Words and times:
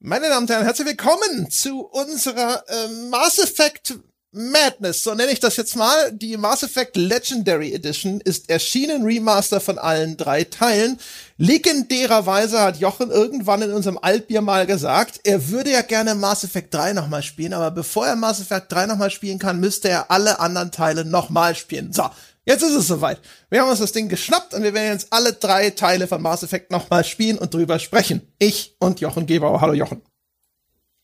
Meine 0.00 0.28
Damen 0.28 0.42
und 0.42 0.50
Herren, 0.50 0.62
herzlich 0.62 0.86
willkommen 0.86 1.50
zu 1.50 1.80
unserer 1.80 2.62
äh, 2.68 2.88
Mass 3.10 3.40
Effect 3.40 3.98
Madness, 4.30 5.02
so 5.02 5.12
nenne 5.12 5.32
ich 5.32 5.40
das 5.40 5.56
jetzt 5.56 5.74
mal. 5.74 6.12
Die 6.12 6.36
Mass 6.36 6.62
Effect 6.62 6.96
Legendary 6.96 7.74
Edition 7.74 8.20
ist 8.20 8.48
erschienen, 8.48 9.02
Remaster 9.02 9.58
von 9.60 9.76
allen 9.76 10.16
drei 10.16 10.44
Teilen. 10.44 11.00
Legendärerweise 11.36 12.60
hat 12.60 12.78
Jochen 12.78 13.10
irgendwann 13.10 13.62
in 13.62 13.72
unserem 13.72 13.98
Altbier 14.00 14.40
mal 14.40 14.66
gesagt, 14.66 15.18
er 15.24 15.48
würde 15.48 15.72
ja 15.72 15.82
gerne 15.82 16.14
Mass 16.14 16.44
Effect 16.44 16.72
3 16.72 16.92
nochmal 16.92 17.24
spielen, 17.24 17.52
aber 17.52 17.72
bevor 17.72 18.06
er 18.06 18.14
Mass 18.14 18.40
Effect 18.40 18.70
3 18.70 18.86
nochmal 18.86 19.10
spielen 19.10 19.40
kann, 19.40 19.58
müsste 19.58 19.88
er 19.88 20.12
alle 20.12 20.38
anderen 20.38 20.70
Teile 20.70 21.04
nochmal 21.04 21.56
spielen. 21.56 21.92
So, 21.92 22.08
Jetzt 22.48 22.62
ist 22.62 22.74
es 22.74 22.86
soweit. 22.86 23.20
Wir 23.50 23.60
haben 23.60 23.68
uns 23.68 23.80
das 23.80 23.92
Ding 23.92 24.08
geschnappt 24.08 24.54
und 24.54 24.62
wir 24.62 24.72
werden 24.72 24.92
jetzt 24.92 25.12
alle 25.12 25.34
drei 25.34 25.68
Teile 25.68 26.06
von 26.06 26.22
Mass 26.22 26.42
Effect 26.42 26.70
nochmal 26.70 27.04
spielen 27.04 27.36
und 27.36 27.52
drüber 27.52 27.78
sprechen. 27.78 28.22
Ich 28.38 28.74
und 28.78 29.00
Jochen 29.00 29.26
Gebauer. 29.26 29.60
Hallo 29.60 29.74
Jochen. 29.74 30.00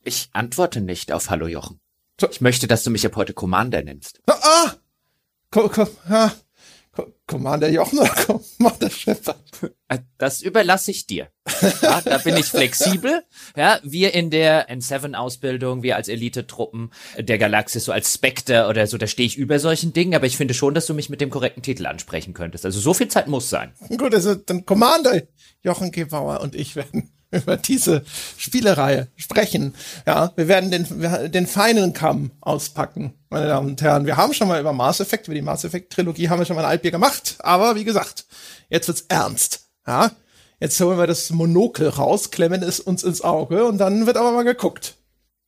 Ich 0.02 0.30
antworte 0.32 0.80
nicht 0.80 1.12
auf 1.12 1.28
Hallo 1.28 1.46
Jochen. 1.46 1.80
Ich 2.30 2.40
möchte, 2.40 2.66
dass 2.66 2.82
du 2.82 2.90
mich 2.90 3.04
ab 3.04 3.16
heute 3.16 3.34
Commander 3.34 3.82
nennst. 3.82 4.22
Ah! 4.26 4.38
ah. 4.42 4.72
Ko 5.50 5.68
ko 5.68 5.86
ja. 6.08 6.32
Commander 7.26 7.70
Jochen 7.70 7.98
oder 7.98 8.08
Commander 8.26 8.90
Shepard? 8.90 9.38
Äh, 9.88 9.98
das 10.18 10.42
überlasse 10.42 10.90
ich 10.90 11.06
dir. 11.06 11.28
Ja, 11.82 12.00
da 12.00 12.18
bin 12.18 12.36
ich 12.36 12.46
flexibel. 12.46 13.22
Ja, 13.56 13.80
wir 13.82 14.14
in 14.14 14.30
der 14.30 14.68
N7-Ausbildung, 14.68 15.82
wir 15.82 15.96
als 15.96 16.08
Elite-Truppen 16.08 16.90
der 17.18 17.38
Galaxis, 17.38 17.84
so 17.84 17.92
als 17.92 18.12
Spectre 18.12 18.68
oder 18.68 18.86
so, 18.86 18.98
da 18.98 19.06
stehe 19.06 19.26
ich 19.26 19.36
über 19.36 19.58
solchen 19.58 19.92
Dingen, 19.92 20.14
aber 20.14 20.26
ich 20.26 20.36
finde 20.36 20.54
schon, 20.54 20.74
dass 20.74 20.86
du 20.86 20.94
mich 20.94 21.10
mit 21.10 21.20
dem 21.20 21.30
korrekten 21.30 21.62
Titel 21.62 21.86
ansprechen 21.86 22.34
könntest. 22.34 22.64
Also 22.64 22.80
so 22.80 22.94
viel 22.94 23.08
Zeit 23.08 23.28
muss 23.28 23.50
sein. 23.50 23.72
Gut, 23.96 24.14
also 24.14 24.34
dann 24.34 24.64
Commander 24.64 25.22
Jochen 25.62 25.90
Gebauer 25.90 26.40
und 26.40 26.54
ich 26.54 26.76
werden 26.76 27.10
über 27.42 27.56
diese 27.56 28.04
Spielereihe 28.36 29.08
sprechen. 29.16 29.74
Ja, 30.06 30.32
wir 30.36 30.48
werden 30.48 30.70
den, 30.70 31.30
den 31.30 31.46
feinen 31.46 31.92
Kamm 31.92 32.30
auspacken, 32.40 33.14
meine 33.30 33.48
Damen 33.48 33.70
und 33.70 33.82
Herren. 33.82 34.06
Wir 34.06 34.16
haben 34.16 34.34
schon 34.34 34.48
mal 34.48 34.60
über 34.60 34.72
Mass 34.72 35.00
Effect, 35.00 35.26
über 35.26 35.34
die 35.34 35.42
Mass 35.42 35.64
Effect 35.64 35.92
Trilogie 35.92 36.28
haben 36.28 36.38
wir 36.38 36.46
schon 36.46 36.56
mal 36.56 36.64
ein 36.64 36.70
Altbier 36.70 36.90
gemacht. 36.90 37.36
Aber 37.40 37.74
wie 37.76 37.84
gesagt, 37.84 38.26
jetzt 38.68 38.88
wird's 38.88 39.06
ernst. 39.08 39.68
Ja, 39.86 40.12
jetzt 40.60 40.80
holen 40.80 40.98
wir 40.98 41.06
das 41.06 41.30
Monokel 41.30 41.88
raus, 41.88 42.30
klemmen 42.30 42.62
es 42.62 42.80
uns 42.80 43.02
ins 43.02 43.22
Auge 43.22 43.64
und 43.66 43.78
dann 43.78 44.06
wird 44.06 44.16
aber 44.16 44.32
mal 44.32 44.44
geguckt. 44.44 44.96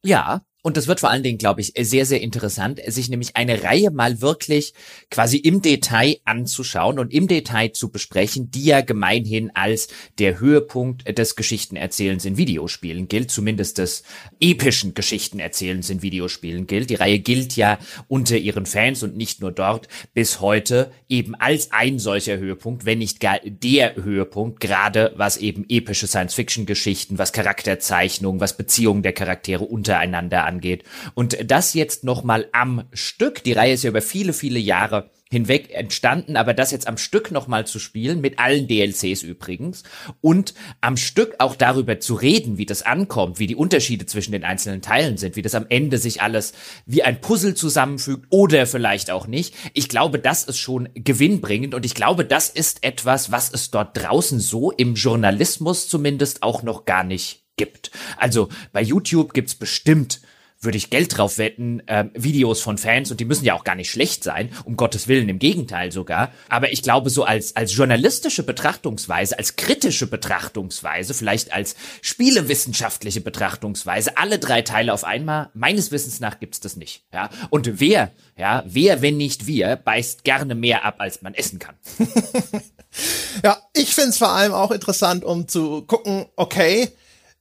Ja, 0.05 0.43
und 0.67 0.77
das 0.77 0.89
wird 0.89 0.99
vor 0.99 1.11
allen 1.11 1.23
Dingen, 1.23 1.39
glaube 1.39 1.61
ich, 1.61 1.75
sehr, 1.79 2.05
sehr 2.07 2.21
interessant, 2.21 2.81
sich 2.89 3.09
nämlich 3.09 3.37
eine 3.37 3.63
Reihe 3.63 3.93
mal 3.93 4.21
wirklich 4.21 4.75
quasi 5.13 5.37
im 5.37 5.63
Detail 5.63 6.17
anzuschauen 6.25 6.99
und 6.99 7.15
im 7.15 7.29
Detail 7.29 7.71
zu 7.71 7.91
besprechen, 7.91 8.51
die 8.51 8.65
ja 8.65 8.81
gemeinhin 8.81 9.53
als 9.55 9.87
der 10.19 10.41
Höhepunkt 10.41 11.17
des 11.17 11.37
Geschichtenerzählens 11.37 12.25
in 12.25 12.37
Videospielen 12.37 13.07
gilt, 13.07 13.31
zumindest 13.31 13.79
des 13.79 14.03
epischen 14.41 14.95
Geschichtenerzählens 14.95 15.89
in 15.89 16.03
Videospielen 16.03 16.67
gilt. 16.67 16.91
Die 16.91 16.97
Reihe 16.97 17.21
gilt 17.21 17.55
ja 17.55 17.79
unter 18.09 18.37
ihren 18.37 18.67
Fans 18.67 19.05
und 19.05 19.17
nicht 19.17 19.41
nur 19.41 19.53
dort 19.53 19.87
bis 20.15 20.41
heute 20.41 20.91
eben 21.09 21.37
als 21.37 21.71
ein 21.71 22.01
solcher 22.01 22.39
Höhepunkt, 22.39 22.85
wenn 22.85 22.99
nicht 22.99 23.21
gar 23.21 23.39
der 23.45 23.95
Höhepunkt, 23.95 24.59
gerade 24.59 25.13
was 25.15 25.37
eben 25.37 25.65
epische 25.69 26.09
Science-Fiction-Geschichten, 26.09 27.19
was 27.19 27.33
Charakterzeichnungen, 27.33 28.41
was 28.41 28.57
Beziehungen 28.57 29.05
der 29.05 29.13
Charaktere 29.13 29.63
untereinander 29.63 30.45
angeht 30.45 30.56
angeht. 30.57 30.85
Und 31.15 31.37
das 31.51 31.75
jetzt 31.75 32.05
nochmal 32.05 32.49
am 32.53 32.85
Stück, 32.93 33.45
die 33.45 33.53
Reihe 33.53 33.75
ist 33.75 33.85
ja 33.85 33.91
über 33.91 34.03
viele, 34.03 34.33
viele 34.33 34.59
Jahre 34.59 35.11
hinweg 35.29 35.75
entstanden, 35.75 36.37
aber 36.37 36.55
das 36.55 36.71
jetzt 36.71 36.87
am 36.87 36.97
Stück 36.97 37.33
nochmal 37.33 37.67
zu 37.67 37.81
spielen, 37.81 38.21
mit 38.21 38.39
allen 38.39 38.69
DLCs 38.69 39.25
übrigens, 39.25 39.83
und 40.21 40.55
am 40.81 40.97
Stück 40.97 41.35
auch 41.41 41.57
darüber 41.57 41.99
zu 41.99 42.15
reden, 42.15 42.59
wie 42.59 42.67
das 42.67 42.83
ankommt, 42.83 43.41
wie 43.41 43.49
die 43.49 43.57
Unterschiede 43.57 44.07
zwischen 44.07 44.31
den 44.31 44.45
einzelnen 44.45 44.83
Teilen 44.83 45.17
sind, 45.17 45.35
wie 45.35 45.43
das 45.43 45.57
am 45.57 45.67
Ende 45.69 45.99
sich 45.99 46.23
alles 46.23 46.53
wie 46.87 47.03
ein 47.03 47.21
Puzzle 47.21 47.55
zusammenfügt 47.55 48.27
oder 48.31 48.67
vielleicht 48.67 49.11
auch 49.11 49.27
nicht. 49.27 49.55
Ich 49.75 49.89
glaube, 49.89 50.21
das 50.21 50.45
ist 50.45 50.59
schon 50.59 50.89
gewinnbringend 50.95 51.75
und 51.75 51.85
ich 51.85 51.97
glaube, 51.97 52.25
das 52.25 52.49
ist 52.49 52.85
etwas, 52.85 53.33
was 53.33 53.53
es 53.53 53.73
dort 53.73 53.97
draußen 53.97 54.39
so 54.39 54.71
im 54.71 54.95
Journalismus 54.95 55.89
zumindest 55.89 56.45
auch 56.45 56.63
noch 56.63 56.85
gar 56.85 57.03
nicht 57.03 57.43
gibt. 57.57 57.91
Also 58.17 58.49
bei 58.73 58.83
YouTube 58.83 59.33
gibt's 59.33 59.55
bestimmt 59.55 60.21
würde 60.61 60.79
ich 60.79 60.91
Geld 60.91 61.17
drauf 61.17 61.39
wetten, 61.39 61.81
äh, 61.87 62.07
Videos 62.15 62.61
von 62.61 62.79
Fans 62.79 63.11
und 63.11 63.21
die 63.21 63.25
müssen 63.25 63.45
ja 63.45 63.55
auch 63.55 63.65
gar 63.65 63.75
nicht 63.75 63.91
schlecht 63.91 64.25
sein, 64.25 64.51
um 64.65 64.77
Gottes 64.77 65.09
Willen, 65.09 65.29
im 65.29 65.39
Gegenteil 65.39 65.93
sogar. 65.93 66.33
Aber 66.49 66.73
ich 66.73 66.83
glaube, 66.83 67.11
so 67.11 67.25
als, 67.25 67.57
als 67.57 67.75
journalistische 67.75 68.43
Betrachtungsweise, 68.43 69.39
als 69.39 69.57
kritische 69.57 70.07
Betrachtungsweise, 70.07 71.15
vielleicht 71.15 71.53
als 71.53 71.77
spielewissenschaftliche 72.03 73.21
Betrachtungsweise, 73.21 74.17
alle 74.17 74.39
drei 74.39 74.63
Teile 74.63 74.93
auf 74.93 75.05
einmal, 75.05 75.51
meines 75.55 75.93
Wissens 75.93 76.21
nach 76.21 76.41
gibt's 76.41 76.61
das 76.61 76.77
nicht. 76.77 77.05
Ja? 77.13 77.31
Und 77.51 77.81
wer, 77.81 78.13
ja, 78.37 78.65
wer, 78.67 79.03
wenn 79.03 79.17
nicht 79.17 79.47
wir, 79.47 79.77
beißt 79.77 80.25
gerne 80.25 80.55
mehr 80.55 80.85
ab, 80.85 80.97
als 80.99 81.23
man 81.23 81.35
essen 81.35 81.59
kann. 81.59 81.77
ja, 83.45 83.59
ich 83.75 83.95
finde 83.95 84.11
es 84.11 84.19
vor 84.19 84.31
allem 84.31 84.53
auch 84.53 84.71
interessant, 84.71 85.25
um 85.25 85.49
zu 85.49 85.83
gucken, 85.83 86.27
okay, 86.37 86.89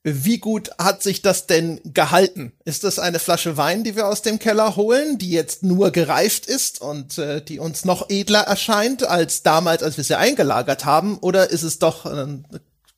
wie 0.08 0.38
gut 0.38 0.70
hat 0.78 1.02
sich 1.02 1.24
das 1.24 1.48
denn 1.48 1.82
gehalten? 1.84 2.54
Ist 2.64 2.84
das 2.84 3.00
eine 3.00 3.18
Flasche 3.18 3.58
Wein, 3.58 3.84
die 3.84 3.96
wir 3.96 4.08
aus 4.08 4.22
dem 4.22 4.38
Keller 4.38 4.76
holen, 4.76 5.18
die 5.18 5.32
jetzt 5.32 5.64
nur 5.64 5.90
gereift 5.90 6.46
ist 6.46 6.80
und 6.80 7.18
äh, 7.18 7.42
die 7.44 7.58
uns 7.58 7.86
noch 7.86 8.12
edler 8.12 8.42
erscheint 8.42 9.04
als 9.04 9.42
damals, 9.42 9.82
als 9.82 9.98
wir 9.98 10.04
sie 10.04 10.16
eingelagert 10.16 10.86
haben? 10.86 11.18
Oder 11.18 11.50
ist 11.50 11.64
es 11.64 11.80
doch 11.80 12.06
ein 12.06 12.46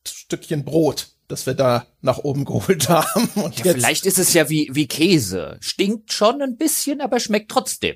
Stückchen 0.06 0.66
Brot, 0.66 1.08
das 1.30 1.46
wir 1.46 1.54
da 1.54 1.88
nach 2.02 2.18
oben 2.18 2.44
geholt 2.44 2.90
haben? 2.90 3.30
Und 3.36 3.64
ja, 3.64 3.72
vielleicht 3.72 4.06
ist 4.06 4.20
es 4.20 4.34
ja 4.34 4.50
wie, 4.50 4.70
wie 4.74 4.88
Käse. 4.88 5.58
Stinkt 5.62 6.12
schon 6.12 6.42
ein 6.42 6.58
bisschen, 6.58 7.00
aber 7.00 7.22
schmeckt 7.22 7.50
trotzdem. 7.50 7.96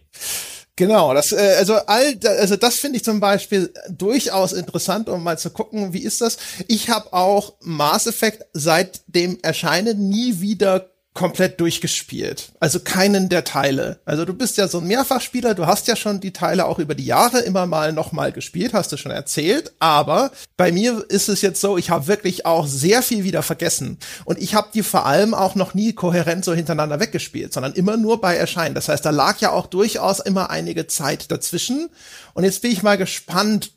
Genau, 0.81 1.13
das, 1.13 1.31
äh, 1.31 1.57
also 1.59 1.75
all, 1.75 2.17
also 2.23 2.55
das 2.55 2.79
finde 2.79 2.97
ich 2.97 3.03
zum 3.03 3.19
Beispiel 3.19 3.71
durchaus 3.87 4.51
interessant, 4.51 5.09
um 5.09 5.23
mal 5.23 5.37
zu 5.37 5.51
gucken, 5.51 5.93
wie 5.93 6.01
ist 6.01 6.21
das. 6.21 6.39
Ich 6.67 6.89
habe 6.89 7.13
auch 7.13 7.53
Mass 7.59 8.07
Effect 8.07 8.47
seit 8.53 9.01
dem 9.05 9.37
Erscheinen 9.43 10.09
nie 10.09 10.41
wieder 10.41 10.89
komplett 11.13 11.59
durchgespielt. 11.59 12.53
Also 12.61 12.79
keinen 12.79 13.27
der 13.27 13.43
Teile. 13.43 13.99
Also 14.05 14.23
du 14.23 14.33
bist 14.33 14.55
ja 14.57 14.69
so 14.69 14.77
ein 14.77 14.87
Mehrfachspieler, 14.87 15.53
du 15.53 15.65
hast 15.65 15.87
ja 15.87 15.97
schon 15.97 16.21
die 16.21 16.31
Teile 16.31 16.65
auch 16.65 16.79
über 16.79 16.95
die 16.95 17.05
Jahre 17.05 17.39
immer 17.39 17.65
mal 17.65 17.91
nochmal 17.91 18.31
gespielt, 18.31 18.73
hast 18.73 18.93
du 18.93 18.97
schon 18.97 19.11
erzählt. 19.11 19.73
Aber 19.79 20.31
bei 20.55 20.71
mir 20.71 21.05
ist 21.09 21.27
es 21.27 21.41
jetzt 21.41 21.59
so, 21.59 21.77
ich 21.77 21.89
habe 21.89 22.07
wirklich 22.07 22.45
auch 22.45 22.65
sehr 22.65 23.01
viel 23.01 23.25
wieder 23.25 23.43
vergessen. 23.43 23.97
Und 24.23 24.39
ich 24.39 24.55
habe 24.55 24.69
die 24.73 24.83
vor 24.83 25.05
allem 25.05 25.33
auch 25.33 25.55
noch 25.55 25.73
nie 25.73 25.91
kohärent 25.91 26.45
so 26.45 26.53
hintereinander 26.53 27.01
weggespielt, 27.01 27.51
sondern 27.51 27.73
immer 27.73 27.97
nur 27.97 28.21
bei 28.21 28.37
Erscheinen. 28.37 28.75
Das 28.75 28.87
heißt, 28.87 29.05
da 29.05 29.09
lag 29.09 29.39
ja 29.39 29.51
auch 29.51 29.67
durchaus 29.67 30.21
immer 30.21 30.49
einige 30.49 30.87
Zeit 30.87 31.29
dazwischen. 31.29 31.89
Und 32.33 32.45
jetzt 32.45 32.61
bin 32.61 32.71
ich 32.71 32.83
mal 32.83 32.97
gespannt, 32.97 33.71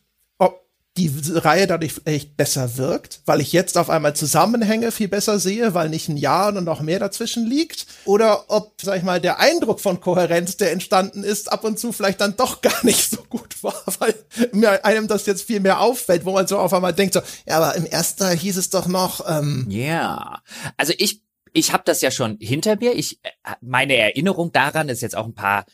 die 0.97 1.13
Reihe 1.33 1.67
dadurch 1.67 1.95
echt 2.05 2.37
besser 2.37 2.77
wirkt, 2.77 3.21
weil 3.27 3.41
ich 3.41 3.53
jetzt 3.53 3.77
auf 3.77 3.91
einmal 3.91 4.15
Zusammenhänge 4.15 4.93
viel 4.93 5.09
besser 5.09 5.41
sehe, 5.41 5.75
weil 5.75 5.89
nicht 5.89 6.09
ein 6.09 6.17
Jahr 6.17 6.55
und 6.55 6.63
noch 6.63 6.83
mehr 6.83 7.01
dazwischen 7.01 7.47
liegt, 7.47 7.87
oder 8.05 8.45
ob, 8.49 8.75
sag 8.81 8.99
ich 8.99 9.03
mal, 9.03 9.21
der 9.21 9.41
Eindruck 9.41 9.81
von 9.81 10.01
Kohärenz, 10.01 10.57
der 10.57 10.71
entstanden 10.71 11.25
ist, 11.25 11.51
ab 11.51 11.65
und 11.65 11.81
zu 11.81 11.91
vielleicht 11.91 12.21
dann 12.21 12.37
doch 12.37 12.61
gar 12.63 12.85
nicht 12.85 13.11
so 13.11 13.25
gut 13.29 13.63
war, 13.65 13.83
weil 13.99 14.15
mir 14.53 14.85
einem 14.85 15.09
das 15.09 15.27
jetzt 15.27 15.43
viel 15.43 15.59
mehr 15.59 15.81
auffällt, 15.81 16.25
wo 16.25 16.33
man 16.33 16.47
so 16.47 16.59
auf 16.59 16.73
einmal 16.73 16.93
denkt, 16.93 17.15
so, 17.15 17.21
ja, 17.47 17.57
aber 17.57 17.75
im 17.75 17.87
ersten 17.87 18.21
Teil 18.21 18.37
hieß 18.37 18.57
es 18.57 18.71
doch 18.71 18.87
noch, 18.87 19.29
ähm, 19.29 19.67
ja, 19.69 19.83
yeah. 19.83 20.43
also 20.77 20.93
ich 20.99 21.23
ich 21.57 21.73
habe 21.73 21.85
das 21.87 22.01
ja 22.01 22.11
schon 22.11 22.37
hinter 22.41 22.77
mir. 22.77 22.95
Ich 22.95 23.21
äh, 23.23 23.31
meine 23.61 23.97
Erinnerung 23.97 24.51
daran 24.51 24.89
ist 24.89 25.03
jetzt 25.03 25.17
auch 25.17 25.25
ein 25.25 25.35
paar 25.35 25.65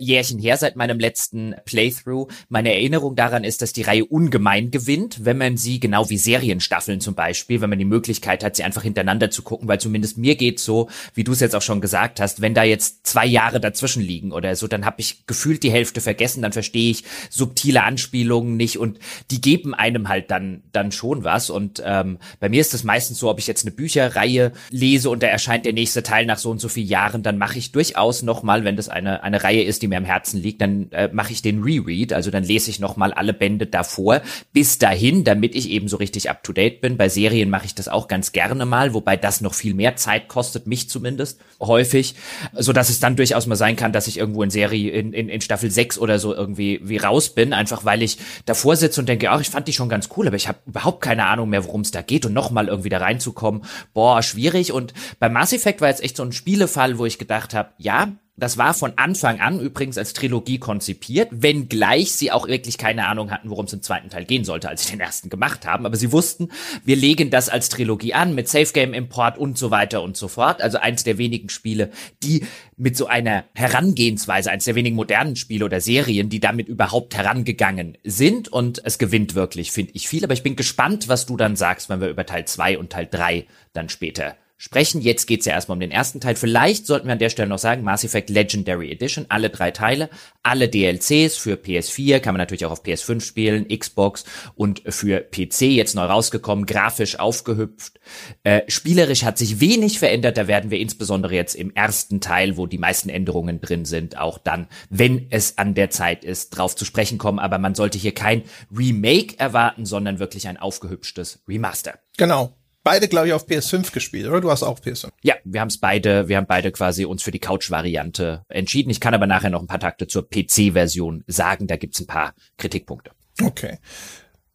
Jährchen 0.00 0.38
her 0.38 0.56
seit 0.56 0.76
meinem 0.76 0.98
letzten 0.98 1.54
Playthrough. 1.64 2.28
Meine 2.48 2.72
Erinnerung 2.72 3.16
daran 3.16 3.44
ist, 3.44 3.62
dass 3.62 3.72
die 3.72 3.82
Reihe 3.82 4.04
ungemein 4.04 4.70
gewinnt, 4.70 5.24
wenn 5.24 5.38
man 5.38 5.56
sie 5.56 5.80
genau 5.80 6.08
wie 6.10 6.18
Serienstaffeln 6.18 7.00
zum 7.00 7.14
Beispiel, 7.14 7.60
wenn 7.60 7.70
man 7.70 7.78
die 7.78 7.84
Möglichkeit 7.84 8.42
hat, 8.42 8.56
sie 8.56 8.64
einfach 8.64 8.82
hintereinander 8.82 9.30
zu 9.30 9.42
gucken, 9.42 9.68
weil 9.68 9.80
zumindest 9.80 10.18
mir 10.18 10.36
geht's 10.36 10.64
so, 10.64 10.88
wie 11.14 11.24
du 11.24 11.32
es 11.32 11.40
jetzt 11.40 11.54
auch 11.54 11.62
schon 11.62 11.80
gesagt 11.80 12.20
hast, 12.20 12.40
wenn 12.40 12.54
da 12.54 12.62
jetzt 12.62 13.06
zwei 13.06 13.26
Jahre 13.26 13.60
dazwischen 13.60 14.02
liegen 14.02 14.32
oder 14.32 14.56
so, 14.56 14.66
dann 14.66 14.84
habe 14.84 15.00
ich 15.00 15.26
gefühlt 15.26 15.62
die 15.62 15.70
Hälfte 15.70 16.00
vergessen, 16.00 16.42
dann 16.42 16.52
verstehe 16.52 16.90
ich 16.90 17.04
subtile 17.28 17.82
Anspielungen 17.82 18.56
nicht 18.56 18.78
und 18.78 18.98
die 19.30 19.40
geben 19.40 19.74
einem 19.74 20.08
halt 20.08 20.30
dann 20.30 20.62
dann 20.72 20.92
schon 20.92 21.24
was. 21.24 21.50
Und 21.50 21.82
ähm, 21.84 22.18
bei 22.38 22.48
mir 22.48 22.60
ist 22.60 22.74
es 22.74 22.84
meistens 22.84 23.18
so, 23.18 23.30
ob 23.30 23.38
ich 23.38 23.46
jetzt 23.46 23.64
eine 23.64 23.74
Bücherreihe 23.74 24.52
lese 24.70 25.10
und 25.10 25.22
da 25.22 25.26
erscheint 25.26 25.66
der 25.66 25.72
nächste 25.72 26.02
Teil 26.02 26.26
nach 26.26 26.38
so 26.38 26.50
und 26.50 26.60
so 26.60 26.68
vielen 26.68 26.88
Jahren, 26.88 27.22
dann 27.22 27.38
mache 27.38 27.58
ich 27.58 27.72
durchaus 27.72 28.22
noch 28.22 28.42
mal, 28.42 28.64
wenn 28.64 28.76
das 28.76 28.88
eine 28.88 29.22
eine 29.22 29.42
Reihe 29.42 29.62
ist, 29.62 29.82
die 29.82 29.88
mir 29.90 29.98
am 29.98 30.06
Herzen 30.06 30.40
liegt, 30.40 30.62
dann 30.62 30.90
äh, 30.92 31.10
mache 31.12 31.32
ich 31.32 31.42
den 31.42 31.62
Reread, 31.62 32.14
also 32.14 32.30
dann 32.30 32.44
lese 32.44 32.70
ich 32.70 32.80
nochmal 32.80 33.12
alle 33.12 33.34
Bände 33.34 33.66
davor 33.66 34.22
bis 34.52 34.78
dahin, 34.78 35.24
damit 35.24 35.54
ich 35.54 35.68
eben 35.68 35.88
so 35.88 35.98
richtig 35.98 36.30
up 36.30 36.42
to 36.42 36.54
date 36.54 36.80
bin. 36.80 36.96
Bei 36.96 37.10
Serien 37.10 37.50
mache 37.50 37.66
ich 37.66 37.74
das 37.74 37.88
auch 37.88 38.08
ganz 38.08 38.32
gerne 38.32 38.64
mal, 38.64 38.94
wobei 38.94 39.16
das 39.16 39.42
noch 39.42 39.54
viel 39.54 39.74
mehr 39.74 39.96
Zeit 39.96 40.28
kostet, 40.28 40.66
mich 40.66 40.88
zumindest 40.88 41.40
häufig, 41.60 42.14
so 42.54 42.72
dass 42.72 42.88
es 42.88 43.00
dann 43.00 43.16
durchaus 43.16 43.46
mal 43.46 43.56
sein 43.56 43.76
kann, 43.76 43.92
dass 43.92 44.06
ich 44.06 44.16
irgendwo 44.16 44.42
in 44.42 44.50
Serie 44.50 44.90
in, 44.92 45.12
in, 45.12 45.28
in 45.28 45.40
Staffel 45.42 45.70
6 45.70 45.98
oder 45.98 46.18
so 46.18 46.34
irgendwie 46.34 46.80
wie 46.82 46.96
raus 46.96 47.34
bin, 47.34 47.52
einfach 47.52 47.84
weil 47.84 48.02
ich 48.02 48.18
davor 48.46 48.76
sitze 48.76 49.00
und 49.00 49.08
denke, 49.08 49.30
ach, 49.30 49.40
ich 49.40 49.50
fand 49.50 49.68
die 49.68 49.72
schon 49.72 49.88
ganz 49.88 50.08
cool, 50.16 50.26
aber 50.26 50.36
ich 50.36 50.48
habe 50.48 50.58
überhaupt 50.66 51.02
keine 51.02 51.26
Ahnung 51.26 51.50
mehr, 51.50 51.64
worum 51.64 51.82
es 51.82 51.90
da 51.90 52.02
geht 52.02 52.24
und 52.24 52.32
nochmal 52.32 52.68
irgendwie 52.68 52.88
da 52.88 52.98
reinzukommen, 52.98 53.62
boah, 53.92 54.22
schwierig. 54.22 54.72
Und 54.72 54.94
bei 55.18 55.28
Mass 55.28 55.52
Effect 55.52 55.80
war 55.80 55.88
jetzt 55.88 56.02
echt 56.02 56.16
so 56.16 56.22
ein 56.22 56.32
Spielefall, 56.32 56.98
wo 56.98 57.06
ich 57.06 57.18
gedacht 57.18 57.54
habe, 57.54 57.70
ja, 57.78 58.12
das 58.40 58.58
war 58.58 58.74
von 58.74 58.94
Anfang 58.96 59.40
an 59.40 59.60
übrigens 59.60 59.98
als 59.98 60.12
Trilogie 60.12 60.58
konzipiert, 60.58 61.28
wenngleich 61.30 62.12
sie 62.12 62.32
auch 62.32 62.48
wirklich 62.48 62.78
keine 62.78 63.06
Ahnung 63.06 63.30
hatten, 63.30 63.50
worum 63.50 63.66
es 63.66 63.72
im 63.72 63.82
zweiten 63.82 64.08
Teil 64.08 64.24
gehen 64.24 64.44
sollte, 64.44 64.68
als 64.68 64.84
sie 64.84 64.92
den 64.92 65.00
ersten 65.00 65.28
gemacht 65.28 65.66
haben. 65.66 65.86
Aber 65.86 65.96
sie 65.96 66.12
wussten, 66.12 66.50
wir 66.84 66.96
legen 66.96 67.30
das 67.30 67.48
als 67.48 67.68
Trilogie 67.68 68.14
an 68.14 68.34
mit 68.34 68.48
Safe 68.48 68.72
Game 68.72 68.94
Import 68.94 69.38
und 69.38 69.58
so 69.58 69.70
weiter 69.70 70.02
und 70.02 70.16
so 70.16 70.28
fort. 70.28 70.62
Also 70.62 70.78
eins 70.78 71.04
der 71.04 71.18
wenigen 71.18 71.48
Spiele, 71.48 71.90
die 72.22 72.46
mit 72.76 72.96
so 72.96 73.06
einer 73.06 73.44
Herangehensweise, 73.54 74.50
eins 74.50 74.64
der 74.64 74.74
wenigen 74.74 74.96
modernen 74.96 75.36
Spiele 75.36 75.64
oder 75.64 75.80
Serien, 75.80 76.28
die 76.30 76.40
damit 76.40 76.68
überhaupt 76.68 77.14
herangegangen 77.16 77.98
sind. 78.04 78.48
Und 78.48 78.80
es 78.84 78.98
gewinnt 78.98 79.34
wirklich, 79.34 79.72
finde 79.72 79.92
ich 79.94 80.08
viel. 80.08 80.24
Aber 80.24 80.34
ich 80.34 80.42
bin 80.42 80.56
gespannt, 80.56 81.08
was 81.08 81.26
du 81.26 81.36
dann 81.36 81.56
sagst, 81.56 81.88
wenn 81.88 82.00
wir 82.00 82.08
über 82.08 82.26
Teil 82.26 82.46
zwei 82.46 82.78
und 82.78 82.90
Teil 82.90 83.08
drei 83.10 83.46
dann 83.72 83.88
später 83.88 84.36
sprechen. 84.60 85.00
Jetzt 85.00 85.26
geht's 85.26 85.46
ja 85.46 85.54
erstmal 85.54 85.76
um 85.76 85.80
den 85.80 85.90
ersten 85.90 86.20
Teil. 86.20 86.36
Vielleicht 86.36 86.86
sollten 86.86 87.06
wir 87.06 87.14
an 87.14 87.18
der 87.18 87.30
Stelle 87.30 87.48
noch 87.48 87.58
sagen, 87.58 87.82
Mass 87.82 88.04
Effect 88.04 88.28
Legendary 88.28 88.92
Edition, 88.92 89.24
alle 89.30 89.48
drei 89.48 89.70
Teile, 89.70 90.10
alle 90.42 90.68
DLCs 90.68 91.38
für 91.38 91.54
PS4, 91.54 92.20
kann 92.20 92.34
man 92.34 92.40
natürlich 92.40 92.66
auch 92.66 92.70
auf 92.70 92.84
PS5 92.84 93.22
spielen, 93.22 93.68
Xbox 93.68 94.24
und 94.54 94.82
für 94.86 95.20
PC 95.20 95.62
jetzt 95.62 95.94
neu 95.94 96.04
rausgekommen, 96.04 96.66
grafisch 96.66 97.18
aufgehüpft. 97.18 98.00
Äh, 98.44 98.60
spielerisch 98.68 99.24
hat 99.24 99.38
sich 99.38 99.60
wenig 99.60 99.98
verändert, 99.98 100.36
da 100.36 100.46
werden 100.46 100.70
wir 100.70 100.78
insbesondere 100.78 101.34
jetzt 101.34 101.54
im 101.54 101.74
ersten 101.74 102.20
Teil, 102.20 102.58
wo 102.58 102.66
die 102.66 102.76
meisten 102.76 103.08
Änderungen 103.08 103.62
drin 103.62 103.86
sind, 103.86 104.18
auch 104.18 104.36
dann, 104.36 104.68
wenn 104.90 105.28
es 105.30 105.56
an 105.56 105.72
der 105.72 105.88
Zeit 105.88 106.22
ist, 106.22 106.50
drauf 106.50 106.76
zu 106.76 106.84
sprechen 106.84 107.16
kommen. 107.16 107.38
Aber 107.38 107.56
man 107.56 107.74
sollte 107.74 107.96
hier 107.96 108.12
kein 108.12 108.42
Remake 108.76 109.38
erwarten, 109.38 109.86
sondern 109.86 110.18
wirklich 110.18 110.48
ein 110.48 110.58
aufgehübschtes 110.58 111.42
Remaster. 111.48 111.94
Genau 112.18 112.52
beide, 112.82 113.08
glaube 113.08 113.28
ich, 113.28 113.32
auf 113.32 113.46
PS5 113.46 113.92
gespielt, 113.92 114.26
oder? 114.26 114.40
Du 114.40 114.50
hast 114.50 114.62
auch 114.62 114.78
PS5. 114.78 115.08
Ja, 115.22 115.34
wir 115.44 115.60
haben 115.60 115.68
es 115.68 115.78
beide, 115.78 116.28
wir 116.28 116.36
haben 116.36 116.46
beide 116.46 116.72
quasi 116.72 117.04
uns 117.04 117.22
für 117.22 117.30
die 117.30 117.38
Couch-Variante 117.38 118.44
entschieden. 118.48 118.90
Ich 118.90 119.00
kann 119.00 119.14
aber 119.14 119.26
nachher 119.26 119.50
noch 119.50 119.60
ein 119.60 119.66
paar 119.66 119.80
Takte 119.80 120.06
zur 120.06 120.28
PC-Version 120.28 121.24
sagen. 121.26 121.66
Da 121.66 121.76
gibt's 121.76 122.00
ein 122.00 122.06
paar 122.06 122.34
Kritikpunkte. 122.56 123.12
Okay. 123.42 123.78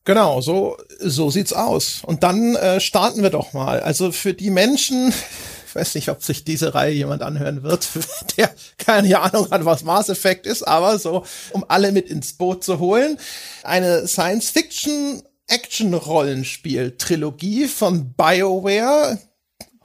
Genau, 0.06 0.39
so, 0.39 0.77
so 1.00 1.31
sieht's 1.31 1.51
aus. 1.51 2.01
Und 2.06 2.22
dann 2.22 2.56
äh, 2.56 2.80
starten 2.80 3.24
wir 3.24 3.31
doch 3.31 3.54
mal. 3.54 3.80
Also 3.80 4.12
für 4.12 4.36
die 4.36 4.51
Menschen, 4.51 5.10
ich 5.68 5.75
weiß 5.75 5.95
nicht, 5.95 6.10
ob 6.10 6.24
sich 6.24 6.44
diese 6.44 6.75
Reihe 6.75 6.94
jemand 6.94 7.24
anhören 7.24 7.63
wird, 7.63 7.89
der 8.38 8.51
keine 8.77 9.19
Ahnung 9.19 9.50
hat, 9.50 9.66
was 9.66 9.83
Mass 9.83 10.10
Effect 10.10 10.45
ist, 10.45 10.63
aber 10.63 11.00
so, 11.00 11.25
um 11.51 11.66
alle 11.68 11.92
mit 11.92 12.07
ins 12.10 12.33
Boot 12.33 12.63
zu 12.63 12.80
holen. 12.80 13.18
Eine 13.63 14.07
Science-Fiction 14.07 15.24
Action-Rollenspiel-Trilogie 15.47 17.68
von 17.68 18.13
BioWare. 18.13 19.19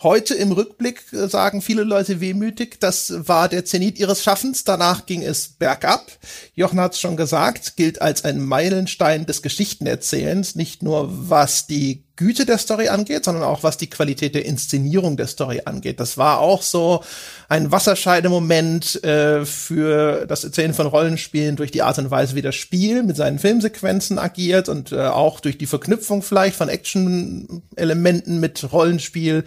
Heute 0.02 0.34
im 0.34 0.52
Rückblick 0.52 1.12
äh, 1.12 1.28
sagen 1.28 1.60
viele 1.60 1.82
Leute 1.82 2.20
wehmütig, 2.20 2.80
das 2.80 3.12
war 3.28 3.50
der 3.50 3.66
Zenit 3.66 3.98
ihres 3.98 4.24
Schaffens. 4.24 4.64
Danach 4.64 5.04
ging 5.04 5.22
es 5.22 5.48
bergab. 5.48 6.06
Jochen 6.54 6.80
hat 6.80 6.94
es 6.94 7.00
schon 7.00 7.18
gesagt, 7.18 7.76
gilt 7.76 8.00
als 8.00 8.24
ein 8.24 8.40
Meilenstein 8.40 9.26
des 9.26 9.42
Geschichtenerzählens, 9.42 10.54
nicht 10.54 10.82
nur 10.82 11.28
was 11.28 11.66
die 11.66 12.06
Güte 12.20 12.44
der 12.44 12.58
Story 12.58 12.88
angeht, 12.88 13.24
sondern 13.24 13.44
auch 13.44 13.62
was 13.62 13.78
die 13.78 13.88
Qualität 13.88 14.34
der 14.34 14.44
Inszenierung 14.44 15.16
der 15.16 15.26
Story 15.26 15.62
angeht. 15.64 16.00
Das 16.00 16.18
war 16.18 16.40
auch 16.40 16.60
so 16.60 17.02
ein 17.48 17.72
Wasserscheidemoment 17.72 19.02
äh, 19.02 19.46
für 19.46 20.26
das 20.26 20.44
Erzählen 20.44 20.74
von 20.74 20.86
Rollenspielen 20.86 21.56
durch 21.56 21.70
die 21.70 21.80
Art 21.80 21.98
und 21.98 22.10
Weise, 22.10 22.34
wie 22.34 22.42
das 22.42 22.56
Spiel 22.56 23.02
mit 23.04 23.16
seinen 23.16 23.38
Filmsequenzen 23.38 24.18
agiert 24.18 24.68
und 24.68 24.92
äh, 24.92 25.06
auch 25.06 25.40
durch 25.40 25.56
die 25.56 25.64
Verknüpfung 25.64 26.20
vielleicht 26.20 26.56
von 26.56 26.68
Action-Elementen 26.68 28.38
mit 28.38 28.70
Rollenspiel. 28.70 29.44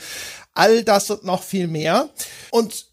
All 0.55 0.83
das 0.83 1.11
und 1.11 1.23
noch 1.23 1.43
viel 1.43 1.67
mehr. 1.67 2.09
Und 2.49 2.87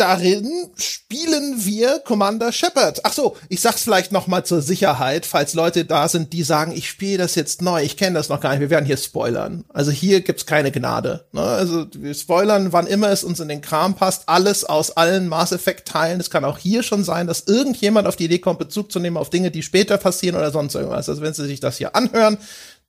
darin 0.00 0.70
spielen 0.76 1.64
wir 1.64 2.00
Commander 2.00 2.52
Shepard. 2.52 3.00
Ach 3.04 3.12
so, 3.12 3.36
ich 3.48 3.60
sag's 3.60 3.82
vielleicht 3.82 4.12
noch 4.12 4.26
mal 4.26 4.44
zur 4.44 4.62
Sicherheit, 4.62 5.26
falls 5.26 5.54
Leute 5.54 5.84
da 5.84 6.08
sind, 6.08 6.32
die 6.32 6.42
sagen, 6.42 6.72
ich 6.72 6.88
spiele 6.88 7.18
das 7.18 7.34
jetzt 7.34 7.62
neu, 7.62 7.82
ich 7.82 7.96
kenne 7.96 8.14
das 8.14 8.28
noch 8.28 8.40
gar 8.40 8.50
nicht, 8.50 8.60
wir 8.60 8.70
werden 8.70 8.86
hier 8.86 8.96
spoilern. 8.96 9.64
Also 9.68 9.90
hier 9.90 10.20
gibt's 10.20 10.46
keine 10.46 10.70
Gnade. 10.70 11.26
Ne? 11.32 11.42
Also 11.42 11.86
wir 11.94 12.14
spoilern, 12.14 12.72
wann 12.72 12.86
immer 12.86 13.10
es 13.10 13.24
uns 13.24 13.40
in 13.40 13.48
den 13.48 13.60
Kram 13.60 13.94
passt, 13.94 14.28
alles 14.28 14.64
aus 14.64 14.96
allen 14.96 15.28
Mass 15.28 15.52
Effect 15.52 15.88
Teilen. 15.88 16.20
Es 16.20 16.30
kann 16.30 16.44
auch 16.44 16.58
hier 16.58 16.82
schon 16.82 17.04
sein, 17.04 17.26
dass 17.26 17.44
irgendjemand 17.46 18.06
auf 18.06 18.16
die 18.16 18.24
Idee 18.24 18.38
kommt, 18.38 18.58
Bezug 18.58 18.92
zu 18.92 19.00
nehmen 19.00 19.16
auf 19.16 19.30
Dinge, 19.30 19.50
die 19.50 19.62
später 19.62 19.98
passieren 19.98 20.36
oder 20.36 20.50
sonst 20.50 20.74
irgendwas. 20.74 21.08
Also 21.08 21.22
wenn 21.22 21.34
Sie 21.34 21.46
sich 21.46 21.60
das 21.60 21.78
hier 21.78 21.94
anhören, 21.94 22.38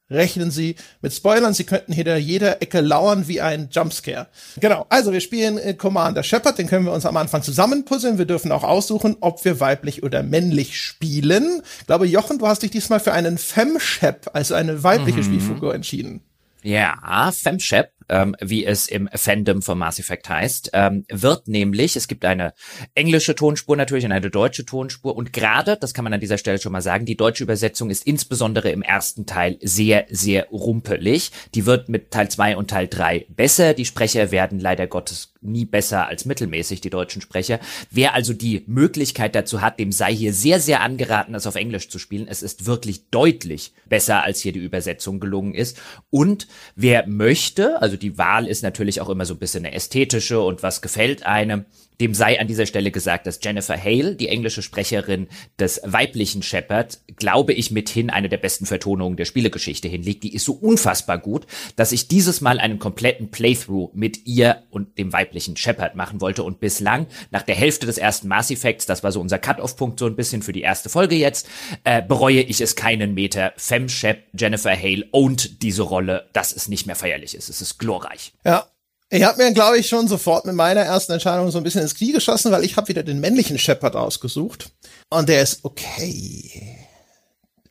rechnen 0.09 0.51
Sie 0.51 0.75
mit 1.01 1.13
Spoilern. 1.13 1.53
Sie 1.53 1.63
könnten 1.63 1.93
hinter 1.93 2.17
jeder 2.17 2.61
Ecke 2.61 2.81
lauern 2.81 3.27
wie 3.27 3.41
ein 3.41 3.69
Jumpscare. 3.71 4.27
Genau. 4.59 4.85
Also 4.89 5.11
wir 5.11 5.21
spielen 5.21 5.57
äh, 5.57 5.73
Commander 5.73 6.23
Shepard. 6.23 6.57
Den 6.57 6.67
können 6.67 6.85
wir 6.85 6.93
uns 6.93 7.05
am 7.05 7.17
Anfang 7.17 7.43
zusammenpuzzeln. 7.43 8.17
Wir 8.17 8.25
dürfen 8.25 8.51
auch 8.51 8.63
aussuchen, 8.63 9.17
ob 9.21 9.43
wir 9.45 9.59
weiblich 9.59 10.03
oder 10.03 10.23
männlich 10.23 10.79
spielen. 10.79 11.61
Ich 11.79 11.87
glaube, 11.87 12.07
Jochen, 12.07 12.39
du 12.39 12.47
hast 12.47 12.63
dich 12.63 12.71
diesmal 12.71 12.99
für 12.99 13.13
einen 13.13 13.37
Femshep, 13.37 14.29
also 14.33 14.55
eine 14.55 14.83
weibliche 14.83 15.19
mhm. 15.19 15.23
Spielfigur 15.23 15.75
entschieden. 15.75 16.21
Ja, 16.61 17.31
Femshep 17.31 17.91
ähm, 18.09 18.35
wie 18.41 18.65
es 18.65 18.87
im 18.87 19.09
Fandom 19.13 19.61
von 19.61 19.77
Mass 19.77 19.99
Effect 19.99 20.29
heißt, 20.29 20.71
ähm, 20.73 21.05
wird 21.09 21.47
nämlich, 21.47 21.95
es 21.95 22.07
gibt 22.07 22.25
eine 22.25 22.53
englische 22.95 23.35
Tonspur 23.35 23.75
natürlich 23.75 24.05
und 24.05 24.11
eine 24.11 24.29
deutsche 24.29 24.65
Tonspur 24.65 25.15
und 25.15 25.33
gerade, 25.33 25.77
das 25.77 25.93
kann 25.93 26.03
man 26.03 26.13
an 26.13 26.19
dieser 26.19 26.37
Stelle 26.37 26.59
schon 26.59 26.71
mal 26.71 26.81
sagen, 26.81 27.05
die 27.05 27.17
deutsche 27.17 27.43
Übersetzung 27.43 27.89
ist 27.89 28.05
insbesondere 28.05 28.71
im 28.71 28.81
ersten 28.81 29.25
Teil 29.25 29.57
sehr, 29.61 30.05
sehr 30.09 30.47
rumpelig. 30.49 31.31
Die 31.55 31.65
wird 31.65 31.89
mit 31.89 32.11
Teil 32.11 32.29
2 32.29 32.57
und 32.57 32.69
Teil 32.69 32.87
3 32.87 33.27
besser. 33.29 33.73
Die 33.73 33.85
Sprecher 33.85 34.31
werden 34.31 34.59
leider 34.59 34.87
Gottes 34.87 35.33
nie 35.41 35.65
besser 35.65 36.07
als 36.07 36.25
mittelmäßig, 36.25 36.81
die 36.81 36.89
deutschen 36.89 37.21
Sprecher. 37.21 37.59
Wer 37.89 38.13
also 38.13 38.33
die 38.33 38.63
Möglichkeit 38.67 39.35
dazu 39.35 39.61
hat, 39.61 39.79
dem 39.79 39.91
sei 39.91 40.13
hier 40.13 40.33
sehr, 40.33 40.59
sehr 40.59 40.81
angeraten, 40.81 41.33
das 41.33 41.47
auf 41.47 41.55
Englisch 41.55 41.89
zu 41.89 41.99
spielen. 41.99 42.27
Es 42.27 42.43
ist 42.43 42.65
wirklich 42.65 43.09
deutlich 43.09 43.73
besser, 43.87 44.23
als 44.23 44.41
hier 44.41 44.51
die 44.51 44.59
Übersetzung 44.59 45.19
gelungen 45.19 45.53
ist. 45.53 45.81
Und 46.09 46.47
wer 46.75 47.07
möchte, 47.07 47.81
also 47.81 47.95
die 47.95 48.17
Wahl 48.17 48.47
ist 48.47 48.63
natürlich 48.63 49.01
auch 49.01 49.09
immer 49.09 49.25
so 49.25 49.35
ein 49.35 49.39
bisschen 49.39 49.65
eine 49.65 49.75
ästhetische 49.75 50.41
und 50.41 50.61
was 50.63 50.81
gefällt 50.81 51.25
einem. 51.25 51.65
Dem 51.99 52.13
sei 52.13 52.39
an 52.39 52.47
dieser 52.47 52.65
Stelle 52.65 52.91
gesagt, 52.91 53.27
dass 53.27 53.39
Jennifer 53.43 53.77
Hale, 53.77 54.15
die 54.15 54.29
englische 54.29 54.61
Sprecherin 54.61 55.27
des 55.59 55.81
weiblichen 55.83 56.41
Shepard, 56.41 56.99
glaube 57.17 57.53
ich 57.53 57.71
mithin 57.71 58.09
eine 58.09 58.29
der 58.29 58.37
besten 58.37 58.65
Vertonungen 58.65 59.17
der 59.17 59.25
Spielegeschichte 59.25 59.87
hinlegt. 59.87 60.23
Die 60.23 60.33
ist 60.33 60.45
so 60.45 60.53
unfassbar 60.53 61.17
gut, 61.17 61.45
dass 61.75 61.91
ich 61.91 62.07
dieses 62.07 62.41
Mal 62.41 62.59
einen 62.59 62.79
kompletten 62.79 63.31
Playthrough 63.31 63.91
mit 63.93 64.25
ihr 64.25 64.63
und 64.69 64.97
dem 64.97 65.13
weiblichen 65.13 65.57
Shepard 65.57 65.95
machen 65.95 66.21
wollte. 66.21 66.43
Und 66.43 66.59
bislang, 66.59 67.07
nach 67.31 67.43
der 67.43 67.55
Hälfte 67.55 67.85
des 67.85 67.97
ersten 67.97 68.27
Mass 68.27 68.51
Effects, 68.51 68.85
das 68.85 69.03
war 69.03 69.11
so 69.11 69.21
unser 69.21 69.39
Cut-Off-Punkt 69.39 69.99
so 69.99 70.05
ein 70.05 70.15
bisschen 70.15 70.41
für 70.41 70.53
die 70.53 70.61
erste 70.61 70.89
Folge 70.89 71.15
jetzt, 71.15 71.47
äh, 71.83 72.01
bereue 72.01 72.41
ich 72.41 72.61
es 72.61 72.75
keinen 72.75 73.13
Meter. 73.13 73.53
Femshep, 73.57 74.27
Jennifer 74.37 74.75
Hale 74.75 75.07
owned 75.11 75.61
diese 75.61 75.83
Rolle, 75.83 76.29
dass 76.33 76.55
es 76.55 76.67
nicht 76.67 76.85
mehr 76.87 76.95
feierlich 76.95 77.35
ist. 77.35 77.49
Es 77.49 77.61
ist 77.61 77.77
glorreich. 77.77 78.33
Ja, 78.45 78.67
ich 79.09 79.23
habe 79.23 79.41
mir, 79.41 79.51
glaube 79.53 79.79
ich, 79.79 79.87
schon 79.87 80.07
sofort 80.07 80.45
mit 80.45 80.55
meiner 80.55 80.81
ersten 80.81 81.13
Entscheidung 81.13 81.49
so 81.49 81.57
ein 81.57 81.63
bisschen 81.63 81.81
ins 81.81 81.95
Knie 81.95 82.11
geschossen, 82.11 82.51
weil 82.51 82.63
ich 82.63 82.77
habe 82.77 82.87
wieder 82.89 83.03
den 83.03 83.19
männlichen 83.19 83.57
Shepard 83.57 83.95
ausgesucht. 83.95 84.71
Und 85.09 85.29
der 85.29 85.41
ist 85.41 85.59
okay. 85.63 86.77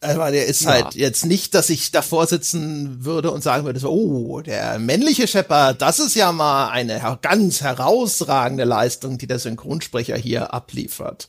Aber 0.01 0.31
der 0.31 0.47
ist 0.47 0.63
ja. 0.63 0.71
halt 0.71 0.95
jetzt 0.95 1.27
nicht, 1.27 1.55
dass 1.55 1.71
ich 1.71 1.91
davor 1.91 2.27
sitzen 2.27 3.05
würde 3.05 3.31
und 3.31 3.43
sagen 3.43 3.65
würde, 3.65 3.81
so, 3.81 3.91
oh, 3.91 4.41
der 4.41 4.79
männliche 4.79 5.27
Shepard, 5.27 5.83
das 5.83 5.99
ist 5.99 6.15
ja 6.15 6.31
mal 6.31 6.71
eine 6.71 7.19
ganz 7.21 7.61
herausragende 7.63 8.65
Leistung, 8.65 9.19
die 9.19 9.27
der 9.27 9.41
Synchronsprecher 9.41 10.17
hier 10.17 10.55
abliefert. 10.55 11.27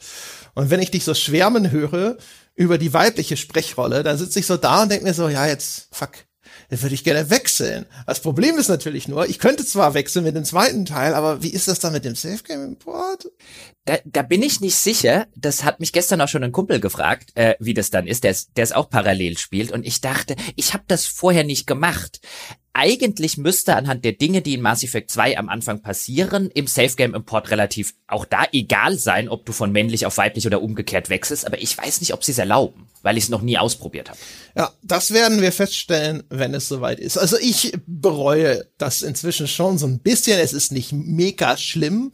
Und 0.53 0.69
wenn 0.69 0.81
ich 0.81 0.91
dich 0.91 1.03
so 1.03 1.13
schwärmen 1.13 1.71
höre 1.71 2.17
über 2.55 2.77
die 2.77 2.93
weibliche 2.93 3.37
Sprechrolle, 3.37 4.03
dann 4.03 4.17
sitze 4.17 4.39
ich 4.39 4.45
so 4.45 4.57
da 4.57 4.83
und 4.83 4.91
denke 4.91 5.05
mir 5.05 5.13
so, 5.13 5.29
ja, 5.29 5.47
jetzt, 5.47 5.87
fuck, 5.91 6.11
dann 6.69 6.81
würde 6.81 6.95
ich 6.95 7.03
gerne 7.03 7.29
wechseln. 7.29 7.85
Das 8.05 8.21
Problem 8.21 8.57
ist 8.57 8.67
natürlich 8.67 9.07
nur, 9.07 9.27
ich 9.27 9.39
könnte 9.39 9.65
zwar 9.65 9.93
wechseln 9.93 10.23
mit 10.23 10.35
dem 10.35 10.45
zweiten 10.45 10.85
Teil, 10.85 11.13
aber 11.13 11.43
wie 11.43 11.51
ist 11.51 11.67
das 11.67 11.79
dann 11.79 11.93
mit 11.93 12.05
dem 12.05 12.15
Safe 12.15 12.43
Game 12.43 12.63
Import? 12.63 13.31
Da, 13.85 13.97
da 14.05 14.21
bin 14.21 14.43
ich 14.43 14.61
nicht 14.61 14.75
sicher. 14.75 15.27
Das 15.35 15.63
hat 15.63 15.79
mich 15.79 15.91
gestern 15.91 16.21
auch 16.21 16.27
schon 16.27 16.43
ein 16.43 16.51
Kumpel 16.51 16.79
gefragt, 16.79 17.31
äh, 17.35 17.55
wie 17.59 17.73
das 17.73 17.89
dann 17.89 18.07
ist, 18.07 18.23
der 18.23 18.35
es 18.55 18.71
auch 18.71 18.89
parallel 18.89 19.37
spielt. 19.37 19.71
Und 19.71 19.85
ich 19.85 20.01
dachte, 20.01 20.35
ich 20.55 20.73
habe 20.73 20.83
das 20.87 21.05
vorher 21.05 21.43
nicht 21.43 21.65
gemacht. 21.65 22.21
Eigentlich 22.73 23.37
müsste 23.37 23.75
anhand 23.75 24.05
der 24.05 24.13
Dinge, 24.13 24.41
die 24.41 24.53
in 24.53 24.61
Mass 24.61 24.83
Effect 24.83 25.11
2 25.11 25.37
am 25.37 25.49
Anfang 25.49 25.81
passieren, 25.81 26.49
im 26.53 26.67
Safe 26.67 26.95
Game 26.95 27.15
Import 27.15 27.51
relativ 27.51 27.93
auch 28.07 28.25
da 28.25 28.45
egal 28.51 28.97
sein, 28.97 29.29
ob 29.29 29.45
du 29.45 29.51
von 29.51 29.71
männlich 29.71 30.05
auf 30.05 30.17
weiblich 30.17 30.45
oder 30.45 30.61
umgekehrt 30.61 31.09
wechselst, 31.09 31.45
aber 31.45 31.61
ich 31.61 31.77
weiß 31.77 32.01
nicht, 32.01 32.13
ob 32.13 32.23
sie 32.23 32.31
es 32.31 32.37
erlauben, 32.37 32.87
weil 33.01 33.17
ich 33.17 33.25
es 33.25 33.29
noch 33.29 33.41
nie 33.41 33.57
ausprobiert 33.57 34.09
habe. 34.09 34.19
Ja, 34.55 34.71
das 34.83 35.11
werden 35.11 35.41
wir 35.41 35.51
feststellen, 35.51 36.23
wenn 36.29 36.53
es 36.53 36.67
soweit 36.67 36.99
ist. 36.99 37.17
Also 37.17 37.37
ich 37.37 37.73
bereue 37.85 38.65
das 38.77 39.01
inzwischen 39.01 39.47
schon 39.47 39.77
so 39.77 39.87
ein 39.87 39.99
bisschen. 39.99 40.39
Es 40.39 40.53
ist 40.53 40.71
nicht 40.71 40.91
mega 40.91 41.57
schlimm. 41.57 42.11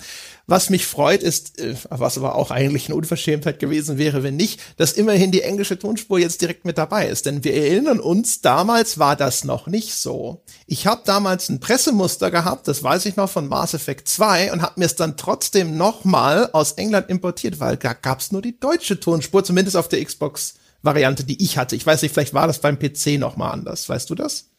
Was 0.47 0.69
mich 0.69 0.85
freut, 0.85 1.23
ist, 1.23 1.59
äh, 1.59 1.75
was 1.89 2.17
aber 2.17 2.35
auch 2.35 2.51
eigentlich 2.51 2.87
eine 2.87 2.95
Unverschämtheit 2.95 3.59
gewesen 3.59 3.97
wäre, 3.97 4.21
wenn 4.21 4.35
nicht, 4.35 4.59
dass 4.77 4.93
immerhin 4.93 5.31
die 5.31 5.41
englische 5.41 5.79
Tonspur 5.79 6.19
jetzt 6.19 6.41
direkt 6.41 6.65
mit 6.65 6.77
dabei 6.77 7.07
ist. 7.07 7.25
Denn 7.25 7.43
wir 7.43 7.55
erinnern 7.55 7.99
uns, 7.99 8.41
damals 8.41 8.99
war 8.99 9.15
das 9.15 9.43
noch 9.43 9.65
nicht 9.65 9.95
so. 9.95 10.43
Ich 10.67 10.85
habe 10.85 11.01
damals 11.05 11.49
ein 11.49 11.59
Pressemuster 11.59 12.29
gehabt, 12.29 12.67
das 12.67 12.83
weiß 12.83 13.05
ich 13.07 13.15
noch 13.15 13.29
von 13.29 13.47
Mass 13.47 13.73
Effect 13.73 14.07
2 14.07 14.53
und 14.53 14.61
habe 14.61 14.79
mir 14.79 14.85
es 14.85 14.95
dann 14.95 15.17
trotzdem 15.17 15.77
nochmal 15.77 16.49
aus 16.53 16.73
England 16.73 17.09
importiert, 17.09 17.59
weil 17.59 17.77
da 17.77 17.93
gab's 17.93 18.31
nur 18.31 18.43
die 18.43 18.59
deutsche 18.59 18.99
Tonspur, 18.99 19.43
zumindest 19.43 19.77
auf 19.77 19.89
der 19.89 20.03
Xbox 20.05 20.55
Variante, 20.83 21.23
die 21.23 21.43
ich 21.43 21.57
hatte. 21.57 21.75
Ich 21.75 21.85
weiß 21.85 22.03
nicht, 22.03 22.13
vielleicht 22.13 22.35
war 22.35 22.45
das 22.45 22.59
beim 22.59 22.77
PC 22.77 23.17
nochmal 23.17 23.51
anders. 23.51 23.89
Weißt 23.89 24.09
du 24.09 24.15
das? 24.15 24.51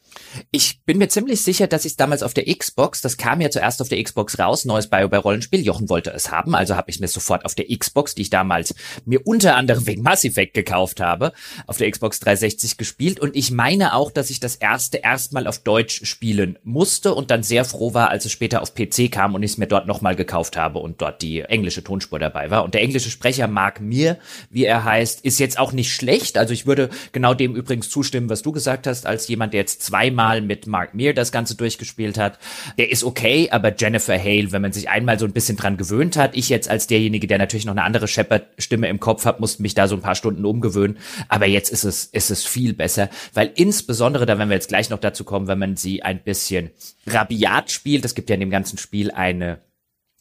Ich 0.50 0.83
bin 0.85 0.99
mir 0.99 1.09
ziemlich 1.09 1.43
sicher, 1.43 1.66
dass 1.66 1.85
ich 1.85 1.93
es 1.93 1.97
damals 1.97 2.23
auf 2.23 2.35
der 2.35 2.45
Xbox, 2.45 3.00
das 3.00 3.16
kam 3.16 3.40
ja 3.40 3.50
zuerst 3.50 3.81
auf 3.81 3.88
der 3.88 4.02
Xbox 4.02 4.38
raus, 4.38 4.64
neues 4.64 4.88
BioWare-Rollenspiel, 4.88 5.64
Jochen 5.64 5.88
wollte 5.88 6.11
es 6.11 6.31
haben, 6.31 6.55
also 6.55 6.76
habe 6.76 6.90
ich 6.90 7.00
mir 7.00 7.09
sofort 7.09 7.45
auf 7.45 7.55
der 7.55 7.66
Xbox, 7.66 8.14
die 8.14 8.23
ich 8.23 8.31
damals 8.31 8.75
mir 9.05 9.26
unter 9.26 9.57
anderem 9.57 9.87
wegen 9.87 10.02
Mass 10.02 10.25
Effect 10.25 10.55
gekauft 10.55 11.00
habe, 11.00 11.33
auf 11.66 11.78
der 11.78 11.90
Xbox 11.90 12.21
360 12.21 12.76
gespielt. 12.76 13.21
Und 13.21 13.37
ich 13.37 13.50
meine 13.50 13.95
auch, 13.95 14.11
dass 14.11 14.31
ich 14.31 14.40
das 14.40 14.57
erste 14.57 14.99
erstmal 14.99 15.47
auf 15.47 15.59
Deutsch 15.59 16.05
spielen 16.05 16.59
musste 16.62 17.14
und 17.14 17.31
dann 17.31 17.43
sehr 17.43 17.64
froh 17.64 17.95
war, 17.95 18.11
als 18.11 18.25
es 18.25 18.33
später 18.33 18.62
auf 18.62 18.75
PC 18.75 19.11
kam 19.11 19.35
und 19.35 19.43
ich 19.43 19.52
es 19.52 19.59
mir 19.59 19.66
dort 19.66 19.87
nochmal 19.87 20.16
gekauft 20.16 20.57
habe 20.57 20.78
und 20.78 21.00
dort 21.00 21.23
die 21.23 21.40
englische 21.40 21.83
Tonspur 21.83 22.19
dabei 22.19 22.50
war. 22.50 22.64
Und 22.64 22.75
der 22.75 22.83
englische 22.83 23.11
Sprecher 23.11 23.49
Mark 23.49 23.81
Mir, 23.81 24.19
wie 24.50 24.64
er 24.64 24.85
heißt, 24.85 25.25
ist 25.25 25.38
jetzt 25.38 25.59
auch 25.59 25.73
nicht 25.73 25.93
schlecht, 25.93 26.38
also 26.38 26.52
ich 26.52 26.66
würde 26.66 26.90
genau 27.12 27.35
dem 27.35 27.55
übrigens 27.55 27.88
zustimmen, 27.88 28.28
was 28.28 28.43
du 28.43 28.52
gesagt 28.52 28.87
hast, 28.87 29.07
als 29.07 29.28
jemand, 29.28 29.52
der 29.52 29.61
jetzt 29.61 29.83
zweimal 29.83 30.25
Mal 30.26 30.40
mit 30.40 30.66
Mark 30.66 30.92
Meir 30.92 31.14
das 31.14 31.30
Ganze 31.30 31.54
durchgespielt 31.54 32.18
hat. 32.18 32.40
Der 32.78 32.90
ist 32.90 33.04
okay, 33.04 33.49
aber 33.52 33.73
Jennifer 33.76 34.18
Hale, 34.18 34.50
wenn 34.50 34.61
man 34.61 34.73
sich 34.73 34.88
einmal 34.88 35.21
so 35.21 35.25
ein 35.25 35.33
bisschen 35.33 35.56
dran 35.56 35.76
gewöhnt 35.76 36.16
hat, 36.16 36.37
ich 36.37 36.49
jetzt 36.49 36.68
als 36.68 36.88
derjenige, 36.88 37.28
der 37.28 37.38
natürlich 37.38 37.64
noch 37.64 37.75
eine 37.75 37.85
andere 37.85 38.09
Shepard-Stimme 38.09 38.88
im 38.88 38.99
Kopf 38.99 39.25
hat, 39.25 39.38
musste 39.38 39.62
mich 39.62 39.75
da 39.75 39.87
so 39.87 39.95
ein 39.95 40.02
paar 40.02 40.16
Stunden 40.16 40.45
umgewöhnen. 40.45 40.99
Aber 41.28 41.47
jetzt 41.47 41.71
ist 41.71 41.85
es, 41.85 42.06
ist 42.06 42.30
es 42.30 42.45
viel 42.45 42.75
besser, 42.75 43.09
weil 43.35 43.52
insbesondere, 43.54 44.26
da 44.26 44.37
werden 44.37 44.49
wir 44.49 44.56
jetzt 44.56 44.68
gleich 44.68 44.90
noch 44.90 44.99
dazu 44.99 45.23
kommen, 45.23 45.47
wenn 45.47 45.61
man 45.61 45.76
sie 45.76 46.02
ein 46.02 46.25
bisschen 46.25 46.71
rabiat 47.06 47.71
spielt, 47.71 48.04
es 48.04 48.16
gibt 48.16 48.28
ja 48.28 48.35
in 48.35 48.40
dem 48.40 48.50
ganzen 48.50 48.78
Spiel 48.78 49.12
eine 49.12 49.61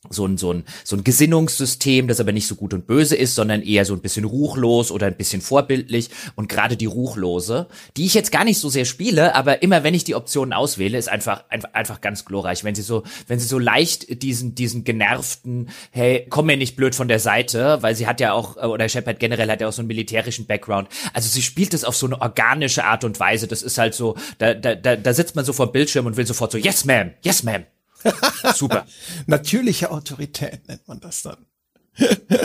so 0.09 0.25
ein, 0.25 0.38
so 0.38 0.53
ein, 0.53 0.63
so 0.83 0.95
ein 0.95 1.03
Gesinnungssystem, 1.03 2.07
das 2.07 2.19
aber 2.19 2.31
nicht 2.31 2.47
so 2.47 2.55
gut 2.55 2.74
und 2.74 2.88
böse 2.88 3.15
ist, 3.15 3.35
sondern 3.35 3.62
eher 3.62 3.85
so 3.85 3.93
ein 3.93 4.01
bisschen 4.01 4.25
ruchlos 4.25 4.91
oder 4.91 5.07
ein 5.07 5.17
bisschen 5.17 5.41
vorbildlich. 5.41 6.09
Und 6.35 6.50
gerade 6.50 6.77
die 6.77 6.85
Ruchlose, 6.85 7.67
die 7.97 8.05
ich 8.05 8.13
jetzt 8.13 8.31
gar 8.31 8.43
nicht 8.43 8.59
so 8.59 8.69
sehr 8.69 8.85
spiele, 8.85 9.35
aber 9.35 9.62
immer 9.62 9.83
wenn 9.83 9.93
ich 9.93 10.03
die 10.03 10.15
Optionen 10.15 10.53
auswähle, 10.53 10.97
ist 10.97 11.09
einfach, 11.09 11.43
einfach, 11.50 11.74
einfach 11.74 12.01
ganz 12.01 12.25
glorreich. 12.25 12.63
Wenn 12.63 12.75
sie 12.75 12.81
so, 12.81 13.03
wenn 13.27 13.39
sie 13.39 13.47
so 13.47 13.59
leicht 13.59 14.24
diesen, 14.24 14.55
diesen 14.55 14.83
genervten, 14.83 15.69
hey, 15.91 16.25
komm 16.29 16.47
mir 16.47 16.57
nicht 16.57 16.75
blöd 16.75 16.95
von 16.95 17.07
der 17.07 17.19
Seite, 17.19 17.77
weil 17.81 17.95
sie 17.95 18.07
hat 18.07 18.19
ja 18.19 18.33
auch, 18.33 18.57
oder 18.57 18.89
Shepard 18.89 19.19
generell 19.19 19.50
hat 19.50 19.62
ja 19.62 19.67
auch 19.67 19.74
so 19.74 19.81
einen 19.81 19.88
militärischen 19.88 20.45
Background. 20.45 20.89
Also 21.13 21.29
sie 21.29 21.41
spielt 21.41 21.74
es 21.74 21.83
auf 21.83 21.95
so 21.95 22.05
eine 22.05 22.21
organische 22.21 22.85
Art 22.85 23.03
und 23.03 23.19
Weise. 23.19 23.47
Das 23.47 23.63
ist 23.63 23.77
halt 23.77 23.93
so, 23.93 24.15
da, 24.38 24.53
da, 24.53 24.75
da, 24.75 24.95
da 24.95 25.13
sitzt 25.13 25.35
man 25.35 25.45
so 25.45 25.53
vor 25.53 25.67
dem 25.67 25.74
Bildschirm 25.74 26.05
und 26.05 26.17
will 26.17 26.27
sofort 26.27 26.51
so, 26.51 26.57
yes, 26.57 26.85
ma'am, 26.85 27.12
yes, 27.24 27.43
ma'am. 27.43 27.65
Super. 28.55 28.85
Natürliche 29.27 29.91
Autorität 29.91 30.67
nennt 30.67 30.88
man 30.88 31.00
das 31.00 31.21
dann. 31.21 31.45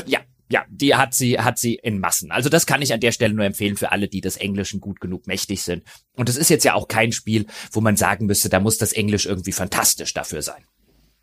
ja. 0.07 0.21
Ja, 0.52 0.64
die 0.69 0.97
hat 0.97 1.14
sie, 1.14 1.38
hat 1.38 1.61
sie 1.61 1.76
in 1.76 2.00
Massen. 2.00 2.33
Also 2.33 2.49
das 2.49 2.67
kann 2.67 2.83
ich 2.83 2.93
an 2.93 2.99
der 2.99 3.12
Stelle 3.12 3.33
nur 3.33 3.45
empfehlen 3.45 3.76
für 3.76 3.93
alle, 3.93 4.09
die 4.09 4.21
des 4.21 4.37
Englischen 4.37 4.81
gut 4.81 5.00
genug 5.00 5.29
mächtig 5.29 5.62
sind. 5.62 5.85
Und 6.17 6.29
es 6.29 6.37
ist 6.37 6.50
jetzt 6.50 6.64
ja 6.64 6.75
auch 6.75 6.88
kein 6.88 7.12
Spiel, 7.12 7.47
wo 7.71 7.81
man 7.81 7.97
sagen 7.97 8.26
müsste, 8.26 8.49
da 8.49 8.59
muss 8.59 8.76
das 8.76 8.93
Englisch 8.93 9.26
irgendwie 9.26 9.52
fantastisch 9.52 10.12
dafür 10.12 10.43
sein. 10.43 10.64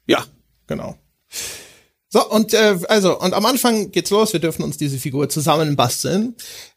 Ja, 0.06 0.26
genau. 0.66 0.98
So, 2.08 2.26
und 2.30 2.54
äh, 2.54 2.80
also, 2.88 3.20
und 3.20 3.34
am 3.34 3.46
Anfang 3.46 3.92
geht's 3.92 4.12
los, 4.12 4.32
wir 4.32 4.40
dürfen 4.40 4.64
uns 4.64 4.78
diese 4.78 4.98
Figur 4.98 5.28
zusammenbasteln. 5.28 6.36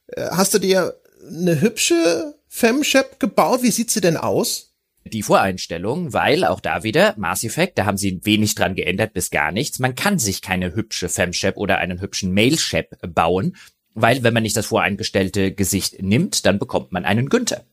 Äh, 0.08 0.30
hast 0.32 0.52
du 0.52 0.58
dir 0.58 1.00
eine 1.24 1.60
hübsche 1.60 2.34
Femshep 2.48 3.20
gebaut? 3.20 3.62
Wie 3.62 3.70
sieht 3.70 3.92
sie 3.92 4.00
denn 4.00 4.16
aus? 4.16 4.69
Die 5.04 5.22
Voreinstellung, 5.22 6.12
weil 6.12 6.44
auch 6.44 6.60
da 6.60 6.82
wieder 6.82 7.14
Mass 7.16 7.44
Effect, 7.44 7.78
da 7.78 7.86
haben 7.86 7.96
sie 7.96 8.20
wenig 8.24 8.54
dran 8.54 8.74
geändert 8.74 9.12
bis 9.12 9.30
gar 9.30 9.52
nichts. 9.52 9.78
Man 9.78 9.94
kann 9.94 10.18
sich 10.18 10.42
keine 10.42 10.74
hübsche 10.74 11.08
Femshep 11.08 11.56
oder 11.56 11.78
einen 11.78 12.00
hübschen 12.00 12.34
Male-Shep 12.34 12.98
bauen, 13.14 13.56
weil 13.94 14.22
wenn 14.22 14.34
man 14.34 14.42
nicht 14.42 14.56
das 14.56 14.66
voreingestellte 14.66 15.52
Gesicht 15.52 16.02
nimmt, 16.02 16.46
dann 16.46 16.58
bekommt 16.58 16.92
man 16.92 17.04
einen 17.04 17.28
Günther. 17.28 17.64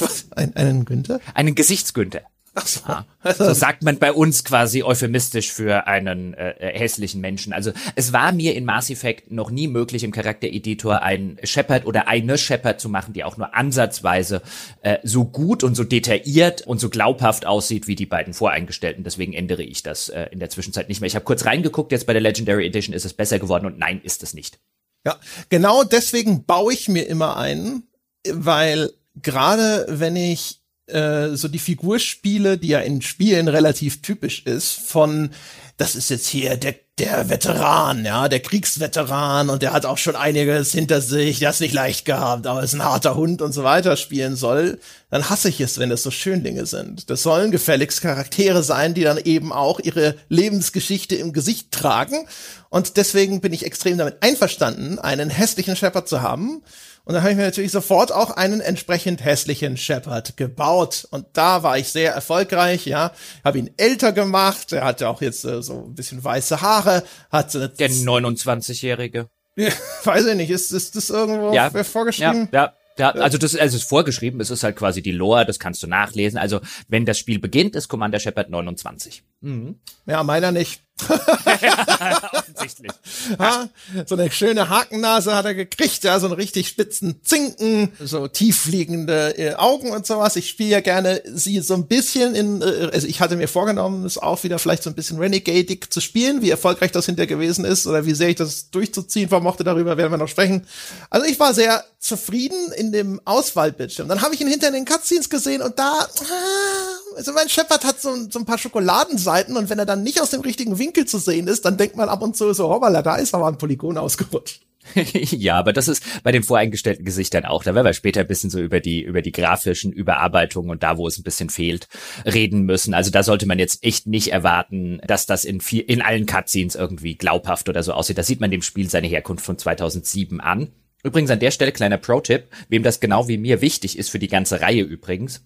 Was? 0.00 0.30
Ein, 0.36 0.54
einen 0.56 0.84
Günther? 0.84 1.20
Einen 1.34 1.54
Gesichtsgünther. 1.54 2.22
Ach 2.58 2.66
so. 2.66 2.80
Ah, 2.86 3.04
so 3.34 3.52
sagt 3.52 3.84
man 3.84 3.98
bei 3.98 4.12
uns 4.12 4.42
quasi 4.42 4.82
euphemistisch 4.82 5.52
für 5.52 5.86
einen 5.86 6.34
äh, 6.34 6.50
äh, 6.58 6.76
hässlichen 6.76 7.20
Menschen. 7.20 7.52
Also 7.52 7.70
es 7.94 8.12
war 8.12 8.32
mir 8.32 8.56
in 8.56 8.64
Mass 8.64 8.90
Effect 8.90 9.30
noch 9.30 9.50
nie 9.50 9.68
möglich, 9.68 10.02
im 10.02 10.10
Charaktereditor 10.10 11.02
einen 11.02 11.38
Shepard 11.44 11.86
oder 11.86 12.08
eine 12.08 12.36
Shepard 12.36 12.80
zu 12.80 12.88
machen, 12.88 13.12
die 13.12 13.22
auch 13.22 13.36
nur 13.36 13.54
ansatzweise 13.54 14.42
äh, 14.82 14.98
so 15.04 15.24
gut 15.24 15.62
und 15.62 15.76
so 15.76 15.84
detailliert 15.84 16.62
und 16.62 16.80
so 16.80 16.88
glaubhaft 16.88 17.46
aussieht 17.46 17.86
wie 17.86 17.94
die 17.94 18.06
beiden 18.06 18.34
voreingestellten. 18.34 19.04
Deswegen 19.04 19.34
ändere 19.34 19.62
ich 19.62 19.84
das 19.84 20.08
äh, 20.08 20.26
in 20.32 20.40
der 20.40 20.50
Zwischenzeit 20.50 20.88
nicht 20.88 21.00
mehr. 21.00 21.06
Ich 21.06 21.14
habe 21.14 21.24
kurz 21.24 21.44
reingeguckt, 21.44 21.92
jetzt 21.92 22.06
bei 22.06 22.12
der 22.12 22.22
Legendary 22.22 22.66
Edition 22.66 22.94
ist 22.94 23.04
es 23.04 23.14
besser 23.14 23.38
geworden 23.38 23.66
und 23.66 23.78
nein, 23.78 24.00
ist 24.02 24.24
es 24.24 24.34
nicht. 24.34 24.58
Ja, 25.06 25.16
genau 25.48 25.84
deswegen 25.84 26.44
baue 26.44 26.72
ich 26.72 26.88
mir 26.88 27.06
immer 27.06 27.36
einen, 27.36 27.84
weil 28.28 28.90
gerade 29.22 29.86
wenn 29.88 30.16
ich 30.16 30.60
äh, 30.88 31.36
so 31.36 31.48
die 31.48 31.58
Figurspiele, 31.58 32.58
die 32.58 32.68
ja 32.68 32.80
in 32.80 33.02
Spielen 33.02 33.48
relativ 33.48 34.02
typisch 34.02 34.44
ist, 34.44 34.72
von 34.72 35.30
das 35.76 35.94
ist 35.94 36.10
jetzt 36.10 36.26
hier 36.26 36.56
der, 36.56 36.74
der 36.98 37.28
Veteran, 37.28 38.04
ja, 38.04 38.28
der 38.28 38.40
Kriegsveteran 38.40 39.50
und 39.50 39.62
der 39.62 39.72
hat 39.72 39.86
auch 39.86 39.98
schon 39.98 40.16
einiges 40.16 40.72
hinter 40.72 41.00
sich, 41.00 41.38
der 41.38 41.48
hat's 41.48 41.60
nicht 41.60 41.74
leicht 41.74 42.04
gehabt, 42.04 42.46
aber 42.46 42.62
ist 42.62 42.74
ein 42.74 42.84
harter 42.84 43.14
Hund 43.14 43.40
und 43.42 43.52
so 43.52 43.64
weiter 43.64 43.96
spielen 43.96 44.36
soll, 44.36 44.78
dann 45.10 45.30
hasse 45.30 45.48
ich 45.48 45.60
es, 45.60 45.78
wenn 45.78 45.90
es 45.90 46.02
so 46.02 46.10
Schönlinge 46.10 46.66
sind. 46.66 47.10
Das 47.10 47.22
sollen 47.22 47.50
gefälligst 47.50 48.02
Charaktere 48.02 48.62
sein, 48.62 48.94
die 48.94 49.02
dann 49.02 49.18
eben 49.18 49.52
auch 49.52 49.80
ihre 49.80 50.16
Lebensgeschichte 50.28 51.16
im 51.16 51.32
Gesicht 51.32 51.72
tragen 51.72 52.26
und 52.68 52.96
deswegen 52.96 53.40
bin 53.40 53.52
ich 53.52 53.64
extrem 53.64 53.98
damit 53.98 54.16
einverstanden, 54.20 54.98
einen 54.98 55.30
hässlichen 55.30 55.76
Shepherd 55.76 56.08
zu 56.08 56.22
haben 56.22 56.62
und 57.08 57.14
dann 57.14 57.22
habe 57.22 57.32
ich 57.32 57.38
mir 57.38 57.44
natürlich 57.44 57.72
sofort 57.72 58.12
auch 58.12 58.32
einen 58.32 58.60
entsprechend 58.60 59.24
hässlichen 59.24 59.78
Shepherd 59.78 60.36
gebaut. 60.36 61.08
Und 61.10 61.24
da 61.32 61.62
war 61.62 61.78
ich 61.78 61.88
sehr 61.88 62.12
erfolgreich, 62.12 62.84
ja. 62.84 63.12
Habe 63.42 63.60
ihn 63.60 63.70
älter 63.78 64.12
gemacht. 64.12 64.74
Er 64.74 64.84
hatte 64.84 65.08
auch 65.08 65.22
jetzt 65.22 65.42
äh, 65.46 65.62
so 65.62 65.86
ein 65.86 65.94
bisschen 65.94 66.22
weiße 66.22 66.60
Haare. 66.60 66.87
Hat 67.30 67.54
äh, 67.54 67.68
Der 67.68 67.90
29-Jährige. 67.90 69.28
weiß 70.04 70.26
ich 70.26 70.36
nicht, 70.36 70.50
ist, 70.50 70.72
ist 70.72 70.94
das 70.94 71.10
irgendwo 71.10 71.52
ja. 71.52 71.70
vorgeschrieben? 71.84 72.48
Ja, 72.52 72.64
ja. 72.64 72.74
Ja, 72.98 73.12
also 73.12 73.38
das 73.38 73.54
also 73.54 73.76
ist 73.76 73.88
vorgeschrieben, 73.88 74.40
es 74.40 74.50
ist 74.50 74.64
halt 74.64 74.74
quasi 74.74 75.02
die 75.02 75.12
Lore, 75.12 75.46
das 75.46 75.60
kannst 75.60 75.82
du 75.84 75.86
nachlesen. 75.86 76.36
Also 76.36 76.60
wenn 76.88 77.06
das 77.06 77.16
Spiel 77.16 77.38
beginnt, 77.38 77.76
ist 77.76 77.86
Commander 77.86 78.18
Shepard 78.18 78.50
29. 78.50 79.22
Mhm. 79.40 79.76
Ja, 80.06 80.24
meiner 80.24 80.50
nicht. 80.50 80.82
Offensichtlich. 82.32 82.92
Ha, 83.38 83.68
so 84.06 84.14
eine 84.16 84.30
schöne 84.30 84.68
Hakennase 84.68 85.34
hat 85.34 85.44
er 85.44 85.54
gekriegt, 85.54 86.04
ja, 86.04 86.18
so 86.18 86.26
einen 86.26 86.34
richtig 86.34 86.68
spitzen 86.68 87.20
Zinken, 87.22 87.92
so 88.02 88.28
tiefliegende 88.28 89.38
äh, 89.38 89.54
Augen 89.54 89.90
und 89.90 90.06
sowas. 90.06 90.36
Ich 90.36 90.48
spiele 90.48 90.70
ja 90.70 90.80
gerne 90.80 91.22
sie 91.26 91.60
so 91.60 91.74
ein 91.74 91.86
bisschen 91.86 92.34
in, 92.34 92.62
äh, 92.62 92.90
also 92.92 93.06
ich 93.06 93.20
hatte 93.20 93.36
mir 93.36 93.48
vorgenommen, 93.48 94.04
es 94.04 94.18
auch 94.18 94.42
wieder 94.42 94.58
vielleicht 94.58 94.82
so 94.82 94.90
ein 94.90 94.94
bisschen 94.94 95.18
Renegadig 95.18 95.92
zu 95.92 96.00
spielen, 96.00 96.42
wie 96.42 96.50
erfolgreich 96.50 96.92
das 96.92 97.06
hinterher 97.06 97.28
gewesen 97.28 97.64
ist 97.64 97.86
oder 97.86 98.04
wie 98.06 98.14
sehr 98.14 98.30
ich 98.30 98.36
das 98.36 98.70
durchzuziehen 98.70 99.28
vermochte, 99.28 99.64
darüber 99.64 99.96
werden 99.96 100.12
wir 100.12 100.18
noch 100.18 100.28
sprechen. 100.28 100.66
Also 101.10 101.26
ich 101.26 101.38
war 101.38 101.54
sehr 101.54 101.84
zufrieden 101.98 102.72
in 102.72 102.92
dem 102.92 103.20
Auswahlbildschirm. 103.24 104.08
Dann 104.08 104.22
habe 104.22 104.34
ich 104.34 104.40
ihn 104.40 104.48
hinter 104.48 104.70
den 104.70 104.84
Cutscenes 104.84 105.30
gesehen 105.30 105.62
und 105.62 105.78
da, 105.78 105.92
ah, 105.92 107.07
also 107.16 107.32
mein 107.32 107.48
Shepard 107.48 107.84
hat 107.84 108.00
so, 108.00 108.14
so 108.30 108.38
ein 108.38 108.44
paar 108.44 108.58
Schokoladenseiten 108.58 109.56
und 109.56 109.70
wenn 109.70 109.78
er 109.78 109.86
dann 109.86 110.02
nicht 110.02 110.20
aus 110.20 110.30
dem 110.30 110.40
richtigen 110.40 110.78
Winkel 110.78 111.06
zu 111.06 111.18
sehen 111.18 111.48
ist, 111.48 111.64
dann 111.64 111.76
denkt 111.76 111.96
man 111.96 112.08
ab 112.08 112.22
und 112.22 112.36
zu 112.36 112.52
so, 112.52 112.68
hoppala, 112.68 113.02
da 113.02 113.16
ist 113.16 113.34
aber 113.34 113.46
ein 113.46 113.58
Polygon 113.58 113.98
ausgerutscht. 113.98 114.62
ja, 115.12 115.56
aber 115.56 115.72
das 115.72 115.88
ist 115.88 116.22
bei 116.22 116.32
den 116.32 116.42
voreingestellten 116.42 117.04
Gesichtern 117.04 117.44
auch. 117.44 117.62
Da 117.62 117.74
werden 117.74 117.86
wir 117.86 117.92
später 117.92 118.20
ein 118.20 118.26
bisschen 118.26 118.50
so 118.50 118.60
über 118.60 118.80
die, 118.80 119.02
über 119.02 119.22
die 119.22 119.32
grafischen 119.32 119.92
Überarbeitungen 119.92 120.70
und 120.70 120.82
da, 120.82 120.96
wo 120.96 121.06
es 121.06 121.18
ein 121.18 121.22
bisschen 121.22 121.50
fehlt, 121.50 121.88
reden 122.24 122.62
müssen. 122.62 122.94
Also 122.94 123.10
da 123.10 123.22
sollte 123.22 123.46
man 123.46 123.58
jetzt 123.58 123.84
echt 123.84 124.06
nicht 124.06 124.32
erwarten, 124.32 125.00
dass 125.06 125.26
das 125.26 125.44
in 125.44 125.60
viel, 125.60 125.82
in 125.82 126.02
allen 126.02 126.26
Cutscenes 126.26 126.74
irgendwie 126.74 127.16
glaubhaft 127.16 127.68
oder 127.68 127.82
so 127.82 127.92
aussieht. 127.92 128.18
Da 128.18 128.22
sieht 128.22 128.40
man 128.40 128.50
dem 128.50 128.62
Spiel 128.62 128.88
seine 128.88 129.08
Herkunft 129.08 129.44
von 129.44 129.58
2007 129.58 130.40
an. 130.40 130.68
Übrigens 131.04 131.30
an 131.30 131.38
der 131.40 131.52
Stelle 131.52 131.72
kleiner 131.72 131.98
Pro-Tipp, 131.98 132.48
wem 132.68 132.82
das 132.82 133.00
genau 133.00 133.28
wie 133.28 133.38
mir 133.38 133.60
wichtig 133.60 133.98
ist 133.98 134.10
für 134.10 134.18
die 134.18 134.28
ganze 134.28 134.60
Reihe 134.60 134.82
übrigens. 134.82 135.42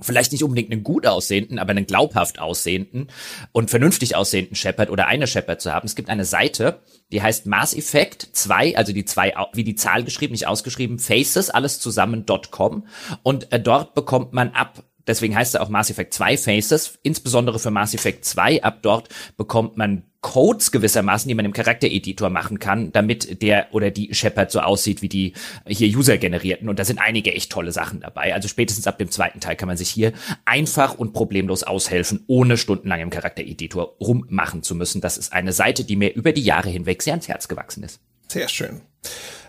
Vielleicht 0.00 0.32
nicht 0.32 0.42
unbedingt 0.42 0.72
einen 0.72 0.82
gut 0.82 1.06
aussehenden, 1.06 1.58
aber 1.58 1.70
einen 1.70 1.86
glaubhaft 1.86 2.38
aussehenden 2.38 3.08
und 3.52 3.70
vernünftig 3.70 4.16
aussehenden 4.16 4.56
Shepard 4.56 4.90
oder 4.90 5.06
eine 5.06 5.26
Shepard 5.26 5.60
zu 5.60 5.72
haben. 5.72 5.86
Es 5.86 5.94
gibt 5.94 6.08
eine 6.08 6.24
Seite, 6.24 6.80
die 7.12 7.22
heißt 7.22 7.46
Mass 7.46 7.74
Effect 7.74 8.28
2, 8.32 8.76
also 8.76 8.92
die 8.92 9.04
zwei, 9.04 9.34
wie 9.52 9.64
die 9.64 9.74
Zahl 9.74 10.02
geschrieben, 10.04 10.32
nicht 10.32 10.46
ausgeschrieben, 10.46 10.98
Faces, 10.98 11.50
alles 11.50 11.78
zusammen.com 11.78 12.86
und 13.22 13.52
äh, 13.52 13.60
dort 13.60 13.94
bekommt 13.94 14.32
man 14.32 14.50
ab 14.50 14.82
deswegen 15.06 15.36
heißt 15.36 15.54
er 15.54 15.62
auch 15.62 15.68
Mass 15.68 15.90
Effect 15.90 16.14
2 16.14 16.36
Faces, 16.36 16.98
insbesondere 17.02 17.58
für 17.58 17.70
Mass 17.70 17.94
Effect 17.94 18.24
2. 18.24 18.62
Ab 18.62 18.78
dort 18.82 19.08
bekommt 19.36 19.76
man 19.76 20.04
Codes 20.22 20.70
gewissermaßen, 20.70 21.28
die 21.28 21.34
man 21.34 21.44
im 21.44 21.52
Charaktereditor 21.52 22.30
machen 22.30 22.60
kann, 22.60 22.92
damit 22.92 23.42
der 23.42 23.66
oder 23.72 23.90
die 23.90 24.14
Shepard 24.14 24.52
so 24.52 24.60
aussieht 24.60 25.02
wie 25.02 25.08
die 25.08 25.32
hier 25.66 25.88
User 25.96 26.16
generierten. 26.16 26.68
Und 26.68 26.78
da 26.78 26.84
sind 26.84 27.00
einige 27.00 27.34
echt 27.34 27.50
tolle 27.50 27.72
Sachen 27.72 28.00
dabei. 28.00 28.32
Also 28.32 28.46
spätestens 28.46 28.86
ab 28.86 28.98
dem 28.98 29.10
zweiten 29.10 29.40
Teil 29.40 29.56
kann 29.56 29.66
man 29.66 29.76
sich 29.76 29.90
hier 29.90 30.12
einfach 30.44 30.94
und 30.94 31.12
problemlos 31.12 31.64
aushelfen, 31.64 32.22
ohne 32.28 32.56
stundenlang 32.56 33.00
im 33.00 33.10
Charaktereditor 33.10 33.96
rummachen 34.00 34.62
zu 34.62 34.76
müssen. 34.76 35.00
Das 35.00 35.18
ist 35.18 35.32
eine 35.32 35.52
Seite, 35.52 35.82
die 35.82 35.96
mir 35.96 36.14
über 36.14 36.32
die 36.32 36.44
Jahre 36.44 36.70
hinweg 36.70 37.02
sehr 37.02 37.14
ans 37.14 37.26
Herz 37.26 37.48
gewachsen 37.48 37.82
ist. 37.82 38.00
Sehr 38.28 38.48
schön. 38.48 38.80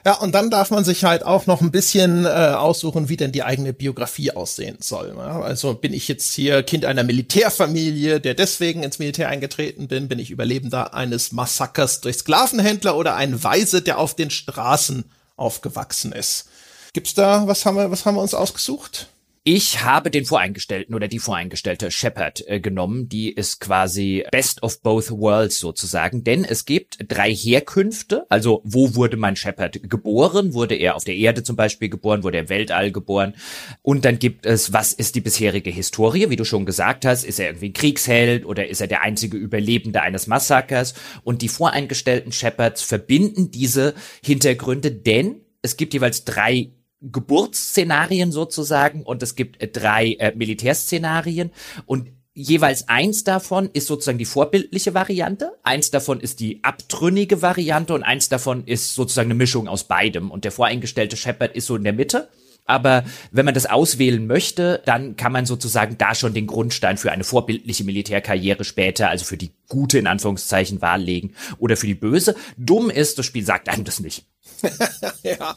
Ja, 0.06 0.16
und 0.16 0.34
dann 0.36 0.50
darf 0.50 0.70
man 0.70 0.84
sich 0.84 1.06
halt 1.06 1.24
auch 1.24 1.46
noch 1.46 1.62
ein 1.62 1.72
bisschen 1.72 2.26
äh, 2.26 2.28
aussuchen, 2.28 3.08
wie 3.08 3.16
denn 3.16 3.32
die 3.32 3.44
eigene 3.44 3.72
Biografie 3.72 4.32
aussehen 4.32 4.78
soll. 4.82 5.14
Ja? 5.18 5.42
Also 5.42 5.76
bin 5.76 5.94
ich 5.94 6.10
jetzt 6.10 6.34
hier 6.34 6.62
Kind 6.64 6.84
einer 6.84 7.04
Militärfamilie, 7.04 8.20
der 8.20 8.34
deswegen 8.34 8.84
ins 8.84 9.00
Militär 9.00 9.30
eingetreten 9.30 9.88
bin? 9.88 10.10
Bin 10.10 10.20
ich 10.20 10.30
Überlebender 10.30 10.94
eines 10.94 11.32
Massakers 11.32 12.02
durch 12.02 12.18
Sklavenhändler 12.18 12.98
oder 12.98 13.16
ein 13.16 13.44
Weise, 13.44 13.82
der 13.82 13.98
auf 13.98 14.14
den 14.14 14.30
Straßen 14.30 15.06
aufgewachsen 15.38 16.12
ist? 16.12 16.50
Gibt's 16.92 17.14
da, 17.14 17.48
was 17.48 17.66
haben 17.66 17.78
wir, 17.78 17.90
was 17.90 18.06
haben 18.06 18.16
wir 18.16 18.22
uns 18.22 18.34
ausgesucht? 18.34 19.08
Ich 19.46 19.84
habe 19.84 20.10
den 20.10 20.24
Voreingestellten 20.24 20.96
oder 20.96 21.10
die 21.10 21.20
Voreingestellte 21.20 21.92
Shepard 21.92 22.48
äh, 22.48 22.62
genommen. 22.62 23.10
Die 23.10 23.30
ist 23.30 23.60
quasi 23.60 24.24
Best 24.32 24.64
of 24.64 24.82
both 24.82 25.12
worlds 25.12 25.60
sozusagen, 25.60 26.24
denn 26.24 26.46
es 26.46 26.64
gibt 26.64 27.00
drei 27.10 27.36
Herkünfte. 27.36 28.26
Also 28.30 28.62
wo 28.64 28.96
wurde 28.96 29.18
mein 29.18 29.36
Shepard 29.36 29.90
geboren? 29.90 30.54
Wurde 30.54 30.76
er 30.76 30.96
auf 30.96 31.04
der 31.04 31.18
Erde 31.18 31.44
zum 31.44 31.58
Beispiel 31.58 31.90
geboren? 31.90 32.24
Wurde 32.24 32.38
er 32.38 32.44
im 32.44 32.50
Weltall 32.50 32.94
geboren? 32.94 33.34
Und 33.82 34.06
dann 34.06 34.18
gibt 34.18 34.46
es, 34.46 34.72
was 34.72 34.94
ist 34.94 35.16
die 35.16 35.22
bisherige 35.22 35.72
Historie? 35.72 36.30
Wie 36.30 36.38
du 36.38 36.46
schon 36.46 36.66
gesagt 36.66 37.04
hast, 37.04 37.26
ist 37.26 37.38
er 37.38 37.48
irgendwie 37.48 37.72
ein 37.72 37.74
Kriegsheld 37.74 38.46
oder 38.46 38.70
ist 38.70 38.80
er 38.80 38.88
der 38.88 39.02
einzige 39.02 39.36
Überlebende 39.36 40.02
eines 40.02 40.26
Massakers? 40.26 40.94
Und 41.26 41.42
die 41.42 41.50
voreingestellten 41.50 42.32
Shepards 42.32 42.82
verbinden 42.82 43.52
diese 43.52 43.94
Hintergründe, 44.24 44.94
denn 44.94 45.42
es 45.62 45.76
gibt 45.76 45.94
jeweils 45.94 46.24
drei 46.24 46.72
Geburtsszenarien 47.04 48.32
sozusagen 48.32 49.04
und 49.04 49.22
es 49.22 49.36
gibt 49.36 49.62
äh, 49.62 49.68
drei 49.68 50.14
äh, 50.14 50.34
Militärszenarien 50.36 51.52
und 51.86 52.10
jeweils 52.34 52.90
eins 52.90 53.24
davon 53.24 53.70
ist 53.74 53.88
sozusagen 53.88 54.18
die 54.18 54.26
vorbildliche 54.26 54.94
Variante, 54.94 55.54
eins 55.64 55.92
davon 55.92 56.20
ist 56.20 56.40
die 56.40 56.64
abtrünnige 56.64 57.42
Variante 57.42 57.94
und 57.94 58.04
eins 58.04 58.30
davon 58.30 58.64
ist 58.66 58.96
sozusagen 58.96 59.28
eine 59.28 59.36
Mischung 59.36 59.68
aus 59.68 59.84
beidem 59.84 60.32
und 60.32 60.46
der 60.46 60.52
voreingestellte 60.52 61.18
Shepard 61.18 61.56
ist 61.56 61.68
so 61.68 61.76
in 61.76 61.84
der 61.84 61.94
Mitte. 61.94 62.30
Aber 62.66 63.04
wenn 63.32 63.46
man 63.46 63.54
das 63.54 63.66
auswählen 63.66 64.26
möchte, 64.26 64.82
dann 64.86 65.16
kann 65.16 65.32
man 65.32 65.46
sozusagen 65.46 65.98
da 65.98 66.16
schon 66.16 66.34
den 66.34 66.48
Grundstein 66.48 66.98
für 66.98 67.12
eine 67.12 67.24
vorbildliche 67.24 67.84
Militärkarriere 67.84 68.64
später, 68.64 69.10
also 69.10 69.26
für 69.26 69.38
die 69.38 69.52
gute 69.68 69.98
in 69.98 70.08
Anführungszeichen 70.08 70.82
Wahl 70.82 71.02
legen 71.02 71.34
oder 71.58 71.76
für 71.76 71.88
die 71.88 71.96
böse. 71.96 72.36
Dumm 72.58 72.90
ist, 72.90 73.20
das 73.20 73.26
Spiel 73.26 73.46
sagt 73.46 73.70
einem 73.70 73.84
das 73.84 74.00
nicht. 74.00 74.26
ja, 75.24 75.56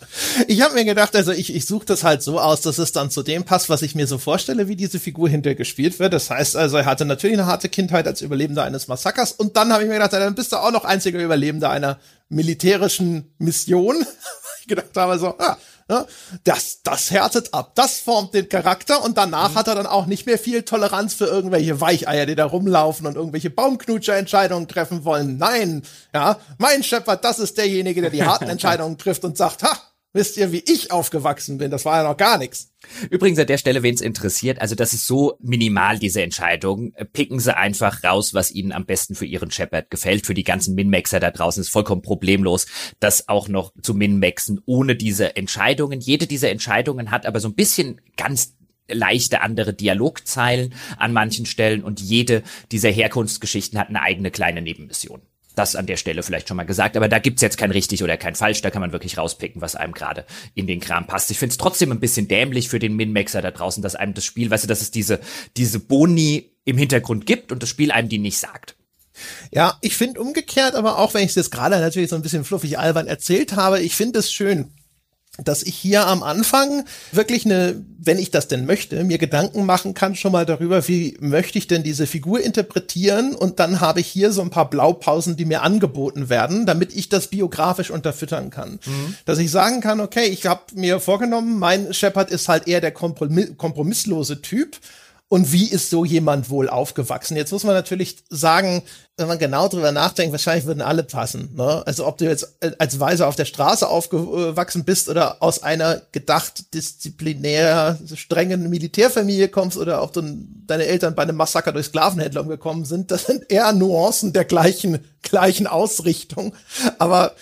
ich 0.48 0.60
habe 0.62 0.74
mir 0.74 0.84
gedacht, 0.84 1.14
also 1.14 1.32
ich, 1.32 1.54
ich 1.54 1.66
suche 1.66 1.86
das 1.86 2.02
halt 2.02 2.22
so 2.22 2.40
aus, 2.40 2.60
dass 2.60 2.78
es 2.78 2.92
dann 2.92 3.10
zu 3.10 3.22
dem 3.22 3.44
passt, 3.44 3.68
was 3.68 3.82
ich 3.82 3.94
mir 3.94 4.06
so 4.06 4.18
vorstelle, 4.18 4.68
wie 4.68 4.76
diese 4.76 4.98
Figur 5.00 5.28
hinterher 5.28 5.54
gespielt 5.54 5.98
wird. 5.98 6.12
Das 6.12 6.30
heißt 6.30 6.56
also, 6.56 6.76
er 6.76 6.86
hatte 6.86 7.04
natürlich 7.04 7.36
eine 7.36 7.46
harte 7.46 7.68
Kindheit 7.68 8.06
als 8.06 8.20
Überlebender 8.20 8.64
eines 8.64 8.88
Massakers 8.88 9.32
und 9.32 9.56
dann 9.56 9.72
habe 9.72 9.82
ich 9.82 9.88
mir 9.88 9.94
gedacht, 9.94 10.12
dann 10.12 10.34
bist 10.34 10.52
du 10.52 10.56
auch 10.56 10.72
noch 10.72 10.84
einziger 10.84 11.22
Überlebender 11.22 11.70
einer 11.70 11.98
militärischen 12.28 13.32
Mission. 13.38 13.96
ich 14.60 14.66
gedacht 14.66 14.96
habe 14.96 15.18
so, 15.18 15.38
ah, 15.38 15.56
Ne? 15.88 16.04
Das, 16.42 16.82
das 16.82 17.12
härtet 17.12 17.54
ab, 17.54 17.72
das 17.76 18.00
formt 18.00 18.34
den 18.34 18.48
Charakter 18.48 19.04
und 19.04 19.16
danach 19.16 19.52
mhm. 19.52 19.54
hat 19.54 19.68
er 19.68 19.76
dann 19.76 19.86
auch 19.86 20.06
nicht 20.06 20.26
mehr 20.26 20.38
viel 20.38 20.62
Toleranz 20.62 21.14
für 21.14 21.26
irgendwelche 21.26 21.80
Weicheier, 21.80 22.26
die 22.26 22.34
da 22.34 22.44
rumlaufen 22.44 23.06
und 23.06 23.14
irgendwelche 23.14 23.50
Baumknutscher-Entscheidungen 23.50 24.66
treffen 24.66 25.04
wollen. 25.04 25.38
Nein, 25.38 25.82
ja, 26.12 26.38
mein 26.58 26.82
Shepard, 26.82 27.24
das 27.24 27.38
ist 27.38 27.56
derjenige, 27.56 28.00
der 28.00 28.10
die 28.10 28.24
harten 28.24 28.48
Entscheidungen 28.48 28.98
trifft 28.98 29.24
und 29.24 29.36
sagt, 29.36 29.62
ha, 29.62 29.78
wisst 30.12 30.36
ihr, 30.36 30.52
wie 30.52 30.62
ich 30.66 30.90
aufgewachsen 30.90 31.58
bin? 31.58 31.70
Das 31.70 31.84
war 31.84 32.02
ja 32.02 32.08
noch 32.08 32.16
gar 32.16 32.38
nichts. 32.38 32.72
Übrigens 33.10 33.38
an 33.38 33.46
der 33.46 33.58
Stelle, 33.58 33.82
wen 33.82 33.94
es 33.94 34.00
interessiert, 34.00 34.60
also 34.60 34.74
das 34.74 34.92
ist 34.92 35.06
so 35.06 35.36
minimal, 35.40 35.98
diese 35.98 36.22
Entscheidung. 36.22 36.92
Picken 37.12 37.38
Sie 37.38 37.56
einfach 37.56 38.02
raus, 38.04 38.34
was 38.34 38.50
Ihnen 38.50 38.72
am 38.72 38.86
besten 38.86 39.14
für 39.14 39.26
Ihren 39.26 39.50
Shepard 39.50 39.90
gefällt. 39.90 40.26
Für 40.26 40.34
die 40.34 40.44
ganzen 40.44 40.74
Min-Maxer 40.74 41.20
da 41.20 41.30
draußen 41.30 41.60
ist 41.60 41.70
vollkommen 41.70 42.02
problemlos, 42.02 42.66
das 43.00 43.28
auch 43.28 43.48
noch 43.48 43.72
zu 43.82 43.94
Min-Maxen 43.94 44.60
ohne 44.66 44.96
diese 44.96 45.36
Entscheidungen. 45.36 46.00
Jede 46.00 46.26
dieser 46.26 46.50
Entscheidungen 46.50 47.10
hat 47.10 47.26
aber 47.26 47.40
so 47.40 47.48
ein 47.48 47.54
bisschen 47.54 48.00
ganz 48.16 48.56
leichte 48.88 49.40
andere 49.40 49.74
Dialogzeilen 49.74 50.74
an 50.96 51.12
manchen 51.12 51.46
Stellen 51.46 51.82
und 51.82 52.00
jede 52.00 52.42
dieser 52.72 52.90
Herkunftsgeschichten 52.90 53.78
hat 53.78 53.88
eine 53.88 54.02
eigene 54.02 54.30
kleine 54.30 54.62
Nebenmission. 54.62 55.22
Das 55.56 55.74
an 55.74 55.86
der 55.86 55.96
Stelle 55.96 56.22
vielleicht 56.22 56.46
schon 56.46 56.56
mal 56.56 56.66
gesagt, 56.66 56.96
aber 56.96 57.08
da 57.08 57.18
gibt's 57.18 57.42
jetzt 57.42 57.58
kein 57.58 57.70
richtig 57.72 58.04
oder 58.04 58.16
kein 58.16 58.34
falsch, 58.34 58.62
da 58.62 58.70
kann 58.70 58.82
man 58.82 58.92
wirklich 58.92 59.18
rauspicken, 59.18 59.62
was 59.62 59.74
einem 59.74 59.94
gerade 59.94 60.24
in 60.54 60.66
den 60.66 60.80
Kram 60.80 61.06
passt. 61.06 61.30
Ich 61.30 61.38
finde 61.38 61.52
es 61.52 61.58
trotzdem 61.58 61.90
ein 61.90 61.98
bisschen 61.98 62.28
dämlich 62.28 62.68
für 62.68 62.78
den 62.78 62.94
Min-Maxer 62.94 63.42
da 63.42 63.50
draußen, 63.50 63.82
dass 63.82 63.96
einem 63.96 64.14
das 64.14 64.24
Spiel, 64.24 64.50
weißt 64.50 64.64
du, 64.64 64.68
dass 64.68 64.82
es 64.82 64.90
diese, 64.90 65.18
diese 65.56 65.80
Boni 65.80 66.52
im 66.64 66.78
Hintergrund 66.78 67.26
gibt 67.26 67.52
und 67.52 67.62
das 67.62 67.70
Spiel 67.70 67.90
einem 67.90 68.08
die 68.08 68.18
nicht 68.18 68.38
sagt. 68.38 68.76
Ja, 69.50 69.78
ich 69.80 69.96
finde 69.96 70.20
umgekehrt, 70.20 70.74
aber 70.74 70.98
auch 70.98 71.14
wenn 71.14 71.22
ich 71.22 71.30
es 71.30 71.36
jetzt 71.36 71.50
gerade 71.50 71.80
natürlich 71.80 72.10
so 72.10 72.16
ein 72.16 72.22
bisschen 72.22 72.44
fluffig 72.44 72.78
albern 72.78 73.06
erzählt 73.06 73.56
habe, 73.56 73.80
ich 73.80 73.96
finde 73.96 74.18
es 74.18 74.30
schön, 74.30 74.72
dass 75.42 75.62
ich 75.62 75.74
hier 75.74 76.06
am 76.06 76.22
Anfang 76.22 76.84
wirklich 77.12 77.44
eine, 77.44 77.84
wenn 77.98 78.18
ich 78.18 78.30
das 78.30 78.48
denn 78.48 78.66
möchte, 78.66 79.04
mir 79.04 79.18
Gedanken 79.18 79.66
machen 79.66 79.94
kann 79.94 80.14
schon 80.14 80.32
mal 80.32 80.46
darüber, 80.46 80.86
wie 80.88 81.16
möchte 81.20 81.58
ich 81.58 81.66
denn 81.66 81.82
diese 81.82 82.06
Figur 82.06 82.40
interpretieren 82.40 83.34
und 83.34 83.60
dann 83.60 83.80
habe 83.80 84.00
ich 84.00 84.06
hier 84.06 84.32
so 84.32 84.42
ein 84.42 84.50
paar 84.50 84.70
Blaupausen, 84.70 85.36
die 85.36 85.44
mir 85.44 85.62
angeboten 85.62 86.28
werden, 86.28 86.66
damit 86.66 86.94
ich 86.94 87.08
das 87.08 87.28
biografisch 87.28 87.90
unterfüttern 87.90 88.50
kann. 88.50 88.78
Mhm. 88.84 89.14
Dass 89.24 89.38
ich 89.38 89.50
sagen 89.50 89.80
kann, 89.80 90.00
okay, 90.00 90.26
ich 90.26 90.46
habe 90.46 90.62
mir 90.74 91.00
vorgenommen, 91.00 91.58
mein 91.58 91.92
Shepard 91.92 92.30
ist 92.30 92.48
halt 92.48 92.66
eher 92.66 92.80
der 92.80 92.92
kompromisslose 92.92 94.42
Typ 94.42 94.78
und 95.28 95.52
wie 95.52 95.68
ist 95.68 95.90
so 95.90 96.04
jemand 96.04 96.50
wohl 96.50 96.68
aufgewachsen? 96.68 97.36
Jetzt 97.36 97.50
muss 97.50 97.64
man 97.64 97.74
natürlich 97.74 98.24
sagen, 98.30 98.82
wenn 99.16 99.26
man 99.26 99.38
genau 99.38 99.66
drüber 99.66 99.90
nachdenkt, 99.90 100.30
wahrscheinlich 100.30 100.66
würden 100.66 100.82
alle 100.82 101.02
passen. 101.02 101.50
Ne? 101.56 101.82
Also 101.84 102.06
ob 102.06 102.18
du 102.18 102.26
jetzt 102.26 102.54
als 102.78 103.00
Weise 103.00 103.26
auf 103.26 103.34
der 103.34 103.44
Straße 103.44 103.88
aufgewachsen 103.88 104.84
bist 104.84 105.08
oder 105.08 105.42
aus 105.42 105.62
einer 105.62 106.02
gedacht 106.12 106.74
disziplinär 106.74 107.98
strengen 108.14 108.70
Militärfamilie 108.70 109.48
kommst 109.48 109.78
oder 109.78 110.02
ob 110.02 110.12
du 110.12 110.22
deine 110.66 110.84
Eltern 110.84 111.16
bei 111.16 111.22
einem 111.22 111.36
Massaker 111.36 111.72
durch 111.72 111.86
Sklavenhändler 111.86 112.42
umgekommen 112.42 112.84
sind, 112.84 113.10
das 113.10 113.24
sind 113.24 113.50
eher 113.50 113.72
Nuancen 113.72 114.32
der 114.32 114.44
gleichen, 114.44 115.04
gleichen 115.22 115.66
Ausrichtung. 115.66 116.54
Aber 116.98 117.34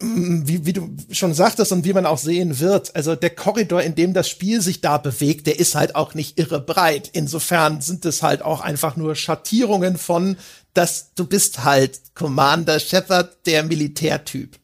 wie, 0.00 0.64
wie 0.64 0.72
du 0.72 0.96
schon 1.10 1.34
sagtest 1.34 1.72
und 1.72 1.84
wie 1.84 1.92
man 1.92 2.06
auch 2.06 2.18
sehen 2.18 2.60
wird, 2.60 2.94
also 2.94 3.16
der 3.16 3.30
Korridor, 3.30 3.82
in 3.82 3.96
dem 3.96 4.14
das 4.14 4.28
Spiel 4.28 4.60
sich 4.60 4.80
da 4.80 4.98
bewegt, 4.98 5.48
der 5.48 5.58
ist 5.58 5.74
halt 5.74 5.96
auch 5.96 6.14
nicht 6.14 6.38
irre 6.38 6.60
breit. 6.60 7.10
Insofern 7.12 7.80
sind 7.80 8.04
es 8.04 8.22
halt 8.22 8.42
auch 8.42 8.60
einfach 8.60 8.96
nur 8.96 9.16
Schattierungen 9.16 9.98
von, 9.98 10.36
dass 10.72 11.14
du 11.14 11.26
bist 11.26 11.64
halt 11.64 12.00
Commander 12.14 12.78
Shepard, 12.78 13.44
der 13.46 13.64
Militärtyp. 13.64 14.56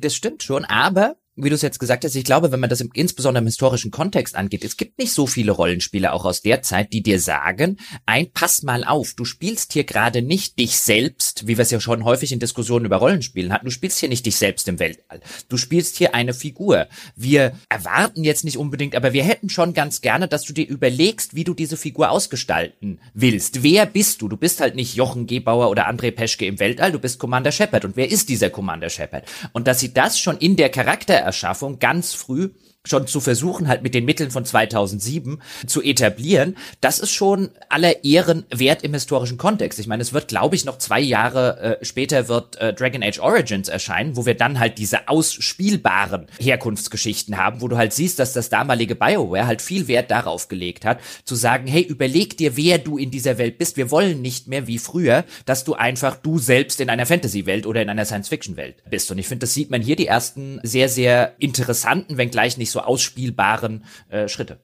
Das 0.00 0.14
stimmt 0.14 0.42
schon, 0.42 0.64
aber 0.64 1.16
wie 1.36 1.48
du 1.48 1.54
es 1.54 1.62
jetzt 1.62 1.80
gesagt 1.80 2.04
hast, 2.04 2.14
ich 2.14 2.24
glaube, 2.24 2.52
wenn 2.52 2.60
man 2.60 2.70
das 2.70 2.80
im, 2.80 2.90
insbesondere 2.94 3.42
im 3.42 3.46
historischen 3.46 3.90
Kontext 3.90 4.36
angeht, 4.36 4.64
es 4.64 4.76
gibt 4.76 4.98
nicht 4.98 5.12
so 5.12 5.26
viele 5.26 5.50
Rollenspiele 5.50 6.12
auch 6.12 6.24
aus 6.24 6.42
der 6.42 6.62
Zeit, 6.62 6.92
die 6.92 7.02
dir 7.02 7.18
sagen, 7.18 7.78
ein, 8.06 8.30
pass 8.32 8.62
mal 8.62 8.84
auf, 8.84 9.14
du 9.14 9.24
spielst 9.24 9.72
hier 9.72 9.84
gerade 9.84 10.22
nicht 10.22 10.58
dich 10.60 10.78
selbst, 10.78 11.46
wie 11.46 11.58
wir 11.58 11.62
es 11.62 11.72
ja 11.72 11.80
schon 11.80 12.04
häufig 12.04 12.30
in 12.30 12.38
Diskussionen 12.38 12.84
über 12.84 12.96
Rollenspielen 12.96 13.52
hatten, 13.52 13.64
du 13.64 13.72
spielst 13.72 13.98
hier 13.98 14.08
nicht 14.08 14.26
dich 14.26 14.36
selbst 14.36 14.68
im 14.68 14.78
Weltall. 14.78 15.20
Du 15.48 15.56
spielst 15.56 15.96
hier 15.96 16.14
eine 16.14 16.34
Figur. 16.34 16.86
Wir 17.16 17.58
erwarten 17.68 18.22
jetzt 18.22 18.44
nicht 18.44 18.56
unbedingt, 18.56 18.94
aber 18.94 19.12
wir 19.12 19.24
hätten 19.24 19.48
schon 19.48 19.74
ganz 19.74 20.02
gerne, 20.02 20.28
dass 20.28 20.44
du 20.44 20.52
dir 20.52 20.68
überlegst, 20.68 21.34
wie 21.34 21.44
du 21.44 21.54
diese 21.54 21.76
Figur 21.76 22.10
ausgestalten 22.10 23.00
willst. 23.12 23.64
Wer 23.64 23.86
bist 23.86 24.22
du? 24.22 24.28
Du 24.28 24.36
bist 24.36 24.60
halt 24.60 24.76
nicht 24.76 24.94
Jochen 24.94 25.26
Gebauer 25.26 25.68
oder 25.68 25.88
André 25.88 26.12
Peschke 26.12 26.46
im 26.46 26.60
Weltall, 26.60 26.92
du 26.92 27.00
bist 27.00 27.18
Commander 27.18 27.50
Shepard. 27.50 27.84
Und 27.84 27.96
wer 27.96 28.08
ist 28.08 28.28
dieser 28.28 28.50
Commander 28.50 28.88
Shepard? 28.88 29.24
Und 29.52 29.66
dass 29.66 29.80
sie 29.80 29.92
das 29.92 30.20
schon 30.20 30.38
in 30.38 30.54
der 30.54 30.68
Charakter 30.68 31.23
Erschaffung 31.24 31.78
ganz 31.78 32.14
früh 32.14 32.50
schon 32.86 33.06
zu 33.06 33.20
versuchen, 33.20 33.66
halt 33.66 33.82
mit 33.82 33.94
den 33.94 34.04
Mitteln 34.04 34.30
von 34.30 34.44
2007 34.44 35.40
zu 35.66 35.82
etablieren, 35.82 36.56
das 36.82 36.98
ist 36.98 37.12
schon 37.12 37.50
aller 37.70 38.04
Ehren 38.04 38.44
wert 38.50 38.82
im 38.82 38.92
historischen 38.92 39.38
Kontext. 39.38 39.78
Ich 39.78 39.86
meine, 39.86 40.02
es 40.02 40.12
wird, 40.12 40.28
glaube 40.28 40.54
ich, 40.54 40.66
noch 40.66 40.76
zwei 40.76 41.00
Jahre 41.00 41.78
äh, 41.80 41.84
später 41.84 42.28
wird 42.28 42.56
äh, 42.56 42.74
Dragon 42.74 43.02
Age 43.02 43.20
Origins 43.20 43.68
erscheinen, 43.68 44.16
wo 44.16 44.26
wir 44.26 44.34
dann 44.34 44.58
halt 44.58 44.76
diese 44.76 45.08
ausspielbaren 45.08 46.26
Herkunftsgeschichten 46.38 47.38
haben, 47.38 47.62
wo 47.62 47.68
du 47.68 47.78
halt 47.78 47.94
siehst, 47.94 48.18
dass 48.18 48.34
das 48.34 48.50
damalige 48.50 48.94
BioWare 48.94 49.46
halt 49.46 49.62
viel 49.62 49.88
Wert 49.88 50.10
darauf 50.10 50.48
gelegt 50.48 50.84
hat, 50.84 51.00
zu 51.24 51.36
sagen, 51.36 51.66
hey, 51.66 51.82
überleg 51.82 52.36
dir, 52.36 52.56
wer 52.58 52.76
du 52.76 52.98
in 52.98 53.10
dieser 53.10 53.38
Welt 53.38 53.56
bist. 53.56 53.78
Wir 53.78 53.90
wollen 53.90 54.20
nicht 54.20 54.46
mehr 54.46 54.66
wie 54.66 54.78
früher, 54.78 55.24
dass 55.46 55.64
du 55.64 55.72
einfach 55.72 56.16
du 56.16 56.38
selbst 56.38 56.82
in 56.82 56.90
einer 56.90 57.06
Fantasy-Welt 57.06 57.66
oder 57.66 57.80
in 57.80 57.88
einer 57.88 58.04
Science-Fiction-Welt 58.04 58.82
bist. 58.90 59.10
Und 59.10 59.16
ich 59.16 59.26
finde, 59.26 59.40
das 59.40 59.54
sieht 59.54 59.70
man 59.70 59.80
hier 59.80 59.96
die 59.96 60.06
ersten 60.06 60.60
sehr, 60.62 60.90
sehr 60.90 61.34
interessanten, 61.38 62.18
wenngleich 62.18 62.58
nicht 62.58 62.73
so 62.74 62.80
ausspielbaren 62.80 63.84
äh, 64.10 64.28
Schritte. 64.28 64.60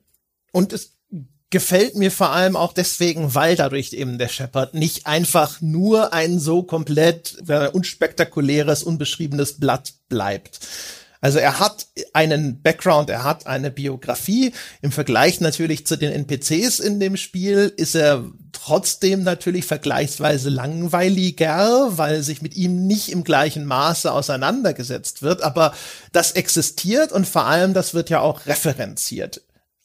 Und 0.52 0.72
es 0.72 0.98
gefällt 1.50 1.96
mir 1.96 2.10
vor 2.10 2.30
allem 2.30 2.56
auch 2.56 2.72
deswegen, 2.72 3.34
weil 3.34 3.56
dadurch 3.56 3.92
eben 3.92 4.18
der 4.18 4.28
Shepard 4.28 4.74
nicht 4.74 5.06
einfach 5.06 5.60
nur 5.60 6.12
ein 6.12 6.38
so 6.38 6.62
komplett 6.62 7.42
äh, 7.48 7.68
unspektakuläres, 7.68 8.84
unbeschriebenes 8.84 9.58
Blatt 9.58 9.94
bleibt. 10.08 10.60
Also 11.20 11.38
er 11.38 11.58
hat 11.58 11.86
einen 12.12 12.62
Background, 12.62 13.10
er 13.10 13.24
hat 13.24 13.46
eine 13.46 13.70
Biografie. 13.70 14.52
Im 14.80 14.90
Vergleich 14.90 15.40
natürlich 15.40 15.86
zu 15.86 15.96
den 15.96 16.12
NPCs 16.12 16.80
in 16.80 16.98
dem 16.98 17.16
Spiel 17.16 17.72
ist 17.76 17.94
er 17.94 18.24
trotzdem 18.52 19.22
natürlich 19.22 19.66
vergleichsweise 19.66 20.48
langweiliger, 20.48 21.98
weil 21.98 22.22
sich 22.22 22.40
mit 22.42 22.56
ihm 22.56 22.86
nicht 22.86 23.10
im 23.10 23.24
gleichen 23.24 23.64
Maße 23.66 24.10
auseinandergesetzt 24.10 25.22
wird. 25.22 25.42
Aber 25.42 25.74
das 26.12 26.32
existiert 26.32 27.12
und 27.12 27.26
vor 27.26 27.46
allem 27.46 27.74
das 27.74 27.92
wird 27.94 28.10
ja 28.10 28.20
auch 28.20 28.46
referenziert. 28.46 29.42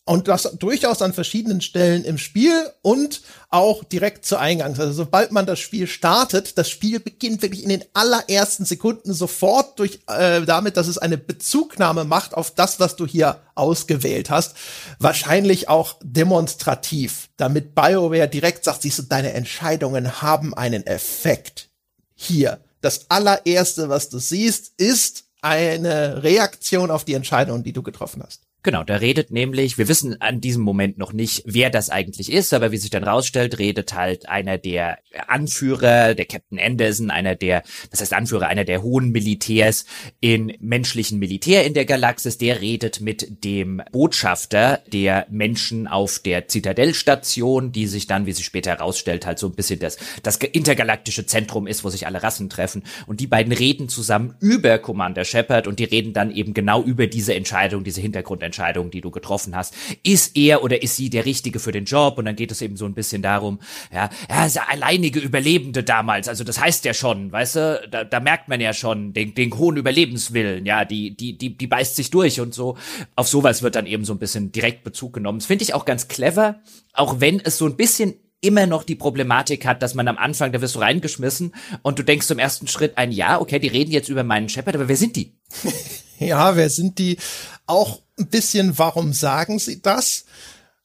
Und 0.07 0.27
das 0.27 0.43
durchaus 0.59 1.01
an 1.01 1.13
verschiedenen 1.13 1.61
Stellen 1.61 2.05
im 2.05 2.19
Spiel 2.19 2.69
und 2.83 3.23
auch 3.49 3.83
direkt 3.83 4.23
zu 4.23 4.37
Eingangs. 4.37 4.79
Also 4.79 4.93
sobald 4.93 5.31
man 5.31 5.47
das 5.47 5.59
Spiel 5.59 5.87
startet, 5.87 6.59
das 6.59 6.69
Spiel 6.69 6.99
beginnt 6.99 7.41
wirklich 7.41 7.63
in 7.63 7.69
den 7.69 7.83
allerersten 7.95 8.65
Sekunden 8.65 9.15
sofort 9.15 9.79
durch 9.79 10.01
äh, 10.07 10.43
damit, 10.43 10.77
dass 10.77 10.87
es 10.87 10.99
eine 10.99 11.17
Bezugnahme 11.17 12.03
macht 12.03 12.35
auf 12.35 12.51
das, 12.51 12.79
was 12.79 12.95
du 12.95 13.07
hier 13.07 13.41
ausgewählt 13.55 14.29
hast. 14.29 14.55
Wahrscheinlich 14.99 15.69
auch 15.69 15.95
demonstrativ, 16.03 17.29
damit 17.37 17.73
BioWare 17.73 18.27
direkt 18.27 18.63
sagt, 18.63 18.83
siehst 18.83 18.99
du, 18.99 19.03
deine 19.03 19.33
Entscheidungen 19.33 20.21
haben 20.21 20.53
einen 20.53 20.85
Effekt. 20.85 21.69
Hier. 22.13 22.59
Das 22.81 23.09
allererste, 23.09 23.89
was 23.89 24.09
du 24.09 24.19
siehst, 24.19 24.73
ist 24.77 25.23
eine 25.41 26.21
Reaktion 26.21 26.91
auf 26.91 27.05
die 27.05 27.15
Entscheidung, 27.15 27.63
die 27.63 27.73
du 27.73 27.81
getroffen 27.81 28.21
hast. 28.23 28.41
Genau, 28.65 28.83
da 28.83 28.95
redet 28.95 29.29
nämlich, 29.29 29.77
wir 29.77 29.87
wissen 29.87 30.19
an 30.23 30.41
diesem 30.41 30.63
Moment 30.63 30.97
noch 30.97 31.13
nicht, 31.13 31.43
wer 31.45 31.69
das 31.69 31.91
eigentlich 31.91 32.31
ist, 32.31 32.51
aber 32.51 32.71
wie 32.71 32.77
sich 32.77 32.89
dann 32.89 33.03
rausstellt, 33.03 33.59
redet 33.59 33.93
halt 33.93 34.27
einer 34.27 34.57
der 34.57 34.97
Anführer, 35.27 36.15
der 36.15 36.25
Captain 36.25 36.57
Anderson, 36.59 37.11
einer 37.11 37.35
der, 37.35 37.61
das 37.91 38.01
heißt 38.01 38.13
Anführer, 38.13 38.47
einer 38.47 38.63
der 38.63 38.81
hohen 38.81 39.11
Militärs 39.11 39.85
in 40.19 40.51
menschlichen 40.59 41.19
Militär 41.19 41.63
in 41.63 41.75
der 41.75 41.85
Galaxis, 41.85 42.39
der 42.39 42.59
redet 42.59 43.01
mit 43.01 43.43
dem 43.43 43.83
Botschafter 43.91 44.81
der 44.91 45.27
Menschen 45.29 45.85
auf 45.85 46.17
der 46.17 46.47
Zitadellstation, 46.47 47.71
die 47.71 47.85
sich 47.85 48.07
dann, 48.07 48.25
wie 48.25 48.33
sich 48.33 48.45
später 48.45 48.71
herausstellt, 48.71 49.27
halt 49.27 49.37
so 49.37 49.45
ein 49.45 49.53
bisschen 49.53 49.79
das, 49.79 49.97
das 50.23 50.37
intergalaktische 50.37 51.27
Zentrum 51.27 51.67
ist, 51.67 51.83
wo 51.83 51.89
sich 51.89 52.07
alle 52.07 52.23
Rassen 52.23 52.49
treffen. 52.49 52.81
Und 53.05 53.19
die 53.19 53.27
beiden 53.27 53.53
reden 53.53 53.89
zusammen 53.89 54.33
über 54.39 54.79
Commander 54.79 55.23
Shepard 55.23 55.67
und 55.67 55.77
die 55.77 55.83
reden 55.83 56.13
dann 56.13 56.31
eben 56.31 56.55
genau 56.55 56.81
über 56.81 57.05
diese 57.05 57.35
Entscheidung, 57.35 57.83
diese 57.83 58.01
Hintergrundentscheidung 58.01 58.54
Entscheidung, 58.55 58.89
die 58.89 59.01
du 59.01 59.11
getroffen 59.11 59.53
hast. 59.53 59.73
Ist 60.03 60.37
er 60.37 60.63
oder 60.63 60.81
ist 60.81 60.95
sie 60.95 61.09
der 61.09 61.25
Richtige 61.25 61.59
für 61.59 61.73
den 61.73 61.83
Job? 61.83 62.17
Und 62.17 62.23
dann 62.23 62.37
geht 62.37 62.51
es 62.51 62.61
eben 62.61 62.77
so 62.77 62.85
ein 62.85 62.93
bisschen 62.93 63.21
darum, 63.21 63.59
ja, 63.93 64.09
er 64.29 64.45
ist 64.45 64.55
der 64.55 64.71
alleinige 64.71 65.19
Überlebende 65.19 65.83
damals. 65.83 66.29
Also 66.29 66.45
das 66.45 66.59
heißt 66.59 66.85
ja 66.85 66.93
schon, 66.93 67.33
weißt 67.33 67.55
du, 67.57 67.87
da, 67.91 68.03
da 68.05 68.19
merkt 68.21 68.47
man 68.47 68.61
ja 68.61 68.73
schon 68.73 69.11
den, 69.11 69.35
den 69.35 69.57
hohen 69.57 69.75
Überlebenswillen, 69.75 70.65
ja, 70.65 70.85
die, 70.85 71.17
die, 71.17 71.37
die, 71.37 71.57
die 71.57 71.67
beißt 71.67 71.97
sich 71.97 72.11
durch 72.11 72.39
und 72.39 72.53
so. 72.53 72.77
Auf 73.17 73.27
sowas 73.27 73.61
wird 73.61 73.75
dann 73.75 73.87
eben 73.87 74.05
so 74.05 74.13
ein 74.13 74.19
bisschen 74.19 74.53
direkt 74.53 74.85
Bezug 74.85 75.13
genommen. 75.13 75.39
Das 75.39 75.47
finde 75.47 75.63
ich 75.63 75.73
auch 75.73 75.83
ganz 75.83 76.07
clever, 76.07 76.61
auch 76.93 77.19
wenn 77.19 77.41
es 77.41 77.57
so 77.57 77.65
ein 77.65 77.75
bisschen 77.75 78.13
immer 78.39 78.67
noch 78.67 78.83
die 78.83 78.95
Problematik 78.95 79.65
hat, 79.65 79.81
dass 79.81 79.95
man 79.95 80.07
am 80.07 80.17
Anfang, 80.17 80.53
da 80.53 80.61
wirst 80.61 80.75
du 80.75 80.79
reingeschmissen 80.79 81.53
und 81.81 81.99
du 81.99 82.03
denkst 82.03 82.27
zum 82.27 82.39
ersten 82.39 82.67
Schritt 82.67 82.97
ein, 82.97 83.11
ja, 83.11 83.41
okay, 83.41 83.59
die 83.59 83.67
reden 83.67 83.91
jetzt 83.91 84.07
über 84.07 84.23
meinen 84.23 84.47
Shepard, 84.47 84.75
aber 84.75 84.87
wer 84.87 84.97
sind 84.97 85.15
die? 85.15 85.33
ja, 86.19 86.55
wer 86.55 86.69
sind 86.69 86.99
die? 86.99 87.17
Auch 87.65 88.01
ein 88.17 88.27
bisschen, 88.27 88.77
warum 88.77 89.13
sagen 89.13 89.59
sie 89.59 89.81
das? 89.81 90.25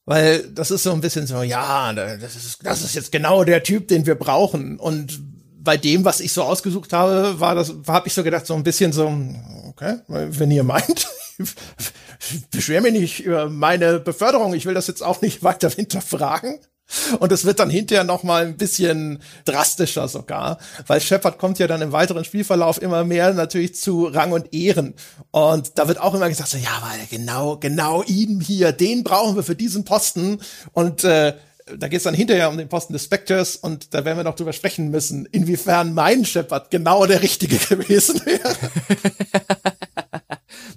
Weil 0.05 0.49
das 0.49 0.71
ist 0.71 0.83
so 0.83 0.93
ein 0.93 1.01
bisschen 1.01 1.27
so, 1.27 1.43
ja, 1.43 1.93
das 1.93 2.35
ist, 2.35 2.59
das 2.65 2.83
ist 2.83 2.95
jetzt 2.95 3.13
genau 3.13 3.45
der 3.45 3.63
Typ, 3.63 3.87
den 3.89 4.07
wir 4.07 4.17
brauchen. 4.17 4.79
Und 4.79 5.21
bei 5.63 5.77
dem, 5.77 6.05
was 6.05 6.21
ich 6.21 6.33
so 6.33 6.43
ausgesucht 6.43 6.93
habe, 6.93 7.39
war 7.39 7.55
das, 7.55 7.73
habe 7.87 8.09
ich 8.09 8.15
so 8.15 8.25
gedacht, 8.25 8.47
so 8.47 8.55
ein 8.55 8.65
bisschen 8.65 8.93
so, 8.93 9.07
okay, 9.69 9.99
wenn 10.09 10.51
ihr 10.51 10.65
meint, 10.65 11.07
beschwer 12.51 12.81
mich 12.81 12.93
nicht 12.93 13.21
über 13.21 13.49
meine 13.49 14.01
Beförderung, 14.01 14.55
ich 14.55 14.67
will 14.67 14.75
das 14.75 14.87
jetzt 14.87 15.03
auch 15.03 15.21
nicht 15.21 15.43
weiter 15.43 15.71
hinterfragen. 15.71 16.59
Und 17.19 17.33
es 17.33 17.45
wird 17.45 17.59
dann 17.59 17.71
hinterher 17.71 18.05
noch 18.05 18.23
mal 18.23 18.47
ein 18.47 18.57
bisschen 18.57 19.21
drastischer 19.45 20.09
sogar, 20.09 20.59
weil 20.87 21.01
Shepard 21.01 21.39
kommt 21.39 21.59
ja 21.59 21.67
dann 21.67 21.83
im 21.83 21.93
weiteren 21.93 22.25
Spielverlauf 22.25 22.81
immer 22.81 23.05
mehr 23.05 23.33
natürlich 23.33 23.75
zu 23.75 24.07
Rang 24.07 24.33
und 24.33 24.53
Ehren. 24.53 24.95
Und 25.31 25.79
da 25.79 25.89
wird 25.89 26.01
auch 26.01 26.15
immer 26.15 26.29
gesagt, 26.29 26.51
so, 26.51 26.59
ja, 26.59 26.83
weil 26.83 27.07
genau, 27.11 27.57
genau 27.57 28.03
ihn 28.03 28.41
hier, 28.41 28.73
den 28.73 29.05
brauchen 29.05 29.37
wir 29.37 29.43
für 29.43 29.55
diesen 29.55 29.85
Posten. 29.85 30.41
Und 30.73 31.05
äh, 31.05 31.35
da 31.79 31.89
geht 31.89 31.99
es 31.99 32.05
dann 32.05 32.15
hinterher 32.15 32.49
um 32.49 32.59
den 32.59 32.69
Posten 32.69 32.93
des 32.93 33.05
Spectres 33.05 33.57
und 33.57 33.95
da 33.95 34.05
werden 34.05 34.19
wir 34.19 34.25
noch 34.25 34.35
drüber 34.35 34.53
sprechen 34.53 34.91
müssen, 34.91 35.27
inwiefern 35.27 35.95
mein 35.95 36.25
Shepard 36.25 36.71
genau 36.71 37.07
der 37.07 37.23
richtige 37.23 37.57
gewesen 37.77 38.21
wäre. 38.25 38.57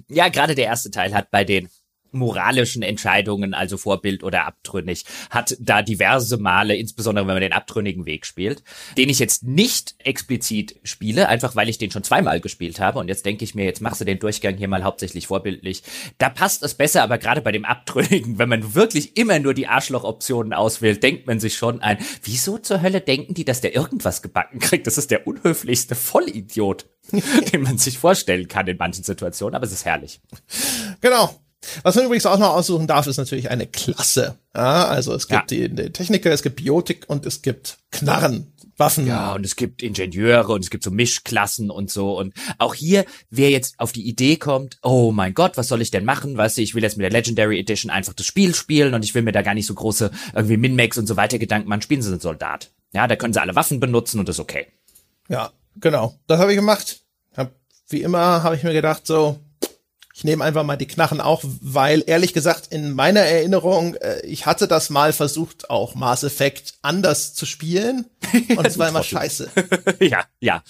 ja, 0.08 0.28
gerade 0.28 0.54
der 0.54 0.66
erste 0.66 0.90
Teil 0.90 1.14
hat 1.14 1.30
bei 1.30 1.44
den 1.44 1.68
moralischen 2.14 2.82
Entscheidungen, 2.82 3.54
also 3.54 3.76
Vorbild 3.76 4.22
oder 4.24 4.46
abtrünnig, 4.46 5.04
hat 5.30 5.56
da 5.60 5.82
diverse 5.82 6.38
Male, 6.38 6.76
insbesondere 6.76 7.26
wenn 7.26 7.34
man 7.34 7.42
den 7.42 7.52
abtrünnigen 7.52 8.06
Weg 8.06 8.26
spielt, 8.26 8.62
den 8.96 9.08
ich 9.08 9.18
jetzt 9.18 9.44
nicht 9.44 9.94
explizit 9.98 10.76
spiele, 10.82 11.28
einfach 11.28 11.56
weil 11.56 11.68
ich 11.68 11.78
den 11.78 11.90
schon 11.90 12.04
zweimal 12.04 12.40
gespielt 12.40 12.80
habe 12.80 12.98
und 12.98 13.08
jetzt 13.08 13.26
denke 13.26 13.44
ich 13.44 13.54
mir, 13.54 13.64
jetzt 13.64 13.80
machst 13.80 14.00
du 14.00 14.04
den 14.04 14.18
Durchgang 14.18 14.56
hier 14.56 14.68
mal 14.68 14.84
hauptsächlich 14.84 15.26
vorbildlich. 15.26 15.82
Da 16.18 16.28
passt 16.28 16.62
es 16.62 16.74
besser, 16.74 17.02
aber 17.02 17.18
gerade 17.18 17.40
bei 17.40 17.52
dem 17.52 17.64
abtrünnigen, 17.64 18.38
wenn 18.38 18.48
man 18.48 18.74
wirklich 18.74 19.16
immer 19.16 19.38
nur 19.38 19.54
die 19.54 19.66
Arschloch-Optionen 19.66 20.52
auswählt, 20.52 21.02
denkt 21.02 21.26
man 21.26 21.40
sich 21.40 21.56
schon 21.56 21.80
ein, 21.80 21.98
wieso 22.22 22.58
zur 22.58 22.82
Hölle 22.82 23.00
denken 23.00 23.34
die, 23.34 23.44
dass 23.44 23.60
der 23.60 23.74
irgendwas 23.74 24.22
gebacken 24.22 24.58
kriegt? 24.58 24.86
Das 24.86 24.98
ist 24.98 25.10
der 25.10 25.26
unhöflichste 25.26 25.94
Vollidiot, 25.94 26.86
den 27.52 27.62
man 27.62 27.78
sich 27.78 27.98
vorstellen 27.98 28.48
kann 28.48 28.66
in 28.66 28.76
manchen 28.76 29.04
Situationen, 29.04 29.54
aber 29.54 29.66
es 29.66 29.72
ist 29.72 29.84
herrlich. 29.84 30.20
Genau. 31.00 31.34
Was 31.82 31.94
man 31.94 32.06
übrigens 32.06 32.26
auch 32.26 32.38
noch 32.38 32.54
aussuchen 32.54 32.86
darf, 32.86 33.06
ist 33.06 33.16
natürlich 33.16 33.50
eine 33.50 33.66
Klasse. 33.66 34.36
Ja, 34.54 34.86
also 34.86 35.14
es 35.14 35.28
gibt 35.28 35.50
ja. 35.50 35.68
die, 35.68 35.74
die 35.74 35.90
Techniker, 35.90 36.30
es 36.30 36.42
gibt 36.42 36.56
Biotik 36.56 37.04
und 37.08 37.26
es 37.26 37.42
gibt 37.42 37.78
Knarren. 37.90 38.54
Waffen. 38.76 39.06
Ja, 39.06 39.34
und 39.34 39.46
es 39.46 39.56
gibt 39.56 39.82
Ingenieure 39.82 40.52
und 40.52 40.64
es 40.64 40.70
gibt 40.70 40.82
so 40.82 40.90
Mischklassen 40.90 41.70
und 41.70 41.90
so. 41.90 42.18
Und 42.18 42.34
auch 42.58 42.74
hier, 42.74 43.04
wer 43.30 43.50
jetzt 43.50 43.78
auf 43.78 43.92
die 43.92 44.06
Idee 44.06 44.36
kommt, 44.36 44.78
oh 44.82 45.12
mein 45.12 45.34
Gott, 45.34 45.56
was 45.56 45.68
soll 45.68 45.80
ich 45.80 45.90
denn 45.90 46.04
machen? 46.04 46.36
Weißt 46.36 46.56
du, 46.56 46.62
ich 46.62 46.74
will 46.74 46.82
jetzt 46.82 46.96
mit 46.96 47.04
der 47.04 47.12
Legendary 47.12 47.58
Edition 47.58 47.90
einfach 47.90 48.14
das 48.14 48.26
Spiel 48.26 48.54
spielen 48.54 48.94
und 48.94 49.04
ich 49.04 49.14
will 49.14 49.22
mir 49.22 49.32
da 49.32 49.42
gar 49.42 49.54
nicht 49.54 49.66
so 49.66 49.74
große 49.74 50.10
irgendwie 50.34 50.56
Min-Max 50.56 50.98
und 50.98 51.06
so 51.06 51.16
weiter 51.16 51.38
Gedanken 51.38 51.68
machen. 51.68 51.82
Spielen 51.82 52.02
Sie 52.02 52.10
einen 52.10 52.20
Soldat. 52.20 52.72
Ja, 52.92 53.06
da 53.06 53.16
können 53.16 53.32
sie 53.32 53.40
alle 53.40 53.56
Waffen 53.56 53.80
benutzen 53.80 54.20
und 54.20 54.28
das 54.28 54.36
ist 54.36 54.40
okay. 54.40 54.66
Ja, 55.28 55.52
genau. 55.76 56.14
Das 56.26 56.38
habe 56.38 56.52
ich 56.52 56.56
gemacht. 56.56 57.00
Hab, 57.36 57.52
wie 57.88 58.02
immer 58.02 58.42
habe 58.42 58.56
ich 58.56 58.62
mir 58.62 58.72
gedacht, 58.72 59.06
so, 59.06 59.38
ich 60.16 60.22
nehme 60.22 60.44
einfach 60.44 60.62
mal 60.62 60.76
die 60.76 60.86
Knarren 60.86 61.20
auch, 61.20 61.42
weil 61.60 62.04
ehrlich 62.06 62.32
gesagt 62.32 62.68
in 62.70 62.92
meiner 62.92 63.20
Erinnerung, 63.20 63.96
äh, 63.96 64.24
ich 64.24 64.46
hatte 64.46 64.68
das 64.68 64.88
mal 64.88 65.12
versucht, 65.12 65.70
auch 65.70 65.96
Mass 65.96 66.22
Effect 66.22 66.74
anders 66.82 67.34
zu 67.34 67.46
spielen 67.46 68.06
und 68.56 68.64
es 68.64 68.78
war 68.78 68.88
immer 68.88 69.02
scheiße. 69.02 69.50
ja, 70.00 70.24
ja. 70.38 70.62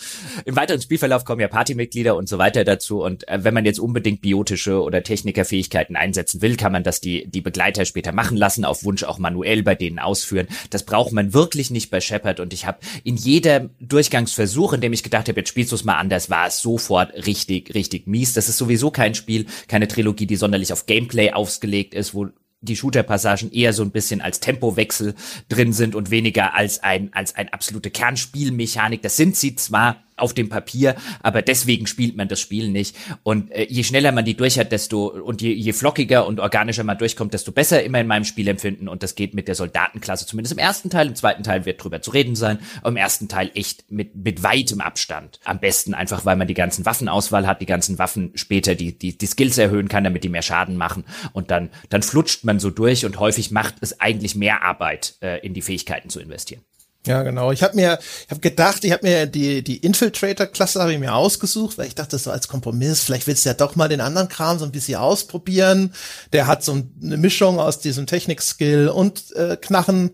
Im 0.47 0.57
weiteren 0.57 0.81
Spielverlauf 0.81 1.27
kommen 1.27 1.43
ja 1.43 1.49
Partymitglieder 1.49 2.17
und 2.17 2.27
so 2.27 2.39
weiter 2.39 2.65
dazu 2.65 3.03
und 3.03 3.29
äh, 3.29 3.45
wenn 3.45 3.53
man 3.53 3.67
jetzt 3.67 3.81
unbedingt 3.81 4.23
biotische 4.23 4.81
oder 4.81 5.03
Technikerfähigkeiten 5.03 5.95
einsetzen 5.95 6.41
will, 6.41 6.57
kann 6.57 6.73
man 6.73 6.83
das 6.83 7.03
die, 7.03 7.29
die 7.29 7.43
Begleiter 7.43 7.85
später 7.85 8.13
machen 8.13 8.39
lassen, 8.39 8.65
auf 8.65 8.83
Wunsch 8.83 9.05
auch 9.05 9.19
manuell 9.19 9.63
bei 9.63 9.75
denen 9.75 9.99
ausführen. 9.99 10.49
Das 10.71 10.85
braucht 10.85 11.13
man 11.13 11.35
wirklich 11.35 11.71
nicht 11.71 11.91
bei 11.91 12.01
Shepard 12.01 12.41
und 12.41 12.55
ich 12.55 12.65
habe 12.65 12.79
in 13.05 13.17
jeder 13.17 13.69
Durchgangsversuch, 13.79 14.73
in 14.73 14.81
dem 14.81 14.95
ich 14.95 15.03
gedacht 15.03 15.29
habe, 15.29 15.41
jetzt 15.41 15.51
spielst 15.51 15.71
du 15.73 15.77
es 15.77 15.85
mal 15.85 15.99
anders, 15.99 16.31
war 16.31 16.47
es 16.47 16.63
sofort 16.63 17.13
richtig, 17.27 17.75
richtig 17.75 18.07
mies. 18.07 18.33
Das 18.33 18.49
ist 18.49 18.57
sowieso 18.57 18.91
kein 18.91 19.15
Spiel, 19.15 19.34
Spiel, 19.35 19.47
keine 19.69 19.89
Trilogie, 19.89 20.27
die 20.27 20.37
sonderlich 20.37 20.73
auf 20.73 20.87
Gameplay 20.87 21.33
ausgelegt 21.33 21.95
ist, 21.95 22.15
wo 22.15 22.29
die 22.61 22.77
Shooter-Passagen 22.77 23.53
eher 23.53 23.73
so 23.73 23.83
ein 23.83 23.91
bisschen 23.91 24.23
als 24.23 24.41
Tempowechsel 24.41 25.15
drin 25.49 25.73
sind 25.73 25.95
und 25.95 26.11
weniger 26.11 26.55
als 26.55 26.83
ein, 26.83 27.13
als 27.13 27.35
ein 27.37 27.53
absolute 27.53 27.91
Kernspielmechanik. 27.91 29.03
Das 29.03 29.17
sind 29.17 29.37
sie 29.37 29.55
zwar, 29.55 30.03
auf 30.17 30.35
dem 30.35 30.49
Papier, 30.49 30.95
aber 31.23 31.43
deswegen 31.43 31.87
spielt 31.87 32.17
man 32.17 32.29
das 32.29 32.41
Spiel 32.41 32.69
nicht. 32.69 32.97
Und 33.23 33.51
äh, 33.53 33.67
je 33.69 33.83
schneller 33.83 34.13
man 34.13 34.25
die 34.25 34.37
durch 34.37 34.59
hat, 34.59 34.73
desto 34.73 35.07
und 35.07 35.43
je, 35.43 35.53
je 35.53 35.73
flockiger 35.73 36.27
und 36.27 36.41
organischer 36.41 36.85
man 36.85 36.99
durchkommt, 36.99 37.35
desto 37.35 37.53
besser 37.53 37.83
immer 37.83 38.01
in 38.01 38.07
meinem 38.07 38.25
Spielempfinden. 38.25 38.89
Und 38.89 39.03
das 39.03 39.15
geht 39.15 39.35
mit 39.35 39.49
der 39.49 39.55
Soldatenklasse, 39.55 40.27
zumindest 40.27 40.53
im 40.53 40.59
ersten 40.59 40.91
Teil. 40.91 41.09
Im 41.09 41.15
zweiten 41.15 41.43
Teil 41.43 41.65
wird 41.65 41.83
drüber 41.83 42.01
zu 42.03 42.11
reden 42.11 42.37
sein, 42.37 42.59
aber 42.81 42.91
im 42.91 42.97
ersten 42.97 43.29
Teil 43.29 43.51
echt 43.55 43.91
mit, 43.91 44.15
mit 44.15 44.43
weitem 44.43 44.81
Abstand. 44.81 45.41
Am 45.45 45.59
besten 45.59 45.95
einfach, 45.95 46.25
weil 46.25 46.37
man 46.37 46.47
die 46.47 46.55
ganzen 46.55 46.87
Waffenauswahl 46.87 47.47
hat, 47.47 47.61
die 47.61 47.67
ganzen 47.67 47.99
Waffen 47.99 48.33
später 48.35 48.75
die, 48.75 48.97
die, 48.97 49.17
die 49.17 49.27
Skills 49.27 49.59
erhöhen 49.59 49.89
kann, 49.89 50.05
damit 50.05 50.25
die 50.25 50.29
mehr 50.29 50.43
Schaden 50.43 50.77
machen. 50.77 51.05
Und 51.33 51.51
dann, 51.51 51.71
dann 51.89 52.03
flutscht 52.03 52.45
man 52.45 52.61
so 52.61 52.71
durch 52.71 53.05
und 53.05 53.19
häufig 53.19 53.51
macht 53.51 53.77
es 53.81 54.01
eigentlich 54.01 54.35
mehr 54.35 54.63
Arbeit, 54.63 55.15
äh, 55.21 55.45
in 55.45 55.55
die 55.55 55.63
Fähigkeiten 55.63 56.09
zu 56.09 56.21
investieren. 56.21 56.63
Ja, 57.07 57.23
genau. 57.23 57.53
Ich 57.53 57.63
habe 57.63 57.77
mir, 57.77 57.99
ich 58.25 58.31
habe 58.31 58.41
gedacht, 58.41 58.83
ich 58.83 58.93
habe 58.93 59.07
mir 59.07 59.27
die 59.27 59.63
die 59.63 59.77
Infiltrator-Klasse 59.77 60.81
habe 60.81 60.93
ich 60.93 60.99
mir 60.99 61.15
ausgesucht, 61.15 61.77
weil 61.77 61.87
ich 61.87 61.95
dachte, 61.95 62.17
so 62.17 62.31
als 62.31 62.49
Kompromiss, 62.49 63.03
vielleicht 63.03 63.27
willst 63.27 63.45
du 63.45 63.51
ja 63.51 63.55
doch 63.55 63.77
mal 63.77 63.89
den 63.89 64.01
anderen 64.01 64.29
Kram 64.29 64.59
so 64.59 64.65
ein 64.65 64.73
bisschen 64.73 64.97
ausprobieren. 64.97 65.93
Der 66.33 66.47
hat 66.47 66.65
so 66.65 66.83
eine 67.03 67.17
Mischung 67.19 67.59
aus 67.59 67.79
diesem 67.79 68.07
Technik-Skill 68.07 68.89
und 68.89 69.33
äh, 69.37 69.57
Knarren. 69.61 70.13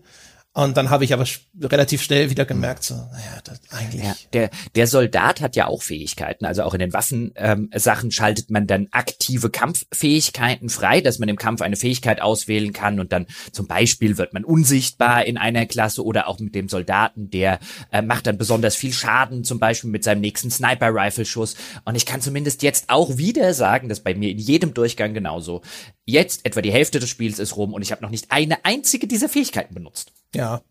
Und 0.53 0.75
dann 0.75 0.89
habe 0.89 1.05
ich 1.05 1.13
aber 1.13 1.25
relativ 1.61 2.01
schnell 2.01 2.29
wieder 2.29 2.43
gemerkt, 2.43 2.83
so, 2.83 2.95
naja, 2.95 3.39
das 3.45 3.61
eigentlich. 3.69 4.03
Ja, 4.03 4.15
der, 4.33 4.49
der 4.75 4.85
Soldat 4.85 5.39
hat 5.39 5.55
ja 5.55 5.67
auch 5.67 5.81
Fähigkeiten. 5.81 6.43
Also 6.43 6.63
auch 6.63 6.73
in 6.73 6.81
den 6.81 6.91
Waffensachen 6.91 8.07
ähm, 8.07 8.11
schaltet 8.11 8.51
man 8.51 8.67
dann 8.67 8.89
aktive 8.91 9.49
Kampffähigkeiten 9.49 10.67
frei, 10.67 10.99
dass 10.99 11.19
man 11.19 11.29
im 11.29 11.37
Kampf 11.37 11.61
eine 11.61 11.77
Fähigkeit 11.77 12.21
auswählen 12.21 12.73
kann 12.73 12.99
und 12.99 13.13
dann 13.13 13.27
zum 13.53 13.67
Beispiel 13.67 14.17
wird 14.17 14.33
man 14.33 14.43
unsichtbar 14.43 15.23
in 15.23 15.37
einer 15.37 15.65
Klasse 15.65 16.03
oder 16.03 16.27
auch 16.27 16.39
mit 16.39 16.53
dem 16.53 16.67
Soldaten, 16.67 17.29
der 17.29 17.59
äh, 17.93 18.01
macht 18.01 18.27
dann 18.27 18.37
besonders 18.37 18.75
viel 18.75 18.91
Schaden, 18.91 19.45
zum 19.45 19.57
Beispiel 19.57 19.89
mit 19.89 20.03
seinem 20.03 20.19
nächsten 20.19 20.51
Sniper-Rifle-Schuss. 20.51 21.55
Und 21.85 21.95
ich 21.95 22.05
kann 22.05 22.19
zumindest 22.19 22.61
jetzt 22.61 22.89
auch 22.89 23.17
wieder 23.17 23.53
sagen, 23.53 23.87
dass 23.87 24.01
bei 24.01 24.15
mir 24.15 24.29
in 24.29 24.37
jedem 24.37 24.73
Durchgang 24.73 25.13
genauso. 25.13 25.61
Jetzt 26.03 26.45
etwa 26.45 26.61
die 26.61 26.73
Hälfte 26.73 26.99
des 26.99 27.09
Spiels 27.09 27.39
ist 27.39 27.55
rum 27.55 27.73
und 27.73 27.83
ich 27.83 27.93
habe 27.93 28.01
noch 28.01 28.09
nicht 28.09 28.31
eine 28.31 28.65
einzige 28.65 29.07
dieser 29.07 29.29
Fähigkeiten 29.29 29.73
benutzt. 29.73 30.11
Ja, 30.33 30.61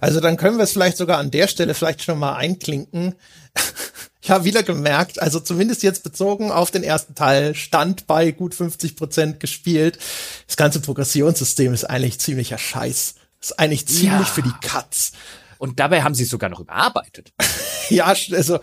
also 0.00 0.20
dann 0.20 0.36
können 0.36 0.56
wir 0.56 0.64
es 0.64 0.72
vielleicht 0.72 0.96
sogar 0.96 1.18
an 1.18 1.30
der 1.30 1.48
Stelle 1.48 1.74
vielleicht 1.74 2.02
schon 2.02 2.18
mal 2.18 2.34
einklinken. 2.34 3.14
Ich 4.22 4.30
habe 4.30 4.44
wieder 4.44 4.62
gemerkt, 4.62 5.20
also 5.20 5.40
zumindest 5.40 5.82
jetzt 5.82 6.02
bezogen 6.02 6.52
auf 6.52 6.70
den 6.70 6.82
ersten 6.82 7.14
Teil, 7.14 7.54
stand 7.54 8.06
bei 8.06 8.32
gut 8.32 8.54
50 8.54 8.94
Prozent 8.94 9.40
gespielt. 9.40 9.98
Das 10.46 10.58
ganze 10.58 10.80
Progressionssystem 10.80 11.72
ist 11.72 11.84
eigentlich 11.84 12.20
ziemlicher 12.20 12.58
Scheiß. 12.58 13.14
Ist 13.40 13.58
eigentlich 13.58 13.88
ziemlich 13.88 14.28
ja. 14.28 14.32
für 14.34 14.42
die 14.42 14.52
Katz. 14.60 15.12
Und 15.56 15.80
dabei 15.80 16.02
haben 16.02 16.14
sie 16.14 16.24
es 16.24 16.28
sogar 16.28 16.50
noch 16.50 16.60
überarbeitet. 16.60 17.32
ja, 17.88 18.14
also 18.32 18.60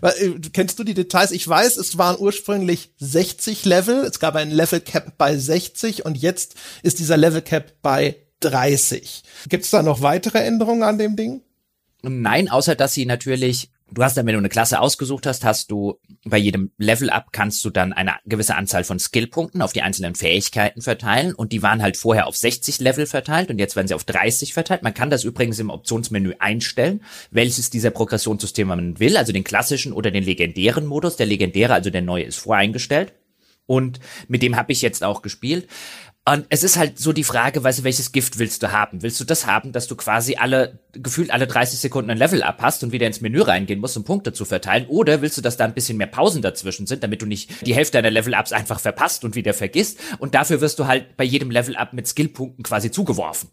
äh, 0.00 0.30
kennst 0.52 0.78
du 0.78 0.84
die 0.84 0.94
Details? 0.94 1.32
Ich 1.32 1.46
weiß, 1.46 1.76
es 1.76 1.98
waren 1.98 2.16
ursprünglich 2.16 2.92
60 2.98 3.64
Level. 3.64 4.04
Es 4.04 4.20
gab 4.20 4.36
ein 4.36 4.52
Level 4.52 4.80
Cap 4.80 5.18
bei 5.18 5.36
60 5.36 6.04
und 6.04 6.16
jetzt 6.16 6.54
ist 6.84 7.00
dieser 7.00 7.16
Level 7.16 7.42
Cap 7.42 7.74
bei 7.82 8.16
30. 8.40 9.22
Gibt 9.48 9.64
es 9.64 9.70
da 9.70 9.82
noch 9.82 10.02
weitere 10.02 10.38
Änderungen 10.38 10.82
an 10.82 10.98
dem 10.98 11.16
Ding? 11.16 11.42
Nein, 12.02 12.48
außer 12.48 12.74
dass 12.74 12.94
sie 12.94 13.06
natürlich 13.06 13.70
Du 13.92 14.04
hast 14.04 14.16
dann, 14.16 14.24
wenn 14.26 14.34
du 14.34 14.38
eine 14.38 14.48
Klasse 14.48 14.80
ausgesucht 14.80 15.26
hast, 15.26 15.44
hast 15.44 15.70
du 15.72 15.98
bei 16.24 16.38
jedem 16.38 16.70
Level-Up 16.78 17.32
kannst 17.32 17.64
du 17.64 17.70
dann 17.70 17.92
eine 17.92 18.14
gewisse 18.24 18.54
Anzahl 18.54 18.84
von 18.84 19.00
Skillpunkten 19.00 19.62
auf 19.62 19.72
die 19.72 19.82
einzelnen 19.82 20.14
Fähigkeiten 20.14 20.80
verteilen 20.80 21.34
und 21.34 21.50
die 21.50 21.62
waren 21.62 21.82
halt 21.82 21.96
vorher 21.96 22.28
auf 22.28 22.36
60 22.36 22.78
Level 22.78 23.06
verteilt 23.06 23.50
und 23.50 23.58
jetzt 23.58 23.74
werden 23.74 23.88
sie 23.88 23.94
auf 23.94 24.04
30 24.04 24.54
verteilt. 24.54 24.84
Man 24.84 24.94
kann 24.94 25.10
das 25.10 25.24
übrigens 25.24 25.58
im 25.58 25.70
Optionsmenü 25.70 26.34
einstellen, 26.38 27.02
welches 27.32 27.70
dieser 27.70 27.90
Progressionssysteme 27.90 28.76
man 28.76 29.00
will, 29.00 29.16
also 29.16 29.32
den 29.32 29.44
klassischen 29.44 29.92
oder 29.92 30.12
den 30.12 30.22
legendären 30.22 30.86
Modus. 30.86 31.16
Der 31.16 31.26
legendäre, 31.26 31.74
also 31.74 31.90
der 31.90 32.02
neue, 32.02 32.24
ist 32.24 32.38
voreingestellt 32.38 33.12
und 33.70 34.00
mit 34.26 34.42
dem 34.42 34.56
habe 34.56 34.72
ich 34.72 34.82
jetzt 34.82 35.04
auch 35.04 35.22
gespielt. 35.22 35.68
Und 36.28 36.44
es 36.48 36.64
ist 36.64 36.76
halt 36.76 36.98
so 36.98 37.12
die 37.12 37.22
Frage, 37.22 37.62
weißt 37.62 37.78
du, 37.78 37.84
welches 37.84 38.10
Gift 38.10 38.40
willst 38.40 38.64
du 38.64 38.72
haben? 38.72 39.02
Willst 39.02 39.20
du 39.20 39.24
das 39.24 39.46
haben, 39.46 39.70
dass 39.70 39.86
du 39.86 39.94
quasi 39.94 40.34
alle, 40.34 40.80
gefühlt 40.92 41.30
alle 41.30 41.46
30 41.46 41.78
Sekunden 41.78 42.10
ein 42.10 42.18
Level 42.18 42.42
up 42.42 42.60
hast 42.62 42.82
und 42.82 42.90
wieder 42.90 43.06
ins 43.06 43.20
Menü 43.20 43.40
reingehen 43.42 43.80
musst, 43.80 43.96
um 43.96 44.02
Punkte 44.02 44.32
zu 44.32 44.44
verteilen? 44.44 44.86
Oder 44.88 45.22
willst 45.22 45.38
du, 45.38 45.40
dass 45.40 45.56
da 45.56 45.66
ein 45.66 45.74
bisschen 45.74 45.98
mehr 45.98 46.08
Pausen 46.08 46.42
dazwischen 46.42 46.88
sind, 46.88 47.04
damit 47.04 47.22
du 47.22 47.26
nicht 47.26 47.64
die 47.64 47.74
Hälfte 47.74 47.98
deiner 47.98 48.10
Level 48.10 48.34
ups 48.34 48.52
einfach 48.52 48.80
verpasst 48.80 49.24
und 49.24 49.36
wieder 49.36 49.54
vergisst? 49.54 50.00
Und 50.18 50.34
dafür 50.34 50.60
wirst 50.60 50.80
du 50.80 50.88
halt 50.88 51.16
bei 51.16 51.24
jedem 51.24 51.52
Level 51.52 51.76
up 51.76 51.92
mit 51.92 52.08
Skillpunkten 52.08 52.64
quasi 52.64 52.90
zugeworfen 52.90 53.50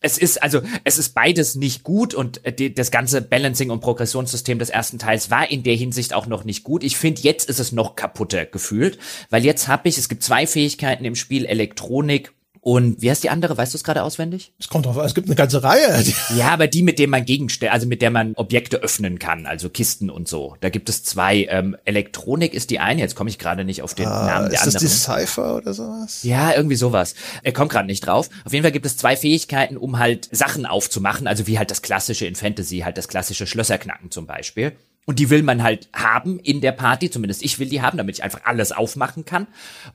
es 0.00 0.18
ist 0.18 0.42
also 0.42 0.62
es 0.84 0.98
ist 0.98 1.14
beides 1.14 1.54
nicht 1.54 1.84
gut 1.84 2.14
und 2.14 2.44
äh, 2.44 2.52
die, 2.52 2.74
das 2.74 2.90
ganze 2.90 3.20
Balancing 3.20 3.70
und 3.70 3.80
Progressionssystem 3.80 4.58
des 4.58 4.70
ersten 4.70 4.98
Teils 4.98 5.30
war 5.30 5.50
in 5.50 5.62
der 5.62 5.74
Hinsicht 5.74 6.14
auch 6.14 6.26
noch 6.26 6.44
nicht 6.44 6.64
gut. 6.64 6.82
Ich 6.82 6.96
finde 6.96 7.20
jetzt 7.22 7.48
ist 7.48 7.60
es 7.60 7.72
noch 7.72 7.96
kaputter 7.96 8.46
gefühlt, 8.46 8.98
weil 9.28 9.44
jetzt 9.44 9.68
habe 9.68 9.88
ich 9.88 9.98
es 9.98 10.08
gibt 10.08 10.22
zwei 10.22 10.46
Fähigkeiten 10.46 11.04
im 11.04 11.14
Spiel 11.14 11.44
Elektronik 11.44 12.32
und 12.62 13.00
wie 13.00 13.10
heißt 13.10 13.24
die 13.24 13.30
andere? 13.30 13.56
Weißt 13.56 13.72
du 13.72 13.78
es 13.78 13.84
gerade 13.84 14.02
auswendig? 14.02 14.52
Es 14.58 14.68
kommt 14.68 14.84
drauf 14.84 14.98
an, 14.98 15.06
es 15.06 15.14
gibt 15.14 15.28
eine 15.28 15.36
ganze 15.36 15.62
Reihe. 15.62 16.04
Ja, 16.36 16.50
aber 16.50 16.66
die, 16.66 16.82
mit 16.82 16.98
denen 16.98 17.10
man 17.10 17.24
Gegenstände, 17.24 17.72
also 17.72 17.86
mit 17.86 18.02
der 18.02 18.10
man 18.10 18.34
Objekte 18.34 18.78
öffnen 18.78 19.18
kann, 19.18 19.46
also 19.46 19.68
Kisten 19.68 20.10
und 20.10 20.28
so. 20.28 20.56
Da 20.60 20.68
gibt 20.68 20.88
es 20.88 21.02
zwei. 21.02 21.46
Ähm, 21.50 21.76
Elektronik 21.84 22.54
ist 22.54 22.70
die 22.70 22.78
eine, 22.78 23.00
jetzt 23.00 23.14
komme 23.14 23.30
ich 23.30 23.38
gerade 23.38 23.64
nicht 23.64 23.82
auf 23.82 23.94
den 23.94 24.06
ah, 24.06 24.26
Namen 24.26 24.50
der 24.50 24.60
ist 24.60 24.66
anderen. 24.66 24.86
Ist 24.86 25.06
das 25.06 25.16
die 25.16 25.26
Cypher 25.26 25.56
oder 25.56 25.74
sowas? 25.74 26.22
Ja, 26.22 26.54
irgendwie 26.54 26.76
sowas. 26.76 27.14
Er 27.42 27.52
kommt 27.52 27.72
gerade 27.72 27.86
nicht 27.86 28.06
drauf. 28.06 28.28
Auf 28.44 28.52
jeden 28.52 28.62
Fall 28.62 28.72
gibt 28.72 28.86
es 28.86 28.96
zwei 28.96 29.16
Fähigkeiten, 29.16 29.76
um 29.76 29.98
halt 29.98 30.28
Sachen 30.30 30.66
aufzumachen, 30.66 31.26
also 31.26 31.46
wie 31.46 31.58
halt 31.58 31.70
das 31.70 31.82
klassische 31.82 32.26
in 32.26 32.34
Fantasy, 32.34 32.80
halt 32.80 32.98
das 32.98 33.08
klassische 33.08 33.46
Schlösserknacken 33.46 34.10
zum 34.10 34.26
Beispiel. 34.26 34.72
Und 35.10 35.18
die 35.18 35.28
will 35.28 35.42
man 35.42 35.64
halt 35.64 35.88
haben 35.92 36.38
in 36.38 36.60
der 36.60 36.70
Party, 36.70 37.10
zumindest 37.10 37.42
ich 37.42 37.58
will 37.58 37.68
die 37.68 37.82
haben, 37.82 37.98
damit 37.98 38.18
ich 38.18 38.22
einfach 38.22 38.44
alles 38.44 38.70
aufmachen 38.70 39.24
kann. 39.24 39.48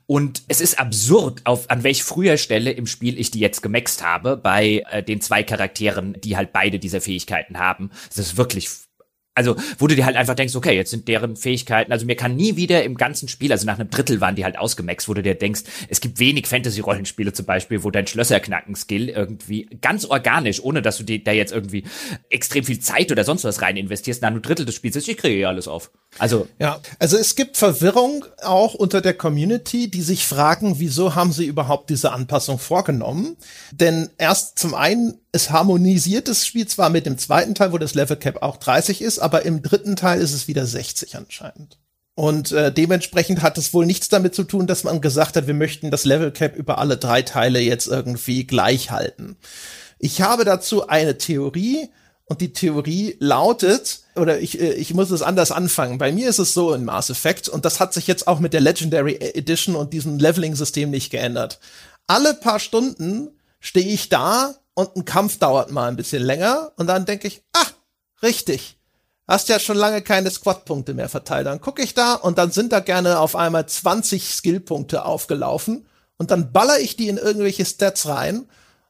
Und 0.04 0.42
es 0.48 0.60
ist 0.60 0.78
absurd, 0.78 1.40
auf 1.44 1.70
an 1.70 1.84
welch 1.84 2.04
früher 2.04 2.36
Stelle 2.36 2.70
im 2.72 2.86
Spiel 2.86 3.18
ich 3.18 3.30
die 3.30 3.40
jetzt 3.40 3.62
gemaxt 3.62 4.04
habe, 4.04 4.36
bei 4.36 4.84
äh, 4.90 5.02
den 5.02 5.22
zwei 5.22 5.42
Charakteren, 5.42 6.20
die 6.20 6.36
halt 6.36 6.52
beide 6.52 6.78
diese 6.78 7.00
Fähigkeiten 7.00 7.58
haben. 7.58 7.92
Es 8.10 8.18
ist 8.18 8.36
wirklich 8.36 8.68
also, 9.36 9.54
wo 9.78 9.86
du 9.86 9.94
dir 9.94 10.06
halt 10.06 10.16
einfach 10.16 10.34
denkst, 10.34 10.56
okay, 10.56 10.74
jetzt 10.74 10.90
sind 10.90 11.06
deren 11.08 11.36
Fähigkeiten, 11.36 11.92
also 11.92 12.06
mir 12.06 12.16
kann 12.16 12.36
nie 12.36 12.56
wieder 12.56 12.82
im 12.84 12.96
ganzen 12.96 13.28
Spiel, 13.28 13.52
also 13.52 13.66
nach 13.66 13.78
einem 13.78 13.90
Drittel 13.90 14.20
waren 14.22 14.34
die 14.34 14.44
halt 14.44 14.58
ausgemaxt, 14.58 15.08
wo 15.10 15.14
du 15.14 15.22
dir 15.22 15.34
denkst, 15.34 15.62
es 15.88 16.00
gibt 16.00 16.18
wenig 16.18 16.46
Fantasy-Rollenspiele 16.46 17.34
zum 17.34 17.44
Beispiel, 17.44 17.84
wo 17.84 17.90
dein 17.90 18.06
Schlösserknacken-Skill 18.06 19.10
irgendwie 19.10 19.68
ganz 19.82 20.06
organisch, 20.06 20.62
ohne 20.62 20.80
dass 20.80 20.96
du 20.96 21.02
dir 21.02 21.22
da 21.22 21.32
jetzt 21.32 21.52
irgendwie 21.52 21.84
extrem 22.30 22.64
viel 22.64 22.80
Zeit 22.80 23.12
oder 23.12 23.24
sonst 23.24 23.44
was 23.44 23.60
rein 23.60 23.76
investierst, 23.76 24.22
nach 24.22 24.30
einem 24.30 24.40
Drittel 24.40 24.64
des 24.64 24.74
Spiels 24.74 24.96
ist, 24.96 25.06
ich 25.06 25.18
kriege 25.18 25.38
ja 25.38 25.48
alles 25.48 25.68
auf. 25.68 25.90
Also. 26.18 26.48
Ja, 26.58 26.80
also 26.98 27.18
es 27.18 27.36
gibt 27.36 27.58
Verwirrung 27.58 28.24
auch 28.42 28.72
unter 28.72 29.02
der 29.02 29.12
Community, 29.12 29.90
die 29.90 30.00
sich 30.00 30.26
fragen, 30.26 30.76
wieso 30.78 31.14
haben 31.14 31.32
sie 31.32 31.44
überhaupt 31.44 31.90
diese 31.90 32.12
Anpassung 32.12 32.58
vorgenommen? 32.58 33.36
Denn 33.72 34.08
erst 34.16 34.58
zum 34.58 34.74
einen 34.74 35.18
es 35.36 35.50
harmonisiert 35.50 36.28
das 36.28 36.46
Spiel 36.46 36.66
zwar 36.66 36.88
mit 36.88 37.04
dem 37.04 37.18
zweiten 37.18 37.54
Teil, 37.54 37.70
wo 37.72 37.78
das 37.78 37.94
Level 37.94 38.16
Cap 38.16 38.42
auch 38.42 38.56
30 38.56 39.02
ist, 39.02 39.18
aber 39.26 39.44
im 39.44 39.60
dritten 39.60 39.96
Teil 39.96 40.20
ist 40.20 40.32
es 40.32 40.46
wieder 40.46 40.64
60 40.64 41.16
anscheinend. 41.16 41.80
Und 42.14 42.52
äh, 42.52 42.72
dementsprechend 42.72 43.42
hat 43.42 43.58
es 43.58 43.74
wohl 43.74 43.84
nichts 43.84 44.08
damit 44.08 44.36
zu 44.36 44.44
tun, 44.44 44.68
dass 44.68 44.84
man 44.84 45.00
gesagt 45.00 45.34
hat, 45.34 45.48
wir 45.48 45.54
möchten 45.54 45.90
das 45.90 46.04
Level 46.04 46.30
Cap 46.30 46.54
über 46.54 46.78
alle 46.78 46.96
drei 46.96 47.22
Teile 47.22 47.58
jetzt 47.58 47.88
irgendwie 47.88 48.46
gleich 48.46 48.92
halten. 48.92 49.36
Ich 49.98 50.22
habe 50.22 50.44
dazu 50.44 50.86
eine 50.86 51.18
Theorie 51.18 51.88
und 52.26 52.40
die 52.40 52.52
Theorie 52.52 53.16
lautet, 53.18 54.02
oder 54.14 54.38
ich, 54.38 54.60
äh, 54.60 54.74
ich 54.74 54.94
muss 54.94 55.10
es 55.10 55.22
anders 55.22 55.50
anfangen. 55.50 55.98
Bei 55.98 56.12
mir 56.12 56.28
ist 56.28 56.38
es 56.38 56.54
so 56.54 56.72
in 56.72 56.84
Mass 56.84 57.10
Effect 57.10 57.48
und 57.48 57.64
das 57.64 57.80
hat 57.80 57.92
sich 57.92 58.06
jetzt 58.06 58.28
auch 58.28 58.38
mit 58.38 58.52
der 58.52 58.60
Legendary 58.60 59.16
Edition 59.16 59.74
und 59.74 59.92
diesem 59.92 60.20
Leveling-System 60.20 60.88
nicht 60.88 61.10
geändert. 61.10 61.58
Alle 62.06 62.32
paar 62.32 62.60
Stunden 62.60 63.30
stehe 63.58 63.88
ich 63.88 64.08
da 64.08 64.54
und 64.74 64.94
ein 64.94 65.04
Kampf 65.04 65.40
dauert 65.40 65.72
mal 65.72 65.88
ein 65.88 65.96
bisschen 65.96 66.22
länger 66.22 66.70
und 66.76 66.86
dann 66.86 67.06
denke 67.06 67.26
ich, 67.26 67.42
ah, 67.52 67.66
richtig. 68.22 68.75
Hast 69.28 69.48
ja 69.48 69.58
schon 69.58 69.76
lange 69.76 70.02
keine 70.02 70.30
Squad-Punkte 70.30 70.94
mehr 70.94 71.08
verteilt. 71.08 71.46
Dann 71.46 71.60
gucke 71.60 71.82
ich 71.82 71.94
da 71.94 72.14
und 72.14 72.38
dann 72.38 72.52
sind 72.52 72.72
da 72.72 72.80
gerne 72.80 73.18
auf 73.18 73.34
einmal 73.34 73.66
20 73.66 74.34
Skill-Punkte 74.34 75.04
aufgelaufen 75.04 75.86
und 76.16 76.30
dann 76.30 76.52
baller 76.52 76.78
ich 76.78 76.96
die 76.96 77.08
in 77.08 77.16
irgendwelche 77.16 77.64
Stats 77.64 78.06
rein 78.08 78.46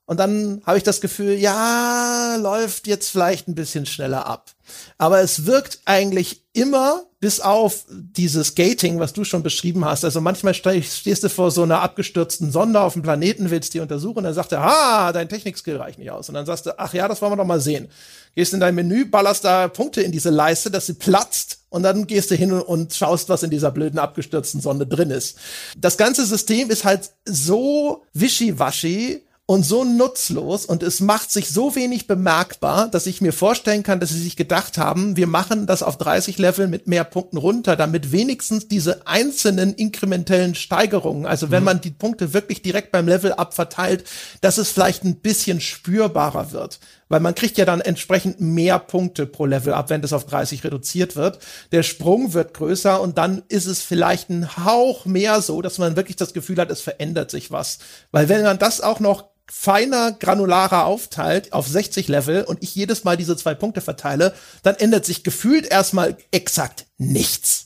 und 0.06 0.18
dann 0.18 0.62
habe 0.64 0.78
ich 0.78 0.84
das 0.84 1.00
Gefühl, 1.00 1.34
ja, 1.34 2.36
läuft 2.40 2.86
jetzt 2.86 3.10
vielleicht 3.10 3.48
ein 3.48 3.56
bisschen 3.56 3.86
schneller 3.86 4.26
ab. 4.26 4.52
Aber 4.98 5.20
es 5.20 5.46
wirkt 5.46 5.80
eigentlich 5.84 6.44
immer, 6.52 7.02
bis 7.18 7.40
auf 7.40 7.86
dieses 7.90 8.54
Gating, 8.54 9.00
was 9.00 9.12
du 9.12 9.24
schon 9.24 9.42
beschrieben 9.42 9.84
hast. 9.84 10.04
Also 10.04 10.20
manchmal 10.20 10.54
stehst 10.54 11.24
du 11.24 11.28
vor 11.28 11.50
so 11.50 11.64
einer 11.64 11.80
abgestürzten 11.80 12.52
Sonde 12.52 12.80
auf 12.80 12.92
dem 12.92 13.02
Planeten, 13.02 13.50
willst 13.50 13.74
die 13.74 13.80
untersuchen, 13.80 14.22
dann 14.22 14.34
sagt 14.34 14.52
er, 14.52 14.62
ha, 14.62 15.12
dein 15.12 15.28
Technikskill 15.28 15.76
reicht 15.76 15.98
nicht 15.98 16.10
aus. 16.10 16.28
Und 16.28 16.36
dann 16.36 16.46
sagst 16.46 16.66
du, 16.66 16.78
ach 16.78 16.94
ja, 16.94 17.08
das 17.08 17.20
wollen 17.20 17.32
wir 17.32 17.36
doch 17.36 17.44
mal 17.44 17.60
sehen. 17.60 17.88
Gehst 18.36 18.54
in 18.54 18.60
dein 18.60 18.74
Menü, 18.76 19.06
ballerst 19.06 19.44
da 19.44 19.66
Punkte 19.66 20.02
in 20.02 20.12
diese 20.12 20.30
Leiste, 20.30 20.70
dass 20.70 20.86
sie 20.86 20.94
platzt, 20.94 21.58
und 21.68 21.82
dann 21.82 22.06
gehst 22.06 22.30
du 22.30 22.36
hin 22.36 22.52
und 22.52 22.94
schaust, 22.94 23.28
was 23.28 23.42
in 23.42 23.50
dieser 23.50 23.70
blöden 23.70 23.98
abgestürzten 23.98 24.60
Sonde 24.60 24.86
drin 24.86 25.10
ist. 25.10 25.36
Das 25.76 25.98
ganze 25.98 26.24
System 26.24 26.70
ist 26.70 26.84
halt 26.84 27.10
so 27.26 28.04
wischiwaschi, 28.14 29.25
und 29.48 29.64
so 29.64 29.84
nutzlos 29.84 30.66
und 30.66 30.82
es 30.82 31.00
macht 31.00 31.30
sich 31.30 31.50
so 31.50 31.76
wenig 31.76 32.08
bemerkbar, 32.08 32.88
dass 32.88 33.06
ich 33.06 33.20
mir 33.20 33.32
vorstellen 33.32 33.84
kann, 33.84 34.00
dass 34.00 34.10
sie 34.10 34.20
sich 34.20 34.34
gedacht 34.34 34.76
haben, 34.76 35.16
wir 35.16 35.28
machen 35.28 35.68
das 35.68 35.84
auf 35.84 35.96
30 35.98 36.36
Level 36.38 36.66
mit 36.66 36.88
mehr 36.88 37.04
Punkten 37.04 37.36
runter, 37.36 37.76
damit 37.76 38.10
wenigstens 38.10 38.66
diese 38.66 39.06
einzelnen 39.06 39.72
inkrementellen 39.72 40.56
Steigerungen, 40.56 41.26
also 41.26 41.52
wenn 41.52 41.60
mhm. 41.60 41.66
man 41.66 41.80
die 41.80 41.92
Punkte 41.92 42.32
wirklich 42.32 42.60
direkt 42.60 42.90
beim 42.90 43.06
Level 43.06 43.34
up 43.34 43.54
verteilt, 43.54 44.04
dass 44.40 44.58
es 44.58 44.72
vielleicht 44.72 45.04
ein 45.04 45.20
bisschen 45.20 45.60
spürbarer 45.60 46.50
wird. 46.50 46.80
Weil 47.08 47.20
man 47.20 47.36
kriegt 47.36 47.56
ja 47.56 47.64
dann 47.64 47.80
entsprechend 47.80 48.40
mehr 48.40 48.80
Punkte 48.80 49.26
pro 49.26 49.46
Level 49.46 49.72
up, 49.72 49.90
wenn 49.90 50.02
das 50.02 50.12
auf 50.12 50.26
30 50.26 50.64
reduziert 50.64 51.14
wird. 51.14 51.38
Der 51.70 51.84
Sprung 51.84 52.34
wird 52.34 52.52
größer 52.52 53.00
und 53.00 53.16
dann 53.16 53.44
ist 53.48 53.66
es 53.66 53.80
vielleicht 53.80 54.28
ein 54.28 54.56
Hauch 54.64 55.06
mehr 55.06 55.40
so, 55.40 55.62
dass 55.62 55.78
man 55.78 55.94
wirklich 55.94 56.16
das 56.16 56.32
Gefühl 56.32 56.56
hat, 56.56 56.68
es 56.68 56.80
verändert 56.80 57.30
sich 57.30 57.52
was. 57.52 57.78
Weil 58.10 58.28
wenn 58.28 58.42
man 58.42 58.58
das 58.58 58.80
auch 58.80 58.98
noch 58.98 59.35
feiner, 59.50 60.12
granularer 60.12 60.86
aufteilt 60.86 61.52
auf 61.52 61.68
60 61.68 62.08
Level 62.08 62.44
und 62.44 62.62
ich 62.62 62.74
jedes 62.74 63.04
Mal 63.04 63.16
diese 63.16 63.36
zwei 63.36 63.54
Punkte 63.54 63.80
verteile, 63.80 64.34
dann 64.62 64.76
ändert 64.76 65.04
sich 65.04 65.24
gefühlt 65.24 65.66
erstmal 65.66 66.16
exakt 66.30 66.86
nichts. 66.98 67.65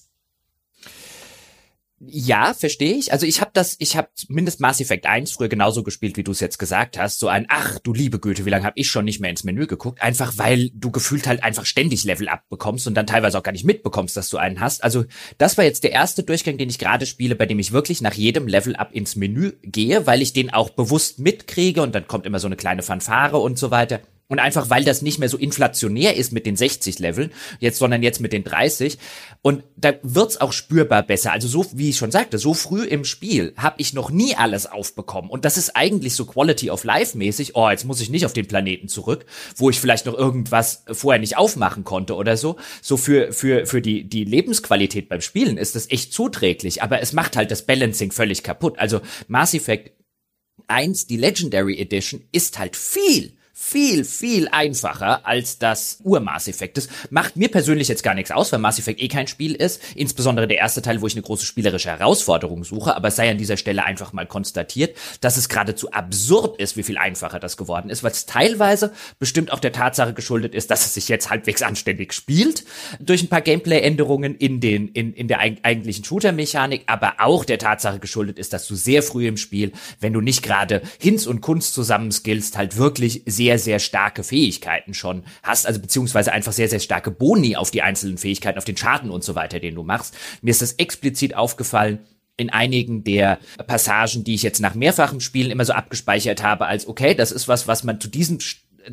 Ja, 2.03 2.55
verstehe 2.55 2.95
ich. 2.95 3.13
Also 3.13 3.27
ich 3.27 3.43
habe 3.43 3.51
das, 3.53 3.77
ich 3.79 3.95
habe 3.95 4.09
zumindest 4.15 4.59
Mass 4.59 4.81
Effect 4.81 5.05
1 5.05 5.33
früher 5.33 5.51
genauso 5.51 5.83
gespielt, 5.83 6.17
wie 6.17 6.25
du 6.25 6.33
es 6.33 6.41
jetzt 6.41 6.59
gesagt 6.59 6.99
hast. 6.99 7.19
So 7.19 7.29
ein, 7.29 7.45
ach 7.51 7.79
du 7.79 7.93
liebe 7.93 8.19
Güte, 8.19 8.47
wie 8.47 8.51
lange 8.51 8.65
habe 8.65 8.79
ich 8.79 8.89
schon 8.89 9.05
nicht 9.05 9.21
mehr 9.21 9.29
ins 9.29 9.45
Menü 9.45 9.67
geguckt? 9.67 10.01
Einfach 10.01 10.39
weil 10.39 10.71
du 10.71 10.91
gefühlt 10.91 11.27
halt 11.27 11.43
einfach 11.43 11.67
ständig 11.67 12.05
Level 12.05 12.31
up 12.31 12.49
bekommst 12.49 12.87
und 12.87 12.95
dann 12.95 13.07
teilweise 13.07 13.37
auch 13.37 13.43
gar 13.43 13.53
nicht 13.53 13.67
mitbekommst, 13.67 14.17
dass 14.17 14.31
du 14.31 14.39
einen 14.39 14.61
hast. 14.61 14.83
Also 14.83 15.05
das 15.37 15.59
war 15.59 15.65
jetzt 15.67 15.85
der 15.85 15.93
erste 15.93 16.23
Durchgang, 16.23 16.57
den 16.57 16.71
ich 16.71 16.79
gerade 16.79 17.05
spiele, 17.05 17.35
bei 17.35 17.45
dem 17.45 17.59
ich 17.59 17.73
wirklich 17.73 18.01
nach 18.01 18.15
jedem 18.15 18.49
Level 18.49 18.77
up 18.77 18.95
ins 18.95 19.15
Menü 19.17 19.53
gehe, 19.63 20.07
weil 20.07 20.23
ich 20.23 20.33
den 20.33 20.49
auch 20.55 20.71
bewusst 20.71 21.19
mitkriege 21.19 21.83
und 21.83 21.95
dann 21.95 22.07
kommt 22.07 22.25
immer 22.25 22.39
so 22.39 22.47
eine 22.47 22.57
kleine 22.57 22.83
Fanfare 22.83 23.37
und 23.37 23.59
so 23.59 23.71
weiter. 23.71 24.01
Und 24.31 24.39
einfach, 24.39 24.71
weil 24.71 24.85
das 24.85 25.03
nicht 25.03 25.19
mehr 25.19 25.29
so 25.29 25.37
inflationär 25.37 26.15
ist 26.15 26.33
mit 26.33 26.47
den 26.47 26.55
60 26.55 27.01
Leveln, 27.01 27.33
jetzt, 27.59 27.79
sondern 27.79 28.01
jetzt 28.01 28.21
mit 28.21 28.33
den 28.33 28.45
30. 28.45 28.97
Und 29.43 29.65
da 29.77 29.95
wird's 30.05 30.41
auch 30.41 30.53
spürbar 30.53 31.03
besser. 31.03 31.33
Also 31.33 31.49
so, 31.49 31.67
wie 31.75 31.91
ich 31.91 31.97
schon 31.97 32.13
sagte, 32.13 32.39
so 32.39 32.55
früh 32.55 32.85
im 32.85 33.05
Spiel 33.05 33.53
habe 33.57 33.75
ich 33.79 33.93
noch 33.93 34.11
nie 34.11 34.37
alles 34.37 34.67
aufbekommen. 34.67 35.31
Und 35.31 35.45
das 35.45 35.59
ist 35.59 35.75
eigentlich 35.75 36.15
so 36.15 36.27
Quality 36.27 36.71
of 36.71 36.85
Life 36.85 37.19
mäßig. 37.19 37.57
Oh, 37.57 37.69
jetzt 37.69 37.85
muss 37.85 38.01
ich 38.01 38.09
nicht 38.09 38.25
auf 38.25 38.33
den 38.33 38.47
Planeten 38.47 38.87
zurück, 38.87 39.27
wo 39.57 39.69
ich 39.69 39.81
vielleicht 39.81 40.07
noch 40.07 40.15
irgendwas 40.15 40.85
vorher 40.93 41.19
nicht 41.19 41.37
aufmachen 41.37 41.83
konnte 41.83 42.15
oder 42.15 42.37
so. 42.37 42.55
So 42.83 42.97
für, 42.97 43.33
für, 43.33 43.67
für 43.67 43.83
die, 43.83 44.09
die 44.09 44.23
Lebensqualität 44.23 45.09
beim 45.09 45.23
Spielen 45.23 45.59
ist 45.59 45.75
das 45.75 45.91
echt 45.91 46.13
zuträglich. 46.13 46.85
Aber 46.85 47.01
es 47.01 47.13
macht 47.13 47.35
halt 47.35 47.51
das 47.51 47.67
Balancing 47.67 48.13
völlig 48.13 48.45
kaputt. 48.45 48.79
Also 48.79 49.01
Mass 49.27 49.55
Effect 49.55 49.91
1, 50.69 51.09
die 51.09 51.17
Legendary 51.17 51.81
Edition, 51.81 52.23
ist 52.31 52.61
halt 52.61 52.77
viel 52.77 53.33
viel, 53.63 54.05
viel 54.05 54.49
einfacher 54.49 55.27
als 55.27 55.59
das 55.59 55.99
Ur-Mass 56.03 56.49
Effect. 56.49 56.79
Das 56.79 56.89
macht 57.11 57.37
mir 57.37 57.49
persönlich 57.49 57.89
jetzt 57.89 58.03
gar 58.03 58.15
nichts 58.15 58.31
aus, 58.31 58.51
weil 58.51 58.59
Mass 58.59 58.79
Effect 58.79 59.01
eh 59.01 59.07
kein 59.07 59.27
Spiel 59.27 59.55
ist. 59.55 59.83
Insbesondere 59.95 60.49
der 60.49 60.57
erste 60.57 60.81
Teil, 60.81 61.03
wo 61.03 61.07
ich 61.07 61.13
eine 61.13 61.23
große 61.23 61.45
spielerische 61.45 61.91
Herausforderung 61.91 62.65
suche. 62.65 62.97
Aber 62.97 63.09
es 63.09 63.17
sei 63.17 63.31
an 63.31 63.37
dieser 63.37 63.59
Stelle 63.59 63.85
einfach 63.85 64.15
mal 64.15 64.27
konstatiert, 64.27 64.97
dass 65.21 65.37
es 65.37 65.51
geradezu 65.51 65.93
absurd 65.93 66.59
ist, 66.59 66.79
wie 66.79 66.83
viel 66.83 66.97
einfacher 66.97 67.39
das 67.39 67.59
geworden 67.59 67.91
ist, 67.91 68.03
weil 68.03 68.13
es 68.13 68.25
teilweise 68.25 68.93
bestimmt 69.19 69.53
auch 69.53 69.61
der 69.61 69.73
Tatsache 69.73 70.15
geschuldet 70.15 70.55
ist, 70.55 70.71
dass 70.71 70.87
es 70.87 70.95
sich 70.95 71.09
jetzt 71.09 71.29
halbwegs 71.29 71.61
anständig 71.61 72.15
spielt. 72.15 72.65
Durch 72.99 73.23
ein 73.23 73.29
paar 73.29 73.43
Gameplay-Änderungen 73.43 74.35
in 74.37 74.61
den, 74.61 74.89
in, 74.89 75.13
in 75.13 75.29
der 75.29 75.39
eigentlichen 75.39 76.03
Shooter-Mechanik, 76.03 76.85
aber 76.87 77.17
auch 77.19 77.45
der 77.45 77.59
Tatsache 77.59 77.99
geschuldet 77.99 78.39
ist, 78.39 78.55
dass 78.55 78.67
du 78.67 78.75
sehr 78.75 79.03
früh 79.03 79.29
im 79.29 79.37
Spiel, 79.37 79.73
wenn 80.01 80.15
du 80.15 80.23
nicht 80.23 80.43
gerade 80.43 80.81
Hinz 80.99 81.27
und 81.27 81.43
Kunst 81.43 81.75
zusammenskillst, 81.75 82.57
halt 82.57 82.79
wirklich 82.79 83.23
sehr 83.27 83.50
sehr, 83.51 83.59
sehr 83.59 83.79
starke 83.81 84.23
Fähigkeiten 84.23 84.95
schon 84.95 85.25
hast, 85.43 85.67
also 85.67 85.81
beziehungsweise 85.81 86.33
einfach 86.33 86.53
sehr, 86.53 86.69
sehr 86.69 86.79
starke 86.79 87.11
Boni 87.11 87.57
auf 87.57 87.71
die 87.71 87.83
einzelnen 87.83 88.19
Fähigkeiten, 88.19 88.59
auf 88.59 88.65
den 88.65 88.77
Schaden 88.77 89.11
und 89.11 89.25
so 89.25 89.35
weiter, 89.35 89.59
den 89.59 89.75
du 89.75 89.83
machst. 89.83 90.17
Mir 90.43 90.51
ist 90.51 90.63
das 90.63 90.75
explizit 90.75 91.35
aufgefallen, 91.35 91.99
in 92.37 92.51
einigen 92.51 93.05
der 93.05 93.39
Passagen, 93.67 94.25
die 94.25 94.35
ich 94.35 94.43
jetzt 94.43 94.61
nach 94.61 94.75
mehrfachem 94.75 95.21
Spielen 95.21 95.51
immer 95.51 95.65
so 95.65 95.73
abgespeichert 95.73 96.43
habe, 96.43 96.67
als 96.67 96.87
okay, 96.87 97.15
das 97.15 97.33
ist 97.33 97.49
was, 97.49 97.67
was 97.67 97.85
man 97.85 98.01
zu 98.01 98.09
diesem 98.09 98.39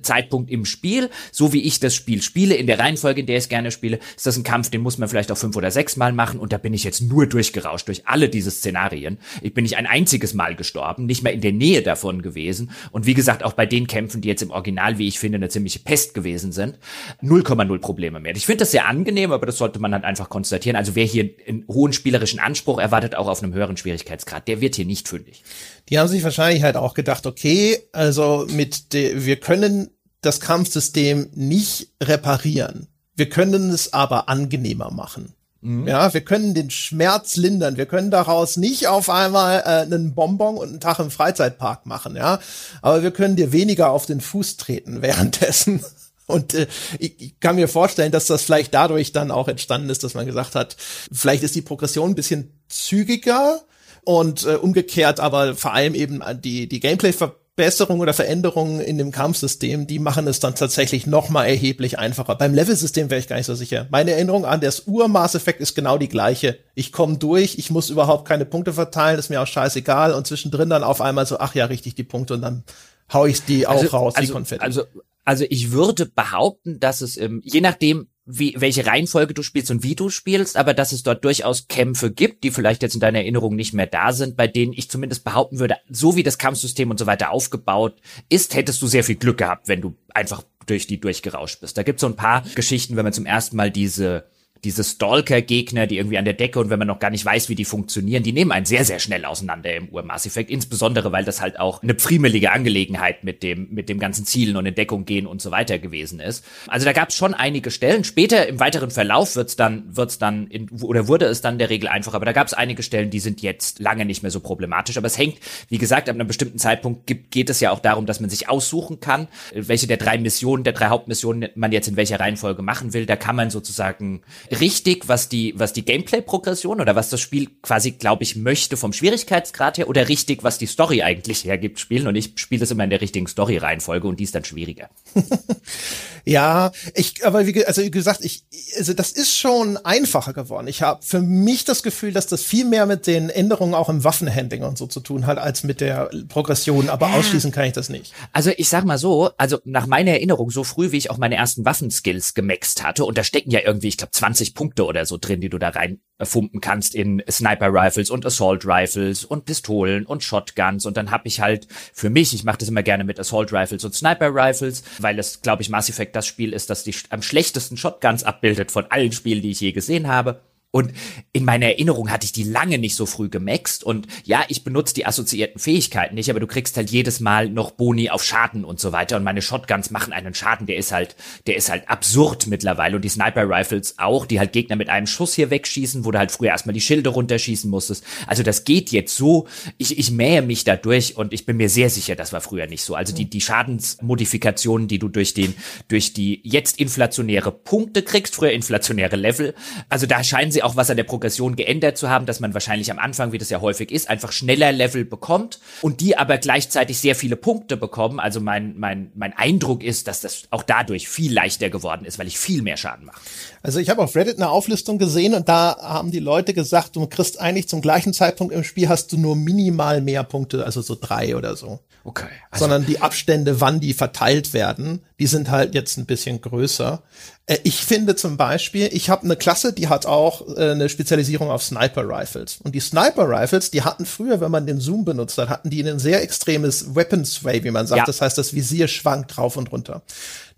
Zeitpunkt 0.02 0.52
im 0.52 0.66
Spiel, 0.66 1.10
so 1.32 1.54
wie 1.54 1.62
ich 1.62 1.80
das 1.80 1.96
Spiel 1.96 2.22
spiele, 2.22 2.56
in 2.56 2.68
der 2.68 2.80
Reihenfolge, 2.80 3.22
in 3.22 3.28
der 3.28 3.38
ich 3.38 3.46
es 3.46 3.50
gerne 3.50 3.72
spiele, 3.72 4.00
ist 4.16 4.26
das 4.26 4.38
ein 4.38 4.44
Kampf, 4.44 4.70
den 4.70 4.82
muss 4.82 4.98
man 4.98 5.10
vielleicht 5.10 5.32
auch 5.32 5.38
fünf 5.38 5.56
oder 5.56 5.72
sechs 5.72 5.98
Mal 5.98 6.14
machen 6.14 6.40
und 6.40 6.54
da 6.54 6.58
bin 6.58 6.74
ich 6.74 6.84
jetzt 6.84 7.02
nur 7.02 7.28
durchgerauscht 7.28 7.88
durch 7.88 8.08
alle 8.08 8.30
diese 8.30 8.52
Szenarien. 8.52 9.18
Ich 9.42 9.54
bin 9.54 9.64
nicht 9.64 9.78
ein 9.78 9.88
einziges 9.88 10.34
Mal 10.34 10.56
gestorben, 10.56 11.06
nicht 11.06 11.24
mal 11.24 11.34
in 11.34 11.42
der 11.42 11.54
Nähe 11.54 11.82
davon 11.82 12.22
gewesen 12.22 12.72
und 12.92 13.06
wie 13.06 13.14
gesagt 13.14 13.44
auch 13.44 13.54
bei 13.54 13.66
den 13.66 13.88
Kämpfen, 13.88 14.22
die 14.22 14.28
jetzt 14.28 14.42
im 14.42 14.52
Original, 14.52 14.98
wie 14.98 15.08
ich 15.08 15.20
finde, 15.20 15.38
eine 15.38 15.50
ziemliche 15.50 15.80
Pest 15.80 16.14
gewesen 16.14 16.52
sind, 16.52 16.78
0,0 17.24 17.80
Probleme 17.80 18.20
mehr. 18.20 18.36
Ich 18.36 18.46
finde 18.46 18.60
das 18.60 18.72
sehr 18.72 18.88
angenehm, 18.88 19.32
aber 19.32 19.46
das 19.46 19.58
sollte 19.58 19.80
man 19.80 19.94
halt 19.94 20.04
einfach 20.04 20.30
konstatieren. 20.30 20.76
Also 20.76 20.96
wer 20.96 21.06
hier 21.06 21.30
einen 21.48 21.66
hohen 21.68 21.94
spielerischen 21.94 22.40
Anspruch 22.40 22.80
erwartet, 22.80 23.16
auch 23.16 23.28
auf 23.28 23.42
einem 23.42 23.54
höheren 23.54 23.78
Schwierigkeitsgrad, 23.78 24.48
der 24.48 24.62
wird 24.62 24.76
hier 24.76 24.86
nicht 24.86 25.08
fündig. 25.08 25.44
Die 25.90 26.00
haben 26.00 26.08
sich 26.08 26.24
wahrscheinlich 26.24 26.64
halt 26.64 26.76
auch 26.76 26.94
gedacht, 26.94 27.26
okay, 27.26 27.78
also 27.94 28.46
mit 28.50 28.86
wir 28.92 29.38
können 29.38 29.77
das 30.22 30.40
Kampfsystem 30.40 31.30
nicht 31.34 31.90
reparieren. 32.02 32.88
Wir 33.16 33.30
können 33.30 33.72
es 33.72 33.94
aber 33.94 34.30
angenehmer 34.30 34.92
machen. 34.92 35.34
Mhm. 35.62 35.88
Ja, 35.88 36.14
wir 36.14 36.22
können 36.22 36.54
den 36.54 36.70
Schmerz 36.70 37.36
lindern. 37.36 37.78
Wir 37.78 37.88
können 37.88 38.12
daraus 38.12 38.58
nicht 38.58 38.88
auf 38.88 39.10
einmal 39.10 39.60
äh, 39.62 39.82
einen 39.82 40.14
Bonbon 40.14 40.58
und 40.58 40.70
einen 40.70 40.80
Tag 40.80 41.00
im 41.00 41.10
Freizeitpark 41.12 41.86
machen, 41.86 42.16
ja. 42.16 42.40
Aber 42.82 43.02
wir 43.02 43.12
können 43.12 43.36
dir 43.36 43.52
weniger 43.52 43.90
auf 43.90 44.06
den 44.06 44.22
Fuß 44.22 44.58
treten 44.58 45.02
währenddessen. 45.02 45.84
Und 46.28 46.54
äh, 46.54 46.68
ich, 47.00 47.20
ich 47.20 47.40
kann 47.40 47.56
mir 47.56 47.68
vorstellen, 47.68 48.12
dass 48.12 48.28
das 48.28 48.44
vielleicht 48.44 48.74
dadurch 48.74 49.14
dann 49.14 49.32
auch 49.32 49.48
entstanden 49.48 49.90
ist, 49.90 50.04
dass 50.04 50.14
man 50.14 50.26
gesagt 50.26 50.56
hat, 50.56 50.78
vielleicht 51.12 51.44
ist 51.44 51.56
die 51.56 51.62
Progression 51.62 52.12
ein 52.12 52.16
bisschen 52.16 52.52
zügiger 52.68 53.62
und 54.04 54.46
äh, 54.46 54.56
umgekehrt, 54.56 55.20
aber 55.20 55.56
vor 55.56 55.74
allem 55.74 55.96
eben 55.96 56.22
die, 56.42 56.68
die 56.70 56.80
Gameplay-Verbesserung 56.80 57.47
oder 57.58 58.14
Veränderungen 58.14 58.80
in 58.80 59.00
dem 59.00 59.12
Kampfsystem, 59.12 59.88
die 59.88 59.98
machen 59.98 60.28
es 60.28 60.40
dann 60.40 60.54
tatsächlich 60.54 61.08
noch 61.08 61.30
mal 61.30 61.46
erheblich 61.46 61.98
einfacher. 61.98 62.36
Beim 62.36 62.54
Level-System 62.54 63.10
wäre 63.10 63.20
ich 63.20 63.28
gar 63.28 63.38
nicht 63.38 63.48
so 63.48 63.56
sicher. 63.56 63.88
Meine 63.90 64.12
Erinnerung 64.12 64.46
an 64.46 64.62
das 64.62 64.86
Ur-Maß-Effekt 64.86 65.60
ist 65.60 65.74
genau 65.74 65.98
die 65.98 66.08
gleiche. 66.08 66.60
Ich 66.76 66.92
komme 66.92 67.18
durch, 67.18 67.58
ich 67.58 67.72
muss 67.72 67.90
überhaupt 67.90 68.28
keine 68.28 68.46
Punkte 68.46 68.74
verteilen, 68.74 69.18
ist 69.18 69.30
mir 69.30 69.42
auch 69.42 69.48
scheißegal 69.48 70.14
und 70.14 70.28
zwischendrin 70.28 70.70
dann 70.70 70.84
auf 70.84 71.02
einmal 71.02 71.26
so, 71.26 71.40
ach 71.40 71.56
ja, 71.56 71.66
richtig 71.66 71.96
die 71.96 72.04
Punkte 72.04 72.36
und 72.36 72.42
dann 72.42 72.64
hau 73.12 73.26
ich 73.26 73.44
die 73.44 73.66
auch 73.66 73.82
also, 73.82 73.88
raus, 73.88 74.16
also, 74.16 74.28
die 74.28 74.34
Konfetti. 74.34 74.64
Also, 74.64 74.84
also 75.26 75.44
ich 75.50 75.72
würde 75.72 76.06
behaupten, 76.06 76.80
dass 76.80 77.02
es, 77.02 77.18
ähm, 77.18 77.42
je 77.44 77.62
nachdem, 77.62 78.08
wie, 78.28 78.56
welche 78.58 78.86
Reihenfolge 78.86 79.34
du 79.34 79.42
spielst 79.42 79.72
und 79.72 79.84
wie 79.84 79.96
du 79.96 80.10
spielst, 80.10 80.58
aber 80.58 80.74
dass 80.74 80.92
es 80.92 81.02
dort 81.02 81.24
durchaus 81.24 81.68
Kämpfe 81.68 82.12
gibt, 82.12 82.44
die 82.44 82.52
vielleicht 82.52 82.84
jetzt 82.84 82.94
in 82.94 83.00
deiner 83.00 83.20
Erinnerung 83.20 83.56
nicht 83.56 83.74
mehr 83.74 83.88
da 83.88 84.12
sind, 84.12 84.36
bei 84.36 84.48
denen 84.48 84.74
ich 84.74 84.90
zumindest 84.90 85.24
behaupten 85.24 85.60
würde, 85.60 85.78
so 85.90 86.16
wie 86.18 86.24
das 86.24 86.38
Kampfsystem 86.38 86.92
und 86.92 87.00
so 87.00 87.06
weiter 87.06 87.32
aufgebaut 87.32 87.96
ist, 88.30 88.54
hättest 88.54 88.82
du 88.82 88.88
sehr 88.88 89.06
viel 89.06 89.16
Glück 89.16 89.38
gehabt, 89.38 89.70
wenn 89.70 89.82
du 89.82 89.96
einfach 90.14 90.44
durch 90.66 90.88
die 90.88 91.00
durchgerauscht 91.00 91.62
bist. 91.62 91.78
Da 91.78 91.84
gibt's 91.84 92.02
so 92.02 92.08
ein 92.08 92.18
paar 92.18 92.44
Geschichten, 92.54 92.98
wenn 92.98 93.06
man 93.06 93.14
zum 93.14 93.26
ersten 93.26 93.56
Mal 93.56 93.72
diese 93.72 94.26
diese 94.68 94.84
Stalker-Gegner, 94.84 95.88
die 95.88 95.96
irgendwie 95.96 96.18
an 96.18 96.26
der 96.26 96.34
Decke 96.34 96.60
und 96.60 96.70
wenn 96.70 96.78
man 96.78 96.90
noch 96.90 97.00
gar 97.00 97.10
nicht 97.10 97.24
weiß, 97.24 97.48
wie 97.48 97.56
die 97.56 97.64
funktionieren, 97.64 98.22
die 98.22 98.34
nehmen 98.34 98.52
einen 98.52 98.66
sehr, 98.66 98.84
sehr 98.84 99.00
schnell 99.00 99.24
auseinander 99.24 99.74
im 99.74 99.88
Ur-Mass 99.88 100.26
Effect, 100.26 100.50
insbesondere 100.50 101.14
weil 101.14 101.24
das 101.24 101.40
halt 101.40 101.58
auch 101.58 101.82
eine 101.82 101.98
friemelige 101.98 102.52
Angelegenheit 102.52 103.24
mit 103.24 103.44
dem, 103.44 103.70
mit 103.72 103.88
dem 103.88 103.98
ganzen 103.98 104.26
Zielen 104.26 104.58
und 104.58 104.66
Entdeckung 104.66 105.06
gehen 105.06 105.26
und 105.26 105.42
so 105.42 105.52
weiter 105.52 105.80
gewesen 105.80 106.20
ist. 106.20 106.44
Also 106.68 106.84
da 106.84 106.92
gab 106.92 107.10
es 107.10 107.16
schon 107.16 107.34
einige 107.34 107.72
Stellen. 107.72 108.04
Später 108.04 108.46
im 108.46 108.60
weiteren 108.60 108.92
Verlauf 108.92 109.38
wird's 109.38 109.56
dann, 109.56 109.86
wird's 109.96 110.20
dann 110.20 110.48
in, 110.48 110.70
oder 110.82 111.08
wurde 111.08 111.28
es 111.28 111.40
dann 111.40 111.60
der 111.60 111.70
Regel 111.70 111.88
einfacher, 111.88 112.18
aber 112.18 112.26
da 112.26 112.34
gab 112.34 112.48
es 112.48 112.54
einige 112.54 112.84
Stellen, 112.84 113.10
die 113.10 113.22
sind 113.22 113.42
jetzt 113.42 113.80
lange 113.80 114.04
nicht 114.04 114.22
mehr 114.22 114.32
so 114.32 114.42
problematisch. 114.42 114.98
Aber 114.98 115.08
es 115.08 115.18
hängt, 115.18 115.38
wie 115.70 115.78
gesagt, 115.78 116.10
ab 116.10 116.16
einem 116.16 116.28
bestimmten 116.28 116.60
Zeitpunkt 116.60 117.08
gibt, 117.08 117.32
geht 117.32 117.50
es 117.50 117.62
ja 117.62 117.72
auch 117.72 117.80
darum, 117.80 118.06
dass 118.06 118.20
man 118.20 118.30
sich 118.30 118.50
aussuchen 118.50 119.00
kann, 119.00 119.30
welche 119.54 119.88
der 119.88 119.96
drei 119.96 120.18
Missionen, 120.18 120.66
der 120.66 120.74
drei 120.74 120.88
Hauptmissionen 120.88 121.48
man 121.56 121.72
jetzt 121.72 121.88
in 121.88 121.96
welcher 121.96 122.20
Reihenfolge 122.20 122.62
machen 122.62 122.94
will. 122.94 123.06
Da 123.06 123.16
kann 123.16 123.38
man 123.38 123.50
sozusagen 123.50 124.24
richtig, 124.60 125.08
was 125.08 125.30
die, 125.30 125.54
was 125.58 125.74
die 125.74 125.84
Gameplay-Progression 125.84 126.82
oder 126.82 126.96
was 126.96 127.10
das 127.10 127.20
Spiel 127.20 127.50
quasi, 127.62 127.92
glaube 127.92 128.24
ich, 128.24 128.36
möchte 128.36 128.78
vom 128.78 128.94
Schwierigkeitsgrad 128.94 129.78
her 129.78 129.90
oder 129.90 130.08
richtig, 130.10 130.44
was 130.44 130.58
die 130.58 130.66
Story 130.66 131.02
eigentlich 131.02 131.46
hergibt, 131.46 131.80
spielen. 131.80 132.08
Und 132.08 132.16
ich 132.16 132.34
spiele 132.36 132.64
es 132.64 132.72
immer 132.72 132.84
in 132.84 132.90
der 132.90 133.02
richtigen 133.02 133.28
Story-Reihenfolge 133.28 134.08
und 134.08 134.20
die 134.20 134.24
ist 134.24 134.36
dann 134.36 134.46
schwieriger. 134.46 134.90
ja, 136.26 136.72
ich, 136.94 137.26
aber 137.26 137.48
wie, 137.48 137.66
also 137.66 137.82
wie 137.82 137.92
gesagt, 137.92 138.24
ich, 138.24 138.44
also 138.78 138.94
das 138.94 139.12
ist 139.12 139.38
schon 139.38 139.78
einfacher 139.78 140.34
geworden. 140.34 140.68
Ich 140.68 140.82
habe 140.82 141.04
für 141.04 141.22
mich 141.22 141.66
das 141.66 141.84
Gefühl, 141.84 142.12
dass 142.12 142.28
das 142.28 142.44
viel 142.44 142.66
mehr 142.66 142.86
mit 142.86 143.08
den 143.08 143.30
Änderungen 143.30 143.74
auch 143.74 143.90
im 143.90 144.04
Waffenhandling 144.04 144.64
und 144.64 144.78
so 144.78 144.88
zu 144.88 145.00
tun 145.00 145.26
hat, 145.26 145.38
als 145.38 145.64
mit 145.64 145.82
der 145.82 146.10
Progression. 146.30 146.90
Aber 146.90 147.14
ausschließen 147.14 147.52
kann 147.52 147.66
ich 147.66 147.74
das 147.74 147.90
nicht. 147.90 148.14
Also 148.34 148.52
ich 148.56 148.70
sag 148.70 148.86
mal 148.86 148.98
so, 148.98 149.32
also 149.38 149.60
nach 149.66 149.88
meiner 149.88 150.12
Erinnerung, 150.12 150.52
so 150.52 150.64
früh 150.64 150.92
wie 150.92 150.98
ich 150.98 151.10
auch 151.10 151.18
meine 151.18 151.36
ersten 151.36 151.66
Waffenskills 151.66 152.34
gemaxt 152.34 152.84
hatte, 152.84 153.06
und 153.06 153.18
da 153.18 153.24
stecken 153.24 153.52
ja 153.52 153.60
irgendwie, 153.66 153.88
ich 153.88 153.98
glaube, 153.98 154.12
20 154.12 154.37
20 154.38 154.54
Punkte 154.54 154.86
oder 154.86 155.06
so 155.06 155.18
drin, 155.18 155.42
die 155.42 155.50
du 155.50 155.58
da 155.58 155.70
rein 155.70 156.00
fumpen 156.22 156.62
kannst 156.62 156.96
in 156.96 157.24
Sniper 157.30 157.72
Rifles 157.72 158.10
und 158.10 158.26
Assault 158.26 158.66
Rifles 158.66 159.26
und 159.26 159.46
Pistolen 159.46 160.06
und 160.06 160.24
Shotguns 160.24 160.86
und 160.86 160.98
dann 160.98 161.12
habe 161.12 161.28
ich 161.28 161.42
halt 161.42 161.68
für 161.94 162.10
mich, 162.10 162.34
ich 162.34 162.44
mache 162.44 162.58
das 162.58 162.70
immer 162.70 162.84
gerne 162.84 163.04
mit 163.04 163.20
Assault 163.20 163.54
Rifles 163.54 163.84
und 163.84 163.94
Sniper 163.94 164.34
Rifles, 164.34 164.84
weil 165.00 165.20
es 165.20 165.42
glaube 165.42 165.62
ich 165.62 165.70
Mass 165.70 165.90
Effect 165.90 166.16
das 166.16 166.26
Spiel 166.26 166.54
ist, 166.54 166.70
das 166.70 166.84
die 166.84 166.96
am 167.10 167.22
schlechtesten 167.22 167.78
Shotguns 167.78 168.24
abbildet 168.24 168.72
von 168.72 168.86
allen 168.90 169.12
Spielen, 169.12 169.42
die 169.42 169.52
ich 169.52 169.62
je 169.62 169.72
gesehen 169.72 170.08
habe. 170.08 170.42
Und 170.72 170.92
in 171.32 171.46
meiner 171.46 171.68
Erinnerung 171.68 172.12
hatte 172.12 172.26
ich 172.26 172.34
die 172.34 172.44
lange 172.44 172.78
nicht 172.78 172.96
so 172.96 173.06
früh 173.06 173.30
gemaxt. 173.30 173.84
Und 173.84 174.06
ja, 174.26 174.44
ich 174.50 174.64
benutze 174.64 174.94
die 174.94 175.06
assoziierten 175.06 175.60
Fähigkeiten 175.60 176.16
nicht, 176.16 176.30
aber 176.30 176.42
du 176.42 176.48
kriegst 176.48 176.76
halt 176.76 176.92
jedes 176.92 177.20
Mal 177.20 177.50
noch 177.50 177.72
Boni 177.72 178.10
auf 178.10 178.24
Schaden 178.24 178.66
und 178.66 178.80
so 178.80 178.92
weiter. 178.92 179.18
Und 179.18 179.24
meine 179.24 179.42
Shotguns 179.42 179.92
machen 179.92 180.14
einen 180.14 180.34
Schaden, 180.34 180.68
der 180.68 180.76
ist 180.76 180.92
halt, 180.92 181.16
der 181.48 181.56
ist 181.56 181.72
halt 181.72 181.90
absurd 181.90 182.48
mittlerweile. 182.48 182.98
Und 182.98 183.06
die 183.06 183.10
Sniper 183.10 183.50
Rifles 183.50 183.96
auch, 183.98 184.26
die 184.26 184.40
halt 184.40 184.52
Gegner 184.52 184.76
mit 184.76 184.90
einem 184.90 185.08
Schuss 185.08 185.34
hier 185.34 185.50
wegschießen, 185.50 186.04
wo 186.06 186.12
du 186.12 186.20
halt 186.20 186.32
früher 186.32 186.50
erstmal 186.50 186.74
die 186.74 186.82
Schilde 186.82 187.10
runterschießen 187.10 187.72
musstest. 187.72 188.04
Also 188.28 188.44
das 188.44 188.66
geht 188.66 188.92
jetzt 188.92 189.16
so. 189.16 189.48
Ich, 189.78 189.98
ich 189.98 190.12
mähe 190.12 190.42
mich 190.42 190.66
da 190.66 190.76
durch 190.76 191.16
und 191.16 191.34
ich 191.34 191.46
bin 191.46 191.58
mir 191.58 191.70
sehr 191.70 191.90
sicher, 191.90 192.16
das 192.16 192.34
war 192.34 192.42
früher 192.42 192.68
nicht 192.68 192.84
so. 192.84 192.94
Also 192.94 193.16
die, 193.16 193.30
die 193.30 193.42
Schadensmodifikationen, 193.42 194.90
die 194.90 195.00
du 195.00 195.08
durch 195.08 195.34
den, 195.34 195.56
durch 195.88 196.14
die 196.14 196.42
jetzt 196.44 196.80
inflationäre 196.80 197.52
Punkte 197.52 198.04
kriegst, 198.04 198.36
früher 198.36 198.52
inflationäre 198.52 199.16
Level. 199.16 199.56
Also 199.90 200.06
da 200.06 200.24
scheinen 200.24 200.52
sie 200.52 200.57
auch 200.64 200.76
was 200.76 200.90
an 200.90 200.98
der 200.98 201.04
Progression 201.04 201.56
geändert 201.56 201.98
zu 201.98 202.10
haben, 202.10 202.26
dass 202.26 202.40
man 202.40 202.54
wahrscheinlich 202.54 202.92
am 202.92 203.00
Anfang, 203.00 203.32
wie 203.32 203.38
das 203.38 203.50
ja 203.50 203.62
häufig 203.62 203.92
ist, 203.92 204.10
einfach 204.10 204.32
schneller 204.32 204.72
Level 204.72 205.06
bekommt 205.06 205.60
und 205.82 206.02
die 206.02 206.18
aber 206.18 206.38
gleichzeitig 206.38 207.00
sehr 207.00 207.16
viele 207.16 207.36
Punkte 207.36 207.78
bekommen. 207.78 208.20
Also 208.20 208.40
mein, 208.40 208.78
mein, 208.78 209.12
mein 209.16 209.34
Eindruck 209.34 209.84
ist, 209.84 210.08
dass 210.08 210.22
das 210.22 210.44
auch 210.52 210.64
dadurch 210.64 211.08
viel 211.08 211.34
leichter 211.34 211.70
geworden 211.70 212.06
ist, 212.06 212.20
weil 212.20 212.28
ich 212.28 212.38
viel 212.38 212.62
mehr 212.62 212.78
Schaden 212.78 213.06
mache. 213.06 213.22
Also 213.64 213.80
ich 213.80 213.90
habe 213.90 214.02
auf 214.02 214.16
Reddit 214.16 214.38
eine 214.38 214.50
Auflistung 214.50 214.98
gesehen 214.98 215.34
und 215.34 215.50
da 215.50 215.78
haben 215.82 216.12
die 216.12 216.20
Leute 216.20 216.54
gesagt, 216.54 216.96
du 216.96 217.08
kriegst 217.08 217.40
eigentlich 217.40 217.68
zum 217.68 217.82
gleichen 217.82 218.14
Zeitpunkt 218.14 218.54
im 218.54 218.64
Spiel 218.64 218.90
hast 218.90 219.12
du 219.12 219.18
nur 219.18 219.36
minimal 219.36 220.02
mehr 220.02 220.24
Punkte, 220.24 220.66
also 220.66 220.82
so 220.82 220.98
drei 221.00 221.36
oder 221.36 221.56
so. 221.56 221.80
Okay. 222.04 222.28
Also 222.52 222.64
Sondern 222.64 222.86
die 222.86 223.02
Abstände, 223.02 223.60
wann 223.60 223.82
die 223.82 223.94
verteilt 223.94 224.54
werden, 224.54 225.02
die 225.20 225.28
sind 225.28 225.50
halt 225.50 225.74
jetzt 225.74 225.98
ein 225.98 226.06
bisschen 226.06 226.42
größer. 226.42 227.02
Äh, 227.48 227.58
ich 227.64 227.84
finde 227.84 228.16
zum 228.16 228.38
Beispiel, 228.38 228.90
ich 228.92 229.10
habe 229.10 229.24
eine 229.24 229.36
Klasse, 229.36 229.74
die 229.74 229.88
hat 229.88 230.06
auch 230.06 230.48
äh, 230.56 230.72
eine 230.72 230.90
Spezialisierung 230.90 231.50
auf 231.50 231.64
Sniper 231.64 232.08
Rifles. 232.08 232.60
Und 232.64 232.76
die 232.76 232.80
Sniper 232.80 233.28
Rifles, 233.28 233.72
die 233.72 233.82
hatten 233.82 234.06
früher, 234.06 234.40
wenn 234.42 234.52
man 234.52 234.68
den 234.68 234.80
Zoom 234.80 235.06
benutzt 235.06 235.38
hat, 235.38 235.50
hatten 235.50 235.70
die 235.70 235.82
ein 235.82 236.00
sehr 236.00 236.22
extremes 236.22 236.96
Weapon 236.96 237.26
Sway, 237.26 237.64
wie 237.64 237.72
man 237.72 237.88
sagt. 237.88 238.00
Ja. 238.00 238.06
Das 238.06 238.22
heißt, 238.22 238.38
das 238.38 238.54
Visier 238.54 238.88
schwankt 238.88 239.36
drauf 239.36 239.58
und 239.58 239.72
runter. 239.72 240.04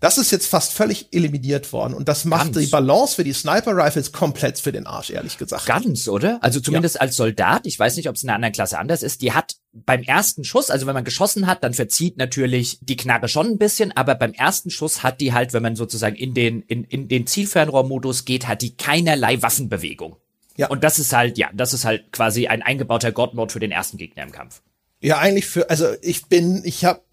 Das 0.00 0.18
ist 0.18 0.30
jetzt 0.30 0.46
fast 0.46 0.72
völlig 0.72 1.08
eliminiert 1.12 1.72
worden 1.72 1.92
und 1.92 2.08
das 2.08 2.24
macht 2.24 2.54
Ganz. 2.54 2.58
die 2.58 2.70
Balance 2.70 3.16
für 3.16 3.24
die 3.24 3.34
Sniper 3.34 3.76
Rifles 3.76 4.12
komplett 4.12 4.58
für 4.58 4.72
den 4.72 4.86
Arsch, 4.86 5.10
ehrlich 5.10 5.36
gesagt. 5.36 5.66
Ganz, 5.66 6.08
oder? 6.08 6.38
Also 6.42 6.60
zumindest 6.60 6.94
ja. 6.96 7.02
als 7.02 7.16
Soldat, 7.16 7.66
ich 7.66 7.78
weiß 7.78 7.96
nicht, 7.96 8.08
ob 8.08 8.16
es 8.16 8.22
in 8.22 8.30
einer 8.30 8.36
anderen 8.36 8.54
Klasse 8.54 8.78
anders 8.78 9.02
ist, 9.02 9.20
die 9.20 9.32
hat 9.32 9.56
beim 9.72 10.02
ersten 10.02 10.44
Schuss, 10.44 10.70
also 10.70 10.86
wenn 10.86 10.94
man 10.94 11.04
geschossen 11.04 11.46
hat, 11.46 11.62
dann 11.62 11.74
verzieht 11.74 12.16
natürlich 12.16 12.78
die 12.80 12.96
Knarre 12.96 13.28
schon 13.28 13.46
ein 13.46 13.58
bisschen, 13.58 13.92
aber 13.96 14.14
beim 14.14 14.32
ersten 14.32 14.70
Schuss 14.70 15.02
hat 15.02 15.20
die 15.20 15.32
halt, 15.32 15.52
wenn 15.52 15.62
man 15.62 15.76
sozusagen 15.76 16.16
in 16.16 16.34
den, 16.34 16.62
in, 16.62 16.84
in 16.84 17.08
den 17.08 17.26
Zielfernrohrmodus 17.26 18.24
geht, 18.24 18.48
hat 18.48 18.62
die 18.62 18.76
keinerlei 18.76 19.40
Waffenbewegung. 19.42 20.16
Ja. 20.56 20.68
Und 20.68 20.82
das 20.82 20.98
ist 20.98 21.12
halt, 21.12 21.38
ja, 21.38 21.50
das 21.54 21.72
ist 21.72 21.84
halt 21.84 22.12
quasi 22.12 22.48
ein 22.48 22.62
eingebauter 22.62 23.12
God-Mode 23.12 23.52
für 23.52 23.60
den 23.60 23.70
ersten 23.70 23.96
Gegner 23.96 24.24
im 24.24 24.32
Kampf. 24.32 24.60
Ja, 25.02 25.18
eigentlich 25.18 25.46
für, 25.46 25.70
also 25.70 25.94
ich 26.02 26.26
bin, 26.26 26.60
ich 26.64 26.84
hab, 26.84 27.04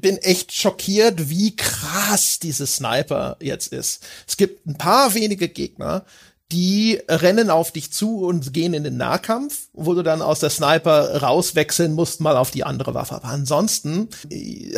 bin 0.00 0.18
echt 0.18 0.52
schockiert, 0.52 1.28
wie 1.28 1.56
krass 1.56 2.38
diese 2.38 2.66
Sniper 2.66 3.36
jetzt 3.40 3.72
ist. 3.72 4.06
Es 4.28 4.36
gibt 4.36 4.64
ein 4.66 4.78
paar 4.78 5.14
wenige 5.14 5.48
Gegner, 5.48 6.04
die 6.52 7.00
rennen 7.08 7.50
auf 7.50 7.72
dich 7.72 7.92
zu 7.92 8.24
und 8.24 8.52
gehen 8.52 8.74
in 8.74 8.84
den 8.84 8.96
Nahkampf, 8.96 9.68
wo 9.72 9.94
du 9.94 10.02
dann 10.02 10.22
aus 10.22 10.40
der 10.40 10.50
Sniper 10.50 11.22
rauswechseln 11.22 11.94
musst, 11.94 12.20
mal 12.20 12.36
auf 12.36 12.50
die 12.50 12.64
andere 12.64 12.94
Waffe. 12.94 13.16
Aber 13.16 13.28
ansonsten, 13.28 14.08
ich, 14.28 14.74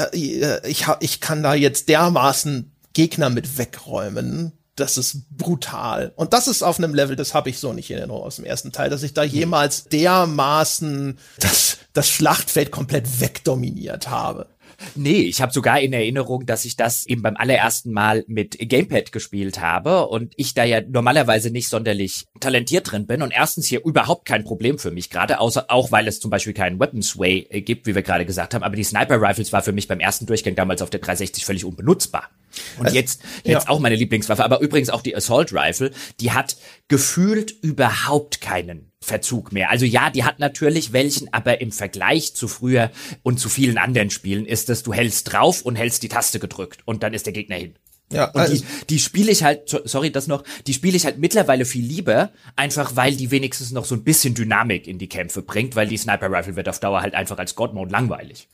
ich, 0.64 0.86
ich 1.00 1.20
kann 1.20 1.42
da 1.42 1.54
jetzt 1.54 1.88
dermaßen 1.88 2.72
Gegner 2.92 3.28
mit 3.28 3.58
wegräumen 3.58 4.52
das 4.76 4.98
ist 4.98 5.30
brutal. 5.30 6.12
Und 6.16 6.32
das 6.32 6.48
ist 6.48 6.62
auf 6.62 6.78
einem 6.78 6.94
Level, 6.94 7.14
das 7.16 7.32
habe 7.32 7.48
ich 7.48 7.58
so 7.58 7.72
nicht 7.72 7.90
in 7.90 7.98
Erinnerung 7.98 8.22
aus 8.24 8.36
dem 8.36 8.44
ersten 8.44 8.72
Teil, 8.72 8.90
dass 8.90 9.02
ich 9.02 9.14
da 9.14 9.22
jemals 9.22 9.84
dermaßen 9.84 11.18
das, 11.38 11.78
das 11.92 12.08
Schlachtfeld 12.08 12.72
komplett 12.72 13.20
wegdominiert 13.20 14.08
habe. 14.10 14.48
Nee, 14.94 15.22
ich 15.22 15.40
habe 15.40 15.52
sogar 15.52 15.80
in 15.80 15.92
Erinnerung, 15.92 16.46
dass 16.46 16.64
ich 16.64 16.76
das 16.76 17.06
eben 17.06 17.22
beim 17.22 17.36
allerersten 17.36 17.92
Mal 17.92 18.24
mit 18.26 18.58
Gamepad 18.58 19.12
gespielt 19.12 19.60
habe 19.60 20.06
und 20.08 20.32
ich 20.36 20.54
da 20.54 20.64
ja 20.64 20.80
normalerweise 20.80 21.50
nicht 21.50 21.68
sonderlich 21.68 22.26
talentiert 22.40 22.90
drin 22.90 23.06
bin 23.06 23.22
und 23.22 23.32
erstens 23.32 23.66
hier 23.66 23.84
überhaupt 23.84 24.26
kein 24.26 24.44
Problem 24.44 24.78
für 24.78 24.90
mich 24.90 25.10
gerade, 25.10 25.40
außer 25.40 25.66
auch 25.68 25.92
weil 25.92 26.08
es 26.08 26.20
zum 26.20 26.30
Beispiel 26.30 26.54
keinen 26.54 26.78
Weapons 26.78 27.18
Way 27.18 27.46
äh, 27.50 27.60
gibt, 27.60 27.86
wie 27.86 27.94
wir 27.94 28.02
gerade 28.02 28.26
gesagt 28.26 28.54
haben, 28.54 28.62
aber 28.62 28.76
die 28.76 28.84
Sniper 28.84 29.20
Rifles 29.20 29.52
war 29.52 29.62
für 29.62 29.72
mich 29.72 29.88
beim 29.88 30.00
ersten 30.00 30.26
Durchgang 30.26 30.54
damals 30.54 30.82
auf 30.82 30.90
der 30.90 31.00
360 31.00 31.44
völlig 31.44 31.64
unbenutzbar. 31.64 32.30
Und 32.78 32.86
also, 32.86 32.96
jetzt, 32.96 33.22
jetzt 33.44 33.64
ja. 33.64 33.68
auch 33.68 33.80
meine 33.80 33.96
Lieblingswaffe, 33.96 34.44
aber 34.44 34.60
übrigens 34.60 34.90
auch 34.90 35.02
die 35.02 35.16
Assault 35.16 35.52
Rifle, 35.52 35.90
die 36.20 36.32
hat 36.32 36.56
gefühlt 36.88 37.50
überhaupt 37.50 38.40
keinen 38.40 38.92
Verzug 39.04 39.52
mehr. 39.52 39.70
Also 39.70 39.84
ja, 39.84 40.10
die 40.10 40.24
hat 40.24 40.38
natürlich 40.38 40.92
welchen, 40.92 41.32
aber 41.32 41.60
im 41.60 41.72
Vergleich 41.72 42.34
zu 42.34 42.48
früher 42.48 42.90
und 43.22 43.38
zu 43.38 43.48
vielen 43.48 43.78
anderen 43.78 44.10
Spielen 44.10 44.46
ist 44.46 44.70
es, 44.70 44.82
du 44.82 44.92
hältst 44.92 45.32
drauf 45.32 45.62
und 45.62 45.76
hältst 45.76 46.02
die 46.02 46.08
Taste 46.08 46.38
gedrückt 46.38 46.80
und 46.84 47.02
dann 47.02 47.14
ist 47.14 47.26
der 47.26 47.32
Gegner 47.32 47.56
hin. 47.56 47.74
Ja, 48.12 48.26
und 48.30 48.40
also 48.40 48.54
die, 48.54 48.64
die 48.90 48.98
spiele 48.98 49.32
ich 49.32 49.42
halt, 49.42 49.62
sorry, 49.84 50.12
das 50.12 50.26
noch, 50.26 50.44
die 50.66 50.74
spiele 50.74 50.96
ich 50.96 51.04
halt 51.04 51.18
mittlerweile 51.18 51.64
viel 51.64 51.84
lieber, 51.84 52.30
einfach 52.54 52.96
weil 52.96 53.16
die 53.16 53.30
wenigstens 53.30 53.72
noch 53.72 53.84
so 53.84 53.94
ein 53.94 54.04
bisschen 54.04 54.34
Dynamik 54.34 54.86
in 54.86 54.98
die 54.98 55.08
Kämpfe 55.08 55.42
bringt, 55.42 55.74
weil 55.74 55.88
die 55.88 55.96
Sniper 55.96 56.30
Rifle 56.30 56.54
wird 56.54 56.68
auf 56.68 56.78
Dauer 56.78 57.02
halt 57.02 57.14
einfach 57.14 57.38
als 57.38 57.54
God 57.54 57.74
Mode 57.74 57.90
langweilig. 57.90 58.48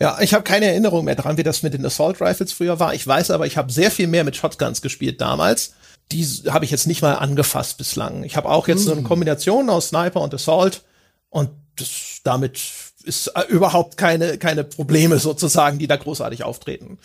Ja, 0.00 0.18
ich 0.20 0.34
habe 0.34 0.44
keine 0.44 0.66
Erinnerung 0.66 1.04
mehr 1.04 1.14
dran, 1.14 1.36
wie 1.38 1.44
das 1.44 1.62
mit 1.62 1.72
den 1.72 1.86
Assault 1.86 2.20
Rifles 2.20 2.52
früher 2.52 2.78
war. 2.78 2.94
Ich 2.94 3.06
weiß 3.06 3.30
aber, 3.30 3.46
ich 3.46 3.56
habe 3.56 3.72
sehr 3.72 3.90
viel 3.90 4.06
mehr 4.06 4.24
mit 4.24 4.36
Shotguns 4.36 4.82
gespielt 4.82 5.20
damals 5.20 5.74
die 6.12 6.24
habe 6.48 6.64
ich 6.64 6.70
jetzt 6.70 6.86
nicht 6.86 7.02
mal 7.02 7.14
angefasst 7.14 7.78
bislang. 7.78 8.22
Ich 8.24 8.36
habe 8.36 8.48
auch 8.48 8.68
jetzt 8.68 8.84
so 8.84 8.92
eine 8.92 9.00
hm. 9.00 9.08
Kombination 9.08 9.68
aus 9.70 9.88
Sniper 9.88 10.20
und 10.20 10.34
Assault 10.34 10.82
und 11.30 11.50
das, 11.76 12.20
damit 12.22 12.60
ist 13.04 13.28
äh, 13.28 13.42
überhaupt 13.48 13.96
keine, 13.96 14.38
keine 14.38 14.64
Probleme 14.64 15.18
sozusagen, 15.18 15.78
die 15.78 15.86
da 15.86 15.96
großartig 15.96 16.44
auftreten. 16.44 16.98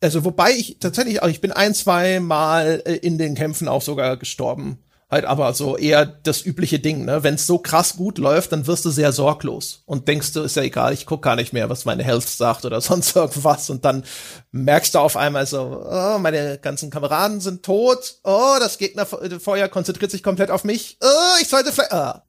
Also 0.00 0.24
wobei 0.24 0.52
ich 0.52 0.78
tatsächlich 0.80 1.22
auch, 1.22 1.28
ich 1.28 1.40
bin 1.40 1.52
ein, 1.52 1.74
zwei 1.74 2.20
Mal 2.20 2.82
äh, 2.84 2.96
in 2.96 3.18
den 3.18 3.34
Kämpfen 3.34 3.68
auch 3.68 3.82
sogar 3.82 4.16
gestorben 4.16 4.83
halt 5.14 5.24
aber 5.24 5.54
so 5.54 5.76
eher 5.76 6.04
das 6.04 6.44
übliche 6.44 6.78
Ding, 6.78 7.04
ne? 7.04 7.22
Wenn 7.22 7.34
es 7.34 7.46
so 7.46 7.58
krass 7.58 7.96
gut 7.96 8.18
läuft, 8.18 8.52
dann 8.52 8.66
wirst 8.66 8.84
du 8.84 8.90
sehr 8.90 9.12
sorglos 9.12 9.82
und 9.86 10.08
denkst 10.08 10.32
du, 10.32 10.42
ist 10.42 10.56
ja 10.56 10.62
egal, 10.62 10.92
ich 10.92 11.06
guck 11.06 11.22
gar 11.22 11.36
nicht 11.36 11.52
mehr, 11.52 11.70
was 11.70 11.84
meine 11.84 12.04
Health 12.04 12.28
sagt 12.28 12.64
oder 12.64 12.80
sonst 12.82 13.16
irgendwas 13.16 13.70
und 13.70 13.84
dann 13.84 14.04
merkst 14.52 14.94
du 14.94 14.98
auf 14.98 15.16
einmal 15.16 15.46
so, 15.46 15.84
oh, 15.88 16.18
meine 16.18 16.58
ganzen 16.58 16.90
Kameraden 16.90 17.40
sind 17.40 17.62
tot, 17.62 18.16
oh, 18.24 18.56
das 18.58 18.78
Gegnerfeuer 18.78 19.68
konzentriert 19.68 20.10
sich 20.10 20.22
komplett 20.22 20.50
auf 20.50 20.64
mich, 20.64 20.98
oh, 21.00 21.40
ich 21.40 21.48
sollte 21.48 21.72
ah. 21.92 22.22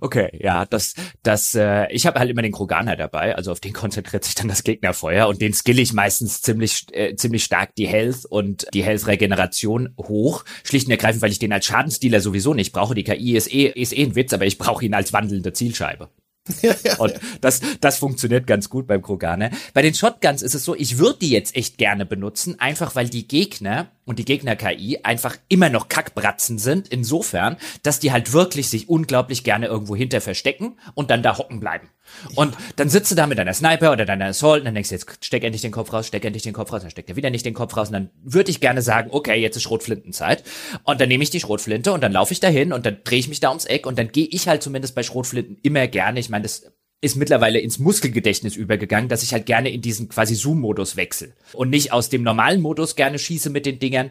Okay, 0.00 0.30
ja, 0.42 0.66
das, 0.66 0.94
das, 1.22 1.54
äh, 1.54 1.86
ich 1.92 2.06
habe 2.06 2.18
halt 2.18 2.30
immer 2.30 2.42
den 2.42 2.52
Kroganer 2.52 2.96
dabei, 2.96 3.36
also 3.36 3.52
auf 3.52 3.60
den 3.60 3.72
konzentriert 3.74 4.24
sich 4.24 4.34
dann 4.34 4.48
das 4.48 4.64
Gegnerfeuer 4.64 5.28
und 5.28 5.40
den 5.40 5.52
skill 5.52 5.78
ich 5.78 5.92
meistens 5.92 6.40
ziemlich, 6.40 6.86
äh, 6.92 7.14
ziemlich 7.16 7.44
stark 7.44 7.74
die 7.76 7.86
Health 7.86 8.24
und 8.24 8.66
die 8.72 8.82
Health-Regeneration 8.82 9.94
hoch, 9.98 10.44
schlicht 10.64 10.86
und 10.86 10.92
ergreifend, 10.92 11.22
weil 11.22 11.32
ich 11.32 11.38
den 11.38 11.52
als 11.52 11.66
Schadensdealer 11.66 12.20
sowieso 12.20 12.54
nicht 12.54 12.72
brauche. 12.72 12.94
Die 12.94 13.04
KI 13.04 13.36
ist 13.36 13.52
eh, 13.52 13.66
ist 13.66 13.96
eh 13.96 14.04
ein 14.04 14.14
Witz, 14.14 14.32
aber 14.32 14.46
ich 14.46 14.58
brauche 14.58 14.84
ihn 14.84 14.94
als 14.94 15.12
wandelnde 15.12 15.52
Zielscheibe. 15.52 16.08
und 16.98 17.14
das, 17.40 17.60
das 17.80 17.98
funktioniert 17.98 18.46
ganz 18.46 18.70
gut 18.70 18.86
beim 18.86 19.02
Kroganer. 19.02 19.50
Bei 19.74 19.82
den 19.82 19.94
Shotguns 19.94 20.42
ist 20.42 20.54
es 20.54 20.64
so, 20.64 20.74
ich 20.74 20.98
würde 20.98 21.18
die 21.20 21.30
jetzt 21.30 21.54
echt 21.54 21.78
gerne 21.78 22.06
benutzen, 22.06 22.58
einfach 22.58 22.94
weil 22.96 23.08
die 23.08 23.28
Gegner 23.28 23.90
und 24.10 24.18
die 24.18 24.24
Gegner-KI 24.24 24.98
einfach 25.04 25.36
immer 25.46 25.70
noch 25.70 25.88
Kackbratzen 25.88 26.58
sind, 26.58 26.88
insofern, 26.88 27.56
dass 27.84 28.00
die 28.00 28.10
halt 28.10 28.32
wirklich 28.32 28.68
sich 28.68 28.88
unglaublich 28.88 29.44
gerne 29.44 29.66
irgendwo 29.68 29.94
hinter 29.94 30.20
verstecken 30.20 30.80
und 30.94 31.12
dann 31.12 31.22
da 31.22 31.38
hocken 31.38 31.60
bleiben. 31.60 31.88
Und 32.34 32.56
dann 32.74 32.88
sitzt 32.88 33.12
du 33.12 33.14
da 33.14 33.28
mit 33.28 33.38
deiner 33.38 33.54
Sniper 33.54 33.92
oder 33.92 34.04
deiner 34.04 34.24
Assault 34.24 34.62
und 34.62 34.64
dann 34.64 34.74
denkst 34.74 34.88
du, 34.88 34.96
jetzt 34.96 35.24
steck 35.24 35.44
endlich 35.44 35.62
den 35.62 35.70
Kopf 35.70 35.92
raus, 35.92 36.08
steck 36.08 36.24
endlich 36.24 36.42
den 36.42 36.52
Kopf 36.52 36.72
raus, 36.72 36.82
dann 36.82 36.90
steckt 36.90 37.08
er 37.08 37.14
wieder 37.14 37.30
nicht 37.30 37.46
den 37.46 37.54
Kopf 37.54 37.76
raus 37.76 37.86
und 37.86 37.92
dann 37.92 38.10
würde 38.24 38.50
ich 38.50 38.60
gerne 38.60 38.82
sagen, 38.82 39.10
okay, 39.12 39.40
jetzt 39.40 39.54
ist 39.54 39.62
Schrotflintenzeit. 39.62 40.42
Und 40.82 41.00
dann 41.00 41.08
nehme 41.08 41.22
ich 41.22 41.30
die 41.30 41.38
Schrotflinte 41.38 41.92
und 41.92 42.02
dann 42.02 42.10
laufe 42.10 42.32
ich 42.32 42.40
dahin 42.40 42.72
und 42.72 42.84
dann 42.84 42.98
drehe 43.04 43.20
ich 43.20 43.28
mich 43.28 43.38
da 43.38 43.50
ums 43.50 43.64
Eck 43.64 43.86
und 43.86 43.96
dann 43.96 44.10
gehe 44.10 44.26
ich 44.26 44.48
halt 44.48 44.64
zumindest 44.64 44.96
bei 44.96 45.04
Schrotflinten 45.04 45.58
immer 45.62 45.86
gerne, 45.86 46.18
ich 46.18 46.30
meine, 46.30 46.42
das 46.42 46.72
ist 47.00 47.16
mittlerweile 47.16 47.60
ins 47.60 47.78
Muskelgedächtnis 47.78 48.56
übergegangen, 48.56 49.08
dass 49.08 49.22
ich 49.22 49.32
halt 49.32 49.46
gerne 49.46 49.70
in 49.70 49.80
diesen 49.80 50.08
quasi 50.08 50.34
Zoom-Modus 50.34 50.96
wechsle 50.96 51.34
und 51.52 51.70
nicht 51.70 51.92
aus 51.92 52.08
dem 52.10 52.22
normalen 52.22 52.60
Modus 52.60 52.94
gerne 52.94 53.18
schieße 53.18 53.50
mit 53.50 53.64
den 53.64 53.78
Dingern, 53.78 54.10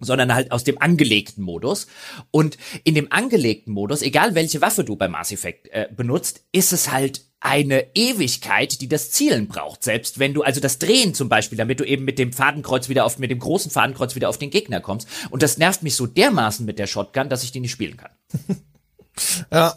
sondern 0.00 0.34
halt 0.34 0.50
aus 0.50 0.64
dem 0.64 0.80
angelegten 0.80 1.44
Modus. 1.44 1.86
Und 2.30 2.56
in 2.82 2.94
dem 2.94 3.12
angelegten 3.12 3.72
Modus, 3.72 4.02
egal 4.02 4.34
welche 4.34 4.60
Waffe 4.60 4.84
du 4.84 4.96
bei 4.96 5.08
Mass 5.08 5.32
Effect 5.32 5.68
äh, 5.68 5.88
benutzt, 5.94 6.44
ist 6.52 6.72
es 6.72 6.90
halt 6.90 7.22
eine 7.40 7.94
Ewigkeit, 7.94 8.80
die 8.80 8.88
das 8.88 9.10
Zielen 9.10 9.48
braucht. 9.48 9.84
Selbst 9.84 10.18
wenn 10.18 10.32
du, 10.32 10.42
also 10.42 10.60
das 10.60 10.78
Drehen 10.78 11.12
zum 11.12 11.28
Beispiel, 11.28 11.58
damit 11.58 11.78
du 11.78 11.84
eben 11.84 12.04
mit 12.04 12.18
dem 12.18 12.32
Fadenkreuz 12.32 12.88
wieder 12.88 13.04
auf, 13.04 13.18
mit 13.18 13.30
dem 13.30 13.38
großen 13.38 13.70
Fadenkreuz 13.70 14.14
wieder 14.14 14.30
auf 14.30 14.38
den 14.38 14.50
Gegner 14.50 14.80
kommst. 14.80 15.06
Und 15.30 15.42
das 15.42 15.58
nervt 15.58 15.82
mich 15.82 15.94
so 15.94 16.06
dermaßen 16.06 16.64
mit 16.64 16.78
der 16.78 16.86
Shotgun, 16.86 17.28
dass 17.28 17.44
ich 17.44 17.52
die 17.52 17.60
nicht 17.60 17.72
spielen 17.72 17.98
kann. 17.98 18.12
ja. 19.52 19.76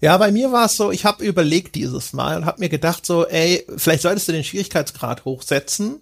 Ja, 0.00 0.16
bei 0.18 0.32
mir 0.32 0.52
war 0.52 0.66
es 0.66 0.76
so, 0.76 0.90
ich 0.90 1.04
habe 1.04 1.24
überlegt 1.24 1.74
dieses 1.74 2.12
Mal 2.12 2.36
und 2.36 2.46
habe 2.46 2.60
mir 2.60 2.68
gedacht 2.68 3.06
so, 3.06 3.26
ey, 3.26 3.66
vielleicht 3.76 4.02
solltest 4.02 4.28
du 4.28 4.32
den 4.32 4.44
Schwierigkeitsgrad 4.44 5.24
hochsetzen, 5.24 6.00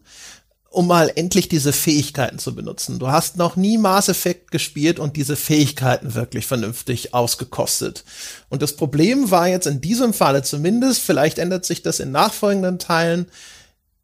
um 0.70 0.86
mal 0.86 1.10
endlich 1.14 1.48
diese 1.48 1.72
Fähigkeiten 1.72 2.38
zu 2.38 2.54
benutzen. 2.54 2.98
Du 2.98 3.08
hast 3.08 3.36
noch 3.36 3.56
nie 3.56 3.76
Mass 3.76 4.08
Effect 4.08 4.50
gespielt 4.50 4.98
und 4.98 5.16
diese 5.16 5.36
Fähigkeiten 5.36 6.14
wirklich 6.14 6.46
vernünftig 6.46 7.12
ausgekostet. 7.12 8.04
Und 8.48 8.62
das 8.62 8.76
Problem 8.76 9.30
war 9.30 9.48
jetzt 9.48 9.66
in 9.66 9.80
diesem 9.80 10.14
Falle 10.14 10.42
zumindest, 10.42 11.02
vielleicht 11.02 11.38
ändert 11.38 11.66
sich 11.66 11.82
das 11.82 11.98
in 11.98 12.12
nachfolgenden 12.12 12.78
Teilen, 12.78 13.26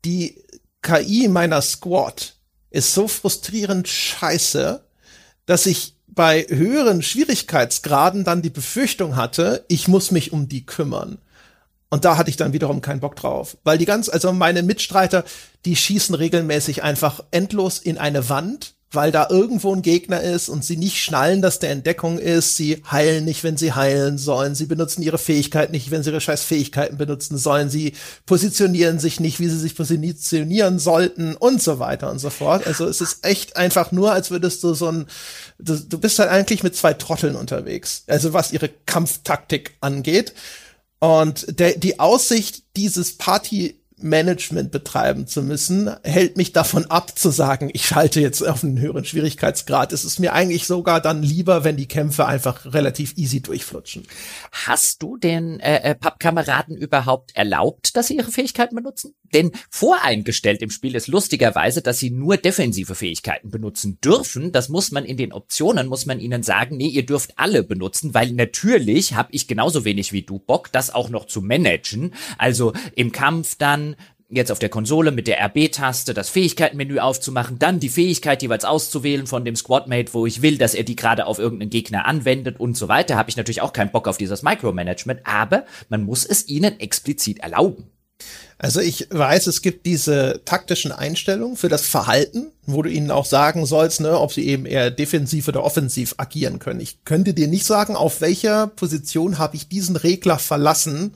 die 0.04 0.42
KI 0.82 1.28
meiner 1.28 1.62
Squad 1.62 2.34
ist 2.70 2.94
so 2.94 3.09
frustrierend 3.09 3.88
scheiße, 3.88 4.84
dass 5.46 5.66
ich 5.66 5.95
bei 6.16 6.46
höheren 6.48 7.02
Schwierigkeitsgraden 7.02 8.24
dann 8.24 8.42
die 8.42 8.50
Befürchtung 8.50 9.14
hatte, 9.14 9.64
ich 9.68 9.86
muss 9.86 10.10
mich 10.10 10.32
um 10.32 10.48
die 10.48 10.66
kümmern. 10.66 11.18
Und 11.90 12.04
da 12.04 12.16
hatte 12.16 12.30
ich 12.30 12.36
dann 12.36 12.54
wiederum 12.54 12.80
keinen 12.80 13.00
Bock 13.00 13.14
drauf, 13.14 13.58
weil 13.62 13.78
die 13.78 13.84
ganz, 13.84 14.08
also 14.08 14.32
meine 14.32 14.64
Mitstreiter, 14.64 15.24
die 15.66 15.76
schießen 15.76 16.14
regelmäßig 16.14 16.82
einfach 16.82 17.22
endlos 17.30 17.78
in 17.78 17.98
eine 17.98 18.28
Wand, 18.28 18.74
weil 18.93 19.11
da 19.11 19.26
irgendwo 19.28 19.74
ein 19.74 19.82
Gegner 19.82 20.22
ist 20.22 20.49
und 20.49 20.64
sie 20.64 20.76
nicht 20.76 21.03
schnallen, 21.03 21.43
dass 21.43 21.59
der 21.59 21.70
Entdeckung 21.70 22.18
ist. 22.18 22.57
Sie 22.57 22.82
heilen 22.91 23.24
nicht, 23.24 23.43
wenn 23.43 23.57
sie 23.57 23.72
heilen 23.72 24.16
sollen. 24.16 24.55
Sie 24.55 24.66
benutzen 24.66 25.03
ihre 25.03 25.18
Fähigkeiten 25.18 25.72
nicht, 25.72 25.91
wenn 25.91 26.03
sie 26.03 26.11
ihre 26.11 26.20
scheiß 26.20 26.45
Fähigkeiten 26.45 26.97
benutzen 26.97 27.37
sollen. 27.37 27.68
Sie 27.68 27.95
positionieren 28.26 29.01
sich 29.01 29.18
nicht, 29.18 29.41
wie 29.41 29.49
sie 29.49 29.59
sich 29.59 29.74
positionieren 29.74 30.78
sollten 30.78 31.34
und 31.34 31.61
so 31.61 31.80
weiter 31.80 32.11
und 32.11 32.20
so 32.20 32.30
fort. 32.30 32.66
Also 32.66 32.87
es 32.87 33.01
ist 33.01 33.24
echt 33.24 33.57
einfach 33.57 33.91
nur, 33.91 34.12
als 34.12 34.30
würdest 34.30 34.62
du 34.62 34.72
so 34.74 34.91
ein, 34.91 35.07
du, 35.59 35.76
du 35.78 35.99
bist 35.99 36.18
halt 36.20 36.30
eigentlich 36.30 36.62
mit 36.62 36.76
zwei 36.76 36.95
Trotteln 36.95 37.34
unterwegs. 37.34 38.05
Also 38.07 38.32
was 38.32 38.53
ihre 38.53 38.70
Kampftaktik 38.87 39.76
angeht. 39.80 40.32
Und 41.01 41.59
der, 41.59 41.76
die 41.76 41.99
Aussicht, 41.99 42.62
dieses 42.76 43.18
Party 43.18 43.80
Management 43.99 44.72
betreiben 44.72 45.26
zu 45.26 45.42
müssen, 45.42 45.90
hält 46.03 46.36
mich 46.36 46.53
davon 46.53 46.84
ab 46.86 47.18
zu 47.18 47.30
sagen, 47.30 47.70
ich 47.72 47.86
schalte 47.86 48.20
jetzt 48.20 48.42
auf 48.42 48.62
einen 48.62 48.78
höheren 48.78 49.07
Schwierigkeitsgrad. 49.07 49.92
Es 49.92 50.05
ist 50.05 50.18
mir 50.18 50.34
eigentlich 50.34 50.66
sogar 50.66 51.01
dann 51.01 51.22
lieber, 51.22 51.64
wenn 51.64 51.78
die 51.78 51.88
Kämpfe 51.88 52.26
einfach 52.26 52.74
relativ 52.74 53.16
easy 53.16 53.40
durchflutschen. 53.40 54.03
Hast 54.53 55.03
du 55.03 55.16
den 55.16 55.61
äh, 55.61 55.78
äh, 55.78 55.94
Pappkameraden 55.94 56.76
überhaupt 56.76 57.34
erlaubt, 57.34 57.97
dass 57.97 58.09
sie 58.09 58.16
ihre 58.16 58.30
Fähigkeiten 58.30 58.76
benutzen? 58.76 59.14
Denn 59.32 59.53
voreingestellt 59.70 60.61
im 60.61 60.70
Spiel 60.70 60.94
ist 60.94 61.09
lustigerweise, 61.09 61.80
dass 61.80 61.99
sie 61.99 62.11
nur 62.11 62.36
defensive 62.36 62.94
Fähigkeiten 62.94 63.51
benutzen 63.51 63.99
dürfen. 64.05 64.53
Das 64.53 64.68
muss 64.68 64.92
man 64.92 65.05
in 65.05 65.16
den 65.16 65.32
Optionen, 65.32 65.88
muss 65.88 66.07
man 66.07 66.20
ihnen 66.20 66.42
sagen, 66.42 66.76
nee, 66.76 66.88
ihr 66.88 67.07
dürft 67.07 67.32
alle 67.36 67.62
benutzen, 67.62 68.12
weil 68.12 68.32
natürlich 68.32 69.14
habe 69.14 69.30
ich 69.32 69.49
genauso 69.49 69.84
wenig 69.84 70.12
wie 70.12 70.22
du 70.22 70.38
Bock, 70.38 70.70
das 70.70 70.94
auch 70.94 71.09
noch 71.09 71.26
zu 71.26 71.40
managen. 71.40 72.14
Also 72.38 72.72
im 72.94 73.11
Kampf 73.11 73.57
dann 73.57 73.86
jetzt 74.29 74.51
auf 74.51 74.59
der 74.59 74.68
Konsole 74.68 75.12
mit 75.12 75.29
der 75.29 75.45
RB-Taste 75.45 76.12
das 76.12 76.29
Fähigkeitenmenü 76.29 76.99
aufzumachen, 76.99 77.59
dann 77.59 77.79
die 77.79 77.89
Fähigkeit 77.89 78.43
jeweils 78.43 78.64
auszuwählen 78.64 79.27
von 79.27 79.45
dem 79.45 79.57
Squadmate, 79.57 80.12
wo 80.14 80.27
ich 80.27 80.43
will, 80.43 80.59
dass 80.59 80.74
er 80.74 80.85
die 80.85 80.97
gerade 80.97 81.27
auf 81.27 81.39
irgendeinen 81.39 81.70
Gegner 81.70 82.07
anwendet 82.07 82.59
und 82.59 82.77
so 82.77 82.89
weiter, 82.89 83.16
habe 83.16 83.31
ich 83.31 83.37
natürlich 83.37 83.62
auch 83.62 83.72
keinen 83.72 83.93
Bock 83.93 84.09
auf 84.09 84.18
dieses 84.18 84.43
Micromanagement, 84.43 85.20
aber 85.24 85.64
man 85.89 86.03
muss 86.03 86.24
es 86.24 86.49
ihnen 86.49 86.81
explizit 86.81 87.39
erlauben. 87.39 87.91
Also 88.59 88.81
ich 88.81 89.09
weiß, 89.11 89.47
es 89.49 89.61
gibt 89.61 89.85
diese 89.85 90.41
taktischen 90.47 90.91
Einstellungen 90.91 91.57
für 91.57 91.68
das 91.68 91.87
Verhalten, 91.87 92.53
wo 92.64 92.81
du 92.81 92.91
ihnen 92.91 93.11
auch 93.11 93.27
sagen 93.27 93.66
sollst, 93.66 94.01
ne, 94.01 94.18
ob 94.18 94.33
sie 94.33 94.47
eben 94.47 94.64
eher 94.64 94.91
defensiv 94.91 95.47
oder 95.49 95.62
offensiv 95.62 96.14
agieren 96.16 96.59
können. 96.59 96.81
Ich 96.81 97.05
könnte 97.05 97.35
dir 97.35 97.49
nicht 97.49 97.66
sagen, 97.66 97.95
auf 97.95 98.22
welcher 98.22 98.68
Position 98.68 99.37
habe 99.39 99.57
ich 99.57 99.68
diesen 99.68 99.97
Regler 99.97 100.39
verlassen, 100.39 101.14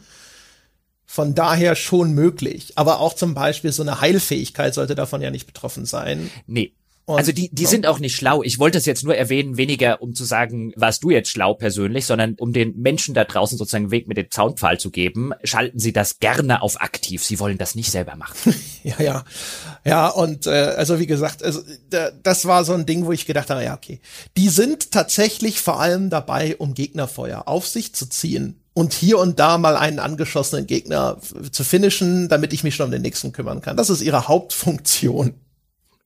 von 1.10 1.34
daher 1.34 1.74
schon 1.74 2.12
möglich. 2.12 2.74
Aber 2.76 3.00
auch 3.00 3.14
zum 3.14 3.34
Beispiel 3.34 3.72
so 3.72 3.82
eine 3.82 4.00
Heilfähigkeit 4.00 4.74
sollte 4.74 4.94
davon 4.94 5.20
ja 5.20 5.32
nicht 5.32 5.48
betroffen 5.48 5.84
sein. 5.84 6.30
Nee. 6.46 6.72
Also 7.04 7.32
die, 7.32 7.48
die 7.52 7.66
sind 7.66 7.84
auch 7.84 7.98
nicht 7.98 8.14
schlau. 8.14 8.44
Ich 8.44 8.60
wollte 8.60 8.78
es 8.78 8.86
jetzt 8.86 9.02
nur 9.02 9.16
erwähnen, 9.16 9.56
weniger 9.56 10.00
um 10.02 10.14
zu 10.14 10.22
sagen, 10.22 10.72
warst 10.76 11.02
du 11.02 11.10
jetzt 11.10 11.28
schlau 11.28 11.54
persönlich, 11.54 12.06
sondern 12.06 12.36
um 12.38 12.52
den 12.52 12.80
Menschen 12.80 13.12
da 13.12 13.24
draußen 13.24 13.58
sozusagen 13.58 13.86
einen 13.86 13.90
Weg 13.90 14.06
mit 14.06 14.18
dem 14.18 14.30
Zaunpfahl 14.30 14.78
zu 14.78 14.92
geben, 14.92 15.32
schalten 15.42 15.80
sie 15.80 15.92
das 15.92 16.20
gerne 16.20 16.62
auf 16.62 16.80
aktiv. 16.80 17.24
Sie 17.24 17.40
wollen 17.40 17.58
das 17.58 17.74
nicht 17.74 17.90
selber 17.90 18.14
machen. 18.14 18.54
ja, 18.84 19.02
ja. 19.02 19.24
Ja, 19.84 20.06
und 20.10 20.46
äh, 20.46 20.50
also 20.50 21.00
wie 21.00 21.08
gesagt, 21.08 21.42
also, 21.42 21.60
das 22.22 22.44
war 22.44 22.64
so 22.64 22.74
ein 22.74 22.86
Ding, 22.86 23.04
wo 23.04 23.10
ich 23.10 23.26
gedacht 23.26 23.50
habe, 23.50 23.64
ja, 23.64 23.74
okay. 23.74 23.98
Die 24.36 24.48
sind 24.48 24.92
tatsächlich 24.92 25.60
vor 25.60 25.80
allem 25.80 26.08
dabei, 26.08 26.54
um 26.56 26.74
Gegnerfeuer 26.74 27.48
auf 27.48 27.66
sich 27.66 27.96
zu 27.96 28.08
ziehen 28.08 28.59
und 28.72 28.92
hier 28.92 29.18
und 29.18 29.38
da 29.38 29.58
mal 29.58 29.76
einen 29.76 29.98
angeschossenen 29.98 30.66
Gegner 30.66 31.18
zu 31.50 31.64
finishen, 31.64 32.28
damit 32.28 32.52
ich 32.52 32.64
mich 32.64 32.74
schon 32.74 32.86
um 32.86 32.92
den 32.92 33.02
nächsten 33.02 33.32
kümmern 33.32 33.60
kann. 33.62 33.76
Das 33.76 33.90
ist 33.90 34.00
ihre 34.00 34.28
Hauptfunktion. 34.28 35.34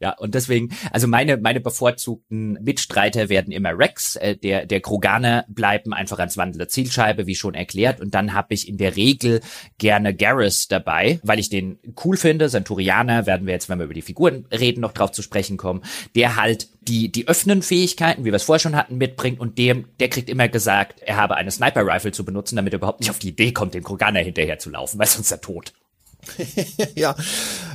Ja, 0.00 0.10
und 0.18 0.34
deswegen, 0.34 0.70
also 0.90 1.06
meine, 1.06 1.36
meine 1.36 1.60
bevorzugten 1.60 2.58
Mitstreiter 2.62 3.28
werden 3.28 3.52
immer 3.52 3.78
Rex, 3.78 4.16
äh, 4.16 4.36
der, 4.36 4.66
der 4.66 4.80
Kroganer 4.80 5.44
bleiben 5.48 5.94
einfach 5.94 6.18
als 6.18 6.36
wandelnde 6.36 6.66
Zielscheibe, 6.66 7.26
wie 7.26 7.36
schon 7.36 7.54
erklärt. 7.54 8.00
Und 8.00 8.14
dann 8.14 8.34
habe 8.34 8.54
ich 8.54 8.68
in 8.68 8.76
der 8.76 8.96
Regel 8.96 9.40
gerne 9.78 10.14
Garrus 10.14 10.68
dabei, 10.68 11.20
weil 11.22 11.38
ich 11.38 11.48
den 11.48 11.78
cool 12.04 12.16
finde. 12.16 12.48
Santurianer 12.48 13.26
werden 13.26 13.46
wir 13.46 13.54
jetzt, 13.54 13.68
wenn 13.68 13.78
wir 13.78 13.84
über 13.84 13.94
die 13.94 14.02
Figuren 14.02 14.46
reden, 14.50 14.80
noch 14.80 14.92
drauf 14.92 15.12
zu 15.12 15.22
sprechen 15.22 15.56
kommen. 15.56 15.82
Der 16.16 16.36
halt 16.36 16.68
die, 16.82 17.10
die 17.10 17.28
öffnen 17.28 17.62
Fähigkeiten, 17.62 18.24
wie 18.24 18.32
wir 18.32 18.34
es 18.34 18.42
vorher 18.42 18.60
schon 18.60 18.76
hatten, 18.76 18.98
mitbringt 18.98 19.40
und 19.40 19.58
dem, 19.58 19.86
der 20.00 20.08
kriegt 20.08 20.28
immer 20.28 20.48
gesagt, 20.48 21.00
er 21.00 21.16
habe 21.16 21.36
eine 21.36 21.50
Sniper-Rifle 21.50 22.12
zu 22.12 22.24
benutzen, 22.24 22.56
damit 22.56 22.72
er 22.74 22.78
überhaupt 22.78 23.00
nicht 23.00 23.10
auf 23.10 23.20
die 23.20 23.28
Idee 23.28 23.52
kommt, 23.52 23.74
dem 23.74 23.84
Kroganer 23.84 24.20
hinterher 24.20 24.58
zu 24.58 24.70
laufen, 24.70 24.98
weil 24.98 25.06
sonst 25.06 25.30
er 25.30 25.40
tot. 25.40 25.72
ja, 26.94 27.14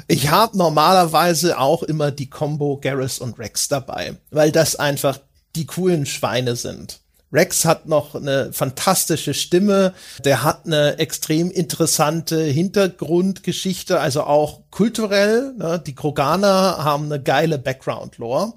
ich 0.08 0.30
habe 0.30 0.58
normalerweise 0.58 1.58
auch 1.60 1.84
immer 1.84 2.12
die 2.12 2.30
Combo 2.30 2.80
Garrus 2.82 3.20
und 3.20 3.38
Rex 3.40 3.68
dabei, 3.68 4.16
weil 4.32 4.52
das 4.52 4.76
einfach 4.76 5.20
die 5.56 5.66
coolen 5.66 6.06
Schweine 6.06 6.56
sind. 6.56 7.00
Rex 7.32 7.66
hat 7.66 7.86
noch 7.86 8.16
eine 8.16 8.52
fantastische 8.54 9.36
Stimme, 9.36 9.94
der 10.26 10.44
hat 10.44 10.66
eine 10.66 10.98
extrem 10.98 11.52
interessante 11.52 12.42
Hintergrundgeschichte, 12.42 14.00
also 14.00 14.24
auch 14.24 14.62
kulturell. 14.72 15.54
Ne? 15.58 15.82
Die 15.86 15.94
Kroganer 15.94 16.84
haben 16.84 17.06
eine 17.06 17.22
geile 17.22 17.60
Background-Lore. 17.60 18.54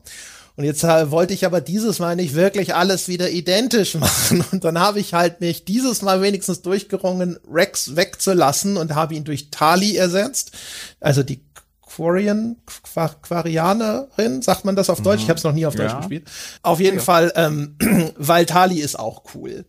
Und 0.57 0.65
jetzt 0.65 0.83
wollte 0.83 1.33
ich 1.33 1.47
aber 1.47 1.61
dieses 1.61 1.99
Mal 1.99 2.17
nicht 2.17 2.35
wirklich 2.35 2.75
alles 2.75 3.09
wieder 3.09 3.31
identisch 3.31 3.95
machen. 3.97 4.45
Und 4.53 4.65
dann 4.65 4.79
habe 4.79 5.01
ich 5.01 5.15
halt 5.15 5.41
mich 5.41 5.65
dieses 5.65 6.03
Mal 6.03 6.21
wenigstens 6.21 6.63
durchgerungen, 6.63 7.39
Rex 7.51 7.97
wegzulassen 7.97 8.77
und 8.77 8.95
habe 8.95 9.15
ihn 9.15 9.25
durch 9.25 9.51
Tali 9.51 9.97
ersetzt. 9.97 10.53
Also 11.01 11.23
die 11.23 11.43
Quarian, 11.95 12.57
Quarianerin, 13.23 14.41
sagt 14.41 14.65
man 14.65 14.77
das 14.77 14.89
auf 14.89 15.03
Deutsch? 15.03 15.21
Mhm. 15.21 15.25
Ich 15.25 15.29
habe 15.29 15.39
es 15.39 15.45
noch 15.45 15.53
nie 15.53 15.67
auf 15.67 15.75
Deutsch 15.75 15.93
ja. 15.93 15.99
gespielt. 15.99 16.29
Auf 16.63 16.81
jeden 16.81 16.99
ja. 16.99 17.03
Fall, 17.03 17.33
ähm, 17.37 17.77
weil 18.17 18.47
Tali 18.47 18.81
ist 18.81 18.99
auch 18.99 19.23
cool. 19.35 19.65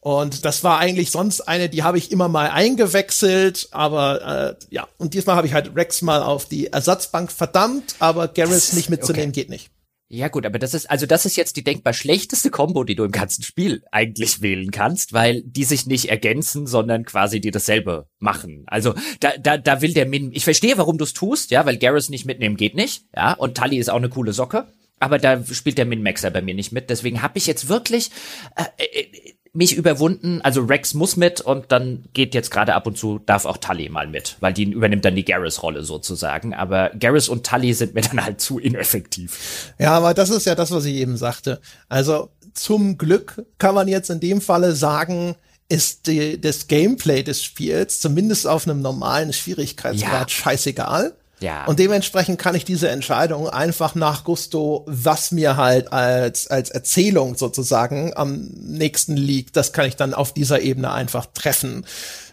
Und 0.00 0.44
das 0.44 0.62
war 0.62 0.78
eigentlich 0.78 1.10
sonst 1.10 1.40
eine, 1.48 1.68
die 1.68 1.82
habe 1.82 1.98
ich 1.98 2.12
immer 2.12 2.28
mal 2.28 2.48
eingewechselt, 2.50 3.68
aber 3.72 4.56
äh, 4.60 4.64
ja, 4.70 4.86
und 4.98 5.14
diesmal 5.14 5.34
habe 5.34 5.48
ich 5.48 5.52
halt 5.52 5.74
Rex 5.74 6.00
mal 6.00 6.22
auf 6.22 6.46
die 6.46 6.68
Ersatzbank 6.68 7.32
verdammt, 7.32 7.96
aber 7.98 8.28
Garrus 8.28 8.72
nicht 8.72 8.88
mitzunehmen 8.88 9.30
okay. 9.30 9.40
geht 9.40 9.50
nicht. 9.50 9.70
Ja 10.08 10.28
gut, 10.28 10.46
aber 10.46 10.60
das 10.60 10.72
ist, 10.72 10.88
also 10.88 11.04
das 11.04 11.26
ist 11.26 11.36
jetzt 11.36 11.56
die 11.56 11.64
denkbar 11.64 11.92
schlechteste 11.92 12.50
Combo, 12.50 12.84
die 12.84 12.94
du 12.94 13.02
im 13.02 13.10
ganzen 13.10 13.42
Spiel 13.42 13.82
eigentlich 13.90 14.40
wählen 14.40 14.70
kannst, 14.70 15.12
weil 15.12 15.42
die 15.42 15.64
sich 15.64 15.86
nicht 15.86 16.10
ergänzen, 16.10 16.68
sondern 16.68 17.04
quasi 17.04 17.40
die 17.40 17.50
dasselbe 17.50 18.06
machen. 18.20 18.62
Also 18.68 18.94
da, 19.18 19.36
da, 19.36 19.58
da 19.58 19.82
will 19.82 19.94
der 19.94 20.06
Min, 20.06 20.30
ich 20.32 20.44
verstehe, 20.44 20.78
warum 20.78 20.96
du 20.96 21.04
es 21.04 21.12
tust, 21.12 21.50
ja, 21.50 21.66
weil 21.66 21.78
Garrus 21.78 22.08
nicht 22.08 22.24
mitnehmen 22.24 22.56
geht 22.56 22.76
nicht, 22.76 23.04
ja, 23.16 23.32
und 23.32 23.56
Tully 23.56 23.78
ist 23.78 23.90
auch 23.90 23.96
eine 23.96 24.08
coole 24.08 24.32
Socke, 24.32 24.68
aber 25.00 25.18
da 25.18 25.44
spielt 25.44 25.76
der 25.76 25.86
Min-Maxer 25.86 26.30
bei 26.30 26.40
mir 26.40 26.54
nicht 26.54 26.70
mit, 26.70 26.88
deswegen 26.88 27.20
habe 27.20 27.38
ich 27.38 27.48
jetzt 27.48 27.68
wirklich, 27.68 28.10
äh, 28.54 28.84
äh, 28.84 29.35
mich 29.56 29.74
überwunden. 29.74 30.40
Also 30.42 30.62
Rex 30.62 30.94
muss 30.94 31.16
mit 31.16 31.40
und 31.40 31.72
dann 31.72 32.04
geht 32.12 32.34
jetzt 32.34 32.50
gerade 32.50 32.74
ab 32.74 32.86
und 32.86 32.98
zu, 32.98 33.18
darf 33.24 33.46
auch 33.46 33.56
Tully 33.56 33.88
mal 33.88 34.06
mit, 34.06 34.36
weil 34.40 34.52
die 34.52 34.64
übernimmt 34.64 35.04
dann 35.04 35.16
die 35.16 35.24
Garrus-Rolle 35.24 35.82
sozusagen. 35.82 36.54
Aber 36.54 36.90
Garrus 36.98 37.28
und 37.28 37.46
Tully 37.46 37.72
sind 37.72 37.94
mir 37.94 38.02
dann 38.02 38.24
halt 38.24 38.40
zu 38.40 38.58
ineffektiv. 38.58 39.72
Ja, 39.78 39.92
aber 39.92 40.14
das 40.14 40.30
ist 40.30 40.46
ja 40.46 40.54
das, 40.54 40.70
was 40.70 40.84
ich 40.84 40.94
eben 40.94 41.16
sagte. 41.16 41.60
Also 41.88 42.28
zum 42.54 42.98
Glück 42.98 43.44
kann 43.58 43.74
man 43.74 43.88
jetzt 43.88 44.10
in 44.10 44.20
dem 44.20 44.40
Falle 44.40 44.72
sagen, 44.74 45.34
ist 45.68 46.06
die, 46.06 46.40
das 46.40 46.68
Gameplay 46.68 47.22
des 47.22 47.42
Spiels 47.42 48.00
zumindest 48.00 48.46
auf 48.46 48.68
einem 48.68 48.82
normalen 48.82 49.32
Schwierigkeitsgrad 49.32 50.30
ja. 50.30 50.36
scheißegal. 50.36 51.14
Ja. 51.40 51.66
Und 51.66 51.78
dementsprechend 51.78 52.38
kann 52.38 52.54
ich 52.54 52.64
diese 52.64 52.88
Entscheidung 52.88 53.48
einfach 53.48 53.94
nach 53.94 54.24
Gusto, 54.24 54.84
was 54.86 55.32
mir 55.32 55.56
halt 55.56 55.92
als, 55.92 56.46
als 56.46 56.70
Erzählung 56.70 57.36
sozusagen 57.36 58.12
am 58.16 58.48
nächsten 58.54 59.16
liegt, 59.16 59.56
das 59.56 59.72
kann 59.72 59.86
ich 59.86 59.96
dann 59.96 60.14
auf 60.14 60.32
dieser 60.32 60.60
Ebene 60.60 60.92
einfach 60.92 61.26
treffen. 61.26 61.84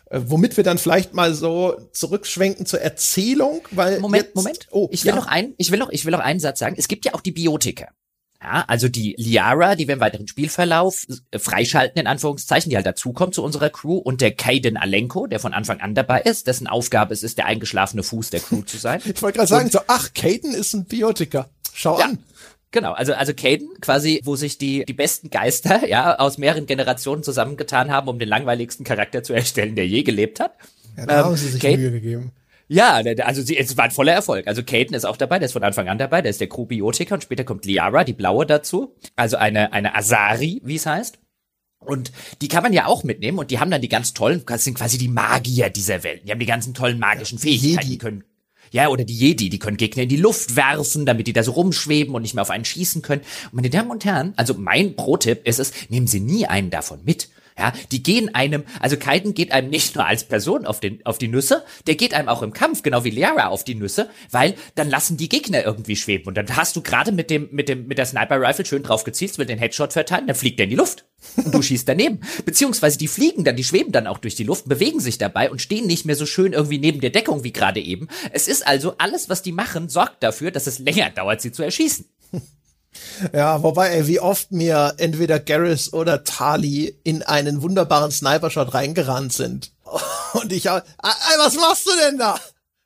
Äh, 0.10 0.22
womit 0.28 0.56
wir 0.56 0.64
dann 0.64 0.78
vielleicht 0.78 1.14
mal 1.14 1.34
so 1.34 1.76
zurückschwenken 1.91 2.66
zur 2.66 2.82
Erzählung, 2.82 3.62
weil. 3.72 3.99
Moment, 3.99 4.26
jetzt, 4.26 4.36
Moment. 4.36 4.68
Oh, 4.72 4.88
ich 4.91 5.04
will 5.04 5.10
ja. 5.10 5.16
noch 5.16 5.28
ein, 5.28 5.54
ich 5.58 5.72
will 5.72 5.80
noch, 5.80 5.89
ich 5.89 6.06
will 6.06 6.12
noch 6.12 6.20
einen 6.20 6.39
Satz 6.39 6.60
sagen. 6.60 6.76
Es 6.78 6.88
gibt 6.88 7.06
ja 7.06 7.14
auch 7.14 7.22
die 7.22 7.32
Biotika. 7.32 7.88
Ja, 8.44 8.66
also 8.68 8.89
die 8.89 9.16
Liara, 9.18 9.76
die 9.76 9.88
wir 9.88 9.94
im 9.94 10.02
weiteren 10.02 10.28
Spielverlauf 10.28 11.08
äh, 11.32 11.39
freischalten, 11.39 12.00
in 12.00 12.08
Anführungszeichen, 12.08 12.70
die 12.70 12.76
halt 12.76 12.86
dazukommt 12.86 13.34
zu 13.34 13.41
unserer 13.41 13.70
Crew, 13.70 13.98
und 13.98 14.20
der 14.20 14.36
Kaiden 14.36 14.76
Alenko, 14.76 15.28
der 15.28 15.39
von 15.39 15.54
Anfang 15.54 15.80
an 15.80 15.96
dabei 15.96 16.22
ist, 16.22 16.48
dessen 16.48 16.68
Aufgabe 16.68 17.14
es 17.14 17.24
ist, 17.24 17.38
der 17.38 17.46
eingeschlafene 17.46 18.04
Fuß 18.04 18.32
der 18.32 18.41
Crew 18.41 18.62
zu 18.64 18.78
sein. 18.78 19.02
ich 19.06 19.22
wollte 19.22 19.38
gerade 19.38 19.50
sagen, 19.50 19.70
so, 19.70 19.80
ach, 19.88 20.14
Kaiden 20.14 20.54
ist 20.54 20.74
ein 20.74 20.84
Biotiker. 20.84 21.50
Schau 21.74 21.98
ja. 22.00 22.06
an. 22.06 22.20
Genau, 22.72 22.91
also 22.91 23.14
also 23.14 23.34
Caden, 23.36 23.70
quasi, 23.82 24.20
wo 24.24 24.36
sich 24.36 24.58
die 24.58 24.84
die 24.84 24.94
besten 24.94 25.30
Geister 25.30 25.88
ja 25.88 26.18
aus 26.18 26.39
mehreren 26.39 26.66
Generationen 26.66 27.22
zusammengetan 27.22 27.91
haben, 27.91 28.08
um 28.08 28.18
den 28.18 28.28
langweiligsten 28.28 28.84
Charakter 28.84 29.22
zu 29.22 29.34
erstellen, 29.34 29.76
der 29.76 29.88
je 29.88 30.02
gelebt 30.02 30.39
hat. 30.39 30.56
Ja, 30.98 31.06
da 31.06 31.20
ähm, 31.20 31.26
haben 31.26 31.36
sie 31.38 31.50
sich 31.50 31.62
Caden, 31.62 31.80
Mühe 31.80 31.91
gegeben. 31.91 32.32
Ja, 32.68 32.95
also 32.95 33.41
sie, 33.41 33.57
es 33.57 33.78
war 33.78 33.86
ein 33.86 33.91
voller 33.91 34.14
Erfolg. 34.14 34.47
Also 34.47 34.64
Caden 34.64 34.95
ist 34.95 35.05
auch 35.05 35.18
dabei, 35.18 35.39
der 35.39 35.47
ist 35.47 35.53
von 35.53 35.64
Anfang 35.64 35.89
an 35.89 35.97
dabei, 35.97 36.22
der 36.22 36.30
ist 36.30 36.39
der 36.39 36.49
Crewbiotiker 36.49 37.16
und 37.16 37.24
später 37.24 37.43
kommt 37.43 37.66
Liara, 37.66 38.03
die 38.03 38.14
blaue 38.14 38.45
dazu. 38.45 38.95
Also 39.16 39.38
eine, 39.38 39.74
eine 39.74 39.95
Asari, 39.95 40.61
wie 40.64 40.76
es 40.76 40.86
heißt. 40.86 41.20
Und 41.80 42.11
die 42.41 42.47
kann 42.47 42.64
man 42.64 42.72
ja 42.72 42.86
auch 42.86 43.03
mitnehmen 43.03 43.39
und 43.39 43.51
die 43.51 43.59
haben 43.59 43.70
dann 43.70 43.82
die 43.82 43.89
ganz 43.89 44.14
tollen, 44.14 44.43
das 44.45 44.64
sind 44.64 44.78
quasi 44.78 44.97
die 44.97 45.09
Magier 45.09 45.70
dieser 45.70 46.03
Welt. 46.03 46.22
Die 46.26 46.32
haben 46.32 46.39
die 46.39 46.45
ganzen 46.45 46.74
tollen 46.74 46.97
magischen 46.97 47.38
Fähigkeiten, 47.38 47.89
die 47.89 47.97
können 47.97 48.24
ja, 48.74 48.88
oder 48.88 49.03
die 49.03 49.16
Jedi, 49.16 49.49
die 49.49 49.59
können 49.59 49.78
Gegner 49.78 50.03
in 50.03 50.09
die 50.09 50.18
Luft 50.18 50.55
werfen, 50.55 51.05
damit 51.05 51.28
die 51.28 51.34
da 51.34 51.43
so 51.43 51.51
rumschweben 51.51 52.16
und 52.16 52.24
nicht 52.24 52.34
mehr 52.34 52.41
auf 52.41 52.49
einen 52.49 52.66
schießen 52.66 53.03
können. 53.03 53.22
Und 53.45 53.53
meine 53.53 53.70
Damen 53.70 53.91
und 53.91 54.03
Herren, 54.03 54.34
also 54.36 54.55
mein 54.55 54.95
Pro-Tipp 54.95 55.47
ist 55.47 55.59
es, 55.59 55.74
nehmen 55.89 56.07
Sie 56.07 56.20
nie 56.20 56.47
einen 56.47 56.72
davon 56.72 57.01
mit. 57.03 57.30
Ja, 57.58 57.74
die 57.91 58.01
gehen 58.01 58.34
einem, 58.34 58.64
also 58.80 58.97
Kaiden 58.97 59.34
geht 59.34 59.51
einem 59.51 59.70
nicht 59.70 59.95
nur 59.95 60.06
als 60.06 60.24
Person 60.24 60.66
auf, 60.66 60.80
den, 60.80 61.06
auf 61.06 61.18
die 61.18 61.28
Nüsse, 61.28 61.64
der 61.88 61.95
geht 61.95 62.14
einem 62.14 62.30
auch 62.30 62.41
im 62.41 62.54
Kampf, 62.54 62.84
genau 62.84 63.04
wie 63.04 63.12
Liara 63.12 63.47
auf 63.47 63.64
die 63.64 63.76
Nüsse, 63.76 64.10
weil 64.32 64.56
dann 64.76 64.89
lassen 64.89 65.18
die 65.18 65.30
Gegner 65.30 65.64
irgendwie 65.64 65.95
schweben. 65.95 66.28
Und 66.28 66.36
dann 66.36 66.56
hast 66.56 66.76
du 66.76 66.82
gerade 66.82 67.12
mit 67.12 67.30
dem, 67.30 67.49
mit 67.51 67.70
dem, 67.70 67.88
mit 67.88 67.97
der 67.97 68.06
Sniper 68.06 68.39
Rifle 68.41 68.66
schön 68.66 68.84
drauf 68.84 69.04
gezielt, 69.04 69.38
will 69.38 69.45
den 69.45 69.60
Headshot 69.60 69.93
verteilen, 69.93 70.28
dann 70.28 70.36
fliegt 70.36 70.60
der 70.60 70.66
in 70.66 70.72
die 70.72 70.76
Luft. 70.76 71.06
Und 71.38 71.54
du 71.54 71.62
schießt 71.62 71.88
daneben. 71.88 72.20
Beziehungsweise 72.45 72.97
die 72.97 73.08
fliegen 73.08 73.43
dann, 73.43 73.56
die 73.56 73.64
schweben 73.64 73.91
dann 73.91 74.08
auch 74.08 74.18
durch 74.18 74.36
die 74.36 74.43
Luft, 74.43 74.68
bewegen 74.68 74.99
sich 74.99 75.18
dabei 75.18 75.49
und 75.49 75.62
stehen 75.62 75.88
nicht 75.88 76.06
mehr 76.06 76.16
so 76.16 76.26
schön 76.26 76.54
irgendwie 76.54 76.80
neben 76.80 77.01
der 77.01 77.12
Deckung 77.12 77.43
wie 77.43 77.54
gerade 77.54 77.80
eben. 77.80 78.08
Es 78.32 78.47
ist 78.47 78.66
also 78.68 78.95
alles, 78.97 79.30
was 79.30 79.41
die 79.41 79.51
machen, 79.51 79.89
sorgt 79.89 80.22
dafür, 80.24 80.51
dass 80.51 80.68
es 80.68 80.80
länger 80.80 81.10
dauert, 81.10 81.41
sie 81.41 81.51
zu 81.51 81.64
erschießen. 81.64 82.06
Ja, 83.34 83.64
wobei, 83.64 83.89
ey, 83.89 84.08
wie 84.08 84.20
oft 84.20 84.52
mir 84.52 84.94
entweder 84.98 85.39
Garrus 85.39 85.94
oder 85.94 86.24
Tali 86.24 87.00
in 87.04 87.24
einen 87.24 87.62
wunderbaren 87.62 88.12
Sniper-Shot 88.12 88.74
reingerannt 88.74 89.34
sind. 89.34 89.72
Und 90.34 90.52
ich, 90.52 90.66
ey, 90.66 90.82
was 91.38 91.56
machst 91.56 91.88
du 91.88 91.91
denn 92.06 92.18
da? 92.18 92.39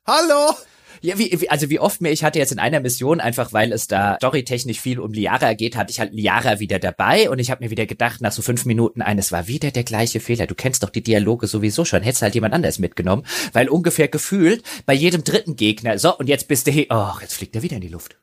Hallo? 0.06 0.54
Ja, 1.00 1.18
wie, 1.18 1.40
wie, 1.40 1.48
also 1.48 1.70
wie 1.70 1.78
oft 1.78 2.00
mir, 2.00 2.10
ich 2.10 2.24
hatte 2.24 2.38
jetzt 2.38 2.50
in 2.50 2.58
einer 2.58 2.80
Mission, 2.80 3.20
einfach 3.20 3.52
weil 3.52 3.72
es 3.72 3.86
da 3.86 4.16
storytechnisch 4.16 4.80
viel 4.80 4.98
um 4.98 5.12
Liara 5.12 5.54
geht, 5.54 5.76
hatte 5.76 5.92
ich 5.92 6.00
halt 6.00 6.12
Liara 6.12 6.58
wieder 6.58 6.78
dabei 6.78 7.30
und 7.30 7.38
ich 7.38 7.50
habe 7.50 7.62
mir 7.64 7.70
wieder 7.70 7.86
gedacht, 7.86 8.20
nach 8.20 8.32
so 8.32 8.42
fünf 8.42 8.64
Minuten 8.64 9.02
ein, 9.02 9.18
es 9.18 9.30
war 9.30 9.46
wieder 9.46 9.70
der 9.70 9.84
gleiche 9.84 10.20
Fehler. 10.20 10.46
Du 10.46 10.54
kennst 10.54 10.82
doch 10.82 10.90
die 10.90 11.02
Dialoge 11.02 11.46
sowieso 11.46 11.84
schon, 11.84 12.02
hättest 12.02 12.22
halt 12.22 12.34
jemand 12.34 12.54
anders 12.54 12.78
mitgenommen, 12.78 13.24
weil 13.52 13.68
ungefähr 13.68 14.08
gefühlt 14.08 14.62
bei 14.86 14.94
jedem 14.94 15.22
dritten 15.22 15.56
Gegner, 15.56 15.98
so, 15.98 16.16
und 16.16 16.28
jetzt 16.28 16.48
bist 16.48 16.66
du, 16.66 16.72
oh, 16.90 17.12
jetzt 17.20 17.34
fliegt 17.34 17.54
er 17.54 17.62
wieder 17.62 17.76
in 17.76 17.82
die 17.82 17.88
Luft. 17.88 18.16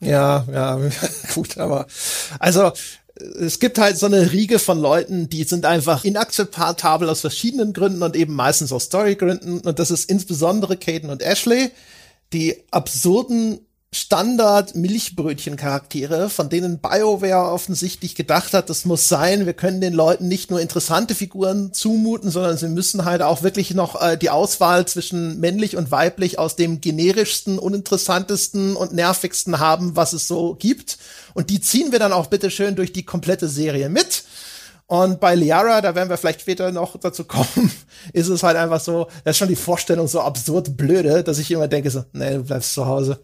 Ja, 0.00 0.46
ja, 0.52 0.78
gut, 1.34 1.58
aber 1.58 1.86
also 2.38 2.72
es 3.40 3.60
gibt 3.60 3.78
halt 3.78 3.96
so 3.96 4.06
eine 4.06 4.32
Riege 4.32 4.58
von 4.58 4.78
Leuten, 4.78 5.28
die 5.28 5.44
sind 5.44 5.64
einfach 5.64 6.04
inakzeptabel 6.04 7.08
aus 7.08 7.22
verschiedenen 7.22 7.72
Gründen 7.72 8.02
und 8.02 8.14
eben 8.14 8.34
meistens 8.34 8.72
aus 8.72 8.84
Storygründen. 8.84 9.60
Und 9.60 9.78
das 9.78 9.90
ist 9.90 10.10
insbesondere 10.10 10.76
Caden 10.76 11.08
und 11.08 11.22
Ashley, 11.22 11.70
die 12.32 12.62
absurden 12.70 13.65
Standard-Milchbrötchen-Charaktere, 13.94 16.28
von 16.28 16.48
denen 16.48 16.80
BioWare 16.80 17.52
offensichtlich 17.52 18.14
gedacht 18.14 18.52
hat, 18.52 18.68
das 18.68 18.84
muss 18.84 19.08
sein, 19.08 19.46
wir 19.46 19.54
können 19.54 19.80
den 19.80 19.94
Leuten 19.94 20.28
nicht 20.28 20.50
nur 20.50 20.60
interessante 20.60 21.14
Figuren 21.14 21.72
zumuten, 21.72 22.30
sondern 22.30 22.58
sie 22.58 22.68
müssen 22.68 23.04
halt 23.04 23.22
auch 23.22 23.42
wirklich 23.42 23.74
noch 23.74 24.02
äh, 24.02 24.18
die 24.18 24.30
Auswahl 24.30 24.86
zwischen 24.86 25.38
männlich 25.40 25.76
und 25.76 25.92
weiblich 25.92 26.38
aus 26.38 26.56
dem 26.56 26.80
generischsten, 26.80 27.58
uninteressantesten 27.58 28.76
und 28.76 28.92
nervigsten 28.92 29.58
haben, 29.60 29.96
was 29.96 30.12
es 30.12 30.28
so 30.28 30.54
gibt. 30.56 30.98
Und 31.34 31.50
die 31.50 31.60
ziehen 31.60 31.92
wir 31.92 31.98
dann 31.98 32.12
auch 32.12 32.26
bitte 32.26 32.50
schön 32.50 32.76
durch 32.76 32.92
die 32.92 33.04
komplette 33.04 33.48
Serie 33.48 33.88
mit. 33.88 34.24
Und 34.86 35.20
bei 35.20 35.34
Liara, 35.34 35.80
da 35.80 35.94
werden 35.94 36.10
wir 36.10 36.16
vielleicht 36.16 36.42
später 36.42 36.70
noch 36.70 36.96
dazu 36.98 37.24
kommen, 37.24 37.72
ist 38.12 38.28
es 38.28 38.42
halt 38.42 38.56
einfach 38.56 38.80
so, 38.80 39.08
das 39.24 39.32
ist 39.32 39.38
schon 39.38 39.48
die 39.48 39.56
Vorstellung 39.56 40.06
so 40.06 40.20
absurd 40.20 40.76
blöde, 40.76 41.24
dass 41.24 41.38
ich 41.38 41.50
immer 41.50 41.66
denke 41.66 41.90
so, 41.90 42.04
nee, 42.12 42.34
du 42.34 42.44
bleibst 42.44 42.72
zu 42.72 42.86
Hause. 42.86 43.18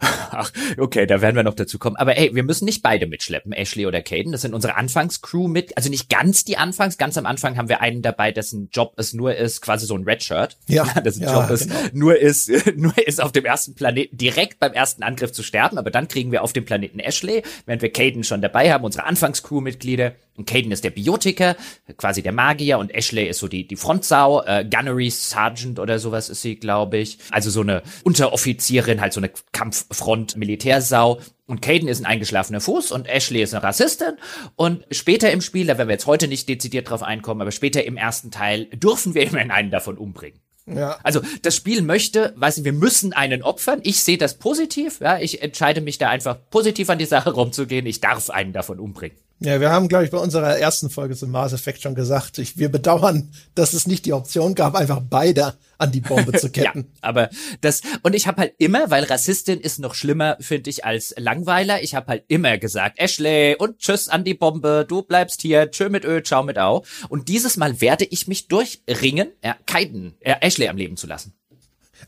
Ach, 0.00 0.50
okay, 0.78 1.06
da 1.06 1.20
werden 1.20 1.36
wir 1.36 1.42
noch 1.42 1.54
dazu 1.54 1.78
kommen. 1.78 1.96
Aber 1.96 2.16
ey, 2.16 2.34
wir 2.34 2.42
müssen 2.42 2.64
nicht 2.64 2.82
beide 2.82 3.06
mitschleppen, 3.06 3.52
Ashley 3.52 3.86
oder 3.86 4.00
Caden. 4.00 4.32
Das 4.32 4.42
sind 4.42 4.54
unsere 4.54 4.76
Anfangscrew 4.76 5.48
mit, 5.48 5.76
also 5.76 5.90
nicht 5.90 6.08
ganz 6.08 6.44
die 6.44 6.56
Anfangs. 6.56 6.96
Ganz 6.96 7.18
am 7.18 7.26
Anfang 7.26 7.56
haben 7.56 7.68
wir 7.68 7.80
einen 7.80 8.00
dabei, 8.00 8.32
dessen 8.32 8.70
Job 8.72 8.94
es 8.96 9.12
nur 9.12 9.34
ist, 9.36 9.60
quasi 9.60 9.86
so 9.86 9.94
ein 9.96 10.04
Redshirt. 10.04 10.56
Ja. 10.68 10.84
dessen 11.04 11.22
ja, 11.22 11.34
Job 11.34 11.50
es 11.50 11.66
genau. 11.66 11.78
nur 11.92 12.18
ist, 12.18 12.50
nur 12.76 12.96
ist 13.06 13.20
auf 13.20 13.32
dem 13.32 13.44
ersten 13.44 13.74
Planeten 13.74 14.16
direkt 14.16 14.58
beim 14.58 14.72
ersten 14.72 15.02
Angriff 15.02 15.32
zu 15.32 15.42
sterben. 15.42 15.78
Aber 15.78 15.90
dann 15.90 16.08
kriegen 16.08 16.32
wir 16.32 16.42
auf 16.42 16.52
dem 16.52 16.64
Planeten 16.64 16.98
Ashley, 16.98 17.42
während 17.66 17.82
wir 17.82 17.92
Caden 17.92 18.24
schon 18.24 18.40
dabei 18.40 18.72
haben, 18.72 18.84
unsere 18.84 19.04
Anfangscrew-Mitglieder. 19.04 20.12
Und 20.40 20.46
Caden 20.46 20.72
ist 20.72 20.84
der 20.84 20.90
Biotiker, 20.90 21.54
quasi 21.98 22.22
der 22.22 22.32
Magier, 22.32 22.78
und 22.78 22.94
Ashley 22.94 23.28
ist 23.28 23.40
so 23.40 23.46
die, 23.46 23.68
die 23.68 23.76
Frontsau, 23.76 24.42
äh, 24.42 24.64
Gunnery 24.64 25.10
Sergeant 25.10 25.78
oder 25.78 25.98
sowas 25.98 26.30
ist 26.30 26.40
sie, 26.40 26.56
glaube 26.56 26.96
ich. 26.96 27.18
Also 27.30 27.50
so 27.50 27.60
eine 27.60 27.82
Unteroffizierin, 28.04 29.02
halt 29.02 29.12
so 29.12 29.20
eine 29.20 29.30
Kampffront-Militärsau. 29.52 31.20
Und 31.44 31.60
Caden 31.60 31.88
ist 31.88 32.00
ein 32.00 32.06
eingeschlafener 32.06 32.62
Fuß 32.62 32.90
und 32.90 33.06
Ashley 33.06 33.42
ist 33.42 33.52
eine 33.52 33.62
Rassistin. 33.62 34.14
Und 34.56 34.86
später 34.90 35.30
im 35.30 35.42
Spiel, 35.42 35.66
da 35.66 35.76
werden 35.76 35.88
wir 35.88 35.94
jetzt 35.94 36.06
heute 36.06 36.26
nicht 36.26 36.48
dezidiert 36.48 36.88
drauf 36.88 37.02
einkommen, 37.02 37.42
aber 37.42 37.52
später 37.52 37.84
im 37.84 37.98
ersten 37.98 38.30
Teil 38.30 38.64
dürfen 38.72 39.12
wir 39.12 39.24
immerhin 39.24 39.50
einen 39.50 39.70
davon 39.70 39.98
umbringen. 39.98 40.40
Ja. 40.64 40.96
Also 41.02 41.20
das 41.42 41.54
Spiel 41.54 41.82
möchte, 41.82 42.32
weiß 42.36 42.58
ich, 42.58 42.64
wir 42.64 42.72
müssen 42.72 43.12
einen 43.12 43.42
opfern. 43.42 43.80
Ich 43.82 44.02
sehe 44.02 44.16
das 44.16 44.38
positiv. 44.38 45.00
Ja, 45.00 45.18
ich 45.18 45.42
entscheide 45.42 45.82
mich 45.82 45.98
da 45.98 46.08
einfach 46.08 46.38
positiv 46.48 46.88
an 46.88 46.98
die 46.98 47.04
Sache 47.04 47.30
rumzugehen. 47.30 47.84
Ich 47.84 48.00
darf 48.00 48.30
einen 48.30 48.54
davon 48.54 48.80
umbringen. 48.80 49.18
Ja, 49.42 49.58
wir 49.58 49.70
haben, 49.70 49.88
glaube 49.88 50.04
ich, 50.04 50.10
bei 50.10 50.18
unserer 50.18 50.58
ersten 50.58 50.90
Folge 50.90 51.16
zum 51.16 51.30
Mass 51.30 51.54
Effect 51.54 51.80
schon 51.80 51.94
gesagt, 51.94 52.36
ich, 52.36 52.58
wir 52.58 52.68
bedauern, 52.68 53.32
dass 53.54 53.72
es 53.72 53.86
nicht 53.86 54.04
die 54.04 54.12
Option 54.12 54.54
gab, 54.54 54.74
einfach 54.74 55.00
beide 55.00 55.54
an 55.78 55.90
die 55.92 56.02
Bombe 56.02 56.32
zu 56.32 56.50
ketten. 56.52 56.80
ja, 56.80 56.98
aber 57.00 57.30
das, 57.62 57.80
und 58.02 58.14
ich 58.14 58.26
habe 58.26 58.42
halt 58.42 58.54
immer, 58.58 58.90
weil 58.90 59.04
Rassistin 59.04 59.58
ist 59.58 59.78
noch 59.78 59.94
schlimmer, 59.94 60.36
finde 60.40 60.68
ich, 60.68 60.84
als 60.84 61.14
Langweiler, 61.16 61.82
ich 61.82 61.94
habe 61.94 62.08
halt 62.08 62.24
immer 62.28 62.58
gesagt, 62.58 62.98
Ashley 62.98 63.56
und 63.58 63.78
tschüss 63.78 64.10
an 64.10 64.24
die 64.24 64.34
Bombe, 64.34 64.84
du 64.86 65.00
bleibst 65.00 65.40
hier, 65.40 65.70
tschö 65.70 65.88
mit 65.88 66.04
Ö, 66.04 66.22
ciao 66.22 66.42
mit 66.42 66.58
Au. 66.58 66.84
Und 67.08 67.28
dieses 67.28 67.56
Mal 67.56 67.80
werde 67.80 68.04
ich 68.04 68.28
mich 68.28 68.46
durchringen, 68.48 69.28
ja, 69.42 69.56
Kaiden, 69.64 70.18
äh, 70.20 70.34
Ashley 70.42 70.68
am 70.68 70.76
Leben 70.76 70.98
zu 70.98 71.06
lassen. 71.06 71.32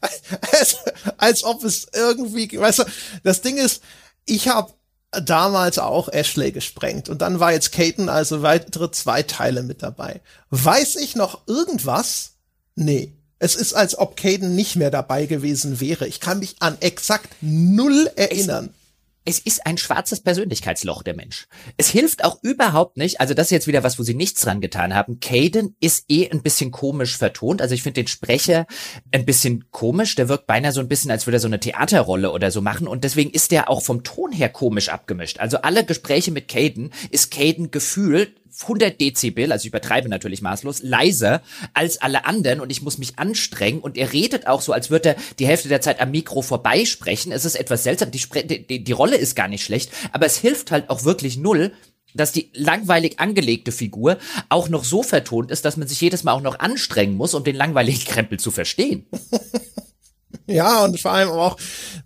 Als, 0.53 0.79
als 1.19 1.45
ob 1.45 1.63
es 1.63 1.87
irgendwie, 1.95 2.59
weißt 2.59 2.81
du, 2.81 2.85
das 3.23 3.43
Ding 3.43 3.57
ist, 3.57 3.83
ich 4.25 4.49
habe 4.49 4.73
damals 5.13 5.79
auch 5.79 6.09
Ashley 6.09 6.53
gesprengt. 6.53 7.09
Und 7.09 7.23
dann 7.23 7.39
war 7.39 7.53
jetzt 7.53 7.73
Caton 7.73 8.09
also 8.09 8.43
weitere 8.43 8.91
zwei 8.91 9.23
Teile 9.23 9.63
mit 9.63 9.83
dabei. 9.83 10.21
Weiß 10.51 10.97
ich 10.97 11.15
noch 11.17 11.47
irgendwas? 11.47 12.33
Nee. 12.75 13.13
Es 13.39 13.57
ist, 13.57 13.75
als 13.75 13.99
ob 13.99 14.17
Caden 14.17 14.55
nicht 14.55 14.77
mehr 14.77 14.91
dabei 14.91 15.27
gewesen 15.27 15.81
wäre. 15.81 16.07
Ich 16.07 16.21
kann 16.21 16.39
mich 16.39 16.57
an 16.61 16.77
exakt 16.81 17.29
null 17.41 18.09
erinnern. 18.15 18.73
Es 19.25 19.39
ist 19.39 19.67
ein 19.67 19.79
schwarzes 19.79 20.21
Persönlichkeitsloch, 20.21 21.03
der 21.03 21.15
Mensch. 21.15 21.47
Es 21.77 21.89
hilft 21.89 22.25
auch 22.25 22.43
überhaupt 22.43 22.97
nicht, 22.97 23.21
also 23.21 23.35
das 23.35 23.47
ist 23.47 23.53
jetzt 23.53 23.67
wieder 23.69 23.85
was, 23.85 23.99
wo 23.99 24.03
sie 24.03 24.15
nichts 24.15 24.41
dran 24.41 24.61
getan 24.61 24.95
haben. 24.95 25.21
Caden 25.21 25.77
ist 25.81 26.07
eh 26.09 26.29
ein 26.29 26.43
bisschen 26.43 26.73
komisch 26.73 27.17
vertont. 27.17 27.63
Also 27.63 27.75
ich 27.75 27.83
finde 27.83 28.03
den 28.03 28.09
Sprecher 28.09 28.67
ein 29.13 29.25
bisschen 29.25 29.71
komisch. 29.71 30.17
Der 30.17 30.29
wirkt 30.29 30.47
beinahe 30.47 30.73
so 30.73 30.81
ein 30.81 30.89
bisschen, 30.89 31.11
als 31.11 31.27
würde 31.27 31.37
er 31.37 31.41
so 31.41 31.47
eine 31.47 31.61
Theaterrolle 31.61 32.33
oder 32.33 32.51
so 32.51 32.61
machen. 32.61 32.89
Und 32.89 33.05
deswegen 33.05 33.31
ist 33.31 33.53
der 33.53 33.71
auch 33.71 33.83
vom 33.83 34.03
Ton 34.03 34.33
her 34.33 34.49
komisch 34.49 34.89
abgemischt. 34.89 35.39
Also 35.39 35.59
alle 35.59 35.85
Gespräche 35.85 36.33
mit 36.33 36.49
Caden 36.49 36.93
ist 37.11 37.31
Caden 37.31 37.71
gefühlt 37.71 38.42
100 38.61 39.01
Dezibel, 39.01 39.51
also 39.51 39.63
ich 39.63 39.69
übertreibe 39.69 40.09
natürlich 40.09 40.43
maßlos, 40.43 40.83
leiser 40.83 41.43
als 41.75 42.01
alle 42.01 42.27
anderen 42.27 42.61
und 42.61 42.71
ich 42.71 42.83
muss 42.83 42.99
mich 42.99 43.19
anstrengen 43.19 43.81
und 43.81 43.97
er 43.97 44.13
redet 44.13 44.47
auch 44.47 44.61
so, 44.61 44.73
als 44.73 44.91
würde 44.91 45.11
er 45.11 45.17
die 45.39 45.47
Hälfte 45.47 45.69
der 45.69 45.81
Zeit 45.81 46.01
am 46.01 46.11
Mikro 46.11 46.43
vorbeisprechen. 46.43 47.33
Es 47.33 47.45
ist 47.45 47.55
etwas 47.55 47.83
seltsam, 47.83 48.11
die, 48.11 48.23
die, 48.67 48.85
die 48.85 48.93
Rolle 48.93 49.17
ist 49.17 49.35
gar 49.37 49.49
nicht 49.49 49.65
schlecht, 49.65 49.91
aber 50.13 50.27
es 50.27 50.37
hilft 50.37 50.71
halt 50.71 50.91
auch 50.91 51.05
wirklich 51.05 51.37
null, 51.37 51.73
dass 52.15 52.33
die 52.33 52.51
langweilig 52.55 53.19
angelegte 53.21 53.73
Figur 53.73 54.19
auch 54.49 54.69
noch 54.69 54.85
so 54.85 55.03
vertont 55.03 55.51
ist, 55.51 55.65
dass 55.65 55.77
man 55.77 55.89
sich 55.89 56.01
jedes 56.01 56.25
Mal 56.25 56.33
auch 56.33 56.43
noch 56.43 56.59
anstrengen 56.59 57.17
muss, 57.17 57.35
um 57.35 57.45
den 57.45 57.57
langweiligen 57.57 58.05
Krempel 58.05 58.39
zu 58.39 58.51
verstehen. 58.51 59.07
Ja, 60.47 60.85
und 60.85 60.99
vor 61.01 61.13
allem 61.13 61.29
auch, 61.29 61.57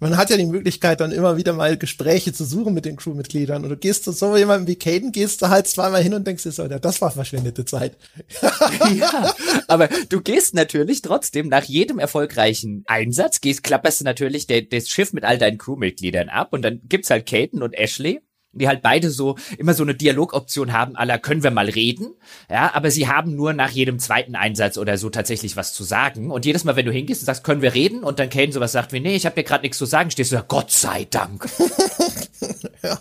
man 0.00 0.16
hat 0.16 0.30
ja 0.30 0.36
die 0.36 0.46
Möglichkeit, 0.46 1.00
dann 1.00 1.12
immer 1.12 1.36
wieder 1.36 1.52
mal 1.52 1.76
Gespräche 1.76 2.32
zu 2.32 2.44
suchen 2.44 2.74
mit 2.74 2.84
den 2.84 2.96
Crewmitgliedern. 2.96 3.64
Und 3.64 3.70
du 3.70 3.76
gehst 3.76 4.04
zu 4.04 4.12
so 4.12 4.36
jemandem 4.36 4.66
wie 4.66 4.76
Caden, 4.76 5.12
gehst 5.12 5.40
du 5.42 5.48
halt 5.48 5.66
zweimal 5.66 6.02
hin 6.02 6.14
und 6.14 6.26
denkst 6.26 6.42
dir 6.42 6.52
so, 6.52 6.66
das 6.68 7.00
war 7.00 7.10
verschwendete 7.10 7.64
Zeit. 7.64 7.96
ja, 8.94 9.34
aber 9.68 9.88
du 10.08 10.20
gehst 10.20 10.54
natürlich 10.54 11.02
trotzdem 11.02 11.48
nach 11.48 11.64
jedem 11.64 11.98
erfolgreichen 11.98 12.84
Einsatz, 12.86 13.40
gehst, 13.40 13.62
klapperst 13.62 14.00
du 14.00 14.04
natürlich 14.04 14.46
der, 14.46 14.62
das 14.62 14.88
Schiff 14.88 15.12
mit 15.12 15.24
all 15.24 15.38
deinen 15.38 15.58
Crewmitgliedern 15.58 16.28
ab 16.28 16.52
und 16.52 16.62
dann 16.62 16.80
gibt's 16.84 17.10
halt 17.10 17.26
Caden 17.26 17.62
und 17.62 17.74
Ashley 17.74 18.20
die 18.58 18.68
halt 18.68 18.82
beide 18.82 19.10
so 19.10 19.36
immer 19.58 19.74
so 19.74 19.82
eine 19.82 19.94
Dialogoption 19.94 20.72
haben, 20.72 20.96
aller 20.96 21.18
können 21.18 21.42
wir 21.42 21.50
mal 21.50 21.68
reden, 21.68 22.14
ja, 22.50 22.74
aber 22.74 22.90
sie 22.90 23.08
haben 23.08 23.34
nur 23.34 23.52
nach 23.52 23.70
jedem 23.70 23.98
zweiten 23.98 24.34
Einsatz 24.34 24.78
oder 24.78 24.98
so 24.98 25.10
tatsächlich 25.10 25.56
was 25.56 25.72
zu 25.72 25.84
sagen 25.84 26.30
und 26.30 26.44
jedes 26.44 26.64
Mal, 26.64 26.76
wenn 26.76 26.86
du 26.86 26.92
hingehst 26.92 27.22
und 27.22 27.26
sagst, 27.26 27.44
können 27.44 27.62
wir 27.62 27.74
reden 27.74 28.04
und 28.04 28.18
dann 28.18 28.30
Kane 28.30 28.52
sowas 28.52 28.72
sagt 28.72 28.92
wie, 28.92 29.00
nee, 29.00 29.16
ich 29.16 29.26
habe 29.26 29.36
dir 29.36 29.44
gerade 29.44 29.62
nichts 29.62 29.78
zu 29.78 29.86
sagen, 29.86 30.10
stehst 30.10 30.32
du 30.32 30.36
da, 30.36 30.44
Gott 30.46 30.70
sei 30.70 31.06
Dank. 31.10 31.48
ja. 32.82 32.98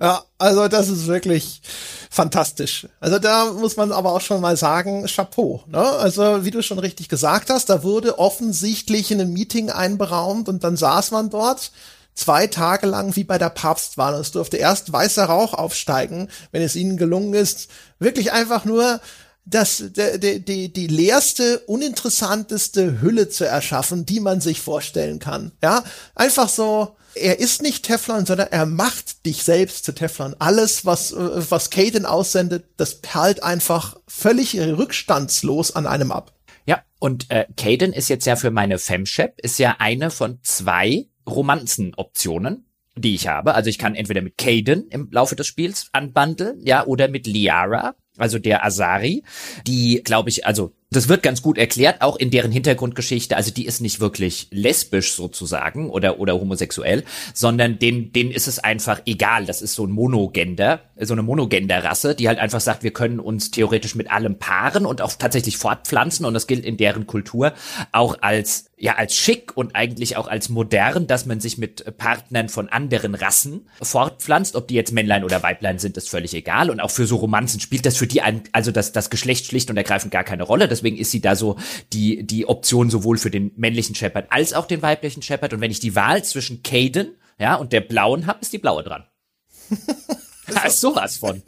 ja, 0.00 0.22
also 0.38 0.68
das 0.68 0.88
ist 0.88 1.06
wirklich 1.06 1.60
fantastisch. 2.10 2.88
Also 3.00 3.18
da 3.18 3.52
muss 3.52 3.76
man 3.76 3.92
aber 3.92 4.12
auch 4.12 4.20
schon 4.20 4.40
mal 4.40 4.56
sagen, 4.56 5.06
Chapeau. 5.06 5.62
Ne? 5.66 5.78
Also 5.78 6.44
wie 6.44 6.50
du 6.50 6.62
schon 6.62 6.78
richtig 6.78 7.08
gesagt 7.08 7.50
hast, 7.50 7.70
da 7.70 7.82
wurde 7.82 8.18
offensichtlich 8.18 9.10
in 9.10 9.20
einem 9.20 9.32
Meeting 9.32 9.70
einberaumt 9.70 10.48
und 10.48 10.64
dann 10.64 10.76
saß 10.76 11.10
man 11.10 11.30
dort 11.30 11.70
zwei 12.18 12.48
Tage 12.48 12.86
lang 12.86 13.16
wie 13.16 13.24
bei 13.24 13.38
der 13.38 13.50
Papstwahl. 13.50 14.14
Und 14.14 14.20
es 14.20 14.32
durfte 14.32 14.56
erst 14.56 14.92
weißer 14.92 15.24
Rauch 15.24 15.54
aufsteigen, 15.54 16.28
wenn 16.50 16.62
es 16.62 16.76
ihnen 16.76 16.96
gelungen 16.96 17.34
ist, 17.34 17.70
wirklich 17.98 18.32
einfach 18.32 18.64
nur 18.64 19.00
das, 19.44 19.82
die, 19.96 20.44
die, 20.44 20.72
die, 20.72 20.86
leerste, 20.88 21.60
uninteressanteste 21.60 23.00
Hülle 23.00 23.30
zu 23.30 23.46
erschaffen, 23.46 24.04
die 24.04 24.20
man 24.20 24.40
sich 24.40 24.60
vorstellen 24.60 25.20
kann. 25.20 25.52
Ja, 25.62 25.84
einfach 26.14 26.50
so, 26.50 26.96
er 27.14 27.38
ist 27.38 27.62
nicht 27.62 27.84
Teflon, 27.84 28.26
sondern 28.26 28.48
er 28.50 28.66
macht 28.66 29.24
dich 29.24 29.44
selbst 29.44 29.84
zu 29.84 29.92
Teflon. 29.94 30.36
Alles, 30.38 30.84
was, 30.84 31.14
was 31.16 31.70
Kaden 31.70 32.04
aussendet, 32.04 32.64
das 32.76 32.96
perlt 32.96 33.42
einfach 33.42 33.96
völlig 34.06 34.58
rückstandslos 34.58 35.74
an 35.74 35.86
einem 35.86 36.12
ab. 36.12 36.34
Ja, 36.66 36.82
und 36.98 37.30
äh, 37.30 37.46
Caden 37.56 37.94
ist 37.94 38.08
jetzt 38.08 38.26
ja 38.26 38.36
für 38.36 38.50
meine 38.50 38.78
Femshep, 38.78 39.40
ist 39.40 39.58
ja 39.58 39.76
eine 39.78 40.10
von 40.10 40.40
zwei 40.42 41.07
Romanzenoptionen, 41.28 42.66
die 42.96 43.14
ich 43.14 43.28
habe. 43.28 43.54
Also 43.54 43.70
ich 43.70 43.78
kann 43.78 43.94
entweder 43.94 44.22
mit 44.22 44.38
Caden 44.38 44.88
im 44.88 45.08
Laufe 45.10 45.36
des 45.36 45.46
Spiels 45.46 45.88
anbandeln, 45.92 46.60
ja, 46.64 46.84
oder 46.86 47.08
mit 47.08 47.26
Liara, 47.26 47.94
also 48.16 48.38
der 48.38 48.64
Asari, 48.64 49.22
die, 49.66 50.02
glaube 50.04 50.28
ich, 50.30 50.46
also 50.46 50.72
das 50.90 51.08
wird 51.08 51.22
ganz 51.22 51.42
gut 51.42 51.58
erklärt, 51.58 52.00
auch 52.00 52.16
in 52.16 52.30
deren 52.30 52.50
Hintergrundgeschichte. 52.50 53.36
Also 53.36 53.50
die 53.50 53.66
ist 53.66 53.80
nicht 53.80 54.00
wirklich 54.00 54.48
lesbisch 54.50 55.12
sozusagen 55.12 55.90
oder, 55.90 56.18
oder 56.18 56.34
homosexuell, 56.34 57.04
sondern 57.34 57.78
denen, 57.78 58.12
denen 58.12 58.30
ist 58.30 58.48
es 58.48 58.58
einfach 58.58 59.02
egal. 59.04 59.44
Das 59.44 59.60
ist 59.60 59.74
so 59.74 59.86
ein 59.86 59.90
Monogender, 59.90 60.80
so 60.98 61.12
eine 61.12 61.22
Monogender-Rasse, 61.22 62.14
die 62.14 62.28
halt 62.28 62.38
einfach 62.38 62.60
sagt, 62.60 62.82
wir 62.82 62.92
können 62.92 63.20
uns 63.20 63.50
theoretisch 63.50 63.94
mit 63.94 64.10
allem 64.10 64.38
paaren 64.38 64.86
und 64.86 65.02
auch 65.02 65.12
tatsächlich 65.12 65.58
fortpflanzen. 65.58 66.24
Und 66.24 66.32
das 66.32 66.46
gilt 66.46 66.64
in 66.64 66.78
deren 66.78 67.06
Kultur 67.06 67.52
auch 67.92 68.16
als 68.22 68.68
ja 68.78 68.94
als 68.94 69.16
schick 69.16 69.56
und 69.56 69.74
eigentlich 69.74 70.16
auch 70.16 70.28
als 70.28 70.48
modern, 70.48 71.06
dass 71.06 71.26
man 71.26 71.40
sich 71.40 71.58
mit 71.58 71.96
Partnern 71.98 72.48
von 72.48 72.68
anderen 72.68 73.14
Rassen 73.14 73.68
fortpflanzt. 73.82 74.56
Ob 74.56 74.68
die 74.68 74.74
jetzt 74.74 74.92
Männlein 74.92 75.24
oder 75.24 75.42
Weiblein 75.42 75.78
sind, 75.78 75.96
ist 75.96 76.08
völlig 76.08 76.34
egal. 76.34 76.70
Und 76.70 76.80
auch 76.80 76.90
für 76.90 77.06
so 77.06 77.16
Romanzen 77.16 77.60
spielt 77.60 77.86
das 77.86 77.96
für 77.96 78.06
die 78.06 78.22
ein, 78.22 78.42
also 78.52 78.70
das, 78.70 78.92
das 78.92 79.10
Geschlecht 79.10 79.46
schlicht 79.46 79.70
und 79.70 79.76
ergreifend 79.76 80.12
gar 80.12 80.24
keine 80.24 80.44
Rolle. 80.44 80.68
Das 80.68 80.77
deswegen 80.78 80.96
ist 80.96 81.10
sie 81.10 81.20
da 81.20 81.36
so 81.36 81.56
die, 81.92 82.24
die 82.24 82.46
Option 82.46 82.90
sowohl 82.90 83.18
für 83.18 83.30
den 83.30 83.52
männlichen 83.56 83.94
Shepherd 83.94 84.26
als 84.30 84.52
auch 84.52 84.66
den 84.66 84.82
weiblichen 84.82 85.22
Shepherd. 85.22 85.52
Und 85.52 85.60
wenn 85.60 85.70
ich 85.70 85.80
die 85.80 85.94
Wahl 85.94 86.24
zwischen 86.24 86.62
Caden, 86.62 87.14
ja, 87.38 87.54
und 87.54 87.72
der 87.72 87.80
blauen 87.80 88.26
habe, 88.26 88.40
ist 88.40 88.52
die 88.52 88.58
blaue 88.58 88.82
dran. 88.82 89.04
Da 90.50 90.62
ist 90.62 90.80
sowas 90.80 91.18
von. 91.18 91.42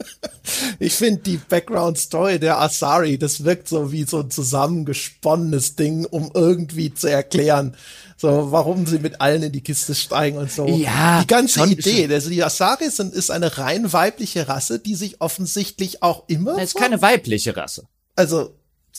Ich 0.79 0.93
finde 0.93 1.21
die 1.21 1.37
Background 1.37 1.97
Story 1.97 2.39
der 2.39 2.59
Asari, 2.59 3.17
das 3.17 3.43
wirkt 3.43 3.67
so 3.67 3.91
wie 3.91 4.03
so 4.03 4.19
ein 4.19 4.29
zusammengesponnenes 4.29 5.75
Ding, 5.75 6.05
um 6.05 6.31
irgendwie 6.33 6.93
zu 6.93 7.09
erklären, 7.09 7.75
so 8.17 8.51
warum 8.51 8.85
sie 8.85 8.99
mit 8.99 9.19
allen 9.19 9.43
in 9.43 9.51
die 9.51 9.61
Kiste 9.61 9.95
steigen 9.95 10.37
und 10.37 10.51
so. 10.51 10.67
Ja. 10.67 11.21
Die 11.21 11.27
ganze 11.27 11.65
Idee, 11.65 12.07
also 12.13 12.29
die 12.29 12.43
Asari 12.43 12.89
sind 12.89 13.13
ist 13.13 13.31
eine 13.31 13.57
rein 13.57 13.91
weibliche 13.91 14.47
Rasse, 14.47 14.79
die 14.79 14.95
sich 14.95 15.19
offensichtlich 15.19 16.03
auch 16.03 16.25
immer. 16.27 16.57
Es 16.57 16.75
ist 16.75 16.75
keine 16.75 17.01
weibliche 17.01 17.57
Rasse. 17.57 17.85
Also 18.15 18.55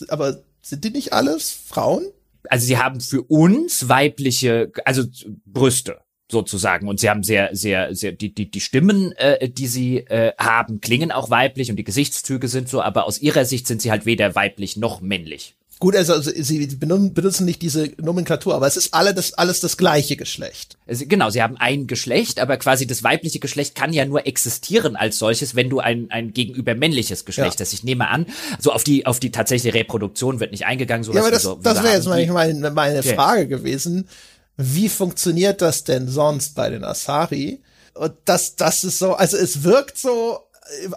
aber 0.08 0.42
sind 0.62 0.84
die 0.84 0.90
nicht 0.90 1.12
alles 1.12 1.50
Frauen? 1.50 2.06
Also 2.48 2.66
sie 2.66 2.78
haben 2.78 3.00
für 3.00 3.22
uns 3.22 3.88
weibliche, 3.88 4.72
also 4.84 5.04
Brüste 5.46 6.00
sozusagen. 6.30 6.88
Und 6.88 7.00
sie 7.00 7.10
haben 7.10 7.22
sehr 7.22 7.54
sehr 7.54 7.94
sehr 7.94 8.12
die 8.12 8.34
die 8.34 8.50
die 8.50 8.60
Stimmen 8.60 9.12
äh, 9.12 9.48
die 9.48 9.66
sie 9.66 9.98
äh, 9.98 10.32
haben 10.38 10.80
klingen 10.80 11.12
auch 11.12 11.30
weiblich 11.30 11.70
und 11.70 11.76
die 11.76 11.84
Gesichtszüge 11.84 12.48
sind 12.48 12.68
so. 12.68 12.82
Aber 12.82 13.06
aus 13.06 13.20
ihrer 13.20 13.44
Sicht 13.44 13.66
sind 13.66 13.82
sie 13.82 13.90
halt 13.90 14.06
weder 14.06 14.34
weiblich 14.34 14.76
noch 14.76 15.00
männlich 15.00 15.56
Gut, 15.82 15.96
also, 15.96 16.12
also 16.12 16.30
sie 16.32 16.64
benutzen 16.64 17.44
nicht 17.44 17.60
diese 17.60 17.90
Nomenklatur, 18.00 18.54
aber 18.54 18.68
es 18.68 18.76
ist 18.76 18.94
alle 18.94 19.14
das, 19.14 19.34
alles 19.34 19.58
das 19.58 19.76
gleiche 19.76 20.14
Geschlecht. 20.14 20.78
Also, 20.86 21.06
genau, 21.08 21.28
sie 21.30 21.42
haben 21.42 21.56
ein 21.56 21.88
Geschlecht, 21.88 22.38
aber 22.38 22.56
quasi 22.56 22.86
das 22.86 23.02
weibliche 23.02 23.40
Geschlecht 23.40 23.74
kann 23.74 23.92
ja 23.92 24.04
nur 24.04 24.24
existieren 24.24 24.94
als 24.94 25.18
solches, 25.18 25.56
wenn 25.56 25.68
du 25.68 25.80
ein, 25.80 26.08
ein 26.12 26.32
gegenüber 26.32 26.76
männliches 26.76 27.24
Geschlecht 27.24 27.58
ja. 27.58 27.64
hast. 27.64 27.72
Ich 27.72 27.82
nehme 27.82 28.06
an, 28.06 28.26
so 28.60 28.70
auf 28.70 28.84
die, 28.84 29.06
auf 29.06 29.18
die 29.18 29.32
tatsächliche 29.32 29.74
Reproduktion 29.74 30.38
wird 30.38 30.52
nicht 30.52 30.66
eingegangen. 30.66 31.02
So 31.02 31.14
ja, 31.14 31.20
aber 31.20 31.32
das, 31.32 31.42
so, 31.42 31.58
das 31.60 31.82
wäre 31.82 31.94
jetzt 31.94 32.06
meine, 32.06 32.70
meine 32.70 33.02
Frage 33.02 33.48
gewesen. 33.48 34.08
Wie 34.56 34.88
funktioniert 34.88 35.62
das 35.62 35.82
denn 35.82 36.06
sonst 36.06 36.54
bei 36.54 36.70
den 36.70 36.84
Asari? 36.84 37.60
Und 37.94 38.12
das, 38.24 38.54
das 38.54 38.84
ist 38.84 39.00
so, 39.00 39.14
also 39.14 39.36
es 39.36 39.64
wirkt 39.64 39.98
so, 39.98 40.38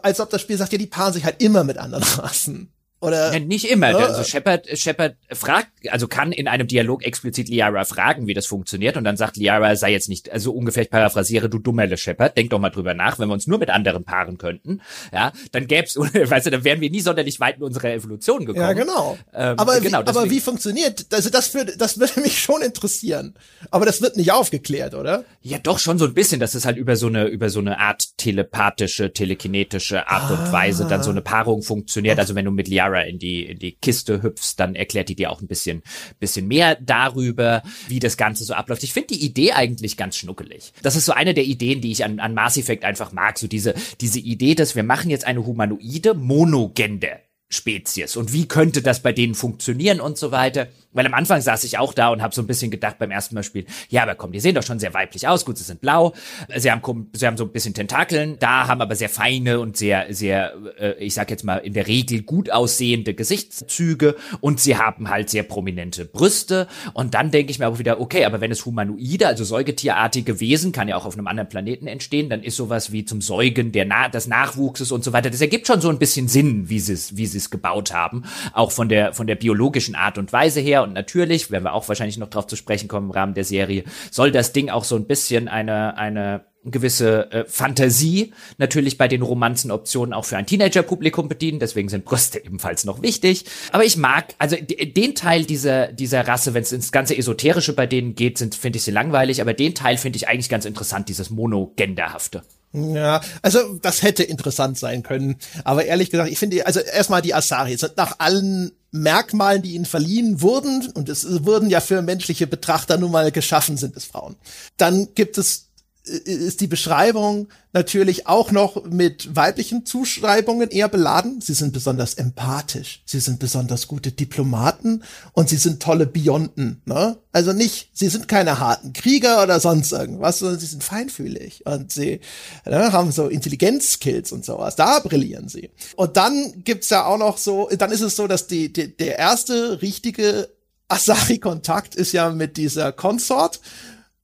als 0.03 0.19
ob 0.19 0.29
das 0.29 0.41
Spiel 0.41 0.59
sagt, 0.59 0.73
ja, 0.73 0.77
die 0.77 0.86
paaren 0.86 1.13
sich 1.13 1.25
halt 1.25 1.41
immer 1.41 1.63
mit 1.63 1.79
anderen 1.79 2.03
Rassen. 2.19 2.69
Oder? 3.06 3.34
Ja, 3.34 3.39
nicht 3.39 3.70
immer. 3.70 3.91
Ja. 3.91 3.97
Also 3.97 4.24
Shepard, 4.24 4.68
Shepard 4.78 5.16
fragt, 5.32 5.70
also 5.89 6.08
kann 6.08 6.32
in 6.32 6.47
einem 6.47 6.68
Dialog 6.68 7.06
explizit 7.06 7.49
Liara 7.49 7.86
fragen, 7.86 8.28
wie 8.28 8.34
das 8.34 8.47
funktioniert. 8.47 8.97
Und 8.97 9.03
dann 9.03 9.18
sagt 9.18 9.38
Liara, 9.38 9.76
sei 9.76 9.91
jetzt 9.91 10.10
nicht, 10.10 10.32
also 10.32 10.51
ungefähr 10.51 10.84
ich 10.84 10.89
paraphrasiere, 10.89 11.49
du 11.49 11.60
dummerle 11.60 11.97
Shepard, 11.97 12.36
denk 12.38 12.49
doch 12.49 12.60
mal 12.60 12.70
drüber 12.70 12.93
nach, 12.93 13.20
wenn 13.20 13.30
wir 13.30 13.34
uns 13.34 13.47
nur 13.47 13.60
mit 13.60 13.70
anderen 13.70 14.03
paaren 14.03 14.38
könnten, 14.38 14.82
ja, 15.14 15.32
dann 15.51 15.68
gäb's, 15.68 15.95
weißt 15.97 16.47
du, 16.47 16.49
dann 16.49 16.64
wären 16.64 16.82
wir 16.82 16.89
nie 16.89 17.01
sonderlich 17.01 17.39
weit 17.39 17.58
in 17.58 17.64
unserer 17.64 17.91
Evolution 17.91 18.45
gekommen. 18.45 18.66
Ja, 18.66 18.74
genau. 18.74 19.18
Ähm, 19.34 19.60
aber, 19.60 19.80
genau, 19.80 20.01
wie, 20.01 20.08
aber 20.08 20.30
wie 20.30 20.39
funktioniert, 20.39 21.06
also 21.12 21.30
das 21.30 21.53
würde, 21.53 21.78
das 21.78 21.99
würde 21.99 22.20
mich 22.22 22.39
schon 22.39 22.62
interessieren. 22.62 23.36
Aber 23.70 23.86
das 23.86 24.01
wird 24.01 24.18
nicht 24.18 24.32
aufgeklärt, 24.32 24.95
oder? 24.95 25.26
Ja, 25.41 25.60
doch 25.60 25.80
schon 25.80 25.97
so 25.99 26.06
ein 26.06 26.14
bisschen, 26.14 26.39
dass 26.39 26.56
es 26.56 26.66
halt 26.66 26.78
über 26.78 26.95
so 26.95 27.08
eine, 27.08 27.26
über 27.26 27.49
so 27.49 27.60
eine 27.60 27.80
Art 27.80 28.18
telepathische, 28.18 29.14
telekinetische 29.14 30.08
Art 30.08 30.32
ah. 30.32 30.34
und 30.34 30.51
Weise 30.51 30.88
dann 30.88 31.03
so 31.03 31.12
eine 31.12 31.22
Paarung 31.22 31.62
funktioniert. 31.62 32.20
Also 32.20 32.36
wenn 32.36 32.45
du 32.45 32.51
mit 32.51 32.68
Liara 32.68 32.94
Sarah 32.95 33.07
in 33.07 33.19
die, 33.19 33.45
in 33.45 33.59
die 33.59 33.73
Kiste 33.73 34.21
hüpfst, 34.23 34.55
dann 34.57 34.75
erklärt 34.75 35.09
die 35.09 35.15
dir 35.15 35.31
auch 35.31 35.41
ein 35.41 35.47
bisschen, 35.47 35.83
bisschen 36.19 36.47
mehr 36.47 36.75
darüber, 36.75 37.61
wie 37.87 37.99
das 37.99 38.17
Ganze 38.17 38.43
so 38.43 38.53
abläuft. 38.53 38.83
Ich 38.83 38.93
finde 38.93 39.15
die 39.15 39.25
Idee 39.25 39.53
eigentlich 39.53 39.97
ganz 39.97 40.15
schnuckelig. 40.15 40.73
Das 40.81 40.95
ist 40.95 41.05
so 41.05 41.11
eine 41.11 41.33
der 41.33 41.45
Ideen, 41.45 41.81
die 41.81 41.91
ich 41.91 42.03
an, 42.03 42.19
an 42.19 42.33
Mass 42.33 42.57
Effect 42.57 42.83
einfach 42.83 43.11
mag. 43.11 43.37
So 43.37 43.47
diese, 43.47 43.73
diese 44.01 44.19
Idee, 44.19 44.55
dass 44.55 44.75
wir 44.75 44.83
machen 44.83 45.09
jetzt 45.09 45.25
eine 45.25 45.45
humanoide 45.45 46.13
Monogender 46.13 47.19
Spezies 47.47 48.15
und 48.15 48.33
wie 48.33 48.47
könnte 48.47 48.81
das 48.81 49.01
bei 49.03 49.13
denen 49.13 49.35
funktionieren 49.35 49.99
und 50.01 50.17
so 50.17 50.31
weiter. 50.31 50.67
Weil 50.95 51.05
am 51.05 51.13
Anfang 51.13 51.41
saß 51.41 51.63
ich 51.65 51.77
auch 51.77 51.93
da 51.93 52.09
und 52.09 52.21
habe 52.21 52.33
so 52.33 52.41
ein 52.41 52.47
bisschen 52.47 52.71
gedacht 52.71 52.97
beim 52.97 53.11
ersten 53.11 53.35
Mal 53.35 53.43
spielen, 53.43 53.67
ja, 53.89 54.03
aber 54.03 54.15
komm, 54.15 54.31
die 54.31 54.39
sehen 54.39 54.55
doch 54.55 54.63
schon 54.63 54.79
sehr 54.79 54.93
weiblich 54.93 55.27
aus. 55.27 55.45
Gut, 55.45 55.57
sie 55.57 55.63
sind 55.63 55.81
blau, 55.81 56.13
sie 56.55 56.71
haben, 56.71 57.09
sie 57.13 57.27
haben 57.27 57.37
so 57.37 57.43
ein 57.43 57.51
bisschen 57.51 57.73
Tentakeln, 57.73 58.37
da 58.39 58.67
haben 58.67 58.81
aber 58.81 58.95
sehr 58.95 59.09
feine 59.09 59.59
und 59.59 59.77
sehr, 59.77 60.13
sehr, 60.13 60.53
äh, 60.79 60.93
ich 61.03 61.13
sag 61.13 61.29
jetzt 61.29 61.43
mal 61.43 61.57
in 61.57 61.73
der 61.73 61.87
Regel 61.87 62.23
gut 62.23 62.49
aussehende 62.49 63.13
Gesichtszüge 63.13 64.15
und 64.39 64.59
sie 64.59 64.77
haben 64.77 65.09
halt 65.09 65.29
sehr 65.29 65.43
prominente 65.43 66.05
Brüste. 66.05 66.67
Und 66.93 67.13
dann 67.13 67.31
denke 67.31 67.51
ich 67.51 67.59
mir 67.59 67.67
auch 67.67 67.79
wieder, 67.79 67.99
okay, 67.99 68.25
aber 68.25 68.41
wenn 68.41 68.51
es 68.51 68.65
humanoide, 68.65 69.27
also 69.27 69.43
säugetierartige 69.43 70.39
Wesen, 70.39 70.71
kann 70.71 70.87
ja 70.87 70.95
auch 70.95 71.05
auf 71.05 71.17
einem 71.17 71.27
anderen 71.27 71.49
Planeten 71.49 71.87
entstehen, 71.87 72.29
dann 72.29 72.41
ist 72.41 72.55
sowas 72.55 72.91
wie 72.91 73.03
zum 73.03 73.21
Säugen 73.21 73.71
der 73.73 73.85
Na 73.85 74.07
des 74.07 74.27
Nachwuchses 74.27 74.91
und 74.91 75.03
so 75.03 75.11
weiter. 75.11 75.29
Das 75.29 75.41
ergibt 75.41 75.67
schon 75.67 75.81
so 75.81 75.89
ein 75.89 75.99
bisschen 75.99 76.29
Sinn, 76.29 76.69
wie 76.69 76.79
sie 76.79 76.93
es, 76.93 77.17
wie 77.17 77.23
es 77.23 77.49
gebaut 77.49 77.93
haben, 77.93 78.23
auch 78.53 78.71
von 78.71 78.87
der 78.87 79.13
von 79.13 79.27
der 79.27 79.35
biologischen 79.35 79.95
Art 79.95 80.17
und 80.17 80.31
Weise 80.31 80.61
her 80.61 80.84
und 80.86 80.93
natürlich, 80.93 81.51
werden 81.51 81.63
wir 81.63 81.73
auch 81.73 81.88
wahrscheinlich 81.88 82.17
noch 82.17 82.29
drauf 82.29 82.47
zu 82.47 82.55
sprechen 82.55 82.88
kommen 82.88 83.07
im 83.07 83.11
Rahmen 83.11 83.33
der 83.33 83.43
Serie, 83.43 83.83
soll 84.11 84.31
das 84.31 84.53
Ding 84.53 84.69
auch 84.69 84.83
so 84.83 84.95
ein 84.95 85.05
bisschen 85.05 85.47
eine, 85.47 85.97
eine 85.97 86.45
gewisse 86.65 87.31
äh, 87.31 87.45
Fantasie 87.45 88.33
natürlich 88.57 88.97
bei 88.97 89.07
den 89.07 89.21
Romanzenoptionen 89.21 90.13
auch 90.13 90.25
für 90.25 90.38
ein 90.38 90.47
Teenager-Publikum 90.47 91.27
bedienen. 91.29 91.59
Deswegen 91.59 91.89
sind 91.89 92.05
Brüste 92.05 92.43
ebenfalls 92.43 92.86
noch 92.86 93.01
wichtig. 93.01 93.45
Aber 93.71 93.86
ich 93.86 93.97
mag, 93.97 94.33
also 94.39 94.55
den 94.57 95.15
Teil 95.15 95.45
dieser, 95.45 95.91
dieser 95.91 96.27
Rasse, 96.27 96.53
wenn 96.53 96.63
es 96.63 96.71
ins 96.71 96.91
ganze 96.91 97.15
Esoterische 97.15 97.73
bei 97.73 97.86
denen 97.86 98.15
geht, 98.15 98.38
sind 98.38 98.55
finde 98.55 98.77
ich 98.77 98.83
sie 98.83 98.91
langweilig. 98.91 99.41
Aber 99.41 99.53
den 99.53 99.75
Teil 99.75 99.97
finde 99.97 100.17
ich 100.17 100.27
eigentlich 100.27 100.49
ganz 100.49 100.65
interessant, 100.65 101.09
dieses 101.09 101.29
Monogenderhafte. 101.29 102.43
Ja, 102.76 103.21
also 103.41 103.80
das 103.82 104.01
hätte 104.01 104.23
interessant 104.23 104.78
sein 104.78 105.01
können. 105.03 105.38
Aber 105.63 105.86
ehrlich 105.86 106.09
gesagt, 106.09 106.30
ich 106.30 106.39
finde, 106.39 106.65
also 106.65 106.80
erstmal 106.80 107.21
die 107.21 107.34
Asari 107.34 107.78
nach 107.95 108.19
allen 108.19 108.71
Merkmalen, 108.91 109.61
die 109.61 109.76
ihnen 109.76 109.86
verliehen 109.86 110.41
wurden, 110.41 110.91
und 110.93 111.09
es 111.09 111.26
wurden 111.45 111.69
ja 111.69 111.82
für 111.82 112.01
menschliche 112.01 112.47
Betrachter 112.47 112.97
nun 112.97 113.11
mal 113.11 113.32
geschaffen, 113.32 113.78
sind 113.78 113.95
es 113.95 114.05
Frauen. 114.05 114.36
Dann 114.78 115.09
gibt 115.15 115.38
es 115.38 115.64
ist 116.06 116.62
die 116.62 116.68
Beschreibung 116.68 117.47
natürlich 117.74 118.28
auch 118.28 118.51
noch 118.51 118.86
mit 118.86 119.36
weiblichen 119.36 119.86
Zuschreibungen 119.86 120.70
eher 120.70 120.88
beladen. 120.88 121.41
Sie 121.41 121.53
sind 121.53 121.74
besonders 121.74 122.14
empathisch, 122.14 123.01
sie 123.06 123.20
sind 123.20 123.39
besonders 123.39 123.88
gute 123.88 124.12
Diplomaten 124.12 125.03
und 125.34 125.49
sie 125.49 125.58
sind 125.58 125.82
tolle 125.82 126.06
Bionden. 126.06 126.82
Ne? 126.86 127.18
Also 127.32 127.53
nicht, 127.53 127.89
sie 127.93 128.08
sind 128.08 128.28
keine 128.28 128.60
harten 128.60 128.93
Krieger 128.93 129.43
oder 129.43 129.60
sonst 129.60 129.91
irgendwas, 129.91 130.39
sondern 130.39 130.60
sie 130.60 130.68
sind 130.68 130.84
feinfühlig 130.84 131.66
und 131.66 131.91
sie 131.91 132.22
ne, 132.66 132.93
haben 132.93 133.12
so 133.12 133.28
Intelligenzskills 133.28 134.32
und 134.32 134.45
sowas. 134.45 134.76
Da 134.76 134.99
brillieren 134.99 135.49
sie. 135.49 135.72
Und 135.95 136.18
dann 136.18 136.64
gibt's 136.64 136.89
ja 136.89 137.06
auch 137.06 137.18
noch 137.18 137.38
so, 137.38 137.70
dann 137.78 137.91
ist 137.91 138.01
es 138.01 138.16
so, 138.16 138.28
dass 138.28 138.47
die, 138.47 138.72
die 138.72 138.95
der 138.95 139.18
erste 139.20 139.82
richtige 139.82 140.49
Asari-Kontakt 140.88 141.95
ist 141.95 142.12
ja 142.12 142.30
mit 142.30 142.58
dieser 142.58 142.91
Consort 142.91 143.60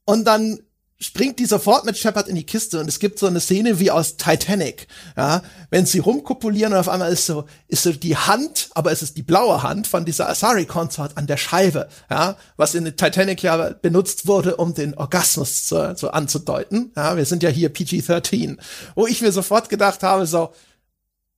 und 0.05 0.25
dann 0.25 0.59
springt 1.01 1.39
die 1.39 1.45
sofort 1.45 1.83
mit 1.83 1.97
Shepard 1.97 2.27
in 2.27 2.35
die 2.35 2.45
Kiste 2.45 2.79
und 2.79 2.87
es 2.87 2.99
gibt 2.99 3.17
so 3.17 3.25
eine 3.25 3.39
Szene 3.39 3.79
wie 3.79 3.89
aus 3.89 4.17
Titanic, 4.17 4.87
ja, 5.17 5.41
wenn 5.71 5.87
sie 5.87 5.99
rumkopulieren 5.99 6.73
und 6.73 6.79
auf 6.79 6.89
einmal 6.89 7.11
ist 7.11 7.25
so, 7.25 7.45
ist 7.67 7.83
so 7.83 7.91
die 7.91 8.15
Hand, 8.15 8.69
aber 8.75 8.91
es 8.91 9.01
ist 9.01 9.17
die 9.17 9.23
blaue 9.23 9.63
Hand 9.63 9.87
von 9.87 10.05
dieser 10.05 10.29
Asari 10.29 10.65
Consort 10.65 11.17
an 11.17 11.25
der 11.25 11.37
Scheibe, 11.37 11.89
ja, 12.09 12.37
was 12.55 12.75
in 12.75 12.85
Titanic 12.95 13.41
ja 13.41 13.71
benutzt 13.81 14.27
wurde, 14.27 14.57
um 14.57 14.75
den 14.75 14.93
Orgasmus 14.93 15.65
zu, 15.65 15.95
so 15.95 16.11
anzudeuten, 16.11 16.91
ja, 16.95 17.17
wir 17.17 17.25
sind 17.25 17.41
ja 17.41 17.49
hier 17.49 17.73
PG-13, 17.73 18.57
wo 18.93 19.07
ich 19.07 19.21
mir 19.21 19.31
sofort 19.31 19.69
gedacht 19.69 20.03
habe, 20.03 20.27
so, 20.27 20.51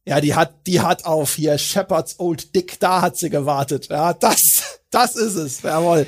ja, 0.05 0.19
die 0.19 0.35
hat, 0.35 0.67
die 0.67 0.81
hat 0.81 1.05
auf 1.05 1.35
hier 1.35 1.57
Shepards 1.57 2.19
Old 2.19 2.53
Dick, 2.53 2.81
da 2.81 3.01
hat 3.01 3.15
sie 3.15 3.29
gewartet, 3.29 3.87
ja, 3.89 4.11
das, 4.11 4.81
das 4.91 5.15
ist 5.15 5.35
es, 5.35 5.61
jawohl. 5.61 6.05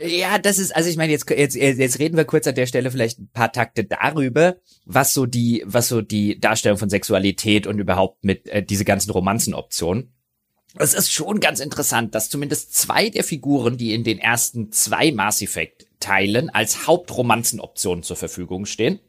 Ja, 0.00 0.38
das 0.38 0.58
ist, 0.58 0.74
also 0.74 0.88
ich 0.88 0.96
meine, 0.96 1.12
jetzt, 1.12 1.28
jetzt, 1.30 1.56
jetzt 1.56 1.98
reden 1.98 2.16
wir 2.16 2.24
kurz 2.24 2.46
an 2.46 2.54
der 2.54 2.66
Stelle 2.66 2.90
vielleicht 2.90 3.18
ein 3.18 3.30
paar 3.32 3.52
Takte 3.52 3.84
darüber, 3.84 4.56
was 4.84 5.12
so 5.12 5.26
die, 5.26 5.62
was 5.66 5.88
so 5.88 6.02
die 6.02 6.38
Darstellung 6.38 6.78
von 6.78 6.90
Sexualität 6.90 7.66
und 7.66 7.78
überhaupt 7.78 8.24
mit 8.24 8.48
äh, 8.48 8.62
diese 8.62 8.84
ganzen 8.84 9.10
Romanzenoptionen. 9.10 10.12
Es 10.76 10.94
ist 10.94 11.12
schon 11.12 11.40
ganz 11.40 11.60
interessant, 11.60 12.14
dass 12.14 12.30
zumindest 12.30 12.74
zwei 12.74 13.10
der 13.10 13.24
Figuren, 13.24 13.76
die 13.76 13.94
in 13.94 14.04
den 14.04 14.18
ersten 14.18 14.70
zwei 14.70 15.10
Mass 15.12 15.42
Effect 15.42 15.86
Teilen 15.98 16.50
als 16.50 16.86
Hauptromanzenoptionen 16.86 18.04
zur 18.04 18.16
Verfügung 18.16 18.66
stehen, 18.66 19.00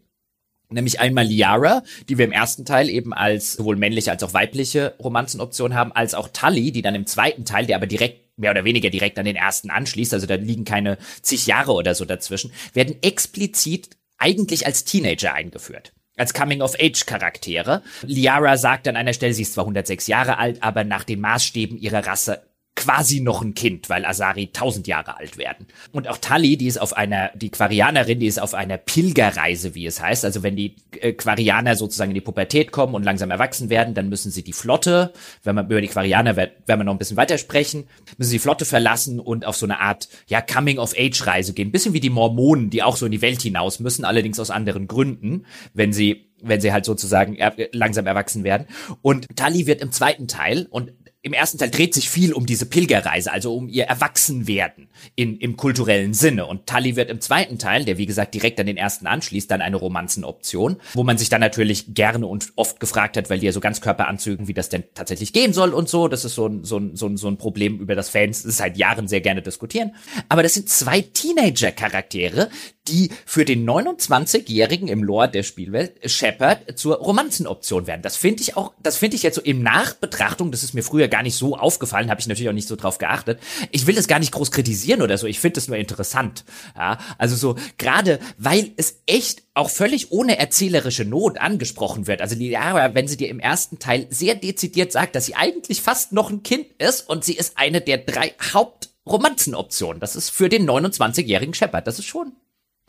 Nämlich 0.71 0.99
einmal 0.99 1.25
Liara, 1.25 1.81
die 2.09 2.19
wir 2.19 2.25
im 2.25 2.31
ersten 2.31 2.63
Teil 2.63 2.89
eben 2.89 3.11
als 3.11 3.53
sowohl 3.53 3.75
männliche 3.75 4.11
als 4.11 4.21
auch 4.21 4.35
weibliche 4.35 4.93
Romanzenoption 4.99 5.73
haben, 5.73 5.91
als 5.91 6.13
auch 6.13 6.27
Tully, 6.27 6.71
die 6.71 6.83
dann 6.83 6.93
im 6.93 7.07
zweiten 7.07 7.43
Teil, 7.43 7.65
der 7.65 7.75
aber 7.75 7.87
direkt 7.87 8.28
mehr 8.39 8.51
oder 8.51 8.65
weniger 8.65 8.89
direkt 8.89 9.19
an 9.19 9.25
den 9.25 9.35
ersten 9.35 9.69
anschließt, 9.69 10.13
also 10.13 10.25
da 10.25 10.35
liegen 10.35 10.65
keine 10.65 10.97
zig 11.21 11.45
Jahre 11.45 11.73
oder 11.73 11.93
so 11.93 12.05
dazwischen, 12.05 12.51
werden 12.73 12.95
explizit 13.01 13.89
eigentlich 14.17 14.65
als 14.65 14.85
Teenager 14.85 15.33
eingeführt. 15.33 15.93
Als 16.17 16.33
Coming-of-Age-Charaktere. 16.33 17.81
Liara 18.01 18.57
sagt 18.57 18.89
an 18.89 18.97
einer 18.97 19.13
Stelle, 19.13 19.33
sie 19.33 19.43
ist 19.43 19.53
zwar 19.53 19.63
106 19.63 20.07
Jahre 20.07 20.37
alt, 20.37 20.61
aber 20.61 20.83
nach 20.83 21.05
den 21.05 21.21
Maßstäben 21.21 21.77
ihrer 21.77 22.05
Rasse 22.05 22.48
quasi 22.75 23.19
noch 23.19 23.41
ein 23.41 23.55
Kind, 23.55 23.89
weil 23.89 24.05
Asari 24.05 24.51
tausend 24.53 24.87
Jahre 24.87 25.17
alt 25.17 25.37
werden. 25.37 25.67
Und 25.91 26.07
auch 26.07 26.17
Tali, 26.17 26.55
die 26.55 26.67
ist 26.67 26.79
auf 26.79 26.95
einer, 26.95 27.29
die 27.35 27.49
Quarianerin, 27.49 28.21
die 28.21 28.27
ist 28.27 28.39
auf 28.39 28.53
einer 28.53 28.77
Pilgerreise, 28.77 29.75
wie 29.75 29.85
es 29.85 30.01
heißt. 30.01 30.23
Also 30.23 30.43
wenn 30.43 30.55
die 30.55 30.77
äh, 31.01 31.11
Quarianer 31.11 31.75
sozusagen 31.75 32.11
in 32.11 32.15
die 32.15 32.21
Pubertät 32.21 32.71
kommen 32.71 32.95
und 32.95 33.03
langsam 33.03 33.31
erwachsen 33.31 33.69
werden, 33.69 33.95
dann 33.95 34.07
müssen 34.07 34.31
sie 34.31 34.43
die 34.43 34.53
Flotte, 34.53 35.11
wenn 35.43 35.55
man 35.55 35.65
über 35.65 35.81
die 35.81 35.89
Quarianer 35.89 36.37
werden 36.37 36.53
wir 36.65 36.77
noch 36.77 36.93
ein 36.93 36.99
bisschen 36.99 37.17
weiter 37.17 37.37
sprechen, 37.37 37.89
müssen 38.17 38.29
sie 38.29 38.37
die 38.37 38.41
Flotte 38.41 38.63
verlassen 38.63 39.19
und 39.19 39.45
auf 39.45 39.57
so 39.57 39.65
eine 39.65 39.81
Art, 39.81 40.07
ja, 40.27 40.39
Coming-of-Age-Reise 40.41 41.53
gehen. 41.53 41.71
Bisschen 41.71 41.93
wie 41.93 41.99
die 41.99 42.09
Mormonen, 42.09 42.69
die 42.69 42.81
auch 42.81 42.95
so 42.95 43.05
in 43.05 43.11
die 43.11 43.21
Welt 43.21 43.41
hinaus 43.41 43.81
müssen, 43.81 44.05
allerdings 44.05 44.39
aus 44.39 44.51
anderen 44.51 44.87
Gründen, 44.87 45.45
wenn 45.73 45.91
sie 45.91 46.29
wenn 46.41 46.61
sie 46.61 46.71
halt 46.71 46.85
sozusagen 46.85 47.35
er 47.35 47.53
langsam 47.71 48.05
erwachsen 48.07 48.43
werden. 48.43 48.67
Und 49.01 49.27
Tali 49.35 49.67
wird 49.67 49.81
im 49.81 49.91
zweiten 49.91 50.27
Teil, 50.27 50.67
und 50.69 50.93
im 51.21 51.33
ersten 51.33 51.57
Teil 51.57 51.69
dreht 51.69 51.93
sich 51.93 52.09
viel 52.09 52.31
um 52.31 52.45
diese 52.45 52.65
Pilgerreise, 52.65 53.31
also 53.31 53.53
um 53.53 53.67
ihr 53.67 53.85
Erwachsenwerden 53.85 54.87
in, 55.15 55.37
im 55.37 55.57
kulturellen 55.57 56.13
Sinne. 56.13 56.45
Und 56.45 56.65
Tully 56.65 56.95
wird 56.95 57.09
im 57.09 57.19
zweiten 57.19 57.57
Teil, 57.59 57.83
der 57.83 57.97
wie 57.97 58.05
gesagt 58.05 58.33
direkt 58.33 58.57
an 58.59 58.67
den 58.67 58.77
ersten 58.77 59.05
anschließt, 59.05 59.51
dann 59.51 59.61
eine 59.61 59.75
Romanzenoption, 59.75 60.77
wo 60.93 61.03
man 61.03 61.17
sich 61.17 61.27
dann 61.27 61.41
natürlich 61.41 61.93
gerne 61.93 62.25
und 62.25 62.53
oft 62.55 62.79
gefragt 62.79 63.17
hat, 63.17 63.29
weil 63.29 63.39
die 63.39 63.47
ja 63.47 63.51
so 63.51 63.59
ganz 63.59 63.81
Körperanzügen, 63.81 64.47
wie 64.47 64.53
das 64.53 64.69
denn 64.69 64.85
tatsächlich 64.93 65.33
gehen 65.33 65.51
soll 65.51 65.73
und 65.73 65.89
so. 65.89 66.07
Das 66.07 66.23
ist 66.23 66.35
so 66.35 66.47
ein, 66.47 66.63
so 66.63 66.77
ein, 66.77 66.95
so 66.95 67.07
ein, 67.07 67.17
so 67.17 67.27
ein 67.27 67.37
Problem, 67.37 67.79
über 67.79 67.95
das 67.95 68.07
Fans 68.07 68.41
seit 68.41 68.77
Jahren 68.77 69.09
sehr 69.09 69.21
gerne 69.21 69.41
diskutieren. 69.41 69.95
Aber 70.29 70.41
das 70.41 70.53
sind 70.53 70.69
zwei 70.69 71.01
Teenager-Charaktere, 71.01 72.49
die 72.89 73.11
für 73.25 73.45
den 73.45 73.69
29-Jährigen 73.69 74.87
im 74.87 75.03
Lore 75.03 75.29
der 75.29 75.43
Spielwelt 75.43 75.93
Shepard 76.09 76.77
zur 76.77 76.97
Romanzenoption 76.97 77.87
werden. 77.87 78.01
Das 78.01 78.17
finde 78.17 78.41
ich 78.41 78.57
auch, 78.57 78.73
das 78.81 78.97
finde 78.97 79.15
ich 79.15 79.23
jetzt 79.23 79.35
so 79.35 79.41
im 79.41 79.61
Nachbetrachtung, 79.61 80.51
das 80.51 80.63
ist 80.63 80.73
mir 80.73 80.83
früher 80.83 81.07
gar 81.07 81.23
nicht 81.23 81.35
so 81.35 81.55
aufgefallen, 81.55 82.09
habe 82.09 82.19
ich 82.19 82.27
natürlich 82.27 82.49
auch 82.49 82.53
nicht 82.53 82.67
so 82.67 82.75
drauf 82.75 82.97
geachtet. 82.97 83.39
Ich 83.71 83.87
will 83.87 83.95
das 83.95 84.07
gar 84.07 84.19
nicht 84.19 84.31
groß 84.31 84.51
kritisieren 84.51 85.01
oder 85.01 85.17
so, 85.17 85.27
ich 85.27 85.39
finde 85.39 85.55
das 85.55 85.67
nur 85.67 85.77
interessant. 85.77 86.43
Ja, 86.75 86.97
also 87.17 87.35
so 87.35 87.55
gerade, 87.77 88.19
weil 88.37 88.71
es 88.77 89.01
echt 89.05 89.43
auch 89.53 89.69
völlig 89.69 90.11
ohne 90.11 90.39
erzählerische 90.39 91.05
Not 91.05 91.37
angesprochen 91.37 92.07
wird. 92.07 92.21
Also 92.21 92.35
Liara, 92.35 92.95
wenn 92.95 93.07
sie 93.07 93.17
dir 93.17 93.29
im 93.29 93.39
ersten 93.39 93.77
Teil 93.77 94.07
sehr 94.09 94.35
dezidiert 94.35 94.91
sagt, 94.91 95.15
dass 95.15 95.25
sie 95.25 95.35
eigentlich 95.35 95.81
fast 95.81 96.13
noch 96.13 96.29
ein 96.29 96.43
Kind 96.43 96.67
ist 96.77 97.07
und 97.09 97.25
sie 97.25 97.33
ist 97.33 97.57
eine 97.57 97.81
der 97.81 97.97
drei 97.97 98.33
Hauptromanzenoptionen. 98.53 99.99
Das 99.99 100.15
ist 100.15 100.29
für 100.29 100.49
den 100.49 100.67
29-jährigen 100.69 101.53
Shepard. 101.53 101.87
Das 101.87 101.99
ist 101.99 102.05
schon 102.05 102.33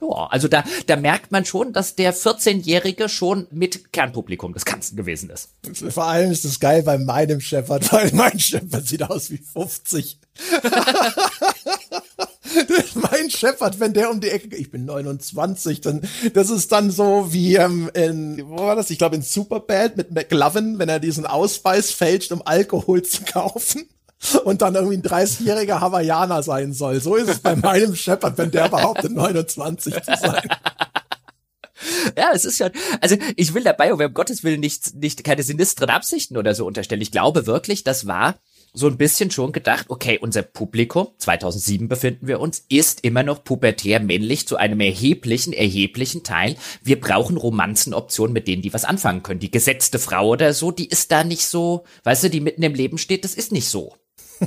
ja, 0.01 0.27
also 0.31 0.49
da, 0.49 0.65
da 0.87 0.97
merkt 0.97 1.33
man 1.33 1.45
schon, 1.45 1.73
dass 1.73 1.95
der 1.95 2.15
14-Jährige 2.15 3.09
schon 3.09 3.47
mit 3.51 3.93
Kernpublikum 3.93 4.55
des 4.55 4.65
Ganzen 4.65 4.97
gewesen 4.97 5.31
ist. 5.31 5.51
Vor 5.91 6.05
allem 6.05 6.31
ist 6.31 6.45
es 6.45 6.61
geil 6.61 6.83
bei 6.83 6.99
meinem 6.99 7.41
Shepard, 7.41 7.93
weil 7.93 8.11
mein 8.13 8.39
Shepard 8.39 8.87
sieht 8.87 9.03
aus 9.03 9.31
wie 9.31 9.39
50. 9.39 10.19
mein 12.95 13.31
Shepard, 13.31 13.81
wenn 13.81 13.93
der 13.93 14.11
um 14.11 14.21
die 14.21 14.31
Ecke, 14.31 14.57
ich 14.57 14.71
bin 14.71 14.85
29, 14.85 15.81
dann, 15.81 16.03
das 16.33 16.51
ist 16.51 16.73
dann 16.73 16.91
so 16.91 17.33
wie 17.33 17.57
ähm, 17.57 17.91
in, 17.95 18.49
wo 18.49 18.57
war 18.57 18.77
das? 18.77 18.91
Ich 18.91 18.99
glaube 18.99 19.17
in 19.17 19.23
Superbad 19.23 19.97
mit 19.97 20.13
McLovin, 20.13 20.79
wenn 20.79 20.89
er 20.89 21.01
diesen 21.01 21.27
Ausweis 21.27 21.91
fälscht, 21.91 22.33
um 22.33 22.43
Alkohol 22.45 23.03
zu 23.03 23.23
kaufen 23.33 23.89
und 24.45 24.63
dann 24.63 24.75
irgendwie 24.75 24.97
ein 24.97 25.03
30-jähriger 25.03 25.81
Hawaiianer 25.81 26.43
sein 26.43 26.73
soll. 26.73 27.01
So 27.01 27.17
ist 27.17 27.29
es 27.29 27.41
bei 27.41 27.57
meinem 27.57 27.95
Shepard, 27.95 28.37
wenn 28.39 28.51
der 28.51 28.69
behauptet, 28.69 29.13
29 29.13 29.95
zu 29.95 30.17
sein. 30.21 30.43
Ja, 32.17 32.31
es 32.35 32.45
ist 32.45 32.59
ja, 32.59 32.71
also 33.01 33.17
ich 33.37 33.55
will 33.55 33.65
dabei, 33.65 33.93
um 33.93 34.15
Gottes 34.15 34.45
Willen 34.45 34.61
nicht, 34.61 34.95
nicht 34.97 35.25
keine 35.25 35.43
sinistren 35.43 35.89
Absichten 35.89 36.37
oder 36.37 36.55
so 36.55 36.67
unterstellen. 36.67 37.01
Ich 37.01 37.11
glaube 37.11 37.47
wirklich, 37.47 37.85
das 37.85 38.07
war 38.07 38.37
so 38.73 38.87
ein 38.87 38.99
bisschen 38.99 39.31
schon 39.31 39.53
gedacht, 39.53 39.87
okay, 39.89 40.19
unser 40.21 40.43
Publikum, 40.43 41.09
2007 41.19 41.89
befinden 41.89 42.29
wir 42.29 42.39
uns, 42.39 42.65
ist 42.69 43.03
immer 43.03 43.23
noch 43.23 43.43
pubertär 43.43 43.99
männlich 43.99 44.47
zu 44.47 44.57
einem 44.57 44.81
erheblichen, 44.81 45.53
erheblichen 45.53 46.23
Teil. 46.23 46.57
Wir 46.83 47.01
brauchen 47.01 47.37
Romanzenoptionen, 47.37 48.33
mit 48.33 48.47
denen 48.47 48.63
die 48.63 48.73
was 48.73 48.85
anfangen 48.85 49.23
können. 49.23 49.41
Die 49.41 49.51
gesetzte 49.51 49.99
Frau 49.99 50.29
oder 50.29 50.53
so, 50.53 50.71
die 50.71 50.89
ist 50.89 51.11
da 51.11 51.25
nicht 51.25 51.47
so, 51.47 51.85
weißt 52.05 52.25
du, 52.25 52.31
die 52.31 52.41
mitten 52.41 52.63
im 52.63 52.75
Leben 52.75 52.99
steht, 52.99 53.25
das 53.25 53.35
ist 53.35 53.51
nicht 53.51 53.69
so 53.69 53.97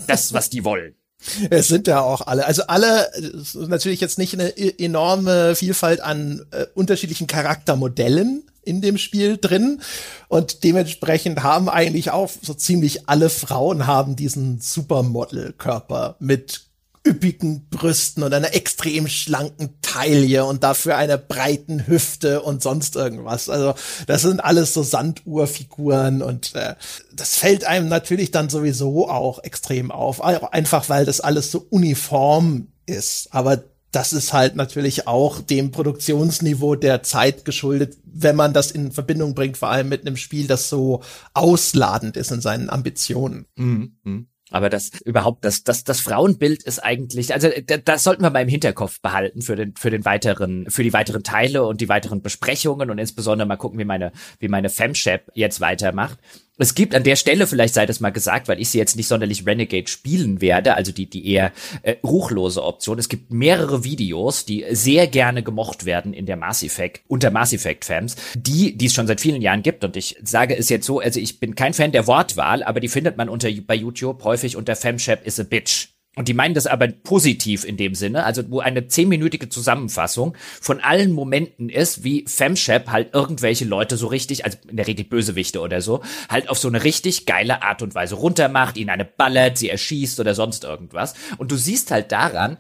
das, 0.07 0.33
was 0.33 0.49
die 0.49 0.63
wollen. 0.63 0.95
Es 1.49 1.67
sind 1.69 1.87
ja 1.87 2.01
auch 2.01 2.27
alle, 2.27 2.45
also 2.45 2.63
alle, 2.67 3.09
natürlich 3.53 4.01
jetzt 4.01 4.17
nicht 4.17 4.33
eine 4.33 4.49
e-, 4.49 4.83
enorme 4.83 5.55
Vielfalt 5.55 6.01
an 6.01 6.45
äh, 6.51 6.65
unterschiedlichen 6.73 7.27
Charaktermodellen 7.27 8.43
in 8.61 8.81
dem 8.81 8.97
Spiel 8.97 9.37
drin 9.37 9.81
und 10.29 10.63
dementsprechend 10.63 11.43
haben 11.43 11.69
eigentlich 11.69 12.11
auch 12.11 12.29
so 12.41 12.53
ziemlich 12.53 13.09
alle 13.09 13.29
Frauen 13.29 13.87
haben 13.87 14.15
diesen 14.15 14.59
Supermodel-Körper 14.61 16.15
mit 16.19 16.65
üppigen 17.05 17.67
Brüsten 17.69 18.23
und 18.23 18.33
einer 18.33 18.53
extrem 18.55 19.07
schlanken 19.07 19.77
Taille 19.81 20.45
und 20.45 20.63
dafür 20.63 20.95
einer 20.95 21.17
breiten 21.17 21.85
Hüfte 21.85 22.41
und 22.41 22.63
sonst 22.63 22.95
irgendwas. 22.95 23.49
Also 23.49 23.75
das 24.07 24.21
sind 24.21 24.39
alles 24.39 24.73
so 24.73 24.83
Sanduhrfiguren 24.83 26.21
und 26.21 26.55
äh, 26.55 26.75
das 27.13 27.35
fällt 27.35 27.65
einem 27.65 27.89
natürlich 27.89 28.31
dann 28.31 28.49
sowieso 28.49 29.09
auch 29.09 29.43
extrem 29.43 29.91
auf, 29.91 30.23
einfach 30.23 30.87
weil 30.89 31.05
das 31.05 31.19
alles 31.19 31.51
so 31.51 31.65
uniform 31.69 32.67
ist. 32.85 33.27
Aber 33.31 33.63
das 33.91 34.11
ist 34.11 34.33
halt 34.33 34.55
natürlich 34.55 35.07
auch 35.07 35.39
dem 35.39 35.71
Produktionsniveau 35.71 36.75
der 36.75 37.03
Zeit 37.03 37.45
geschuldet, 37.45 37.97
wenn 38.05 38.35
man 38.35 38.53
das 38.53 38.71
in 38.71 38.91
Verbindung 38.91 39.35
bringt, 39.35 39.57
vor 39.57 39.69
allem 39.69 39.89
mit 39.89 40.01
einem 40.01 40.17
Spiel, 40.17 40.47
das 40.47 40.69
so 40.69 41.03
ausladend 41.33 42.17
ist 42.17 42.31
in 42.31 42.41
seinen 42.41 42.69
Ambitionen. 42.69 43.45
Mhm. 43.55 44.27
Aber 44.51 44.69
das 44.69 44.91
überhaupt, 45.01 45.45
das, 45.45 45.63
das, 45.63 45.83
das 45.83 45.99
Frauenbild 45.99 46.63
ist 46.63 46.79
eigentlich, 46.79 47.33
also 47.33 47.49
das 47.85 48.03
sollten 48.03 48.21
wir 48.21 48.29
mal 48.29 48.41
im 48.41 48.49
Hinterkopf 48.49 49.01
behalten 49.01 49.41
für 49.41 49.55
den, 49.55 49.75
für 49.75 49.89
den 49.89 50.05
weiteren, 50.05 50.69
für 50.69 50.83
die 50.83 50.93
weiteren 50.93 51.23
Teile 51.23 51.63
und 51.65 51.81
die 51.81 51.89
weiteren 51.89 52.21
Besprechungen 52.21 52.91
und 52.91 52.99
insbesondere 52.99 53.47
mal 53.47 53.55
gucken, 53.55 53.79
wie 53.79 53.85
meine, 53.85 54.11
wie 54.39 54.49
meine 54.49 54.69
Femshap 54.69 55.31
jetzt 55.33 55.61
weitermacht. 55.61 56.19
Es 56.59 56.75
gibt 56.75 56.93
an 56.93 57.03
der 57.03 57.15
Stelle, 57.15 57.47
vielleicht 57.47 57.73
sei 57.73 57.87
das 57.87 57.99
mal 57.99 58.11
gesagt, 58.11 58.47
weil 58.47 58.61
ich 58.61 58.69
sie 58.69 58.77
jetzt 58.77 58.95
nicht 58.95 59.07
sonderlich 59.07 59.47
Renegade 59.47 59.87
spielen 59.87 60.39
werde, 60.39 60.75
also 60.75 60.91
die, 60.91 61.07
die 61.07 61.27
eher 61.27 61.51
äh, 61.81 61.95
ruchlose 62.03 62.63
Option. 62.63 62.99
Es 62.99 63.09
gibt 63.09 63.31
mehrere 63.31 63.83
Videos, 63.83 64.45
die 64.45 64.63
sehr 64.69 65.07
gerne 65.07 65.41
gemocht 65.41 65.85
werden 65.85 66.13
in 66.13 66.27
der 66.27 66.37
Mass 66.37 66.61
Effect, 66.61 67.01
unter 67.07 67.31
Mass 67.31 67.53
Effect 67.53 67.85
Fans, 67.85 68.15
die, 68.35 68.77
die 68.77 68.85
es 68.85 68.93
schon 68.93 69.07
seit 69.07 69.19
vielen 69.19 69.41
Jahren 69.41 69.63
gibt. 69.63 69.83
Und 69.83 69.97
ich 69.97 70.15
sage 70.23 70.55
es 70.55 70.69
jetzt 70.69 70.85
so, 70.85 70.99
also 70.99 71.19
ich 71.19 71.39
bin 71.39 71.55
kein 71.55 71.73
Fan 71.73 71.91
der 71.91 72.05
Wortwahl, 72.05 72.61
aber 72.61 72.79
die 72.79 72.87
findet 72.87 73.17
man 73.17 73.29
unter, 73.29 73.49
bei 73.65 73.75
YouTube 73.75 74.23
häufig 74.23 74.55
unter 74.55 74.75
Femshap 74.75 75.25
is 75.25 75.39
a 75.39 75.43
bitch. 75.43 75.92
Und 76.15 76.27
die 76.27 76.35
meinen 76.35 76.53
das 76.53 76.67
aber 76.67 76.87
positiv 76.87 77.63
in 77.63 77.75
dem 77.75 77.95
Sinne, 77.95 78.23
also 78.23 78.43
wo 78.49 78.59
eine 78.59 78.87
zehnminütige 78.87 79.49
Zusammenfassung 79.49 80.35
von 80.61 80.79
allen 80.79 81.11
Momenten 81.11 81.69
ist, 81.69 82.03
wie 82.03 82.23
Femshap 82.27 82.91
halt 82.91 83.15
irgendwelche 83.15 83.65
Leute 83.65 83.97
so 83.97 84.07
richtig, 84.07 84.45
also 84.45 84.57
in 84.67 84.77
der 84.77 84.85
Regel 84.85 85.05
Bösewichte 85.05 85.59
oder 85.59 85.81
so, 85.81 86.03
halt 86.29 86.49
auf 86.49 86.59
so 86.59 86.67
eine 86.67 86.83
richtig 86.83 87.25
geile 87.25 87.63
Art 87.63 87.81
und 87.81 87.95
Weise 87.95 88.15
runtermacht, 88.15 88.77
ihnen 88.77 88.91
eine 88.91 89.05
ballert, 89.05 89.57
sie 89.57 89.69
erschießt 89.69 90.19
oder 90.19 90.35
sonst 90.35 90.65
irgendwas. 90.65 91.15
Und 91.37 91.51
du 91.51 91.55
siehst 91.55 91.89
halt 91.89 92.11
daran, 92.11 92.57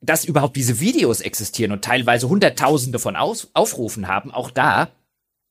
dass 0.00 0.24
überhaupt 0.24 0.56
diese 0.56 0.80
Videos 0.80 1.20
existieren 1.20 1.72
und 1.72 1.84
teilweise 1.84 2.28
Hunderttausende 2.28 2.98
von 2.98 3.14
Aus 3.14 3.50
Aufrufen 3.54 4.08
haben, 4.08 4.32
auch 4.32 4.50
da, 4.50 4.90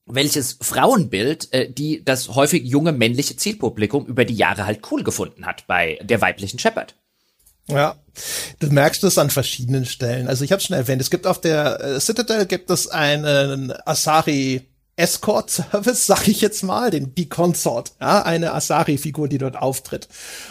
welches 0.06 0.58
Frauenbild 0.62 1.52
äh, 1.54 1.72
die 1.72 2.04
das 2.04 2.36
häufig 2.36 2.64
junge 2.66 2.92
männliche 2.92 3.38
Zielpublikum 3.38 4.06
über 4.06 4.26
die 4.26 4.36
Jahre 4.36 4.66
halt 4.66 4.82
cool 4.92 5.04
gefunden 5.04 5.46
hat 5.46 5.66
bei 5.68 6.00
der 6.04 6.22
weiblichen 6.22 6.60
Shepard. 6.60 6.96
Ja, 7.68 7.96
du 8.60 8.68
merkst 8.68 9.04
es 9.04 9.18
an 9.18 9.30
verschiedenen 9.30 9.86
Stellen. 9.86 10.28
Also 10.28 10.44
ich 10.44 10.52
habe 10.52 10.62
schon 10.62 10.76
erwähnt, 10.76 11.02
es 11.02 11.10
gibt 11.10 11.26
auf 11.26 11.42
der 11.42 11.82
äh, 11.82 12.00
Citadel 12.00 12.46
gibt 12.46 12.70
es 12.70 12.88
einen 12.88 13.74
Asari 13.86 14.68
Escort 14.96 15.50
Service, 15.50 16.06
sag 16.06 16.28
ich 16.28 16.42
jetzt 16.42 16.64
mal, 16.64 16.92
den 16.92 17.16
die 17.16 17.28
Consort, 17.28 17.94
ja, 18.00 18.22
eine 18.24 18.54
Asari 18.54 18.98
Figur, 18.98 19.28
die 19.28 19.40
dort 19.40 19.58
auftritt. 19.58 20.08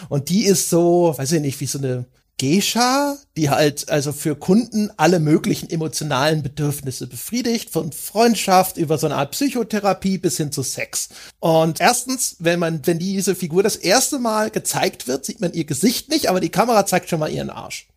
Und 0.09 0.29
die 0.29 0.45
ist 0.45 0.69
so, 0.69 1.15
weiß 1.17 1.31
ich 1.31 1.41
nicht, 1.41 1.59
wie 1.61 1.65
so 1.65 1.79
eine 1.79 2.05
Geisha, 2.37 3.17
die 3.37 3.49
halt 3.49 3.89
also 3.89 4.11
für 4.11 4.35
Kunden 4.35 4.91
alle 4.97 5.19
möglichen 5.19 5.69
emotionalen 5.69 6.43
Bedürfnisse 6.43 7.07
befriedigt, 7.07 7.69
von 7.69 7.93
Freundschaft 7.93 8.75
über 8.75 8.97
so 8.97 9.07
eine 9.07 9.15
Art 9.15 9.31
Psychotherapie 9.31 10.17
bis 10.17 10.35
hin 10.37 10.51
zu 10.51 10.61
Sex. 10.61 11.09
Und 11.39 11.79
erstens, 11.79 12.35
wenn 12.39 12.59
man, 12.59 12.85
wenn 12.85 12.99
diese 12.99 13.35
Figur 13.35 13.63
das 13.63 13.77
erste 13.77 14.19
Mal 14.19 14.51
gezeigt 14.51 15.07
wird, 15.07 15.23
sieht 15.23 15.39
man 15.39 15.53
ihr 15.53 15.63
Gesicht 15.63 16.09
nicht, 16.09 16.27
aber 16.27 16.41
die 16.41 16.49
Kamera 16.49 16.85
zeigt 16.85 17.09
schon 17.09 17.19
mal 17.19 17.31
ihren 17.31 17.49
Arsch. 17.49 17.87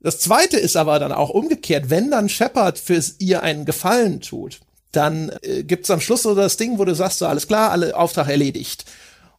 Das 0.00 0.20
zweite 0.20 0.58
ist 0.58 0.76
aber 0.76 1.00
dann 1.00 1.10
auch 1.10 1.30
umgekehrt, 1.30 1.90
wenn 1.90 2.12
dann 2.12 2.28
Shepard 2.28 2.78
für 2.78 3.02
ihr 3.18 3.42
einen 3.42 3.64
Gefallen 3.64 4.20
tut, 4.20 4.60
dann 4.92 5.32
äh, 5.42 5.64
gibt's 5.64 5.90
am 5.90 6.00
Schluss 6.00 6.22
so 6.22 6.36
das 6.36 6.56
Ding, 6.56 6.78
wo 6.78 6.84
du 6.84 6.94
sagst, 6.94 7.18
so 7.18 7.26
alles 7.26 7.48
klar, 7.48 7.72
alle 7.72 7.96
Auftrag 7.96 8.28
erledigt. 8.28 8.84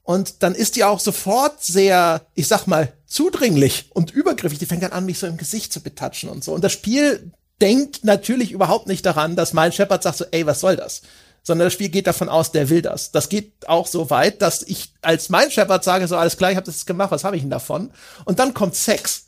Und 0.03 0.43
dann 0.43 0.55
ist 0.55 0.75
die 0.75 0.83
auch 0.83 0.99
sofort 0.99 1.63
sehr, 1.63 2.25
ich 2.33 2.47
sag 2.47 2.65
mal, 2.67 2.93
zudringlich 3.07 3.89
und 3.93 4.11
übergriffig. 4.11 4.59
Die 4.59 4.65
fängt 4.65 4.83
dann 4.83 4.91
an, 4.91 5.05
mich 5.05 5.19
so 5.19 5.27
im 5.27 5.37
Gesicht 5.37 5.73
zu 5.73 5.81
betatschen 5.81 6.29
und 6.29 6.43
so. 6.43 6.53
Und 6.53 6.63
das 6.63 6.73
Spiel 6.73 7.31
denkt 7.61 8.03
natürlich 8.03 8.51
überhaupt 8.51 8.87
nicht 8.87 9.05
daran, 9.05 9.35
dass 9.35 9.53
mein 9.53 9.71
Shepard 9.71 10.03
sagt 10.03 10.17
so, 10.17 10.25
ey, 10.31 10.45
was 10.45 10.59
soll 10.59 10.75
das? 10.75 11.01
Sondern 11.41 11.67
das 11.67 11.73
Spiel 11.73 11.89
geht 11.89 12.07
davon 12.07 12.29
aus, 12.29 12.51
der 12.51 12.69
will 12.69 12.81
das. 12.81 13.11
Das 13.11 13.29
geht 13.29 13.67
auch 13.67 13.87
so 13.87 14.09
weit, 14.09 14.41
dass 14.41 14.61
ich 14.63 14.93
als 15.01 15.29
mein 15.29 15.49
Shepard 15.49 15.83
sage, 15.83 16.07
so 16.07 16.17
alles 16.17 16.37
klar, 16.37 16.51
ich 16.51 16.57
habe 16.57 16.65
das 16.65 16.85
gemacht, 16.85 17.11
was 17.11 17.23
habe 17.23 17.37
ich 17.37 17.41
denn 17.41 17.49
davon? 17.49 17.91
Und 18.25 18.39
dann 18.39 18.53
kommt 18.53 18.75
Sex. 18.75 19.27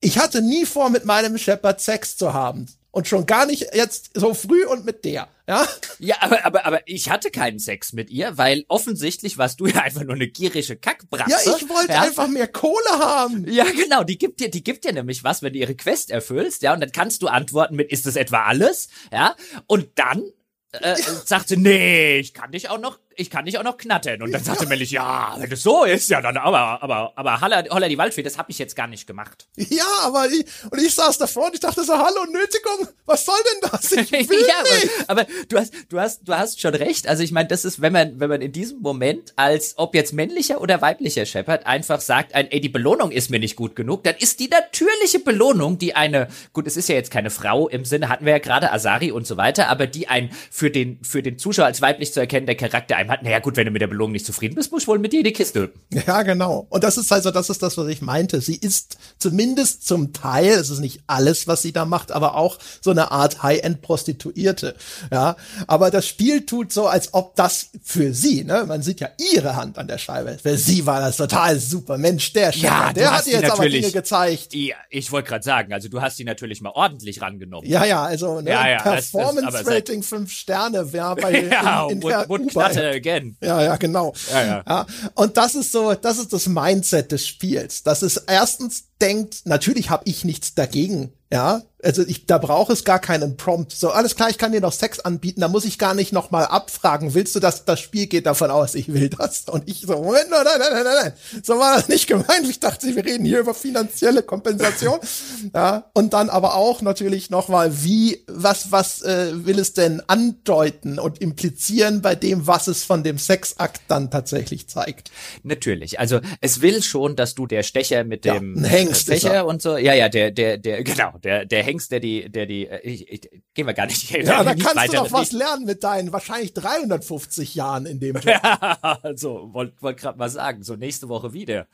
Ich 0.00 0.18
hatte 0.18 0.40
nie 0.40 0.64
vor, 0.64 0.88
mit 0.88 1.04
meinem 1.04 1.36
Shepard 1.36 1.80
Sex 1.80 2.16
zu 2.16 2.32
haben. 2.32 2.66
Und 2.92 3.06
schon 3.06 3.24
gar 3.24 3.46
nicht 3.46 3.68
jetzt 3.72 4.10
so 4.14 4.34
früh 4.34 4.64
und 4.64 4.84
mit 4.84 5.04
der, 5.04 5.28
ja? 5.46 5.68
Ja, 6.00 6.16
aber, 6.20 6.44
aber, 6.44 6.66
aber 6.66 6.80
ich 6.86 7.08
hatte 7.08 7.30
keinen 7.30 7.60
Sex 7.60 7.92
mit 7.92 8.10
ihr, 8.10 8.36
weil 8.36 8.64
offensichtlich 8.66 9.38
warst 9.38 9.60
du 9.60 9.66
ja 9.66 9.82
einfach 9.82 10.02
nur 10.02 10.14
eine 10.14 10.26
gierige 10.26 10.76
Kackbratze. 10.76 11.30
Ja, 11.30 11.56
ich 11.56 11.68
wollte 11.68 11.92
ja? 11.92 12.02
einfach 12.02 12.26
mehr 12.26 12.48
Kohle 12.48 12.90
haben. 12.90 13.46
Ja, 13.48 13.64
genau, 13.64 14.02
die 14.02 14.18
gibt 14.18 14.40
dir, 14.40 14.50
die 14.50 14.64
gibt 14.64 14.84
dir 14.84 14.92
nämlich 14.92 15.22
was, 15.22 15.42
wenn 15.42 15.52
du 15.52 15.58
ihre 15.60 15.76
Quest 15.76 16.10
erfüllst, 16.10 16.62
ja, 16.62 16.74
und 16.74 16.80
dann 16.80 16.90
kannst 16.90 17.22
du 17.22 17.28
antworten 17.28 17.76
mit, 17.76 17.92
ist 17.92 18.06
das 18.06 18.16
etwa 18.16 18.42
alles? 18.42 18.88
Ja, 19.12 19.36
und 19.66 19.88
dann 19.94 20.24
äh, 20.72 20.96
sagt 21.24 21.48
sie, 21.48 21.56
nee, 21.56 22.18
ich 22.18 22.34
kann 22.34 22.52
dich 22.52 22.68
auch 22.68 22.78
noch 22.78 22.98
ich 23.16 23.30
kann 23.30 23.44
dich 23.44 23.58
auch 23.58 23.62
noch 23.62 23.76
knattern. 23.76 24.22
Und 24.22 24.32
dann 24.32 24.42
sagte 24.42 24.66
Mellich, 24.66 24.90
ja, 24.90 25.34
wenn 25.38 25.50
das 25.50 25.62
so 25.62 25.84
ist, 25.84 26.08
ja, 26.10 26.20
dann 26.20 26.36
aber, 26.36 26.82
aber, 26.82 27.12
aber 27.16 27.40
Holla, 27.40 27.64
Holla 27.70 27.88
die 27.88 27.98
Waldfee, 27.98 28.22
das 28.22 28.38
habe 28.38 28.50
ich 28.50 28.58
jetzt 28.58 28.76
gar 28.76 28.86
nicht 28.86 29.06
gemacht. 29.06 29.48
Ja, 29.56 29.84
aber 30.02 30.26
ich, 30.26 30.44
und 30.70 30.80
ich 30.80 30.94
saß 30.94 31.18
davor 31.18 31.46
und 31.46 31.54
ich 31.54 31.60
dachte 31.60 31.84
so, 31.84 31.92
hallo, 31.92 32.24
Nötigung, 32.30 32.88
was 33.06 33.24
soll 33.24 33.36
denn 33.52 33.70
das? 33.70 33.92
Ich 33.92 34.10
will 34.30 34.46
ja, 34.46 34.62
nicht. 34.62 34.90
Aber, 35.08 35.22
aber, 35.22 35.26
du 35.48 35.58
hast, 35.58 35.74
du 35.88 36.00
hast, 36.00 36.28
du 36.28 36.34
hast 36.34 36.60
schon 36.60 36.74
recht. 36.74 37.08
Also 37.08 37.22
ich 37.22 37.32
meine, 37.32 37.48
das 37.48 37.64
ist, 37.64 37.80
wenn 37.80 37.92
man, 37.92 38.20
wenn 38.20 38.28
man 38.28 38.40
in 38.40 38.52
diesem 38.52 38.80
Moment 38.80 39.32
als, 39.36 39.74
ob 39.76 39.94
jetzt 39.94 40.12
männlicher 40.12 40.60
oder 40.60 40.80
weiblicher 40.80 41.26
Shepard 41.26 41.66
einfach 41.66 42.00
sagt, 42.00 42.34
ein, 42.34 42.50
ey, 42.50 42.60
die 42.60 42.68
Belohnung 42.68 43.10
ist 43.10 43.30
mir 43.30 43.40
nicht 43.40 43.56
gut 43.56 43.76
genug, 43.76 44.04
dann 44.04 44.14
ist 44.16 44.40
die 44.40 44.48
natürliche 44.48 45.18
Belohnung, 45.18 45.78
die 45.78 45.94
eine, 45.94 46.28
gut, 46.52 46.66
es 46.66 46.76
ist 46.76 46.88
ja 46.88 46.94
jetzt 46.94 47.10
keine 47.10 47.30
Frau 47.30 47.68
im 47.68 47.84
Sinne, 47.84 48.08
hatten 48.08 48.24
wir 48.24 48.32
ja 48.32 48.38
gerade 48.38 48.72
Asari 48.72 49.10
und 49.10 49.26
so 49.26 49.36
weiter, 49.36 49.68
aber 49.68 49.86
die 49.86 50.08
ein 50.08 50.30
für 50.50 50.70
den, 50.70 51.02
für 51.02 51.22
den 51.22 51.38
Zuschauer 51.38 51.66
als 51.66 51.82
weiblich 51.82 52.12
zu 52.12 52.20
erkennender 52.20 52.54
Charakter 52.54 52.96
einem 53.00 53.10
hat, 53.10 53.22
naja 53.22 53.38
gut, 53.40 53.56
wenn 53.56 53.66
du 53.66 53.70
mit 53.70 53.82
der 53.82 53.86
Belohnung 53.86 54.12
nicht 54.12 54.26
zufrieden 54.26 54.54
bist, 54.54 54.70
muss 54.70 54.82
ich 54.82 54.88
wohl 54.88 54.98
mit 54.98 55.12
dir 55.12 55.22
die 55.22 55.32
Kiste. 55.32 55.72
Ja, 55.90 56.22
genau. 56.22 56.66
Und 56.70 56.84
das 56.84 56.96
ist 56.96 57.12
also, 57.12 57.30
das 57.30 57.50
ist 57.50 57.62
das, 57.62 57.76
was 57.76 57.88
ich 57.88 58.02
meinte. 58.02 58.40
Sie 58.40 58.56
ist 58.56 58.98
zumindest 59.18 59.86
zum 59.86 60.12
Teil, 60.12 60.50
es 60.50 60.70
ist 60.70 60.80
nicht 60.80 61.02
alles, 61.06 61.46
was 61.46 61.62
sie 61.62 61.72
da 61.72 61.84
macht, 61.84 62.12
aber 62.12 62.36
auch 62.36 62.58
so 62.80 62.90
eine 62.90 63.10
Art 63.10 63.42
High-End-Prostituierte. 63.42 64.76
Ja, 65.10 65.36
aber 65.66 65.90
das 65.90 66.06
Spiel 66.06 66.46
tut 66.46 66.72
so, 66.72 66.86
als 66.86 67.14
ob 67.14 67.34
das 67.36 67.70
für 67.82 68.12
sie, 68.14 68.44
ne, 68.44 68.64
man 68.66 68.82
sieht 68.82 69.00
ja 69.00 69.08
ihre 69.32 69.56
Hand 69.56 69.78
an 69.78 69.88
der 69.88 69.98
Scheibe. 69.98 70.38
Für 70.40 70.56
sie 70.56 70.86
war 70.86 71.00
das 71.00 71.16
total 71.16 71.58
super. 71.58 71.98
Mensch, 71.98 72.32
der 72.32 72.52
Chef, 72.52 72.62
ja, 72.62 72.92
der 72.92 73.16
hat 73.16 73.26
ihr 73.26 73.40
jetzt 73.40 73.50
aber 73.50 73.68
Dinge 73.68 73.90
gezeigt. 73.90 74.54
Ja, 74.54 74.76
ich 74.90 75.10
wollte 75.10 75.28
gerade 75.28 75.44
sagen, 75.44 75.72
also 75.72 75.88
du 75.88 76.00
hast 76.00 76.18
die 76.18 76.24
natürlich 76.24 76.60
mal 76.60 76.70
ordentlich 76.70 77.20
rangenommen. 77.20 77.68
Ja, 77.68 77.84
ja, 77.84 78.04
also 78.04 78.40
ne, 78.40 78.50
ja, 78.50 78.68
ja, 78.68 78.82
Performance-Rating 78.82 80.02
fünf 80.02 80.32
Sterne, 80.32 80.88
ja, 80.92 81.14
bei 81.14 81.40
ja, 81.50 81.86
in, 81.86 82.02
in 82.02 82.02
would, 82.02 82.54
again. 82.90 83.36
Ja, 83.40 83.62
ja, 83.62 83.76
genau. 83.76 84.12
Ja, 84.30 84.44
ja. 84.44 84.64
ja, 84.66 84.86
und 85.14 85.36
das 85.36 85.54
ist 85.54 85.72
so, 85.72 85.94
das 85.94 86.18
ist 86.18 86.32
das 86.32 86.46
Mindset 86.46 87.12
des 87.12 87.26
Spiels. 87.26 87.82
Das 87.82 88.02
ist 88.02 88.24
erstens 88.26 88.89
denkt, 89.00 89.42
natürlich 89.44 89.90
habe 89.90 90.04
ich 90.06 90.24
nichts 90.24 90.54
dagegen, 90.54 91.12
ja, 91.32 91.62
also 91.82 92.02
ich, 92.02 92.26
da 92.26 92.38
braucht 92.38 92.70
es 92.70 92.84
gar 92.84 92.98
keinen 92.98 93.36
Prompt. 93.36 93.72
So, 93.72 93.90
alles 93.90 94.16
klar, 94.16 94.30
ich 94.30 94.36
kann 94.36 94.52
dir 94.52 94.60
noch 94.60 94.72
Sex 94.72 95.00
anbieten, 95.00 95.40
da 95.40 95.48
muss 95.48 95.64
ich 95.64 95.78
gar 95.78 95.94
nicht 95.94 96.12
nochmal 96.12 96.44
abfragen, 96.46 97.14
willst 97.14 97.34
du 97.34 97.40
das? 97.40 97.64
Das 97.64 97.80
Spiel 97.80 98.06
geht 98.06 98.26
davon 98.26 98.50
aus, 98.50 98.74
ich 98.74 98.92
will 98.92 99.08
das. 99.08 99.44
Und 99.48 99.68
ich 99.68 99.82
so, 99.82 100.02
Moment, 100.02 100.28
nein, 100.30 100.44
nein, 100.44 100.58
nein, 100.58 100.84
nein, 100.84 100.94
nein. 101.02 101.12
So 101.42 101.58
war 101.58 101.76
das 101.76 101.88
nicht 101.88 102.06
gemeint. 102.06 102.48
Ich 102.48 102.60
dachte, 102.60 102.94
wir 102.94 103.04
reden 103.04 103.24
hier 103.24 103.40
über 103.40 103.54
finanzielle 103.54 104.22
Kompensation. 104.22 104.98
ja, 105.54 105.88
und 105.94 106.12
dann 106.12 106.30
aber 106.30 106.56
auch 106.56 106.82
natürlich 106.82 107.30
nochmal, 107.30 107.84
wie, 107.84 108.24
was, 108.26 108.72
was 108.72 109.02
äh, 109.02 109.46
will 109.46 109.58
es 109.58 109.72
denn 109.72 110.02
andeuten 110.08 110.98
und 110.98 111.20
implizieren 111.20 112.02
bei 112.02 112.14
dem, 112.14 112.46
was 112.46 112.66
es 112.66 112.84
von 112.84 113.04
dem 113.04 113.18
Sexakt 113.18 113.82
dann 113.88 114.10
tatsächlich 114.10 114.68
zeigt? 114.68 115.10
Natürlich. 115.44 116.00
Also 116.00 116.20
es 116.40 116.60
will 116.60 116.82
schon, 116.82 117.16
dass 117.16 117.34
du 117.34 117.46
der 117.46 117.62
Stecher 117.62 118.04
mit 118.04 118.24
dem 118.24 118.56
ja, 118.56 118.68
Hengst 118.90 119.02
Stecher 119.02 119.46
und 119.46 119.62
so, 119.62 119.76
ja, 119.76 119.94
ja, 119.94 120.08
der, 120.08 120.30
der, 120.30 120.58
der, 120.58 120.82
genau, 120.84 121.12
der, 121.22 121.44
der 121.44 121.62
Hengst, 121.62 121.92
der 121.92 122.00
die, 122.00 122.30
der 122.30 122.46
die, 122.46 122.66
äh, 122.66 122.80
ich, 122.82 123.10
ich, 123.10 123.20
gehen 123.54 123.66
wir 123.66 123.74
gar 123.74 123.86
nicht. 123.86 124.10
Ja, 124.10 124.22
da 124.44 124.54
kannst 124.54 124.76
weiter, 124.76 124.92
du 124.92 124.98
doch 125.04 125.12
was 125.12 125.32
lernen 125.32 125.64
mit 125.64 125.84
deinen 125.84 126.12
wahrscheinlich 126.12 126.54
350 126.54 127.54
Jahren 127.54 127.86
in 127.86 128.00
dem 128.00 128.16
Job. 128.16 128.26
Ja, 128.26 128.78
also 129.02 129.50
wollte 129.52 129.74
wollt 129.80 129.98
gerade 129.98 130.18
mal 130.18 130.28
sagen, 130.28 130.62
so 130.62 130.76
nächste 130.76 131.08
Woche 131.08 131.32
wieder. 131.32 131.66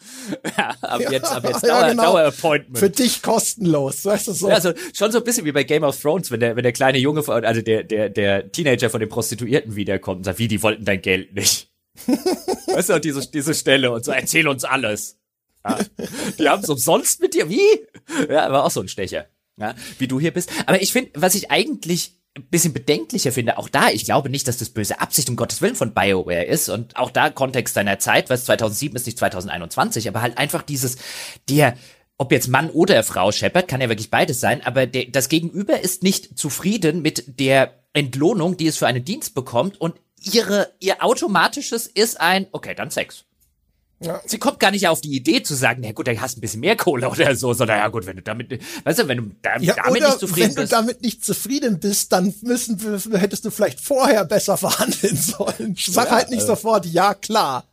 Ja, 0.56 0.74
ab 0.80 1.00
ja, 1.00 1.10
jetzt, 1.10 1.30
ab 1.30 1.44
jetzt 1.44 1.64
Dauer, 1.64 1.80
ja, 1.80 1.88
genau. 1.88 2.04
Dauerappointment. 2.04 2.78
Für 2.78 2.90
dich 2.90 3.22
kostenlos, 3.22 4.04
weißt 4.04 4.28
du 4.28 4.32
so. 4.32 4.48
Ja, 4.48 4.54
also 4.54 4.72
schon 4.94 5.12
so 5.12 5.18
ein 5.18 5.24
bisschen 5.24 5.44
wie 5.44 5.52
bei 5.52 5.64
Game 5.64 5.84
of 5.84 6.00
Thrones, 6.00 6.30
wenn 6.30 6.40
der, 6.40 6.56
wenn 6.56 6.62
der 6.62 6.72
kleine 6.72 6.98
Junge, 6.98 7.26
also 7.26 7.62
der, 7.62 7.84
der, 7.84 8.10
der 8.10 8.50
Teenager 8.52 8.90
von 8.90 9.00
den 9.00 9.08
Prostituierten 9.08 9.76
wiederkommt 9.76 10.18
und 10.18 10.24
sagt, 10.24 10.38
wie, 10.38 10.48
die 10.48 10.62
wollten 10.62 10.84
dein 10.84 11.00
Geld 11.00 11.34
nicht. 11.34 11.70
weißt 12.66 12.90
du, 12.90 13.00
diese, 13.00 13.30
diese 13.30 13.54
Stelle 13.54 13.90
und 13.90 14.04
so, 14.04 14.12
erzähl 14.12 14.48
uns 14.48 14.64
alles. 14.64 15.15
Ja, 15.68 15.78
die 16.38 16.48
haben 16.48 16.62
es 16.62 16.68
umsonst 16.68 17.20
mit 17.20 17.34
dir, 17.34 17.48
wie? 17.48 17.86
Ja, 18.28 18.50
war 18.52 18.64
auch 18.64 18.70
so 18.70 18.80
ein 18.80 18.88
Stecher 18.88 19.26
ja, 19.58 19.74
wie 19.98 20.08
du 20.08 20.20
hier 20.20 20.32
bist. 20.32 20.50
Aber 20.66 20.80
ich 20.80 20.92
finde, 20.92 21.10
was 21.14 21.34
ich 21.34 21.50
eigentlich 21.50 22.12
ein 22.36 22.46
bisschen 22.50 22.74
bedenklicher 22.74 23.32
finde, 23.32 23.56
auch 23.56 23.68
da, 23.68 23.88
ich 23.88 24.04
glaube 24.04 24.28
nicht, 24.28 24.46
dass 24.46 24.58
das 24.58 24.68
böse 24.68 25.00
Absicht 25.00 25.30
um 25.30 25.36
Gottes 25.36 25.62
Willen 25.62 25.74
von 25.74 25.94
BioWare 25.94 26.44
ist 26.44 26.68
und 26.68 26.96
auch 26.96 27.10
da 27.10 27.30
Kontext 27.30 27.74
seiner 27.74 27.98
Zeit, 27.98 28.28
was 28.28 28.44
2007 28.44 28.94
ist 28.94 29.06
nicht 29.06 29.18
2021, 29.18 30.06
aber 30.08 30.20
halt 30.20 30.36
einfach 30.36 30.62
dieses, 30.62 30.96
der, 31.48 31.76
ob 32.18 32.32
jetzt 32.32 32.48
Mann 32.48 32.68
oder 32.68 33.02
Frau 33.02 33.32
Shepard, 33.32 33.68
kann 33.68 33.80
ja 33.80 33.88
wirklich 33.88 34.10
beides 34.10 34.38
sein, 34.40 34.64
aber 34.66 34.86
der, 34.86 35.06
das 35.06 35.30
Gegenüber 35.30 35.80
ist 35.80 36.02
nicht 36.02 36.38
zufrieden 36.38 37.00
mit 37.00 37.40
der 37.40 37.72
Entlohnung, 37.94 38.58
die 38.58 38.66
es 38.66 38.76
für 38.76 38.86
einen 38.86 39.04
Dienst 39.04 39.34
bekommt 39.34 39.80
und 39.80 39.94
ihre, 40.20 40.74
ihr 40.78 41.02
automatisches 41.02 41.86
ist 41.86 42.20
ein, 42.20 42.48
okay, 42.52 42.74
dann 42.74 42.90
Sex. 42.90 43.25
Ja. 44.00 44.20
Sie 44.26 44.38
kommt 44.38 44.60
gar 44.60 44.70
nicht 44.70 44.88
auf 44.88 45.00
die 45.00 45.14
Idee 45.14 45.42
zu 45.42 45.54
sagen, 45.54 45.80
na 45.82 45.92
gut, 45.92 46.06
da 46.06 46.12
hast 46.12 46.36
ein 46.36 46.42
bisschen 46.42 46.60
mehr 46.60 46.76
Kohle 46.76 47.08
oder 47.08 47.34
so, 47.34 47.54
sondern 47.54 47.78
ja 47.78 47.88
gut, 47.88 48.04
wenn 48.06 48.16
du 48.16 48.22
damit, 48.22 48.60
weißt 48.84 48.98
du, 48.98 49.08
wenn 49.08 49.18
du 49.18 49.30
da, 49.40 49.56
ja, 49.58 49.74
damit 49.74 50.02
nicht 50.02 50.20
zufrieden 50.20 50.54
bist. 50.54 50.56
Wenn 50.58 50.64
du 50.64 50.70
damit 50.70 51.02
nicht 51.02 51.24
zufrieden 51.24 51.80
bist, 51.80 52.12
dann 52.12 52.34
müssen 52.42 52.82
wir, 52.82 53.18
hättest 53.18 53.46
du 53.46 53.50
vielleicht 53.50 53.80
vorher 53.80 54.24
besser 54.24 54.56
verhandeln 54.58 55.16
sollen. 55.16 55.76
Sag 55.78 56.08
ja, 56.08 56.16
halt 56.16 56.30
nicht 56.30 56.42
also. 56.42 56.54
sofort, 56.54 56.84
ja 56.86 57.14
klar. 57.14 57.64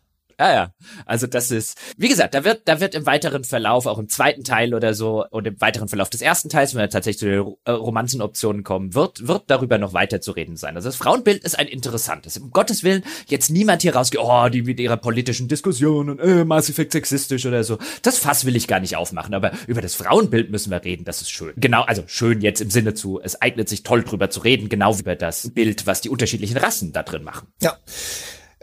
Ja, 0.43 0.53
ja. 0.53 0.73
Also 1.05 1.25
das 1.25 1.51
ist, 1.51 1.77
wie 1.95 2.09
gesagt, 2.09 2.33
da 2.33 2.43
wird, 2.43 2.63
da 2.65 2.81
wird 2.81 2.95
im 2.95 3.05
weiteren 3.05 3.45
Verlauf, 3.45 3.85
auch 3.85 3.97
im 3.97 4.09
zweiten 4.09 4.43
Teil 4.43 4.73
oder 4.73 4.93
so, 4.93 5.25
und 5.29 5.47
im 5.47 5.61
weiteren 5.61 5.87
Verlauf 5.87 6.09
des 6.09 6.21
ersten 6.21 6.49
Teils, 6.49 6.73
wenn 6.73 6.81
wir 6.81 6.89
tatsächlich 6.89 7.19
zu 7.19 7.25
den 7.27 7.55
äh, 7.63 7.71
Romanzenoptionen 7.71 8.63
kommen, 8.63 8.93
wird, 8.93 9.25
wird 9.25 9.43
darüber 9.47 9.77
noch 9.77 9.93
weiter 9.93 10.19
zu 10.19 10.31
reden 10.31 10.57
sein. 10.57 10.75
Also 10.75 10.89
das 10.89 10.97
Frauenbild 10.97 11.45
ist 11.45 11.57
ein 11.57 11.67
interessantes. 11.67 12.37
Um 12.37 12.51
Gottes 12.51 12.83
Willen, 12.83 13.03
jetzt 13.27 13.51
niemand 13.51 13.83
hier 13.83 13.95
rausgeht, 13.95 14.19
oh, 14.21 14.49
die 14.49 14.63
mit 14.63 14.81
ihrer 14.81 14.97
politischen 14.97 15.47
Diskussion 15.47 16.09
und 16.09 16.19
äh, 16.19 16.43
Mass 16.43 16.69
Effect 16.69 16.91
sexistisch 16.91 17.45
oder 17.45 17.63
so. 17.63 17.77
Das 18.01 18.17
Fass 18.17 18.43
will 18.43 18.57
ich 18.57 18.67
gar 18.67 18.81
nicht 18.81 18.97
aufmachen, 18.97 19.33
aber 19.33 19.53
über 19.67 19.81
das 19.81 19.95
Frauenbild 19.95 20.51
müssen 20.51 20.71
wir 20.71 20.83
reden, 20.83 21.05
das 21.05 21.21
ist 21.21 21.31
schön. 21.31 21.53
Genau, 21.55 21.83
also 21.83 22.03
schön 22.07 22.41
jetzt 22.41 22.59
im 22.59 22.69
Sinne 22.69 22.93
zu, 22.93 23.21
es 23.23 23.41
eignet 23.41 23.69
sich 23.69 23.83
toll 23.83 24.03
drüber 24.03 24.29
zu 24.29 24.41
reden, 24.41 24.67
genau 24.67 24.97
wie 24.97 25.03
über 25.03 25.15
das 25.15 25.51
Bild, 25.53 25.87
was 25.87 26.01
die 26.01 26.09
unterschiedlichen 26.09 26.57
Rassen 26.57 26.91
da 26.91 27.03
drin 27.03 27.23
machen. 27.23 27.47
Ja. 27.61 27.77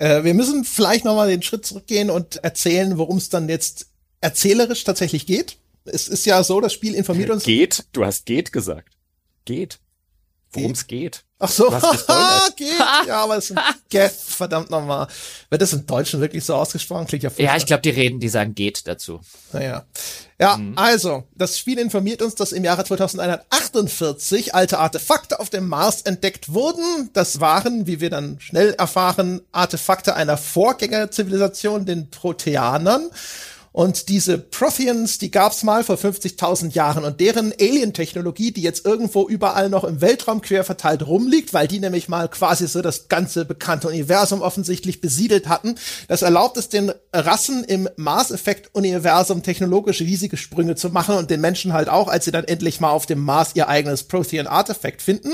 Äh, 0.01 0.25
wir 0.25 0.33
müssen 0.35 0.65
vielleicht 0.65 1.05
nochmal 1.05 1.29
den 1.29 1.43
Schritt 1.43 1.67
zurückgehen 1.67 2.11
und 2.11 2.37
erzählen, 2.37 2.97
worum 2.97 3.19
es 3.19 3.29
dann 3.29 3.49
jetzt 3.49 3.87
erzählerisch 4.21 4.83
tatsächlich 4.85 5.27
geht. 5.27 5.59
Es 5.85 6.09
ist 6.09 6.25
ja 6.25 6.43
so, 6.43 6.61
das 6.61 6.73
Spiel 6.73 6.95
informiert 6.95 7.31
uns. 7.31 7.45
Geht? 7.45 7.85
Du 7.93 8.05
hast 8.05 8.25
geht 8.25 8.51
gesagt. 8.51 8.97
Geht. 9.45 9.79
Worum 10.53 10.73
es 10.73 10.87
geht. 10.87 11.25
Ach 11.39 11.49
so, 11.49 11.71
geht. 12.57 12.69
Ja, 13.07 13.23
aber 13.23 13.39
es 13.39 13.51
ist 13.51 13.57
ein 13.57 13.65
Geth, 13.89 14.13
verdammt 14.13 14.69
nochmal. 14.69 15.07
Wird 15.49 15.63
das 15.63 15.73
im 15.73 15.87
Deutschen 15.87 16.21
wirklich 16.21 16.45
so 16.45 16.55
ausgesprochen? 16.55 17.07
Klingt 17.07 17.23
ja 17.23 17.31
Ja, 17.39 17.57
ich 17.57 17.65
glaube, 17.65 17.83
die 17.83 17.91
reden, 17.91 18.21
die 18.21 18.29
sagen 18.29 18.55
geht 18.55 18.87
dazu. 18.87 19.21
Naja. 19.53 19.87
Ja, 20.39 20.57
mhm. 20.57 20.77
also, 20.77 21.25
das 21.35 21.59
Spiel 21.59 21.79
informiert 21.79 22.21
uns, 22.21 22.35
dass 22.35 22.53
im 22.53 22.65
Jahre 22.65 22.85
2148 22.85 24.55
alte 24.55 24.79
Artefakte 24.79 25.39
auf 25.39 25.51
dem 25.51 25.69
Mars 25.69 26.03
entdeckt 26.03 26.53
wurden. 26.53 27.11
Das 27.13 27.41
waren, 27.41 27.87
wie 27.87 28.01
wir 28.01 28.11
dann 28.11 28.39
schnell 28.41 28.73
erfahren, 28.73 29.41
Artefakte 29.53 30.17
einer 30.17 30.37
Vorgängerzivilisation, 30.37 31.87
den 31.87 32.11
Proteanern. 32.11 33.09
Und 33.73 34.09
diese 34.09 34.37
Protheans, 34.37 35.19
die 35.19 35.31
gab's 35.31 35.63
mal 35.63 35.85
vor 35.85 35.97
50.000 35.97 36.73
Jahren. 36.73 37.05
Und 37.05 37.21
deren 37.21 37.53
Alien-Technologie, 37.53 38.51
die 38.51 38.63
jetzt 38.63 38.85
irgendwo 38.85 39.29
überall 39.29 39.69
noch 39.69 39.85
im 39.85 40.01
Weltraum 40.01 40.41
quer 40.41 40.65
verteilt 40.65 41.07
rumliegt, 41.07 41.55
weil 41.55 41.69
die 41.69 41.79
nämlich 41.79 42.09
mal 42.09 42.29
quasi 42.29 42.67
so 42.67 42.83
das 42.83 43.07
ganze 43.07 43.45
bekannte 43.45 43.87
Universum 43.87 44.43
offensichtlich 44.43 45.01
besiedelt 45.01 45.49
hatten, 45.49 45.77
das 46.09 46.23
erlaubt 46.23 46.57
es 46.57 46.69
den 46.69 46.93
Rassen 47.13 47.63
im 47.63 47.89
Mars-Effekt-Universum 47.97 49.45
technologisch 49.45 50.01
riesige 50.01 50.37
Sprünge 50.37 50.75
zu 50.75 50.91
machen 50.91 51.15
und 51.15 51.31
den 51.31 51.41
Menschen 51.41 51.73
halt 51.73 51.89
auch, 51.89 52.09
als 52.09 52.25
sie 52.25 52.33
dann 52.33 52.45
endlich 52.45 52.81
mal 52.81 52.91
auf 52.91 53.07
dem 53.07 53.21
Mars 53.21 53.51
ihr 53.55 53.69
eigenes 53.69 54.03
Prothean-Artefakt 54.03 55.01
finden. 55.01 55.31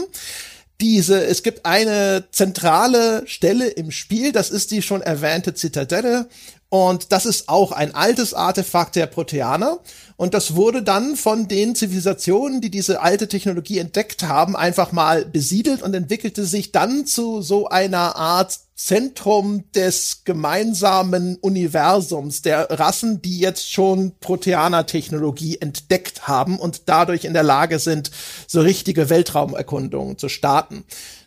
Diese, 0.83 1.25
es 1.25 1.43
gibt 1.43 1.65
eine 1.65 2.25
zentrale 2.33 3.27
Stelle 3.27 3.69
im 3.69 3.91
Spiel, 3.91 4.33
das 4.33 4.51
ist 4.51 4.71
die 4.73 4.83
schon 4.83 5.01
erwähnte 5.01 5.55
Zitadelle, 5.55 6.29
und 6.69 7.13
das 7.13 7.27
ist 7.27 7.49
auch 7.49 7.71
ein 7.71 7.95
altes 7.95 8.35
Artefakt 8.35 8.97
der 8.97 9.07
Proteaner. 9.07 9.79
Und 10.17 10.35
das 10.35 10.57
wurde 10.57 10.83
dann 10.83 11.15
von 11.15 11.47
den 11.47 11.77
Zivilisationen, 11.77 12.61
die 12.61 12.71
diese 12.71 13.01
alte 13.03 13.29
Technologie 13.29 13.79
entdeckt 13.79 14.25
haben, 14.25 14.57
einfach 14.57 14.91
mal 14.91 15.25
besiedelt 15.25 15.83
und 15.83 15.95
entwickelte 15.95 16.45
sich 16.45 16.73
dann 16.73 17.07
zu 17.07 17.41
so 17.41 17.69
einer 17.69 18.17
Art 18.17 18.59
Zentrum 18.75 19.65
des 19.75 20.23
gemeinsamen 20.25 21.37
Universums 21.37 22.43
der 22.43 22.69
Rassen, 22.71 23.23
die 23.23 23.39
jetzt 23.39 23.71
schon 23.71 24.13
Proteaner-Technologie 24.21 25.59
entdeckt 25.61 26.27
haben 26.27 26.59
und 26.59 26.83
dadurch 26.87 27.25
in 27.25 27.33
der 27.33 27.43
Lage 27.43 27.79
sind, 27.79 28.11
so 28.47 28.61
richtige 28.61 29.09
Weltraumerkundungen 29.09 30.19
zu 30.19 30.29
starten. 30.29 30.85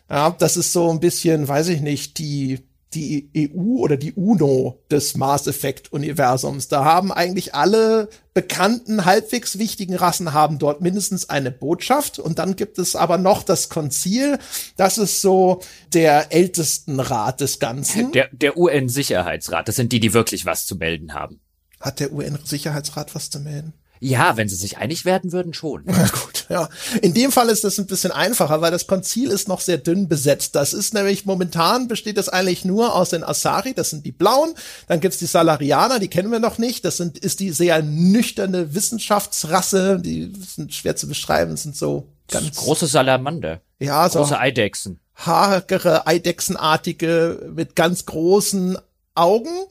Ja, 0.08 0.30
das 0.38 0.56
ist 0.56 0.72
so 0.72 0.90
ein 0.90 1.00
bisschen, 1.00 1.48
weiß 1.48 1.68
ich 1.68 1.80
nicht, 1.80 2.18
die 2.18 2.60
die 2.94 3.30
EU 3.36 3.78
oder 3.78 3.96
die 3.96 4.12
UNO 4.12 4.82
des 4.90 5.16
Mass 5.16 5.46
Effect 5.46 5.92
Universums. 5.92 6.68
Da 6.68 6.84
haben 6.84 7.12
eigentlich 7.12 7.54
alle 7.54 8.08
bekannten, 8.34 9.04
halbwegs 9.04 9.58
wichtigen 9.58 9.94
Rassen 9.94 10.32
haben 10.32 10.58
dort 10.58 10.80
mindestens 10.80 11.28
eine 11.28 11.50
Botschaft. 11.50 12.18
Und 12.18 12.38
dann 12.38 12.56
gibt 12.56 12.78
es 12.78 12.96
aber 12.96 13.18
noch 13.18 13.42
das 13.42 13.68
Konzil. 13.68 14.38
Das 14.76 14.98
ist 14.98 15.20
so 15.20 15.60
der 15.92 16.32
ältesten 16.32 16.98
Rat 16.98 17.40
des 17.40 17.60
Ganzen. 17.60 18.12
Der, 18.12 18.28
der 18.32 18.56
UN-Sicherheitsrat. 18.56 19.68
Das 19.68 19.76
sind 19.76 19.92
die, 19.92 20.00
die 20.00 20.12
wirklich 20.12 20.44
was 20.44 20.66
zu 20.66 20.76
melden 20.76 21.14
haben. 21.14 21.40
Hat 21.80 22.00
der 22.00 22.12
UN-Sicherheitsrat 22.12 23.14
was 23.14 23.30
zu 23.30 23.40
melden? 23.40 23.72
Ja, 24.02 24.38
wenn 24.38 24.48
sie 24.48 24.56
sich 24.56 24.78
einig 24.78 25.04
werden 25.04 25.30
würden, 25.30 25.52
schon. 25.52 25.84
Ja, 26.00 26.06
gut, 26.08 26.46
ja. 26.48 26.68
In 27.02 27.12
dem 27.12 27.30
Fall 27.30 27.50
ist 27.50 27.64
das 27.64 27.78
ein 27.78 27.86
bisschen 27.86 28.10
einfacher, 28.10 28.62
weil 28.62 28.70
das 28.70 28.86
Konzil 28.86 29.30
ist 29.30 29.46
noch 29.46 29.60
sehr 29.60 29.76
dünn 29.76 30.08
besetzt. 30.08 30.54
Das 30.54 30.72
ist 30.72 30.94
nämlich 30.94 31.26
momentan 31.26 31.86
besteht 31.86 32.16
das 32.16 32.30
eigentlich 32.30 32.64
nur 32.64 32.94
aus 32.94 33.10
den 33.10 33.22
Asari, 33.22 33.74
das 33.74 33.90
sind 33.90 34.06
die 34.06 34.12
Blauen. 34.12 34.54
Dann 34.88 35.00
gibt's 35.00 35.18
die 35.18 35.26
Salarianer, 35.26 35.98
die 35.98 36.08
kennen 36.08 36.32
wir 36.32 36.38
noch 36.38 36.56
nicht. 36.56 36.84
Das 36.86 36.96
sind, 36.96 37.18
ist 37.18 37.40
die 37.40 37.50
sehr 37.50 37.82
nüchterne 37.82 38.74
Wissenschaftsrasse, 38.74 40.00
die 40.00 40.32
sind 40.48 40.72
schwer 40.72 40.96
zu 40.96 41.06
beschreiben, 41.06 41.56
sind 41.58 41.76
so 41.76 42.06
ganz. 42.28 42.56
Große 42.56 42.86
Salamander. 42.86 43.60
Ja, 43.78 44.08
so. 44.08 44.20
Große 44.20 44.38
Eidechsen. 44.38 44.98
Hagere, 45.14 46.06
Eidechsenartige 46.06 47.50
mit 47.54 47.76
ganz 47.76 48.06
großen 48.06 48.78
Augen. 49.14 49.66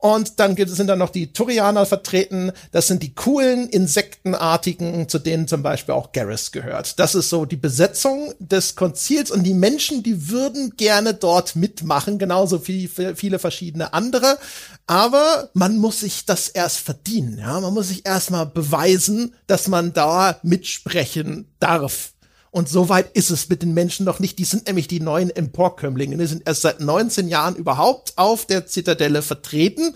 Und 0.00 0.38
dann 0.38 0.54
gibt, 0.54 0.70
sind 0.70 0.86
da 0.86 0.94
noch 0.94 1.10
die 1.10 1.32
Turianer 1.32 1.84
vertreten. 1.84 2.52
Das 2.70 2.86
sind 2.86 3.02
die 3.02 3.14
coolen 3.14 3.68
Insektenartigen, 3.68 5.08
zu 5.08 5.18
denen 5.18 5.48
zum 5.48 5.64
Beispiel 5.64 5.92
auch 5.92 6.12
Garrus 6.12 6.52
gehört. 6.52 7.00
Das 7.00 7.16
ist 7.16 7.30
so 7.30 7.44
die 7.44 7.56
Besetzung 7.56 8.32
des 8.38 8.76
Konzils 8.76 9.32
und 9.32 9.42
die 9.42 9.54
Menschen, 9.54 10.04
die 10.04 10.30
würden 10.30 10.74
gerne 10.76 11.14
dort 11.14 11.56
mitmachen, 11.56 12.20
genauso 12.20 12.68
wie 12.68 12.86
viele 12.86 13.40
verschiedene 13.40 13.92
andere. 13.92 14.38
Aber 14.86 15.50
man 15.52 15.78
muss 15.78 16.00
sich 16.00 16.24
das 16.24 16.48
erst 16.48 16.78
verdienen. 16.78 17.38
Ja, 17.38 17.58
man 17.58 17.74
muss 17.74 17.88
sich 17.88 18.06
erstmal 18.06 18.46
beweisen, 18.46 19.34
dass 19.48 19.66
man 19.66 19.92
da 19.92 20.38
mitsprechen 20.44 21.48
darf. 21.58 22.12
Und 22.50 22.68
so 22.68 22.88
weit 22.88 23.14
ist 23.14 23.30
es 23.30 23.48
mit 23.48 23.62
den 23.62 23.74
Menschen 23.74 24.06
noch 24.06 24.20
nicht. 24.20 24.38
Die 24.38 24.44
sind 24.44 24.66
nämlich 24.66 24.88
die 24.88 25.00
neuen 25.00 25.30
Emporkömmlinge. 25.30 26.16
Die 26.16 26.26
sind 26.26 26.46
erst 26.46 26.62
seit 26.62 26.80
19 26.80 27.28
Jahren 27.28 27.56
überhaupt 27.56 28.16
auf 28.16 28.46
der 28.46 28.66
Zitadelle 28.66 29.22
vertreten 29.22 29.94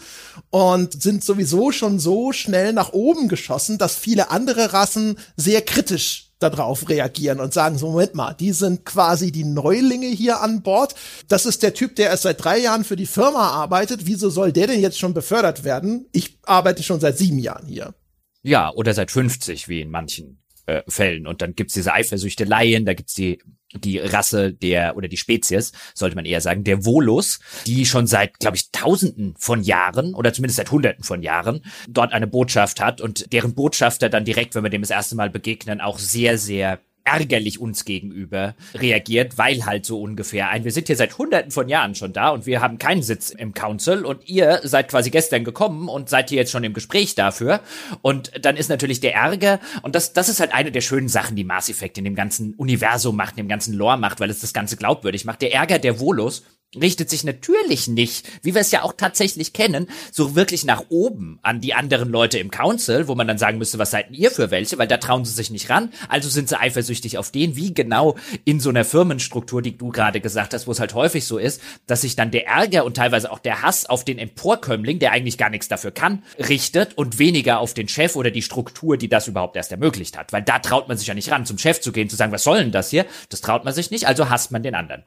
und 0.51 1.03
sind 1.03 1.25
sowieso 1.25 1.73
schon 1.73 1.99
so 1.99 2.33
schnell 2.33 2.73
nach 2.73 2.93
oben 2.93 3.29
geschossen, 3.29 3.79
dass 3.79 3.97
viele 3.97 4.31
andere 4.31 4.73
Rassen 4.73 5.19
sehr 5.37 5.63
kritisch 5.63 6.33
darauf 6.43 6.89
reagieren 6.89 7.41
und 7.41 7.55
sagen 7.55 7.79
so, 7.79 7.91
Moment 7.91 8.15
mal, 8.15 8.35
die 8.35 8.53
sind 8.53 8.85
quasi 8.85 9.33
die 9.33 9.45
Neulinge 9.45 10.09
hier 10.09 10.41
an 10.41 10.63
Bord. 10.63 10.95
Das 11.29 11.47
ist 11.47 11.63
der 11.63 11.73
Typ, 11.73 11.97
der 11.97 12.11
erst 12.11 12.25
seit 12.25 12.43
drei 12.43 12.59
Jahren 12.59 12.85
für 12.85 12.97
die 12.97 13.07
Firma 13.07 13.49
arbeitet. 13.51 14.07
Wieso 14.07 14.29
soll 14.29 14.53
der 14.53 14.67
denn 14.67 14.81
jetzt 14.81 14.99
schon 14.99 15.15
befördert 15.15 15.65
werden? 15.65 16.07
Ich 16.13 16.39
arbeite 16.45 16.83
schon 16.83 17.01
seit 17.01 17.17
sieben 17.17 17.39
Jahren 17.39 17.67
hier. 17.67 17.95
Ja, 18.43 18.73
oder 18.73 18.93
seit 18.93 19.13
50, 19.13 19.69
wie 19.69 19.81
in 19.81 19.91
manchen 19.91 20.42
äh, 20.67 20.83
Fällen. 20.89 21.27
Und 21.27 21.43
dann 21.43 21.55
gibt's 21.55 21.75
diese 21.75 21.93
Eifersüchteleien, 21.93 22.85
da 22.85 22.95
gibt's 22.95 23.15
die 23.15 23.43
die 23.75 23.99
Rasse 23.99 24.53
der 24.53 24.97
oder 24.97 25.09
die 25.09 25.17
Spezies, 25.17 25.73
sollte 25.95 26.17
man 26.17 26.25
eher 26.25 26.41
sagen, 26.41 26.65
der 26.65 26.85
Volus, 26.85 27.41
die 27.67 27.87
schon 27.87 28.07
seit, 28.07 28.39
glaube 28.39 28.57
ich, 28.57 28.71
Tausenden 28.71 29.35
von 29.39 29.63
Jahren 29.63 30.15
oder 30.15 30.33
zumindest 30.33 30.59
seit 30.59 30.71
Hunderten 30.71 31.05
von 31.05 31.23
Jahren 31.23 31.65
dort 31.89 32.13
eine 32.13 32.27
Botschaft 32.27 32.81
hat 32.81 33.01
und 33.01 33.33
deren 33.33 33.55
Botschafter 33.55 34.09
dann 34.09 34.25
direkt, 34.25 34.55
wenn 34.55 34.63
wir 34.63 34.71
dem 34.71 34.83
das 34.83 34.91
erste 34.91 35.17
Mal 35.17 35.31
begegnen, 35.31 35.81
auch 35.81 35.99
sehr, 35.99 36.39
sehr 36.39 36.81
ärgerlich 37.05 37.61
uns 37.61 37.85
gegenüber 37.85 38.55
reagiert, 38.75 39.39
weil 39.39 39.67
halt 39.67 39.85
so 39.87 40.01
ungefähr 40.01 40.49
ein, 40.49 40.65
wir 40.65 40.73
sind 40.73 40.87
hier 40.87 40.97
seit 40.97 41.19
hunderten 41.19 41.51
von 41.51 41.69
Jahren 41.69 41.95
schon 41.95 42.13
da 42.13 42.31
und 42.31 42.47
wir 42.47 42.61
haben 42.61 42.79
keinen 42.79 43.03
Sitz 43.03 43.31
im 43.31 43.55
Council 43.55 44.05
und 44.05 44.29
ihr 44.29 44.61
seid 44.63 44.89
quasi 44.89 45.11
gestern 45.11 45.45
gekommen 45.45 45.89
und 45.89 46.09
seid 46.09 46.31
hier 46.31 46.39
jetzt 46.39 46.53
schon 46.53 46.65
im 46.65 46.75
Gespräch 46.75 47.15
dafür 47.15 47.61
und 48.03 48.33
dann 48.45 48.57
ist 48.57 48.69
natürlich 48.69 49.01
der 49.01 49.15
Ärger 49.15 49.61
und 49.83 49.95
das, 49.95 50.13
das 50.13 50.29
ist 50.29 50.41
halt 50.41 50.55
eine 50.55 50.73
der 50.73 50.81
schönen 50.81 51.09
Sachen, 51.09 51.37
die 51.37 51.45
Mass 51.45 51.69
Effect 51.69 51.99
in 51.99 52.05
dem 52.05 52.15
ganzen 52.15 52.55
Universum 52.55 53.17
macht, 53.17 53.33
in 53.33 53.45
dem 53.45 53.49
ganzen 53.49 53.75
Lore 53.75 53.99
macht, 53.99 54.21
weil 54.21 54.31
es 54.31 54.41
das 54.41 54.53
Ganze 54.53 54.77
glaubwürdig 54.77 55.25
macht. 55.25 55.43
Der 55.43 55.53
Ärger 55.53 55.79
der 55.79 55.99
Volus 55.99 56.45
richtet 56.81 57.11
sich 57.11 57.25
natürlich 57.25 57.89
nicht, 57.89 58.27
wie 58.43 58.55
wir 58.55 58.61
es 58.61 58.71
ja 58.71 58.83
auch 58.83 58.95
tatsächlich 58.97 59.53
kennen, 59.53 59.89
so 60.11 60.35
wirklich 60.35 60.65
nach 60.65 60.85
oben 60.89 61.39
an 61.43 61.61
die 61.61 61.75
anderen 61.75 62.09
Leute 62.09 62.39
im 62.39 62.51
Council, 62.51 63.09
wo 63.09 63.15
man 63.15 63.29
dann 63.29 63.39
sagen 63.39 63.59
müsste, 63.59 63.79
was 63.79 63.91
seid 63.91 64.11
ihr 64.11 64.31
für 64.31 64.51
welche, 64.51 64.79
weil 64.79 64.89
da 64.89 64.97
trauen 64.97 65.25
sie 65.25 65.33
sich 65.33 65.51
nicht 65.51 65.69
ran, 65.69 65.93
also 66.09 66.29
sind 66.29 66.49
sie 66.49 66.59
eifersüchtig 66.59 67.19
auf 67.19 67.31
den, 67.31 67.57
wie 67.57 67.75
genau 67.75 68.17
in 68.45 68.61
so 68.61 68.71
einer 68.71 68.85
Firmenstruktur, 68.85 69.61
die 69.61 69.77
du 69.77 69.91
gerade 69.91 70.21
gesagt 70.21 70.55
hast, 70.55 70.67
wo 70.67 70.73
es 70.73 70.81
halt 70.81 70.95
häufig 70.95 71.27
so 71.27 71.39
ist, 71.39 71.61
dass 71.87 72.03
sich 72.03 72.17
dann 72.17 72.31
der 72.31 72.47
Ärger 72.47 72.85
und 72.85 72.97
teilweise 72.97 73.31
auch 73.31 73.39
der 73.39 73.63
Hass 73.63 73.87
auf 73.87 74.05
den 74.05 74.19
Emporkömmling, 74.19 74.99
der 74.99 75.13
eigentlich 75.13 75.39
gar 75.39 75.51
nichts 75.51 75.69
dafür 75.69 75.91
kann, 75.91 76.23
richtet 76.39 76.97
und 76.97 77.19
weniger 77.19 77.59
auf 77.59 77.75
den 77.75 77.89
Chef 77.89 78.17
oder 78.17 78.31
die 78.31 78.43
Struktur, 78.43 78.97
die 78.97 79.09
das 79.09 79.29
überhaupt 79.29 79.57
erst 79.57 79.73
ermöglicht 79.73 80.17
hat, 80.17 80.33
weil 80.33 80.43
da 80.43 80.59
traut 80.59 80.89
man 80.89 80.97
sich 80.97 81.07
ja 81.07 81.15
nicht 81.15 81.31
ran, 81.31 81.47
zum 81.47 81.59
Chef 81.59 81.81
zu 81.81 81.93
gehen, 81.93 82.09
zu 82.09 82.17
sagen, 82.17 82.33
was 82.33 82.45
soll 82.45 82.59
denn 82.59 82.73
das 82.73 82.91
hier? 82.91 83.07
Das 83.29 83.41
traut 83.41 83.65
man 83.65 83.75
sich 83.75 83.91
nicht, 83.91 84.07
also 84.07 84.31
hasst 84.31 84.53
man 84.53 84.63
den 84.63 84.75
anderen. 84.75 85.05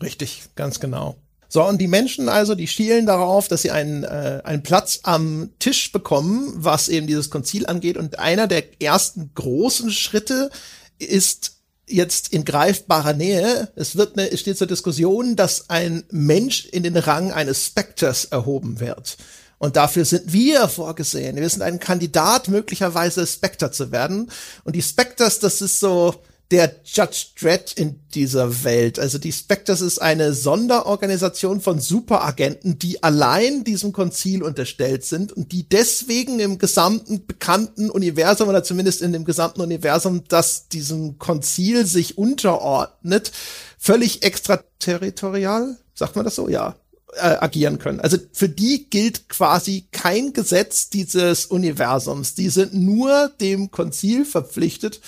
Richtig, 0.00 0.44
ganz 0.54 0.80
genau. 0.80 1.16
So, 1.48 1.62
und 1.64 1.78
die 1.82 1.88
Menschen 1.88 2.30
also, 2.30 2.54
die 2.54 2.66
schielen 2.66 3.04
darauf, 3.04 3.46
dass 3.46 3.60
sie 3.60 3.70
einen, 3.70 4.04
äh, 4.04 4.40
einen 4.42 4.62
Platz 4.62 5.00
am 5.02 5.50
Tisch 5.58 5.92
bekommen, 5.92 6.50
was 6.56 6.88
eben 6.88 7.06
dieses 7.06 7.28
Konzil 7.28 7.66
angeht. 7.66 7.98
Und 7.98 8.18
einer 8.18 8.46
der 8.46 8.80
ersten 8.80 9.32
großen 9.34 9.90
Schritte 9.90 10.50
ist 10.98 11.56
jetzt 11.86 12.32
in 12.32 12.46
greifbarer 12.46 13.12
Nähe. 13.12 13.70
Es 13.76 13.96
wird 13.96 14.16
eine, 14.16 14.32
es 14.32 14.40
steht 14.40 14.56
zur 14.56 14.66
Diskussion, 14.66 15.36
dass 15.36 15.68
ein 15.68 16.04
Mensch 16.10 16.64
in 16.64 16.84
den 16.84 16.96
Rang 16.96 17.32
eines 17.32 17.66
Spectres 17.66 18.24
erhoben 18.24 18.80
wird. 18.80 19.18
Und 19.58 19.76
dafür 19.76 20.04
sind 20.04 20.32
wir 20.32 20.68
vorgesehen. 20.68 21.36
Wir 21.36 21.48
sind 21.48 21.62
ein 21.62 21.78
Kandidat, 21.78 22.48
möglicherweise 22.48 23.26
Spectre 23.26 23.70
zu 23.70 23.92
werden. 23.92 24.30
Und 24.64 24.74
die 24.74 24.82
Spectres, 24.82 25.38
das 25.38 25.60
ist 25.60 25.78
so, 25.78 26.14
der 26.52 26.76
Judge 26.84 27.28
Dredd 27.40 27.72
in 27.72 27.98
dieser 28.14 28.62
Welt. 28.62 28.98
Also 28.98 29.16
die 29.16 29.32
Spectres 29.32 29.80
ist 29.80 30.00
eine 30.00 30.34
Sonderorganisation 30.34 31.62
von 31.62 31.80
Superagenten, 31.80 32.78
die 32.78 33.02
allein 33.02 33.64
diesem 33.64 33.92
Konzil 33.92 34.42
unterstellt 34.42 35.04
sind 35.06 35.32
und 35.32 35.50
die 35.50 35.66
deswegen 35.66 36.38
im 36.40 36.58
gesamten 36.58 37.26
bekannten 37.26 37.88
Universum 37.88 38.50
oder 38.50 38.62
zumindest 38.62 39.00
in 39.00 39.14
dem 39.14 39.24
gesamten 39.24 39.62
Universum, 39.62 40.24
das 40.28 40.68
diesem 40.68 41.18
Konzil 41.18 41.86
sich 41.86 42.18
unterordnet, 42.18 43.32
völlig 43.78 44.22
extraterritorial, 44.22 45.78
sagt 45.94 46.16
man 46.16 46.26
das 46.26 46.34
so? 46.34 46.50
Ja, 46.50 46.76
äh, 47.14 47.36
agieren 47.40 47.78
können. 47.78 48.00
Also 48.00 48.18
für 48.32 48.50
die 48.50 48.90
gilt 48.90 49.30
quasi 49.30 49.86
kein 49.90 50.34
Gesetz 50.34 50.90
dieses 50.90 51.46
Universums. 51.46 52.34
Die 52.34 52.50
sind 52.50 52.74
nur 52.74 53.30
dem 53.40 53.70
Konzil 53.70 54.26
verpflichtet 54.26 55.00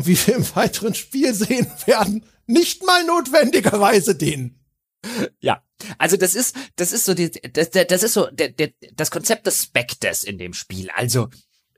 und 0.00 0.06
wie 0.06 0.26
wir 0.26 0.36
im 0.36 0.56
weiteren 0.56 0.94
Spiel 0.94 1.34
sehen 1.34 1.70
werden, 1.84 2.24
nicht 2.46 2.84
mal 2.86 3.04
notwendigerweise 3.04 4.14
den. 4.14 4.58
Ja, 5.40 5.62
also 5.98 6.16
das 6.16 6.34
ist, 6.34 6.56
das 6.76 6.92
ist 6.92 7.04
so 7.04 7.12
die, 7.12 7.30
das, 7.30 7.70
das 7.70 8.02
ist 8.02 8.14
so 8.14 8.26
der, 8.30 8.48
der, 8.48 8.70
das 8.94 9.10
Konzept 9.10 9.46
des 9.46 9.62
Spectres 9.62 10.24
in 10.24 10.38
dem 10.38 10.54
Spiel. 10.54 10.88
Also 10.90 11.28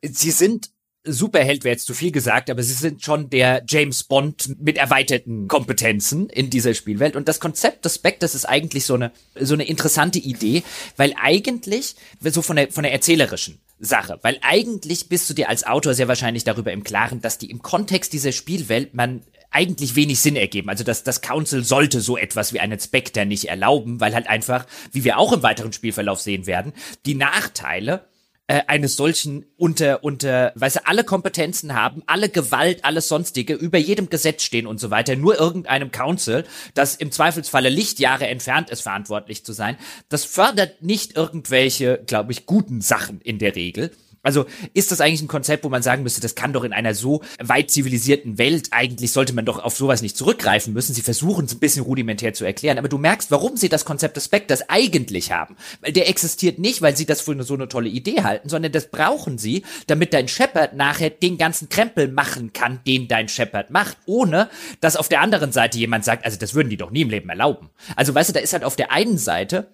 sie 0.02 0.30
sind 0.30 0.70
Superheld 1.04 1.64
wäre 1.64 1.74
jetzt 1.74 1.86
zu 1.86 1.94
viel 1.94 2.12
gesagt, 2.12 2.48
aber 2.48 2.62
sie 2.62 2.74
sind 2.74 3.02
schon 3.02 3.28
der 3.28 3.64
James 3.68 4.04
Bond 4.04 4.56
mit 4.60 4.76
erweiterten 4.76 5.48
Kompetenzen 5.48 6.28
in 6.28 6.48
dieser 6.48 6.74
Spielwelt. 6.74 7.16
Und 7.16 7.28
das 7.28 7.40
Konzept 7.40 7.84
des 7.84 7.96
Spectres 7.96 8.34
ist 8.34 8.44
eigentlich 8.44 8.86
so 8.86 8.94
eine, 8.94 9.10
so 9.38 9.54
eine 9.54 9.64
interessante 9.64 10.20
Idee, 10.20 10.62
weil 10.96 11.14
eigentlich, 11.20 11.96
so 12.20 12.40
von 12.40 12.56
der, 12.56 12.70
von 12.70 12.84
der 12.84 12.92
erzählerischen 12.92 13.58
Sache, 13.80 14.20
weil 14.22 14.38
eigentlich 14.42 15.08
bist 15.08 15.28
du 15.28 15.34
dir 15.34 15.48
als 15.48 15.66
Autor 15.66 15.94
sehr 15.94 16.06
wahrscheinlich 16.06 16.44
darüber 16.44 16.72
im 16.72 16.84
Klaren, 16.84 17.20
dass 17.20 17.38
die 17.38 17.50
im 17.50 17.62
Kontext 17.62 18.12
dieser 18.12 18.30
Spielwelt 18.30 18.94
man 18.94 19.22
eigentlich 19.50 19.96
wenig 19.96 20.20
Sinn 20.20 20.36
ergeben. 20.36 20.70
Also 20.70 20.84
das, 20.84 21.02
das 21.02 21.20
Council 21.20 21.64
sollte 21.64 22.00
so 22.00 22.16
etwas 22.16 22.52
wie 22.52 22.60
einen 22.60 22.78
Spectre 22.78 23.26
nicht 23.26 23.46
erlauben, 23.46 24.00
weil 24.00 24.14
halt 24.14 24.28
einfach, 24.28 24.66
wie 24.92 25.04
wir 25.04 25.18
auch 25.18 25.32
im 25.32 25.42
weiteren 25.42 25.72
Spielverlauf 25.72 26.20
sehen 26.20 26.46
werden, 26.46 26.72
die 27.06 27.14
Nachteile 27.14 28.06
äh, 28.48 28.62
eines 28.66 28.96
solchen 28.96 29.46
unter, 29.56 30.02
unter, 30.02 30.52
weil 30.54 30.70
sie 30.70 30.84
alle 30.84 31.04
Kompetenzen 31.04 31.74
haben, 31.74 32.02
alle 32.06 32.28
Gewalt, 32.28 32.84
alles 32.84 33.08
sonstige, 33.08 33.54
über 33.54 33.78
jedem 33.78 34.10
Gesetz 34.10 34.42
stehen 34.42 34.66
und 34.66 34.80
so 34.80 34.90
weiter, 34.90 35.16
nur 35.16 35.38
irgendeinem 35.38 35.90
Council, 35.90 36.44
das 36.74 36.96
im 36.96 37.12
Zweifelsfalle 37.12 37.68
Lichtjahre 37.68 38.26
entfernt 38.26 38.70
ist, 38.70 38.82
verantwortlich 38.82 39.44
zu 39.44 39.52
sein, 39.52 39.76
das 40.08 40.24
fördert 40.24 40.82
nicht 40.82 41.16
irgendwelche, 41.16 42.02
glaube 42.06 42.32
ich, 42.32 42.46
guten 42.46 42.80
Sachen 42.80 43.20
in 43.20 43.38
der 43.38 43.54
Regel. 43.54 43.92
Also 44.22 44.46
ist 44.72 44.92
das 44.92 45.00
eigentlich 45.00 45.22
ein 45.22 45.28
Konzept, 45.28 45.64
wo 45.64 45.68
man 45.68 45.82
sagen 45.82 46.02
müsste, 46.02 46.20
das 46.20 46.34
kann 46.34 46.52
doch 46.52 46.62
in 46.64 46.72
einer 46.72 46.94
so 46.94 47.22
weit 47.40 47.70
zivilisierten 47.70 48.38
Welt, 48.38 48.68
eigentlich 48.70 49.12
sollte 49.12 49.32
man 49.32 49.44
doch 49.44 49.58
auf 49.58 49.76
sowas 49.76 50.00
nicht 50.00 50.16
zurückgreifen 50.16 50.72
müssen. 50.72 50.94
Sie 50.94 51.02
versuchen 51.02 51.46
es 51.46 51.54
ein 51.54 51.58
bisschen 51.58 51.82
rudimentär 51.82 52.32
zu 52.32 52.44
erklären, 52.44 52.78
aber 52.78 52.88
du 52.88 52.98
merkst, 52.98 53.30
warum 53.30 53.56
sie 53.56 53.68
das 53.68 53.84
Konzept 53.84 54.16
des 54.16 54.26
Spectres 54.26 54.68
eigentlich 54.68 55.32
haben. 55.32 55.56
Weil 55.80 55.92
der 55.92 56.08
existiert 56.08 56.58
nicht, 56.58 56.82
weil 56.82 56.96
sie 56.96 57.06
das 57.06 57.20
für 57.20 57.42
so 57.42 57.54
eine 57.54 57.68
tolle 57.68 57.88
Idee 57.88 58.22
halten, 58.22 58.48
sondern 58.48 58.72
das 58.72 58.90
brauchen 58.90 59.38
sie, 59.38 59.64
damit 59.88 60.14
dein 60.14 60.28
Shepard 60.28 60.74
nachher 60.74 61.10
den 61.10 61.36
ganzen 61.36 61.68
Krempel 61.68 62.08
machen 62.08 62.52
kann, 62.52 62.80
den 62.86 63.08
dein 63.08 63.28
Shepard 63.28 63.70
macht, 63.70 63.96
ohne 64.06 64.48
dass 64.80 64.96
auf 64.96 65.08
der 65.08 65.20
anderen 65.20 65.50
Seite 65.50 65.78
jemand 65.78 66.04
sagt, 66.04 66.24
also 66.24 66.38
das 66.38 66.54
würden 66.54 66.70
die 66.70 66.76
doch 66.76 66.90
nie 66.90 67.02
im 67.02 67.10
Leben 67.10 67.28
erlauben. 67.28 67.70
Also 67.96 68.14
weißt 68.14 68.28
du, 68.28 68.34
da 68.34 68.40
ist 68.40 68.52
halt 68.52 68.64
auf 68.64 68.76
der 68.76 68.92
einen 68.92 69.18
Seite 69.18 69.68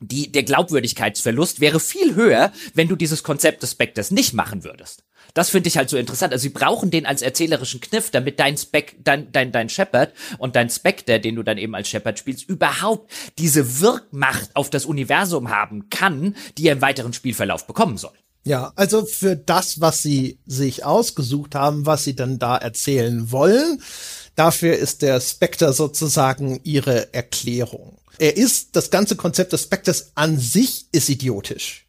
die, 0.00 0.30
der 0.30 0.42
Glaubwürdigkeitsverlust 0.42 1.60
wäre 1.60 1.80
viel 1.80 2.14
höher, 2.14 2.52
wenn 2.74 2.88
du 2.88 2.96
dieses 2.96 3.22
Konzept 3.22 3.62
des 3.62 3.72
Spectres 3.72 4.10
nicht 4.10 4.34
machen 4.34 4.64
würdest. 4.64 5.04
Das 5.34 5.50
finde 5.50 5.68
ich 5.68 5.76
halt 5.76 5.90
so 5.90 5.96
interessant. 5.96 6.32
Also 6.32 6.42
sie 6.42 6.48
brauchen 6.48 6.90
den 6.90 7.06
als 7.06 7.22
erzählerischen 7.22 7.80
Kniff, 7.80 8.10
damit 8.10 8.40
dein 8.40 8.56
Spec, 8.56 8.96
dein, 9.04 9.30
dein, 9.32 9.52
dein 9.52 9.68
Shepard 9.68 10.12
und 10.38 10.56
dein 10.56 10.70
Spectre, 10.70 11.20
den 11.20 11.36
du 11.36 11.42
dann 11.42 11.58
eben 11.58 11.74
als 11.74 11.88
Shepard 11.88 12.18
spielst, 12.18 12.48
überhaupt 12.48 13.10
diese 13.38 13.80
Wirkmacht 13.80 14.50
auf 14.54 14.70
das 14.70 14.86
Universum 14.86 15.50
haben 15.50 15.90
kann, 15.90 16.34
die 16.56 16.68
er 16.68 16.74
im 16.74 16.82
weiteren 16.82 17.12
Spielverlauf 17.12 17.66
bekommen 17.66 17.98
soll. 17.98 18.12
Ja, 18.44 18.72
also 18.76 19.04
für 19.04 19.36
das, 19.36 19.80
was 19.80 20.02
sie 20.02 20.38
sich 20.46 20.84
ausgesucht 20.84 21.54
haben, 21.54 21.84
was 21.84 22.04
sie 22.04 22.16
dann 22.16 22.38
da 22.38 22.56
erzählen 22.56 23.30
wollen, 23.30 23.82
dafür 24.36 24.76
ist 24.76 25.02
der 25.02 25.20
Spectre 25.20 25.72
sozusagen 25.72 26.60
ihre 26.62 27.12
Erklärung 27.12 27.98
er 28.18 28.36
ist, 28.36 28.76
das 28.76 28.90
ganze 28.90 29.16
Konzept 29.16 29.52
des 29.52 29.62
Spectres 29.62 30.12
an 30.14 30.38
sich 30.38 30.86
ist 30.92 31.08
idiotisch. 31.08 31.86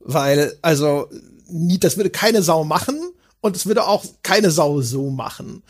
Weil, 0.00 0.56
also, 0.62 1.08
das 1.48 1.96
würde 1.96 2.10
keine 2.10 2.42
Sau 2.42 2.64
machen 2.64 2.98
und 3.40 3.56
es 3.56 3.66
würde 3.66 3.86
auch 3.86 4.04
keine 4.22 4.50
Sau 4.50 4.80
so 4.82 5.10
machen. 5.10 5.62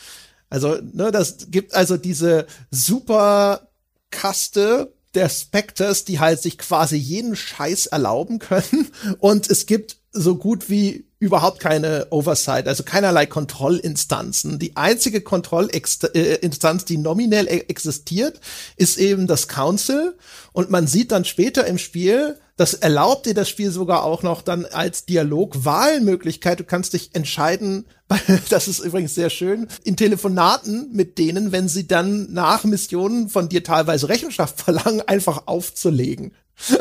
Also, 0.49 0.79
ne, 0.93 1.11
das 1.13 1.51
gibt 1.51 1.75
also 1.75 1.97
diese 1.97 2.47
super 2.71 3.69
Kaste 4.11 4.93
der 5.15 5.29
Spectres, 5.29 6.05
die 6.05 6.21
halt 6.21 6.43
sich 6.43 6.59
quasi 6.59 6.97
jeden 6.97 7.37
Scheiß 7.37 7.87
erlauben 7.87 8.39
können. 8.39 8.91
Und 9.19 9.49
es 9.51 9.67
gibt 9.67 9.97
so 10.13 10.37
gut 10.37 10.69
wie 10.69 11.07
überhaupt 11.21 11.61
keine 11.61 12.07
Oversight, 12.11 12.67
also 12.67 12.83
keinerlei 12.83 13.27
Kontrollinstanzen. 13.27 14.59
Die 14.59 14.77
einzige 14.77 15.21
Kontrollinstanz, 15.21 16.87
die 16.87 16.97
nominell 16.97 17.47
e-, 17.47 17.67
existiert, 17.69 18.41
ist 18.77 18.97
eben 18.97 19.27
das 19.27 19.47
Council. 19.47 20.17
Und 20.53 20.71
man 20.71 20.87
sieht 20.87 21.13
dann 21.13 21.27
später 21.27 21.67
im 21.67 21.77
Spiel, 21.77 22.39
das 22.57 22.73
erlaubt 22.73 23.27
dir 23.27 23.35
das 23.35 23.51
Spiel 23.51 23.71
sogar 23.71 24.05
auch 24.05 24.23
noch 24.23 24.41
dann 24.41 24.65
als 24.65 25.05
Dialogwahlmöglichkeit. 25.05 26.59
Du 26.59 26.65
kannst 26.65 26.95
dich 26.95 27.11
entscheiden, 27.15 27.85
das 28.49 28.67
ist 28.67 28.81
übrigens 28.81 29.15
sehr 29.15 29.29
schön, 29.29 29.69
in 29.85 29.97
Telefonaten 29.97 30.89
mit 30.91 31.19
denen, 31.19 31.53
wenn 31.53 31.69
sie 31.69 31.87
dann 31.87 32.33
nach 32.33 32.65
Missionen 32.65 33.29
von 33.29 33.51
dir 33.51 33.63
teilweise 33.63 34.09
Rechenschaft 34.09 34.59
verlangen, 34.65 35.03
einfach 35.03 35.47
aufzulegen. 35.47 36.33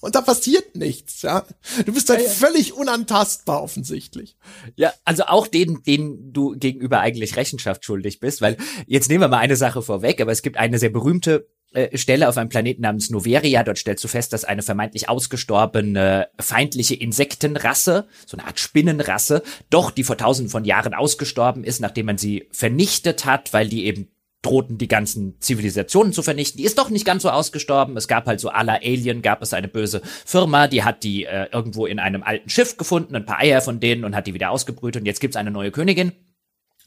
und 0.00 0.14
da 0.14 0.22
passiert 0.22 0.76
nichts, 0.76 1.22
ja. 1.22 1.46
Du 1.84 1.92
bist 1.92 2.08
halt 2.08 2.20
ja, 2.20 2.26
ja. 2.26 2.32
völlig 2.32 2.72
unantastbar 2.72 3.62
offensichtlich. 3.62 4.36
Ja, 4.76 4.92
also 5.04 5.24
auch 5.24 5.46
denen, 5.46 5.82
denen 5.82 6.32
du 6.32 6.56
gegenüber 6.56 7.00
eigentlich 7.00 7.36
Rechenschaft 7.36 7.84
schuldig 7.84 8.20
bist, 8.20 8.40
weil 8.40 8.56
jetzt 8.86 9.08
nehmen 9.08 9.22
wir 9.22 9.28
mal 9.28 9.38
eine 9.38 9.56
Sache 9.56 9.82
vorweg, 9.82 10.20
aber 10.20 10.32
es 10.32 10.42
gibt 10.42 10.56
eine 10.56 10.78
sehr 10.78 10.90
berühmte 10.90 11.48
äh, 11.72 11.96
Stelle 11.96 12.28
auf 12.28 12.36
einem 12.36 12.48
Planeten 12.48 12.82
namens 12.82 13.10
Noveria. 13.10 13.62
Dort 13.62 13.78
stellst 13.78 14.02
du 14.02 14.08
fest, 14.08 14.32
dass 14.32 14.44
eine 14.44 14.62
vermeintlich 14.62 15.08
ausgestorbene 15.08 16.28
feindliche 16.40 16.96
Insektenrasse, 16.96 18.08
so 18.26 18.36
eine 18.36 18.46
Art 18.46 18.58
Spinnenrasse, 18.58 19.42
doch 19.68 19.92
die 19.92 20.02
vor 20.02 20.16
tausenden 20.16 20.50
von 20.50 20.64
Jahren 20.64 20.94
ausgestorben 20.94 21.62
ist, 21.62 21.80
nachdem 21.80 22.06
man 22.06 22.18
sie 22.18 22.48
vernichtet 22.50 23.24
hat, 23.24 23.52
weil 23.52 23.68
die 23.68 23.84
eben 23.84 24.10
drohten 24.42 24.78
die 24.78 24.88
ganzen 24.88 25.38
Zivilisationen 25.40 26.12
zu 26.12 26.22
vernichten. 26.22 26.58
Die 26.58 26.64
ist 26.64 26.78
doch 26.78 26.90
nicht 26.90 27.04
ganz 27.04 27.22
so 27.22 27.30
ausgestorben. 27.30 27.96
Es 27.96 28.08
gab 28.08 28.26
halt 28.26 28.40
so 28.40 28.48
aller 28.48 28.80
Alien, 28.82 29.22
gab 29.22 29.42
es 29.42 29.52
eine 29.52 29.68
böse 29.68 30.00
Firma, 30.24 30.66
die 30.66 30.82
hat 30.82 31.04
die 31.04 31.24
äh, 31.24 31.48
irgendwo 31.52 31.86
in 31.86 31.98
einem 31.98 32.22
alten 32.22 32.48
Schiff 32.48 32.76
gefunden, 32.76 33.16
ein 33.16 33.26
paar 33.26 33.40
Eier 33.40 33.60
von 33.60 33.80
denen 33.80 34.04
und 34.04 34.16
hat 34.16 34.26
die 34.26 34.34
wieder 34.34 34.50
ausgebrütet 34.50 35.02
und 35.02 35.06
jetzt 35.06 35.20
gibt's 35.20 35.36
eine 35.36 35.50
neue 35.50 35.70
Königin 35.70 36.12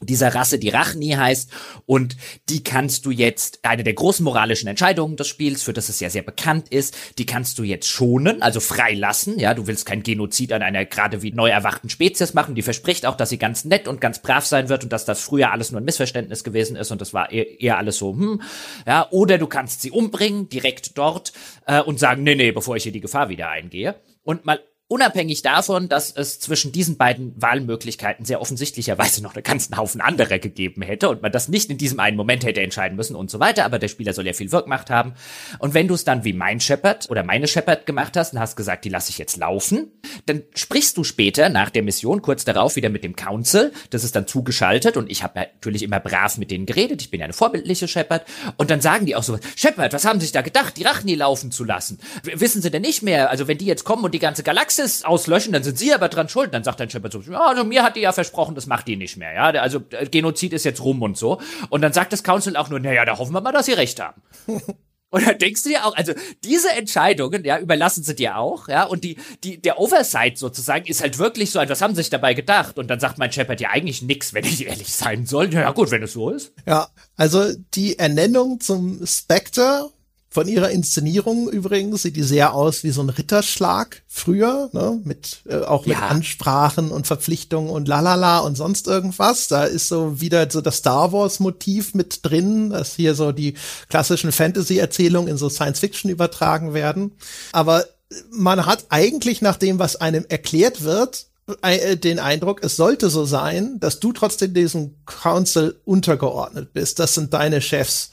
dieser 0.00 0.34
Rasse, 0.34 0.58
die 0.58 0.68
Rachni 0.68 1.10
heißt, 1.10 1.50
und 1.86 2.16
die 2.48 2.62
kannst 2.62 3.06
du 3.06 3.10
jetzt, 3.10 3.60
eine 3.62 3.84
der 3.84 3.94
großen 3.94 4.24
moralischen 4.24 4.68
Entscheidungen 4.68 5.16
des 5.16 5.28
Spiels, 5.28 5.62
für 5.62 5.72
das 5.72 5.88
es 5.88 6.00
ja 6.00 6.10
sehr 6.10 6.22
bekannt 6.22 6.68
ist, 6.68 6.96
die 7.18 7.26
kannst 7.26 7.58
du 7.58 7.62
jetzt 7.62 7.88
schonen, 7.88 8.42
also 8.42 8.60
freilassen, 8.60 9.38
ja, 9.38 9.54
du 9.54 9.66
willst 9.66 9.86
kein 9.86 10.02
Genozid 10.02 10.52
an 10.52 10.62
einer 10.62 10.84
gerade 10.84 11.22
wie 11.22 11.32
neu 11.32 11.48
erwachten 11.48 11.88
Spezies 11.88 12.34
machen, 12.34 12.54
die 12.54 12.62
verspricht 12.62 13.06
auch, 13.06 13.16
dass 13.16 13.30
sie 13.30 13.38
ganz 13.38 13.64
nett 13.64 13.88
und 13.88 14.00
ganz 14.00 14.20
brav 14.20 14.44
sein 14.44 14.68
wird 14.68 14.84
und 14.84 14.92
dass 14.92 15.04
das 15.04 15.20
früher 15.20 15.52
alles 15.52 15.72
nur 15.72 15.80
ein 15.80 15.84
Missverständnis 15.84 16.44
gewesen 16.44 16.76
ist 16.76 16.90
und 16.90 17.00
das 17.00 17.14
war 17.14 17.30
eher, 17.30 17.60
eher 17.60 17.78
alles 17.78 17.98
so, 17.98 18.12
hm, 18.12 18.42
ja, 18.86 19.08
oder 19.10 19.38
du 19.38 19.46
kannst 19.46 19.82
sie 19.82 19.90
umbringen, 19.90 20.48
direkt 20.48 20.98
dort, 20.98 21.32
äh, 21.66 21.80
und 21.80 21.98
sagen, 21.98 22.22
nee, 22.22 22.34
nee, 22.34 22.52
bevor 22.52 22.76
ich 22.76 22.82
hier 22.82 22.92
die 22.92 23.00
Gefahr 23.00 23.28
wieder 23.28 23.48
eingehe. 23.48 23.94
Und 24.22 24.44
mal 24.44 24.60
unabhängig 24.86 25.40
davon, 25.40 25.88
dass 25.88 26.14
es 26.14 26.40
zwischen 26.40 26.70
diesen 26.70 26.98
beiden 26.98 27.32
Wahlmöglichkeiten 27.40 28.26
sehr 28.26 28.42
offensichtlicherweise 28.42 29.22
noch 29.22 29.34
einen 29.34 29.42
ganzen 29.42 29.78
Haufen 29.78 30.02
anderer 30.02 30.38
gegeben 30.38 30.82
hätte 30.82 31.08
und 31.08 31.22
man 31.22 31.32
das 31.32 31.48
nicht 31.48 31.70
in 31.70 31.78
diesem 31.78 32.00
einen 32.00 32.18
Moment 32.18 32.44
hätte 32.44 32.60
entscheiden 32.60 32.94
müssen 32.94 33.16
und 33.16 33.30
so 33.30 33.40
weiter, 33.40 33.64
aber 33.64 33.78
der 33.78 33.88
Spieler 33.88 34.12
soll 34.12 34.26
ja 34.26 34.34
viel 34.34 34.52
Wirkmacht 34.52 34.90
haben. 34.90 35.14
Und 35.58 35.72
wenn 35.72 35.88
du 35.88 35.94
es 35.94 36.04
dann 36.04 36.24
wie 36.24 36.34
mein 36.34 36.60
Shepard 36.60 37.08
oder 37.08 37.22
meine 37.22 37.48
Shepard 37.48 37.86
gemacht 37.86 38.14
hast 38.16 38.34
und 38.34 38.40
hast 38.40 38.56
gesagt, 38.56 38.84
die 38.84 38.90
lasse 38.90 39.08
ich 39.08 39.16
jetzt 39.16 39.38
laufen, 39.38 39.90
dann 40.26 40.42
sprichst 40.54 40.98
du 40.98 41.04
später 41.04 41.48
nach 41.48 41.70
der 41.70 41.82
Mission 41.82 42.20
kurz 42.20 42.44
darauf 42.44 42.76
wieder 42.76 42.90
mit 42.90 43.04
dem 43.04 43.16
Council, 43.16 43.72
das 43.88 44.04
ist 44.04 44.14
dann 44.14 44.26
zugeschaltet 44.26 44.98
und 44.98 45.10
ich 45.10 45.22
habe 45.22 45.40
natürlich 45.40 45.82
immer 45.82 45.98
brav 45.98 46.36
mit 46.36 46.50
denen 46.50 46.66
geredet, 46.66 47.00
ich 47.00 47.10
bin 47.10 47.20
ja 47.20 47.24
eine 47.24 47.32
vorbildliche 47.32 47.88
Shepard 47.88 48.26
und 48.58 48.70
dann 48.70 48.82
sagen 48.82 49.06
die 49.06 49.16
auch 49.16 49.22
so, 49.22 49.38
Shepard, 49.56 49.94
was 49.94 50.04
haben 50.04 50.20
Sie 50.20 50.26
sich 50.26 50.32
da 50.32 50.42
gedacht, 50.42 50.76
die 50.76 50.82
Rachni 50.82 51.14
laufen 51.14 51.50
zu 51.50 51.64
lassen? 51.64 51.98
Wissen 52.22 52.60
Sie 52.60 52.70
denn 52.70 52.82
nicht 52.82 53.02
mehr, 53.02 53.30
also 53.30 53.48
wenn 53.48 53.56
die 53.56 53.66
jetzt 53.66 53.84
kommen 53.84 54.04
und 54.04 54.12
die 54.12 54.18
ganze 54.18 54.42
Galaxie 54.42 54.73
Praxis 54.74 55.04
auslöschen, 55.04 55.52
dann 55.52 55.62
sind 55.62 55.78
sie 55.78 55.92
aber 55.94 56.08
dran 56.08 56.28
schuld. 56.28 56.52
Dann 56.52 56.64
sagt 56.64 56.80
dein 56.80 56.90
Shepard 56.90 57.12
so, 57.12 57.20
ja, 57.20 57.46
also 57.46 57.64
mir 57.64 57.82
hat 57.82 57.96
die 57.96 58.00
ja 58.00 58.12
versprochen, 58.12 58.54
das 58.54 58.66
macht 58.66 58.88
die 58.88 58.96
nicht 58.96 59.16
mehr. 59.16 59.32
Ja, 59.32 59.44
also 59.60 59.82
äh, 59.90 60.06
Genozid 60.06 60.52
ist 60.52 60.64
jetzt 60.64 60.82
rum 60.82 61.02
und 61.02 61.16
so. 61.16 61.40
Und 61.70 61.82
dann 61.82 61.92
sagt 61.92 62.12
das 62.12 62.22
Council 62.22 62.56
auch 62.56 62.68
nur, 62.68 62.80
naja, 62.80 63.04
da 63.04 63.18
hoffen 63.18 63.32
wir 63.32 63.40
mal, 63.40 63.52
dass 63.52 63.66
sie 63.66 63.72
recht 63.72 64.00
haben. 64.00 64.20
Und 65.10 65.24
dann 65.24 65.38
denkst 65.38 65.62
du 65.62 65.68
dir 65.68 65.86
auch, 65.86 65.94
also 65.94 66.12
diese 66.42 66.72
Entscheidungen, 66.72 67.44
ja, 67.44 67.60
überlassen 67.60 68.02
sie 68.02 68.16
dir 68.16 68.36
auch, 68.36 68.66
ja, 68.66 68.82
und 68.82 69.04
die, 69.04 69.16
die, 69.44 69.62
der 69.62 69.78
Oversight 69.78 70.38
sozusagen 70.38 70.86
ist 70.86 71.02
halt 71.02 71.20
wirklich 71.20 71.52
so, 71.52 71.60
was 71.60 71.80
haben 71.82 71.94
sie 71.94 72.02
sich 72.02 72.10
dabei 72.10 72.34
gedacht? 72.34 72.78
Und 72.78 72.88
dann 72.88 72.98
sagt 72.98 73.18
mein 73.18 73.30
Shepard 73.30 73.60
ja 73.60 73.70
eigentlich 73.70 74.02
nix, 74.02 74.34
wenn 74.34 74.44
ich 74.44 74.66
ehrlich 74.66 74.92
sein 74.92 75.24
soll. 75.24 75.54
Ja 75.54 75.70
gut, 75.70 75.92
wenn 75.92 76.02
es 76.02 76.14
so 76.14 76.30
ist. 76.30 76.52
Ja, 76.66 76.88
also 77.14 77.44
die 77.74 77.96
Ernennung 77.96 78.58
zum 78.58 79.06
Spectre 79.06 79.88
von 80.34 80.48
ihrer 80.48 80.70
Inszenierung 80.70 81.48
übrigens 81.48 82.02
sieht 82.02 82.16
die 82.16 82.24
sehr 82.24 82.54
aus 82.54 82.82
wie 82.82 82.90
so 82.90 83.00
ein 83.02 83.08
Ritterschlag 83.08 84.02
früher, 84.08 84.68
ne? 84.72 85.00
mit 85.04 85.42
äh, 85.48 85.60
auch 85.60 85.86
mit 85.86 85.96
ja. 85.96 86.08
Ansprachen 86.08 86.90
und 86.90 87.06
Verpflichtungen 87.06 87.70
und 87.70 87.86
lalala 87.86 88.40
und 88.40 88.56
sonst 88.56 88.88
irgendwas. 88.88 89.46
Da 89.46 89.62
ist 89.62 89.86
so 89.86 90.20
wieder 90.20 90.50
so 90.50 90.60
das 90.60 90.78
Star 90.78 91.12
Wars 91.12 91.38
Motiv 91.38 91.94
mit 91.94 92.24
drin, 92.24 92.70
dass 92.70 92.96
hier 92.96 93.14
so 93.14 93.30
die 93.30 93.54
klassischen 93.88 94.32
Fantasy 94.32 94.78
Erzählungen 94.78 95.30
in 95.30 95.36
so 95.36 95.48
Science 95.48 95.78
Fiction 95.78 96.10
übertragen 96.10 96.74
werden. 96.74 97.12
Aber 97.52 97.84
man 98.32 98.66
hat 98.66 98.86
eigentlich 98.88 99.40
nach 99.40 99.56
dem, 99.56 99.78
was 99.78 99.94
einem 99.94 100.26
erklärt 100.28 100.82
wird, 100.82 101.26
äh, 101.62 101.96
den 101.96 102.18
Eindruck, 102.18 102.64
es 102.64 102.74
sollte 102.74 103.08
so 103.08 103.24
sein, 103.24 103.78
dass 103.78 104.00
du 104.00 104.12
trotzdem 104.12 104.52
diesem 104.52 104.96
Council 105.06 105.78
untergeordnet 105.84 106.72
bist. 106.72 106.98
Das 106.98 107.14
sind 107.14 107.32
deine 107.34 107.60
Chefs. 107.60 108.10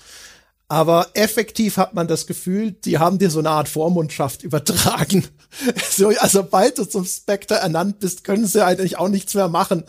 Aber 0.72 1.10
effektiv 1.16 1.76
hat 1.76 1.96
man 1.96 2.08
das 2.08 2.28
Gefühl, 2.28 2.72
die 2.72 2.98
haben 2.98 3.20
dir 3.20 3.30
so 3.30 3.40
eine 3.40 3.50
Art 3.50 3.68
Vormundschaft 3.68 4.42
übertragen. 4.44 5.28
so, 5.92 6.08
also 6.08 6.44
sobald 6.44 6.78
du 6.78 6.86
zum 6.86 7.04
Spectre 7.04 7.56
ernannt 7.56 8.00
bist, 8.00 8.24
können 8.24 8.48
sie 8.48 8.64
eigentlich 8.64 8.98
auch 8.98 9.10
nichts 9.10 9.34
mehr 9.34 9.50
machen. 9.50 9.84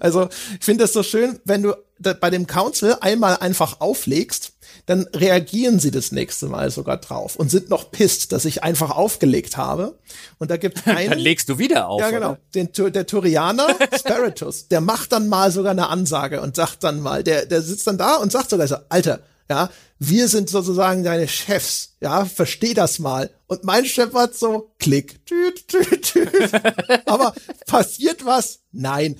Also 0.00 0.28
ich 0.58 0.64
finde 0.64 0.82
das 0.82 0.92
so 0.92 1.04
schön, 1.04 1.38
wenn 1.44 1.62
du 1.62 1.76
bei 2.00 2.28
dem 2.28 2.48
Council 2.48 2.96
einmal 3.00 3.36
einfach 3.36 3.80
auflegst, 3.80 4.54
dann 4.86 5.06
reagieren 5.14 5.78
sie 5.78 5.92
das 5.92 6.10
nächste 6.10 6.46
Mal 6.46 6.72
sogar 6.72 6.96
drauf 6.96 7.36
und 7.36 7.48
sind 7.48 7.70
noch 7.70 7.92
pisst, 7.92 8.32
dass 8.32 8.44
ich 8.46 8.64
einfach 8.64 8.90
aufgelegt 8.90 9.56
habe. 9.56 9.96
Und 10.38 10.50
da 10.50 10.56
gibt 10.56 10.88
einen. 10.88 11.10
dann 11.10 11.18
legst 11.20 11.48
du 11.48 11.58
wieder 11.58 11.86
auf. 11.86 12.00
Ja, 12.00 12.10
genau. 12.10 12.36
Den, 12.52 12.70
der 12.74 13.06
Turianer, 13.06 13.68
Spiritus, 13.96 14.66
der 14.66 14.80
macht 14.80 15.12
dann 15.12 15.28
mal 15.28 15.52
sogar 15.52 15.70
eine 15.70 15.88
Ansage 15.88 16.40
und 16.40 16.56
sagt 16.56 16.82
dann 16.82 17.00
mal, 17.00 17.22
der, 17.22 17.46
der 17.46 17.62
sitzt 17.62 17.86
dann 17.86 17.96
da 17.96 18.16
und 18.16 18.32
sagt 18.32 18.50
sogar 18.50 18.66
so, 18.66 18.76
Alter, 18.88 19.20
ja, 19.48 19.70
wir 19.98 20.28
sind 20.28 20.50
sozusagen 20.50 21.04
deine 21.04 21.28
Chefs, 21.28 21.96
ja, 22.00 22.24
versteh 22.24 22.74
das 22.74 22.98
mal. 22.98 23.30
Und 23.46 23.64
mein 23.64 23.86
Chef 23.86 24.12
hat 24.14 24.34
so, 24.34 24.72
klick, 24.78 25.24
tüt, 25.24 25.68
tüt, 25.68 26.02
tüt. 26.02 26.50
Aber 27.06 27.34
passiert 27.66 28.24
was? 28.24 28.60
Nein. 28.72 29.16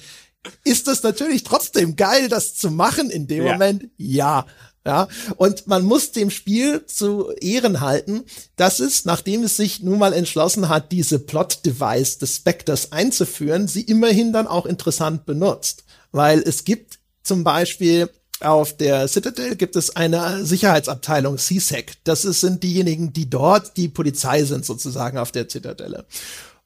Ist 0.64 0.86
es 0.86 1.02
natürlich 1.02 1.42
trotzdem 1.42 1.96
geil, 1.96 2.28
das 2.28 2.54
zu 2.54 2.70
machen 2.70 3.10
in 3.10 3.26
dem 3.26 3.46
ja. 3.46 3.52
Moment? 3.52 3.90
Ja. 3.96 4.46
Ja, 4.86 5.08
und 5.36 5.66
man 5.66 5.84
muss 5.84 6.12
dem 6.12 6.30
Spiel 6.30 6.86
zu 6.86 7.32
Ehren 7.40 7.80
halten, 7.80 8.22
dass 8.54 8.78
es, 8.78 9.04
nachdem 9.04 9.42
es 9.42 9.56
sich 9.56 9.82
nun 9.82 9.98
mal 9.98 10.12
entschlossen 10.12 10.68
hat, 10.68 10.92
diese 10.92 11.18
Plot-Device 11.18 12.18
des 12.18 12.36
Spectres 12.36 12.92
einzuführen, 12.92 13.66
sie 13.66 13.80
immerhin 13.80 14.32
dann 14.32 14.46
auch 14.46 14.64
interessant 14.64 15.26
benutzt. 15.26 15.82
Weil 16.12 16.38
es 16.38 16.62
gibt 16.62 17.00
zum 17.24 17.42
Beispiel 17.42 18.08
auf 18.40 18.76
der 18.76 19.08
Citadel 19.08 19.56
gibt 19.56 19.76
es 19.76 19.96
eine 19.96 20.44
Sicherheitsabteilung, 20.44 21.38
CSEC. 21.38 21.94
Das 22.04 22.24
ist, 22.24 22.40
sind 22.40 22.62
diejenigen, 22.62 23.12
die 23.12 23.30
dort 23.30 23.76
die 23.76 23.88
Polizei 23.88 24.44
sind, 24.44 24.64
sozusagen 24.64 25.18
auf 25.18 25.32
der 25.32 25.48
Zitadelle. 25.48 26.04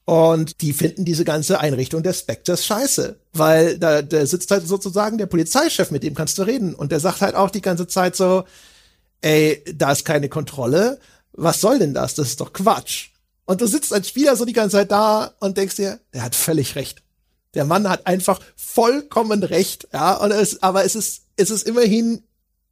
Und 0.03 0.61
die 0.61 0.73
finden 0.73 1.05
diese 1.05 1.23
ganze 1.23 1.59
Einrichtung 1.59 2.03
der 2.03 2.13
Spectres 2.13 2.65
scheiße. 2.65 3.17
Weil 3.33 3.77
da, 3.77 4.01
da 4.01 4.25
sitzt 4.25 4.51
halt 4.51 4.67
sozusagen 4.67 5.17
der 5.17 5.27
Polizeichef, 5.27 5.91
mit 5.91 6.03
dem 6.03 6.15
kannst 6.15 6.37
du 6.37 6.43
reden. 6.43 6.75
Und 6.75 6.91
der 6.91 6.99
sagt 6.99 7.21
halt 7.21 7.35
auch 7.35 7.49
die 7.49 7.61
ganze 7.61 7.87
Zeit 7.87 8.15
so, 8.15 8.43
ey, 9.21 9.63
da 9.73 9.91
ist 9.91 10.03
keine 10.03 10.27
Kontrolle. 10.27 10.99
Was 11.33 11.61
soll 11.61 11.79
denn 11.79 11.93
das? 11.93 12.15
Das 12.15 12.27
ist 12.27 12.41
doch 12.41 12.51
Quatsch. 12.51 13.09
Und 13.45 13.61
du 13.61 13.67
sitzt 13.67 13.93
als 13.93 14.09
Spieler 14.09 14.35
so 14.35 14.45
die 14.45 14.53
ganze 14.53 14.77
Zeit 14.77 14.91
da 14.91 15.33
und 15.39 15.57
denkst 15.57 15.75
dir, 15.75 15.99
der 16.13 16.23
hat 16.23 16.35
völlig 16.35 16.75
recht. 16.75 17.03
Der 17.53 17.65
Mann 17.65 17.89
hat 17.89 18.07
einfach 18.07 18.39
vollkommen 18.55 19.43
recht, 19.43 19.89
ja, 19.91 20.13
und 20.15 20.31
es, 20.31 20.63
aber 20.63 20.85
es 20.85 20.95
ist, 20.95 21.23
es 21.35 21.49
ist 21.49 21.67
immerhin 21.67 22.23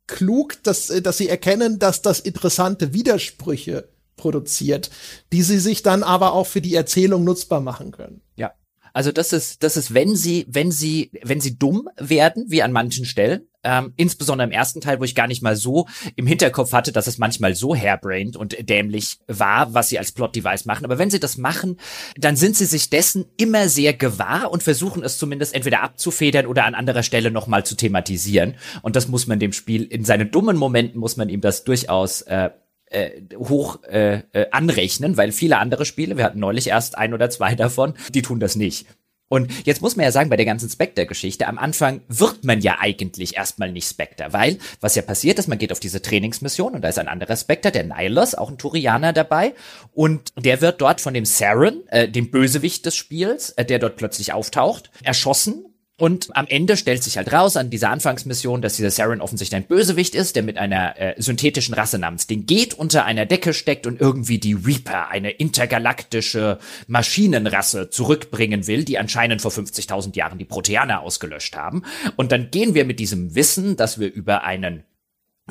klug, 0.07 0.61
dass, 0.63 0.87
dass 0.87 1.17
sie 1.17 1.29
erkennen, 1.29 1.79
dass 1.79 2.01
das 2.01 2.19
interessante 2.19 2.93
Widersprüche 2.93 3.89
produziert, 4.17 4.89
die 5.31 5.43
sie 5.43 5.59
sich 5.59 5.81
dann 5.81 6.03
aber 6.03 6.33
auch 6.33 6.47
für 6.47 6.61
die 6.61 6.75
Erzählung 6.75 7.23
nutzbar 7.23 7.61
machen 7.61 7.91
können. 7.91 8.21
Ja. 8.35 8.53
Also 8.99 9.13
das 9.13 9.31
ist, 9.31 9.63
das 9.63 9.77
ist, 9.77 9.93
wenn 9.93 10.13
sie, 10.13 10.45
wenn 10.49 10.71
sie, 10.71 11.09
wenn 11.23 11.39
sie 11.39 11.57
dumm 11.57 11.87
werden, 11.97 12.47
wie 12.49 12.61
an 12.61 12.73
manchen 12.73 13.05
Stellen, 13.05 13.47
ähm, 13.63 13.93
insbesondere 13.95 14.45
im 14.45 14.51
ersten 14.51 14.81
Teil, 14.81 14.99
wo 14.99 15.05
ich 15.05 15.15
gar 15.15 15.27
nicht 15.27 15.41
mal 15.41 15.55
so 15.55 15.87
im 16.17 16.27
Hinterkopf 16.27 16.73
hatte, 16.73 16.91
dass 16.91 17.07
es 17.07 17.17
manchmal 17.17 17.55
so 17.55 17.73
hairbrained 17.73 18.35
und 18.35 18.57
dämlich 18.69 19.19
war, 19.25 19.73
was 19.73 19.87
sie 19.87 19.99
als 19.99 20.11
Plot-Device 20.11 20.65
machen. 20.65 20.83
Aber 20.83 20.99
wenn 20.99 21.09
sie 21.09 21.21
das 21.21 21.37
machen, 21.37 21.79
dann 22.17 22.35
sind 22.35 22.57
sie 22.57 22.65
sich 22.65 22.89
dessen 22.89 23.23
immer 23.37 23.69
sehr 23.69 23.93
gewahr 23.93 24.51
und 24.51 24.63
versuchen 24.63 25.01
es 25.01 25.17
zumindest 25.17 25.55
entweder 25.55 25.81
abzufedern 25.81 26.45
oder 26.45 26.65
an 26.65 26.75
anderer 26.75 27.03
Stelle 27.03 27.31
nochmal 27.31 27.65
zu 27.65 27.75
thematisieren. 27.75 28.55
Und 28.81 28.97
das 28.97 29.07
muss 29.07 29.27
man 29.27 29.39
dem 29.39 29.53
Spiel, 29.53 29.83
in 29.83 30.03
seinen 30.03 30.29
dummen 30.29 30.57
Momenten 30.57 30.99
muss 30.99 31.15
man 31.15 31.29
ihm 31.29 31.39
das 31.39 31.63
durchaus 31.63 32.23
äh, 32.23 32.49
äh, 32.89 33.21
hoch 33.35 33.83
äh, 33.83 34.21
äh, 34.33 34.47
anrechnen, 34.51 35.17
weil 35.17 35.31
viele 35.31 35.57
andere 35.57 35.85
Spiele, 35.85 36.17
wir 36.17 36.23
hatten 36.23 36.39
neulich 36.39 36.67
erst 36.67 36.97
ein 36.97 37.13
oder 37.13 37.29
zwei 37.29 37.55
davon, 37.55 37.93
die 38.13 38.21
tun 38.21 38.39
das 38.39 38.55
nicht. 38.55 38.85
Und 39.29 39.65
jetzt 39.65 39.81
muss 39.81 39.95
man 39.95 40.03
ja 40.03 40.11
sagen, 40.11 40.29
bei 40.29 40.35
der 40.35 40.45
ganzen 40.45 40.69
Spectre-Geschichte, 40.69 41.47
am 41.47 41.59
Anfang 41.59 42.01
wird 42.07 42.43
man 42.43 42.61
ja 42.61 42.77
eigentlich 42.79 43.37
erstmal 43.37 43.71
nicht 43.71 43.87
Spectre, 43.87 44.33
weil 44.33 44.57
was 44.81 44.95
ja 44.95 45.03
passiert 45.03 45.37
ist, 45.37 45.47
man 45.47 45.59
geht 45.59 45.71
auf 45.71 45.79
diese 45.79 46.01
Trainingsmission 46.01 46.73
und 46.73 46.81
da 46.81 46.89
ist 46.89 46.97
ein 46.97 47.07
anderer 47.07 47.37
Spectre, 47.37 47.71
der 47.71 47.83
Nihilus, 47.83 48.33
auch 48.33 48.49
ein 48.49 48.57
Turianer 48.57 49.13
dabei 49.13 49.53
und 49.93 50.33
der 50.35 50.61
wird 50.61 50.81
dort 50.81 50.99
von 50.99 51.13
dem 51.13 51.25
Saren, 51.25 51.87
äh, 51.89 52.09
dem 52.09 52.31
Bösewicht 52.31 52.87
des 52.87 52.95
Spiels, 52.95 53.51
äh, 53.51 53.63
der 53.63 53.77
dort 53.77 53.97
plötzlich 53.97 54.33
auftaucht, 54.33 54.89
erschossen 55.03 55.68
und 55.99 56.35
am 56.35 56.47
Ende 56.47 56.77
stellt 56.77 57.03
sich 57.03 57.17
halt 57.17 57.31
raus 57.31 57.57
an 57.57 57.69
dieser 57.69 57.89
Anfangsmission, 57.89 58.61
dass 58.61 58.77
dieser 58.77 58.89
Saren 58.89 59.21
offensichtlich 59.21 59.57
ein 59.57 59.67
Bösewicht 59.67 60.15
ist, 60.15 60.35
der 60.35 60.43
mit 60.43 60.57
einer 60.57 60.99
äh, 60.99 61.21
synthetischen 61.21 61.73
Rasse 61.73 61.99
namens 61.99 62.25
den 62.25 62.45
Geht 62.45 62.73
unter 62.73 63.05
einer 63.05 63.25
Decke 63.25 63.53
steckt 63.53 63.85
und 63.85 63.99
irgendwie 63.99 64.39
die 64.39 64.53
Reaper, 64.53 65.09
eine 65.09 65.31
intergalaktische 65.31 66.59
Maschinenrasse, 66.87 67.89
zurückbringen 67.89 68.65
will, 68.67 68.85
die 68.85 68.97
anscheinend 68.97 69.41
vor 69.41 69.51
50.000 69.51 70.15
Jahren 70.15 70.37
die 70.37 70.45
Proteaner 70.45 71.01
ausgelöscht 71.01 71.55
haben. 71.55 71.83
Und 72.15 72.31
dann 72.31 72.49
gehen 72.49 72.73
wir 72.73 72.85
mit 72.85 72.99
diesem 72.99 73.35
Wissen, 73.35 73.75
dass 73.75 73.99
wir 73.99 74.11
über 74.11 74.43
einen 74.43 74.83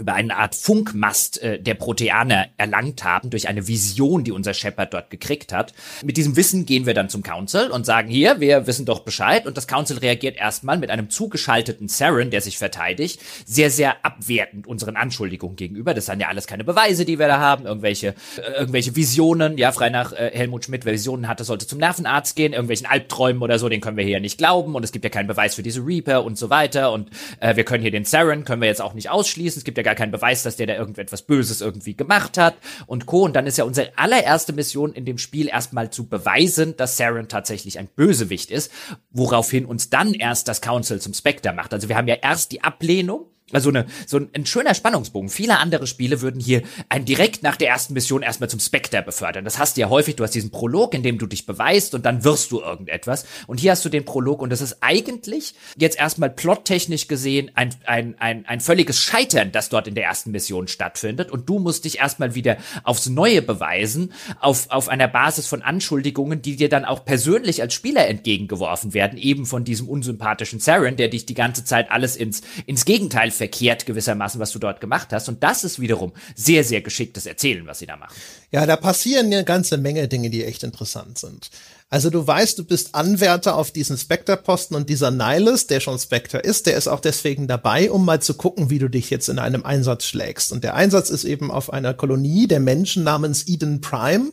über 0.00 0.14
eine 0.14 0.36
Art 0.36 0.54
Funkmast 0.54 1.42
äh, 1.42 1.60
der 1.60 1.74
Proteaner 1.74 2.48
erlangt 2.56 3.04
haben 3.04 3.30
durch 3.30 3.48
eine 3.48 3.68
Vision, 3.68 4.24
die 4.24 4.32
unser 4.32 4.54
Shepard 4.54 4.92
dort 4.92 5.10
gekriegt 5.10 5.52
hat. 5.52 5.72
Mit 6.04 6.16
diesem 6.16 6.36
Wissen 6.36 6.66
gehen 6.66 6.86
wir 6.86 6.94
dann 6.94 7.08
zum 7.08 7.22
Council 7.22 7.70
und 7.70 7.86
sagen 7.86 8.08
hier, 8.08 8.40
wir 8.40 8.66
wissen 8.66 8.86
doch 8.86 9.00
Bescheid 9.00 9.46
und 9.46 9.56
das 9.56 9.66
Council 9.66 9.98
reagiert 9.98 10.36
erstmal 10.36 10.78
mit 10.78 10.90
einem 10.90 11.10
zugeschalteten 11.10 11.88
Saren, 11.88 12.30
der 12.30 12.40
sich 12.40 12.58
verteidigt, 12.58 13.20
sehr 13.46 13.70
sehr 13.70 14.04
abwertend 14.04 14.66
unseren 14.66 14.96
Anschuldigungen 14.96 15.56
gegenüber. 15.56 15.94
Das 15.94 16.06
sind 16.06 16.20
ja 16.20 16.28
alles 16.28 16.46
keine 16.46 16.64
Beweise, 16.64 17.04
die 17.04 17.18
wir 17.18 17.28
da 17.28 17.38
haben, 17.38 17.66
irgendwelche 17.66 18.08
äh, 18.36 18.58
irgendwelche 18.58 18.96
Visionen, 18.96 19.58
ja, 19.58 19.72
frei 19.72 19.90
nach 19.90 20.12
äh, 20.12 20.30
Helmut 20.32 20.64
Schmidt, 20.64 20.84
wer 20.84 20.92
Visionen 20.92 21.28
hatte, 21.28 21.44
sollte 21.44 21.66
zum 21.66 21.78
Nervenarzt 21.78 22.36
gehen, 22.36 22.52
irgendwelchen 22.52 22.86
Albträumen 22.86 23.42
oder 23.42 23.58
so, 23.58 23.68
den 23.68 23.80
können 23.80 23.96
wir 23.96 24.04
hier 24.04 24.20
nicht 24.20 24.38
glauben 24.38 24.74
und 24.74 24.84
es 24.84 24.92
gibt 24.92 25.04
ja 25.04 25.10
keinen 25.10 25.26
Beweis 25.26 25.54
für 25.54 25.62
diese 25.62 25.84
Reaper 25.84 26.24
und 26.24 26.38
so 26.38 26.50
weiter 26.50 26.92
und 26.92 27.10
äh, 27.40 27.56
wir 27.56 27.64
können 27.64 27.82
hier 27.82 27.90
den 27.90 28.04
Saren 28.04 28.44
können 28.44 28.62
wir 28.62 28.68
jetzt 28.68 28.82
auch 28.82 28.94
nicht 28.94 29.10
ausschließen. 29.10 29.58
Es 29.60 29.64
gibt 29.64 29.78
ja 29.78 29.84
gar 29.88 29.94
keinen 29.94 30.12
Beweis, 30.12 30.42
dass 30.42 30.56
der 30.56 30.66
da 30.66 30.74
irgendetwas 30.74 31.22
Böses 31.22 31.62
irgendwie 31.62 31.96
gemacht 31.96 32.36
hat 32.36 32.56
und 32.86 33.06
Co. 33.06 33.22
Und 33.22 33.34
dann 33.34 33.46
ist 33.46 33.56
ja 33.56 33.64
unsere 33.64 33.90
allererste 33.96 34.52
Mission 34.52 34.92
in 34.92 35.06
dem 35.06 35.16
Spiel 35.16 35.48
erstmal 35.48 35.88
zu 35.88 36.06
beweisen, 36.06 36.76
dass 36.76 36.98
Saren 36.98 37.28
tatsächlich 37.28 37.78
ein 37.78 37.88
Bösewicht 37.88 38.50
ist, 38.50 38.70
woraufhin 39.10 39.64
uns 39.64 39.88
dann 39.88 40.12
erst 40.12 40.46
das 40.46 40.60
Council 40.60 41.00
zum 41.00 41.14
Spectre 41.14 41.54
macht. 41.54 41.72
Also 41.72 41.88
wir 41.88 41.96
haben 41.96 42.06
ja 42.06 42.16
erst 42.16 42.52
die 42.52 42.62
Ablehnung 42.62 43.30
Also 43.52 43.70
eine, 43.70 43.86
so 44.06 44.18
ein, 44.18 44.28
ein, 44.34 44.44
schöner 44.44 44.74
Spannungsbogen. 44.74 45.30
Viele 45.30 45.58
andere 45.58 45.86
Spiele 45.86 46.20
würden 46.20 46.40
hier 46.40 46.62
einen 46.90 47.06
direkt 47.06 47.42
nach 47.42 47.56
der 47.56 47.68
ersten 47.68 47.94
Mission 47.94 48.22
erstmal 48.22 48.50
zum 48.50 48.60
Spectre 48.60 49.02
befördern. 49.02 49.44
Das 49.44 49.58
hast 49.58 49.76
du 49.76 49.80
ja 49.80 49.88
häufig. 49.88 50.16
Du 50.16 50.24
hast 50.24 50.34
diesen 50.34 50.50
Prolog, 50.50 50.92
in 50.92 51.02
dem 51.02 51.18
du 51.18 51.26
dich 51.26 51.46
beweist 51.46 51.94
und 51.94 52.04
dann 52.04 52.24
wirst 52.24 52.52
du 52.52 52.60
irgendetwas. 52.60 53.24
Und 53.46 53.58
hier 53.58 53.70
hast 53.70 53.84
du 53.84 53.88
den 53.88 54.04
Prolog 54.04 54.42
und 54.42 54.50
das 54.50 54.60
ist 54.60 54.78
eigentlich 54.82 55.54
jetzt 55.76 55.98
erstmal 55.98 56.28
plottechnisch 56.28 57.08
gesehen 57.08 57.50
ein, 57.54 57.74
ein, 57.86 58.16
ein, 58.18 58.44
ein 58.44 58.60
völliges 58.60 59.00
Scheitern, 59.00 59.50
das 59.50 59.70
dort 59.70 59.88
in 59.88 59.94
der 59.94 60.04
ersten 60.04 60.30
Mission 60.30 60.68
stattfindet. 60.68 61.30
Und 61.30 61.48
du 61.48 61.58
musst 61.58 61.86
dich 61.86 62.00
erstmal 62.00 62.34
wieder 62.34 62.58
aufs 62.84 63.08
Neue 63.08 63.40
beweisen, 63.40 64.12
auf, 64.40 64.70
auf 64.70 64.90
einer 64.90 65.08
Basis 65.08 65.46
von 65.46 65.62
Anschuldigungen, 65.62 66.42
die 66.42 66.56
dir 66.56 66.68
dann 66.68 66.84
auch 66.84 67.06
persönlich 67.06 67.62
als 67.62 67.72
Spieler 67.72 68.08
entgegengeworfen 68.08 68.92
werden, 68.92 69.18
eben 69.18 69.46
von 69.46 69.64
diesem 69.64 69.88
unsympathischen 69.88 70.60
Saren, 70.60 70.96
der 70.96 71.08
dich 71.08 71.24
die 71.24 71.34
ganze 71.34 71.64
Zeit 71.64 71.90
alles 71.90 72.14
ins, 72.14 72.42
ins 72.66 72.84
Gegenteil 72.84 73.30
verkehrt 73.38 73.86
gewissermaßen, 73.86 74.38
was 74.40 74.52
du 74.52 74.58
dort 74.58 74.80
gemacht 74.80 75.08
hast. 75.12 75.28
Und 75.28 75.42
das 75.42 75.64
ist 75.64 75.80
wiederum 75.80 76.12
sehr, 76.34 76.62
sehr 76.64 76.82
geschicktes 76.82 77.24
Erzählen, 77.24 77.66
was 77.66 77.78
sie 77.78 77.86
da 77.86 77.96
machen. 77.96 78.14
Ja, 78.50 78.66
da 78.66 78.76
passieren 78.76 79.26
eine 79.26 79.44
ganze 79.44 79.78
Menge 79.78 80.06
Dinge, 80.08 80.28
die 80.28 80.44
echt 80.44 80.62
interessant 80.62 81.18
sind. 81.18 81.50
Also 81.90 82.10
du 82.10 82.26
weißt, 82.26 82.58
du 82.58 82.64
bist 82.64 82.94
Anwärter 82.94 83.56
auf 83.56 83.70
diesen 83.70 83.96
Spectre-Posten 83.96 84.74
und 84.74 84.90
dieser 84.90 85.10
Nihilus, 85.10 85.66
der 85.66 85.80
schon 85.80 85.98
Spectre 85.98 86.38
ist, 86.38 86.66
der 86.66 86.76
ist 86.76 86.86
auch 86.86 87.00
deswegen 87.00 87.48
dabei, 87.48 87.90
um 87.90 88.04
mal 88.04 88.20
zu 88.20 88.34
gucken, 88.34 88.68
wie 88.68 88.78
du 88.78 88.90
dich 88.90 89.08
jetzt 89.08 89.30
in 89.30 89.38
einem 89.38 89.64
Einsatz 89.64 90.04
schlägst. 90.04 90.52
Und 90.52 90.64
der 90.64 90.74
Einsatz 90.74 91.08
ist 91.08 91.24
eben 91.24 91.50
auf 91.50 91.72
einer 91.72 91.94
Kolonie 91.94 92.46
der 92.46 92.60
Menschen 92.60 93.04
namens 93.04 93.48
Eden 93.48 93.80
Prime 93.80 94.32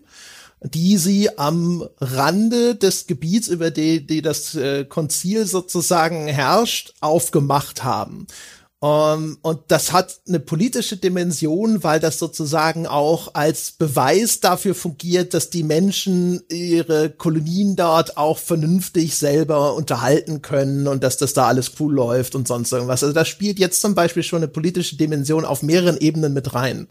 die 0.61 0.98
sie 0.98 1.38
am 1.38 1.88
Rande 1.99 2.76
des 2.76 3.07
Gebiets, 3.07 3.48
über 3.48 3.72
die, 3.72 4.06
die 4.06 4.22
das 4.22 4.56
äh, 4.56 4.86
Konzil 4.86 5.45
sozusagen 5.45 6.27
herrscht, 6.27 6.94
aufgemacht 7.02 7.84
haben. 7.84 8.27
Um, 8.81 8.89
ähm, 8.89 9.38
und 9.41 9.61
das 9.69 9.93
hat 9.93 10.19
eine 10.27 10.39
politische 10.39 10.97
Dimension, 10.97 11.84
weil 11.84 12.02
das 12.02 12.19
sozusagen 12.19 12.88
auch 12.88 13.34
als 13.34 13.72
Beweis 13.72 14.41
dafür 14.41 14.76
fungiert, 14.76 15.34
dass 15.34 15.49
die 15.49 15.64
Menschen 15.64 16.41
ihre 16.49 17.10
Kolonien 17.10 17.77
dort 17.77 18.18
auch 18.18 18.38
vernünftig 18.38 19.15
selber 19.15 19.76
unterhalten 19.76 20.41
können 20.41 20.88
und 20.88 21.03
dass 21.03 21.15
das 21.18 21.34
da 21.34 21.47
alles 21.47 21.72
cool 21.80 21.93
läuft 21.93 22.35
und 22.35 22.49
sonst 22.49 22.73
irgendwas. 22.73 23.02
Also 23.02 23.14
das 23.14 23.30
spielt 23.30 23.60
jetzt 23.60 23.80
zum 23.80 23.95
Beispiel 23.95 24.23
schon 24.23 24.43
eine 24.43 24.49
politische 24.49 24.97
Dimension 24.97 25.45
auf 25.45 25.64
mehreren 25.64 25.97
Ebenen 25.97 26.34
mit 26.34 26.53
rein. 26.53 26.88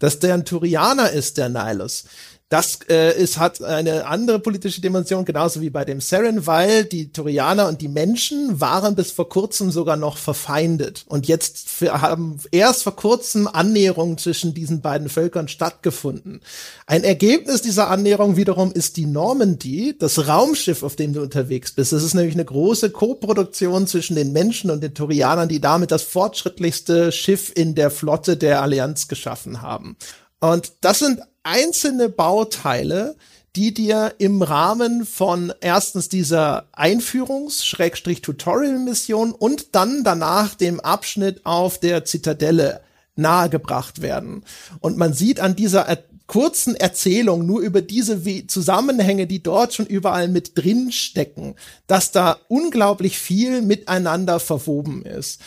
Dass 0.00 0.18
der 0.18 0.34
ein 0.34 0.44
Turianer 0.44 1.10
ist, 1.12 1.38
der 1.38 1.48
Nihilus, 1.48 2.04
das 2.48 2.78
äh, 2.88 3.20
ist, 3.20 3.38
hat 3.38 3.62
eine 3.62 4.06
andere 4.06 4.38
politische 4.38 4.80
Dimension, 4.80 5.26
genauso 5.26 5.60
wie 5.60 5.68
bei 5.68 5.84
dem 5.84 6.00
Seren, 6.00 6.46
weil 6.46 6.84
die 6.84 7.12
Turianer 7.12 7.68
und 7.68 7.82
die 7.82 7.88
Menschen 7.88 8.58
waren 8.58 8.94
bis 8.94 9.12
vor 9.12 9.28
kurzem 9.28 9.70
sogar 9.70 9.96
noch 9.96 10.16
verfeindet. 10.16 11.04
Und 11.08 11.28
jetzt 11.28 11.82
haben 11.82 12.38
erst 12.50 12.84
vor 12.84 12.96
kurzem 12.96 13.48
Annäherungen 13.48 14.16
zwischen 14.16 14.54
diesen 14.54 14.80
beiden 14.80 15.10
Völkern 15.10 15.48
stattgefunden. 15.48 16.40
Ein 16.86 17.04
Ergebnis 17.04 17.60
dieser 17.60 17.90
Annäherung 17.90 18.36
wiederum 18.36 18.72
ist 18.72 18.96
die 18.96 19.06
Normandy, 19.06 19.94
das 19.98 20.26
Raumschiff, 20.26 20.82
auf 20.82 20.96
dem 20.96 21.12
du 21.12 21.20
unterwegs 21.20 21.72
bist. 21.72 21.92
Das 21.92 22.02
ist 22.02 22.14
nämlich 22.14 22.34
eine 22.34 22.46
große 22.46 22.88
Koproduktion 22.88 23.86
zwischen 23.86 24.16
den 24.16 24.32
Menschen 24.32 24.70
und 24.70 24.82
den 24.82 24.94
Turianern, 24.94 25.50
die 25.50 25.60
damit 25.60 25.90
das 25.90 26.02
fortschrittlichste 26.02 27.12
Schiff 27.12 27.52
in 27.54 27.74
der 27.74 27.90
Flotte 27.90 28.38
der 28.38 28.62
Allianz 28.62 29.06
geschaffen 29.06 29.60
haben. 29.60 29.98
Und 30.40 30.72
das 30.80 31.00
sind 31.00 31.20
einzelne 31.48 32.08
Bauteile, 32.10 33.16
die 33.56 33.74
dir 33.74 34.14
im 34.18 34.42
Rahmen 34.42 35.06
von 35.06 35.52
erstens 35.60 36.08
dieser 36.08 36.68
Einführungs-Tutorial-Mission 36.72 39.32
und 39.32 39.74
dann 39.74 40.04
danach 40.04 40.54
dem 40.54 40.78
Abschnitt 40.80 41.46
auf 41.46 41.80
der 41.80 42.04
Zitadelle 42.04 42.82
nahegebracht 43.16 44.02
werden. 44.02 44.44
Und 44.80 44.98
man 44.98 45.14
sieht 45.14 45.40
an 45.40 45.56
dieser 45.56 45.88
er 45.88 46.04
kurzen 46.28 46.76
Erzählung 46.76 47.46
nur 47.46 47.60
über 47.60 47.80
diese 47.80 48.26
We 48.26 48.46
Zusammenhänge, 48.46 49.26
die 49.26 49.42
dort 49.42 49.72
schon 49.72 49.86
überall 49.86 50.28
mit 50.28 50.58
drin 50.58 50.92
stecken, 50.92 51.54
dass 51.86 52.12
da 52.12 52.36
unglaublich 52.48 53.18
viel 53.18 53.62
miteinander 53.62 54.38
verwoben 54.38 55.06
ist. 55.06 55.40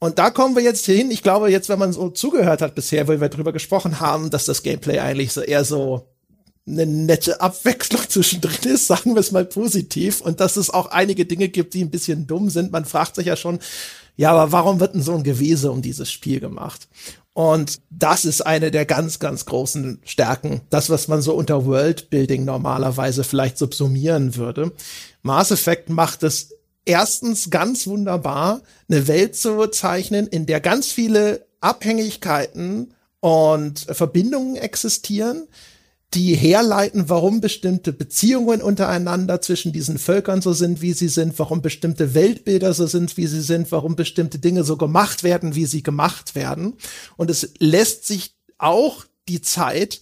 Und 0.00 0.18
da 0.18 0.30
kommen 0.30 0.54
wir 0.54 0.62
jetzt 0.62 0.86
hin. 0.86 1.10
Ich 1.10 1.22
glaube, 1.22 1.50
jetzt, 1.50 1.68
wenn 1.68 1.78
man 1.78 1.92
so 1.92 2.10
zugehört 2.10 2.62
hat 2.62 2.74
bisher, 2.74 3.08
weil 3.08 3.20
wir 3.20 3.28
drüber 3.28 3.52
gesprochen 3.52 4.00
haben, 4.00 4.30
dass 4.30 4.44
das 4.44 4.62
Gameplay 4.62 5.00
eigentlich 5.00 5.32
so 5.32 5.40
eher 5.40 5.64
so 5.64 6.06
eine 6.66 6.86
nette 6.86 7.40
Abwechslung 7.40 8.02
zwischendrin 8.08 8.72
ist, 8.72 8.86
sagen 8.86 9.14
wir 9.14 9.20
es 9.20 9.32
mal 9.32 9.44
positiv, 9.44 10.20
und 10.20 10.40
dass 10.40 10.56
es 10.56 10.70
auch 10.70 10.86
einige 10.86 11.24
Dinge 11.24 11.48
gibt, 11.48 11.74
die 11.74 11.82
ein 11.82 11.90
bisschen 11.90 12.26
dumm 12.26 12.50
sind. 12.50 12.70
Man 12.70 12.84
fragt 12.84 13.16
sich 13.16 13.26
ja 13.26 13.36
schon, 13.36 13.58
ja, 14.16 14.32
aber 14.32 14.52
warum 14.52 14.80
wird 14.80 14.94
denn 14.94 15.02
so 15.02 15.14
ein 15.14 15.22
Gewese 15.22 15.70
um 15.70 15.82
dieses 15.82 16.10
Spiel 16.10 16.40
gemacht? 16.40 16.88
Und 17.32 17.78
das 17.88 18.24
ist 18.24 18.44
eine 18.44 18.72
der 18.72 18.84
ganz, 18.84 19.20
ganz 19.20 19.46
großen 19.46 20.00
Stärken. 20.04 20.60
Das, 20.70 20.90
was 20.90 21.06
man 21.06 21.22
so 21.22 21.34
unter 21.34 21.66
Worldbuilding 21.66 22.44
normalerweise 22.44 23.22
vielleicht 23.22 23.58
subsumieren 23.58 24.34
würde. 24.34 24.72
Mass 25.22 25.52
Effect 25.52 25.88
macht 25.88 26.24
es 26.24 26.57
erstens 26.88 27.50
ganz 27.50 27.86
wunderbar, 27.86 28.62
eine 28.88 29.06
Welt 29.06 29.36
zu 29.36 29.66
zeichnen, 29.68 30.26
in 30.26 30.46
der 30.46 30.60
ganz 30.60 30.86
viele 30.86 31.46
Abhängigkeiten 31.60 32.94
und 33.20 33.80
Verbindungen 33.90 34.56
existieren, 34.56 35.46
die 36.14 36.34
herleiten, 36.34 37.10
warum 37.10 37.42
bestimmte 37.42 37.92
Beziehungen 37.92 38.62
untereinander 38.62 39.42
zwischen 39.42 39.72
diesen 39.72 39.98
Völkern 39.98 40.40
so 40.40 40.54
sind, 40.54 40.80
wie 40.80 40.94
sie 40.94 41.08
sind, 41.08 41.38
warum 41.38 41.60
bestimmte 41.60 42.14
Weltbilder 42.14 42.72
so 42.72 42.86
sind, 42.86 43.18
wie 43.18 43.26
sie 43.26 43.42
sind, 43.42 43.70
warum 43.70 43.94
bestimmte 43.94 44.38
Dinge 44.38 44.64
so 44.64 44.78
gemacht 44.78 45.22
werden, 45.22 45.54
wie 45.54 45.66
sie 45.66 45.82
gemacht 45.82 46.34
werden. 46.34 46.74
Und 47.18 47.30
es 47.30 47.52
lässt 47.58 48.06
sich 48.06 48.34
auch 48.56 49.04
die 49.28 49.42
Zeit 49.42 50.00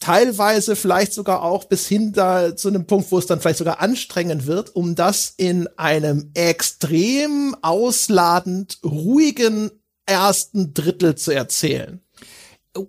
teilweise 0.00 0.76
vielleicht 0.76 1.12
sogar 1.12 1.42
auch 1.42 1.64
bis 1.64 1.88
hin 1.88 2.12
da 2.12 2.56
zu 2.56 2.68
einem 2.68 2.86
Punkt, 2.86 3.10
wo 3.10 3.18
es 3.18 3.26
dann 3.26 3.40
vielleicht 3.40 3.58
sogar 3.58 3.80
anstrengend 3.80 4.46
wird, 4.46 4.74
um 4.74 4.94
das 4.94 5.34
in 5.36 5.68
einem 5.76 6.30
extrem 6.34 7.56
ausladend 7.62 8.78
ruhigen 8.84 9.70
ersten 10.06 10.72
Drittel 10.74 11.16
zu 11.16 11.32
erzählen. 11.32 12.00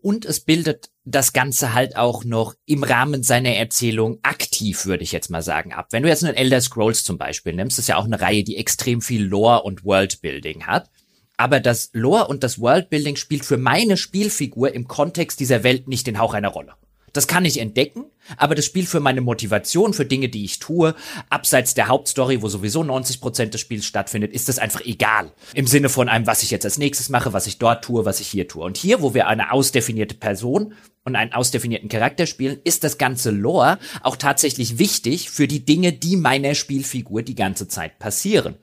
Und 0.02 0.26
es 0.26 0.42
bildet 0.42 0.92
das 1.04 1.34
Ganze 1.34 1.74
halt 1.74 1.96
auch 1.96 2.24
noch 2.24 2.54
im 2.66 2.84
Rahmen 2.84 3.24
seiner 3.24 3.56
Erzählung 3.56 4.20
aktiv, 4.22 4.86
würde 4.86 5.04
ich 5.04 5.12
jetzt 5.12 5.30
mal 5.30 5.42
sagen, 5.42 5.74
ab. 5.74 5.88
Wenn 5.92 6.04
du 6.04 6.10
jetzt 6.10 6.24
einen 6.24 6.36
Elder 6.36 6.62
Scrolls 6.62 7.04
zum 7.04 7.18
Beispiel 7.18 7.54
nimmst, 7.54 7.80
ist 7.80 7.88
ja 7.88 7.98
auch 7.98 8.06
eine 8.06 8.22
Reihe, 8.22 8.44
die 8.44 8.58
extrem 8.58 9.02
viel 9.02 9.24
Lore 9.24 9.64
und 9.64 9.84
Worldbuilding 9.84 10.68
hat. 10.68 10.92
Aber 11.38 11.60
das 11.60 11.90
Lore 11.94 12.28
und 12.28 12.44
das 12.44 12.60
Worldbuilding 12.60 13.16
spielt 13.16 13.46
für 13.46 13.58
meine 13.58 13.98
Spielfigur 13.98 14.74
im 14.74 14.88
Kontext 14.88 15.40
dieser 15.40 15.64
Welt 15.64 15.88
nicht 15.88 16.06
den 16.06 16.20
Hauch 16.20 16.34
einer 16.34 16.50
Rolle. 16.50 16.74
Das 17.14 17.28
kann 17.28 17.46
ich 17.46 17.60
entdecken, 17.60 18.06
aber 18.38 18.56
das 18.56 18.66
Spiel 18.66 18.86
für 18.86 19.00
meine 19.00 19.22
Motivation, 19.22 19.94
für 19.94 20.06
Dinge, 20.06 20.30
die 20.30 20.46
ich 20.46 20.60
tue, 20.60 20.96
abseits 21.30 21.74
der 21.74 21.88
Hauptstory, 21.88 22.42
wo 22.42 22.48
sowieso 22.48 22.84
90 22.84 23.22
Prozent 23.22 23.54
des 23.54 23.62
Spiels 23.62 23.86
stattfindet, 23.86 24.34
ist 24.34 24.50
das 24.50 24.60
einfach 24.60 24.82
egal. 24.82 25.32
Im 25.54 25.68
Sinne 25.68 25.90
von 25.90 26.10
einem, 26.10 26.28
was 26.28 26.44
ich 26.44 26.52
jetzt 26.52 26.66
als 26.66 26.78
nächstes 26.78 27.10
mache, 27.10 27.34
was 27.34 27.48
ich 27.48 27.58
dort 27.58 27.84
tue, 27.84 28.06
was 28.06 28.20
ich 28.20 28.28
hier 28.28 28.48
tue. 28.48 28.64
Und 28.64 28.78
hier, 28.78 29.02
wo 29.02 29.14
wir 29.14 29.28
eine 29.28 29.52
ausdefinierte 29.52 30.16
Person 30.16 30.74
und 31.04 31.16
einen 31.16 31.34
ausdefinierten 31.34 31.90
Charakter 31.90 32.26
spielen, 32.26 32.60
ist 32.64 32.84
das 32.84 32.98
ganze 32.98 33.32
Lore 33.32 33.80
auch 34.02 34.16
tatsächlich 34.16 34.78
wichtig 34.78 35.30
für 35.30 35.48
die 35.48 35.66
Dinge, 35.66 35.94
die 35.94 36.18
meiner 36.18 36.56
Spielfigur 36.56 37.24
die 37.24 37.36
ganze 37.36 37.68
Zeit 37.68 38.00
passieren. 38.00 38.58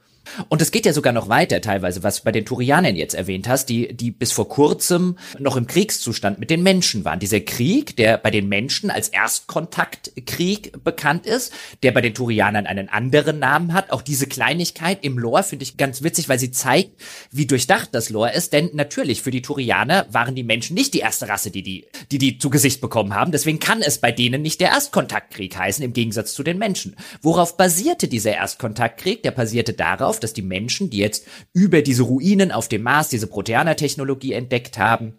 Und 0.49 0.63
es 0.63 0.71
geht 0.71 0.87
ja 0.87 0.93
sogar 0.93 1.13
noch 1.13 1.29
weiter 1.29 1.61
teilweise, 1.61 2.03
was 2.03 2.19
du 2.19 2.25
bei 2.25 2.33
den 2.33 2.45
Turianern 2.45 2.97
jetzt 2.97 3.15
erwähnt 3.15 3.49
hast, 3.49 3.69
die, 3.69 3.95
die 3.95 4.11
bis 4.11 4.33
vor 4.33 4.49
kurzem 4.49 5.19
noch 5.39 5.57
im 5.57 5.67
Kriegszustand 5.67 6.39
mit 6.39 6.51
den 6.51 6.63
Menschen 6.63 7.05
waren. 7.05 7.21
Dieser 7.21 7.41
Krieg, 7.41 7.97
der 7.97 8.19
bei 8.19 8.31
den 8.31 8.49
Menschen 8.49 8.91
als 8.91 9.09
Erstkontaktkrieg 9.09 10.85
bekannt 10.85 11.27
ist, 11.27 11.53
der 11.83 11.93
bei 11.93 12.01
den 12.01 12.15
Turianern 12.15 12.67
einen 12.67 12.89
anderen 12.89 13.39
Namen 13.39 13.73
hat. 13.73 13.91
Auch 13.91 14.03
diese 14.03 14.27
Kleinigkeit 14.27 15.05
im 15.05 15.19
Lore 15.19 15.43
finde 15.43 15.65
ich 15.65 15.77
ganz 15.77 16.03
witzig, 16.03 16.29
weil 16.29 16.39
sie 16.39 16.51
zeigt, 16.51 17.01
wie 17.31 17.47
durchdacht 17.47 17.91
das 17.93 18.11
Lore 18.11 18.33
ist. 18.33 18.53
Denn 18.53 18.71
natürlich, 18.73 19.23
für 19.23 19.31
die 19.31 19.43
Turianer 19.43 20.07
waren 20.11 20.35
die 20.35 20.43
Menschen 20.43 20.75
nicht 20.75 20.95
die 20.95 21.01
erste 21.01 21.29
Rasse, 21.29 21.51
die 21.51 21.63
die, 21.63 21.87
die, 22.11 22.19
die 22.19 22.39
zu 22.39 22.51
Gesicht 22.51 22.81
bekommen 22.81 23.15
haben. 23.15 23.33
Deswegen 23.33 23.59
kann 23.59 23.83
es 23.83 23.99
bei 23.99 24.13
denen 24.13 24.43
nicht 24.43 24.61
der 24.61 24.71
Erstkontaktkrieg 24.71 25.57
heißen, 25.57 25.85
im 25.85 25.93
Gegensatz 25.93 26.35
zu 26.35 26.43
den 26.43 26.59
Menschen. 26.59 26.97
Worauf 27.23 27.57
basierte 27.57 28.09
dieser 28.09 28.33
Erstkontaktkrieg? 28.33 29.23
Der 29.23 29.31
basierte 29.31 29.73
darauf, 29.73 30.16
darauf, 30.17 30.21
dass 30.21 30.33
die 30.33 30.43
Menschen, 30.43 30.91
die 30.91 30.99
jetzt 30.99 31.27
über 31.53 31.83
diese 31.83 32.03
Ruinen 32.03 32.53
auf 32.53 32.69
dem 32.69 32.83
Mars 32.83 33.09
diese 33.09 33.27
Proteaner-Technologie 33.27 34.33
entdeckt 34.33 34.79
haben, 34.79 35.15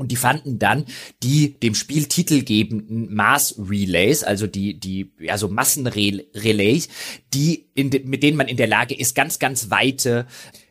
und 0.00 0.12
die 0.12 0.16
fanden 0.16 0.60
dann 0.60 0.84
die 1.24 1.58
dem 1.58 1.74
Spiel 1.74 2.04
titelgebenden 2.04 3.12
Mars 3.12 3.56
Relays, 3.58 4.22
also 4.22 4.46
die, 4.46 4.78
die, 4.78 5.10
also 5.26 5.48
Massenrelays, 5.48 6.88
die, 7.34 7.66
in 7.74 7.90
de, 7.90 8.04
mit 8.04 8.22
denen 8.22 8.36
man 8.36 8.46
in 8.46 8.56
der 8.56 8.68
Lage 8.68 8.94
ist, 8.94 9.16
ganz, 9.16 9.40
ganz 9.40 9.70
weite 9.70 10.28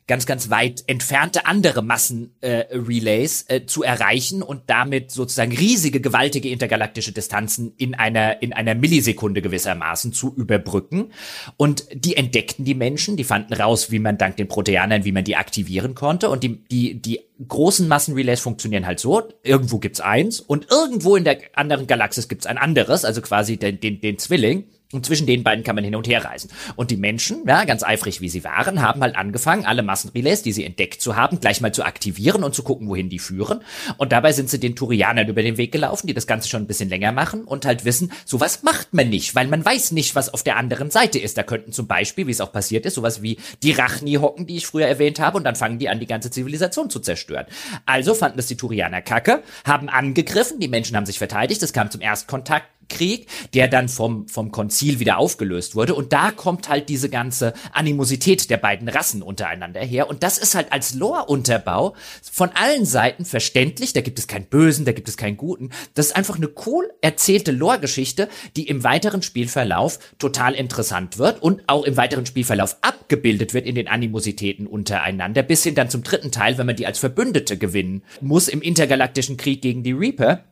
ganz, 0.07 0.25
ganz 0.25 0.49
weit 0.49 0.85
entfernte 0.87 1.45
andere 1.45 1.81
Massenrelays 1.81 3.41
äh, 3.43 3.57
äh, 3.57 3.65
zu 3.65 3.83
erreichen 3.83 4.41
und 4.41 4.63
damit 4.67 5.11
sozusagen 5.11 5.51
riesige, 5.51 5.99
gewaltige 5.99 6.49
intergalaktische 6.49 7.11
Distanzen 7.11 7.73
in 7.77 7.93
einer, 7.93 8.41
in 8.41 8.53
einer 8.53 8.73
Millisekunde 8.73 9.41
gewissermaßen 9.41 10.13
zu 10.13 10.33
überbrücken. 10.33 11.11
Und 11.57 11.85
die 11.93 12.15
entdeckten 12.15 12.63
die 12.63 12.73
Menschen, 12.73 13.17
die 13.17 13.25
fanden 13.25 13.53
raus, 13.53 13.91
wie 13.91 13.99
man 13.99 14.17
dank 14.17 14.37
den 14.37 14.47
Proteanern, 14.47 15.03
wie 15.03 15.11
man 15.11 15.25
die 15.25 15.35
aktivieren 15.35 15.93
konnte. 15.93 16.29
Und 16.29 16.43
die, 16.43 16.63
die, 16.71 17.01
die 17.01 17.19
großen 17.45 17.87
Massenrelays 17.87 18.39
funktionieren 18.39 18.85
halt 18.85 18.99
so, 18.99 19.23
irgendwo 19.43 19.77
gibt's 19.77 19.99
eins 19.99 20.39
und 20.39 20.71
irgendwo 20.71 21.17
in 21.17 21.25
der 21.25 21.37
anderen 21.53 21.85
Galaxis 21.85 22.29
gibt's 22.29 22.45
ein 22.45 22.57
anderes, 22.57 23.03
also 23.03 23.21
quasi 23.21 23.57
den, 23.57 23.79
den, 23.81 23.99
den 23.99 24.17
Zwilling. 24.17 24.65
Und 24.93 25.05
zwischen 25.05 25.27
den 25.27 25.43
beiden 25.43 25.65
kann 25.65 25.75
man 25.75 25.83
hin 25.83 25.95
und 25.95 26.07
her 26.07 26.23
reisen. 26.23 26.49
Und 26.77 26.91
die 26.91 26.97
Menschen, 26.97 27.43
ja, 27.45 27.65
ganz 27.65 27.83
eifrig 27.83 28.21
wie 28.21 28.29
sie 28.29 28.45
waren, 28.45 28.81
haben 28.81 29.01
halt 29.01 29.17
angefangen, 29.17 29.65
alle 29.65 29.83
Massenrelays, 29.83 30.43
die 30.43 30.53
sie 30.53 30.63
entdeckt 30.63 31.01
zu 31.01 31.17
haben, 31.17 31.41
gleich 31.41 31.59
mal 31.59 31.73
zu 31.73 31.83
aktivieren 31.83 32.41
und 32.43 32.55
zu 32.55 32.63
gucken, 32.63 32.87
wohin 32.87 33.09
die 33.09 33.19
führen. 33.19 33.59
Und 33.97 34.13
dabei 34.13 34.31
sind 34.31 34.49
sie 34.49 34.61
den 34.61 34.77
Turianern 34.77 35.27
über 35.27 35.43
den 35.43 35.57
Weg 35.57 35.73
gelaufen, 35.73 36.07
die 36.07 36.13
das 36.13 36.25
Ganze 36.25 36.47
schon 36.47 36.61
ein 36.61 36.67
bisschen 36.67 36.87
länger 36.87 37.11
machen 37.11 37.43
und 37.43 37.65
halt 37.65 37.83
wissen, 37.83 38.13
sowas 38.23 38.63
macht 38.63 38.93
man 38.93 39.09
nicht, 39.09 39.35
weil 39.35 39.47
man 39.47 39.65
weiß 39.65 39.91
nicht, 39.91 40.15
was 40.15 40.33
auf 40.33 40.43
der 40.43 40.55
anderen 40.55 40.89
Seite 40.89 41.19
ist. 41.19 41.37
Da 41.37 41.43
könnten 41.43 41.73
zum 41.73 41.87
Beispiel, 41.87 42.25
wie 42.27 42.31
es 42.31 42.39
auch 42.39 42.53
passiert 42.53 42.85
ist, 42.85 42.95
sowas 42.95 43.21
wie 43.21 43.39
die 43.63 43.73
Rachni 43.73 44.13
hocken, 44.13 44.47
die 44.47 44.55
ich 44.55 44.67
früher 44.67 44.87
erwähnt 44.87 45.19
habe, 45.19 45.37
und 45.37 45.43
dann 45.43 45.57
fangen 45.57 45.79
die 45.79 45.89
an, 45.89 45.99
die 45.99 46.07
ganze 46.07 46.31
Zivilisation 46.31 46.89
zu 46.89 47.01
zerstören. 47.01 47.45
Also 47.85 48.13
fanden 48.13 48.37
das 48.37 48.47
die 48.47 48.55
Turianer 48.55 49.01
kacke, 49.01 49.43
haben 49.65 49.89
angegriffen, 49.89 50.61
die 50.61 50.69
Menschen 50.69 50.95
haben 50.95 51.05
sich 51.05 51.17
verteidigt, 51.17 51.61
es 51.61 51.73
kam 51.73 51.91
zum 51.91 51.99
Erstkontakt 51.99 52.67
Krieg, 52.89 53.27
der 53.53 53.67
dann 53.67 53.89
vom, 53.89 54.27
vom 54.27 54.51
Konzil 54.51 54.99
wieder 54.99 55.17
aufgelöst 55.17 55.75
wurde. 55.75 55.95
Und 55.95 56.13
da 56.13 56.31
kommt 56.31 56.69
halt 56.69 56.89
diese 56.89 57.09
ganze 57.09 57.53
Animosität 57.71 58.49
der 58.49 58.57
beiden 58.57 58.89
Rassen 58.89 59.21
untereinander 59.21 59.81
her. 59.81 60.09
Und 60.09 60.23
das 60.23 60.37
ist 60.37 60.55
halt 60.55 60.71
als 60.71 60.93
Lore-Unterbau 60.93 61.95
von 62.21 62.49
allen 62.53 62.85
Seiten 62.85 63.25
verständlich. 63.25 63.93
Da 63.93 64.01
gibt 64.01 64.19
es 64.19 64.27
keinen 64.27 64.45
Bösen, 64.45 64.85
da 64.85 64.91
gibt 64.91 65.09
es 65.09 65.17
keinen 65.17 65.37
Guten. 65.37 65.71
Das 65.93 66.07
ist 66.07 66.15
einfach 66.15 66.37
eine 66.37 66.49
cool 66.65 66.89
erzählte 67.01 67.51
Lore-Geschichte, 67.51 68.29
die 68.55 68.67
im 68.67 68.83
weiteren 68.83 69.21
Spielverlauf 69.21 69.99
total 70.19 70.53
interessant 70.53 71.17
wird 71.17 71.41
und 71.41 71.63
auch 71.67 71.83
im 71.83 71.97
weiteren 71.97 72.25
Spielverlauf 72.25 72.77
abgebildet 72.81 73.53
wird 73.53 73.65
in 73.65 73.75
den 73.75 73.87
Animositäten 73.87 74.67
untereinander, 74.67 75.43
bis 75.43 75.63
hin 75.63 75.75
dann 75.75 75.89
zum 75.89 76.03
dritten 76.03 76.31
Teil, 76.31 76.57
wenn 76.57 76.65
man 76.65 76.75
die 76.75 76.85
als 76.85 76.99
Verbündete 76.99 77.57
gewinnen 77.57 78.03
muss 78.21 78.47
im 78.47 78.61
intergalaktischen 78.61 79.37
Krieg 79.37 79.61
gegen 79.61 79.83
die 79.83 79.91
Reaper 79.91 80.43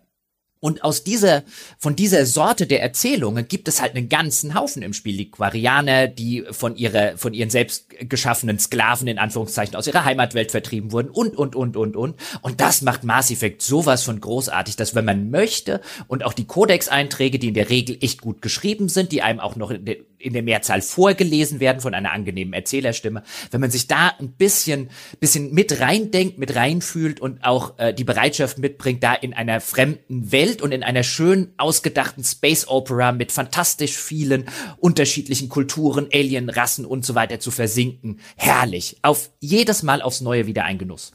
und 0.61 0.84
aus 0.84 1.03
dieser, 1.03 1.44
von 1.77 1.95
dieser 1.95 2.26
Sorte 2.26 2.65
der 2.65 2.82
Erzählungen 2.82 3.48
gibt 3.48 3.68
es 3.68 3.82
halt 3.82 3.95
einen 3.95 4.10
ganzen 4.10 4.56
Haufen 4.56 4.82
im 4.82 4.94
Spiel. 4.94 5.18
Die 5.18 5.30
Quarianer, 5.30 6.07
die 6.07 6.44
von 6.49 6.76
ihrer, 6.76 7.18
von 7.18 7.34
ihren 7.34 7.49
selbst 7.49 7.90
geschaffenen 8.10 8.57
Sklaven 8.57 9.07
in 9.07 9.19
Anführungszeichen 9.19 9.76
aus 9.76 9.86
ihrer 9.86 10.06
Heimatwelt 10.06 10.52
vertrieben 10.52 10.91
wurden 10.91 11.10
und, 11.10 11.36
und, 11.38 11.56
und, 11.56 11.77
und, 11.77 11.95
und. 11.95 12.15
Und 12.41 12.61
das 12.61 12.82
macht 12.82 13.03
Mass 13.03 13.30
Effect 13.30 13.61
sowas 13.61 14.03
von 14.03 14.19
großartig, 14.19 14.76
dass 14.76 14.95
wenn 14.95 15.06
man 15.06 15.30
möchte 15.30 15.82
und 16.07 16.23
auch 16.23 16.34
die 16.34 16.48
Codex-Einträge, 16.48 17.38
die 17.38 17.49
in 17.49 17.53
der 17.53 17.69
Regel 17.69 17.98
echt 18.02 18.22
gut 18.22 18.41
geschrieben 18.41 18.90
sind, 18.90 19.11
die 19.11 19.22
einem 19.22 19.40
auch 19.40 19.56
noch 19.56 19.72
in 19.72 19.86
der, 19.86 19.98
in 20.26 20.34
der 20.34 20.43
Mehrzahl 20.43 20.81
vorgelesen 20.81 21.60
werden 21.60 21.80
von 21.81 21.93
einer 21.93 22.11
angenehmen 22.11 22.53
Erzählerstimme, 22.53 23.23
wenn 23.52 23.61
man 23.61 23.72
sich 23.72 23.88
da 23.88 24.14
ein 24.19 24.34
bisschen, 24.34 24.89
bisschen 25.19 25.53
mit 25.53 25.80
reindenkt, 25.80 26.38
mit 26.38 26.56
reinfühlt 26.56 27.19
und 27.19 27.43
auch 27.43 27.77
äh, 27.77 27.93
die 27.93 28.03
Bereitschaft 28.03 28.57
mitbringt, 28.57 29.03
da 29.03 29.14
in 29.14 29.34
einer 29.34 29.61
fremden 29.61 30.31
Welt 30.31 30.61
und 30.61 30.72
in 30.72 30.84
einer 30.84 31.03
schön 31.03 31.53
ausgedachten 31.57 32.23
Space 32.23 32.68
Opera 32.68 33.11
mit 33.11 33.31
fantastisch 33.31 33.97
vielen 33.97 34.45
unterschiedlichen 34.77 35.49
Kulturen, 35.49 36.07
Alienrassen 36.11 36.85
und 36.85 37.06
so 37.06 37.15
weiter 37.15 37.39
zu 37.39 37.52
versinken. 37.52 38.19
Herrlich. 38.35 38.97
Auf 39.02 39.31
jedes 39.39 39.84
Mal 39.84 40.02
aufs 40.02 40.22
Neue 40.22 40.47
wieder 40.47 40.64
ein 40.65 40.77
Genuss. 40.77 41.14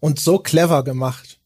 Und 0.00 0.20
so 0.20 0.38
clever 0.38 0.84
gemacht. 0.84 1.40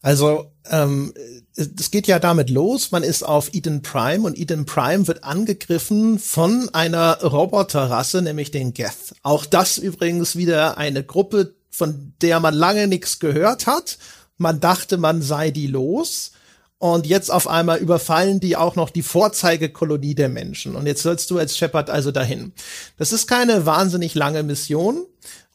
Also 0.00 0.52
ähm, 0.70 1.12
es 1.56 1.90
geht 1.90 2.06
ja 2.06 2.18
damit 2.18 2.50
los, 2.50 2.90
man 2.90 3.02
ist 3.02 3.22
auf 3.22 3.54
Eden 3.54 3.82
Prime 3.82 4.26
und 4.26 4.36
Eden 4.36 4.66
Prime 4.66 5.06
wird 5.06 5.22
angegriffen 5.22 6.18
von 6.18 6.68
einer 6.72 7.22
Roboterrasse, 7.22 8.22
nämlich 8.22 8.50
den 8.50 8.74
Geth. 8.74 9.14
Auch 9.22 9.46
das 9.46 9.78
übrigens 9.78 10.34
wieder 10.34 10.78
eine 10.78 11.04
Gruppe, 11.04 11.54
von 11.70 12.12
der 12.22 12.40
man 12.40 12.54
lange 12.54 12.88
nichts 12.88 13.20
gehört 13.20 13.66
hat. 13.66 13.98
Man 14.36 14.60
dachte, 14.60 14.96
man 14.96 15.22
sei 15.22 15.50
die 15.50 15.68
los. 15.68 16.32
Und 16.78 17.06
jetzt 17.06 17.30
auf 17.30 17.48
einmal 17.48 17.78
überfallen 17.78 18.40
die 18.40 18.56
auch 18.56 18.74
noch 18.76 18.90
die 18.90 19.02
Vorzeigekolonie 19.02 20.14
der 20.14 20.28
Menschen. 20.28 20.74
Und 20.74 20.86
jetzt 20.86 21.02
sollst 21.02 21.30
du 21.30 21.38
als 21.38 21.56
Shepard 21.56 21.88
also 21.88 22.10
dahin. 22.10 22.52
Das 22.98 23.12
ist 23.12 23.26
keine 23.26 23.64
wahnsinnig 23.64 24.14
lange 24.14 24.42
Mission. 24.42 25.06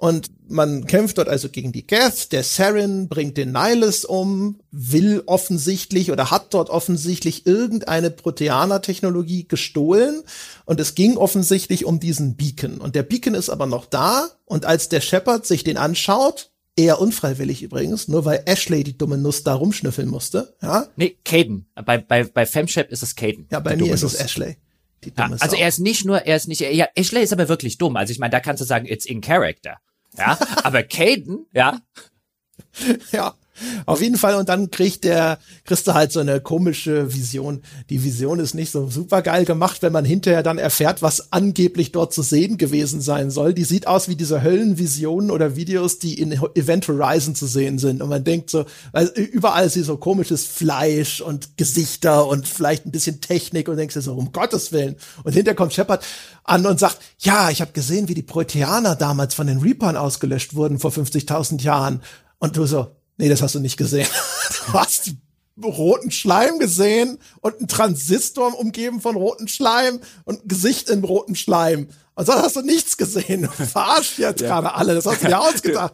Und 0.02 0.32
man 0.48 0.88
kämpft 0.88 1.18
dort 1.18 1.28
also 1.28 1.50
gegen 1.50 1.74
die 1.74 1.86
Geth. 1.86 2.32
Der 2.32 2.44
Saren 2.44 3.10
bringt 3.10 3.36
den 3.36 3.52
Nihilus 3.52 4.06
um, 4.06 4.62
will 4.72 5.24
offensichtlich 5.26 6.10
oder 6.10 6.32
hat 6.32 6.54
dort 6.54 6.70
offensichtlich 6.70 7.46
irgendeine 7.46 8.10
Proteaner-Technologie 8.10 9.50
gestohlen. 9.50 10.24
Und 10.64 10.80
es 10.80 10.96
ging 10.96 11.18
offensichtlich 11.18 11.84
um 11.84 12.00
diesen 12.00 12.38
Beacon. 12.38 12.78
Und 12.78 12.96
der 12.96 13.04
Beacon 13.04 13.34
ist 13.34 13.50
aber 13.50 13.66
noch 13.66 13.86
da. 13.86 14.30
Und 14.46 14.66
als 14.66 14.88
der 14.88 15.02
Shepard 15.02 15.46
sich 15.46 15.66
den 15.66 15.76
anschaut, 15.76 16.50
Eher 16.78 17.02
unfreiwillig 17.02 17.62
übrigens, 17.62 18.08
nur 18.08 18.24
weil 18.24 18.42
Ashley 18.46 18.86
die 18.86 18.98
dumme 18.98 19.18
Nuss 19.18 19.44
da 19.44 19.54
rumschnüffeln 19.54 20.08
musste, 20.08 20.56
ja? 20.62 20.88
Nee, 20.96 21.18
Caden. 21.26 21.66
Bei, 21.84 21.98
bei, 21.98 22.24
bei 22.24 22.46
Femshep 22.46 22.90
ist 22.90 23.04
es 23.04 23.16
Caden. 23.18 23.48
Ja, 23.52 23.60
bei 23.60 23.76
mir 23.76 23.94
ist 23.94 24.04
es 24.04 24.14
Ashley. 24.14 24.56
Ja, 25.18 25.30
also 25.40 25.58
er 25.58 25.68
ist 25.68 25.80
nicht 25.80 26.06
nur, 26.06 26.20
er 26.20 26.38
ist 26.38 26.48
nicht, 26.48 26.62
ja, 26.62 26.88
Ashley 26.96 27.22
ist 27.22 27.34
aber 27.34 27.50
wirklich 27.50 27.78
dumm. 27.78 27.98
Also 27.98 28.12
ich 28.12 28.20
meine, 28.20 28.32
da 28.32 28.40
kannst 28.40 28.62
du 28.62 28.66
sagen, 28.66 28.86
it's 28.86 29.06
in 29.06 29.20
character. 29.20 29.80
Ja, 30.20 30.38
aber 30.64 30.84
Caden, 30.84 31.46
ja. 31.54 31.80
ja. 33.12 33.34
Auf 33.86 34.02
jeden 34.02 34.18
Fall, 34.18 34.36
und 34.36 34.49
dann 34.49 34.72
kriegt 34.72 35.03
der, 35.03 35.40
kriegst 35.65 35.88
du 35.88 35.94
halt 35.94 36.11
so 36.11 36.19
eine 36.19 36.41
komische 36.41 37.14
Vision. 37.14 37.61
Die 37.90 38.03
Vision 38.03 38.40
ist 38.40 38.53
nicht 38.53 38.72
so 38.72 38.90
super 38.90 39.22
geil 39.22 39.45
gemacht, 39.45 39.81
wenn 39.81 39.94
man 39.94 40.06
hinterher 40.06 40.44
dann 40.44 40.57
erfährt, 40.57 41.02
was 41.02 41.31
angeblich 41.31 41.91
dort 41.91 42.14
zu 42.14 42.22
sehen 42.22 42.57
gewesen 42.57 43.02
sein 43.02 43.31
soll. 43.31 43.53
Die 43.53 43.64
sieht 43.64 43.88
aus 43.88 44.07
wie 44.07 44.15
diese 44.15 44.44
Höllenvisionen 44.44 45.31
oder 45.31 45.56
Videos, 45.56 45.99
die 45.99 46.19
in 46.19 46.31
Event 46.56 46.88
Horizon 46.88 47.36
zu 47.36 47.48
sehen 47.48 47.80
sind. 47.80 48.02
Und 48.02 48.10
man 48.10 48.23
denkt 48.23 48.49
so, 48.49 48.65
weil 48.91 49.07
überall 49.07 49.65
ist 49.65 49.73
so 49.73 49.98
komisches 49.98 50.45
Fleisch 50.45 51.22
und 51.22 51.57
Gesichter 51.57 52.27
und 52.27 52.48
vielleicht 52.48 52.86
ein 52.86 52.91
bisschen 52.91 53.22
Technik 53.22 53.68
und 53.68 53.77
denkst 53.77 53.94
dir 53.94 54.02
so, 54.02 54.14
um 54.14 54.31
Gottes 54.31 54.72
Willen. 54.72 54.95
Und 55.23 55.34
hinterher 55.34 55.56
kommt 55.56 55.73
Shepard 55.73 56.03
an 56.44 56.65
und 56.65 56.80
sagt, 56.80 56.99
ja, 57.19 57.49
ich 57.49 57.61
habe 57.61 57.72
gesehen, 57.72 58.07
wie 58.07 58.14
die 58.14 58.23
Proteaner 58.23 58.95
damals 58.95 59.34
von 59.34 59.48
den 59.48 59.60
Reapern 59.60 59.98
ausgelöscht 59.98 60.56
wurden 60.56 60.80
vor 60.80 60.91
50.000 60.91 61.61
Jahren. 61.61 62.02
Und 62.40 62.57
du 62.57 62.65
so, 62.65 62.88
Nee, 63.20 63.28
das 63.30 63.41
hast 63.41 63.54
du 63.54 63.60
nicht 63.60 63.78
gesehen. 63.78 64.08
Du 64.68 64.74
hast 64.74 65.12
roten 65.64 66.12
Schleim 66.12 66.60
gesehen 66.60 67.18
und 67.41 67.58
einen 67.58 67.68
Transistor 67.68 68.58
umgeben 68.58 69.02
von 69.02 69.16
roten 69.16 69.48
Schleim 69.48 70.00
und 70.26 70.44
ein 70.44 70.48
Gesicht 70.48 70.90
in 70.90 71.04
roten 71.04 71.36
Schleim. 71.36 71.90
Und 72.14 72.26
sonst 72.26 72.44
hast 72.44 72.56
du 72.56 72.62
nichts 72.62 72.98
gesehen. 72.98 73.44
Du 73.44 73.50
verarscht 73.50 74.20
jetzt 74.20 74.41
ja. 74.41 74.48
gerade 74.48 74.76
alle. 74.76 74.94
Das 74.94 75.06
hast 75.06 75.24
du 75.24 75.28
dir 75.28 75.40
ausgedacht. 75.41 75.94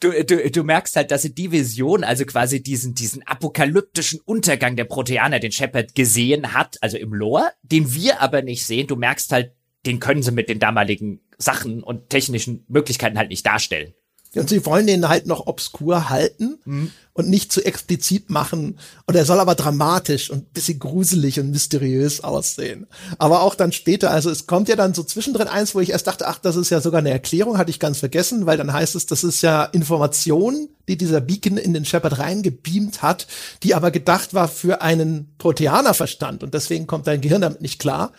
Du, 0.00 0.10
du, 0.24 0.50
du 0.50 0.64
merkst 0.64 0.96
halt, 0.96 1.10
dass 1.10 1.22
sie 1.22 1.34
die 1.34 1.52
Vision, 1.52 2.02
also 2.02 2.24
quasi 2.24 2.62
diesen, 2.62 2.94
diesen 2.94 3.22
apokalyptischen 3.26 4.20
Untergang 4.24 4.74
der 4.74 4.84
Proteaner, 4.84 5.38
den 5.38 5.52
Shepard 5.52 5.94
gesehen 5.94 6.54
hat, 6.54 6.78
also 6.80 6.96
im 6.96 7.12
Lore, 7.12 7.52
den 7.62 7.94
wir 7.94 8.20
aber 8.20 8.42
nicht 8.42 8.64
sehen. 8.64 8.86
Du 8.86 8.96
merkst 8.96 9.30
halt, 9.32 9.52
den 9.86 10.00
können 10.00 10.22
sie 10.22 10.32
mit 10.32 10.48
den 10.48 10.58
damaligen 10.58 11.20
Sachen 11.38 11.82
und 11.82 12.08
technischen 12.10 12.64
Möglichkeiten 12.68 13.18
halt 13.18 13.28
nicht 13.28 13.44
darstellen. 13.46 13.94
Und 14.40 14.48
sie 14.48 14.64
wollen 14.66 14.86
den 14.86 15.08
halt 15.08 15.26
noch 15.26 15.46
obskur 15.46 16.08
halten 16.08 16.58
mhm. 16.64 16.90
und 17.12 17.28
nicht 17.28 17.52
zu 17.52 17.64
explizit 17.64 18.30
machen. 18.30 18.78
Und 19.06 19.14
er 19.14 19.24
soll 19.24 19.40
aber 19.40 19.54
dramatisch 19.54 20.30
und 20.30 20.52
bisschen 20.52 20.78
gruselig 20.78 21.38
und 21.40 21.50
mysteriös 21.50 22.22
aussehen. 22.22 22.86
Aber 23.18 23.42
auch 23.42 23.54
dann 23.54 23.72
später, 23.72 24.10
also 24.10 24.30
es 24.30 24.46
kommt 24.46 24.68
ja 24.68 24.76
dann 24.76 24.94
so 24.94 25.02
zwischendrin 25.02 25.48
eins, 25.48 25.74
wo 25.74 25.80
ich 25.80 25.90
erst 25.90 26.06
dachte, 26.06 26.26
ach, 26.26 26.38
das 26.38 26.56
ist 26.56 26.70
ja 26.70 26.80
sogar 26.80 26.98
eine 26.98 27.10
Erklärung, 27.10 27.58
hatte 27.58 27.70
ich 27.70 27.80
ganz 27.80 27.98
vergessen, 27.98 28.46
weil 28.46 28.56
dann 28.56 28.72
heißt 28.72 28.94
es, 28.94 29.06
das 29.06 29.24
ist 29.24 29.42
ja 29.42 29.64
Information, 29.64 30.68
die 30.88 30.96
dieser 30.96 31.20
Beacon 31.20 31.56
in 31.56 31.72
den 31.72 31.84
Shepard 31.84 32.18
reingebeamt 32.18 33.02
hat, 33.02 33.26
die 33.62 33.74
aber 33.74 33.90
gedacht 33.90 34.34
war 34.34 34.48
für 34.48 34.82
einen 34.82 35.34
Proteanerverstand. 35.38 36.42
Und 36.42 36.54
deswegen 36.54 36.86
kommt 36.86 37.06
dein 37.06 37.20
Gehirn 37.20 37.42
damit 37.42 37.62
nicht 37.62 37.78
klar. 37.78 38.12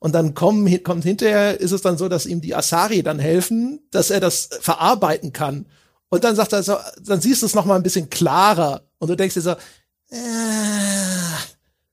Und 0.00 0.14
dann 0.14 0.34
kommen, 0.34 0.82
kommt 0.82 1.04
hinterher, 1.04 1.60
ist 1.60 1.72
es 1.72 1.82
dann 1.82 1.98
so, 1.98 2.08
dass 2.08 2.26
ihm 2.26 2.40
die 2.40 2.54
Asari 2.54 3.02
dann 3.02 3.18
helfen, 3.18 3.80
dass 3.90 4.10
er 4.10 4.18
das 4.18 4.48
verarbeiten 4.60 5.32
kann. 5.32 5.66
Und 6.08 6.24
dann 6.24 6.34
sagt 6.34 6.54
er 6.54 6.62
so, 6.62 6.76
dann 7.04 7.20
siehst 7.20 7.42
du 7.42 7.46
es 7.46 7.54
noch 7.54 7.66
mal 7.66 7.76
ein 7.76 7.82
bisschen 7.82 8.10
klarer. 8.10 8.82
Und 8.98 9.08
du 9.08 9.14
denkst 9.14 9.34
dir 9.34 9.42
so, 9.42 9.50
äh, 9.50 10.16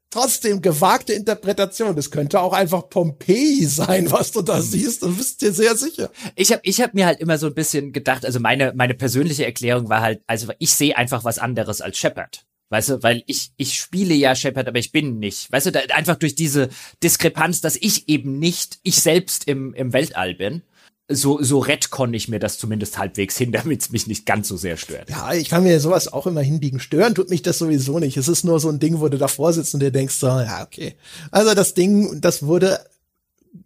trotzdem 0.09 0.61
gewagte 0.61 1.13
Interpretation. 1.13 1.95
Das 1.95 2.09
könnte 2.09 2.39
auch 2.39 2.53
einfach 2.53 2.89
Pompeji 2.89 3.65
sein, 3.65 4.09
was 4.11 4.31
du 4.31 4.41
da 4.41 4.61
siehst. 4.61 5.03
Du 5.03 5.15
bist 5.15 5.41
dir 5.41 5.51
sehr 5.51 5.75
sicher. 5.75 6.09
Ich 6.35 6.51
habe 6.51 6.61
ich 6.63 6.81
hab 6.81 6.93
mir 6.93 7.05
halt 7.05 7.19
immer 7.19 7.37
so 7.37 7.47
ein 7.47 7.53
bisschen 7.53 7.91
gedacht, 7.91 8.25
also 8.25 8.39
meine, 8.39 8.73
meine 8.73 8.93
persönliche 8.93 9.45
Erklärung 9.45 9.89
war 9.89 10.01
halt, 10.01 10.21
also 10.27 10.51
ich 10.59 10.73
sehe 10.73 10.95
einfach 10.97 11.23
was 11.23 11.39
anderes 11.39 11.81
als 11.81 11.97
Shepard. 11.97 12.46
Weißt 12.69 12.89
du, 12.89 13.03
weil 13.03 13.23
ich, 13.27 13.51
ich 13.55 13.75
spiele 13.75 14.13
ja 14.13 14.35
Shepard, 14.35 14.67
aber 14.67 14.79
ich 14.79 14.91
bin 14.91 15.19
nicht. 15.19 15.51
Weißt 15.51 15.67
du, 15.67 15.71
da, 15.71 15.79
einfach 15.93 16.15
durch 16.15 16.35
diese 16.35 16.69
Diskrepanz, 17.01 17.61
dass 17.61 17.77
ich 17.77 18.09
eben 18.09 18.39
nicht 18.39 18.79
ich 18.83 18.95
selbst 18.95 19.47
im, 19.47 19.73
im 19.73 19.93
Weltall 19.93 20.35
bin. 20.35 20.63
so, 21.09 21.41
so 21.41 21.59
retcon 21.59 22.13
ich 22.13 22.27
mir 22.27 22.39
das 22.39 22.57
zumindest 22.57 22.97
halbwegs 22.97 23.37
hin, 23.37 23.51
damit 23.53 23.81
es 23.81 23.91
mich 23.91 24.07
nicht 24.07 24.25
ganz 24.25 24.49
so 24.49 24.57
sehr 24.57 24.75
stört. 24.75 25.09
Ja, 25.09 25.33
ich 25.33 25.49
kann 25.49 25.63
mir 25.63 25.79
sowas 25.79 26.11
auch 26.11 26.27
immer 26.27 26.41
hinbiegen. 26.41 26.81
Stören 26.81 27.15
tut 27.15 27.29
mich 27.29 27.41
das 27.41 27.57
sowieso 27.57 27.99
nicht. 27.99 28.17
Es 28.17 28.27
ist 28.27 28.43
nur 28.43 28.59
so 28.59 28.69
ein 28.69 28.79
Ding, 28.79 28.99
wo 28.99 29.07
du 29.07 29.17
davor 29.17 29.53
sitzt 29.53 29.73
und 29.73 29.79
dir 29.79 29.91
denkst 29.91 30.15
so, 30.15 30.27
ja, 30.27 30.63
okay. 30.63 30.95
Also 31.31 31.53
das 31.53 31.73
Ding, 31.73 32.19
das 32.19 32.43
wurde 32.43 32.81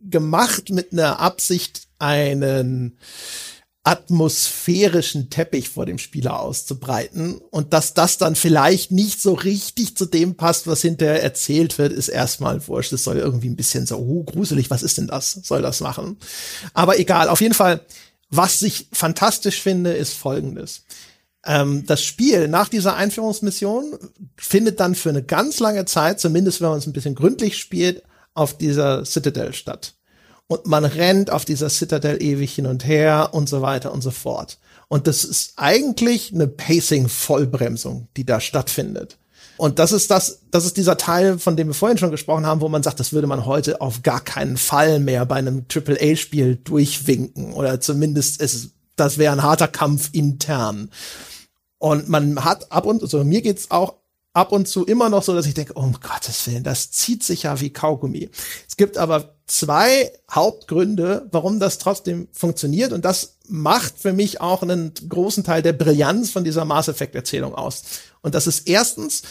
gemacht 0.10 0.69
mit 0.69 0.94
einer 0.94 1.19
Absicht, 1.19 1.88
einen 1.98 2.98
atmosphärischen 3.84 5.32
Teppich 5.32 5.70
vor 5.70 5.88
dem 5.88 5.98
Spieler 5.98 6.40
auszubreiten 6.40 7.41
und 7.49 7.74
dass 7.74 7.95
das 7.95 8.20
dann 8.20 8.36
vielleicht 8.36 8.91
nicht 8.91 9.20
so 9.20 9.34
richtig 9.34 9.98
zu 9.98 10.06
dem 10.06 10.36
passt, 10.36 10.68
was 10.68 10.82
hinterher 10.82 11.24
erzählt 11.24 11.80
wird, 11.80 11.91
ist 11.91 12.08
erstmal 12.08 12.68
wurscht. 12.68 12.94
Es 12.94 13.03
soll 13.03 13.18
irgendwie 13.18 13.49
ein 13.49 13.56
bisschen 13.56 13.88
so, 13.88 13.98
oh, 13.98 14.24
gruselig, 14.24 14.70
was 14.70 14.84
ist 14.84 14.99
denn 14.99 15.08
das? 15.08 15.32
Soll 15.32 15.64
das 15.64 15.82
machen? 15.82 16.18
Aber 16.74 16.99
egal, 16.99 17.28
auf 17.28 17.41
jeden 17.41 17.56
Fall, 17.56 17.82
was 18.30 18.62
ich 18.62 18.88
fantastisch 18.94 19.60
finde, 19.60 19.94
ist 19.94 20.14
folgendes. 20.14 20.84
Ähm, 21.44 21.84
das 21.88 22.03
Spiel 22.03 22.48
nach 22.48 22.70
dieser 22.70 22.95
Einführungsmission 22.95 23.98
findet 24.38 24.80
dann 24.80 24.94
für 24.94 25.10
eine 25.10 25.24
ganz 25.24 25.60
lange 25.60 25.86
Zeit, 25.86 26.20
zumindest 26.20 26.62
wenn 26.62 26.70
man 26.70 26.78
es 26.78 26.86
ein 26.86 26.94
bisschen 26.94 27.16
gründlich 27.16 27.58
spielt, 27.58 28.03
auf 28.36 28.58
dieser 28.58 29.06
Citadel 29.06 29.53
statt 29.53 29.95
und 30.52 30.65
man 30.65 30.84
rennt 30.84 31.32
auf 31.32 31.45
dieser 31.45 31.69
Citadel 31.69 32.22
ewig 32.22 32.53
hin 32.53 32.65
und 32.65 32.86
her 32.86 33.30
und 33.32 33.48
so 33.48 33.61
weiter 33.61 33.94
und 33.94 34.02
so 34.02 34.11
fort. 34.11 34.57
Und 34.90 35.07
das 35.07 35.23
ist 35.23 35.53
eigentlich 35.56 36.34
eine 36.34 36.45
Pacing-Vollbremsung, 36.45 38.10
die 38.18 38.26
da 38.26 38.41
stattfindet. 38.41 39.18
Und 39.56 39.80
das 39.80 39.94
ist 39.94 40.11
das, 40.11 40.41
das 40.52 40.65
ist 40.65 40.76
dieser 40.76 40.98
Teil, 40.98 41.40
von 41.40 41.56
dem 41.56 41.68
wir 41.68 41.73
vorhin 41.73 41.98
schon 41.98 42.11
gesprochen 42.11 42.45
haben, 42.45 42.60
wo 42.60 42.68
man 42.68 42.84
sagt, 42.84 42.99
das 42.99 43.14
würde 43.14 43.28
man 43.28 43.45
heute 43.45 43.80
auf 43.80 44.03
gar 44.03 44.19
keinen 44.19 44.57
Fall 44.57 44.99
mehr 44.99 45.26
bei 45.26 45.36
einem 45.36 45.65
AAA-Spiel 45.73 46.57
durchwinken 46.57 47.53
oder 47.53 47.80
zumindest 47.80 48.41
ist, 48.41 48.72
das 48.98 49.18
wäre 49.18 49.32
ein 49.32 49.44
harter 49.44 49.69
Kampf 49.69 50.10
intern. 50.11 50.90
Und 51.78 52.10
man 52.10 52.44
hat 52.44 52.73
ab 52.73 52.86
und, 52.86 53.03
also 53.03 53.23
mir 53.23 53.41
geht's 53.41 53.72
auch 53.72 54.01
ab 54.34 54.52
und 54.52 54.68
zu 54.68 54.86
immer 54.86 55.10
noch 55.10 55.24
so, 55.24 55.34
dass 55.34 55.45
ich 55.45 55.53
denke, 55.53 55.74
um 55.74 55.94
Gottes 55.99 56.48
Willen, 56.48 56.64
das 56.64 56.91
zieht 56.91 57.24
sich 57.24 57.44
ja 57.44 57.60
wie 57.60 57.72
Kaugummi. 57.72 58.30
Es 58.68 58.78
gibt 58.78 58.98
aber 58.98 59.36
zwei 59.48 60.12
Hauptgründe, 60.30 61.28
warum 61.32 61.60
das 61.60 61.78
trotzdem 61.78 62.28
funktioniert 62.32 62.94
und 62.94 63.03
das 63.03 63.38
macht 63.48 63.98
für 63.98 64.14
mich 64.14 64.40
auch 64.40 64.62
einen 64.64 64.94
großen 65.08 65.44
Teil 65.44 65.62
der 65.62 65.74
Brillanz 65.74 66.32
von 66.32 66.44
dieser 66.44 66.64
Mass 66.64 66.88
Effect 66.88 67.16
Erzählung 67.16 67.53
aus. 67.53 67.84
Und 68.22 68.34
das 68.34 68.48
ist 68.48 68.68
erstens, 68.70 69.24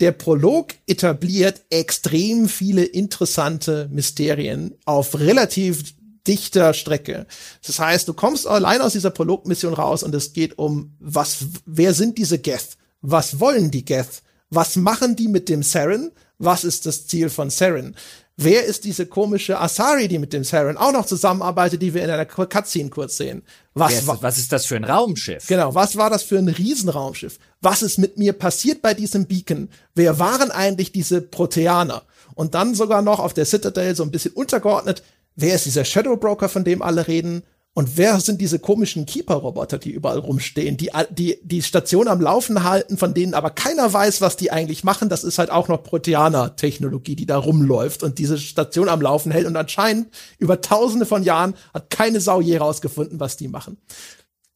der 0.00 0.12
Prolog 0.12 0.74
etabliert 0.86 1.62
extrem 1.70 2.48
viele 2.48 2.84
interessante 2.84 3.88
Mysterien 3.92 4.74
auf 4.84 5.18
relativ 5.18 5.94
dichter 6.26 6.74
Strecke. 6.74 7.26
Das 7.64 7.78
heißt, 7.78 8.08
du 8.08 8.14
kommst 8.14 8.46
allein 8.46 8.80
aus 8.80 8.92
dieser 8.92 9.10
Prolog-Mission 9.10 9.74
raus 9.74 10.02
und 10.02 10.14
es 10.14 10.32
geht 10.32 10.58
um, 10.58 10.94
was, 10.98 11.46
wer 11.64 11.94
sind 11.94 12.18
diese 12.18 12.38
Geth? 12.38 12.76
Was 13.02 13.40
wollen 13.40 13.70
die 13.70 13.84
Geth? 13.84 14.22
Was 14.54 14.76
machen 14.76 15.16
die 15.16 15.28
mit 15.28 15.48
dem 15.48 15.62
Saren? 15.62 16.12
Was 16.38 16.64
ist 16.64 16.86
das 16.86 17.06
Ziel 17.06 17.30
von 17.30 17.50
Saren? 17.50 17.96
Wer 18.36 18.64
ist 18.64 18.84
diese 18.84 19.06
komische 19.06 19.60
Asari, 19.60 20.08
die 20.08 20.18
mit 20.18 20.32
dem 20.32 20.42
Saren 20.42 20.76
auch 20.76 20.92
noch 20.92 21.06
zusammenarbeitet, 21.06 21.80
die 21.80 21.94
wir 21.94 22.02
in 22.02 22.10
einer 22.10 22.26
Cutscene 22.26 22.90
kurz 22.90 23.16
sehen? 23.16 23.42
Was, 23.74 23.94
ist, 23.94 24.08
was 24.08 24.38
ist 24.38 24.52
das 24.52 24.66
für 24.66 24.74
ein 24.74 24.84
Raumschiff? 24.84 25.46
Genau, 25.46 25.74
was 25.74 25.96
war 25.96 26.10
das 26.10 26.24
für 26.24 26.38
ein 26.38 26.48
Riesenraumschiff? 26.48 27.38
Was 27.60 27.82
ist 27.82 27.98
mit 27.98 28.18
mir 28.18 28.32
passiert 28.32 28.82
bei 28.82 28.92
diesem 28.92 29.26
Beacon? 29.26 29.68
Wer 29.94 30.18
waren 30.18 30.50
eigentlich 30.50 30.90
diese 30.90 31.20
Proteaner? 31.20 32.02
Und 32.34 32.54
dann 32.54 32.74
sogar 32.74 33.02
noch 33.02 33.20
auf 33.20 33.34
der 33.34 33.44
Citadel 33.44 33.94
so 33.94 34.02
ein 34.02 34.10
bisschen 34.10 34.32
untergeordnet, 34.32 35.04
wer 35.36 35.54
ist 35.54 35.66
dieser 35.66 35.84
Shadow 35.84 36.16
Broker, 36.16 36.48
von 36.48 36.64
dem 36.64 36.82
alle 36.82 37.06
reden? 37.06 37.44
Und 37.76 37.96
wer 37.96 38.20
sind 38.20 38.40
diese 38.40 38.60
komischen 38.60 39.04
Keeper-Roboter, 39.04 39.78
die 39.78 39.90
überall 39.90 40.20
rumstehen, 40.20 40.76
die, 40.76 40.90
die 41.10 41.40
die 41.42 41.60
Station 41.60 42.06
am 42.06 42.20
Laufen 42.20 42.62
halten, 42.62 42.96
von 42.96 43.14
denen 43.14 43.34
aber 43.34 43.50
keiner 43.50 43.92
weiß, 43.92 44.20
was 44.20 44.36
die 44.36 44.52
eigentlich 44.52 44.84
machen? 44.84 45.08
Das 45.08 45.24
ist 45.24 45.38
halt 45.38 45.50
auch 45.50 45.66
noch 45.66 45.82
Proteaner-Technologie, 45.82 47.16
die 47.16 47.26
da 47.26 47.36
rumläuft 47.36 48.04
und 48.04 48.18
diese 48.20 48.38
Station 48.38 48.88
am 48.88 49.02
Laufen 49.02 49.32
hält. 49.32 49.46
Und 49.46 49.56
anscheinend 49.56 50.06
über 50.38 50.60
tausende 50.60 51.04
von 51.04 51.24
Jahren 51.24 51.54
hat 51.74 51.90
keine 51.90 52.20
Sau 52.20 52.40
je 52.40 52.58
rausgefunden, 52.58 53.18
was 53.18 53.36
die 53.36 53.48
machen. 53.48 53.76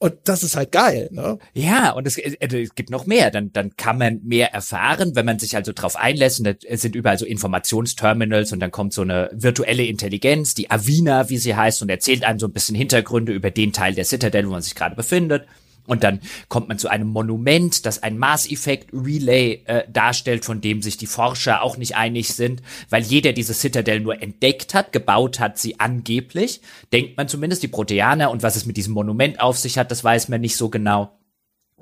Und 0.01 0.15
das 0.25 0.45
ist 0.45 0.55
halt 0.55 0.71
geil, 0.71 1.09
ne? 1.11 1.39
Ja, 1.55 1.91
und 1.91 2.07
es, 2.07 2.19
äh, 2.19 2.37
es, 2.39 2.75
gibt 2.77 2.91
noch 2.91 3.07
mehr. 3.07 3.33
Dann, 3.33 3.53
dann 3.53 3.75
kann 3.77 3.99
man 3.99 4.21
mehr 4.23 4.55
erfahren, 4.55 5.17
wenn 5.17 5.27
man 5.27 5.41
sich 5.41 5.57
also 5.57 5.73
drauf 5.73 5.97
einlässt. 5.97 6.39
Und 6.39 6.45
da 6.45 6.77
sind 6.77 6.95
überall 6.95 7.19
so 7.19 7.27
Informationsterminals 7.27 8.53
und 8.53 8.61
dann 8.61 8.71
kommt 8.71 8.93
so 8.93 9.03
eine 9.03 9.29
virtuelle 9.33 9.85
Intelligenz, 9.85 10.55
die 10.55 10.71
Avina, 10.71 11.31
wie 11.31 11.39
sie 11.39 11.57
heißt, 11.57 11.83
und 11.83 11.89
erzählt 11.89 12.23
einem 12.23 12.39
so 12.39 12.47
ein 12.47 12.53
bisschen 12.53 12.77
Hintergründe 12.77 13.33
über 13.33 13.51
den 13.51 13.73
Teil 13.73 13.95
der 13.95 14.05
Citadel, 14.05 14.47
wo 14.47 14.53
man 14.53 14.63
sich 14.63 14.77
gerade 14.77 14.95
befindet. 14.95 15.47
Und 15.89 16.05
dann 16.05 16.21
kommt 16.49 16.69
man 16.69 16.79
zu 16.79 16.89
einem 16.89 17.09
Monument, 17.09 17.85
das 17.85 18.03
ein 18.03 18.19
Mass-Effect-Relay 18.19 19.63
äh, 19.65 19.83
darstellt, 19.91 20.45
von 20.45 20.61
dem 20.61 20.83
sich 20.83 20.97
die 20.97 21.07
Forscher 21.07 21.63
auch 21.63 21.77
nicht 21.77 21.97
einig 21.97 22.35
sind, 22.35 22.63
weil 22.91 23.03
jeder 23.03 23.33
diese 23.33 23.55
Citadel 23.55 24.01
nur 24.01 24.23
entdeckt 24.23 24.75
hat, 24.75 24.93
gebaut 24.93 25.41
hat 25.41 25.59
sie 25.59 25.81
angeblich, 25.81 26.61
denkt 26.93 27.17
man 27.17 27.27
zumindest, 27.27 27.63
die 27.63 27.69
Proteaner 27.69 28.31
und 28.31 28.43
was 28.43 28.57
es 28.57 28.67
mit 28.67 28.77
diesem 28.77 28.95
Monument 28.95 29.41
auf 29.41 29.59
sich 29.59 29.79
hat, 29.79 29.91
das 29.91 30.05
weiß 30.05 30.29
man 30.29 30.41
nicht 30.41 30.57
so 30.57 30.69
genau. 30.69 31.18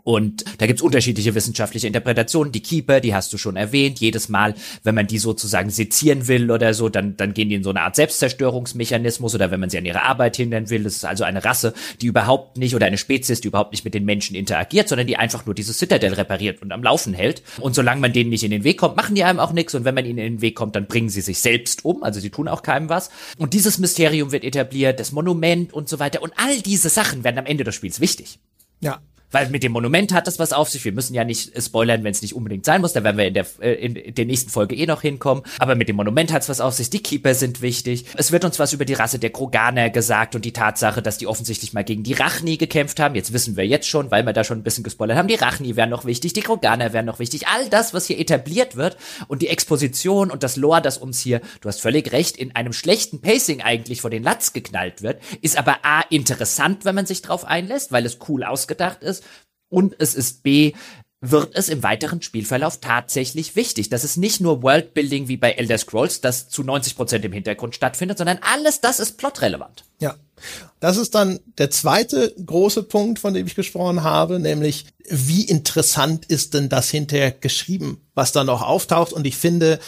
Und 0.06 0.44
da 0.58 0.68
gibt's 0.68 0.82
unterschiedliche 0.82 1.34
wissenschaftliche 1.34 1.88
Interpretationen. 1.88 2.52
Die 2.52 2.62
Keeper, 2.62 3.00
die 3.00 3.12
hast 3.12 3.32
du 3.32 3.38
schon 3.38 3.56
erwähnt. 3.56 3.98
Jedes 3.98 4.28
Mal, 4.28 4.54
wenn 4.84 4.94
man 4.94 5.08
die 5.08 5.18
sozusagen 5.18 5.68
sezieren 5.68 6.28
will 6.28 6.52
oder 6.52 6.74
so, 6.74 6.88
dann, 6.88 7.16
dann 7.16 7.34
gehen 7.34 7.48
die 7.48 7.56
in 7.56 7.64
so 7.64 7.70
eine 7.70 7.80
Art 7.80 7.96
Selbstzerstörungsmechanismus 7.96 9.34
oder 9.34 9.50
wenn 9.50 9.58
man 9.58 9.68
sie 9.68 9.78
an 9.78 9.84
ihre 9.84 10.02
Arbeit 10.02 10.36
hindern 10.36 10.70
will. 10.70 10.84
Das 10.84 10.94
ist 10.94 11.04
also 11.04 11.24
eine 11.24 11.44
Rasse, 11.44 11.74
die 12.00 12.06
überhaupt 12.06 12.56
nicht 12.56 12.76
oder 12.76 12.86
eine 12.86 12.98
Spezies, 12.98 13.40
die 13.40 13.48
überhaupt 13.48 13.72
nicht 13.72 13.84
mit 13.84 13.94
den 13.94 14.04
Menschen 14.04 14.36
interagiert, 14.36 14.88
sondern 14.88 15.08
die 15.08 15.16
einfach 15.16 15.44
nur 15.44 15.56
dieses 15.56 15.76
Citadel 15.76 16.14
repariert 16.14 16.62
und 16.62 16.70
am 16.70 16.84
Laufen 16.84 17.12
hält. 17.12 17.42
Und 17.58 17.74
solange 17.74 18.00
man 18.00 18.12
denen 18.12 18.30
nicht 18.30 18.44
in 18.44 18.52
den 18.52 18.62
Weg 18.62 18.78
kommt, 18.78 18.94
machen 18.94 19.16
die 19.16 19.24
einem 19.24 19.40
auch 19.40 19.52
nichts. 19.52 19.74
Und 19.74 19.84
wenn 19.84 19.96
man 19.96 20.06
ihnen 20.06 20.18
in 20.18 20.34
den 20.34 20.40
Weg 20.40 20.54
kommt, 20.54 20.76
dann 20.76 20.86
bringen 20.86 21.08
sie 21.08 21.20
sich 21.20 21.40
selbst 21.40 21.84
um. 21.84 22.04
Also 22.04 22.20
sie 22.20 22.30
tun 22.30 22.46
auch 22.46 22.62
keinem 22.62 22.88
was. 22.88 23.10
Und 23.38 23.54
dieses 23.54 23.78
Mysterium 23.78 24.30
wird 24.30 24.44
etabliert, 24.44 25.00
das 25.00 25.10
Monument 25.10 25.72
und 25.72 25.88
so 25.88 25.98
weiter. 25.98 26.22
Und 26.22 26.32
all 26.36 26.60
diese 26.60 26.90
Sachen 26.90 27.24
werden 27.24 27.38
am 27.38 27.46
Ende 27.46 27.64
des 27.64 27.74
Spiels 27.74 27.98
wichtig. 27.98 28.38
Ja, 28.80 29.00
weil 29.36 29.50
mit 29.50 29.62
dem 29.62 29.72
Monument 29.72 30.14
hat 30.14 30.26
das 30.26 30.38
was 30.38 30.54
auf 30.54 30.70
sich. 30.70 30.86
Wir 30.86 30.92
müssen 30.92 31.12
ja 31.12 31.22
nicht 31.22 31.62
spoilern, 31.62 32.04
wenn 32.04 32.12
es 32.12 32.22
nicht 32.22 32.34
unbedingt 32.34 32.64
sein 32.64 32.80
muss. 32.80 32.94
Da 32.94 33.04
werden 33.04 33.18
wir 33.18 33.26
in 33.26 33.34
der, 33.34 33.44
äh, 33.60 33.74
in 33.74 34.14
der 34.14 34.24
nächsten 34.24 34.48
Folge 34.48 34.74
eh 34.74 34.86
noch 34.86 35.02
hinkommen. 35.02 35.44
Aber 35.58 35.74
mit 35.74 35.90
dem 35.90 35.96
Monument 35.96 36.32
hat 36.32 36.40
es 36.40 36.48
was 36.48 36.62
auf 36.62 36.72
sich. 36.72 36.88
Die 36.88 37.02
Keeper 37.02 37.34
sind 37.34 37.60
wichtig. 37.60 38.06
Es 38.14 38.32
wird 38.32 38.46
uns 38.46 38.58
was 38.58 38.72
über 38.72 38.86
die 38.86 38.94
Rasse 38.94 39.18
der 39.18 39.28
Kroganer 39.28 39.90
gesagt 39.90 40.36
und 40.36 40.46
die 40.46 40.54
Tatsache, 40.54 41.02
dass 41.02 41.18
die 41.18 41.26
offensichtlich 41.26 41.74
mal 41.74 41.84
gegen 41.84 42.02
die 42.02 42.14
Rachni 42.14 42.56
gekämpft 42.56 42.98
haben. 42.98 43.14
Jetzt 43.14 43.34
wissen 43.34 43.58
wir 43.58 43.66
jetzt 43.66 43.86
schon, 43.86 44.10
weil 44.10 44.24
wir 44.24 44.32
da 44.32 44.42
schon 44.42 44.58
ein 44.58 44.62
bisschen 44.62 44.84
gespoilert 44.84 45.18
haben. 45.18 45.28
Die 45.28 45.34
Rachni 45.34 45.76
wären 45.76 45.90
noch 45.90 46.06
wichtig, 46.06 46.32
die 46.32 46.40
Kroganer 46.40 46.94
wären 46.94 47.04
noch 47.04 47.18
wichtig. 47.18 47.46
All 47.46 47.68
das, 47.68 47.92
was 47.92 48.06
hier 48.06 48.18
etabliert 48.18 48.76
wird 48.76 48.96
und 49.28 49.42
die 49.42 49.48
Exposition 49.48 50.30
und 50.30 50.44
das 50.44 50.56
Lore, 50.56 50.80
das 50.80 50.96
uns 50.96 51.20
hier, 51.20 51.42
du 51.60 51.68
hast 51.68 51.82
völlig 51.82 52.10
recht, 52.12 52.38
in 52.38 52.56
einem 52.56 52.72
schlechten 52.72 53.20
Pacing 53.20 53.60
eigentlich 53.60 54.00
vor 54.00 54.08
den 54.08 54.22
Latz 54.22 54.54
geknallt 54.54 55.02
wird, 55.02 55.20
ist 55.42 55.58
aber 55.58 55.80
A, 55.82 56.00
interessant, 56.08 56.86
wenn 56.86 56.94
man 56.94 57.04
sich 57.04 57.20
drauf 57.20 57.44
einlässt, 57.44 57.92
weil 57.92 58.06
es 58.06 58.16
cool 58.28 58.42
ausgedacht 58.42 59.02
ist 59.02 59.25
und 59.76 59.94
es 59.98 60.14
ist 60.14 60.42
B, 60.42 60.72
wird 61.20 61.50
es 61.54 61.68
im 61.68 61.82
weiteren 61.82 62.22
Spielverlauf 62.22 62.80
tatsächlich 62.80 63.56
wichtig. 63.56 63.90
Das 63.90 64.04
ist 64.04 64.16
nicht 64.16 64.40
nur 64.40 64.62
Worldbuilding 64.62 65.28
wie 65.28 65.36
bei 65.36 65.52
Elder 65.52 65.76
Scrolls, 65.76 66.22
das 66.22 66.48
zu 66.48 66.62
90 66.62 66.96
Prozent 66.96 67.26
im 67.26 67.32
Hintergrund 67.32 67.74
stattfindet, 67.74 68.16
sondern 68.16 68.38
alles 68.40 68.80
das 68.80 69.00
ist 69.00 69.18
plotrelevant. 69.18 69.84
Ja. 70.00 70.14
Das 70.80 70.96
ist 70.96 71.14
dann 71.14 71.40
der 71.58 71.70
zweite 71.70 72.34
große 72.42 72.84
Punkt, 72.84 73.18
von 73.18 73.34
dem 73.34 73.46
ich 73.46 73.54
gesprochen 73.54 74.02
habe, 74.02 74.38
nämlich 74.38 74.86
wie 75.10 75.44
interessant 75.44 76.24
ist 76.24 76.54
denn 76.54 76.70
das 76.70 76.88
hinterher 76.88 77.32
geschrieben, 77.32 78.00
was 78.14 78.32
da 78.32 78.44
noch 78.44 78.62
auftaucht. 78.62 79.12
Und 79.12 79.26
ich 79.26 79.36
finde, 79.36 79.78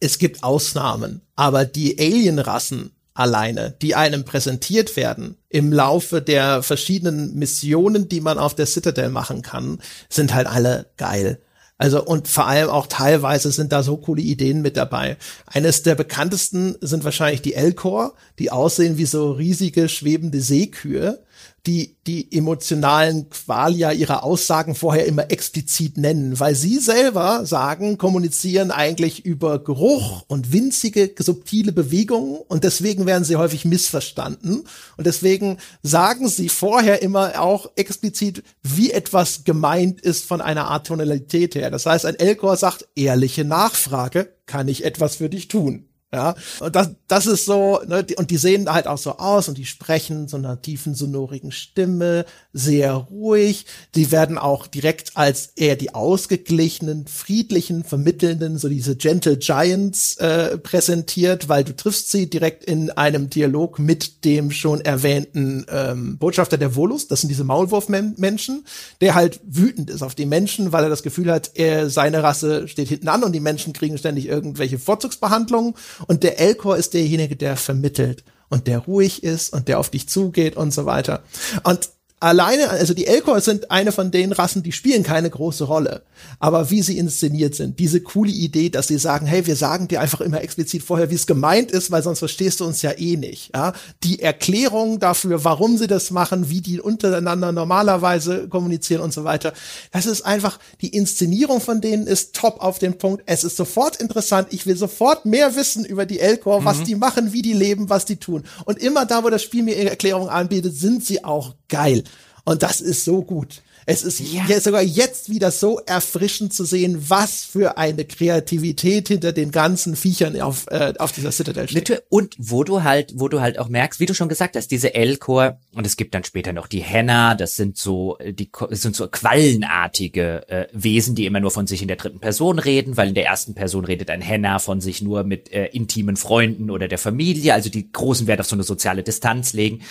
es 0.00 0.18
gibt 0.18 0.42
Ausnahmen, 0.42 1.20
aber 1.36 1.64
die 1.64 1.96
Alienrassen 2.00 2.90
alleine, 3.14 3.76
die 3.80 3.94
einem 3.94 4.24
präsentiert 4.24 4.96
werden 4.96 5.36
im 5.48 5.72
Laufe 5.72 6.20
der 6.20 6.62
verschiedenen 6.62 7.34
Missionen, 7.36 8.08
die 8.08 8.20
man 8.20 8.38
auf 8.38 8.54
der 8.54 8.66
Citadel 8.66 9.08
machen 9.08 9.42
kann, 9.42 9.78
sind 10.08 10.34
halt 10.34 10.48
alle 10.48 10.86
geil. 10.96 11.40
Also 11.76 12.04
und 12.04 12.28
vor 12.28 12.46
allem 12.46 12.68
auch 12.68 12.86
teilweise 12.86 13.50
sind 13.50 13.72
da 13.72 13.82
so 13.82 13.96
coole 13.96 14.22
Ideen 14.22 14.62
mit 14.62 14.76
dabei. 14.76 15.16
Eines 15.46 15.82
der 15.82 15.94
bekanntesten 15.94 16.76
sind 16.80 17.04
wahrscheinlich 17.04 17.42
die 17.42 17.54
Elcor, 17.54 18.14
die 18.38 18.50
aussehen 18.50 18.96
wie 18.96 19.06
so 19.06 19.32
riesige 19.32 19.88
schwebende 19.88 20.40
Seekühe 20.40 21.24
die 21.66 21.96
die 22.06 22.36
emotionalen 22.36 23.30
Qualia 23.30 23.92
ihrer 23.92 24.22
Aussagen 24.22 24.74
vorher 24.74 25.06
immer 25.06 25.30
explizit 25.30 25.96
nennen, 25.96 26.38
weil 26.38 26.54
sie 26.54 26.78
selber 26.78 27.46
sagen, 27.46 27.96
kommunizieren 27.96 28.70
eigentlich 28.70 29.24
über 29.24 29.62
Geruch 29.62 30.24
und 30.28 30.52
winzige 30.52 31.14
subtile 31.18 31.72
Bewegungen 31.72 32.36
und 32.48 32.64
deswegen 32.64 33.06
werden 33.06 33.24
sie 33.24 33.36
häufig 33.36 33.64
missverstanden 33.64 34.64
und 34.98 35.06
deswegen 35.06 35.56
sagen 35.82 36.28
sie 36.28 36.50
vorher 36.50 37.00
immer 37.00 37.40
auch 37.40 37.70
explizit, 37.76 38.42
wie 38.62 38.90
etwas 38.90 39.44
gemeint 39.44 40.02
ist 40.02 40.26
von 40.26 40.42
einer 40.42 40.68
Art 40.68 40.86
Tonalität 40.86 41.54
her. 41.54 41.70
Das 41.70 41.86
heißt, 41.86 42.04
ein 42.04 42.16
Elcor 42.16 42.56
sagt 42.56 42.88
ehrliche 42.94 43.44
Nachfrage, 43.44 44.34
kann 44.44 44.68
ich 44.68 44.84
etwas 44.84 45.16
für 45.16 45.30
dich 45.30 45.48
tun? 45.48 45.88
Ja, 46.14 46.36
und 46.60 46.76
das, 46.76 46.90
das 47.08 47.26
ist 47.26 47.44
so, 47.44 47.80
ne, 47.88 48.06
und 48.16 48.30
die 48.30 48.36
sehen 48.36 48.72
halt 48.72 48.86
auch 48.86 48.98
so 48.98 49.18
aus 49.18 49.48
und 49.48 49.58
die 49.58 49.66
sprechen 49.66 50.28
so 50.28 50.36
einer 50.36 50.62
tiefen, 50.62 50.94
sonorigen 50.94 51.50
Stimme, 51.50 52.24
sehr 52.54 52.92
ruhig. 52.94 53.66
Die 53.94 54.10
werden 54.12 54.38
auch 54.38 54.66
direkt 54.66 55.16
als 55.16 55.50
eher 55.56 55.76
die 55.76 55.92
ausgeglichenen, 55.94 57.06
friedlichen, 57.06 57.84
vermittelnden, 57.84 58.56
so 58.56 58.68
diese 58.68 58.96
Gentle 58.96 59.36
Giants 59.36 60.16
äh, 60.16 60.56
präsentiert, 60.56 61.48
weil 61.48 61.64
du 61.64 61.76
triffst 61.76 62.10
sie 62.10 62.30
direkt 62.30 62.64
in 62.64 62.90
einem 62.90 63.28
Dialog 63.28 63.78
mit 63.78 64.24
dem 64.24 64.52
schon 64.52 64.80
erwähnten 64.80 65.66
ähm, 65.68 66.16
Botschafter 66.16 66.56
der 66.56 66.76
Volus. 66.76 67.08
Das 67.08 67.20
sind 67.20 67.28
diese 67.28 67.44
Maulwurfmenschen, 67.44 68.64
der 69.00 69.14
halt 69.14 69.40
wütend 69.44 69.90
ist 69.90 70.02
auf 70.02 70.14
die 70.14 70.26
Menschen, 70.26 70.72
weil 70.72 70.84
er 70.84 70.90
das 70.90 71.02
Gefühl 71.02 71.30
hat, 71.30 71.50
er, 71.54 71.90
seine 71.90 72.22
Rasse 72.22 72.68
steht 72.68 72.88
hinten 72.88 73.08
an 73.08 73.24
und 73.24 73.32
die 73.32 73.40
Menschen 73.40 73.72
kriegen 73.72 73.98
ständig 73.98 74.26
irgendwelche 74.26 74.78
Vorzugsbehandlungen 74.78 75.74
und 76.06 76.22
der 76.22 76.38
Elkor 76.38 76.76
ist 76.76 76.94
derjenige, 76.94 77.34
der 77.34 77.56
vermittelt 77.56 78.22
und 78.48 78.68
der 78.68 78.78
ruhig 78.78 79.24
ist 79.24 79.52
und 79.52 79.66
der 79.66 79.80
auf 79.80 79.90
dich 79.90 80.08
zugeht 80.08 80.56
und 80.56 80.72
so 80.72 80.86
weiter. 80.86 81.24
Und 81.64 81.90
alleine, 82.24 82.70
also 82.70 82.94
die 82.94 83.06
Elkor 83.06 83.40
sind 83.42 83.70
eine 83.70 83.92
von 83.92 84.10
den 84.10 84.32
Rassen, 84.32 84.62
die 84.62 84.72
spielen 84.72 85.02
keine 85.02 85.28
große 85.28 85.64
Rolle. 85.64 86.02
Aber 86.40 86.70
wie 86.70 86.80
sie 86.80 86.96
inszeniert 86.96 87.54
sind, 87.54 87.78
diese 87.78 88.00
coole 88.00 88.30
Idee, 88.30 88.70
dass 88.70 88.88
sie 88.88 88.96
sagen, 88.98 89.26
hey, 89.26 89.46
wir 89.46 89.56
sagen 89.56 89.88
dir 89.88 90.00
einfach 90.00 90.22
immer 90.22 90.40
explizit 90.40 90.82
vorher, 90.82 91.10
wie 91.10 91.16
es 91.16 91.26
gemeint 91.26 91.70
ist, 91.70 91.90
weil 91.90 92.02
sonst 92.02 92.20
verstehst 92.20 92.60
du 92.60 92.64
uns 92.64 92.80
ja 92.80 92.92
eh 92.92 93.16
nicht. 93.16 93.50
Ja? 93.54 93.74
Die 94.02 94.20
Erklärung 94.20 95.00
dafür, 95.00 95.44
warum 95.44 95.76
sie 95.76 95.86
das 95.86 96.10
machen, 96.10 96.48
wie 96.48 96.62
die 96.62 96.80
untereinander 96.80 97.52
normalerweise 97.52 98.48
kommunizieren 98.48 99.02
und 99.02 99.12
so 99.12 99.24
weiter. 99.24 99.52
Das 99.92 100.06
ist 100.06 100.22
einfach, 100.22 100.58
die 100.80 100.88
Inszenierung 100.88 101.60
von 101.60 101.82
denen 101.82 102.06
ist 102.06 102.34
top 102.34 102.62
auf 102.62 102.78
den 102.78 102.96
Punkt. 102.96 103.22
Es 103.26 103.44
ist 103.44 103.56
sofort 103.56 103.96
interessant. 103.96 104.48
Ich 104.50 104.66
will 104.66 104.76
sofort 104.76 105.26
mehr 105.26 105.56
wissen 105.56 105.84
über 105.84 106.06
die 106.06 106.20
Elkor, 106.20 106.62
mhm. 106.62 106.64
was 106.64 106.82
die 106.84 106.94
machen, 106.94 107.34
wie 107.34 107.42
die 107.42 107.52
leben, 107.52 107.90
was 107.90 108.06
die 108.06 108.16
tun. 108.16 108.44
Und 108.64 108.78
immer 108.78 109.04
da, 109.04 109.24
wo 109.24 109.28
das 109.28 109.42
Spiel 109.42 109.62
mir 109.62 109.76
Erklärung 109.76 110.30
anbietet, 110.30 110.74
sind 110.74 111.04
sie 111.04 111.22
auch 111.22 111.54
geil. 111.68 112.04
Und 112.44 112.62
das 112.62 112.80
ist 112.80 113.04
so 113.04 113.22
gut. 113.22 113.62
Es 113.86 114.02
ist 114.02 114.20
ja. 114.20 114.60
sogar 114.60 114.82
jetzt 114.82 115.28
wieder 115.28 115.50
so 115.50 115.78
erfrischend 115.80 116.54
zu 116.54 116.64
sehen, 116.64 117.04
was 117.08 117.44
für 117.44 117.76
eine 117.76 118.04
Kreativität 118.04 119.08
hinter 119.08 119.32
den 119.32 119.50
ganzen 119.50 119.94
Viechern 119.94 120.40
auf, 120.40 120.66
äh, 120.68 120.94
auf 120.98 121.12
dieser 121.12 121.32
Citadel 121.32 121.68
steht. 121.68 122.02
Und 122.08 122.34
wo 122.38 122.64
du 122.64 122.82
halt, 122.82 123.12
wo 123.16 123.28
du 123.28 123.40
halt 123.40 123.58
auch 123.58 123.68
merkst, 123.68 124.00
wie 124.00 124.06
du 124.06 124.14
schon 124.14 124.28
gesagt 124.28 124.56
hast, 124.56 124.70
diese 124.70 124.94
Elcor 124.94 125.58
und 125.74 125.86
es 125.86 125.96
gibt 125.96 126.14
dann 126.14 126.24
später 126.24 126.52
noch 126.52 126.66
die 126.66 126.82
Henna, 126.82 127.34
das 127.34 127.56
sind 127.56 127.76
so, 127.76 128.16
äh, 128.18 128.32
die 128.32 128.50
sind 128.70 128.96
so 128.96 129.06
quallenartige 129.08 130.48
äh, 130.48 130.66
Wesen, 130.72 131.14
die 131.14 131.26
immer 131.26 131.40
nur 131.40 131.50
von 131.50 131.66
sich 131.66 131.82
in 131.82 131.88
der 131.88 131.98
dritten 131.98 132.20
Person 132.20 132.58
reden, 132.58 132.96
weil 132.96 133.08
in 133.08 133.14
der 133.14 133.26
ersten 133.26 133.54
Person 133.54 133.84
redet 133.84 134.08
ein 134.08 134.22
Henna 134.22 134.60
von 134.60 134.80
sich 134.80 135.02
nur 135.02 135.24
mit 135.24 135.52
äh, 135.52 135.66
intimen 135.66 136.16
Freunden 136.16 136.70
oder 136.70 136.88
der 136.88 136.98
Familie, 136.98 137.52
also 137.52 137.68
die 137.68 137.92
großen 137.92 138.26
Wert 138.26 138.40
auf 138.40 138.46
so 138.46 138.56
eine 138.56 138.64
soziale 138.64 139.02
Distanz 139.02 139.52
legen. 139.52 139.82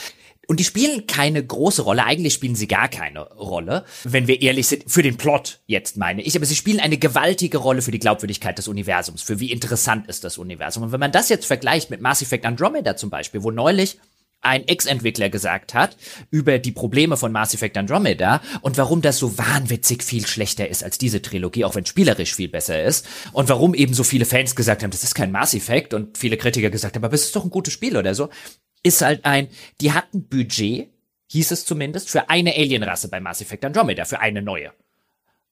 Und 0.48 0.60
die 0.60 0.66
spielen 0.66 1.08
keine 1.08 1.44
große 1.44 1.84
Rolle, 1.84 2.04
eigentlich 2.04 2.34
spielen 2.34 2.56
sie 2.56 2.68
gar 2.68 2.90
keine 2.90 3.22
Rolle, 3.22 3.86
wenn 4.04 4.28
wir 4.28 4.42
ehrlich 4.42 4.68
sind, 4.68 4.84
für 4.88 5.02
den 5.02 5.16
Plot 5.16 5.62
jetzt 5.68 5.96
meine 5.96 6.22
ich, 6.22 6.36
aber 6.36 6.46
sie 6.46 6.56
spielen 6.56 6.82
eine 6.82 6.98
gewaltige 6.98 7.58
Rolle 7.58 7.82
für 7.82 7.92
die 7.92 8.00
Glaubwürdigkeit 8.00 8.58
des 8.58 8.68
Universums, 8.68 9.22
für 9.22 9.40
wie 9.40 9.52
interessant 9.52 10.08
ist 10.08 10.24
das 10.24 10.38
Universum. 10.38 10.84
Und 10.84 10.92
wenn 10.92 11.00
man 11.00 11.14
das 11.14 11.30
jetzt 11.30 11.46
vergleicht 11.46 11.90
mit 11.90 12.02
Mass 12.02 12.22
Effect 12.22 12.46
Andromeda 12.46 12.98
zum 12.98 13.10
Beispiel, 13.10 13.44
wo 13.44 13.52
neulich 13.52 13.98
ein 14.44 14.68
Ex-Entwickler 14.68 15.30
gesagt 15.30 15.74
hat 15.74 15.96
über 16.30 16.60
die 16.60 16.72
Probleme 16.72 17.18
von 17.18 17.32
Mass 17.32 17.54
Effect 17.54 17.78
Andromeda 17.78 18.42
und 18.62 18.78
warum 18.78 19.02
das 19.02 19.18
so 19.18 19.38
wahnwitzig 19.38 20.04
viel 20.04 20.28
schlechter 20.28 20.68
ist 20.68 20.84
als 20.84 20.98
diese 20.98 21.22
Trilogie, 21.22 21.64
auch 21.64 21.76
wenn 21.76 21.86
spielerisch 21.86 22.36
viel 22.36 22.50
besser 22.50 22.84
ist 22.84 23.08
und 23.32 23.48
warum 23.50 23.74
eben 23.74 23.94
so 23.94 24.04
viele 24.04 24.26
Fans 24.26 24.56
gesagt 24.56 24.84
haben, 24.84 24.92
das 24.92 25.04
ist 25.04 25.16
kein 25.16 25.32
Mass 25.32 25.54
Effect 25.54 25.94
und 25.94 26.18
viele 26.18 26.36
Kritiker 26.38 26.70
gesagt 26.70 26.96
haben, 26.96 27.06
aber 27.06 27.16
es 27.16 27.24
ist 27.24 27.36
doch 27.36 27.46
ein 27.46 27.50
gutes 27.50 27.74
Spiel 27.74 27.96
oder 27.96 28.14
so 28.14 28.30
ist 28.84 29.02
halt 29.02 29.26
ein, 29.26 29.48
die 29.82 29.94
hatten 29.94 30.28
Budget, 30.28 30.90
hieß 31.28 31.52
es 31.52 31.66
zumindest, 31.66 32.10
für 32.10 32.30
eine 32.30 32.54
Alienrasse 32.54 33.08
bei 33.08 33.20
Mass 33.20 33.42
Effect 33.42 33.66
Andromeda, 33.66 34.06
für 34.06 34.20
eine 34.20 34.42
neue. 34.42 34.72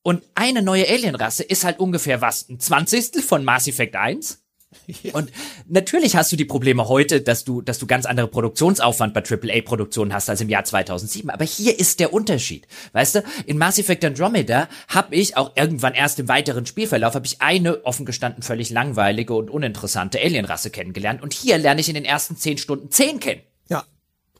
Und 0.04 0.24
eine 0.36 0.62
neue 0.62 0.88
Alienrasse 0.88 1.44
ist 1.44 1.64
halt 1.64 1.80
ungefähr 1.80 2.22
was? 2.22 2.50
Ein 2.50 2.60
Zwanzigstel 2.60 3.22
von 3.22 3.44
Mass 3.44 3.68
Effect 3.68 3.96
1? 3.96 4.44
Ja. 5.04 5.14
Und 5.14 5.32
natürlich 5.68 6.16
hast 6.16 6.32
du 6.32 6.36
die 6.36 6.46
Probleme 6.46 6.88
heute, 6.88 7.22
dass 7.22 7.44
du, 7.44 7.62
dass 7.62 7.80
du 7.80 7.88
ganz 7.88 8.06
andere 8.06 8.28
Produktionsaufwand 8.28 9.14
bei 9.14 9.24
AAA-Produktionen 9.24 10.14
hast 10.14 10.30
als 10.30 10.42
im 10.42 10.50
Jahr 10.50 10.64
2007. 10.64 11.30
Aber 11.30 11.46
hier 11.46 11.80
ist 11.80 12.00
der 12.00 12.14
Unterschied. 12.14 12.68
Weißt 12.94 13.16
du, 13.16 13.24
in 13.46 13.58
Mass 13.58 13.80
Effect 13.80 14.04
Andromeda 14.06 14.68
habe 14.88 15.16
ich 15.16 15.38
auch 15.38 15.56
irgendwann 15.56 15.94
erst 15.94 16.20
im 16.20 16.28
weiteren 16.28 16.66
Spielverlauf 16.66 17.16
habe 17.16 17.26
ich 17.26 17.42
eine 17.42 17.84
offen 17.86 18.06
gestanden 18.06 18.44
völlig 18.44 18.70
langweilige 18.70 19.34
und 19.34 19.50
uninteressante 19.50 20.20
Alienrasse 20.20 20.70
kennengelernt. 20.72 21.22
Und 21.22 21.34
hier 21.34 21.58
lerne 21.58 21.82
ich 21.82 21.88
in 21.88 21.96
den 21.96 22.06
ersten 22.06 22.36
zehn 22.38 22.58
Stunden 22.58 22.92
zehn 22.92 23.20
kennen. 23.20 23.42
Ja. 23.70 23.86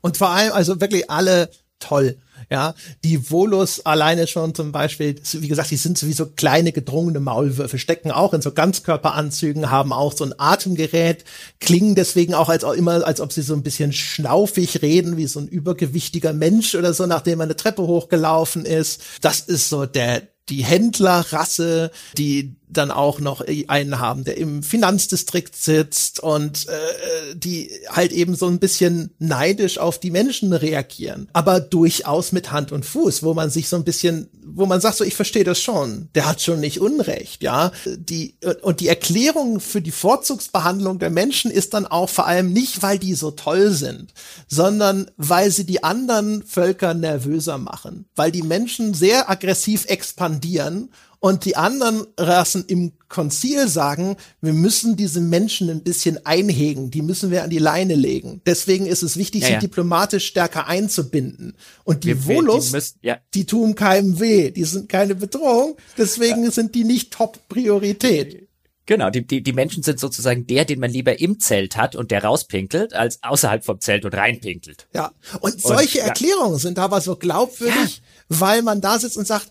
Und 0.00 0.16
vor 0.16 0.30
allem 0.30 0.52
also 0.52 0.80
wirklich 0.80 1.10
alle 1.10 1.50
toll. 1.78 2.18
Ja, 2.52 2.74
die 3.02 3.30
Volus 3.30 3.80
alleine 3.86 4.26
schon 4.26 4.54
zum 4.54 4.72
Beispiel, 4.72 5.14
wie 5.32 5.48
gesagt, 5.48 5.70
die 5.70 5.78
sind 5.78 5.96
sowieso 5.96 6.26
kleine 6.26 6.72
gedrungene 6.72 7.18
Maulwürfe, 7.18 7.78
stecken 7.78 8.10
auch 8.10 8.34
in 8.34 8.42
so 8.42 8.52
Ganzkörperanzügen, 8.52 9.70
haben 9.70 9.90
auch 9.90 10.12
so 10.12 10.24
ein 10.24 10.34
Atemgerät, 10.36 11.24
klingen 11.60 11.94
deswegen 11.94 12.34
auch 12.34 12.50
als 12.50 12.64
auch 12.64 12.74
immer, 12.74 13.06
als 13.06 13.22
ob 13.22 13.32
sie 13.32 13.40
so 13.40 13.54
ein 13.54 13.62
bisschen 13.62 13.94
schnaufig 13.94 14.82
reden, 14.82 15.16
wie 15.16 15.28
so 15.28 15.40
ein 15.40 15.48
übergewichtiger 15.48 16.34
Mensch 16.34 16.74
oder 16.74 16.92
so, 16.92 17.06
nachdem 17.06 17.38
man 17.38 17.46
eine 17.46 17.56
Treppe 17.56 17.86
hochgelaufen 17.86 18.66
ist. 18.66 19.00
Das 19.22 19.40
ist 19.40 19.70
so 19.70 19.86
der, 19.86 20.20
die 20.50 20.62
Händlerrasse, 20.62 21.90
die 22.18 22.56
dann 22.72 22.90
auch 22.90 23.20
noch 23.20 23.44
einen 23.68 23.98
haben, 23.98 24.24
der 24.24 24.36
im 24.36 24.62
Finanzdistrikt 24.62 25.56
sitzt 25.56 26.20
und 26.20 26.68
äh, 26.68 27.34
die 27.34 27.70
halt 27.88 28.12
eben 28.12 28.34
so 28.34 28.46
ein 28.46 28.58
bisschen 28.58 29.10
neidisch 29.18 29.78
auf 29.78 29.98
die 30.00 30.10
Menschen 30.10 30.52
reagieren, 30.52 31.28
aber 31.32 31.60
durchaus 31.60 32.32
mit 32.32 32.52
Hand 32.52 32.72
und 32.72 32.84
Fuß, 32.84 33.22
wo 33.22 33.34
man 33.34 33.50
sich 33.50 33.68
so 33.68 33.76
ein 33.76 33.84
bisschen, 33.84 34.28
wo 34.44 34.66
man 34.66 34.80
sagt 34.80 34.96
so, 34.96 35.04
ich 35.04 35.14
verstehe 35.14 35.44
das 35.44 35.60
schon, 35.60 36.08
der 36.14 36.28
hat 36.28 36.40
schon 36.40 36.60
nicht 36.60 36.80
Unrecht, 36.80 37.42
ja. 37.42 37.72
Die 37.96 38.34
und 38.62 38.80
die 38.80 38.88
Erklärung 38.88 39.60
für 39.60 39.80
die 39.80 39.90
Vorzugsbehandlung 39.90 40.98
der 40.98 41.10
Menschen 41.10 41.50
ist 41.50 41.74
dann 41.74 41.86
auch 41.86 42.08
vor 42.08 42.26
allem 42.26 42.52
nicht, 42.52 42.82
weil 42.82 42.98
die 42.98 43.14
so 43.14 43.30
toll 43.30 43.70
sind, 43.70 44.12
sondern 44.48 45.10
weil 45.16 45.50
sie 45.50 45.64
die 45.64 45.84
anderen 45.84 46.42
Völker 46.42 46.94
nervöser 46.94 47.58
machen, 47.58 48.06
weil 48.16 48.32
die 48.32 48.42
Menschen 48.42 48.94
sehr 48.94 49.30
aggressiv 49.30 49.86
expandieren 49.86 50.90
und 51.22 51.44
die 51.44 51.54
anderen 51.54 52.04
Rassen 52.18 52.64
im 52.66 52.94
Konzil 53.08 53.68
sagen, 53.68 54.16
wir 54.40 54.52
müssen 54.52 54.96
diese 54.96 55.20
Menschen 55.20 55.70
ein 55.70 55.84
bisschen 55.84 56.26
einhegen, 56.26 56.90
die 56.90 57.00
müssen 57.00 57.30
wir 57.30 57.44
an 57.44 57.50
die 57.50 57.60
Leine 57.60 57.94
legen. 57.94 58.40
Deswegen 58.44 58.86
ist 58.86 59.04
es 59.04 59.16
wichtig, 59.16 59.42
ja, 59.42 59.46
sie 59.46 59.52
ja. 59.54 59.60
diplomatisch 59.60 60.26
stärker 60.26 60.66
einzubinden. 60.66 61.54
Und 61.84 62.02
die 62.02 62.26
wir, 62.26 62.26
Volus, 62.26 62.66
die, 62.66 62.72
müssen, 62.72 62.98
ja. 63.02 63.18
die 63.34 63.46
tun 63.46 63.76
keinem 63.76 64.18
weh, 64.18 64.50
die 64.50 64.64
sind 64.64 64.88
keine 64.88 65.14
Bedrohung, 65.14 65.76
deswegen 65.96 66.50
sind 66.50 66.74
die 66.74 66.82
nicht 66.82 67.12
Top-Priorität. 67.12 68.48
Genau, 68.86 69.08
die, 69.10 69.24
die, 69.24 69.44
die 69.44 69.52
Menschen 69.52 69.84
sind 69.84 70.00
sozusagen 70.00 70.48
der, 70.48 70.64
den 70.64 70.80
man 70.80 70.90
lieber 70.90 71.20
im 71.20 71.38
Zelt 71.38 71.76
hat 71.76 71.94
und 71.94 72.10
der 72.10 72.24
rauspinkelt, 72.24 72.94
als 72.94 73.22
außerhalb 73.22 73.64
vom 73.64 73.80
Zelt 73.80 74.04
und 74.04 74.14
reinpinkelt. 74.14 74.88
Ja, 74.92 75.12
und 75.38 75.60
solche 75.62 76.00
und, 76.00 76.08
Erklärungen 76.08 76.58
sind 76.58 76.80
aber 76.80 77.00
so 77.00 77.14
glaubwürdig, 77.14 78.02
weil 78.28 78.62
man 78.62 78.80
da 78.80 78.98
sitzt 78.98 79.16
und 79.16 79.26
sagt, 79.28 79.50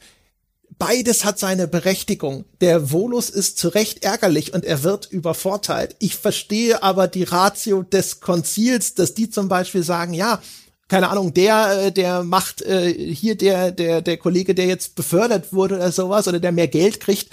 beides 0.77 1.25
hat 1.25 1.39
seine 1.39 1.67
Berechtigung. 1.67 2.45
Der 2.59 2.91
Volus 2.91 3.29
ist 3.29 3.57
zu 3.57 3.69
Recht 3.69 4.03
ärgerlich 4.03 4.53
und 4.53 4.65
er 4.65 4.83
wird 4.83 5.11
übervorteilt. 5.11 5.95
Ich 5.99 6.15
verstehe 6.15 6.83
aber 6.83 7.07
die 7.07 7.23
Ratio 7.23 7.83
des 7.83 8.19
Konzils, 8.19 8.95
dass 8.95 9.13
die 9.13 9.29
zum 9.29 9.47
Beispiel 9.47 9.83
sagen, 9.83 10.13
ja, 10.13 10.41
keine 10.87 11.09
Ahnung, 11.09 11.33
der, 11.33 11.85
äh, 11.85 11.91
der 11.91 12.23
macht 12.23 12.61
äh, 12.63 12.93
hier 12.93 13.35
der, 13.35 13.71
der, 13.71 14.01
der 14.01 14.17
Kollege, 14.17 14.53
der 14.53 14.65
jetzt 14.65 14.95
befördert 14.95 15.53
wurde 15.53 15.75
oder 15.75 15.91
sowas 15.91 16.27
oder 16.27 16.39
der 16.39 16.51
mehr 16.51 16.67
Geld 16.67 16.99
kriegt, 16.99 17.29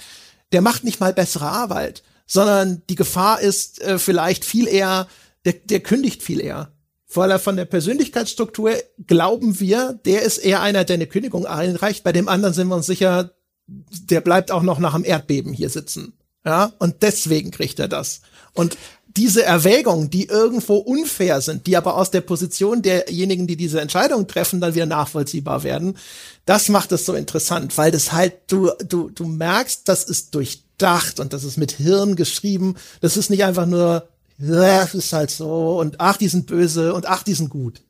der 0.53 0.61
macht 0.61 0.83
nicht 0.83 0.99
mal 0.99 1.13
bessere 1.13 1.47
Arbeit, 1.47 2.03
sondern 2.25 2.83
die 2.89 2.95
Gefahr 2.95 3.41
ist 3.41 3.81
äh, 3.81 3.99
vielleicht 3.99 4.45
viel 4.45 4.67
eher, 4.67 5.07
der, 5.43 5.53
der 5.53 5.81
kündigt 5.81 6.23
viel 6.23 6.39
eher. 6.39 6.71
Weil 7.11 7.31
er 7.31 7.39
von 7.39 7.55
der 7.55 7.65
Persönlichkeitsstruktur 7.65 8.73
glauben 9.07 9.59
wir, 9.59 9.99
der 10.05 10.21
ist 10.21 10.37
eher 10.37 10.61
einer, 10.61 10.83
der 10.83 10.95
eine 10.95 11.07
Kündigung 11.07 11.45
einreicht. 11.45 12.03
Bei 12.03 12.11
dem 12.11 12.27
anderen 12.27 12.53
sind 12.53 12.67
wir 12.67 12.75
uns 12.75 12.85
sicher, 12.85 13.31
der 13.67 14.21
bleibt 14.21 14.51
auch 14.51 14.61
noch 14.61 14.79
nach 14.79 14.93
dem 14.93 15.05
Erdbeben 15.05 15.53
hier 15.53 15.69
sitzen. 15.69 16.13
Ja, 16.45 16.71
und 16.79 17.01
deswegen 17.01 17.51
kriegt 17.51 17.79
er 17.79 17.87
das. 17.87 18.21
Und 18.53 18.77
diese 19.17 19.43
Erwägungen, 19.43 20.09
die 20.09 20.25
irgendwo 20.27 20.75
unfair 20.75 21.41
sind, 21.41 21.67
die 21.67 21.75
aber 21.75 21.97
aus 21.97 22.11
der 22.11 22.21
Position 22.21 22.81
derjenigen, 22.81 23.47
die 23.47 23.57
diese 23.57 23.81
Entscheidung 23.81 24.27
treffen, 24.27 24.61
dann 24.61 24.75
wieder 24.75 24.85
nachvollziehbar 24.85 25.63
werden, 25.63 25.97
das 26.45 26.69
macht 26.69 26.91
es 26.91 27.05
so 27.05 27.13
interessant, 27.13 27.77
weil 27.77 27.91
das 27.91 28.11
halt, 28.11 28.33
du, 28.47 28.71
du, 28.87 29.09
du 29.09 29.25
merkst, 29.25 29.87
das 29.87 30.03
ist 30.03 30.35
durchdacht 30.35 31.19
und 31.19 31.33
das 31.33 31.43
ist 31.43 31.57
mit 31.57 31.71
Hirn 31.71 32.15
geschrieben. 32.15 32.75
Das 33.01 33.17
ist 33.17 33.29
nicht 33.29 33.43
einfach 33.43 33.65
nur, 33.65 34.07
ja, 34.39 34.83
ist 34.83 35.13
halt 35.13 35.31
so 35.31 35.79
und 35.79 35.99
ach, 35.99 36.17
die 36.17 36.27
sind 36.27 36.47
böse 36.47 36.93
und 36.93 37.07
ach, 37.07 37.23
die 37.23 37.33
sind 37.33 37.49
gut. 37.49 37.81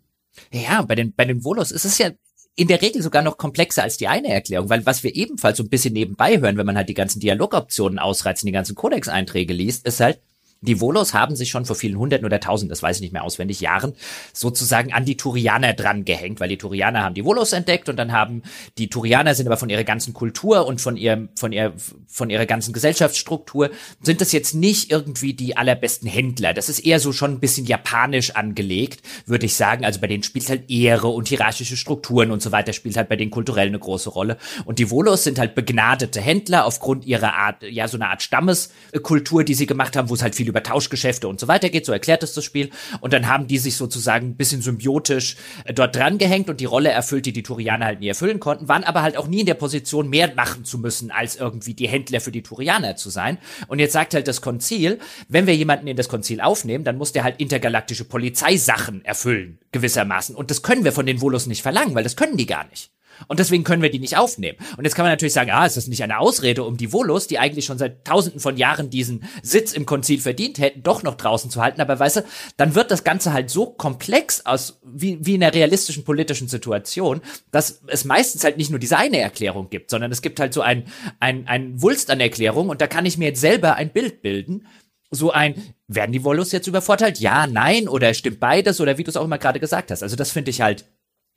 Ja, 0.51 0.81
bei 0.81 0.95
den, 0.95 1.13
bei 1.13 1.26
den 1.26 1.43
Volos 1.43 1.71
ist 1.71 1.85
es 1.85 1.97
ja 1.97 2.09
in 2.55 2.67
der 2.67 2.81
Regel 2.81 3.01
sogar 3.01 3.21
noch 3.21 3.38
komplexer 3.38 3.84
als 3.84 3.97
die 3.97 4.07
eine 4.07 4.30
Erklärung, 4.30 4.69
weil 4.69 4.85
was 4.85 5.03
wir 5.03 5.15
ebenfalls 5.15 5.57
so 5.57 5.63
ein 5.63 5.69
bisschen 5.69 5.93
nebenbei 5.93 6.39
hören, 6.39 6.57
wenn 6.57 6.65
man 6.65 6.76
halt 6.76 6.89
die 6.89 6.93
ganzen 6.93 7.19
Dialogoptionen 7.19 7.99
ausreizt 7.99 8.43
und 8.43 8.47
die 8.47 8.53
ganzen 8.53 8.76
Codex-Einträge 8.76 9.53
liest, 9.53 9.85
ist 9.85 9.99
halt, 10.01 10.19
Die 10.61 10.81
Volos 10.81 11.14
haben 11.14 11.38
sich 11.38 11.49
schon 11.49 11.64
vor 11.64 11.77
vielen 11.77 11.98
Hunderten 11.98 12.26
oder 12.26 12.41
Tausend, 12.41 12.69
das 12.69 12.84
weiß 12.84 12.98
ich 12.98 13.02
nicht 13.02 13.14
mehr 13.14 13.23
auswendig, 13.23 13.61
Jahren 13.61 13.94
sozusagen 14.34 14.91
an 14.91 15.06
die 15.06 15.15
Turianer 15.15 15.73
dran 15.73 16.03
gehängt, 16.03 16.41
weil 16.41 16.49
die 16.49 16.57
Turianer 16.57 17.02
haben 17.02 17.15
die 17.15 17.23
Volos 17.23 17.53
entdeckt 17.53 17.88
und 17.88 17.95
dann 17.95 18.11
haben 18.11 18.44
die 18.77 18.90
Turianer 18.90 19.36
sind 19.36 19.48
aber 19.48 19.56
von 19.56 19.69
ihrer 19.69 19.86
ganzen 19.86 20.14
Kultur 20.14 20.65
und 20.68 20.81
von 20.81 20.98
ihrem, 20.98 21.30
von 21.36 21.53
ihr, 21.53 21.73
von 22.07 22.30
ihrer 22.30 22.45
ganzen 22.45 22.73
Gesellschaftsstruktur 22.73 23.69
sind 24.02 24.19
das 24.19 24.34
jetzt 24.34 24.53
nicht 24.53 24.91
irgendwie 24.91 25.34
die 25.34 25.56
allerbesten 25.56 26.10
Händler. 26.10 26.53
Das 26.53 26.68
ist 26.68 26.80
eher 26.80 26.99
so 26.99 27.14
schon 27.14 27.31
ein 27.31 27.40
bisschen 27.40 27.65
japanisch 27.65 28.31
angelegt, 28.31 29.02
würde 29.26 29.45
ich 29.45 29.56
sagen. 29.56 29.86
Also 29.86 30.02
bei 30.02 30.07
denen 30.07 30.23
spielt 30.23 30.49
halt 30.49 30.69
Ehre 30.69 31.07
und 31.07 31.30
hierarchische 31.30 31.77
Strukturen 31.77 32.31
und 32.31 32.41
so 32.41 32.52
weiter 32.52 32.73
spielt 32.73 32.98
halt 32.98 33.07
bei 33.07 33.15
denen 33.15 33.31
kulturell 33.31 33.68
eine 33.68 33.80
große 33.80 34.10
Rolle. 34.10 34.38
Und 34.65 34.80
die 34.80 34.90
Volos 34.90 35.23
sind 35.23 35.40
halt 35.40 35.56
begnadete 35.56 36.19
Händler 36.19 36.65
aufgrund 36.65 37.06
ihrer 37.06 37.34
Art, 37.34 37.64
ja, 37.64 37.88
so 37.88 37.95
eine 37.95 38.10
Art 38.10 38.22
Stammeskultur, 38.22 39.45
die 39.45 39.53
sie 39.53 39.65
gemacht 39.65 39.95
haben, 39.95 40.10
wo 40.10 40.15
es 40.15 40.22
halt 40.22 40.36
viele 40.36 40.48
über 40.49 40.63
Tauschgeschäfte 40.63 41.27
und 41.27 41.39
so 41.39 41.47
weiter 41.47 41.69
geht, 41.69 41.85
so 41.85 41.91
erklärt 41.91 42.23
es 42.23 42.34
das 42.34 42.43
Spiel. 42.43 42.69
Und 43.01 43.13
dann 43.13 43.27
haben 43.27 43.47
die 43.47 43.57
sich 43.57 43.76
sozusagen 43.77 44.30
ein 44.30 44.35
bisschen 44.35 44.61
symbiotisch 44.61 45.38
äh, 45.65 45.73
dort 45.73 45.95
dran 45.95 46.17
gehängt 46.17 46.49
und 46.49 46.59
die 46.59 46.65
Rolle 46.65 46.89
erfüllt, 46.89 47.26
die 47.26 47.34
die 47.34 47.43
Turianer 47.43 47.85
halt 47.85 47.99
nie 47.99 48.07
erfüllen 48.07 48.39
konnten, 48.39 48.67
waren 48.67 48.84
aber 48.84 49.01
halt 49.01 49.17
auch 49.17 49.27
nie 49.27 49.41
in 49.41 49.45
der 49.45 49.53
Position, 49.53 50.09
mehr 50.09 50.34
machen 50.35 50.65
zu 50.65 50.77
müssen, 50.77 51.11
als 51.11 51.35
irgendwie 51.35 51.73
die 51.73 51.88
Händler 51.88 52.21
für 52.21 52.31
die 52.31 52.43
Turianer 52.43 52.95
zu 52.95 53.09
sein. 53.09 53.38
Und 53.67 53.80
jetzt 53.80 53.93
sagt 53.93 54.13
halt 54.13 54.27
das 54.27 54.41
Konzil, 54.41 54.99
wenn 55.27 55.47
wir 55.47 55.55
jemanden 55.55 55.88
in 55.88 55.97
das 55.97 56.09
Konzil 56.09 56.41
aufnehmen, 56.41 56.84
dann 56.84 56.97
muss 56.97 57.11
der 57.11 57.23
halt 57.23 57.39
intergalaktische 57.39 58.05
Polizeisachen 58.05 59.05
erfüllen, 59.05 59.59
gewissermaßen. 59.71 60.35
Und 60.35 60.51
das 60.51 60.61
können 60.61 60.84
wir 60.84 60.91
von 60.91 61.05
den 61.05 61.21
Volos 61.21 61.47
nicht 61.47 61.61
verlangen, 61.61 61.95
weil 61.95 62.03
das 62.03 62.15
können 62.15 62.38
die 62.38 62.45
gar 62.45 62.67
nicht. 62.67 62.91
Und 63.28 63.40
deswegen 63.40 63.64
können 63.64 63.82
wir 63.82 63.90
die 63.90 64.00
nicht 64.00 64.18
aufnehmen. 64.18 64.58
Und 64.78 64.86
jetzt 64.86 64.96
kann 64.96 65.04
man 65.04 65.12
natürlich 65.12 65.34
sagen, 65.34 65.52
ah, 65.52 65.66
ist 65.66 65.78
das 65.78 65.88
nicht 65.88 66.04
eine 66.04 66.20
Ausrede, 66.20 66.64
um 66.64 66.78
die 66.78 66.91
Volos, 66.91 67.28
die 67.28 67.40
eigentlich 67.40 67.66
schon 67.66 67.78
seit 67.78 68.06
tausenden 68.06 68.40
von 68.40 68.58
Jahren 68.58 68.90
diesen 68.90 69.24
Sitz 69.41 69.74
im 69.74 69.86
Konzil 69.86 70.20
verdient 70.20 70.60
hätten, 70.60 70.84
doch 70.84 71.04
noch 71.04 71.16
draußen 71.16 71.52
zu 71.52 71.62
halten. 71.62 71.82
Aber 71.82 72.00
weißt 72.00 72.18
du, 72.18 72.22
dann 72.58 72.76
wird 72.76 72.91
das 72.91 73.04
Ganze 73.04 73.34
halt 73.34 73.50
so 73.50 73.68
komplex 73.68 74.46
aus, 74.46 74.80
wie, 74.84 75.26
wie 75.26 75.36
in 75.36 75.44
einer 75.44 75.54
realistischen 75.54 76.04
politischen 76.04 76.48
Situation, 76.48 77.22
dass 77.52 77.82
es 77.88 78.06
meistens 78.06 78.44
halt 78.44 78.58
nicht 78.58 78.70
nur 78.70 78.80
diese 78.80 78.98
eine 78.98 79.20
Erklärung 79.20 79.70
gibt, 79.70 79.90
sondern 79.90 80.12
es 80.12 80.22
gibt 80.22 80.40
halt 80.40 80.54
so 80.54 80.62
ein, 80.62 80.86
ein, 81.20 81.48
ein 81.48 81.82
Wulst 81.82 82.10
an 82.10 82.20
Erklärungen 82.20 82.70
und 82.70 82.82
da 82.82 82.88
kann 82.88 83.06
ich 83.06 83.18
mir 83.18 83.30
jetzt 83.30 83.41
selber 83.41 83.76
ein 83.76 83.91
Bild 83.91 84.22
bilden, 84.22 84.66
so 85.12 85.32
ein, 85.32 85.74
werden 85.88 86.12
die 86.12 86.24
Volos 86.24 86.52
jetzt 86.52 86.68
übervorteilt? 86.68 87.20
Ja, 87.20 87.48
nein, 87.48 87.88
oder 87.88 88.14
stimmt 88.14 88.40
beides, 88.40 88.80
oder 88.80 88.98
wie 88.98 89.04
du 89.04 89.10
es 89.10 89.18
auch 89.18 89.26
immer 89.26 89.40
gerade 89.40 89.60
gesagt 89.60 89.91
hast. 89.91 90.04
Also 90.04 90.16
das 90.16 90.32
finde 90.32 90.52
ich 90.52 90.62
halt 90.62 90.86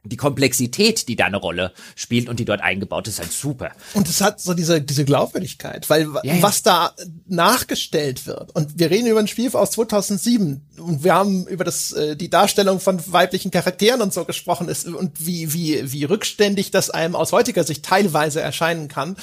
die 0.04 0.16
Komplexität, 0.16 1.06
die 1.06 1.14
da 1.14 1.26
eine 1.26 1.36
Rolle 1.36 1.72
spielt 1.94 2.28
und 2.28 2.40
die 2.40 2.44
dort 2.44 2.60
eingebaut 2.60 3.06
ist, 3.06 3.20
halt 3.20 3.32
super. 3.32 3.70
Und 3.94 4.08
es 4.08 4.20
hat 4.20 4.40
so 4.40 4.52
diese, 4.52 4.80
diese 4.80 5.04
Glaubwürdigkeit, 5.04 5.88
weil 5.90 6.08
ja. 6.24 6.42
was 6.42 6.62
da 6.64 6.92
nachgestellt 7.28 8.26
wird. 8.26 8.54
Und 8.54 8.78
wir 8.78 8.90
reden 8.90 9.06
über 9.06 9.20
ein 9.20 9.28
Spiel 9.28 9.50
aus 9.52 9.70
2007 9.72 10.60
und 10.78 11.04
wir 11.04 11.14
haben 11.14 11.46
über 11.46 11.62
das, 11.64 11.92
äh, 11.92 12.16
die 12.16 12.30
Darstellung 12.30 12.80
von 12.80 13.00
weiblichen 13.12 13.52
Charakteren 13.52 14.02
und 14.02 14.12
so 14.12 14.24
gesprochen 14.24 14.68
ist 14.68 14.86
und 14.86 15.24
wie, 15.24 15.52
wie, 15.52 15.92
wie 15.92 16.04
rückständig 16.04 16.72
das 16.72 16.90
einem 16.90 17.14
aus 17.14 17.30
heutiger 17.30 17.62
Sicht 17.62 17.84
teilweise 17.84 18.40
erscheinen 18.40 18.88
kann. 18.88 19.16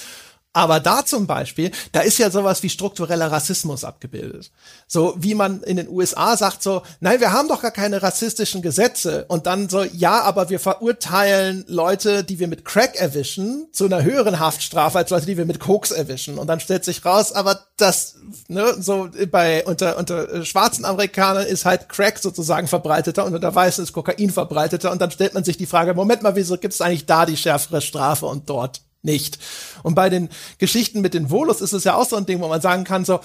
Aber 0.51 0.79
da 0.79 1.05
zum 1.05 1.27
Beispiel, 1.27 1.69
da 1.91 1.99
ist 1.99 2.17
ja 2.17 2.31
sowas 2.31 2.63
wie 2.63 2.69
struktureller 2.69 3.31
Rassismus 3.31 3.83
abgebildet. 3.83 4.49
So 4.87 5.13
wie 5.15 5.35
man 5.35 5.61
in 5.61 5.77
den 5.77 5.87
USA 5.87 6.35
sagt 6.37 6.63
so, 6.63 6.81
nein, 7.01 7.19
wir 7.19 7.31
haben 7.31 7.47
doch 7.47 7.61
gar 7.61 7.69
keine 7.69 8.01
rassistischen 8.01 8.63
Gesetze. 8.63 9.25
Und 9.27 9.45
dann 9.45 9.69
so, 9.69 9.83
ja, 9.83 10.23
aber 10.23 10.49
wir 10.49 10.59
verurteilen 10.59 11.65
Leute, 11.67 12.23
die 12.23 12.39
wir 12.39 12.47
mit 12.47 12.65
Crack 12.65 12.95
erwischen, 12.95 13.67
zu 13.71 13.85
einer 13.85 14.03
höheren 14.03 14.39
Haftstrafe 14.39 14.97
als 14.97 15.11
Leute, 15.11 15.27
die 15.27 15.37
wir 15.37 15.45
mit 15.45 15.59
Koks 15.59 15.91
erwischen. 15.91 16.39
Und 16.39 16.47
dann 16.47 16.59
stellt 16.59 16.83
sich 16.83 17.05
raus, 17.05 17.31
aber 17.31 17.67
das, 17.77 18.15
ne, 18.47 18.75
so 18.79 19.07
bei, 19.29 19.63
unter, 19.67 19.97
unter 19.97 20.33
äh, 20.33 20.45
schwarzen 20.45 20.83
Amerikanern 20.83 21.45
ist 21.45 21.65
halt 21.65 21.89
Crack 21.89 22.17
sozusagen 22.17 22.67
verbreiteter 22.67 23.23
und 23.23 23.35
unter 23.35 23.53
Weißen 23.53 23.83
ist 23.83 23.93
Kokain 23.93 24.31
verbreiteter. 24.31 24.91
Und 24.91 24.99
dann 24.99 25.11
stellt 25.11 25.35
man 25.35 25.43
sich 25.43 25.57
die 25.57 25.67
Frage, 25.67 25.93
Moment 25.93 26.23
mal, 26.23 26.35
wieso 26.35 26.57
gibt 26.57 26.73
es 26.73 26.81
eigentlich 26.81 27.05
da 27.05 27.27
die 27.27 27.37
schärfere 27.37 27.81
Strafe 27.81 28.25
und 28.25 28.49
dort? 28.49 28.81
Nicht. 29.01 29.39
Und 29.83 29.95
bei 29.95 30.09
den 30.09 30.29
Geschichten 30.57 31.01
mit 31.01 31.13
den 31.13 31.29
Volus 31.29 31.61
ist 31.61 31.73
es 31.73 31.83
ja 31.83 31.95
auch 31.95 32.07
so 32.07 32.15
ein 32.15 32.25
Ding, 32.25 32.41
wo 32.41 32.47
man 32.47 32.61
sagen 32.61 32.83
kann, 32.83 33.05
so, 33.05 33.19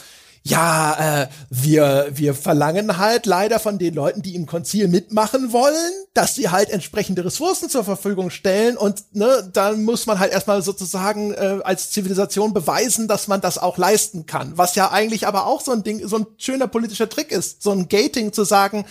ja, 0.47 1.23
äh, 1.23 1.29
wir, 1.49 2.09
wir 2.13 2.35
verlangen 2.35 2.99
halt 2.99 3.25
leider 3.25 3.59
von 3.59 3.79
den 3.79 3.95
Leuten, 3.95 4.21
die 4.21 4.35
im 4.35 4.45
Konzil 4.45 4.89
mitmachen 4.89 5.53
wollen, 5.53 5.93
dass 6.13 6.35
sie 6.35 6.51
halt 6.51 6.69
entsprechende 6.69 7.25
Ressourcen 7.25 7.71
zur 7.71 7.83
Verfügung 7.83 8.29
stellen 8.29 8.77
und 8.77 9.17
ne, 9.17 9.49
dann 9.51 9.85
muss 9.85 10.05
man 10.05 10.19
halt 10.19 10.33
erstmal 10.33 10.61
sozusagen 10.61 11.33
äh, 11.33 11.61
als 11.65 11.91
Zivilisation 11.93 12.53
beweisen, 12.53 13.09
dass 13.09 13.27
man 13.27 13.41
das 13.41 13.57
auch 13.57 13.79
leisten 13.79 14.27
kann. 14.27 14.53
Was 14.59 14.75
ja 14.75 14.91
eigentlich 14.91 15.27
aber 15.27 15.47
auch 15.47 15.63
so 15.63 15.73
ein 15.73 15.83
Ding, 15.83 16.07
so 16.07 16.19
ein 16.19 16.27
schöner 16.37 16.67
politischer 16.67 17.09
Trick 17.09 17.33
ist, 17.33 17.63
so 17.63 17.71
ein 17.71 17.89
Gating 17.89 18.35
zu 18.35 18.45
sagen, 18.45 18.85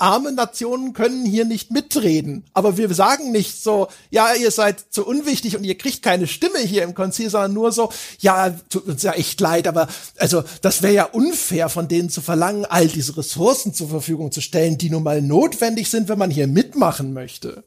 arme 0.00 0.32
Nationen 0.32 0.92
können 0.92 1.24
hier 1.24 1.44
nicht 1.44 1.70
mitreden. 1.70 2.44
Aber 2.52 2.76
wir 2.76 2.92
sagen 2.94 3.32
nicht 3.32 3.62
so, 3.62 3.88
ja, 4.10 4.34
ihr 4.34 4.50
seid 4.50 4.84
zu 4.90 5.06
unwichtig 5.06 5.56
und 5.56 5.64
ihr 5.64 5.76
kriegt 5.76 6.02
keine 6.02 6.26
Stimme 6.26 6.58
hier 6.58 6.84
im 6.84 6.94
Konzil, 6.94 7.30
sondern 7.30 7.52
nur 7.52 7.72
so, 7.72 7.92
ja, 8.20 8.50
tut 8.70 8.86
uns 8.86 9.02
ja 9.02 9.12
echt 9.12 9.40
leid, 9.40 9.66
aber 9.66 9.88
also 10.18 10.44
das 10.62 10.82
wäre 10.82 10.94
ja 10.94 11.04
unfair 11.04 11.68
von 11.68 11.88
denen 11.88 12.10
zu 12.10 12.20
verlangen, 12.20 12.64
all 12.64 12.88
diese 12.88 13.16
Ressourcen 13.16 13.74
zur 13.74 13.88
Verfügung 13.88 14.32
zu 14.32 14.40
stellen, 14.40 14.78
die 14.78 14.90
nun 14.90 15.02
mal 15.02 15.20
notwendig 15.20 15.90
sind, 15.90 16.08
wenn 16.08 16.18
man 16.18 16.30
hier 16.30 16.46
mitmachen 16.46 17.12
möchte. 17.12 17.64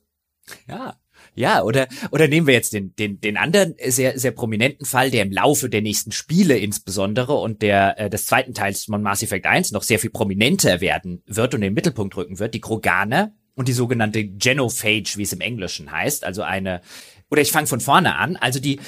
Ja, 0.68 0.95
ja, 1.34 1.64
oder, 1.64 1.88
oder 2.12 2.28
nehmen 2.28 2.48
wir 2.48 2.53
jetzt 2.53 2.74
den, 2.74 2.94
den, 2.95 3.22
den 3.22 3.38
anderen 3.38 3.76
sehr, 3.88 4.20
sehr 4.20 4.32
prominenten 4.32 4.86
Fall, 4.86 5.12
der 5.12 5.24
im 5.24 5.32
Laufe 5.32 5.70
der 5.70 5.82
nächsten 5.82 6.12
Spiele 6.12 6.58
insbesondere 6.58 7.34
und 7.34 7.62
der 7.62 7.99
äh, 7.99 8.10
des 8.10 8.26
zweiten 8.26 8.53
Teils 8.53 8.86
von 8.86 9.02
Mass 9.02 9.24
Effect 9.24 9.45
1 9.45 9.72
noch 9.72 9.84
sehr 9.84 9.99
viel 9.99 10.10
prominenter 10.10 10.82
werden 10.82 11.24
wird 11.26 11.53
und 11.53 11.62
in 11.62 11.70
den 11.70 11.74
Mittelpunkt 11.74 12.18
rücken 12.18 12.40
wird, 12.40 12.53
die 12.53 12.62
Kroganer 12.62 13.34
und 13.56 13.68
die 13.68 13.74
sogenannte 13.74 14.28
Genophage, 14.28 15.14
wie 15.16 15.24
es 15.24 15.34
im 15.34 15.41
Englischen 15.41 15.91
heißt, 15.91 16.24
also 16.26 16.41
eine, 16.41 16.82
oder 17.30 17.41
ich 17.41 17.52
fange 17.52 17.68
von 17.68 17.80
vorne 17.80 18.16
an, 18.16 18.36
also 18.36 18.60
die, 18.60 18.80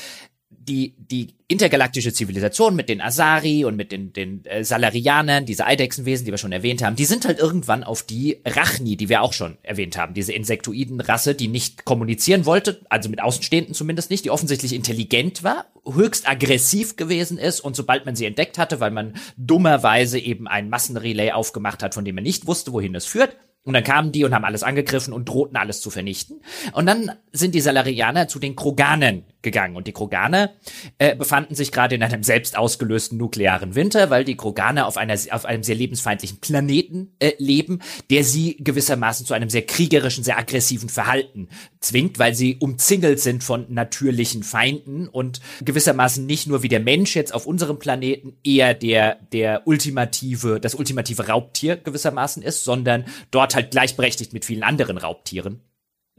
die, 0.59 0.95
die 0.97 1.35
intergalaktische 1.47 2.13
Zivilisation 2.13 2.75
mit 2.75 2.89
den 2.89 3.01
Asari 3.01 3.65
und 3.65 3.75
mit 3.75 3.91
den, 3.91 4.13
den 4.13 4.43
äh, 4.45 4.63
Salarianern, 4.63 5.45
diese 5.45 5.65
Eidechsenwesen, 5.65 6.25
die 6.25 6.31
wir 6.31 6.37
schon 6.37 6.51
erwähnt 6.51 6.83
haben, 6.83 6.95
die 6.95 7.05
sind 7.05 7.25
halt 7.25 7.39
irgendwann 7.39 7.83
auf 7.83 8.03
die 8.03 8.41
Rachni, 8.45 8.97
die 8.97 9.09
wir 9.09 9.21
auch 9.21 9.33
schon 9.33 9.57
erwähnt 9.61 9.97
haben, 9.97 10.13
diese 10.13 10.33
Insektoiden-Rasse, 10.33 11.35
die 11.35 11.47
nicht 11.47 11.85
kommunizieren 11.85 12.45
wollte, 12.45 12.81
also 12.89 13.09
mit 13.09 13.21
Außenstehenden 13.21 13.73
zumindest 13.73 14.09
nicht, 14.09 14.25
die 14.25 14.31
offensichtlich 14.31 14.73
intelligent 14.73 15.43
war, 15.43 15.65
höchst 15.85 16.27
aggressiv 16.27 16.95
gewesen 16.95 17.37
ist 17.37 17.59
und 17.59 17.75
sobald 17.75 18.05
man 18.05 18.15
sie 18.15 18.25
entdeckt 18.25 18.57
hatte, 18.57 18.79
weil 18.79 18.91
man 18.91 19.13
dummerweise 19.37 20.19
eben 20.19 20.47
ein 20.47 20.69
Massenrelay 20.69 21.31
aufgemacht 21.31 21.83
hat, 21.83 21.93
von 21.93 22.05
dem 22.05 22.15
man 22.15 22.23
nicht 22.23 22.47
wusste, 22.47 22.73
wohin 22.73 22.95
es 22.95 23.05
führt, 23.05 23.37
und 23.65 23.73
dann 23.73 23.83
kamen 23.83 24.11
die 24.11 24.25
und 24.25 24.33
haben 24.33 24.45
alles 24.45 24.63
angegriffen 24.63 25.13
und 25.13 25.29
drohten 25.29 25.55
alles 25.55 25.79
zu 25.79 25.89
vernichten. 25.89 26.41
Und 26.73 26.85
dann 26.85 27.11
sind 27.31 27.55
die 27.55 27.61
Salarianer 27.61 28.27
zu 28.27 28.39
den 28.39 28.55
Kroganen 28.55 29.23
gegangen. 29.43 29.75
Und 29.75 29.85
die 29.87 29.91
Kroganer 29.91 30.51
äh, 30.97 31.15
befanden 31.15 31.53
sich 31.53 31.71
gerade 31.71 31.95
in 31.95 32.03
einem 32.03 32.23
selbst 32.23 32.57
ausgelösten 32.57 33.17
nuklearen 33.17 33.75
Winter, 33.75 34.09
weil 34.09 34.23
die 34.23 34.35
Kroganer 34.35 34.87
auf, 34.87 34.97
einer, 34.97 35.15
auf 35.31 35.45
einem 35.45 35.63
sehr 35.63 35.75
lebensfeindlichen 35.75 36.39
Planeten 36.39 37.13
äh, 37.19 37.33
leben, 37.37 37.81
der 38.09 38.23
sie 38.23 38.57
gewissermaßen 38.57 39.25
zu 39.25 39.33
einem 39.33 39.49
sehr 39.49 39.65
kriegerischen, 39.65 40.23
sehr 40.23 40.39
aggressiven 40.39 40.89
Verhalten 40.89 41.49
zwingt, 41.79 42.17
weil 42.17 42.33
sie 42.33 42.57
umzingelt 42.59 43.19
sind 43.19 43.43
von 43.43 43.65
natürlichen 43.69 44.43
Feinden 44.43 45.07
und 45.07 45.41
gewissermaßen 45.63 46.25
nicht 46.25 46.47
nur 46.47 46.63
wie 46.63 46.69
der 46.69 46.79
Mensch 46.79 47.15
jetzt 47.15 47.33
auf 47.33 47.45
unserem 47.45 47.77
Planeten 47.77 48.37
eher 48.43 48.73
der, 48.73 49.17
der 49.31 49.67
ultimative, 49.67 50.59
das 50.59 50.75
ultimative 50.75 51.27
Raubtier 51.27 51.75
gewissermaßen 51.75 52.41
ist, 52.41 52.63
sondern 52.63 53.05
dort 53.31 53.55
halt 53.55 53.71
gleichberechtigt 53.71 54.33
mit 54.33 54.45
vielen 54.45 54.63
anderen 54.63 54.97
Raubtieren 54.97 55.61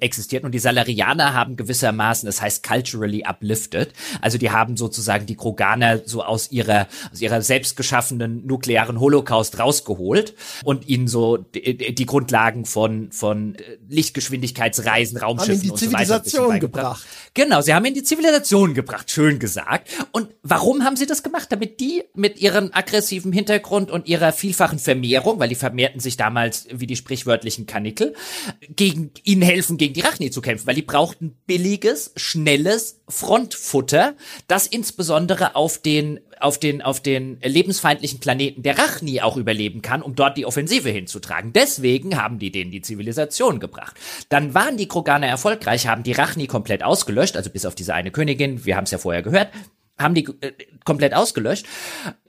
existiert 0.01 0.45
und 0.45 0.53
die 0.53 0.59
Salarianer 0.59 1.35
haben 1.35 1.57
gewissermaßen, 1.57 2.27
das 2.27 2.43
heißt 2.43 2.67
culturally 2.67 3.25
uplifted, 3.25 3.93
also 4.21 4.39
die 4.39 4.51
haben 4.51 4.77
sozusagen 4.77 5.27
die 5.27 5.37
Kroganer 5.37 6.01
so 6.05 6.23
aus 6.25 6.51
ihrer 6.51 6.89
aus 7.13 7.21
ihrer 7.21 7.43
selbst 7.43 7.77
geschaffenen 7.77 8.45
nuklearen 8.45 8.99
Holocaust 8.99 9.59
rausgeholt 9.59 10.35
und 10.65 10.89
ihnen 10.89 11.07
so 11.07 11.37
die, 11.37 11.95
die 11.95 12.07
Grundlagen 12.07 12.65
von 12.65 13.13
von 13.13 13.57
Lichtgeschwindigkeitsreisen, 13.89 15.19
Raumschiffen 15.19 15.55
haben 15.55 15.63
die 15.63 15.71
und 15.71 15.79
Zivilisation 15.79 16.55
so 16.55 16.59
gebracht. 16.59 17.07
Genau, 17.35 17.61
sie 17.61 17.75
haben 17.75 17.85
ihn 17.85 17.95
die 17.95 18.03
Zivilisation 18.03 18.75
gebracht, 18.75 19.11
schön 19.11 19.39
gesagt. 19.39 19.89
Und 20.13 20.29
warum 20.43 20.85
haben 20.85 20.97
sie 20.97 21.07
das 21.07 21.23
gemacht? 21.23 21.51
Damit 21.51 21.81
die 21.81 22.05
mit 22.15 22.39
ihrem 22.39 22.71
aggressiven 22.73 23.33
Hintergrund 23.33 23.91
und 23.91 24.07
ihrer 24.07 24.33
vielfachen 24.33 24.79
Vermehrung, 24.79 25.41
weil 25.41 25.49
die 25.49 25.55
vermehrten 25.57 26.01
sich 26.01 26.17
damals 26.17 26.67
wie 26.73 26.87
die 26.87 26.97
sprichwörtlichen 26.97 27.67
Kanickel, 27.67 28.15
gegen 28.77 29.11
ihnen 29.25 29.43
helfen 29.43 29.79
gegen 29.85 29.95
die 29.95 30.01
Rachni 30.01 30.31
zu 30.31 30.41
kämpfen, 30.41 30.67
weil 30.67 30.75
die 30.75 30.83
brauchten 30.83 31.37
billiges, 31.47 32.13
schnelles 32.17 33.03
Frontfutter, 33.07 34.15
das 34.49 34.67
insbesondere 34.67 35.57
auf 35.57 35.77
den 35.77 36.21
auf 36.41 36.59
den 36.59 36.81
auf 36.81 37.01
den 37.01 37.39
lebensfeindlichen 37.41 38.19
Planeten 38.19 38.63
der 38.63 38.79
Rachni 38.79 39.21
auch 39.21 39.37
überleben 39.37 39.83
kann, 39.83 40.01
um 40.01 40.15
dort 40.15 40.39
die 40.39 40.47
Offensive 40.47 40.89
hinzutragen. 40.89 41.53
Deswegen 41.53 42.17
haben 42.17 42.39
die 42.39 42.51
denen 42.51 42.71
die 42.71 42.81
Zivilisation 42.81 43.61
gebracht. 43.61 43.97
Dann 44.31 44.55
waren 44.55 44.79
die 44.79 44.89
Kroganer 44.89 45.27
erfolgreich, 45.27 45.87
haben 45.87 46.03
die 46.03 46.13
Rachni 46.13 46.47
komplett 46.47 46.83
ausgelöscht, 46.83 47.37
also 47.37 47.51
bis 47.51 47.67
auf 47.67 47.75
diese 47.75 47.93
eine 47.93 48.11
Königin, 48.11 48.65
wir 48.65 48.77
haben 48.77 48.85
es 48.85 48.91
ja 48.91 48.99
vorher 48.99 49.23
gehört, 49.23 49.51
haben 49.99 50.15
die 50.15 50.27
äh, 50.41 50.53
komplett 50.85 51.13
ausgelöscht. 51.13 51.67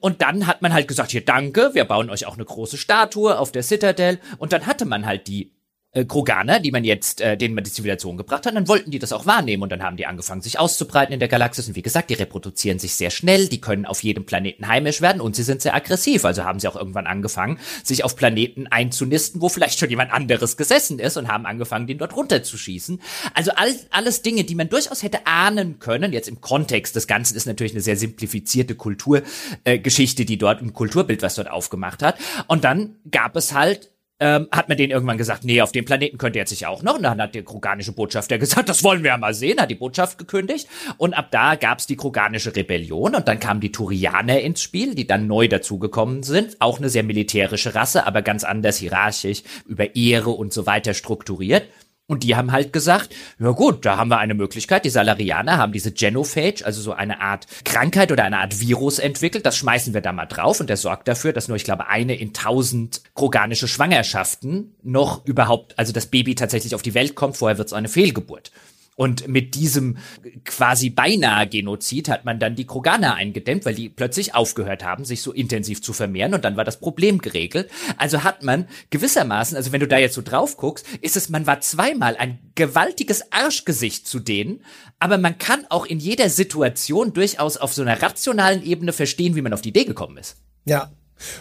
Und 0.02 0.22
dann 0.22 0.46
hat 0.46 0.62
man 0.62 0.74
halt 0.74 0.90
gesagt, 0.90 1.12
hier 1.12 1.24
danke, 1.24 1.72
wir 1.74 1.86
bauen 1.86 2.10
euch 2.10 2.26
auch 2.26 2.36
eine 2.36 2.46
große 2.46 2.78
Statue 2.78 3.40
auf 3.40 3.54
der 3.54 3.64
Citadel. 3.64 4.20
Und 4.38 4.52
dann 4.52 4.66
hatte 4.66 4.86
man 4.86 5.06
halt 5.06 5.28
die 5.28 5.55
äh, 5.96 6.06
Kroganer, 6.06 6.60
die 6.60 6.72
man 6.72 6.84
jetzt, 6.84 7.22
äh, 7.22 7.38
denen 7.38 7.56
man 7.56 7.64
die 7.64 7.72
Zivilisation 7.72 8.18
gebracht 8.18 8.46
hat, 8.46 8.56
dann 8.56 8.68
wollten 8.68 8.92
die 8.92 9.00
das 9.00 9.14
auch 9.14 9.26
wahrnehmen 9.26 9.64
und 9.64 9.72
dann 9.72 9.82
haben 9.82 9.98
die 9.98 10.06
angefangen, 10.06 10.42
sich 10.42 10.60
auszubreiten 10.60 11.14
in 11.14 11.20
der 11.20 11.30
Galaxis 11.30 11.68
und 11.68 11.76
wie 11.76 11.82
gesagt, 11.82 12.10
die 12.10 12.16
reproduzieren 12.16 12.80
sich 12.80 12.96
sehr 12.96 13.10
schnell, 13.10 13.48
die 13.48 13.62
können 13.62 13.86
auf 13.86 14.04
jedem 14.04 14.26
Planeten 14.26 14.68
heimisch 14.68 15.02
werden 15.02 15.22
und 15.22 15.36
sie 15.36 15.44
sind 15.44 15.62
sehr 15.62 15.74
aggressiv, 15.74 16.26
also 16.26 16.44
haben 16.44 16.60
sie 16.60 16.68
auch 16.68 16.76
irgendwann 16.76 17.08
angefangen, 17.08 17.60
sich 17.84 18.04
auf 18.04 18.16
Planeten 18.16 18.68
einzunisten, 18.68 19.42
wo 19.42 19.50
vielleicht 19.50 19.80
schon 19.80 19.90
jemand 19.90 20.12
anderes 20.12 20.58
gesessen 20.58 21.00
ist 21.00 21.18
und 21.18 21.30
haben 21.30 21.46
angefangen, 21.46 21.88
den 21.88 21.98
dort 21.98 22.16
runterzuschießen. 22.16 23.02
Also 23.34 23.52
all, 23.56 23.74
alles 23.92 24.22
Dinge, 24.22 24.44
die 24.44 24.56
man 24.56 24.70
durchaus 24.70 25.02
hätte 25.02 25.26
ahnen 25.26 25.80
können, 25.80 26.12
jetzt 26.12 26.28
im 26.28 26.42
Kontext 26.42 26.96
des 26.96 27.08
Ganzen 27.08 27.38
ist 27.38 27.46
natürlich 27.46 27.74
eine 27.74 27.82
sehr 27.82 27.98
simplifizierte 27.98 28.76
Kulturgeschichte, 28.76 30.24
äh, 30.24 30.26
die 30.26 30.38
dort, 30.38 30.62
ein 30.62 30.74
Kulturbild, 30.74 31.22
was 31.22 31.36
dort 31.36 31.50
aufgemacht 31.50 32.04
hat. 32.04 32.18
Und 32.48 32.64
dann 32.66 32.96
gab 33.10 33.36
es 33.36 33.54
halt 33.54 33.92
ähm, 34.20 34.48
hat 34.52 34.70
man 34.70 34.78
denen 34.78 34.92
irgendwann 34.92 35.18
gesagt, 35.18 35.44
nee, 35.44 35.62
auf 35.62 35.72
dem 35.72 35.84
Planeten 35.84 36.18
könnt 36.18 36.36
ihr 36.36 36.42
jetzt 36.42 36.50
sich 36.50 36.66
auch 36.66 36.84
noch. 36.84 36.96
Und 36.96 37.04
dann 37.04 37.22
hat 37.22 37.36
der 37.36 37.44
kroganische 37.44 37.92
Botschafter 37.92 38.38
gesagt, 38.38 38.70
das 38.70 38.84
wollen 38.84 39.04
wir 39.04 39.12
ja 39.12 39.18
mal 39.18 39.34
sehen, 39.34 39.60
hat 39.60 39.70
die 39.70 39.76
Botschaft 39.76 40.18
gekündigt. 40.18 40.68
Und 40.98 41.14
ab 41.14 41.28
da 41.32 41.56
gab's 41.56 41.88
die 41.88 41.98
kroganische 41.98 42.56
Rebellion 42.56 43.16
und 43.16 43.28
dann 43.28 43.40
kamen 43.40 43.60
die 43.60 43.72
Turianer 43.72 44.40
ins 44.40 44.62
Spiel, 44.62 44.96
die 44.96 45.08
dann 45.08 45.28
neu 45.28 45.48
dazugekommen 45.48 46.24
sind. 46.24 46.56
Auch 46.60 46.78
eine 46.78 46.90
sehr 46.90 47.04
militärische 47.04 47.76
Rasse, 47.76 48.06
aber 48.08 48.22
ganz 48.22 48.44
anders 48.44 48.78
hierarchisch, 48.78 49.44
über 49.66 49.96
Ehre 49.96 50.30
und 50.30 50.54
so 50.54 50.66
weiter 50.66 50.94
strukturiert. 50.94 51.64
Und 52.08 52.24
die 52.24 52.36
haben 52.36 52.52
halt 52.52 52.72
gesagt, 52.72 53.16
ja 53.40 53.50
gut, 53.50 53.84
da 53.84 53.98
haben 53.98 54.10
wir 54.10 54.20
eine 54.20 54.36
Möglichkeit. 54.36 54.86
Die 54.86 54.92
Salarianer 54.92 55.58
haben 55.58 55.72
diese 55.72 55.92
Genophage, 55.92 56.64
also 56.64 56.80
so 56.80 56.94
eine 56.94 57.20
Art 57.20 57.48
Krankheit 57.64 58.12
oder 58.12 58.24
eine 58.24 58.38
Art 58.38 58.60
Virus 58.60 59.00
entwickelt. 59.00 59.46
Das 59.46 59.58
schmeißen 59.58 59.96
wir 59.96 60.02
da 60.02 60.12
mal 60.12 60.28
drauf 60.28 60.60
und 60.60 60.70
der 60.70 60.78
sorgt 60.78 61.08
dafür, 61.08 61.34
dass 61.34 61.48
nur, 61.48 61.58
ich 61.58 61.64
glaube, 61.64 61.88
eine 61.88 62.16
in 62.16 62.32
tausend 62.32 63.02
kroganische 63.16 63.68
Schwangerschaften 63.68 64.76
noch 64.84 65.26
überhaupt, 65.26 65.80
also 65.80 65.94
das 65.94 66.06
Baby 66.06 66.36
tatsächlich 66.36 66.76
auf 66.76 66.84
die 66.84 66.94
Welt 66.94 67.16
kommt. 67.16 67.38
Vorher 67.38 67.58
wird 67.58 67.70
es 67.70 67.74
eine 67.74 67.90
Fehlgeburt. 67.90 68.52
Und 68.96 69.28
mit 69.28 69.56
diesem 69.56 69.98
quasi 70.46 70.90
beinahe 70.90 71.48
Genozid 71.48 72.08
hat 72.08 72.24
man 72.24 72.40
dann 72.40 72.56
die 72.56 72.66
Kroganer 72.66 73.16
eingedämmt, 73.16 73.66
weil 73.66 73.76
die 73.76 73.90
plötzlich 73.90 74.34
aufgehört 74.34 74.86
haben, 74.86 75.04
sich 75.04 75.22
so 75.22 75.34
intensiv 75.34 75.82
zu 75.82 75.92
vermehren 75.92 76.34
und 76.34 76.46
dann 76.46 76.56
war 76.56 76.64
das 76.64 76.80
Problem 76.80 77.18
geregelt. 77.18 77.70
Also 77.98 78.24
hat 78.24 78.44
man 78.44 78.68
gewissermaßen, 78.92 79.58
also 79.58 79.74
wenn 79.74 79.82
du 79.82 79.88
da 79.88 79.98
jetzt 79.98 80.16
so 80.16 80.22
drauf 80.22 80.56
guckst, 80.56 80.86
ist 81.02 81.18
es, 81.18 81.28
man 81.28 81.46
war 81.46 81.60
zweimal 81.60 82.16
ein 82.16 82.40
gewaltiges 82.56 83.34
Arschgesicht 83.34 84.08
zu 84.08 84.20
denen, 84.20 84.64
aber 84.98 85.18
man 85.18 85.38
kann 85.38 85.66
auch 85.70 85.86
in 85.86 86.00
jeder 86.00 86.30
Situation 86.30 87.12
durchaus 87.12 87.58
auf 87.58 87.74
so 87.74 87.82
einer 87.82 88.02
rationalen 88.02 88.64
Ebene 88.64 88.94
verstehen, 88.94 89.36
wie 89.36 89.42
man 89.42 89.54
auf 89.54 89.62
die 89.62 89.70
Idee 89.70 89.84
gekommen 89.84 90.18
ist. 90.18 90.38
Ja, 90.64 90.92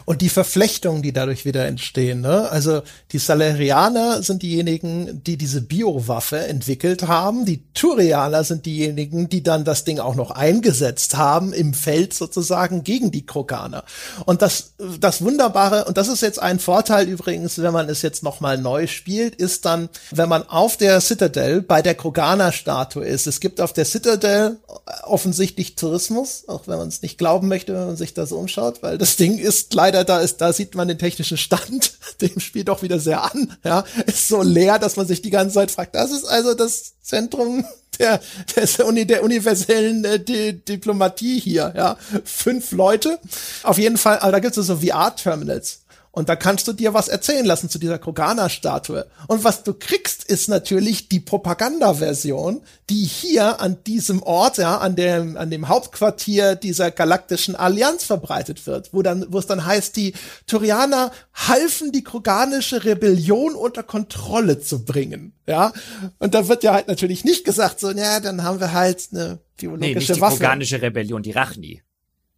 und 0.05 0.21
die 0.21 0.29
Verflechtungen, 0.29 1.03
die 1.03 1.13
dadurch 1.13 1.45
wieder 1.45 1.67
entstehen. 1.67 2.21
Ne? 2.21 2.49
Also 2.51 2.83
die 3.13 3.19
Salarianer 3.19 4.23
sind 4.23 4.43
diejenigen, 4.43 5.23
die 5.25 5.37
diese 5.37 5.63
Biowaffe 5.63 6.39
entwickelt 6.39 7.07
haben. 7.09 7.45
Die 7.45 7.63
Turianer 7.75 8.45
sind 8.45 8.67
diejenigen, 8.67 9.29
die 9.29 9.43
dann 9.43 9.65
das 9.65 9.85
Ding 9.85 9.99
auch 9.99 10.15
noch 10.15 10.31
eingesetzt 10.31 11.17
haben 11.17 11.53
im 11.53 11.75
Feld 11.75 12.15
sozusagen 12.15 12.85
gegen 12.85 13.11
die 13.11 13.27
Kroganer. 13.27 13.85
Und 14.27 14.43
das, 14.43 14.75
das 15.01 15.23
Wunderbare, 15.23 15.85
und 15.85 15.97
das 15.97 16.09
ist 16.09 16.23
jetzt 16.23 16.41
ein 16.41 16.59
Vorteil 16.59 17.09
übrigens, 17.09 17.61
wenn 17.61 17.73
man 17.73 17.89
es 17.89 18.03
jetzt 18.03 18.23
nochmal 18.23 18.59
neu 18.59 18.87
spielt, 18.87 19.35
ist 19.35 19.65
dann, 19.65 19.89
wenn 20.11 20.29
man 20.29 20.49
auf 20.49 20.77
der 20.77 21.01
Citadel 21.01 21.63
bei 21.63 21.83
der 21.83 21.95
Kroganer-Statue 21.95 23.05
ist. 23.05 23.27
Es 23.27 23.41
gibt 23.41 23.61
auf 23.61 23.73
der 23.73 23.85
Citadel 23.85 24.59
offensichtlich 25.03 25.75
Tourismus, 25.75 26.45
auch 26.47 26.67
wenn 26.69 26.79
man 26.79 26.89
es 26.89 27.03
nicht 27.03 27.19
glauben 27.19 27.49
möchte, 27.49 27.75
wenn 27.75 27.87
man 27.87 27.97
sich 27.97 28.15
das 28.15 28.33
umschaut, 28.33 28.83
weil 28.83 28.99
das 28.99 29.17
Ding 29.17 29.39
ist 29.39 29.64
ist 29.65 29.75
leider, 29.75 30.05
da 30.05 30.21
ist, 30.21 30.41
da 30.41 30.53
sieht 30.53 30.75
man 30.75 30.89
den 30.89 30.99
technischen 30.99 31.37
Stand 31.37 31.93
dem 32.21 32.39
Spiel 32.41 32.65
doch 32.65 32.83
wieder 32.83 33.01
sehr 33.01 33.23
an, 33.23 33.57
ja, 33.65 33.85
ist 34.07 34.29
so 34.29 34.43
leer, 34.43 34.79
dass 34.79 34.97
man 34.97 35.07
sich 35.07 35.23
die 35.23 35.31
ganze 35.31 35.55
Zeit 35.55 35.71
fragt, 35.71 35.95
das 35.95 36.11
ist 36.11 36.25
also 36.25 36.55
das 36.55 36.95
Zentrum 37.03 37.65
der, 37.99 38.21
der, 38.57 38.87
Uni, 38.87 39.07
der 39.07 39.23
universellen 39.23 40.05
äh, 40.05 40.19
Di 40.19 40.53
Diplomatie 40.53 41.39
hier, 41.39 41.73
ja. 41.77 41.97
Fünf 42.25 42.73
Leute. 42.73 43.21
Auf 43.63 43.79
jeden 43.79 43.99
Fall, 43.99 44.19
aber 44.19 44.33
da 44.33 44.39
gibt 44.41 44.57
es 44.57 44.67
so 44.67 44.77
VR-Terminals. 44.79 45.84
Und 46.15 46.29
da 46.29 46.37
kannst 46.37 46.69
du 46.69 46.73
dir 46.73 46.95
was 46.95 47.09
erzählen 47.09 47.45
lassen 47.45 47.69
zu 47.69 47.81
dieser 47.81 47.99
Krogana-Statue. 47.99 49.07
Und 49.27 49.43
was 49.43 49.65
du 49.65 49.75
kriegst, 49.75 50.23
ist 50.23 50.49
natürlich 50.49 51.09
die 51.09 51.19
Propaganda-Version, 51.19 52.63
die 52.89 53.05
hier 53.05 53.61
an 53.61 53.79
diesem 53.85 54.23
Ort, 54.23 54.59
ja, 54.59 54.79
an 54.79 54.95
dem, 54.95 55.37
an 55.37 55.51
dem 55.51 55.67
Hauptquartier 55.67 56.55
dieser 56.55 56.93
galaktischen 56.93 57.57
Allianz 57.57 58.05
verbreitet 58.05 58.65
wird, 58.69 58.93
wo 58.93 59.03
dann, 59.03 59.27
wo 59.31 59.41
es 59.41 59.47
dann 59.47 59.67
heißt, 59.67 59.97
die 59.97 60.15
Turianer 60.47 61.11
halfen 61.35 61.91
die 61.91 62.05
kroganische 62.05 62.85
Rebellion 62.85 63.57
unter 63.57 63.83
Kontrolle 63.83 64.61
zu 64.61 64.85
bringen, 64.85 65.33
ja. 65.49 65.73
Und 66.21 66.35
da 66.35 66.47
wird 66.47 66.63
ja 66.63 66.75
halt 66.75 66.87
natürlich 66.87 67.25
nicht 67.25 67.45
gesagt, 67.45 67.81
so, 67.81 67.91
ja, 67.91 68.21
dann 68.21 68.45
haben 68.45 68.61
wir 68.61 68.73
halt 68.73 69.09
eine 69.13 69.41
biologische 69.57 69.91
nee, 69.91 69.95
nicht 69.97 70.15
die 70.15 70.21
Waffe. 70.21 70.37
Die 70.37 70.43
kroganische 70.43 70.81
Rebellion, 70.81 71.23
die 71.25 71.33
Rachni. 71.33 71.83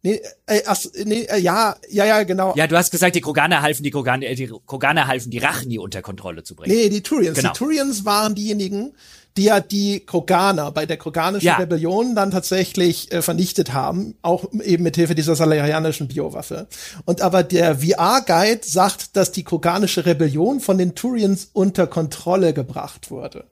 Nee, 0.03 0.21
äh, 0.45 0.61
ach, 0.67 0.77
nee, 1.05 1.23
äh, 1.23 1.39
ja, 1.39 1.75
ja, 1.89 2.05
ja, 2.05 2.23
genau. 2.23 2.53
Ja, 2.55 2.67
du 2.67 2.77
hast 2.77 2.91
gesagt, 2.91 3.15
die 3.15 3.21
Kroganer 3.21 3.61
halfen 3.61 3.83
die 3.83 3.91
Kroganer, 3.91 4.27
äh, 4.27 4.35
die 4.35 4.47
Kroganer 4.47 5.07
halfen 5.07 5.31
die 5.31 5.39
Rachni 5.39 5.79
unter 5.79 6.01
Kontrolle 6.01 6.43
zu 6.43 6.55
bringen. 6.55 6.75
Nee, 6.75 6.89
die 6.89 7.01
Turians. 7.01 7.37
Genau. 7.37 7.51
Die 7.51 7.57
Turians 7.57 8.05
waren 8.05 8.35
diejenigen, 8.35 8.93
die 9.37 9.45
ja 9.45 9.59
die 9.59 10.01
Kroganer 10.05 10.71
bei 10.71 10.85
der 10.85 10.97
kroganischen 10.97 11.47
ja. 11.47 11.57
Rebellion 11.57 12.15
dann 12.15 12.31
tatsächlich 12.31 13.11
äh, 13.11 13.21
vernichtet 13.21 13.73
haben, 13.73 14.15
auch 14.21 14.45
eben 14.63 14.83
mit 14.83 14.95
Hilfe 14.95 15.15
dieser 15.15 15.35
salarianischen 15.35 16.07
Biowaffe. 16.07 16.67
Und 17.05 17.21
aber 17.21 17.43
der 17.43 17.79
VR-Guide 17.79 18.61
sagt, 18.63 19.15
dass 19.15 19.31
die 19.31 19.43
kroganische 19.43 20.05
Rebellion 20.05 20.59
von 20.59 20.77
den 20.77 20.95
Turians 20.95 21.49
unter 21.53 21.87
Kontrolle 21.87 22.53
gebracht 22.53 23.09
wurde. 23.11 23.45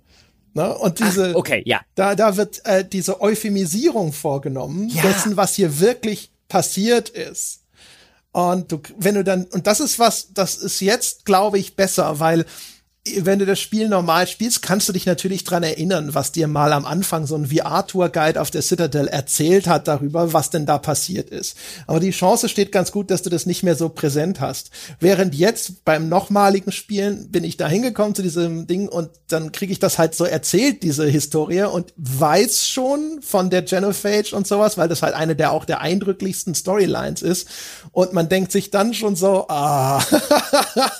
Ne? 0.53 0.73
Und 0.75 0.99
diese, 0.99 1.31
Ach, 1.31 1.35
okay, 1.35 1.61
ja. 1.65 1.81
Da, 1.95 2.15
da 2.15 2.37
wird 2.37 2.65
äh, 2.65 2.87
diese 2.87 3.21
Euphemisierung 3.21 4.13
vorgenommen 4.13 4.89
ja. 4.89 5.01
dessen, 5.01 5.37
was 5.37 5.53
hier 5.53 5.79
wirklich 5.79 6.31
passiert 6.47 7.09
ist. 7.09 7.61
Und 8.31 8.71
du, 8.71 8.81
wenn 8.97 9.15
du 9.15 9.23
dann, 9.23 9.45
und 9.45 9.65
das 9.65 9.79
ist 9.79 9.97
was, 9.97 10.33
das 10.33 10.57
ist 10.57 10.81
jetzt, 10.81 11.25
glaube 11.25 11.57
ich, 11.57 11.75
besser, 11.75 12.19
weil 12.19 12.45
wenn 13.21 13.37
du 13.37 13.45
das 13.45 13.59
Spiel 13.59 13.87
normal 13.87 14.27
spielst, 14.27 14.63
kannst 14.63 14.89
du 14.89 14.93
dich 14.93 15.05
natürlich 15.05 15.43
dran 15.43 15.61
erinnern, 15.61 16.15
was 16.15 16.31
dir 16.31 16.47
mal 16.47 16.73
am 16.73 16.85
Anfang 16.85 17.27
so 17.27 17.35
ein 17.35 17.45
VR-Tour-Guide 17.45 18.41
auf 18.41 18.49
der 18.49 18.63
Citadel 18.63 19.07
erzählt 19.07 19.67
hat 19.67 19.87
darüber, 19.87 20.33
was 20.33 20.49
denn 20.49 20.65
da 20.65 20.79
passiert 20.79 21.29
ist. 21.29 21.55
Aber 21.85 21.99
die 21.99 22.09
Chance 22.09 22.49
steht 22.49 22.71
ganz 22.71 22.91
gut, 22.91 23.11
dass 23.11 23.21
du 23.21 23.29
das 23.29 23.45
nicht 23.45 23.61
mehr 23.61 23.75
so 23.75 23.89
präsent 23.89 24.39
hast. 24.41 24.71
Während 24.99 25.35
jetzt 25.35 25.85
beim 25.85 26.09
nochmaligen 26.09 26.71
Spielen 26.71 27.29
bin 27.29 27.43
ich 27.43 27.57
da 27.57 27.67
hingekommen 27.67 28.15
zu 28.15 28.23
diesem 28.23 28.65
Ding 28.65 28.89
und 28.89 29.09
dann 29.27 29.51
kriege 29.51 29.71
ich 29.71 29.79
das 29.79 29.99
halt 29.99 30.15
so 30.15 30.25
erzählt, 30.25 30.81
diese 30.81 31.05
Historie, 31.05 31.63
und 31.63 31.93
weiß 31.97 32.67
schon 32.67 33.19
von 33.21 33.51
der 33.51 33.61
Genophage 33.61 34.35
und 34.35 34.47
sowas, 34.47 34.77
weil 34.77 34.87
das 34.87 35.03
halt 35.03 35.13
eine 35.13 35.35
der 35.35 35.51
auch 35.51 35.65
der 35.65 35.81
eindrücklichsten 35.81 36.55
Storylines 36.55 37.21
ist. 37.21 37.47
Und 37.91 38.13
man 38.13 38.29
denkt 38.29 38.51
sich 38.51 38.71
dann 38.71 38.95
schon 38.95 39.15
so, 39.15 39.45
ah, 39.47 40.03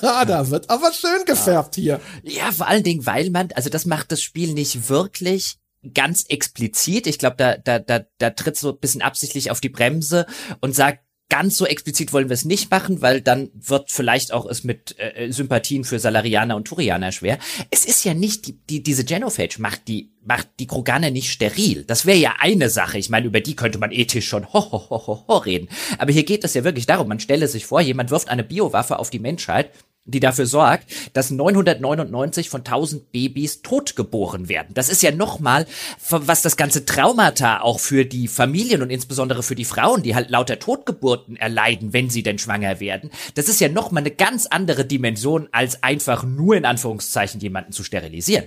da 0.00 0.50
wird 0.50 0.70
aber 0.70 0.92
schön 0.92 1.24
gefärbt 1.24 1.74
hier. 1.74 1.95
Ja, 2.22 2.52
vor 2.52 2.68
allen 2.68 2.82
Dingen, 2.82 3.06
weil 3.06 3.30
man, 3.30 3.48
also 3.54 3.70
das 3.70 3.86
macht 3.86 4.12
das 4.12 4.22
Spiel 4.22 4.52
nicht 4.52 4.88
wirklich 4.88 5.58
ganz 5.94 6.24
explizit. 6.28 7.06
Ich 7.06 7.18
glaube, 7.18 7.36
da, 7.36 7.58
da, 7.58 7.78
da, 7.78 8.04
da 8.18 8.30
tritt 8.30 8.56
so 8.56 8.70
ein 8.70 8.78
bisschen 8.78 9.02
absichtlich 9.02 9.50
auf 9.50 9.60
die 9.60 9.68
Bremse 9.68 10.26
und 10.60 10.74
sagt, 10.74 11.00
ganz 11.28 11.56
so 11.56 11.66
explizit 11.66 12.12
wollen 12.12 12.28
wir 12.28 12.34
es 12.34 12.44
nicht 12.44 12.70
machen, 12.70 13.02
weil 13.02 13.20
dann 13.20 13.50
wird 13.54 13.90
vielleicht 13.90 14.32
auch 14.32 14.46
es 14.46 14.62
mit 14.62 14.96
äh, 14.98 15.30
Sympathien 15.32 15.84
für 15.84 15.98
Salarianer 15.98 16.54
und 16.54 16.68
Turianer 16.68 17.10
schwer. 17.10 17.38
Es 17.70 17.84
ist 17.84 18.04
ja 18.04 18.14
nicht 18.14 18.46
die, 18.46 18.52
die 18.52 18.82
diese 18.82 19.04
Genophage 19.04 19.60
macht 19.60 19.88
die 19.88 20.12
macht 20.26 20.48
die 20.58 20.66
Kroganer 20.66 21.10
nicht 21.10 21.30
steril. 21.30 21.84
Das 21.84 22.04
wäre 22.04 22.18
ja 22.18 22.34
eine 22.40 22.68
Sache. 22.68 22.98
Ich 22.98 23.10
meine, 23.10 23.26
über 23.26 23.40
die 23.40 23.54
könnte 23.54 23.78
man 23.78 23.92
ethisch 23.92 24.26
schon 24.26 24.52
ho, 24.52 24.72
ho, 24.72 24.90
ho, 24.90 25.06
ho, 25.06 25.24
ho 25.28 25.36
reden. 25.36 25.68
Aber 25.98 26.12
hier 26.12 26.24
geht 26.24 26.44
es 26.44 26.54
ja 26.54 26.64
wirklich 26.64 26.86
darum, 26.86 27.06
man 27.08 27.20
stelle 27.20 27.46
sich 27.46 27.64
vor, 27.66 27.80
jemand 27.80 28.10
wirft 28.10 28.28
eine 28.28 28.42
Biowaffe 28.42 28.98
auf 28.98 29.10
die 29.10 29.20
Menschheit 29.20 29.70
die 30.06 30.20
dafür 30.20 30.46
sorgt, 30.46 30.86
dass 31.12 31.30
999 31.30 32.48
von 32.48 32.60
1000 32.60 33.12
Babys 33.12 33.62
totgeboren 33.62 34.48
werden. 34.48 34.74
Das 34.74 34.88
ist 34.88 35.02
ja 35.02 35.10
nochmal, 35.10 35.66
was 36.08 36.42
das 36.42 36.56
ganze 36.56 36.84
Traumata 36.84 37.60
auch 37.60 37.80
für 37.80 38.04
die 38.04 38.28
Familien 38.28 38.82
und 38.82 38.90
insbesondere 38.90 39.42
für 39.42 39.54
die 39.54 39.64
Frauen, 39.64 40.02
die 40.02 40.14
halt 40.14 40.30
lauter 40.30 40.58
Totgeburten 40.58 41.36
erleiden, 41.36 41.92
wenn 41.92 42.10
sie 42.10 42.22
denn 42.22 42.38
schwanger 42.38 42.80
werden. 42.80 43.10
Das 43.34 43.48
ist 43.48 43.60
ja 43.60 43.68
nochmal 43.68 44.02
eine 44.02 44.12
ganz 44.12 44.46
andere 44.46 44.84
Dimension, 44.84 45.48
als 45.52 45.82
einfach 45.82 46.24
nur 46.24 46.56
in 46.56 46.64
Anführungszeichen 46.64 47.40
jemanden 47.40 47.72
zu 47.72 47.82
sterilisieren. 47.84 48.46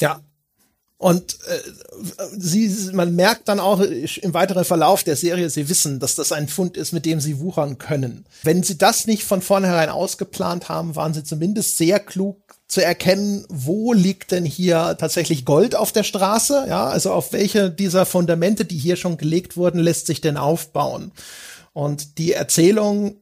Ja, 0.00 0.22
und 1.02 1.38
äh, 1.48 1.58
sie, 2.38 2.92
man 2.92 3.16
merkt 3.16 3.48
dann 3.48 3.58
auch 3.58 3.80
im 3.80 4.34
weiteren 4.34 4.64
Verlauf 4.64 5.02
der 5.02 5.16
Serie, 5.16 5.50
sie 5.50 5.68
wissen, 5.68 5.98
dass 5.98 6.14
das 6.14 6.30
ein 6.30 6.46
Fund 6.46 6.76
ist, 6.76 6.92
mit 6.92 7.06
dem 7.06 7.18
sie 7.18 7.40
wuchern 7.40 7.78
können. 7.78 8.24
Wenn 8.44 8.62
sie 8.62 8.78
das 8.78 9.08
nicht 9.08 9.24
von 9.24 9.42
vornherein 9.42 9.88
ausgeplant 9.88 10.68
haben, 10.68 10.94
waren 10.94 11.12
sie 11.12 11.24
zumindest 11.24 11.76
sehr 11.76 11.98
klug 11.98 12.38
zu 12.68 12.84
erkennen, 12.84 13.44
wo 13.48 13.92
liegt 13.92 14.30
denn 14.30 14.44
hier 14.44 14.96
tatsächlich 14.96 15.44
Gold 15.44 15.74
auf 15.74 15.90
der 15.90 16.04
Straße, 16.04 16.66
ja, 16.68 16.86
also 16.86 17.12
auf 17.12 17.32
welche 17.32 17.68
dieser 17.68 18.06
Fundamente, 18.06 18.64
die 18.64 18.78
hier 18.78 18.94
schon 18.94 19.16
gelegt 19.16 19.56
wurden, 19.56 19.80
lässt 19.80 20.06
sich 20.06 20.20
denn 20.20 20.36
aufbauen. 20.36 21.10
Und 21.72 22.18
die 22.18 22.32
Erzählung 22.32 23.16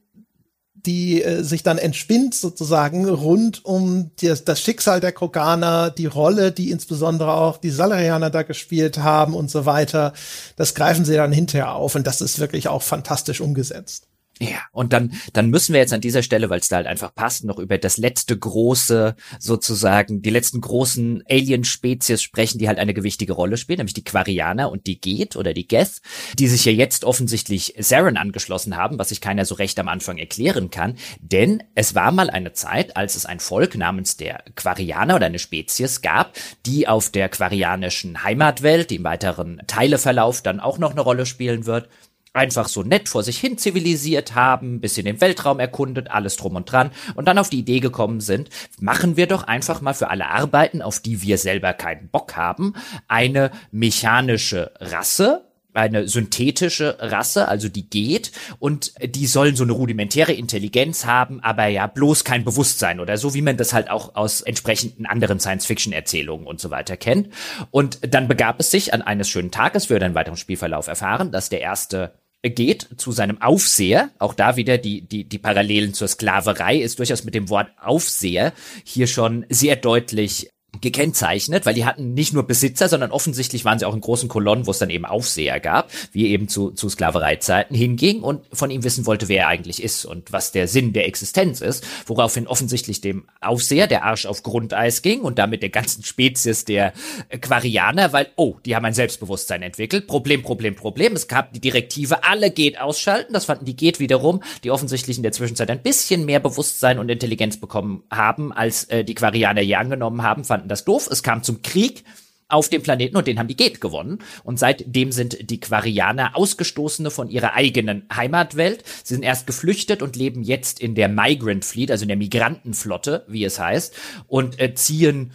die 0.87 1.23
äh, 1.23 1.43
sich 1.43 1.63
dann 1.63 1.79
entspinnt 1.79 2.35
sozusagen 2.35 3.09
rund 3.09 3.65
um 3.65 4.11
die, 4.21 4.33
das 4.45 4.61
Schicksal 4.61 5.01
der 5.01 5.13
Kroganer, 5.13 5.91
die 5.91 6.07
Rolle, 6.07 6.53
die 6.53 6.71
insbesondere 6.71 7.35
auch 7.35 7.59
die 7.59 7.71
Salarianer 7.71 8.31
da 8.31 8.43
gespielt 8.43 8.99
haben 8.99 9.35
und 9.35 9.51
so 9.51 9.67
weiter. 9.67 10.13
Das 10.57 10.75
greifen 10.75 11.05
sie 11.05 11.15
dann 11.15 11.33
hinterher 11.33 11.75
auf 11.75 11.95
und 11.95 12.07
das 12.07 12.21
ist 12.21 12.39
wirklich 12.39 12.69
auch 12.69 12.83
fantastisch 12.83 13.41
umgesetzt. 13.41 14.10
Ja, 14.43 14.61
und 14.73 14.95
dann, 14.95 15.13
dann 15.35 15.51
müssen 15.51 15.75
wir 15.75 15.81
jetzt 15.81 15.93
an 15.93 16.01
dieser 16.01 16.23
Stelle, 16.23 16.49
weil 16.49 16.61
es 16.61 16.69
da 16.69 16.77
halt 16.77 16.87
einfach 16.87 17.15
passt, 17.15 17.45
noch 17.45 17.59
über 17.59 17.77
das 17.77 17.99
letzte 17.99 18.39
große, 18.39 19.15
sozusagen, 19.39 20.23
die 20.23 20.31
letzten 20.31 20.63
großen 20.63 21.23
Alien-Spezies 21.29 22.23
sprechen, 22.23 22.59
die 22.59 22.67
halt 22.67 22.79
eine 22.79 22.95
gewichtige 22.95 23.35
Rolle 23.35 23.59
spielen, 23.59 23.79
nämlich 23.79 23.93
die 23.93 24.05
Quarianer 24.05 24.73
und 24.73 24.87
die 24.87 24.99
Geth 24.99 25.37
oder 25.37 25.53
die 25.53 25.69
Geth, 25.69 26.01
die 26.39 26.49
sich 26.49 26.65
ja 26.65 26.73
jetzt 26.73 27.05
offensichtlich 27.05 27.75
Saren 27.79 28.17
angeschlossen 28.17 28.79
haben, 28.79 28.99
was 28.99 29.11
sich 29.11 29.21
keiner 29.21 29.45
so 29.45 29.57
recht 29.57 29.79
am 29.79 29.89
Anfang 29.89 30.17
erklären 30.17 30.71
kann. 30.71 30.97
Denn 31.21 31.63
es 31.75 31.95
war 31.95 32.11
mal 32.11 32.31
eine 32.31 32.55
Zeit, 32.55 32.97
als 32.97 33.17
es 33.17 33.27
ein 33.27 33.41
Volk 33.41 33.77
namens 33.77 34.17
der 34.17 34.43
Quarianer 34.57 35.17
oder 35.17 35.27
eine 35.27 35.39
Spezies 35.39 36.01
gab, 36.01 36.33
die 36.65 36.89
auf 36.89 37.11
der 37.11 37.29
quarianischen 37.29 38.25
Heimatwelt, 38.25 38.89
die 38.89 38.97
im 38.97 39.05
weiteren 39.05 39.61
Teileverlauf 39.67 40.41
dann 40.41 40.61
auch 40.61 40.79
noch 40.79 40.93
eine 40.93 41.03
Rolle 41.03 41.27
spielen 41.27 41.67
wird, 41.67 41.91
einfach 42.33 42.69
so 42.69 42.83
nett 42.83 43.09
vor 43.09 43.23
sich 43.23 43.39
hin 43.39 43.59
zivilisiert 43.59 44.35
haben, 44.35 44.81
bisschen 44.81 45.05
den 45.05 45.21
Weltraum 45.21 45.59
erkundet, 45.59 46.11
alles 46.11 46.37
drum 46.37 46.57
und 46.57 46.71
dran 46.71 46.91
und 47.15 47.27
dann 47.27 47.39
auf 47.39 47.51
die 47.51 47.59
Idee 47.59 47.81
gekommen 47.81 48.21
sind, 48.21 48.49
machen 48.79 49.17
wir 49.17 49.27
doch 49.27 49.45
einfach 49.45 49.81
mal 49.81 49.95
für 49.95 50.11
alle 50.11 50.29
Arbeiten, 50.29 50.83
auf 50.83 51.01
die 51.01 51.23
wir 51.23 51.39
selber 51.39 51.73
keinen 51.73 52.09
Bock 52.09 52.37
haben, 52.37 52.75
eine 53.09 53.51
mechanische 53.73 54.73
Rasse, 54.79 55.50
eine 55.75 56.09
synthetische 56.09 56.97
Rasse, 57.01 57.49
also 57.49 57.69
die 57.69 57.89
geht 57.89 58.33
und 58.59 58.93
die 59.03 59.27
sollen 59.27 59.57
so 59.57 59.65
eine 59.65 59.73
rudimentäre 59.73 60.33
Intelligenz 60.33 61.05
haben, 61.05 61.41
aber 61.41 61.67
ja 61.67 61.87
bloß 61.87 62.25
kein 62.25 62.45
Bewusstsein 62.45 63.01
oder 63.01 63.17
so, 63.17 63.35
wie 63.35 63.43
man 63.43 63.57
das 63.57 63.73
halt 63.73 63.91
auch 63.91 64.15
aus 64.15 64.41
entsprechenden 64.41 65.07
anderen 65.07 65.41
Science-Fiction-Erzählungen 65.41 66.47
und 66.47 66.61
so 66.61 66.71
weiter 66.71 66.97
kennt. 66.97 67.29
Und 67.71 67.99
dann 68.13 68.29
begab 68.29 68.61
es 68.61 68.71
sich 68.71 68.95
an 68.95 69.03
eines 69.03 69.29
schönen 69.29 69.51
Tages, 69.51 69.91
wir 69.91 69.99
dann 69.99 70.15
weiteren 70.15 70.37
Spielverlauf 70.37 70.87
erfahren, 70.87 71.33
dass 71.33 71.49
der 71.49 71.61
erste 71.61 72.13
geht 72.43 72.89
zu 72.97 73.13
seinem 73.13 73.43
Aufseher, 73.43 74.11
auch 74.19 74.33
da 74.33 74.57
wieder 74.57 74.79
die, 74.79 75.03
die, 75.03 75.25
die 75.25 75.39
Parallelen 75.39 75.93
zur 75.93 76.09
Sklaverei 76.09 76.79
ist 76.79 76.99
durchaus 76.99 77.25
mit 77.25 77.35
dem 77.35 77.51
Wort 77.51 77.71
Aufseher 77.79 78.55
hier 78.85 79.07
schon 79.07 79.45
sehr 79.51 79.77
deutlich 79.77 80.51
gekennzeichnet, 80.81 81.67
weil 81.67 81.75
die 81.75 81.85
hatten 81.85 82.15
nicht 82.15 82.33
nur 82.33 82.47
Besitzer, 82.47 82.89
sondern 82.89 83.11
offensichtlich 83.11 83.65
waren 83.65 83.79
sie 83.79 83.87
auch 83.87 83.95
in 83.95 84.01
großen 84.01 84.29
Kolonnen, 84.29 84.67
wo 84.67 84.71
es 84.71 84.79
dann 84.79 84.91
eben 84.91 85.05
Aufseher 85.05 85.61
gab, 85.61 85.91
wie 86.13 86.29
eben 86.29 86.49
zu, 86.49 86.71
zu 86.71 86.89
Sklavereizeiten 86.89 87.77
hinging 87.77 88.23
und 88.23 88.45
von 88.53 88.71
ihm 88.71 88.85
wissen 88.85 89.07
wollte, 89.07 89.29
wer 89.29 89.43
er 89.43 89.49
eigentlich 89.49 89.83
ist 89.83 90.05
und 90.05 90.33
was 90.33 90.53
der 90.53 90.69
Sinn 90.69 90.93
der 90.93 91.07
Existenz 91.07 91.61
ist, 91.61 91.87
woraufhin 92.07 92.47
offensichtlich 92.47 93.01
dem 93.01 93.25
Aufseher 93.41 93.87
der 93.87 94.05
Arsch 94.05 94.27
auf 94.27 94.43
Grundeis 94.43 95.03
ging 95.03 95.21
und 95.21 95.39
damit 95.39 95.63
der 95.63 95.71
ganzen 95.71 96.03
Spezies 96.05 96.65
der 96.65 96.93
Quarianer, 97.41 98.13
weil, 98.13 98.29
oh, 98.37 98.57
die 98.65 98.75
haben 98.75 98.85
ein 98.85 98.95
Selbstbewusstsein 98.95 99.63
entwickelt. 99.63 100.07
Problem, 100.07 100.43
Problem, 100.43 100.75
Problem. 100.75 101.15
Es 101.15 101.29
gab 101.29 101.53
die 101.53 101.61
Direktive, 101.61 102.25
alle 102.25 102.51
geht 102.51 102.81
ausschalten. 102.81 103.33
Das 103.33 103.45
fanden 103.45 103.65
die 103.65 103.77
geht 103.77 104.01
wiederum, 104.01 104.43
die 104.65 104.71
offensichtlich 104.71 105.17
in 105.17 105.23
der 105.23 105.33
Zwischenzeit 105.33 105.71
ein 105.71 105.83
bisschen 105.83 106.25
mehr 106.25 106.41
Bewusstsein 106.41 106.99
und 106.99 107.09
Intelligenz 107.09 107.59
bekommen 107.59 108.03
haben, 108.11 108.53
als 108.53 108.85
äh, 108.85 109.05
die 109.05 109.15
Quarianer 109.15 109.61
je 109.61 109.75
angenommen 109.75 110.23
haben, 110.23 110.45
fanden 110.45 110.69
das 110.71 110.85
doof. 110.85 111.09
Es 111.11 111.23
kam 111.23 111.43
zum 111.43 111.63
Krieg 111.63 112.05
auf 112.51 112.69
dem 112.69 112.83
Planeten 112.83 113.17
und 113.17 113.27
den 113.27 113.39
haben 113.39 113.49
die 113.49 113.57
Geth 113.57 113.81
gewonnen. 113.81 114.19
Und 114.45 114.59
seitdem 114.59 115.13
sind 115.13 115.51
die 115.51 115.61
Quarianer 115.61 116.37
Ausgestoßene 116.37 117.11
von 117.11 117.31
ihrer 117.31 117.55
eigenen 117.55 118.07
Heimatwelt. 118.15 118.85
Sie 119.05 119.15
sind 119.15 119.23
erst 119.23 119.47
geflüchtet 119.47 120.03
und 120.03 120.17
leben 120.17 120.43
jetzt 120.43 120.81
in 120.81 120.95
der 120.95 121.09
Migrant 121.09 121.65
Fleet, 121.65 121.91
also 121.91 122.03
in 122.03 122.09
der 122.09 122.17
Migrantenflotte, 122.17 123.25
wie 123.29 123.45
es 123.45 123.59
heißt, 123.59 123.95
und 124.27 124.61
äh, 124.61 124.75
ziehen 124.75 125.33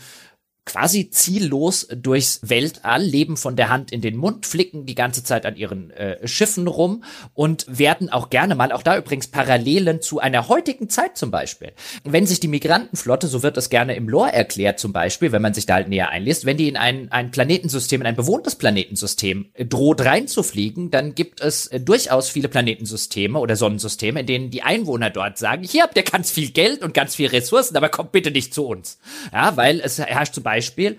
quasi 0.65 1.11
ziellos 1.11 1.87
durchs 1.95 2.39
Weltall, 2.41 3.03
leben 3.03 3.37
von 3.37 3.55
der 3.55 3.69
Hand 3.69 3.91
in 3.91 4.01
den 4.01 4.17
Mund, 4.17 4.47
flicken 4.47 4.85
die 4.85 4.95
ganze 4.95 5.23
Zeit 5.23 5.45
an 5.45 5.55
ihren 5.55 5.91
äh, 5.91 6.27
Schiffen 6.27 6.67
rum 6.67 7.03
und 7.35 7.65
werden 7.67 8.09
auch 8.09 8.31
gerne 8.31 8.55
mal, 8.55 8.71
auch 8.71 8.81
da 8.81 8.97
übrigens 8.97 9.27
Parallelen 9.27 10.01
zu 10.01 10.19
einer 10.19 10.49
heutigen 10.49 10.89
Zeit 10.89 11.17
zum 11.17 11.29
Beispiel. 11.29 11.71
Wenn 12.03 12.25
sich 12.25 12.39
die 12.39 12.47
Migrantenflotte, 12.47 13.27
so 13.27 13.43
wird 13.43 13.57
das 13.57 13.69
gerne 13.69 13.95
im 13.95 14.09
Lore 14.09 14.33
erklärt 14.33 14.79
zum 14.79 14.91
Beispiel, 14.91 15.31
wenn 15.31 15.41
man 15.41 15.53
sich 15.53 15.67
da 15.67 15.75
halt 15.75 15.87
näher 15.87 16.09
einliest, 16.09 16.45
wenn 16.45 16.57
die 16.57 16.67
in 16.67 16.77
ein, 16.77 17.11
ein 17.11 17.29
Planetensystem, 17.29 18.01
in 18.01 18.07
ein 18.07 18.15
bewohntes 18.15 18.55
Planetensystem 18.55 19.45
äh, 19.53 19.65
droht 19.65 20.03
reinzufliegen, 20.03 20.89
dann 20.89 21.13
gibt 21.13 21.41
es 21.41 21.67
äh, 21.67 21.79
durchaus 21.79 22.29
viele 22.29 22.47
Planetensysteme 22.47 23.37
oder 23.37 23.55
Sonnensysteme, 23.55 24.21
in 24.21 24.25
denen 24.25 24.49
die 24.49 24.63
Einwohner 24.63 25.11
dort 25.11 25.37
sagen, 25.37 25.63
hier 25.63 25.83
habt 25.83 25.95
ihr 25.95 26.03
ganz 26.03 26.31
viel 26.31 26.49
Geld 26.49 26.83
und 26.83 26.95
ganz 26.95 27.15
viel 27.15 27.27
Ressourcen, 27.27 27.77
aber 27.77 27.89
kommt 27.89 28.11
bitte 28.11 28.31
nicht 28.31 28.53
zu 28.53 28.65
uns. 28.65 28.97
Ja, 29.31 29.55
weil 29.57 29.79
es 29.79 29.99
herrscht 29.99 30.33
zum 30.33 30.43
Beispiel 30.43 30.54
Beispiel 30.55 30.97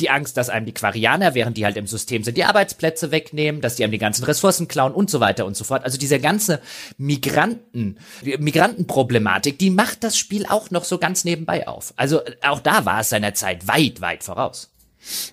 die 0.00 0.08
Angst, 0.08 0.36
dass 0.36 0.48
einem 0.48 0.66
die 0.66 0.72
Quarianer, 0.72 1.34
während 1.34 1.56
die 1.56 1.64
halt 1.64 1.76
im 1.76 1.86
System 1.86 2.24
sind, 2.24 2.36
die 2.36 2.44
Arbeitsplätze 2.44 3.10
wegnehmen, 3.10 3.60
dass 3.60 3.76
die 3.76 3.84
einem 3.84 3.92
die 3.92 3.98
ganzen 3.98 4.24
Ressourcen 4.24 4.68
klauen 4.68 4.94
und 4.94 5.10
so 5.10 5.20
weiter 5.20 5.44
und 5.44 5.56
so 5.56 5.64
fort. 5.64 5.84
Also 5.84 5.98
diese 5.98 6.18
ganze 6.20 6.60
Migranten, 6.96 7.98
Migrantenproblematik, 8.22 9.58
die 9.58 9.70
macht 9.70 10.04
das 10.04 10.16
Spiel 10.16 10.46
auch 10.46 10.70
noch 10.70 10.84
so 10.84 10.98
ganz 10.98 11.24
nebenbei 11.24 11.68
auf. 11.68 11.92
Also 11.96 12.22
auch 12.42 12.60
da 12.60 12.86
war 12.86 13.00
es 13.00 13.10
seiner 13.10 13.34
Zeit 13.34 13.68
weit, 13.68 14.00
weit 14.00 14.24
voraus. 14.24 14.70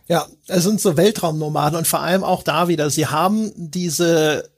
Ja, 0.08 0.28
es 0.48 0.64
sind 0.64 0.82
so 0.82 0.98
Weltraumnomaden 0.98 1.78
und 1.78 1.88
vor 1.88 2.02
allem 2.02 2.26
auch 2.26 2.44
da 2.44 2.68
wieder, 2.68 2.90
sie 2.90 3.08
haben 3.08 3.54
diese 3.56 4.51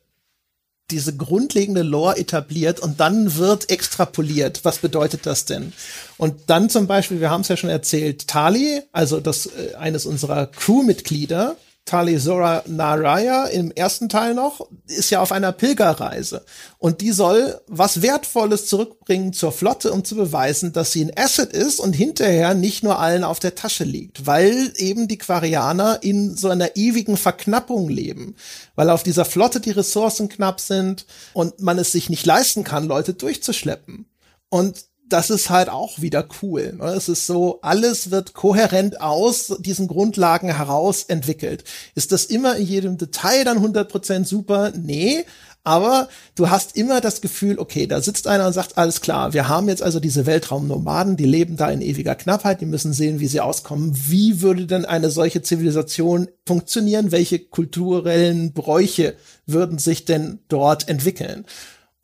diese 0.91 1.15
grundlegende 1.15 1.81
Lore 1.81 2.17
etabliert 2.17 2.79
und 2.79 2.99
dann 2.99 3.35
wird 3.35 3.69
extrapoliert. 3.69 4.61
Was 4.63 4.79
bedeutet 4.79 5.25
das 5.25 5.45
denn? 5.45 5.73
Und 6.17 6.35
dann 6.47 6.69
zum 6.69 6.87
Beispiel, 6.87 7.19
wir 7.19 7.29
haben 7.29 7.41
es 7.41 7.47
ja 7.47 7.57
schon 7.57 7.69
erzählt, 7.69 8.27
Tali, 8.27 8.81
also 8.91 9.19
das 9.19 9.47
äh, 9.47 9.75
eines 9.75 10.05
unserer 10.05 10.47
Crewmitglieder, 10.47 11.55
Tali 11.85 12.17
Zora 12.17 12.63
Naraya 12.65 13.45
im 13.45 13.69
ersten 13.71 14.07
Teil 14.07 14.33
noch, 14.33 14.69
ist 14.87 15.09
ja 15.09 15.19
auf 15.19 15.33
einer 15.33 15.51
Pilgerreise. 15.51 16.45
Und 16.77 17.01
die 17.01 17.11
soll 17.11 17.59
was 17.67 18.01
Wertvolles 18.01 18.67
zurückbringen 18.67 19.33
zur 19.33 19.51
Flotte, 19.51 19.91
um 19.91 20.05
zu 20.05 20.15
beweisen, 20.15 20.71
dass 20.71 20.93
sie 20.93 21.03
ein 21.03 21.11
Asset 21.17 21.51
ist 21.51 21.79
und 21.79 21.91
hinterher 21.91 22.53
nicht 22.53 22.83
nur 22.83 22.99
allen 22.99 23.25
auf 23.25 23.39
der 23.39 23.55
Tasche 23.55 23.83
liegt. 23.83 24.25
Weil 24.25 24.71
eben 24.77 25.09
die 25.09 25.17
Quarianer 25.17 25.99
in 26.01 26.37
so 26.37 26.47
einer 26.47 26.77
ewigen 26.77 27.17
Verknappung 27.17 27.89
leben. 27.89 28.35
Weil 28.75 28.89
auf 28.89 29.03
dieser 29.03 29.25
Flotte 29.25 29.59
die 29.59 29.71
Ressourcen 29.71 30.29
knapp 30.29 30.61
sind 30.61 31.05
und 31.33 31.59
man 31.59 31.77
es 31.77 31.91
sich 31.91 32.09
nicht 32.09 32.25
leisten 32.25 32.63
kann, 32.63 32.87
Leute 32.87 33.13
durchzuschleppen. 33.13 34.05
Und 34.47 34.85
das 35.09 35.29
ist 35.29 35.49
halt 35.49 35.69
auch 35.69 36.01
wieder 36.01 36.25
cool. 36.41 36.73
Ne? 36.77 36.85
Es 36.85 37.09
ist 37.09 37.27
so, 37.27 37.59
alles 37.61 38.11
wird 38.11 38.33
kohärent 38.33 39.01
aus 39.01 39.55
diesen 39.59 39.87
Grundlagen 39.87 40.49
heraus 40.55 41.03
entwickelt. 41.03 41.63
Ist 41.95 42.11
das 42.11 42.25
immer 42.25 42.55
in 42.55 42.65
jedem 42.65 42.97
Detail 42.97 43.43
dann 43.43 43.63
100% 43.63 44.25
super? 44.25 44.71
Nee. 44.75 45.25
Aber 45.65 46.09
du 46.35 46.49
hast 46.49 46.75
immer 46.75 46.99
das 46.99 47.21
Gefühl, 47.21 47.57
okay, 47.57 47.87
da 47.87 48.01
sitzt 48.01 48.27
einer 48.27 48.47
und 48.47 48.53
sagt, 48.53 48.77
alles 48.77 48.99
klar, 48.99 49.31
wir 49.33 49.47
haben 49.47 49.69
jetzt 49.69 49.81
also 49.81 50.01
diese 50.01 50.25
Weltraumnomaden, 50.25 51.15
die 51.15 51.25
leben 51.25 51.55
da 51.55 51.69
in 51.71 51.81
ewiger 51.81 52.15
Knappheit, 52.15 52.59
die 52.59 52.65
müssen 52.65 52.91
sehen, 52.91 53.21
wie 53.21 53.27
sie 53.27 53.39
auskommen. 53.39 53.93
Wie 53.95 54.41
würde 54.41 54.65
denn 54.65 54.83
eine 54.83 55.09
solche 55.09 55.41
Zivilisation 55.41 56.27
funktionieren? 56.45 57.13
Welche 57.13 57.39
kulturellen 57.39 58.51
Bräuche 58.51 59.15
würden 59.45 59.77
sich 59.77 60.03
denn 60.03 60.39
dort 60.49 60.89
entwickeln? 60.89 61.45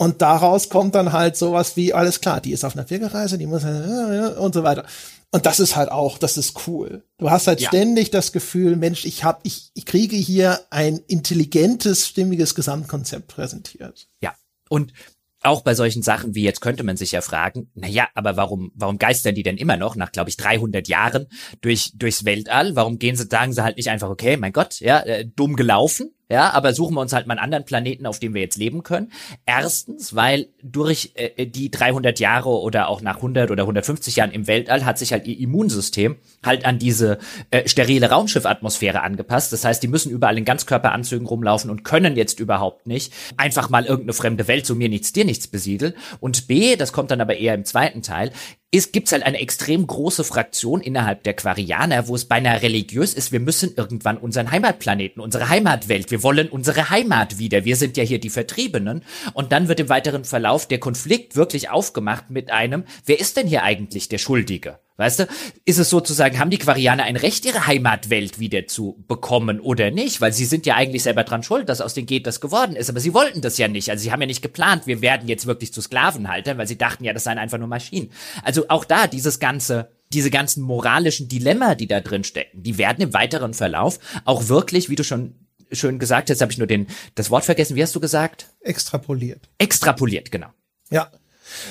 Und 0.01 0.21
daraus 0.21 0.69
kommt 0.69 0.95
dann 0.95 1.11
halt 1.11 1.35
sowas 1.35 1.75
wie, 1.75 1.93
alles 1.93 2.21
klar, 2.21 2.39
die 2.39 2.53
ist 2.53 2.63
auf 2.63 2.73
einer 2.73 2.85
Pilgerreise, 2.85 3.37
die 3.37 3.45
muss 3.45 3.65
und 3.65 4.53
so 4.53 4.63
weiter. 4.63 4.85
Und 5.29 5.45
das 5.45 5.59
ist 5.59 5.75
halt 5.75 5.91
auch, 5.91 6.17
das 6.17 6.37
ist 6.37 6.67
cool. 6.67 7.03
Du 7.17 7.29
hast 7.29 7.47
halt 7.47 7.59
ja. 7.59 7.67
ständig 7.67 8.09
das 8.09 8.31
Gefühl, 8.31 8.77
Mensch, 8.77 9.03
ich 9.03 9.25
hab, 9.25 9.41
ich, 9.43 9.71
ich 9.73 9.85
kriege 9.85 10.15
hier 10.15 10.61
ein 10.69 10.99
intelligentes, 11.07 12.07
stimmiges 12.07 12.55
Gesamtkonzept 12.55 13.27
präsentiert. 13.27 14.07
Ja. 14.21 14.33
Und 14.69 14.93
auch 15.41 15.61
bei 15.61 15.75
solchen 15.75 16.01
Sachen 16.01 16.33
wie 16.33 16.43
jetzt 16.43 16.61
könnte 16.61 16.83
man 16.83 16.95
sich 16.95 17.11
ja 17.11 17.19
fragen, 17.19 17.69
na 17.75 17.87
ja, 17.87 18.07
aber 18.15 18.37
warum, 18.37 18.71
warum 18.75 18.99
geistern 18.99 19.35
die 19.35 19.43
denn 19.43 19.57
immer 19.57 19.75
noch 19.75 19.97
nach, 19.97 20.13
glaube 20.13 20.29
ich, 20.29 20.37
300 20.37 20.87
Jahren 20.87 21.27
durch, 21.59 21.91
durchs 21.95 22.23
Weltall? 22.23 22.77
Warum 22.77 22.99
gehen 22.99 23.17
sie, 23.17 23.27
sagen 23.29 23.51
sie 23.51 23.63
halt 23.63 23.75
nicht 23.75 23.89
einfach, 23.89 24.09
okay, 24.09 24.37
mein 24.37 24.53
Gott, 24.53 24.79
ja, 24.79 25.01
äh, 25.01 25.25
dumm 25.25 25.57
gelaufen, 25.57 26.13
ja, 26.31 26.53
aber 26.53 26.73
suchen 26.73 26.93
wir 26.95 27.01
uns 27.01 27.11
halt 27.11 27.25
mal 27.25 27.33
einen 27.33 27.43
anderen 27.43 27.65
Planeten, 27.65 28.05
auf 28.05 28.19
dem 28.19 28.35
wir 28.35 28.41
jetzt 28.41 28.57
leben 28.57 28.83
können. 28.83 29.11
Erstens, 29.47 30.15
weil 30.15 30.49
durch 30.61 31.13
äh, 31.15 31.47
die 31.47 31.71
300 31.71 32.19
Jahre 32.19 32.49
oder 32.49 32.87
auch 32.87 33.01
nach 33.01 33.15
100 33.15 33.49
oder 33.49 33.63
150 33.63 34.15
Jahren 34.15 34.31
im 34.31 34.45
Weltall 34.45 34.85
hat 34.85 34.99
sich 34.99 35.11
halt 35.11 35.25
ihr 35.25 35.39
Immunsystem 35.39 36.17
halt 36.45 36.65
an 36.65 36.77
diese 36.77 37.17
äh, 37.49 37.67
sterile 37.67 38.11
Raumschiffatmosphäre 38.11 39.01
angepasst. 39.01 39.51
Das 39.53 39.65
heißt, 39.65 39.81
die 39.81 39.87
müssen 39.87 40.11
überall 40.11 40.37
in 40.37 40.45
Ganzkörperanzügen 40.45 41.25
rumlaufen 41.25 41.71
und 41.71 41.83
können 41.83 42.15
jetzt 42.15 42.39
überhaupt 42.39 42.85
nicht 42.85 43.11
einfach 43.37 43.69
mal 43.69 43.85
irgendeine 43.85 44.13
fremde 44.13 44.47
Welt, 44.47 44.67
so 44.67 44.75
mir 44.75 44.89
nichts, 44.89 45.11
dir 45.11 45.25
nichts 45.25 45.47
besiedeln. 45.47 45.93
Und 46.19 46.47
B, 46.47 46.75
das 46.75 46.93
kommt 46.93 47.09
dann 47.09 47.21
aber 47.21 47.37
eher 47.37 47.55
im 47.55 47.65
zweiten 47.65 48.03
Teil, 48.03 48.31
ist, 48.71 48.93
gibt's 48.93 49.11
halt 49.11 49.23
eine 49.23 49.39
extrem 49.39 49.85
große 49.87 50.23
Fraktion 50.23 50.81
innerhalb 50.81 51.23
der 51.23 51.33
Quarianer, 51.33 52.07
wo 52.07 52.15
es 52.15 52.25
beinahe 52.25 52.61
religiös 52.61 53.13
ist, 53.13 53.31
wir 53.31 53.39
müssen 53.39 53.73
irgendwann 53.75 54.17
unseren 54.17 54.51
Heimatplaneten, 54.51 55.21
unsere 55.21 55.49
Heimatwelt, 55.49 56.11
wir 56.11 56.21
wollen 56.21 56.49
unsere 56.49 56.89
Heimat 56.89 57.39
wieder, 57.39 57.65
wir 57.65 57.75
sind 57.75 57.97
ja 57.97 58.03
hier 58.03 58.19
die 58.19 58.29
Vertriebenen. 58.29 59.03
Und 59.33 59.51
dann 59.51 59.67
wird 59.67 59.79
im 59.79 59.89
weiteren 59.89 60.23
Verlauf 60.23 60.67
der 60.67 60.79
Konflikt 60.79 61.35
wirklich 61.35 61.69
aufgemacht 61.69 62.29
mit 62.29 62.51
einem, 62.51 62.83
wer 63.05 63.19
ist 63.19 63.37
denn 63.37 63.47
hier 63.47 63.63
eigentlich 63.63 64.07
der 64.09 64.19
Schuldige? 64.19 64.79
Weißt 64.99 65.19
du, 65.19 65.27
ist 65.63 65.79
es 65.79 65.89
sozusagen, 65.89 66.39
haben 66.39 66.49
die 66.49 66.57
Quarianer 66.57 67.03
ein 67.03 67.15
Recht, 67.15 67.45
ihre 67.45 67.65
Heimatwelt 67.65 68.37
wieder 68.37 68.67
zu 68.67 69.01
bekommen 69.07 69.61
oder 69.61 69.91
nicht? 69.91 70.19
Weil 70.19 70.33
sie 70.33 70.43
sind 70.43 70.65
ja 70.65 70.75
eigentlich 70.75 71.03
selber 71.03 71.23
dran 71.23 71.41
schuld, 71.41 71.69
dass 71.69 71.79
aus 71.79 71.93
den 71.93 72.05
Geht 72.05 72.27
das 72.27 72.41
geworden 72.41 72.75
ist. 72.75 72.89
Aber 72.89 72.99
sie 72.99 73.13
wollten 73.13 73.39
das 73.39 73.57
ja 73.57 73.69
nicht. 73.69 73.89
Also 73.89 74.03
sie 74.03 74.11
haben 74.11 74.19
ja 74.19 74.27
nicht 74.27 74.41
geplant, 74.41 74.87
wir 74.87 75.01
werden 75.01 75.29
jetzt 75.29 75.47
wirklich 75.47 75.71
zu 75.71 75.79
Sklavenhaltern, 75.79 76.57
weil 76.57 76.67
sie 76.67 76.77
dachten 76.77 77.05
ja, 77.05 77.13
das 77.13 77.23
seien 77.23 77.37
einfach 77.37 77.57
nur 77.57 77.69
Maschinen. 77.69 78.11
Also 78.43 78.65
auch 78.67 78.83
da 78.83 79.07
dieses 79.07 79.39
ganze, 79.39 79.89
diese 80.11 80.31
ganzen 80.31 80.63
moralischen 80.63 81.29
Dilemma, 81.29 81.75
die 81.75 81.87
da 81.87 82.01
drin 82.01 82.25
stecken, 82.25 82.61
die 82.61 82.77
werden 82.77 83.01
im 83.01 83.13
weiteren 83.13 83.53
Verlauf 83.53 83.99
auch 84.25 84.49
wirklich, 84.49 84.89
wie 84.89 84.97
du 84.97 85.05
schon 85.05 85.35
schön 85.71 85.99
gesagt 85.99 86.29
hast, 86.29 86.41
habe 86.41 86.51
ich 86.51 86.57
nur 86.57 86.67
den, 86.67 86.87
das 87.15 87.29
Wort 87.29 87.45
vergessen, 87.45 87.77
wie 87.77 87.83
hast 87.83 87.95
du 87.95 88.01
gesagt? 88.01 88.47
Extrapoliert. 88.59 89.47
Extrapoliert, 89.59 90.29
genau. 90.29 90.49
Ja. 90.89 91.09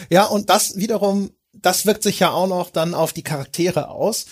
Ja, 0.09 0.25
und 0.25 0.49
das 0.49 0.77
wiederum 0.77 1.31
das 1.62 1.86
wirkt 1.86 2.02
sich 2.02 2.20
ja 2.20 2.30
auch 2.30 2.47
noch 2.47 2.70
dann 2.70 2.94
auf 2.94 3.12
die 3.12 3.22
Charaktere 3.22 3.89
aus. 3.89 4.26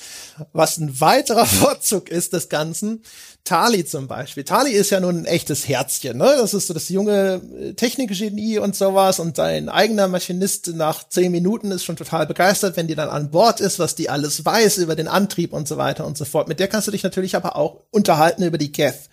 Was 0.53 0.79
ein 0.79 1.01
weiterer 1.01 1.47
Vorzug 1.47 2.09
ist 2.09 2.33
des 2.33 2.49
Ganzen, 2.49 3.03
Tali 3.45 3.85
zum 3.85 4.09
Beispiel. 4.09 4.45
Tali 4.45 4.73
ist 4.73 4.91
ja 4.91 5.01
nun 5.01 5.19
ein 5.19 5.25
echtes 5.25 5.69
Herzchen, 5.69 6.19
ne? 6.19 6.35
Das 6.39 6.53
ist 6.53 6.67
so 6.67 6.75
das 6.75 6.89
junge 6.89 7.41
äh, 7.59 7.75
Technikgenie 7.75 8.59
und 8.59 8.75
sowas 8.75 9.21
und 9.21 9.37
sein 9.37 9.69
eigener 9.69 10.09
Maschinist 10.09 10.69
nach 10.75 11.09
zehn 11.09 11.31
Minuten 11.31 11.71
ist 11.71 11.85
schon 11.85 11.97
total 11.97 12.27
begeistert, 12.27 12.77
wenn 12.77 12.89
die 12.89 12.97
dann 12.97 13.09
an 13.09 13.31
Bord 13.31 13.61
ist, 13.61 13.79
was 13.79 13.95
die 13.95 14.11
alles 14.11 14.45
weiß 14.45 14.79
über 14.79 14.97
den 14.97 15.09
Antrieb 15.09 15.53
und 15.53 15.69
so 15.69 15.77
weiter 15.77 16.07
und 16.07 16.19
so 16.19 16.25
fort. 16.25 16.49
Mit 16.49 16.61
der 16.61 16.69
kannst 16.69 16.89
du 16.89 16.93
dich 16.93 17.05
natürlich 17.05 17.37
aber 17.37 17.57
auch 17.57 17.83
unterhalten 17.91 18.43
über 18.43 18.59
die 18.59 18.73
Geth. 18.73 19.09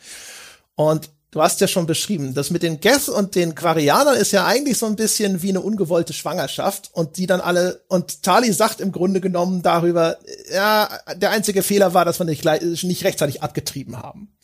Und 0.76 1.10
du 1.34 1.42
hast 1.42 1.60
ja 1.62 1.68
schon 1.68 1.88
beschrieben, 1.88 2.36
das 2.36 2.52
mit 2.52 2.62
den 2.62 2.80
Geth 2.80 3.10
und 3.10 3.34
den 3.34 3.56
Quarianern 3.56 4.16
ist 4.16 4.32
ja 4.32 4.46
eigentlich 4.46 4.78
so 4.78 4.86
ein 4.86 4.96
bisschen 4.96 5.42
wie 5.42 5.50
eine 5.50 5.62
ungewollte 5.62 6.14
Schwangerschaft 6.14 6.92
und 6.94 7.18
die 7.18 7.26
dann 7.26 7.42
alle, 7.42 7.82
und 7.88 8.22
Tali 8.22 8.54
sagt 8.54 8.80
im 8.80 8.92
Grunde 8.92 9.20
genommen 9.20 9.64
darüber, 9.64 10.18
ja, 10.54 10.88
der 11.16 11.32
einzige 11.32 11.64
Fehler 11.64 11.96
war, 11.96 12.06
dass 12.06 12.20
wir 12.20 12.26
nicht, 12.26 12.46
nicht 12.46 13.04
rechtzeitig 13.04 13.42
abgetrieben 13.42 13.98
haben. 13.98 14.38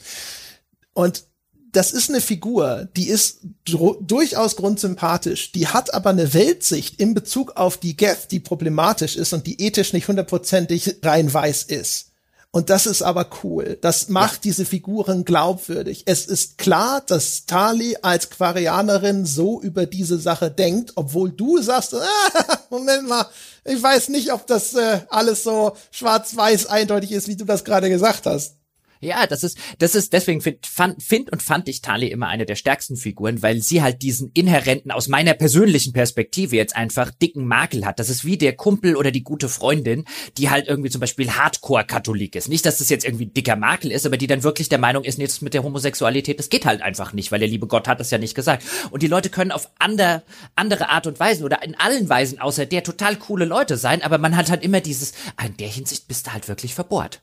Und 0.93 1.25
das 1.71 1.91
ist 1.91 2.09
eine 2.09 2.21
Figur, 2.21 2.89
die 2.95 3.07
ist 3.07 3.41
durchaus 3.65 4.55
grundsympathisch, 4.55 5.51
die 5.51 5.67
hat 5.67 5.93
aber 5.93 6.09
eine 6.09 6.33
Weltsicht 6.33 6.99
in 6.99 7.13
Bezug 7.13 7.55
auf 7.55 7.77
die 7.77 7.95
Geth, 7.95 8.31
die 8.31 8.39
problematisch 8.39 9.15
ist 9.15 9.31
und 9.33 9.45
die 9.45 9.61
ethisch 9.61 9.93
nicht 9.93 10.07
hundertprozentig 10.07 10.97
rein 11.03 11.31
weiß 11.31 11.63
ist. 11.63 12.08
Und 12.51 12.71
das 12.71 12.87
ist 12.87 13.03
aber 13.03 13.29
cool. 13.43 13.77
Das 13.79 14.09
macht 14.09 14.37
ja. 14.37 14.41
diese 14.45 14.65
Figuren 14.65 15.23
glaubwürdig. 15.23 16.03
Es 16.07 16.25
ist 16.25 16.57
klar, 16.57 17.01
dass 17.05 17.45
Tali 17.45 17.95
als 18.01 18.31
Quarianerin 18.31 19.25
so 19.27 19.61
über 19.61 19.85
diese 19.85 20.17
Sache 20.17 20.49
denkt, 20.49 20.93
obwohl 20.95 21.31
du 21.31 21.61
sagst, 21.61 21.93
ah, 21.93 22.59
Moment 22.71 23.07
mal, 23.07 23.27
ich 23.65 23.81
weiß 23.81 24.09
nicht, 24.09 24.33
ob 24.33 24.47
das 24.47 24.73
äh, 24.73 25.01
alles 25.09 25.43
so 25.43 25.75
schwarz-weiß 25.91 26.65
eindeutig 26.65 27.11
ist, 27.11 27.27
wie 27.27 27.35
du 27.35 27.45
das 27.45 27.63
gerade 27.63 27.89
gesagt 27.89 28.25
hast. 28.25 28.55
Ja, 29.01 29.27
das 29.27 29.43
ist, 29.43 29.57
das 29.77 29.95
ist, 29.95 30.11
deswegen 30.11 30.41
find, 30.41 30.65
fand, 30.65 31.01
find 31.01 31.31
und 31.31 31.41
fand 31.41 31.69
ich 31.69 31.81
Tali 31.81 32.07
immer 32.07 32.27
eine 32.27 32.45
der 32.45 32.55
stärksten 32.55 32.97
Figuren, 32.97 33.41
weil 33.41 33.61
sie 33.61 33.81
halt 33.81 34.01
diesen 34.01 34.29
inhärenten, 34.33 34.91
aus 34.91 35.07
meiner 35.07 35.33
persönlichen 35.35 35.93
Perspektive 35.93 36.57
jetzt 36.57 36.75
einfach 36.75 37.09
dicken 37.11 37.45
Makel 37.45 37.85
hat. 37.85 37.99
Das 37.99 38.09
ist 38.09 38.25
wie 38.25 38.37
der 38.37 38.57
Kumpel 38.57 38.97
oder 38.97 39.11
die 39.11 39.23
gute 39.23 39.47
Freundin, 39.47 40.03
die 40.37 40.49
halt 40.49 40.67
irgendwie 40.67 40.89
zum 40.89 40.99
Beispiel 40.99 41.31
Hardcore-Katholik 41.31 42.35
ist. 42.35 42.49
Nicht, 42.49 42.65
dass 42.65 42.79
das 42.79 42.89
jetzt 42.89 43.05
irgendwie 43.05 43.27
dicker 43.27 43.55
Makel 43.55 43.89
ist, 43.91 44.05
aber 44.05 44.17
die 44.17 44.27
dann 44.27 44.43
wirklich 44.43 44.67
der 44.67 44.79
Meinung 44.79 45.05
ist, 45.05 45.17
jetzt 45.17 45.41
mit 45.41 45.53
der 45.53 45.63
Homosexualität, 45.63 46.37
das 46.37 46.49
geht 46.49 46.65
halt 46.65 46.81
einfach 46.81 47.13
nicht, 47.13 47.31
weil 47.31 47.39
der 47.39 47.47
liebe 47.47 47.67
Gott 47.67 47.87
hat 47.87 48.01
das 48.01 48.11
ja 48.11 48.17
nicht 48.17 48.35
gesagt. 48.35 48.63
Und 48.91 49.01
die 49.01 49.07
Leute 49.07 49.29
können 49.29 49.51
auf 49.51 49.69
andere, 49.79 50.23
andere 50.55 50.89
Art 50.89 51.07
und 51.07 51.21
Weisen 51.21 51.45
oder 51.45 51.63
in 51.63 51.75
allen 51.75 52.09
Weisen 52.09 52.39
außer 52.39 52.65
der 52.65 52.83
total 52.83 53.15
coole 53.15 53.45
Leute 53.45 53.77
sein, 53.77 54.01
aber 54.01 54.17
man 54.17 54.35
hat 54.35 54.49
halt 54.49 54.63
immer 54.63 54.81
dieses, 54.81 55.13
ah, 55.37 55.45
in 55.45 55.55
der 55.55 55.69
Hinsicht 55.69 56.09
bist 56.09 56.27
du 56.27 56.33
halt 56.33 56.49
wirklich 56.49 56.75
verbohrt 56.75 57.21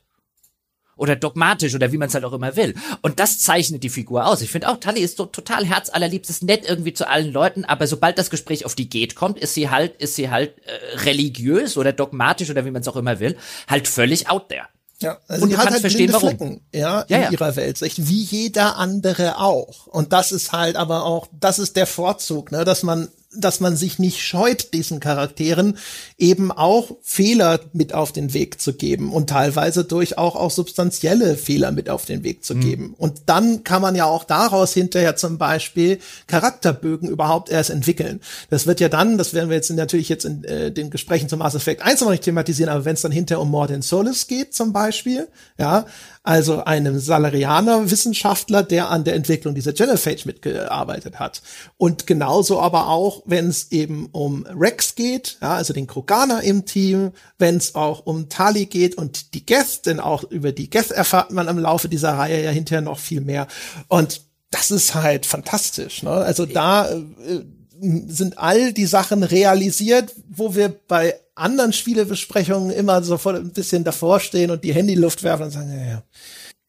oder 0.97 1.17
dogmatisch 1.17 1.75
oder 1.75 1.93
wie 1.93 1.99
man 1.99 2.09
es 2.09 2.15
halt 2.15 2.25
auch 2.25 2.33
immer 2.33 2.57
will. 2.57 2.75
Und 3.03 3.21
das 3.21 3.39
zeichnet 3.39 3.83
die 3.83 3.91
Figur 3.91 4.27
aus. 4.27 4.41
Ich 4.41 4.51
finde 4.51 4.69
auch, 4.69 4.79
Tully 4.79 5.01
ist 5.01 5.17
so 5.17 5.27
total 5.27 5.65
herzallerliebst, 5.65 6.31
ist 6.31 6.43
nett 6.43 6.65
irgendwie 6.67 6.95
zu 6.95 7.09
allen 7.09 7.33
Leuten, 7.33 7.65
aber 7.65 7.87
sobald 7.87 8.19
das 8.19 8.31
Gespräch 8.31 8.65
auf 8.65 8.75
die 8.75 8.89
geht 8.89 9.15
kommt, 9.15 9.39
ist 9.39 9.55
sie 9.55 9.71
halt, 9.71 9.97
ist 10.01 10.17
sie 10.17 10.31
halt 10.31 10.55
äh, 10.65 10.99
religiös 11.01 11.77
oder 11.77 11.93
dogmatisch 11.93 12.51
oder 12.51 12.65
wie 12.65 12.71
man 12.71 12.83
es 12.83 12.89
auch 12.89 12.97
immer 12.97 13.21
will, 13.21 13.37
halt 13.69 13.89
völlig 13.89 14.29
out 14.29 14.49
there. 14.49 14.67
Ja, 15.03 15.19
also 15.29 15.45
und 15.45 15.51
du 15.51 15.57
kannst 15.57 15.73
halt 15.73 15.81
verstehen, 15.83 16.13
warum. 16.13 16.29
Flecken, 16.31 16.61
ja, 16.73 17.03
in 17.03 17.21
ja. 17.21 17.31
ihrer 17.31 17.55
Weltsicht, 17.55 18.09
wie 18.09 18.23
jeder 18.23 18.77
andere 18.77 19.39
auch. 19.39 19.87
Und 19.89 20.15
das 20.15 20.33
ist 20.33 20.53
halt 20.53 20.77
aber 20.77 21.05
auch, 21.05 21.29
das 21.39 21.59
ist 21.59 21.77
der 21.77 21.87
Vorzug, 21.87 22.51
ne, 22.51 22.65
dass 22.65 22.83
man 22.83 23.09
dass 23.39 23.61
man 23.61 23.77
sich 23.77 23.99
nicht 23.99 24.21
scheut, 24.23 24.73
diesen 24.75 25.01
Charakteren 25.01 25.79
eben 26.19 26.53
auch 26.53 26.97
Fehler 27.03 27.61
mit 27.73 27.95
auf 27.95 28.13
den 28.13 28.35
Weg 28.35 28.61
zu 28.61 28.75
geben 28.75 29.13
und 29.13 29.31
teilweise 29.31 29.85
durch 29.85 30.19
auch, 30.19 30.37
auch 30.37 30.51
substanzielle 30.51 31.37
Fehler 31.37 31.73
mit 31.73 31.91
auf 31.91 32.05
den 32.05 32.25
Weg 32.25 32.45
zu 32.45 32.55
mhm. 32.55 32.61
geben. 32.61 32.95
Und 32.97 33.23
dann 33.27 33.65
kann 33.65 33.83
man 33.83 33.95
ja 33.95 34.05
auch 34.05 34.25
daraus 34.25 34.73
hinterher 34.73 35.17
zum 35.17 35.39
Beispiel 35.39 35.99
Charakterbögen 36.27 37.09
überhaupt 37.09 37.51
erst 37.51 37.71
entwickeln. 37.71 38.21
Das 38.51 38.67
wird 38.67 38.81
ja 38.81 38.89
dann, 38.89 39.19
das 39.19 39.35
werden 39.35 39.51
wir 39.51 39.57
jetzt 39.57 39.71
natürlich 39.71 40.09
jetzt 40.09 40.25
in 40.25 40.45
äh, 40.45 40.73
den 40.73 40.91
Gesprächen 40.91 41.29
zum 41.29 41.39
Mass 41.39 41.55
Effect 41.55 41.83
1 41.83 42.01
noch 42.01 42.11
nicht 42.11 42.25
thematisieren, 42.25 42.71
aber 42.71 42.85
wenn 42.85 42.95
es 42.95 43.03
dann 43.03 43.13
hinterher 43.13 43.41
um 43.41 43.51
Mord 43.51 43.71
in 43.71 43.83
Solis 43.83 44.27
geht 44.27 44.55
zum 44.55 44.73
Beispiel, 44.73 45.29
ja, 45.59 45.87
also 46.27 46.65
einem 46.65 46.99
Salarianer-Wissenschaftler, 46.99 48.65
der 48.65 48.91
an 48.91 49.05
der 49.05 49.15
Entwicklung 49.15 49.55
dieser 49.55 49.73
Genophage 49.73 50.23
mitgearbeitet 50.27 51.21
hat. 51.21 51.41
Und 51.77 52.07
genauso 52.07 52.61
aber 52.61 52.89
auch, 52.89 53.23
wenn 53.27 53.49
es 53.49 53.71
eben 53.71 54.09
um 54.11 54.45
Rex 54.47 54.97
geht, 54.97 55.39
ja, 55.41 55.55
also 55.55 55.73
den 55.73 55.87
Kroganer 55.87 56.43
im 56.43 56.67
Team, 56.67 57.13
wenn 57.39 57.57
es 57.57 57.77
auch 57.77 58.07
um 58.07 58.29
Tali 58.29 58.67
geht 58.67 58.97
und 58.97 59.35
die 59.35 59.47
Geth, 59.47 59.87
denn 59.87 60.01
auch 60.01 60.25
über 60.25 60.51
die 60.51 60.69
Geth 60.69 60.91
erfahrt 60.91 61.31
man 61.31 61.47
im 61.47 61.59
Laufe 61.59 61.89
dieser 61.89 62.15
Reihe 62.15 62.43
ja 62.43 62.51
hinterher 62.51 62.83
noch 62.83 62.99
viel 62.99 63.21
mehr. 63.21 63.47
Und 63.87 64.23
das 64.51 64.71
ist 64.71 64.95
halt 64.95 65.27
fantastisch. 65.27 66.03
Ne? 66.03 66.11
Also 66.11 66.45
da 66.45 66.89
äh, 66.91 67.45
sind 67.81 68.39
all 68.39 68.73
die 68.73 68.87
Sachen 68.87 69.23
realisiert, 69.23 70.13
wo 70.29 70.55
wir 70.55 70.69
bei 70.89 71.15
anderen 71.37 71.73
Spielebesprechungen 71.73 72.71
immer 72.71 73.03
sofort 73.03 73.37
ein 73.37 73.53
bisschen 73.53 73.85
davor 73.85 74.21
stehen 74.21 74.51
und 74.51 74.65
die 74.65 74.75
Handyluft 74.75 75.23
werfen 75.23 75.45
und 75.45 75.51
sagen, 75.51 75.71
ja, 75.71 75.87
ja. 75.87 76.03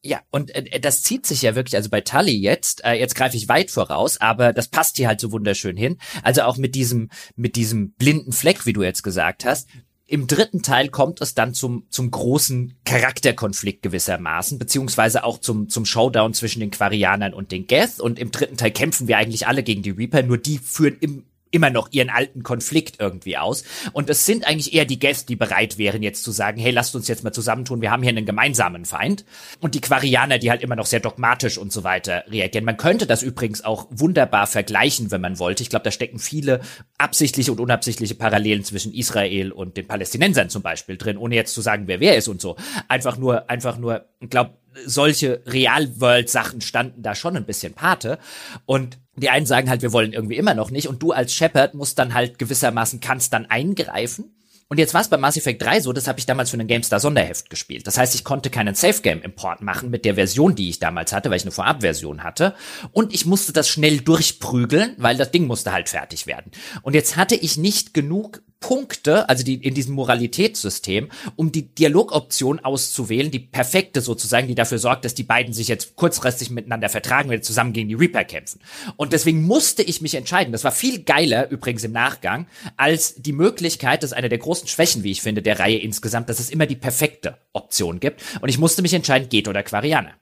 Ja, 0.03 0.21
und 0.29 0.55
äh, 0.55 0.79
das 0.79 1.01
zieht 1.01 1.25
sich 1.25 1.41
ja 1.41 1.55
wirklich, 1.55 1.75
also 1.75 1.89
bei 1.89 2.01
Tully 2.01 2.37
jetzt, 2.37 2.83
äh, 2.85 2.93
jetzt 2.93 3.15
greife 3.15 3.35
ich 3.35 3.49
weit 3.49 3.71
voraus, 3.71 4.21
aber 4.21 4.53
das 4.53 4.67
passt 4.67 4.97
hier 4.97 5.07
halt 5.07 5.19
so 5.19 5.31
wunderschön 5.31 5.75
hin. 5.75 5.97
Also 6.23 6.43
auch 6.43 6.57
mit 6.57 6.75
diesem, 6.75 7.09
mit 7.35 7.55
diesem 7.55 7.91
blinden 7.93 8.31
Fleck, 8.31 8.65
wie 8.65 8.73
du 8.73 8.83
jetzt 8.83 9.03
gesagt 9.03 9.43
hast. 9.43 9.67
Im 10.05 10.27
dritten 10.27 10.61
Teil 10.61 10.87
kommt 10.87 11.19
es 11.19 11.33
dann 11.33 11.53
zum, 11.53 11.87
zum 11.89 12.11
großen 12.11 12.77
Charakterkonflikt 12.85 13.81
gewissermaßen, 13.81 14.57
beziehungsweise 14.57 15.25
auch 15.25 15.39
zum, 15.39 15.67
zum 15.67 15.83
Showdown 15.83 16.33
zwischen 16.33 16.61
den 16.61 16.71
Quarianern 16.71 17.33
und 17.33 17.51
den 17.51 17.67
Geth. 17.67 17.99
Und 17.99 18.17
im 18.17 18.31
dritten 18.31 18.55
Teil 18.55 18.71
kämpfen 18.71 19.09
wir 19.09 19.17
eigentlich 19.17 19.47
alle 19.47 19.63
gegen 19.63 19.81
die 19.81 19.89
Reaper, 19.89 20.23
nur 20.23 20.37
die 20.37 20.59
führen 20.59 20.97
im 21.01 21.25
immer 21.51 21.69
noch 21.69 21.89
ihren 21.91 22.09
alten 22.09 22.43
Konflikt 22.43 22.99
irgendwie 22.99 23.37
aus. 23.37 23.63
Und 23.93 24.09
es 24.09 24.25
sind 24.25 24.45
eigentlich 24.45 24.73
eher 24.73 24.85
die 24.85 24.99
Gäste, 24.99 25.27
die 25.27 25.35
bereit 25.35 25.77
wären, 25.77 26.03
jetzt 26.03 26.23
zu 26.23 26.31
sagen, 26.31 26.59
hey, 26.59 26.71
lasst 26.71 26.95
uns 26.95 27.07
jetzt 27.07 27.23
mal 27.23 27.31
zusammentun, 27.31 27.81
wir 27.81 27.91
haben 27.91 28.03
hier 28.03 28.09
einen 28.09 28.25
gemeinsamen 28.25 28.85
Feind. 28.85 29.25
Und 29.59 29.75
die 29.75 29.81
Quarianer, 29.81 30.37
die 30.37 30.49
halt 30.49 30.61
immer 30.61 30.75
noch 30.75 30.85
sehr 30.85 30.99
dogmatisch 30.99 31.57
und 31.57 31.71
so 31.71 31.83
weiter 31.83 32.23
reagieren. 32.27 32.65
Man 32.65 32.77
könnte 32.77 33.07
das 33.07 33.23
übrigens 33.23 33.63
auch 33.63 33.87
wunderbar 33.89 34.47
vergleichen, 34.47 35.11
wenn 35.11 35.21
man 35.21 35.39
wollte. 35.39 35.63
Ich 35.63 35.69
glaube, 35.69 35.83
da 35.83 35.91
stecken 35.91 36.19
viele 36.19 36.61
absichtliche 36.97 37.51
und 37.51 37.59
unabsichtliche 37.59 38.15
Parallelen 38.15 38.63
zwischen 38.63 38.93
Israel 38.93 39.51
und 39.51 39.77
den 39.77 39.87
Palästinensern 39.87 40.49
zum 40.49 40.61
Beispiel 40.61 40.97
drin, 40.97 41.17
ohne 41.17 41.35
jetzt 41.35 41.53
zu 41.53 41.61
sagen, 41.61 41.83
wer 41.87 41.99
wer 41.99 42.17
ist 42.17 42.27
und 42.27 42.41
so. 42.41 42.55
Einfach 42.87 43.17
nur, 43.17 43.49
einfach 43.49 43.77
nur, 43.77 44.05
ich 44.19 44.29
glaube, 44.29 44.57
solche 44.85 45.41
Real-World-Sachen 45.45 46.61
standen 46.61 47.01
da 47.01 47.15
schon 47.15 47.35
ein 47.35 47.45
bisschen 47.45 47.73
Pate. 47.73 48.19
Und 48.65 48.99
die 49.17 49.29
einen 49.29 49.45
sagen 49.45 49.69
halt, 49.69 49.81
wir 49.81 49.93
wollen 49.93 50.13
irgendwie 50.13 50.37
immer 50.37 50.53
noch 50.53 50.71
nicht. 50.71 50.87
Und 50.87 51.01
du 51.01 51.11
als 51.11 51.33
Shepard 51.33 51.73
musst 51.73 51.99
dann 51.99 52.13
halt 52.13 52.39
gewissermaßen, 52.39 52.99
kannst 52.99 53.33
dann 53.33 53.45
eingreifen. 53.47 54.31
Und 54.69 54.79
jetzt 54.79 54.93
war 54.93 54.99
es 54.99 55.07
bei 55.07 55.17
Mass 55.17 55.37
Effect 55.37 55.61
3 55.61 55.79
so, 55.79 55.93
das 55.93 56.07
habe 56.07 56.19
ich 56.19 56.25
damals 56.25 56.49
für 56.49 56.57
einen 56.57 56.67
GameStar 56.67 56.99
Sonderheft 56.99 57.49
gespielt. 57.49 57.87
Das 57.87 57.97
heißt, 57.97 58.15
ich 58.15 58.25
konnte 58.25 58.49
keinen 58.49 58.75
Safe 58.75 59.01
Game 59.01 59.21
Import 59.21 59.61
machen 59.61 59.89
mit 59.89 60.03
der 60.03 60.15
Version, 60.15 60.55
die 60.55 60.69
ich 60.69 60.79
damals 60.79 61.13
hatte, 61.13 61.29
weil 61.29 61.37
ich 61.37 61.43
eine 61.43 61.51
Vorabversion 61.51 62.23
hatte. 62.23 62.53
Und 62.91 63.13
ich 63.13 63.25
musste 63.25 63.53
das 63.53 63.69
schnell 63.69 64.01
durchprügeln, 64.01 64.95
weil 64.97 65.15
das 65.15 65.31
Ding 65.31 65.47
musste 65.47 65.71
halt 65.71 65.87
fertig 65.87 66.27
werden. 66.27 66.51
Und 66.81 66.95
jetzt 66.95 67.15
hatte 67.15 67.35
ich 67.35 67.55
nicht 67.55 67.93
genug 67.93 68.41
Punkte, 68.59 69.29
also 69.29 69.43
die 69.43 69.55
in 69.55 69.73
diesem 69.73 69.95
Moralitätssystem, 69.95 71.09
um 71.35 71.51
die 71.51 71.73
Dialogoption 71.73 72.59
auszuwählen, 72.59 73.31
die 73.31 73.39
perfekte 73.39 74.01
sozusagen, 74.01 74.47
die 74.47 74.55
dafür 74.55 74.79
sorgt, 74.79 75.05
dass 75.05 75.13
die 75.13 75.23
beiden 75.23 75.53
sich 75.53 75.67
jetzt 75.67 75.95
kurzfristig 75.95 76.49
miteinander 76.49 76.89
vertragen, 76.89 77.29
wenn 77.29 77.41
sie 77.41 77.47
zusammen 77.47 77.73
gegen 77.73 77.89
die 77.89 77.95
Reaper 77.95 78.23
kämpfen. 78.23 78.61
Und 78.95 79.13
deswegen 79.13 79.43
musste 79.43 79.83
ich 79.83 80.01
mich 80.01 80.15
entscheiden. 80.15 80.51
Das 80.51 80.63
war 80.63 80.71
viel 80.71 81.03
geiler 81.03 81.49
übrigens 81.49 81.83
im 81.83 81.91
Nachgang 81.91 82.47
als 82.75 83.15
die 83.15 83.33
Möglichkeit, 83.33 84.03
das 84.03 84.11
ist 84.11 84.17
eine 84.17 84.29
der 84.29 84.39
großen 84.39 84.67
Schwächen, 84.67 85.03
wie 85.03 85.11
ich 85.11 85.21
finde, 85.21 85.41
der 85.41 85.59
Reihe 85.59 85.77
insgesamt, 85.77 86.29
dass 86.29 86.39
es 86.39 86.49
immer 86.49 86.65
die 86.65 86.75
perfekte 86.75 87.37
Option 87.53 87.99
gibt. 87.99 88.21
Und 88.41 88.49
ich 88.49 88.57
musste 88.57 88.81
mich 88.81 88.93
entscheiden, 88.93 89.29
geht 89.29 89.47
oder 89.47 89.63
Quarianer. 89.63 90.13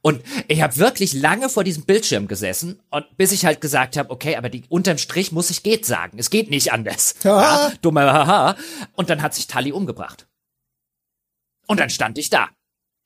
Und 0.00 0.22
ich 0.46 0.62
habe 0.62 0.76
wirklich 0.76 1.12
lange 1.12 1.48
vor 1.48 1.64
diesem 1.64 1.84
Bildschirm 1.84 2.28
gesessen 2.28 2.80
und 2.90 3.04
bis 3.16 3.32
ich 3.32 3.44
halt 3.44 3.60
gesagt 3.60 3.96
habe, 3.96 4.10
okay, 4.10 4.36
aber 4.36 4.48
die 4.48 4.64
unterm 4.68 4.98
Strich 4.98 5.32
muss 5.32 5.50
ich 5.50 5.62
geht 5.62 5.86
sagen. 5.86 6.18
Es 6.18 6.30
geht 6.30 6.50
nicht 6.50 6.72
anders. 6.72 7.16
Ja, 7.28 7.72
dummer 7.82 8.12
Haha. 8.12 8.56
Und 8.94 9.10
dann 9.10 9.22
hat 9.22 9.34
sich 9.34 9.46
Tali 9.46 9.70
umgebracht. 9.70 10.26
Und 11.66 11.78
dann 11.78 11.90
stand 11.90 12.16
ich 12.16 12.30
da. 12.30 12.48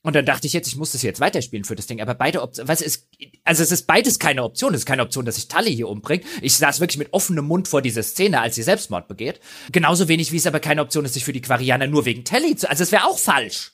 Und 0.05 0.15
dann 0.15 0.25
dachte 0.25 0.47
ich 0.47 0.53
jetzt, 0.53 0.67
ich 0.67 0.75
muss 0.75 0.91
das 0.91 1.01
jetzt 1.01 1.21
weiterspielen 1.21 1.63
für 1.63 1.75
das 1.75 1.87
Ding. 1.87 2.01
Aber 2.01 2.13
beide 2.13 2.41
Optionen, 2.41 2.67
was 2.67 2.81
ist, 2.81 3.07
also 3.43 3.63
es 3.63 3.71
ist 3.71 3.87
beides 3.87 4.19
keine 4.19 4.43
Option. 4.43 4.73
Es 4.73 4.81
ist 4.81 4.85
keine 4.85 5.01
Option, 5.01 5.25
dass 5.25 5.37
ich 5.37 5.47
Tully 5.47 5.73
hier 5.73 5.87
umbringe. 5.87 6.23
Ich 6.41 6.57
saß 6.57 6.81
wirklich 6.81 6.97
mit 6.97 7.13
offenem 7.13 7.45
Mund 7.45 7.67
vor 7.69 7.81
dieser 7.81 8.03
Szene, 8.03 8.41
als 8.41 8.55
sie 8.55 8.63
Selbstmord 8.63 9.07
begeht. 9.07 9.39
Genauso 9.71 10.09
wenig 10.09 10.31
wie 10.31 10.37
es 10.37 10.47
aber 10.47 10.59
keine 10.59 10.81
Option 10.81 11.05
ist, 11.05 11.13
sich 11.13 11.23
für 11.23 11.33
die 11.33 11.41
Quarianer 11.41 11.87
nur 11.87 12.05
wegen 12.05 12.25
Telly 12.25 12.55
zu, 12.55 12.69
also 12.69 12.83
es 12.83 12.91
wäre 12.91 13.05
auch 13.05 13.17
falsch. 13.17 13.72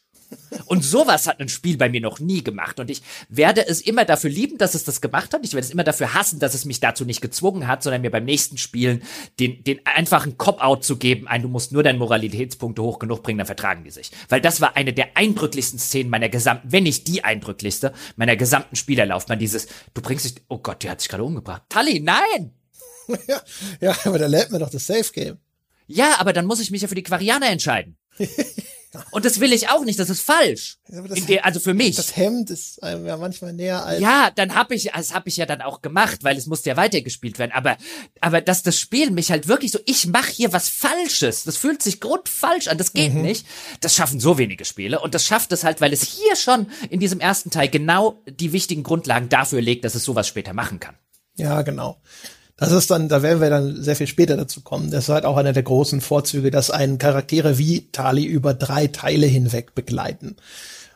Und 0.65 0.83
sowas 0.83 1.27
hat 1.27 1.39
ein 1.39 1.49
Spiel 1.49 1.77
bei 1.77 1.89
mir 1.89 2.01
noch 2.01 2.19
nie 2.19 2.43
gemacht. 2.43 2.79
Und 2.79 2.89
ich 2.89 3.01
werde 3.29 3.65
es 3.65 3.81
immer 3.81 4.05
dafür 4.05 4.29
lieben, 4.29 4.57
dass 4.57 4.75
es 4.75 4.83
das 4.83 5.01
gemacht 5.01 5.33
hat. 5.33 5.41
Ich 5.43 5.53
werde 5.53 5.65
es 5.65 5.71
immer 5.71 5.83
dafür 5.83 6.13
hassen, 6.13 6.39
dass 6.39 6.53
es 6.53 6.65
mich 6.65 6.79
dazu 6.79 7.05
nicht 7.05 7.21
gezwungen 7.21 7.67
hat, 7.67 7.83
sondern 7.83 8.01
mir 8.01 8.11
beim 8.11 8.25
nächsten 8.25 8.57
Spielen 8.57 9.01
den, 9.39 9.63
den 9.63 9.85
einfachen 9.85 10.37
Cop-Out 10.37 10.83
zu 10.83 10.97
geben, 10.97 11.27
ein, 11.27 11.41
du 11.41 11.47
musst 11.47 11.71
nur 11.71 11.83
deine 11.83 11.97
Moralitätspunkte 11.97 12.81
hoch 12.81 12.99
genug 12.99 13.23
bringen, 13.23 13.39
dann 13.39 13.47
vertragen 13.47 13.83
die 13.83 13.91
sich. 13.91 14.11
Weil 14.27 14.41
das 14.41 14.61
war 14.61 14.75
eine 14.75 14.93
der 14.93 15.17
eindrücklichsten 15.17 15.79
Szenen 15.79 16.09
meiner 16.09 16.29
gesamten, 16.29 16.71
wenn 16.71 16.83
nicht 16.83 17.07
die 17.07 17.23
eindrücklichste, 17.23 17.93
meiner 18.15 18.35
gesamten 18.35 18.75
Spielerlaufbahn. 18.75 19.39
Dieses, 19.39 19.67
du 19.93 20.01
bringst 20.01 20.25
dich, 20.25 20.43
oh 20.47 20.59
Gott, 20.59 20.83
der 20.83 20.91
hat 20.91 21.01
sich 21.01 21.09
gerade 21.09 21.23
umgebracht. 21.23 21.63
Tali, 21.69 21.99
nein! 21.99 22.53
Ja, 23.27 23.41
ja, 23.81 23.95
aber 24.05 24.19
da 24.19 24.27
lädt 24.27 24.51
mir 24.51 24.59
doch 24.59 24.69
das 24.69 24.85
Safe 24.85 25.11
Game. 25.11 25.39
Ja, 25.87 26.19
aber 26.19 26.31
dann 26.31 26.45
muss 26.45 26.59
ich 26.59 26.69
mich 26.69 26.83
ja 26.83 26.87
für 26.87 26.93
die 26.93 27.01
Quarianer 27.01 27.49
entscheiden. 27.49 27.97
Und 29.11 29.23
das 29.23 29.39
will 29.39 29.53
ich 29.53 29.69
auch 29.69 29.85
nicht, 29.85 29.99
das 29.99 30.09
ist 30.09 30.21
falsch. 30.21 30.77
Ja, 30.87 31.01
das 31.03 31.25
der, 31.27 31.45
also 31.45 31.59
für 31.59 31.75
mich. 31.75 31.95
Das 31.95 32.15
Hemd 32.15 32.49
ist 32.49 32.81
einem 32.81 33.05
ja 33.05 33.17
manchmal 33.17 33.53
näher 33.53 33.85
als. 33.85 34.01
Ja, 34.01 34.31
dann 34.33 34.55
hab 34.55 34.71
ich, 34.71 34.91
das 34.91 35.13
habe 35.13 35.29
ich 35.29 35.37
ja 35.37 35.45
dann 35.45 35.61
auch 35.61 35.83
gemacht, 35.83 36.23
weil 36.23 36.35
es 36.37 36.47
musste 36.47 36.69
ja 36.69 36.77
weitergespielt 36.77 37.37
werden. 37.37 37.51
Aber, 37.51 37.77
aber 38.19 38.41
dass 38.41 38.63
das 38.63 38.79
Spiel 38.79 39.11
mich 39.11 39.29
halt 39.29 39.47
wirklich 39.47 39.71
so, 39.71 39.79
ich 39.85 40.07
mache 40.07 40.31
hier 40.31 40.53
was 40.53 40.69
Falsches. 40.69 41.43
Das 41.43 41.57
fühlt 41.57 41.83
sich 41.83 41.99
grundfalsch 41.99 42.67
an, 42.67 42.79
das 42.79 42.93
geht 42.93 43.13
mhm. 43.13 43.21
nicht. 43.21 43.45
Das 43.81 43.93
schaffen 43.93 44.19
so 44.19 44.39
wenige 44.39 44.65
Spiele. 44.65 44.99
Und 44.99 45.13
das 45.13 45.25
schafft 45.25 45.51
es 45.51 45.63
halt, 45.63 45.81
weil 45.81 45.93
es 45.93 46.01
hier 46.01 46.35
schon 46.35 46.67
in 46.89 46.99
diesem 46.99 47.19
ersten 47.19 47.51
Teil 47.51 47.69
genau 47.69 48.19
die 48.27 48.53
wichtigen 48.53 48.81
Grundlagen 48.81 49.29
dafür 49.29 49.61
legt, 49.61 49.85
dass 49.85 49.93
es 49.93 50.03
sowas 50.03 50.27
später 50.27 50.53
machen 50.53 50.79
kann. 50.79 50.95
Ja, 51.35 51.61
genau. 51.61 52.01
Das 52.59 52.71
ist 52.71 52.91
dann, 52.91 53.07
da 53.07 53.21
werden 53.21 53.41
wir 53.41 53.49
dann 53.49 53.81
sehr 53.81 53.95
viel 53.95 54.07
später 54.07 54.35
dazu 54.35 54.61
kommen. 54.61 54.91
Das 54.91 55.05
ist 55.05 55.09
halt 55.09 55.25
auch 55.25 55.37
einer 55.37 55.53
der 55.53 55.63
großen 55.63 56.01
Vorzüge, 56.01 56.51
dass 56.51 56.71
einen 56.71 56.97
Charaktere 56.97 57.57
wie 57.57 57.89
Tali 57.91 58.25
über 58.25 58.53
drei 58.53 58.87
Teile 58.87 59.27
hinweg 59.27 59.75
begleiten. 59.75 60.35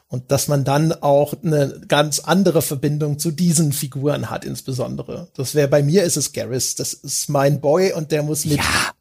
Und 0.09 0.29
dass 0.29 0.47
man 0.47 0.63
dann 0.63 0.91
auch 0.91 1.33
eine 1.41 1.81
ganz 1.87 2.19
andere 2.19 2.61
Verbindung 2.61 3.17
zu 3.17 3.31
diesen 3.31 3.71
Figuren 3.71 4.29
hat, 4.29 4.45
insbesondere. 4.45 5.29
Das 5.35 5.55
wäre 5.55 5.67
bei 5.67 5.81
mir 5.81 6.03
ist 6.03 6.17
es 6.17 6.33
Garrus. 6.33 6.75
Das 6.75 6.93
ist 6.93 7.29
mein 7.29 7.61
Boy 7.61 7.93
und 7.93 8.11
der 8.11 8.21
muss 8.21 8.45
mit. 8.45 8.57
Ja, 8.57 8.91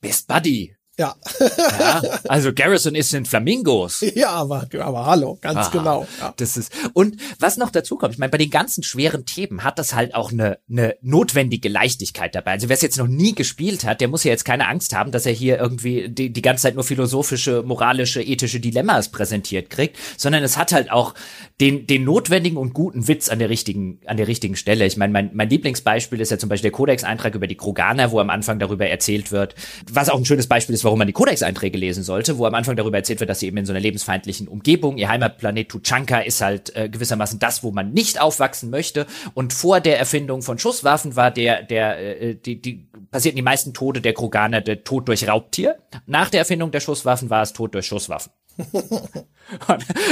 Best 0.00 0.28
Buddy. 0.28 0.74
Ja. 0.98 1.16
ja. 1.40 2.02
Also 2.28 2.52
Garrison 2.52 2.94
ist 2.94 3.14
in 3.14 3.24
Flamingos. 3.24 4.04
Ja, 4.14 4.30
aber, 4.30 4.68
aber 4.78 5.06
hallo, 5.06 5.38
ganz 5.40 5.58
Aha, 5.58 5.68
genau. 5.70 6.06
Ja. 6.20 6.34
Das 6.36 6.56
ist 6.56 6.70
und 6.92 7.16
was 7.40 7.56
noch 7.56 7.70
dazu 7.70 7.96
kommt, 7.96 8.12
ich 8.12 8.18
meine, 8.18 8.30
bei 8.30 8.38
den 8.38 8.50
ganzen 8.50 8.82
schweren 8.82 9.24
Themen 9.24 9.64
hat 9.64 9.78
das 9.78 9.94
halt 9.94 10.14
auch 10.14 10.30
eine, 10.30 10.58
eine 10.70 10.96
notwendige 11.00 11.68
Leichtigkeit 11.70 12.34
dabei. 12.34 12.52
Also 12.52 12.68
wer 12.68 12.76
es 12.76 12.82
jetzt 12.82 12.98
noch 12.98 13.08
nie 13.08 13.34
gespielt 13.34 13.84
hat, 13.84 14.00
der 14.00 14.08
muss 14.08 14.24
ja 14.24 14.30
jetzt 14.30 14.44
keine 14.44 14.68
Angst 14.68 14.94
haben, 14.94 15.12
dass 15.12 15.24
er 15.24 15.32
hier 15.32 15.58
irgendwie 15.58 16.10
die, 16.10 16.30
die 16.30 16.42
ganze 16.42 16.64
Zeit 16.64 16.74
nur 16.74 16.84
philosophische, 16.84 17.62
moralische, 17.62 18.22
ethische 18.22 18.60
Dilemmas 18.60 19.10
präsentiert 19.10 19.70
kriegt, 19.70 19.96
sondern 20.18 20.44
es 20.44 20.58
hat 20.58 20.72
halt 20.72 20.92
auch 20.92 21.14
den, 21.60 21.86
den 21.86 22.04
notwendigen 22.04 22.58
und 22.58 22.74
guten 22.74 23.08
Witz 23.08 23.28
an 23.28 23.38
der 23.38 23.48
richtigen, 23.48 24.00
an 24.06 24.18
der 24.18 24.28
richtigen 24.28 24.56
Stelle. 24.56 24.86
Ich 24.86 24.98
meine, 24.98 25.12
mein, 25.12 25.30
mein 25.32 25.48
Lieblingsbeispiel 25.48 26.20
ist 26.20 26.30
ja 26.30 26.38
zum 26.38 26.50
Beispiel 26.50 26.70
der 26.70 26.76
Codex-Eintrag 26.76 27.34
über 27.34 27.46
die 27.46 27.56
Kroganer, 27.56 28.10
wo 28.10 28.20
am 28.20 28.30
Anfang 28.30 28.58
darüber 28.58 28.86
erzählt 28.86 29.32
wird, 29.32 29.54
was 29.90 30.10
auch 30.10 30.18
ein 30.18 30.24
schönes 30.24 30.46
Beispiel 30.46 30.74
ist, 30.74 30.81
warum 30.84 30.98
man 30.98 31.06
die 31.06 31.12
Codex-Einträge 31.12 31.78
lesen 31.78 32.02
sollte, 32.02 32.38
wo 32.38 32.46
am 32.46 32.54
Anfang 32.54 32.76
darüber 32.76 32.96
erzählt 32.96 33.20
wird, 33.20 33.30
dass 33.30 33.40
sie 33.40 33.46
eben 33.46 33.56
in 33.56 33.66
so 33.66 33.72
einer 33.72 33.80
lebensfeindlichen 33.80 34.48
Umgebung, 34.48 34.98
ihr 34.98 35.08
Heimatplanet 35.08 35.68
Tuchanka 35.68 36.20
ist 36.20 36.40
halt 36.40 36.74
äh, 36.76 36.88
gewissermaßen 36.88 37.38
das, 37.38 37.62
wo 37.62 37.70
man 37.70 37.92
nicht 37.92 38.20
aufwachsen 38.20 38.70
möchte. 38.70 39.06
Und 39.34 39.52
vor 39.52 39.80
der 39.80 39.98
Erfindung 39.98 40.42
von 40.42 40.58
Schusswaffen 40.58 41.16
war 41.16 41.30
der, 41.30 41.62
der, 41.62 42.20
äh, 42.20 42.34
die, 42.34 42.60
die 42.60 42.88
passierten 43.10 43.36
die 43.36 43.42
meisten 43.42 43.74
Tode 43.74 44.00
der 44.00 44.14
Kroganer 44.14 44.60
der 44.60 44.84
Tod 44.84 45.08
durch 45.08 45.28
Raubtier. 45.28 45.76
Nach 46.06 46.30
der 46.30 46.40
Erfindung 46.40 46.70
der 46.70 46.80
Schusswaffen 46.80 47.30
war 47.30 47.42
es 47.42 47.52
Tod 47.52 47.74
durch 47.74 47.86
Schusswaffen. 47.86 48.32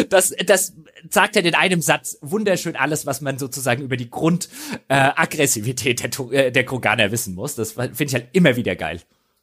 das, 0.09 0.35
das 0.47 0.75
sagt 1.09 1.37
ja 1.37 1.43
in 1.43 1.55
einem 1.55 1.83
Satz 1.83 2.19
wunderschön 2.21 2.77
alles, 2.77 3.07
was 3.07 3.21
man 3.21 3.39
sozusagen 3.39 3.83
über 3.83 3.97
die 3.97 4.11
Grundaggressivität 4.11 6.05
äh, 6.05 6.09
der, 6.09 6.47
äh, 6.47 6.53
der 6.53 6.65
Kroganer 6.65 7.11
wissen 7.13 7.35
muss. 7.35 7.55
Das 7.55 7.73
finde 7.73 8.05
ich 8.05 8.15
halt 8.15 8.29
immer 8.33 8.57
wieder 8.57 8.77
geil. 8.77 9.01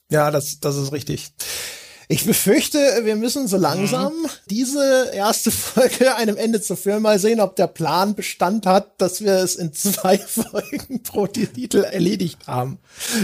Ja, 0.09 0.31
das, 0.31 0.59
das 0.59 0.77
ist 0.77 0.91
richtig. 0.91 1.31
Ich 2.09 2.25
befürchte, 2.25 2.77
wir 3.03 3.17
müssen 3.17 3.49
so 3.49 3.57
langsam 3.57 4.13
mhm. 4.13 4.29
diese 4.49 5.11
erste 5.13 5.51
Folge 5.51 6.15
einem 6.15 6.37
Ende 6.37 6.61
zu 6.61 6.77
führen. 6.77 7.01
Mal 7.01 7.19
sehen, 7.19 7.41
ob 7.41 7.57
der 7.57 7.67
Plan 7.67 8.15
Bestand 8.15 8.65
hat, 8.65 9.01
dass 9.01 9.21
wir 9.21 9.33
es 9.33 9.55
in 9.55 9.73
zwei 9.73 10.17
Folgen 10.17 11.03
pro 11.03 11.27
Titel 11.27 11.79
erledigt 11.79 12.47
haben. 12.47 12.79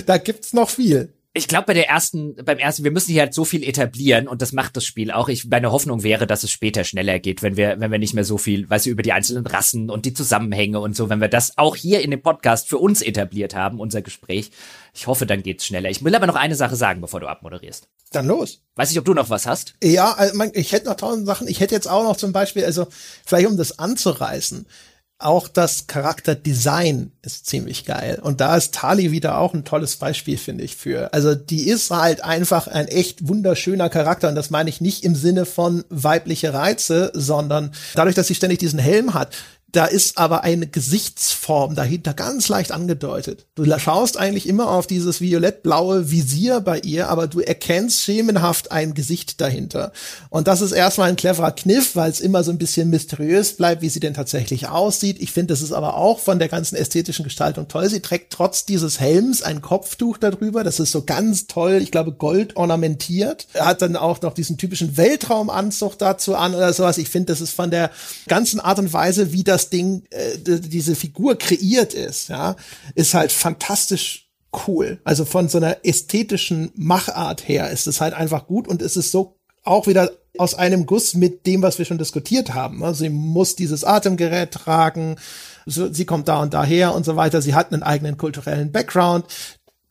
Da 0.05 0.17
gibt's 0.17 0.53
noch 0.53 0.69
viel 0.69 1.13
ich 1.35 1.47
glaube 1.47 1.65
bei 1.65 1.73
der 1.73 1.89
ersten, 1.89 2.35
beim 2.35 2.59
ersten, 2.59 2.83
wir 2.83 2.91
müssen 2.91 3.11
hier 3.11 3.23
halt 3.23 3.33
so 3.33 3.43
viel 3.43 3.63
etablieren 3.63 4.27
und 4.27 4.43
das 4.43 4.51
macht 4.51 4.77
das 4.77 4.85
Spiel 4.85 5.09
auch. 5.11 5.29
Ich, 5.29 5.45
meine 5.45 5.71
Hoffnung 5.71 6.03
wäre, 6.03 6.27
dass 6.27 6.43
es 6.43 6.51
später 6.51 6.83
schneller 6.83 7.17
geht, 7.17 7.41
wenn 7.41 7.57
wir, 7.57 7.79
wenn 7.79 7.91
wir 7.91 7.97
nicht 7.97 8.13
mehr 8.13 8.23
so 8.23 8.37
viel, 8.37 8.69
weißt 8.69 8.85
du, 8.85 8.91
über 8.91 9.01
die 9.01 9.13
einzelnen 9.13 9.47
Rassen 9.47 9.89
und 9.89 10.05
die 10.05 10.13
Zusammenhänge 10.13 10.79
und 10.79 10.95
so, 10.95 11.09
wenn 11.09 11.21
wir 11.21 11.29
das 11.29 11.57
auch 11.57 11.75
hier 11.75 12.01
in 12.01 12.11
dem 12.11 12.21
Podcast 12.21 12.69
für 12.69 12.77
uns 12.77 13.01
etabliert 13.01 13.55
haben, 13.55 13.79
unser 13.79 14.03
Gespräch. 14.03 14.51
Ich 14.93 15.07
hoffe, 15.07 15.25
dann 15.25 15.41
geht's 15.41 15.65
schneller. 15.65 15.89
Ich 15.89 16.03
will 16.03 16.13
aber 16.13 16.27
noch 16.27 16.35
eine 16.35 16.55
Sache 16.55 16.75
sagen, 16.75 17.01
bevor 17.01 17.19
du 17.19 17.27
abmoderierst. 17.27 17.87
Dann 18.11 18.27
los. 18.27 18.61
Weiß 18.75 18.91
ich, 18.91 18.99
ob 18.99 19.05
du 19.05 19.15
noch 19.15 19.31
was 19.31 19.47
hast? 19.47 19.73
Ja, 19.81 20.13
also 20.13 20.39
ich 20.53 20.71
hätte 20.71 20.85
noch 20.85 20.97
tausend 20.97 21.25
Sachen. 21.25 21.47
Ich 21.47 21.59
hätte 21.59 21.73
jetzt 21.73 21.89
auch 21.89 22.03
noch 22.03 22.15
zum 22.15 22.31
Beispiel, 22.31 22.63
also 22.63 22.85
vielleicht 23.25 23.47
um 23.47 23.57
das 23.57 23.79
anzureißen, 23.79 24.67
auch 25.23 25.47
das 25.47 25.87
Charakterdesign 25.87 27.11
ist 27.21 27.45
ziemlich 27.47 27.85
geil. 27.85 28.19
Und 28.21 28.41
da 28.41 28.55
ist 28.57 28.73
Tali 28.73 29.11
wieder 29.11 29.37
auch 29.37 29.53
ein 29.53 29.65
tolles 29.65 29.95
Beispiel, 29.95 30.37
finde 30.37 30.63
ich, 30.63 30.75
für. 30.75 31.13
Also 31.13 31.35
die 31.35 31.67
ist 31.67 31.91
halt 31.91 32.23
einfach 32.23 32.67
ein 32.67 32.87
echt 32.87 33.27
wunderschöner 33.27 33.89
Charakter. 33.89 34.29
Und 34.29 34.35
das 34.35 34.49
meine 34.49 34.69
ich 34.69 34.81
nicht 34.81 35.03
im 35.03 35.15
Sinne 35.15 35.45
von 35.45 35.83
weibliche 35.89 36.53
Reize, 36.53 37.11
sondern 37.13 37.71
dadurch, 37.95 38.15
dass 38.15 38.27
sie 38.27 38.35
ständig 38.35 38.59
diesen 38.59 38.79
Helm 38.79 39.13
hat, 39.13 39.35
da 39.73 39.85
ist 39.85 40.19
aber 40.19 40.43
eine 40.43 40.67
Gesichtsform 40.67 41.73
dahinter 41.73 42.13
ganz 42.13 42.47
leicht 42.47 42.71
angedeutet. 42.71 43.47
Du 43.55 43.65
schaust 43.79 44.17
eigentlich 44.17 44.47
immer 44.47 44.69
auf 44.69 44.85
dieses 44.85 45.19
violett-blaue 45.19 46.11
Visier 46.11 46.61
bei 46.61 46.77
ihr, 46.79 47.09
aber 47.09 47.25
du 47.25 47.39
erkennst 47.39 48.03
schemenhaft 48.03 48.71
ein 48.71 48.93
Gesicht 48.93 49.41
dahinter. 49.41 49.91
Und 50.29 50.47
das 50.47 50.61
ist 50.61 50.73
erstmal 50.73 51.09
ein 51.09 51.15
cleverer 51.15 51.51
Kniff, 51.51 51.95
weil 51.95 52.11
es 52.11 52.19
immer 52.19 52.43
so 52.43 52.51
ein 52.51 52.59
bisschen 52.59 52.91
mysteriös 52.91 53.57
bleibt, 53.57 53.81
wie 53.81 53.89
sie 53.89 53.99
denn 53.99 54.13
tatsächlich 54.13 54.69
aussieht. 54.69 55.17
Ich 55.19 55.31
finde, 55.31 55.53
das 55.53 55.63
ist 55.63 55.71
aber 55.71 55.97
auch 55.97 56.19
von 56.19 56.37
der 56.37 56.49
ganzen 56.49 56.75
ästhetischen 56.75 57.23
Gestaltung 57.23 57.67
toll. 57.67 57.89
Sie 57.89 58.01
trägt 58.01 58.31
trotz 58.31 58.65
dieses 58.65 58.99
Helms 58.99 59.41
ein 59.41 59.63
Kopftuch 59.63 60.19
darüber. 60.19 60.63
Das 60.63 60.79
ist 60.79 60.91
so 60.91 61.03
ganz 61.03 61.47
toll, 61.47 61.79
ich 61.81 61.89
glaube, 61.89 62.11
gold 62.11 62.57
ornamentiert. 62.57 63.47
Er 63.53 63.65
hat 63.65 63.81
dann 63.81 63.95
auch 63.95 64.21
noch 64.21 64.35
diesen 64.35 64.59
typischen 64.59 64.97
Weltraumanzug 64.97 65.97
dazu 65.97 66.35
an 66.35 66.53
oder 66.53 66.73
sowas. 66.73 66.99
Ich 66.99 67.09
finde, 67.09 67.33
das 67.33 67.41
ist 67.41 67.55
von 67.55 67.71
der 67.71 67.89
ganzen 68.27 68.59
Art 68.59 68.77
und 68.77 68.93
Weise, 68.93 69.33
wie 69.33 69.43
das 69.43 69.62
das 69.63 69.69
Ding, 69.69 70.03
äh, 70.09 70.37
diese 70.37 70.95
Figur 70.95 71.37
kreiert 71.37 71.93
ist, 71.93 72.29
ja, 72.29 72.55
ist 72.95 73.13
halt 73.13 73.31
fantastisch 73.31 74.29
cool. 74.67 74.99
Also 75.03 75.25
von 75.25 75.49
so 75.49 75.57
einer 75.57 75.77
ästhetischen 75.83 76.71
Machart 76.75 77.47
her 77.47 77.69
ist 77.71 77.87
es 77.87 78.01
halt 78.01 78.13
einfach 78.13 78.45
gut 78.45 78.67
und 78.67 78.81
es 78.81 78.97
ist 78.97 79.11
so 79.11 79.37
auch 79.63 79.87
wieder 79.87 80.11
aus 80.37 80.55
einem 80.55 80.85
Guss 80.85 81.13
mit 81.13 81.45
dem, 81.45 81.61
was 81.61 81.77
wir 81.77 81.85
schon 81.85 81.97
diskutiert 81.97 82.53
haben. 82.53 82.83
Also 82.83 83.03
sie 83.03 83.09
muss 83.09 83.55
dieses 83.55 83.83
Atemgerät 83.83 84.51
tragen, 84.51 85.15
sie 85.65 86.05
kommt 86.05 86.27
da 86.27 86.41
und 86.41 86.53
daher 86.53 86.93
und 86.93 87.05
so 87.05 87.15
weiter. 87.15 87.41
Sie 87.41 87.55
hat 87.55 87.71
einen 87.71 87.83
eigenen 87.83 88.17
kulturellen 88.17 88.71
Background. 88.71 89.25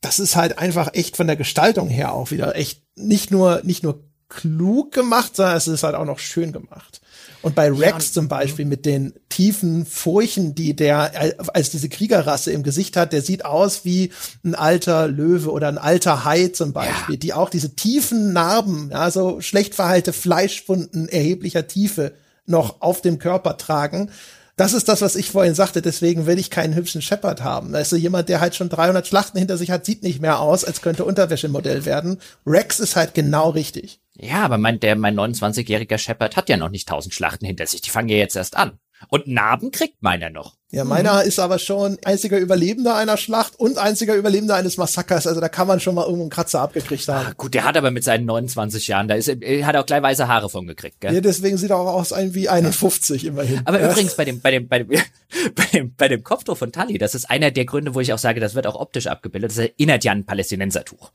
Das 0.00 0.18
ist 0.18 0.36
halt 0.36 0.58
einfach 0.58 0.90
echt 0.94 1.16
von 1.16 1.28
der 1.28 1.36
Gestaltung 1.36 1.88
her 1.88 2.12
auch 2.12 2.30
wieder 2.30 2.56
echt 2.56 2.82
nicht 2.96 3.30
nur, 3.30 3.62
nicht 3.64 3.82
nur 3.82 4.04
klug 4.28 4.92
gemacht, 4.92 5.36
sondern 5.36 5.56
es 5.56 5.68
ist 5.68 5.82
halt 5.84 5.94
auch 5.94 6.04
noch 6.04 6.18
schön 6.18 6.52
gemacht. 6.52 7.01
Und 7.42 7.54
bei 7.54 7.70
Rex 7.70 8.08
ja, 8.08 8.12
zum 8.12 8.28
Beispiel 8.28 8.64
mit 8.64 8.86
den 8.86 9.12
tiefen 9.28 9.84
Furchen, 9.84 10.54
die 10.54 10.74
der 10.74 11.34
als 11.52 11.70
diese 11.70 11.88
Kriegerrasse 11.88 12.52
im 12.52 12.62
Gesicht 12.62 12.96
hat, 12.96 13.12
der 13.12 13.22
sieht 13.22 13.44
aus 13.44 13.84
wie 13.84 14.12
ein 14.44 14.54
alter 14.54 15.08
Löwe 15.08 15.50
oder 15.50 15.68
ein 15.68 15.78
alter 15.78 16.24
Hai 16.24 16.48
zum 16.48 16.72
Beispiel, 16.72 17.16
ja. 17.16 17.20
die 17.20 17.32
auch 17.34 17.50
diese 17.50 17.74
tiefen 17.74 18.32
Narben, 18.32 18.90
ja, 18.92 19.10
so 19.10 19.40
schlecht 19.40 19.74
verheilte 19.74 20.12
Fleischwunden 20.12 21.08
erheblicher 21.08 21.66
Tiefe 21.66 22.12
noch 22.46 22.80
auf 22.80 23.00
dem 23.00 23.18
Körper 23.18 23.56
tragen. 23.56 24.10
Das 24.56 24.74
ist 24.74 24.88
das, 24.88 25.00
was 25.00 25.16
ich 25.16 25.30
vorhin 25.30 25.54
sagte. 25.54 25.80
Deswegen 25.80 26.26
will 26.26 26.38
ich 26.38 26.50
keinen 26.50 26.74
hübschen 26.74 27.02
Shepard 27.02 27.42
haben. 27.42 27.74
Also 27.74 27.96
jemand, 27.96 28.28
der 28.28 28.40
halt 28.40 28.54
schon 28.54 28.68
300 28.68 29.06
Schlachten 29.06 29.38
hinter 29.38 29.56
sich 29.56 29.70
hat, 29.70 29.86
sieht 29.86 30.02
nicht 30.02 30.20
mehr 30.20 30.40
aus, 30.40 30.64
als 30.64 30.82
könnte 30.82 31.04
Unterwäschemodell 31.04 31.86
werden. 31.86 32.18
Rex 32.46 32.78
ist 32.78 32.94
halt 32.94 33.14
genau 33.14 33.50
richtig. 33.50 34.01
Ja, 34.16 34.44
aber 34.44 34.58
mein, 34.58 34.78
der, 34.80 34.96
mein 34.96 35.18
29-jähriger 35.18 35.98
Shepard 35.98 36.36
hat 36.36 36.48
ja 36.48 36.56
noch 36.56 36.70
nicht 36.70 36.88
1000 36.88 37.14
Schlachten 37.14 37.46
hinter 37.46 37.66
sich. 37.66 37.80
Die 37.80 37.90
fangen 37.90 38.08
ja 38.08 38.16
jetzt 38.16 38.36
erst 38.36 38.56
an. 38.56 38.78
Und 39.08 39.26
Narben 39.26 39.70
kriegt 39.72 40.02
meiner 40.02 40.30
noch. 40.30 40.54
Ja, 40.70 40.84
meiner 40.84 41.22
mhm. 41.22 41.28
ist 41.28 41.38
aber 41.38 41.58
schon 41.58 41.98
einziger 42.04 42.38
Überlebender 42.38 42.94
einer 42.94 43.16
Schlacht 43.16 43.58
und 43.58 43.76
einziger 43.76 44.14
Überlebender 44.14 44.54
eines 44.54 44.78
Massakers. 44.78 45.26
Also 45.26 45.40
da 45.40 45.48
kann 45.48 45.66
man 45.66 45.80
schon 45.80 45.94
mal 45.94 46.02
irgendwo 46.04 46.22
einen 46.22 46.30
Kratzer 46.30 46.60
abgekriegt 46.60 47.08
haben. 47.08 47.26
Ah, 47.26 47.32
gut, 47.36 47.52
der 47.52 47.64
hat 47.64 47.76
aber 47.76 47.90
mit 47.90 48.04
seinen 48.04 48.24
29 48.24 48.86
Jahren, 48.86 49.08
da 49.08 49.14
ist, 49.14 49.28
er 49.28 49.66
hat 49.66 49.76
auch 49.76 49.84
gleich 49.84 50.02
weiße 50.02 50.28
Haare 50.28 50.48
von 50.48 50.66
gekriegt, 50.66 51.00
gell? 51.00 51.14
Ja, 51.14 51.20
deswegen 51.20 51.58
sieht 51.58 51.70
er 51.70 51.78
auch 51.78 51.92
aus 51.92 52.12
wie 52.12 52.48
51 52.48 53.26
immerhin. 53.26 53.60
Aber 53.64 53.80
ja. 53.80 53.90
übrigens 53.90 54.16
bei 54.16 54.24
dem, 54.24 54.40
bei 54.40 54.50
dem, 54.52 54.68
bei 54.68 54.78
dem, 54.78 54.88
bei 55.54 55.64
dem, 55.72 55.94
bei 55.94 56.08
dem 56.08 56.22
Kopftuch 56.22 56.56
von 56.56 56.72
Tully, 56.72 56.96
das 56.96 57.14
ist 57.14 57.28
einer 57.28 57.50
der 57.50 57.66
Gründe, 57.66 57.94
wo 57.94 58.00
ich 58.00 58.12
auch 58.12 58.18
sage, 58.18 58.40
das 58.40 58.54
wird 58.54 58.66
auch 58.66 58.76
optisch 58.76 59.08
abgebildet. 59.08 59.50
Das 59.50 59.58
erinnert 59.58 60.04
ja 60.04 60.12
an 60.12 60.18
ein 60.18 60.26
Palästinensertuch 60.26 61.10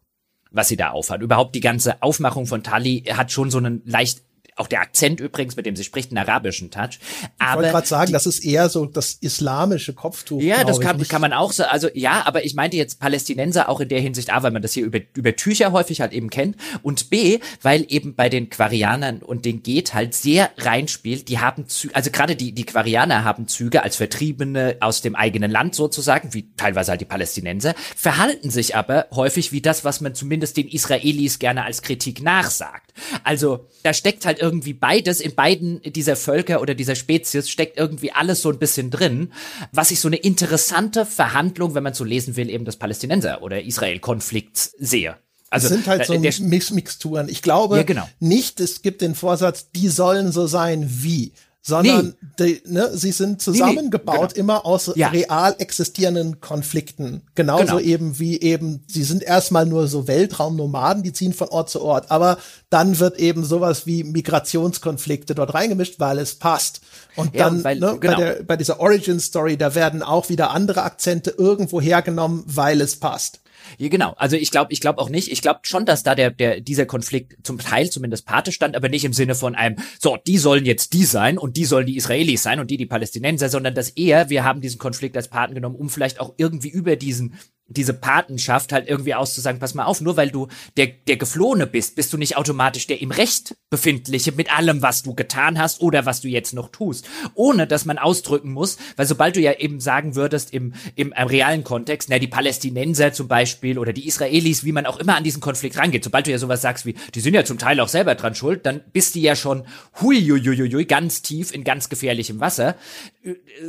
was 0.52 0.68
sie 0.68 0.78
da 0.78 0.91
aufhat. 0.91 1.22
Überhaupt 1.22 1.56
die 1.56 1.61
ganze 1.61 2.02
Aufmachung 2.02 2.45
von 2.45 2.64
Tali 2.64 3.03
hat 3.14 3.32
schon 3.32 3.52
so 3.52 3.57
einen 3.57 3.82
leicht 3.86 4.22
auch 4.59 4.67
der 4.67 4.81
Akzent 4.81 5.19
übrigens, 5.19 5.55
mit 5.55 5.65
dem 5.65 5.75
sie 5.75 5.84
spricht, 5.84 6.11
einen 6.11 6.17
arabischen 6.17 6.71
Touch. 6.71 6.99
Aber 7.39 7.49
ich 7.49 7.55
wollte 7.55 7.71
gerade 7.71 7.88
sagen, 7.88 8.07
die, 8.07 8.13
das 8.13 8.25
ist 8.25 8.43
eher 8.43 8.69
so 8.69 8.85
das 8.85 9.13
islamische 9.13 9.93
Kopftuch. 9.93 10.41
Ja, 10.41 10.63
das 10.63 10.79
kann, 10.79 11.01
kann 11.07 11.21
man 11.21 11.34
auch 11.34 11.51
so, 11.51 11.63
also 11.63 11.89
ja, 11.93 12.23
aber 12.25 12.45
ich 12.45 12.55
meinte 12.55 12.77
jetzt 12.77 12.99
Palästinenser 12.99 13.69
auch 13.69 13.79
in 13.79 13.89
der 13.89 13.99
Hinsicht, 13.99 14.34
A, 14.34 14.43
weil 14.43 14.51
man 14.51 14.61
das 14.61 14.73
hier 14.73 14.85
über, 14.85 14.99
über 15.15 15.35
Tücher 15.35 15.71
häufig 15.71 16.01
halt 16.01 16.13
eben 16.13 16.29
kennt 16.29 16.57
und 16.81 17.09
B, 17.09 17.39
weil 17.61 17.85
eben 17.88 18.15
bei 18.15 18.29
den 18.29 18.49
Quarianern 18.49 19.21
und 19.21 19.45
den 19.45 19.63
Geht 19.63 19.93
halt 19.93 20.13
sehr 20.13 20.49
reinspielt, 20.57 21.29
die 21.29 21.39
haben 21.39 21.67
Züge, 21.67 21.95
also 21.95 22.11
gerade 22.11 22.35
die, 22.35 22.51
die 22.51 22.65
Quarianer 22.65 23.23
haben 23.23 23.47
Züge 23.47 23.84
als 23.84 23.95
Vertriebene 23.95 24.77
aus 24.79 25.01
dem 25.01 25.15
eigenen 25.15 25.51
Land 25.51 25.75
sozusagen, 25.75 26.34
wie 26.34 26.53
teilweise 26.55 26.91
halt 26.91 27.01
die 27.01 27.05
Palästinenser, 27.05 27.75
verhalten 27.95 28.49
sich 28.49 28.75
aber 28.75 29.07
häufig 29.13 29.51
wie 29.51 29.61
das, 29.61 29.84
was 29.84 30.01
man 30.01 30.15
zumindest 30.15 30.57
den 30.57 30.67
Israelis 30.67 31.39
gerne 31.39 31.63
als 31.63 31.81
Kritik 31.81 32.21
nachsagt. 32.21 32.93
Also 33.23 33.67
da 33.84 33.93
steckt 33.93 34.25
halt 34.25 34.39
irgendwie 34.48 34.74
beides 34.74 35.19
in 35.19 35.36
beiden 35.36 35.82
dieser 35.82 36.15
Völker 36.15 36.61
oder 36.61 36.74
dieser 36.74 36.95
Spezies 36.95 37.49
steckt 37.49 37.78
irgendwie 37.78 38.14
alles 38.14 38.41
so 38.41 38.49
ein 38.49 38.60
bisschen 38.60 38.90
drin, 38.91 39.34
was 39.74 39.91
ich 39.91 39.99
so 39.99 40.07
eine 40.07 40.15
interessante 40.15 41.06
Verhandlung, 41.06 41.76
wenn 41.76 41.84
man 41.84 41.94
so 41.94 42.06
lesen 42.06 42.38
will, 42.38 42.49
eben 42.49 42.64
des 42.64 42.78
Palästinenser 42.78 43.41
oder 43.41 43.61
Israel-Konflikts 43.61 44.72
sehe. 44.80 45.18
Also, 45.49 45.68
es 45.68 45.74
sind 45.74 45.88
halt 45.88 46.06
so 46.06 46.18
Mix 46.18 46.72
Mixturen. 46.72 47.28
Ich 47.28 47.41
glaube 47.41 47.78
ja, 47.78 47.84
genau. 47.84 48.07
nicht, 48.19 48.61
es 48.61 48.82
gibt 48.82 49.02
den 49.02 49.15
Vorsatz, 49.15 49.69
die 49.72 49.90
sollen 49.90 50.32
so 50.32 50.48
sein 50.48 50.86
wie 50.90 51.34
sondern 51.68 52.15
nee. 52.39 52.61
die, 52.64 52.72
ne, 52.72 52.91
sie 52.94 53.11
sind 53.11 53.41
zusammengebaut 53.41 54.15
nee, 54.15 54.22
nee, 54.22 54.34
genau. 54.35 54.39
immer 54.39 54.65
aus 54.65 54.89
ja. 54.95 55.10
real 55.10 55.53
existierenden 55.57 56.39
Konflikten. 56.39 57.23
Genauso 57.35 57.65
genau. 57.65 57.80
eben 57.80 58.19
wie 58.19 58.39
eben, 58.39 58.85
sie 58.88 59.03
sind 59.03 59.22
erstmal 59.22 59.65
nur 59.65 59.88
so 59.88 60.07
Weltraumnomaden, 60.07 61.03
die 61.03 61.11
ziehen 61.11 61.34
von 61.34 61.49
Ort 61.49 61.69
zu 61.69 61.81
Ort, 61.81 62.10
aber 62.10 62.38
dann 62.69 62.98
wird 62.99 63.19
eben 63.19 63.44
sowas 63.44 63.85
wie 63.85 64.06
Migrationskonflikte 64.06 65.35
dort 65.35 65.53
reingemischt, 65.53 65.99
weil 65.99 66.19
es 66.19 66.35
passt. 66.35 66.80
Und 67.18 67.35
ja, 67.35 67.49
dann 67.49 67.65
weil, 67.65 67.80
ne, 67.80 67.98
genau. 67.99 68.15
bei, 68.15 68.23
der, 68.23 68.44
bei 68.44 68.56
dieser 68.56 68.80
Origin 68.80 69.19
Story, 69.19 69.57
da 69.57 69.76
werden 69.76 70.02
auch 70.03 70.30
wieder 70.30 70.52
andere 70.52 70.84
Akzente 70.84 71.31
irgendwo 71.38 71.81
hergenommen, 71.81 72.44
weil 72.45 72.80
es 72.80 72.95
passt. 72.95 73.41
Ja, 73.77 73.89
genau. 73.89 74.14
Also 74.18 74.35
ich 74.35 74.52
glaube, 74.52 74.72
ich 74.73 74.81
glaube 74.81 74.99
auch 74.99 75.10
nicht. 75.10 75.31
Ich 75.31 75.41
glaube 75.41 75.61
schon, 75.64 75.85
dass 75.85 76.03
da 76.03 76.15
der, 76.15 76.31
der, 76.31 76.61
dieser 76.61 76.85
Konflikt 76.85 77.45
zum 77.45 77.60
Teil 77.60 77.89
zumindest 77.89 78.26
Pate 78.26 78.52
stand, 78.52 78.76
aber 78.76 78.89
nicht 78.89 79.06
im 79.06 79.14
Sinne 79.14 79.35
von 79.35 79.56
einem, 79.56 79.77
so, 79.99 80.18
die 80.26 80.38
sollen 80.38 80.65
jetzt 80.65 80.94
die 80.94 81.06
sein 81.06 81.38
und 81.38 81.57
die 81.57 81.65
sollen 81.65 81.85
die 81.85 81.98
Israelis 81.98 82.44
sein 82.44 82.60
und 82.60 82.72
die 82.72 82.77
die 82.77 82.85
Palästinenser, 82.85 83.49
sondern 83.49 83.76
dass 83.76 83.89
eher, 83.89 84.30
wir 84.30 84.44
haben 84.44 84.61
diesen 84.61 84.80
Konflikt 84.80 85.15
als 85.15 85.27
Paten 85.27 85.56
genommen, 85.56 85.76
um 85.76 85.89
vielleicht 85.89 86.19
auch 86.19 86.34
irgendwie 86.38 86.69
über 86.69 86.95
diesen 86.95 87.35
diese 87.68 87.94
Patenschaft 87.94 88.72
halt 88.72 88.88
irgendwie 88.88 89.14
auszusagen, 89.14 89.60
pass 89.60 89.73
mal 89.73 89.85
auf, 89.85 90.02
nur 90.02 90.18
weil 90.18 90.31
du 90.31 90.48
der, 90.77 90.88
der 90.88 91.18
Geflohene 91.18 91.68
bist, 91.68 91.95
bist 91.95 92.14
du 92.14 92.18
nicht 92.18 92.38
automatisch 92.38 92.88
der 92.88 93.02
im 93.02 93.11
Recht 93.11 93.56
befindliche 93.69 94.31
mit 94.31 94.56
allem, 94.56 94.81
was 94.81 95.03
du 95.03 95.14
getan 95.14 95.60
hast 95.60 95.81
oder 95.81 96.06
was 96.06 96.22
du 96.22 96.30
jetzt 96.30 96.53
noch 96.53 96.69
tust. 96.69 97.07
Ohne, 97.34 97.68
dass 97.68 97.85
man 97.85 97.98
ausdrücken 97.98 98.52
muss, 98.52 98.77
weil 98.95 99.06
sobald 99.06 99.35
du 99.35 99.41
ja 99.41 99.53
eben 99.53 99.80
sagen 99.80 100.15
würdest 100.15 100.53
im, 100.53 100.73
im, 100.95 101.11
im 101.11 101.27
realen 101.27 101.64
Kontext, 101.64 102.10
na, 102.10 102.19
die 102.19 102.27
Palästinenser 102.27 103.11
zum 103.11 103.27
Beispiel 103.27 103.77
oder 103.77 103.91
die 103.91 104.07
Israelis, 104.07 104.64
wie 104.64 104.72
man 104.72 104.85
auch 104.85 104.99
immer 104.99 105.18
an 105.18 105.23
diesen 105.23 105.41
Konflikt 105.41 105.77
rangeht, 105.77 106.03
sobald 106.03 106.27
du 106.27 106.31
ja 106.31 106.38
sowas 106.38 106.61
sagst 106.61 106.85
wie, 106.85 106.95
die 107.14 107.19
sind 107.19 107.34
ja 107.34 107.44
zum 107.44 107.57
Teil 107.57 107.80
auch 107.81 107.89
selber 107.89 108.15
dran 108.15 108.35
schuld, 108.35 108.65
dann 108.65 108.81
bist 108.94 109.15
du 109.15 109.19
ja 109.19 109.35
schon 109.35 109.65
hui, 110.02 110.22
hui, 110.22 110.41
hui, 110.41 110.72
hui, 110.72 110.85
ganz 110.85 111.22
tief 111.22 111.53
in 111.53 111.64
ganz 111.64 111.89
gefährlichem 111.89 112.39
Wasser, 112.39 112.76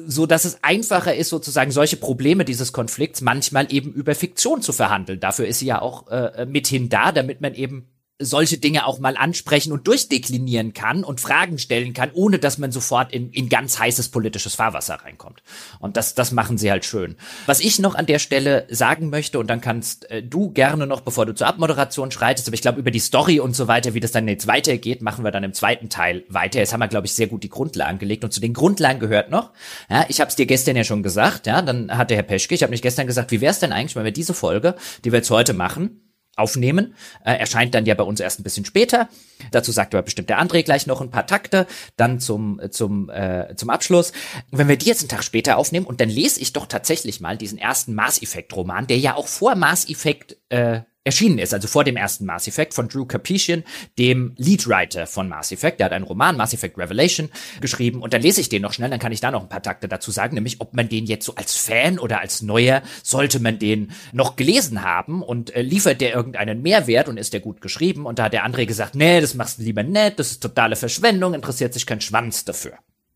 so 0.07 0.27
dass 0.27 0.45
es 0.45 0.63
einfacher 0.63 1.15
ist, 1.15 1.29
sozusagen 1.29 1.71
solche 1.71 1.97
Probleme 1.97 2.45
dieses 2.45 2.73
Konflikts 2.73 3.21
manchmal 3.21 3.73
eben 3.73 3.93
über 3.93 4.15
Fiktion 4.15 4.63
zu 4.63 4.73
verhandeln. 4.73 5.21
Dafür 5.21 5.47
ist 5.47 5.61
sie 5.61 5.67
ja 5.67 5.81
auch 5.81 6.09
äh, 6.09 6.47
mithin 6.47 6.89
da, 6.89 7.13
damit 7.13 7.41
man 7.41 7.55
eben 7.55 7.89
solche 8.19 8.59
Dinge 8.59 8.86
auch 8.86 8.99
mal 8.99 9.16
ansprechen 9.16 9.73
und 9.73 9.86
durchdeklinieren 9.86 10.74
kann 10.74 11.05
und 11.05 11.20
Fragen 11.20 11.59
stellen 11.59 11.93
kann, 11.93 12.11
ohne 12.12 12.39
dass 12.39 12.59
man 12.59 12.73
sofort 12.73 13.12
in, 13.12 13.31
in 13.31 13.49
ganz 13.49 13.78
heißes 13.78 14.09
politisches 14.09 14.57
Fahrwasser 14.57 14.97
reinkommt. 14.97 15.43
Und 15.78 15.97
das, 15.97 16.15
das 16.15 16.32
machen 16.32 16.59
sie 16.59 16.70
halt 16.70 16.85
schön. 16.85 17.16
Was 17.47 17.61
ich 17.61 17.78
noch 17.78 17.95
an 17.95 18.07
der 18.07 18.19
Stelle 18.19 18.66
sagen 18.70 19.11
möchte, 19.11 19.39
und 19.39 19.49
dann 19.49 19.61
kannst 19.61 20.11
äh, 20.11 20.23
du 20.23 20.51
gerne 20.51 20.86
noch, 20.86 21.01
bevor 21.03 21.27
du 21.27 21.35
zur 21.35 21.47
Abmoderation 21.47 22.11
schreitest, 22.11 22.49
aber 22.49 22.55
ich 22.55 22.62
glaube, 22.62 22.81
über 22.81 22.90
die 22.90 22.99
Story 22.99 23.39
und 23.39 23.55
so 23.55 23.69
weiter, 23.69 23.95
wie 23.95 24.01
das 24.01 24.11
dann 24.11 24.27
jetzt 24.27 24.49
weitergeht, 24.49 25.01
machen 25.01 25.24
wir 25.24 25.31
dann 25.31 25.45
im 25.45 25.53
zweiten 25.53 25.89
Teil 25.89 26.24
weiter. 26.28 26.59
Jetzt 26.59 26.73
haben 26.73 26.81
wir, 26.81 26.89
glaube 26.89 27.07
ich, 27.07 27.15
sehr 27.15 27.28
gut 27.28 27.45
die 27.45 27.49
Grundlagen 27.49 27.99
gelegt. 27.99 28.24
Und 28.24 28.32
zu 28.32 28.40
den 28.40 28.53
Grundlagen 28.53 28.99
gehört 28.99 29.31
noch, 29.31 29.53
ja, 29.89 30.05
ich 30.09 30.20
habe 30.20 30.28
es 30.28 30.36
dir 30.36 30.47
gestern 30.47 30.74
ja 30.74 30.82
schon 30.82 31.05
gesagt, 31.05 31.47
ja, 31.47 31.62
dann 31.62 31.97
hatte 31.97 32.16
Herr 32.16 32.24
Peschke, 32.24 32.55
ich 32.55 32.62
habe 32.62 32.70
mich 32.70 32.82
gestern 32.82 33.07
gesagt, 33.07 33.31
wie 33.31 33.40
wäre 33.40 33.53
es 33.53 33.61
denn 33.61 33.73
eigentlich, 33.73 33.95
wenn 33.95 34.05
wir 34.05 34.12
diese 34.12 34.35
Folge, 34.35 34.74
die 35.05 35.12
wir 35.12 35.19
jetzt 35.19 35.31
heute 35.31 35.55
machen, 35.55 36.01
aufnehmen. 36.39 36.94
Äh, 37.24 37.35
erscheint 37.35 37.74
dann 37.74 37.86
ja 37.86 37.94
bei 37.94 38.05
uns 38.05 38.20
erst 38.20 38.40
ein 38.40 38.43
bisschen 38.43 38.65
später. 38.65 39.09
Dazu 39.51 39.73
sagt 39.73 39.94
aber 39.94 40.02
bestimmt 40.02 40.31
der 40.31 40.40
André 40.40 40.62
gleich 40.62 40.86
noch 40.86 41.01
ein 41.01 41.10
paar 41.10 41.27
Takte, 41.27 41.66
dann 41.97 42.20
zum, 42.20 42.60
zum, 42.70 43.10
äh, 43.10 43.55
zum 43.56 43.70
Abschluss. 43.70 44.12
Wenn 44.51 44.69
wir 44.69 44.77
die 44.77 44.86
jetzt 44.86 45.01
einen 45.01 45.09
Tag 45.09 45.24
später 45.24 45.56
aufnehmen 45.59 45.86
und 45.86 46.01
dann 46.01 46.09
lese 46.09 46.40
ich 46.40 46.52
doch 46.52 46.66
tatsächlich 46.66 47.20
mal 47.20 47.36
diesen 47.36 47.59
ersten 47.59 47.94
Mass 47.94 48.23
Effect 48.23 48.55
Roman, 48.55 48.86
der 48.86 48.98
ja 48.98 49.15
auch 49.15 49.28
vor 49.28 49.55
Mass 49.55 49.89
Effect 49.89 50.36
äh, 50.48 50.81
erschienen 51.09 51.39
ist, 51.39 51.55
also 51.55 51.69
vor 51.69 51.85
dem 51.85 51.97
ersten 51.97 52.27
Mass 52.27 52.47
Effect 52.47 52.75
von 52.75 52.89
Drew 52.89 53.05
Capetian, 53.05 53.65
dem 53.99 54.35
Leadwriter 54.37 55.07
von 55.07 55.29
Mass 55.29 55.53
Effect. 55.53 55.81
Der 55.81 55.87
hat 55.87 55.93
einen 55.93 56.05
Roman, 56.05 56.37
Mass 56.37 56.53
Effect 56.53 56.79
Revelation, 56.79 57.31
geschrieben 57.61 58.03
und 58.03 58.13
dann 58.13 58.23
lese 58.23 58.41
ich 58.41 58.49
den 58.49 58.63
noch 58.63 58.73
schnell, 58.73 58.91
dann 58.91 58.99
kann 58.99 59.13
ich 59.13 59.21
da 59.21 59.31
noch 59.31 59.43
ein 59.43 59.49
paar 59.49 59.63
Takte 59.63 59.89
dazu 59.89 60.11
sagen, 60.11 60.35
nämlich 60.35 60.61
ob 60.61 60.75
man 60.75 60.89
den 60.89 61.07
jetzt 61.07 61.25
so 61.25 61.35
als 61.35 61.57
Fan 61.57 61.99
oder 61.99 62.21
als 62.21 62.43
Neuer, 62.43 62.83
sollte 63.03 63.41
man 63.41 63.59
den 63.59 63.93
noch 64.13 64.37
gelesen 64.37 64.83
haben 64.83 65.23
und 65.23 65.55
äh, 65.55 65.63
liefert 65.63 66.01
der 66.01 66.15
irgendeinen 66.15 66.63
Mehrwert 66.63 67.09
und 67.09 67.17
ist 67.17 67.33
der 67.33 67.41
gut 67.41 67.61
geschrieben 67.61 68.07
und 68.07 68.19
da 68.19 68.25
hat 68.25 68.33
der 68.33 68.47
André 68.47 68.67
gesagt, 68.67 68.95
nee, 68.95 69.21
das 69.21 69.35
machst 69.35 69.59
du 69.59 69.63
lieber 69.63 69.83
nett, 69.83 70.19
das 70.19 70.31
ist 70.33 70.43
totale 70.43 70.77
Verschwendung, 70.77 71.35
interessiert 71.35 71.73
sich 71.73 71.87
kein 71.87 72.01
Schwanz 72.01 72.45
dafür. 72.45 72.75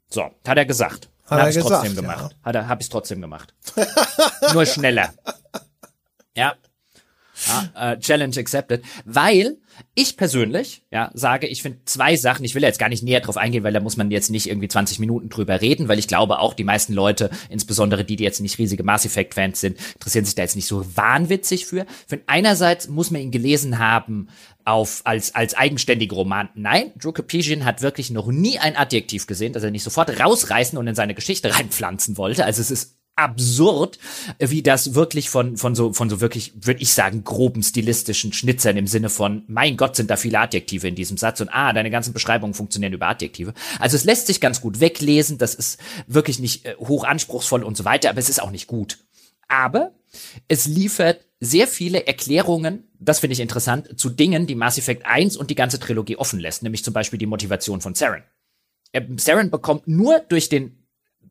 So, 0.08 0.30
hat 0.46 0.58
er 0.58 0.66
gesagt. 0.66 1.08
Hat 1.24 1.38
hab 1.38 1.46
er 1.46 1.46
gesagt, 1.46 1.68
trotzdem 1.68 1.96
gemacht. 1.96 2.32
Ja. 2.32 2.44
Hat 2.44 2.54
er, 2.54 2.68
hab 2.68 2.80
ich 2.80 2.88
trotzdem 2.88 3.20
gemacht. 3.20 3.54
Nur 4.52 4.66
schneller. 4.66 5.12
Ja, 6.34 6.54
ja, 7.46 7.92
äh, 7.92 7.98
Challenge 7.98 8.36
accepted. 8.36 8.82
Weil 9.04 9.58
ich 9.94 10.16
persönlich, 10.16 10.82
ja, 10.90 11.10
sage, 11.14 11.46
ich 11.46 11.62
finde 11.62 11.78
zwei 11.84 12.16
Sachen, 12.16 12.44
ich 12.44 12.54
will 12.54 12.62
jetzt 12.62 12.78
gar 12.78 12.88
nicht 12.88 13.02
näher 13.02 13.20
drauf 13.20 13.36
eingehen, 13.36 13.64
weil 13.64 13.72
da 13.72 13.80
muss 13.80 13.96
man 13.96 14.10
jetzt 14.10 14.30
nicht 14.30 14.48
irgendwie 14.48 14.68
20 14.68 14.98
Minuten 14.98 15.28
drüber 15.28 15.60
reden, 15.60 15.88
weil 15.88 15.98
ich 15.98 16.08
glaube 16.08 16.38
auch, 16.38 16.54
die 16.54 16.64
meisten 16.64 16.92
Leute, 16.92 17.30
insbesondere 17.48 18.04
die, 18.04 18.16
die 18.16 18.24
jetzt 18.24 18.40
nicht 18.40 18.58
riesige 18.58 18.84
Mass 18.84 19.04
Effect 19.04 19.34
Fans 19.34 19.60
sind, 19.60 19.78
interessieren 19.94 20.24
sich 20.24 20.34
da 20.34 20.42
jetzt 20.42 20.56
nicht 20.56 20.66
so 20.66 20.84
wahnwitzig 20.96 21.66
für. 21.66 21.86
Für 22.06 22.20
einerseits 22.26 22.88
muss 22.88 23.10
man 23.10 23.22
ihn 23.22 23.30
gelesen 23.30 23.78
haben 23.78 24.28
auf, 24.64 25.02
als, 25.04 25.34
als 25.34 25.54
eigenständige 25.54 26.14
Roman. 26.14 26.48
Nein, 26.54 26.92
Drew 26.96 27.12
Capesian 27.12 27.64
hat 27.64 27.82
wirklich 27.82 28.10
noch 28.10 28.28
nie 28.28 28.58
ein 28.58 28.76
Adjektiv 28.76 29.26
gesehen, 29.26 29.52
dass 29.52 29.62
er 29.62 29.70
nicht 29.70 29.82
sofort 29.82 30.20
rausreißen 30.20 30.78
und 30.78 30.86
in 30.86 30.94
seine 30.94 31.14
Geschichte 31.14 31.54
reinpflanzen 31.54 32.16
wollte. 32.16 32.44
Also 32.44 32.60
es 32.60 32.70
ist 32.70 33.01
absurd, 33.22 33.98
wie 34.38 34.62
das 34.62 34.94
wirklich 34.94 35.30
von, 35.30 35.56
von 35.56 35.74
so, 35.74 35.92
von 35.92 36.10
so 36.10 36.20
wirklich, 36.20 36.52
würde 36.60 36.82
ich 36.82 36.92
sagen, 36.92 37.24
groben 37.24 37.62
stilistischen 37.62 38.32
Schnitzern 38.32 38.76
im 38.76 38.86
Sinne 38.86 39.08
von, 39.08 39.44
mein 39.46 39.76
Gott, 39.76 39.96
sind 39.96 40.10
da 40.10 40.16
viele 40.16 40.40
Adjektive 40.40 40.88
in 40.88 40.94
diesem 40.94 41.16
Satz 41.16 41.40
und 41.40 41.48
ah, 41.48 41.72
deine 41.72 41.90
ganzen 41.90 42.12
Beschreibungen 42.12 42.54
funktionieren 42.54 42.92
über 42.92 43.08
Adjektive. 43.08 43.54
Also 43.78 43.96
es 43.96 44.04
lässt 44.04 44.26
sich 44.26 44.40
ganz 44.40 44.60
gut 44.60 44.80
weglesen, 44.80 45.38
das 45.38 45.54
ist 45.54 45.80
wirklich 46.06 46.38
nicht 46.38 46.66
äh, 46.66 46.74
hoch 46.78 47.04
anspruchsvoll 47.04 47.62
und 47.62 47.76
so 47.76 47.84
weiter, 47.84 48.10
aber 48.10 48.18
es 48.18 48.28
ist 48.28 48.42
auch 48.42 48.50
nicht 48.50 48.66
gut. 48.66 48.98
Aber 49.48 49.92
es 50.48 50.66
liefert 50.66 51.20
sehr 51.40 51.66
viele 51.66 52.06
Erklärungen, 52.06 52.84
das 52.98 53.20
finde 53.20 53.32
ich 53.32 53.40
interessant, 53.40 53.98
zu 53.98 54.10
Dingen, 54.10 54.46
die 54.46 54.54
Mass 54.54 54.78
Effect 54.78 55.06
1 55.06 55.36
und 55.36 55.50
die 55.50 55.54
ganze 55.54 55.78
Trilogie 55.78 56.16
offen 56.16 56.38
lässt, 56.38 56.62
nämlich 56.62 56.84
zum 56.84 56.94
Beispiel 56.94 57.18
die 57.18 57.26
Motivation 57.26 57.80
von 57.80 57.94
Saren. 57.94 58.22
Saren 59.16 59.50
bekommt 59.50 59.88
nur 59.88 60.20
durch 60.20 60.48
den 60.48 60.81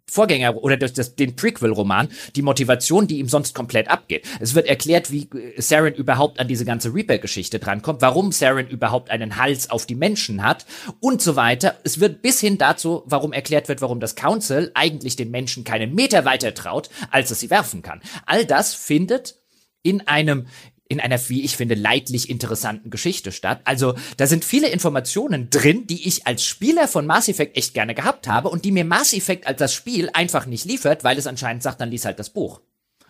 Vorgänger 0.10 0.58
oder 0.58 0.78
durch 0.78 0.94
das, 0.94 1.16
den 1.16 1.36
Prequel-Roman 1.36 2.10
die 2.36 2.42
Motivation, 2.42 3.08
die 3.08 3.20
ihm 3.20 3.30
sonst 3.30 3.56
komplett 3.56 3.90
abgeht. 3.90 4.28
Es 4.40 4.56
wird 4.56 4.68
erklärt, 4.68 5.12
wie 5.12 5.30
Saren 5.58 5.94
überhaupt 5.94 6.40
an 6.40 6.48
diese 6.48 6.66
ganze 6.66 6.94
Reaper-Geschichte 6.94 7.60
drankommt, 7.60 8.02
warum 8.02 8.32
Saren 8.32 8.68
überhaupt 8.68 9.10
einen 9.10 9.38
Hals 9.38 9.70
auf 9.70 9.86
die 9.86 9.96
Menschen 9.96 10.44
hat 10.44 10.66
und 11.00 11.22
so 11.22 11.36
weiter. 11.36 11.78
Es 11.84 12.00
wird 12.00 12.22
bis 12.22 12.40
hin 12.42 12.58
dazu, 12.58 13.04
warum 13.06 13.32
erklärt 13.32 13.70
wird, 13.70 13.82
warum 13.82 14.00
das 14.00 14.16
Council 14.16 14.72
eigentlich 14.74 15.16
den 15.16 15.32
Menschen 15.32 15.64
keinen 15.64 15.96
Meter 15.96 16.26
weiter 16.26 16.54
traut, 16.54 16.90
als 17.10 17.32
es 17.32 17.40
sie 17.40 17.50
werfen 17.50 17.82
kann. 17.82 18.02
All 18.26 18.46
das 18.46 18.74
findet 18.74 19.42
in 19.84 20.08
einem 20.08 20.48
in 20.92 21.00
einer, 21.00 21.18
wie 21.30 21.44
ich 21.44 21.56
finde, 21.56 21.76
leidlich 21.76 22.30
interessanten 22.30 22.90
Geschichte 22.90 23.32
statt. 23.32 23.62
Also 23.64 23.96
da 24.18 24.28
sind 24.28 24.44
viele 24.44 24.68
Informationen 24.68 25.50
drin, 25.50 25.88
die 25.88 26.06
ich 26.06 26.28
als 26.28 26.44
Spieler 26.44 26.90
von 26.90 27.06
Mass 27.06 27.30
Effect 27.30 27.56
echt 27.56 27.74
gerne 27.74 27.96
gehabt 27.96 28.28
habe 28.28 28.50
und 28.50 28.66
die 28.66 28.74
mir 28.74 28.84
Mass 28.84 29.14
Effect 29.14 29.48
als 29.48 29.58
das 29.58 29.74
Spiel 29.74 30.10
einfach 30.14 30.46
nicht 30.46 30.66
liefert, 30.66 31.06
weil 31.06 31.18
es 31.18 31.28
anscheinend 31.28 31.64
sagt, 31.64 31.80
dann 31.80 31.90
lies 31.90 32.04
halt 32.04 32.20
das 32.20 32.30
Buch. 32.30 32.60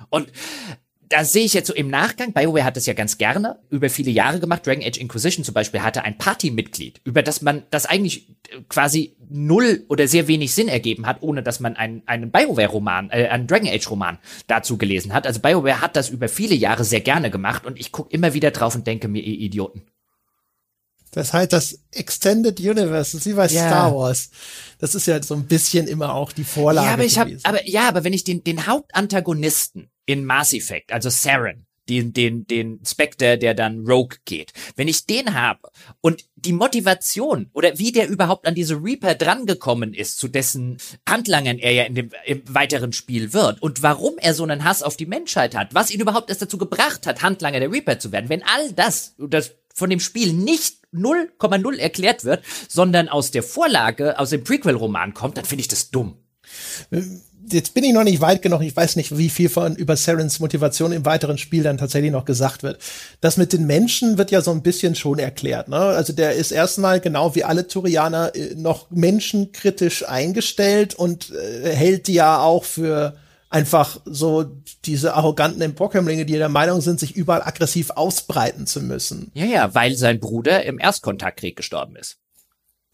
Und 0.09 0.31
da 1.11 1.25
sehe 1.25 1.43
ich 1.43 1.53
jetzt 1.53 1.67
so 1.67 1.73
im 1.73 1.89
Nachgang, 1.89 2.31
BioWare 2.31 2.63
hat 2.63 2.77
das 2.77 2.85
ja 2.85 2.93
ganz 2.93 3.17
gerne 3.17 3.59
über 3.69 3.89
viele 3.89 4.11
Jahre 4.11 4.39
gemacht. 4.39 4.65
Dragon 4.65 4.83
Age 4.83 4.97
Inquisition 4.97 5.43
zum 5.43 5.53
Beispiel 5.53 5.81
hatte 5.81 6.03
ein 6.03 6.17
Partymitglied, 6.17 7.01
über 7.03 7.21
das 7.21 7.41
man 7.41 7.63
das 7.69 7.85
eigentlich 7.85 8.35
quasi 8.69 9.15
null 9.29 9.85
oder 9.89 10.07
sehr 10.07 10.27
wenig 10.27 10.53
Sinn 10.53 10.67
ergeben 10.67 11.05
hat, 11.05 11.21
ohne 11.21 11.43
dass 11.43 11.59
man 11.59 11.75
einen, 11.75 12.03
einen 12.05 12.31
BioWare-Roman, 12.31 13.09
äh, 13.11 13.27
einen 13.27 13.47
Dragon 13.47 13.67
Age-Roman 13.67 14.19
dazu 14.47 14.77
gelesen 14.77 15.13
hat. 15.13 15.27
Also 15.27 15.39
BioWare 15.39 15.81
hat 15.81 15.95
das 15.95 16.09
über 16.09 16.29
viele 16.29 16.55
Jahre 16.55 16.83
sehr 16.83 17.01
gerne 17.01 17.29
gemacht 17.29 17.65
und 17.65 17.79
ich 17.79 17.91
gucke 17.91 18.13
immer 18.13 18.33
wieder 18.33 18.51
drauf 18.51 18.75
und 18.75 18.87
denke 18.87 19.07
mir, 19.07 19.21
ihr 19.21 19.39
Idioten. 19.39 19.83
Das 21.11 21.33
halt 21.33 21.51
das 21.51 21.79
Extended 21.91 22.57
Universe, 22.59 23.11
das 23.11 23.13
ist 23.15 23.25
wie 23.25 23.33
bei 23.33 23.47
ja. 23.47 23.67
Star 23.67 23.93
Wars. 23.93 24.29
Das 24.79 24.95
ist 24.95 25.07
ja 25.07 25.21
so 25.21 25.33
ein 25.33 25.45
bisschen 25.45 25.87
immer 25.87 26.15
auch 26.15 26.31
die 26.31 26.45
Vorlage. 26.45 26.87
Ja, 26.87 26.93
aber 26.93 27.03
ich 27.03 27.19
habe, 27.19 27.37
aber 27.43 27.67
ja, 27.67 27.89
aber 27.89 28.05
wenn 28.05 28.13
ich 28.13 28.23
den 28.23 28.45
den 28.45 28.65
Hauptantagonisten 28.65 29.91
in 30.05 30.25
Mass 30.25 30.53
Effect, 30.53 30.91
also 30.91 31.09
Saren, 31.09 31.65
den, 31.89 32.13
den, 32.13 32.47
den 32.47 32.79
Spectre, 32.85 33.37
der 33.37 33.53
dann 33.53 33.85
Rogue 33.85 34.17
geht. 34.25 34.53
Wenn 34.75 34.87
ich 34.87 35.05
den 35.05 35.33
habe 35.33 35.69
und 35.99 36.25
die 36.35 36.53
Motivation 36.53 37.49
oder 37.53 37.77
wie 37.79 37.91
der 37.91 38.07
überhaupt 38.07 38.47
an 38.47 38.55
diese 38.55 38.81
Reaper 38.81 39.15
drangekommen 39.15 39.93
ist, 39.93 40.17
zu 40.17 40.27
dessen 40.27 40.77
Handlangern 41.07 41.59
er 41.59 41.73
ja 41.73 41.83
in 41.83 41.95
dem 41.95 42.09
im 42.25 42.43
weiteren 42.47 42.93
Spiel 42.93 43.33
wird 43.33 43.61
und 43.61 43.83
warum 43.83 44.17
er 44.17 44.33
so 44.33 44.43
einen 44.43 44.63
Hass 44.63 44.83
auf 44.83 44.95
die 44.95 45.05
Menschheit 45.05 45.55
hat, 45.55 45.73
was 45.73 45.91
ihn 45.91 45.99
überhaupt 45.99 46.29
erst 46.29 46.41
dazu 46.41 46.57
gebracht 46.57 47.05
hat, 47.05 47.21
Handlanger 47.21 47.59
der 47.59 47.71
Reaper 47.71 47.99
zu 47.99 48.11
werden, 48.11 48.29
wenn 48.29 48.43
all 48.43 48.71
das, 48.73 49.15
das 49.17 49.55
von 49.73 49.89
dem 49.89 49.99
Spiel 49.99 50.33
nicht 50.33 50.77
0,0 50.93 51.77
erklärt 51.77 52.25
wird, 52.25 52.43
sondern 52.67 53.07
aus 53.09 53.31
der 53.31 53.43
Vorlage, 53.43 54.19
aus 54.19 54.29
dem 54.29 54.43
Prequel-Roman 54.43 55.13
kommt, 55.13 55.37
dann 55.37 55.45
finde 55.45 55.61
ich 55.61 55.67
das 55.67 55.89
dumm 55.89 56.17
jetzt 57.49 57.73
bin 57.73 57.83
ich 57.83 57.93
noch 57.93 58.03
nicht 58.03 58.21
weit 58.21 58.41
genug. 58.41 58.61
Ich 58.61 58.75
weiß 58.75 58.95
nicht, 58.95 59.17
wie 59.17 59.29
viel 59.29 59.49
von 59.49 59.75
über 59.75 59.95
Sarens 59.95 60.39
Motivation 60.39 60.91
im 60.91 61.05
weiteren 61.05 61.37
Spiel 61.37 61.63
dann 61.63 61.77
tatsächlich 61.77 62.11
noch 62.11 62.25
gesagt 62.25 62.63
wird. 62.63 62.79
Das 63.19 63.37
mit 63.37 63.53
den 63.53 63.65
Menschen 63.65 64.17
wird 64.17 64.31
ja 64.31 64.41
so 64.41 64.51
ein 64.51 64.61
bisschen 64.61 64.95
schon 64.95 65.19
erklärt. 65.19 65.67
Ne? 65.67 65.77
Also 65.77 66.13
der 66.13 66.33
ist 66.33 66.51
erstmal 66.51 66.99
genau 66.99 67.35
wie 67.35 67.43
alle 67.43 67.67
Turianer 67.67 68.35
äh, 68.35 68.55
noch 68.55 68.89
menschenkritisch 68.91 70.07
eingestellt 70.07 70.95
und 70.95 71.31
äh, 71.31 71.75
hält 71.75 72.07
die 72.07 72.13
ja 72.13 72.41
auch 72.41 72.63
für 72.63 73.15
einfach 73.49 73.99
so 74.05 74.45
diese 74.85 75.13
arroganten 75.13 75.61
Empokömmlinge, 75.61 76.25
die 76.25 76.37
der 76.37 76.49
Meinung 76.49 76.81
sind, 76.81 76.99
sich 76.99 77.15
überall 77.15 77.43
aggressiv 77.43 77.91
ausbreiten 77.91 78.65
zu 78.65 78.81
müssen. 78.81 79.31
Ja, 79.33 79.45
ja, 79.45 79.75
weil 79.75 79.95
sein 79.95 80.19
Bruder 80.19 80.63
im 80.63 80.79
Erstkontaktkrieg 80.79 81.55
gestorben 81.55 81.97
ist. 81.97 82.17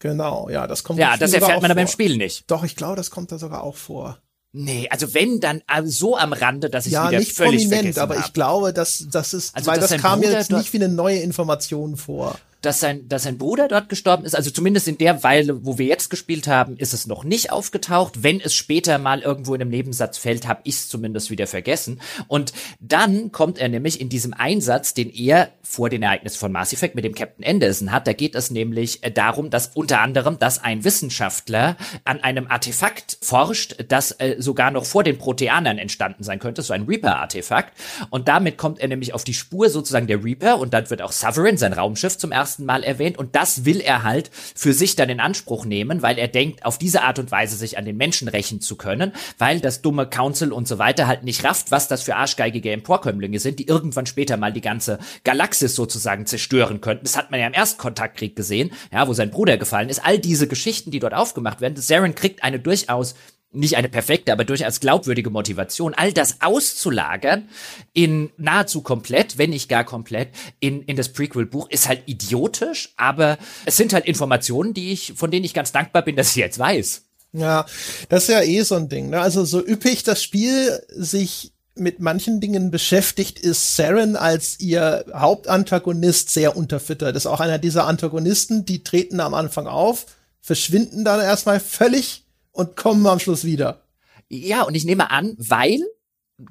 Genau, 0.00 0.48
ja, 0.48 0.66
das 0.66 0.84
kommt. 0.84 0.98
Ja, 0.98 1.16
das 1.16 1.32
erfährt 1.32 1.62
man 1.62 1.70
aber 1.70 1.80
im 1.80 1.88
Spiel 1.88 2.16
nicht. 2.16 2.50
Doch, 2.50 2.64
ich 2.64 2.76
glaube, 2.76 2.96
das 2.96 3.10
kommt 3.10 3.32
da 3.32 3.38
sogar 3.38 3.62
auch 3.62 3.76
vor. 3.76 4.18
Nee, 4.52 4.88
also 4.90 5.12
wenn, 5.12 5.40
dann 5.40 5.62
äh, 5.68 5.84
so 5.84 6.16
am 6.16 6.32
Rande, 6.32 6.70
dass 6.70 6.86
ich 6.86 6.92
ja, 6.92 7.08
wieder 7.08 7.18
nicht 7.18 7.36
völlig 7.36 7.68
prominent, 7.68 7.98
aber 7.98 8.16
hab. 8.16 8.26
ich 8.26 8.32
glaube, 8.32 8.72
dass 8.72 9.06
das 9.10 9.34
ist, 9.34 9.54
also, 9.54 9.70
weil 9.70 9.78
das 9.78 9.96
kam 9.98 10.20
mir 10.20 10.30
jetzt 10.30 10.50
nicht 10.50 10.72
wie 10.72 10.78
eine 10.78 10.88
neue 10.88 11.18
Information 11.18 11.96
vor 11.96 12.38
dass 12.62 12.80
sein, 12.80 13.08
dass 13.08 13.22
sein 13.22 13.38
Bruder 13.38 13.68
dort 13.68 13.88
gestorben 13.88 14.24
ist. 14.24 14.34
Also 14.34 14.50
zumindest 14.50 14.88
in 14.88 14.98
der 14.98 15.22
Weile, 15.22 15.64
wo 15.64 15.78
wir 15.78 15.86
jetzt 15.86 16.10
gespielt 16.10 16.48
haben, 16.48 16.76
ist 16.76 16.92
es 16.92 17.06
noch 17.06 17.24
nicht 17.24 17.52
aufgetaucht. 17.52 18.22
Wenn 18.22 18.40
es 18.40 18.54
später 18.54 18.98
mal 18.98 19.20
irgendwo 19.20 19.54
in 19.54 19.60
einem 19.60 19.70
Nebensatz 19.70 20.18
fällt, 20.18 20.48
habe 20.48 20.60
ich 20.64 20.74
es 20.74 20.88
zumindest 20.88 21.30
wieder 21.30 21.46
vergessen. 21.46 22.00
Und 22.26 22.52
dann 22.80 23.30
kommt 23.32 23.58
er 23.58 23.68
nämlich 23.68 24.00
in 24.00 24.08
diesem 24.08 24.34
Einsatz, 24.34 24.94
den 24.94 25.10
er 25.10 25.50
vor 25.62 25.90
den 25.90 26.02
Ereignissen 26.02 26.38
von 26.38 26.52
Mass 26.52 26.72
Effect 26.72 26.94
mit 26.94 27.04
dem 27.04 27.14
Captain 27.14 27.44
Anderson 27.44 27.92
hat. 27.92 28.06
Da 28.06 28.12
geht 28.12 28.34
es 28.34 28.50
nämlich 28.50 29.04
äh, 29.04 29.10
darum, 29.10 29.50
dass 29.50 29.68
unter 29.74 30.00
anderem, 30.00 30.38
dass 30.38 30.62
ein 30.62 30.82
Wissenschaftler 30.82 31.76
an 32.04 32.20
einem 32.20 32.48
Artefakt 32.48 33.18
forscht, 33.20 33.76
das 33.88 34.12
äh, 34.12 34.36
sogar 34.38 34.70
noch 34.70 34.84
vor 34.84 35.04
den 35.04 35.18
Proteanern 35.18 35.78
entstanden 35.78 36.24
sein 36.24 36.38
könnte, 36.38 36.62
so 36.62 36.72
ein 36.72 36.84
Reaper-Artefakt. 36.84 37.74
Und 38.10 38.28
damit 38.28 38.56
kommt 38.56 38.80
er 38.80 38.88
nämlich 38.88 39.14
auf 39.14 39.24
die 39.24 39.34
Spur 39.34 39.70
sozusagen 39.70 40.06
der 40.06 40.24
Reaper 40.24 40.58
und 40.58 40.74
dann 40.74 40.88
wird 40.90 41.02
auch 41.02 41.12
Sovereign, 41.12 41.56
sein 41.56 41.72
Raumschiff, 41.72 42.18
zum 42.18 42.32
ersten 42.32 42.47
ersten 42.48 42.64
Mal 42.64 42.82
erwähnt 42.82 43.18
und 43.18 43.36
das 43.36 43.66
will 43.66 43.80
er 43.80 44.04
halt 44.04 44.30
für 44.32 44.72
sich 44.72 44.96
dann 44.96 45.10
in 45.10 45.20
Anspruch 45.20 45.66
nehmen, 45.66 46.00
weil 46.00 46.18
er 46.18 46.28
denkt, 46.28 46.64
auf 46.64 46.78
diese 46.78 47.02
Art 47.02 47.18
und 47.18 47.30
Weise 47.30 47.56
sich 47.56 47.76
an 47.76 47.84
den 47.84 47.98
Menschen 47.98 48.26
rächen 48.26 48.62
zu 48.62 48.76
können, 48.76 49.12
weil 49.36 49.60
das 49.60 49.82
dumme 49.82 50.08
Council 50.08 50.50
und 50.50 50.66
so 50.66 50.78
weiter 50.78 51.06
halt 51.06 51.24
nicht 51.24 51.44
rafft, 51.44 51.70
was 51.70 51.88
das 51.88 52.02
für 52.02 52.16
arschgeigige 52.16 52.72
Emporkömmlinge 52.72 53.38
sind, 53.38 53.58
die 53.58 53.66
irgendwann 53.66 54.06
später 54.06 54.38
mal 54.38 54.52
die 54.52 54.62
ganze 54.62 54.98
Galaxis 55.24 55.74
sozusagen 55.74 56.24
zerstören 56.24 56.80
könnten. 56.80 57.04
Das 57.04 57.18
hat 57.18 57.30
man 57.30 57.38
ja 57.38 57.46
im 57.46 57.52
Erstkontaktkrieg 57.52 58.34
gesehen, 58.34 58.70
ja, 58.90 59.06
wo 59.06 59.12
sein 59.12 59.30
Bruder 59.30 59.58
gefallen 59.58 59.90
ist. 59.90 60.04
All 60.04 60.18
diese 60.18 60.48
Geschichten, 60.48 60.90
die 60.90 61.00
dort 61.00 61.14
aufgemacht 61.14 61.60
werden, 61.60 61.76
Saren 61.76 62.14
kriegt 62.14 62.42
eine 62.42 62.60
durchaus 62.60 63.14
nicht 63.50 63.76
eine 63.76 63.88
perfekte, 63.88 64.32
aber 64.32 64.44
durchaus 64.44 64.80
glaubwürdige 64.80 65.30
Motivation, 65.30 65.94
all 65.94 66.12
das 66.12 66.36
auszulagern 66.40 67.48
in 67.94 68.30
nahezu 68.36 68.82
komplett, 68.82 69.38
wenn 69.38 69.50
nicht 69.50 69.68
gar 69.68 69.84
komplett, 69.84 70.28
in, 70.60 70.82
in 70.82 70.96
das 70.96 71.12
Prequel-Buch, 71.12 71.68
ist 71.70 71.88
halt 71.88 72.02
idiotisch, 72.06 72.92
aber 72.96 73.38
es 73.64 73.76
sind 73.76 73.92
halt 73.94 74.04
Informationen, 74.04 74.74
die 74.74 74.92
ich, 74.92 75.14
von 75.16 75.30
denen 75.30 75.44
ich 75.44 75.54
ganz 75.54 75.72
dankbar 75.72 76.02
bin, 76.02 76.16
dass 76.16 76.30
ich 76.30 76.36
jetzt 76.36 76.58
weiß. 76.58 77.02
Ja, 77.32 77.66
das 78.08 78.24
ist 78.24 78.28
ja 78.30 78.42
eh 78.42 78.62
so 78.62 78.74
ein 78.74 78.88
Ding. 78.88 79.10
Ne? 79.10 79.20
Also 79.20 79.44
so 79.44 79.64
üppig 79.64 80.02
das 80.02 80.22
Spiel 80.22 80.82
sich 80.90 81.52
mit 81.74 82.00
manchen 82.00 82.40
Dingen 82.40 82.70
beschäftigt, 82.70 83.38
ist 83.38 83.76
Saren 83.76 84.16
als 84.16 84.58
ihr 84.60 85.04
Hauptantagonist 85.14 86.30
sehr 86.30 86.56
unterfüttert. 86.56 87.14
Das 87.14 87.22
ist 87.22 87.30
auch 87.30 87.40
einer 87.40 87.58
dieser 87.58 87.86
Antagonisten, 87.86 88.64
die 88.64 88.82
treten 88.82 89.20
am 89.20 89.34
Anfang 89.34 89.66
auf, 89.66 90.06
verschwinden 90.40 91.04
dann 91.04 91.20
erstmal 91.20 91.60
völlig 91.60 92.24
und 92.58 92.74
kommen 92.74 93.06
am 93.06 93.20
Schluss 93.20 93.44
wieder. 93.44 93.84
Ja, 94.28 94.62
und 94.62 94.74
ich 94.74 94.84
nehme 94.84 95.12
an, 95.12 95.36
weil 95.38 95.80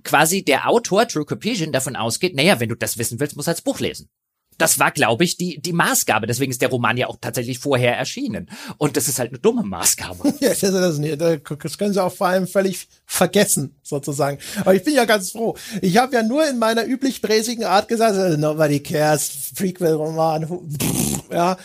quasi 0.04 0.42
der 0.42 0.70
Autor 0.70 1.06
True 1.06 1.26
Copesion 1.26 1.74
davon 1.74 1.98
ausgeht, 1.98 2.34
naja, 2.34 2.62
wenn 2.62 2.70
du 2.70 2.76
das 2.76 2.98
wissen 2.98 3.20
willst, 3.20 3.36
musst 3.36 3.50
du 3.50 3.52
das 3.52 3.62
Buch 3.62 3.80
lesen. 3.82 4.10
Das 4.58 4.80
war, 4.80 4.92
glaube 4.92 5.26
ich, 5.26 5.38
die, 5.38 5.62
die 5.62 5.74
Maßgabe. 5.74 6.26
Deswegen 6.26 6.52
ist 6.52 6.62
der 6.62 6.70
Roman 6.70 6.98
ja 6.98 7.08
auch 7.08 7.18
tatsächlich 7.20 7.60
vorher 7.60 7.96
erschienen. 7.96 8.50
Und 8.78 8.98
das 8.98 9.08
ist 9.08 9.20
halt 9.20 9.32
eine 9.32 9.40
dumme 9.40 9.64
Maßgabe. 9.64 10.34
ja, 10.40 10.50
das, 10.50 10.60
das, 10.62 11.42
das 11.62 11.78
können 11.78 11.94
sie 11.94 12.02
auch 12.02 12.14
vor 12.14 12.28
allem 12.28 12.48
völlig 12.48 12.88
vergessen, 13.06 13.76
sozusagen. 13.84 14.40
Aber 14.62 14.74
ich 14.74 14.84
bin 14.84 14.96
ja 14.96 15.06
ganz 15.06 15.32
froh. 15.32 15.56
Ich 15.82 15.98
habe 15.98 16.16
ja 16.16 16.24
nur 16.24 16.48
in 16.50 16.58
meiner 16.58 16.88
üblich 16.88 17.22
bräsigen 17.22 17.66
Art 17.66 17.90
gesagt, 17.90 18.16
äh, 18.16 18.38
nobody 18.38 18.80
cares, 18.80 19.52
Prequel-Roman, 19.56 20.48
ja. 21.32 21.58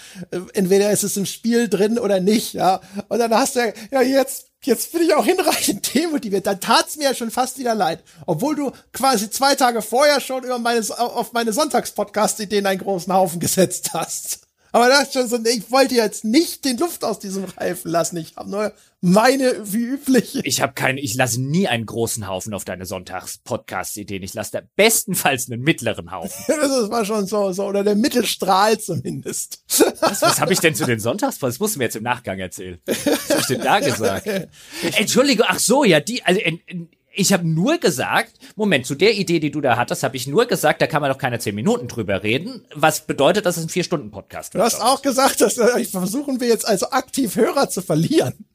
Entweder 0.55 0.91
ist 0.91 1.05
es 1.05 1.17
im 1.17 1.27
Spiel 1.27 1.69
drin 1.69 1.99
oder 1.99 2.21
nicht, 2.21 2.55
ja. 2.55 2.81
Und 3.09 3.19
dann 3.19 3.35
hast 3.35 3.57
du 3.57 3.61
ja, 3.61 3.73
ja 3.91 4.03
jetzt 4.03 4.53
jetzt 4.65 4.93
bin 4.93 5.03
ich 5.03 5.15
auch 5.15 5.25
hinreichend 5.25 5.95
demotiviert. 5.95 6.47
Dann 6.47 6.61
tat's 6.61 6.97
mir 6.97 7.05
ja 7.05 7.15
schon 7.15 7.31
fast 7.31 7.59
wieder 7.59 7.75
leid. 7.75 8.03
Obwohl 8.27 8.55
du 8.55 8.73
quasi 8.93 9.31
zwei 9.31 9.55
Tage 9.55 9.83
vorher 9.83 10.21
schon 10.21 10.45
über 10.45 10.59
meine, 10.59 10.81
auf 10.99 11.33
meine 11.33 11.53
Sonntagspodcast-Ideen 11.53 12.67
einen 12.67 12.81
großen 12.81 13.13
Haufen 13.13 13.41
gesetzt 13.41 13.91
hast. 13.93 14.42
Aber 14.73 14.89
das 14.89 15.05
ist 15.05 15.13
schon 15.13 15.29
so, 15.29 15.39
ich 15.45 15.71
wollte 15.71 15.95
jetzt 15.95 16.25
nicht 16.25 16.65
den 16.65 16.79
Luft 16.79 17.05
aus 17.05 17.19
diesem 17.19 17.45
Reifen 17.45 17.91
lassen. 17.91 18.17
Ich 18.17 18.37
habe 18.37 18.51
nur 18.51 18.73
meine, 19.03 19.55
wie 19.65 19.83
üblich. 19.83 20.41
Ich 20.45 20.63
habe 20.63 20.73
keine, 20.73 21.01
ich 21.01 21.15
lasse 21.15 21.43
nie 21.43 21.69
einen 21.69 21.85
großen 21.85 22.27
Haufen 22.27 22.55
auf 22.55 22.65
deine 22.65 22.87
Sonntags-Podcast-Ideen. 22.87 24.23
Ich 24.23 24.33
lasse 24.33 24.53
da 24.53 24.61
bestenfalls 24.77 25.51
einen 25.51 25.63
mittleren 25.63 26.11
Haufen. 26.11 26.45
das 26.49 26.91
war 26.91 27.05
schon 27.05 27.27
so, 27.27 27.53
so, 27.53 27.65
oder 27.65 27.85
der 27.85 27.97
Mittelstrahl 27.97 28.79
zumindest. 28.79 29.63
Was, 30.01 30.23
was 30.23 30.41
habe 30.41 30.53
ich 30.53 30.61
denn 30.61 30.75
zu 30.75 30.87
den 30.87 31.01
Sonntagspodcasts? 31.01 31.59
Das 31.59 31.61
musst 31.61 31.75
du 31.75 31.79
mir 31.79 31.85
jetzt 31.85 31.97
im 31.97 32.05
Nachgang 32.05 32.39
erzählen. 32.39 32.79
Was 32.87 33.29
hab 33.29 33.41
ich 33.41 33.47
denn 33.47 33.61
da 33.61 33.81
gesagt? 33.81 34.27
Entschuldigung, 34.97 35.47
ach 35.49 35.59
so, 35.59 35.85
ja, 35.85 36.01
die, 36.01 36.25
also, 36.25 36.41
in, 36.41 36.61
in, 36.67 36.89
ich 37.15 37.33
habe 37.33 37.47
nur 37.47 37.79
gesagt, 37.79 38.33
Moment, 38.57 38.87
zu 38.87 38.95
der 38.95 39.15
Idee, 39.15 39.41
die 39.41 39.51
du 39.51 39.61
da 39.61 39.77
hattest, 39.77 40.03
habe 40.03 40.17
ich 40.17 40.27
nur 40.27 40.47
gesagt, 40.47 40.83
da 40.83 40.87
kann 40.87 41.03
man 41.03 41.11
doch 41.11 41.19
keine 41.19 41.39
zehn 41.39 41.55
Minuten 41.55 41.89
drüber 41.89 42.23
reden. 42.23 42.65
Was 42.75 43.07
bedeutet, 43.07 43.47
dass 43.47 43.57
es 43.57 43.65
ein 43.65 43.69
Vier-Stunden-Podcast 43.69 44.55
wird? 44.55 44.63
Du 44.63 44.65
hast 44.65 44.81
auch 44.81 45.03
gesagt, 45.03 45.41
dass 45.41 45.59
äh, 45.59 45.85
versuchen 45.85 46.41
wir 46.41 46.49
jetzt 46.49 46.67
also 46.67 46.91
aktiv 46.91 47.37
Hörer 47.37 47.69
zu 47.69 47.83
verlieren. 47.83 48.47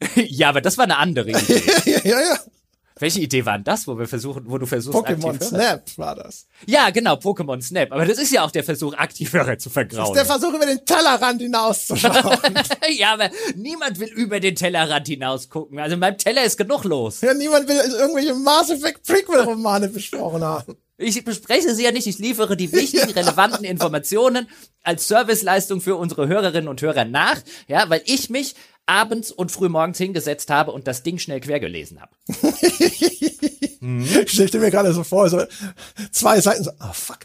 ja, 0.14 0.48
aber 0.48 0.60
das 0.60 0.78
war 0.78 0.84
eine 0.84 0.98
andere 0.98 1.30
Idee. 1.30 1.62
ja, 2.04 2.20
ja. 2.20 2.38
Welche 3.00 3.20
Idee 3.20 3.44
war 3.46 3.54
denn 3.54 3.64
das, 3.64 3.86
wo 3.86 3.98
wir 3.98 4.06
versuchen, 4.06 4.44
wo 4.46 4.58
du 4.58 4.66
versuchst, 4.66 4.96
Pokémon 4.98 5.42
Snap 5.42 5.82
war 5.96 6.14
das. 6.14 6.46
Ja, 6.66 6.90
genau, 6.90 7.14
Pokémon 7.14 7.60
Snap. 7.62 7.92
Aber 7.92 8.04
das 8.04 8.18
ist 8.18 8.32
ja 8.32 8.44
auch 8.44 8.50
der 8.50 8.64
Versuch, 8.64 8.94
Aktivhörer 8.94 9.58
zu 9.58 9.70
vergrauen. 9.70 10.14
Das 10.14 10.22
ist 10.22 10.30
der 10.30 10.38
Versuch, 10.38 10.54
über 10.54 10.66
den 10.66 10.84
Tellerrand 10.84 11.40
hinauszuschauen. 11.40 12.38
ja, 12.90 13.14
aber 13.14 13.30
niemand 13.56 14.00
will 14.00 14.08
über 14.08 14.40
den 14.40 14.56
Tellerrand 14.56 15.06
hinaus 15.06 15.48
gucken. 15.48 15.78
Also 15.78 15.96
beim 15.96 16.18
Teller 16.18 16.44
ist 16.44 16.56
genug 16.56 16.84
los. 16.84 17.20
Ja, 17.20 17.34
niemand 17.34 17.68
will 17.68 17.76
irgendwelche 17.76 18.34
Mass 18.34 18.70
Effect 18.70 19.06
Prequel-Romane 19.06 19.88
besprochen 19.88 20.42
haben. 20.42 20.76
Ich 21.00 21.24
bespreche 21.24 21.74
sie 21.76 21.84
ja 21.84 21.92
nicht, 21.92 22.08
ich 22.08 22.18
liefere 22.18 22.56
die 22.56 22.72
wichtigen, 22.72 23.10
relevanten 23.16 23.64
Informationen 23.64 24.48
als 24.82 25.06
Serviceleistung 25.06 25.80
für 25.80 25.94
unsere 25.94 26.26
Hörerinnen 26.26 26.68
und 26.68 26.82
Hörer 26.82 27.04
nach, 27.04 27.40
ja, 27.68 27.88
weil 27.88 28.02
ich 28.04 28.30
mich 28.30 28.56
abends 28.88 29.30
und 29.30 29.52
frühmorgens 29.52 29.98
hingesetzt 29.98 30.50
habe 30.50 30.72
und 30.72 30.86
das 30.86 31.02
Ding 31.02 31.18
schnell 31.18 31.40
quer 31.40 31.60
gelesen 31.60 32.00
habe. 32.00 32.12
hm. 33.80 34.02
Ich 34.24 34.30
stelle 34.30 34.58
mir 34.58 34.70
gerade 34.70 34.92
so 34.92 35.04
vor, 35.04 35.28
so 35.28 35.44
zwei 36.10 36.40
Seiten, 36.40 36.64
so, 36.64 36.70
ah 36.78 36.88
oh, 36.90 36.92
fuck, 36.92 37.20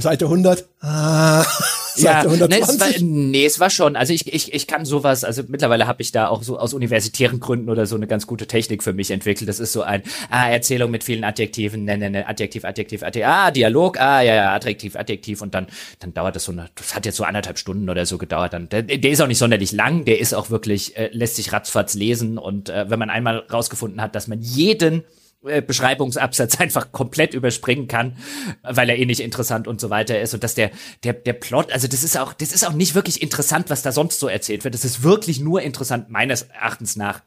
Seite 0.00 0.26
100, 0.26 0.66
ah, 0.80 1.44
Seite 1.94 2.04
ja, 2.04 2.32
120. 2.32 2.50
Nee 2.50 2.60
es, 2.60 2.80
war, 2.80 3.08
nee, 3.08 3.46
es 3.46 3.60
war 3.60 3.70
schon, 3.70 3.96
also 3.96 4.12
ich, 4.12 4.32
ich, 4.32 4.52
ich 4.52 4.66
kann 4.66 4.84
sowas, 4.84 5.24
also 5.24 5.42
mittlerweile 5.48 5.86
habe 5.86 6.02
ich 6.02 6.12
da 6.12 6.28
auch 6.28 6.42
so 6.42 6.58
aus 6.58 6.74
universitären 6.74 7.40
Gründen 7.40 7.68
oder 7.68 7.86
so 7.86 7.96
eine 7.96 8.06
ganz 8.06 8.26
gute 8.26 8.46
Technik 8.46 8.82
für 8.82 8.92
mich 8.92 9.10
entwickelt. 9.10 9.48
Das 9.48 9.60
ist 9.60 9.72
so 9.72 9.82
ein, 9.82 10.02
ah, 10.30 10.48
Erzählung 10.48 10.90
mit 10.90 11.04
vielen 11.04 11.24
Adjektiven, 11.24 11.84
ne, 11.84 11.98
ne, 11.98 12.10
ne, 12.10 12.26
Adjektiv, 12.26 12.64
Adjektiv, 12.64 13.02
Adjektiv, 13.02 13.28
ah, 13.28 13.50
Dialog, 13.50 14.00
ah, 14.00 14.22
ja, 14.22 14.34
ja, 14.34 14.54
Adjektiv, 14.54 14.96
Adjektiv 14.96 15.42
und 15.42 15.54
dann, 15.54 15.66
dann 15.98 16.14
dauert 16.14 16.36
das 16.36 16.44
so 16.44 16.52
eine, 16.52 16.68
das 16.74 16.94
hat 16.94 17.06
jetzt 17.06 17.16
so 17.16 17.24
anderthalb 17.24 17.58
Stunden 17.58 17.88
oder 17.88 18.06
so 18.06 18.18
gedauert. 18.18 18.52
Dann, 18.52 18.68
der, 18.68 18.82
der 18.82 19.10
ist 19.10 19.20
auch 19.20 19.26
nicht 19.26 19.38
sonderlich 19.38 19.72
lang, 19.72 20.04
der 20.04 20.20
ist 20.20 20.34
auch 20.34 20.50
wirklich, 20.50 20.96
äh, 20.96 21.10
lässt 21.12 21.36
sich 21.36 21.52
ratzfatz 21.52 21.94
lesen 21.94 22.38
und 22.38 22.68
äh, 22.68 22.88
wenn 22.88 22.98
man 22.98 23.10
einmal 23.10 23.38
rausgefunden 23.52 24.00
hat, 24.00 24.14
dass 24.14 24.28
man 24.28 24.40
jeden 24.40 25.04
Beschreibungsabsatz 25.42 26.56
einfach 26.60 26.92
komplett 26.92 27.34
überspringen 27.34 27.88
kann, 27.88 28.16
weil 28.62 28.90
er 28.90 28.98
eh 28.98 29.06
nicht 29.06 29.20
interessant 29.20 29.66
und 29.66 29.80
so 29.80 29.90
weiter 29.90 30.20
ist 30.20 30.34
und 30.34 30.44
dass 30.44 30.54
der 30.54 30.70
der 31.04 31.14
der 31.14 31.32
Plot, 31.32 31.72
also 31.72 31.88
das 31.88 32.02
ist 32.02 32.18
auch 32.18 32.32
das 32.32 32.52
ist 32.52 32.66
auch 32.66 32.72
nicht 32.72 32.94
wirklich 32.94 33.22
interessant, 33.22 33.70
was 33.70 33.82
da 33.82 33.92
sonst 33.92 34.20
so 34.20 34.28
erzählt 34.28 34.64
wird. 34.64 34.74
Das 34.74 34.84
ist 34.84 35.02
wirklich 35.02 35.40
nur 35.40 35.62
interessant 35.62 36.10
meines 36.10 36.42
Erachtens 36.42 36.96
nach 36.96 37.22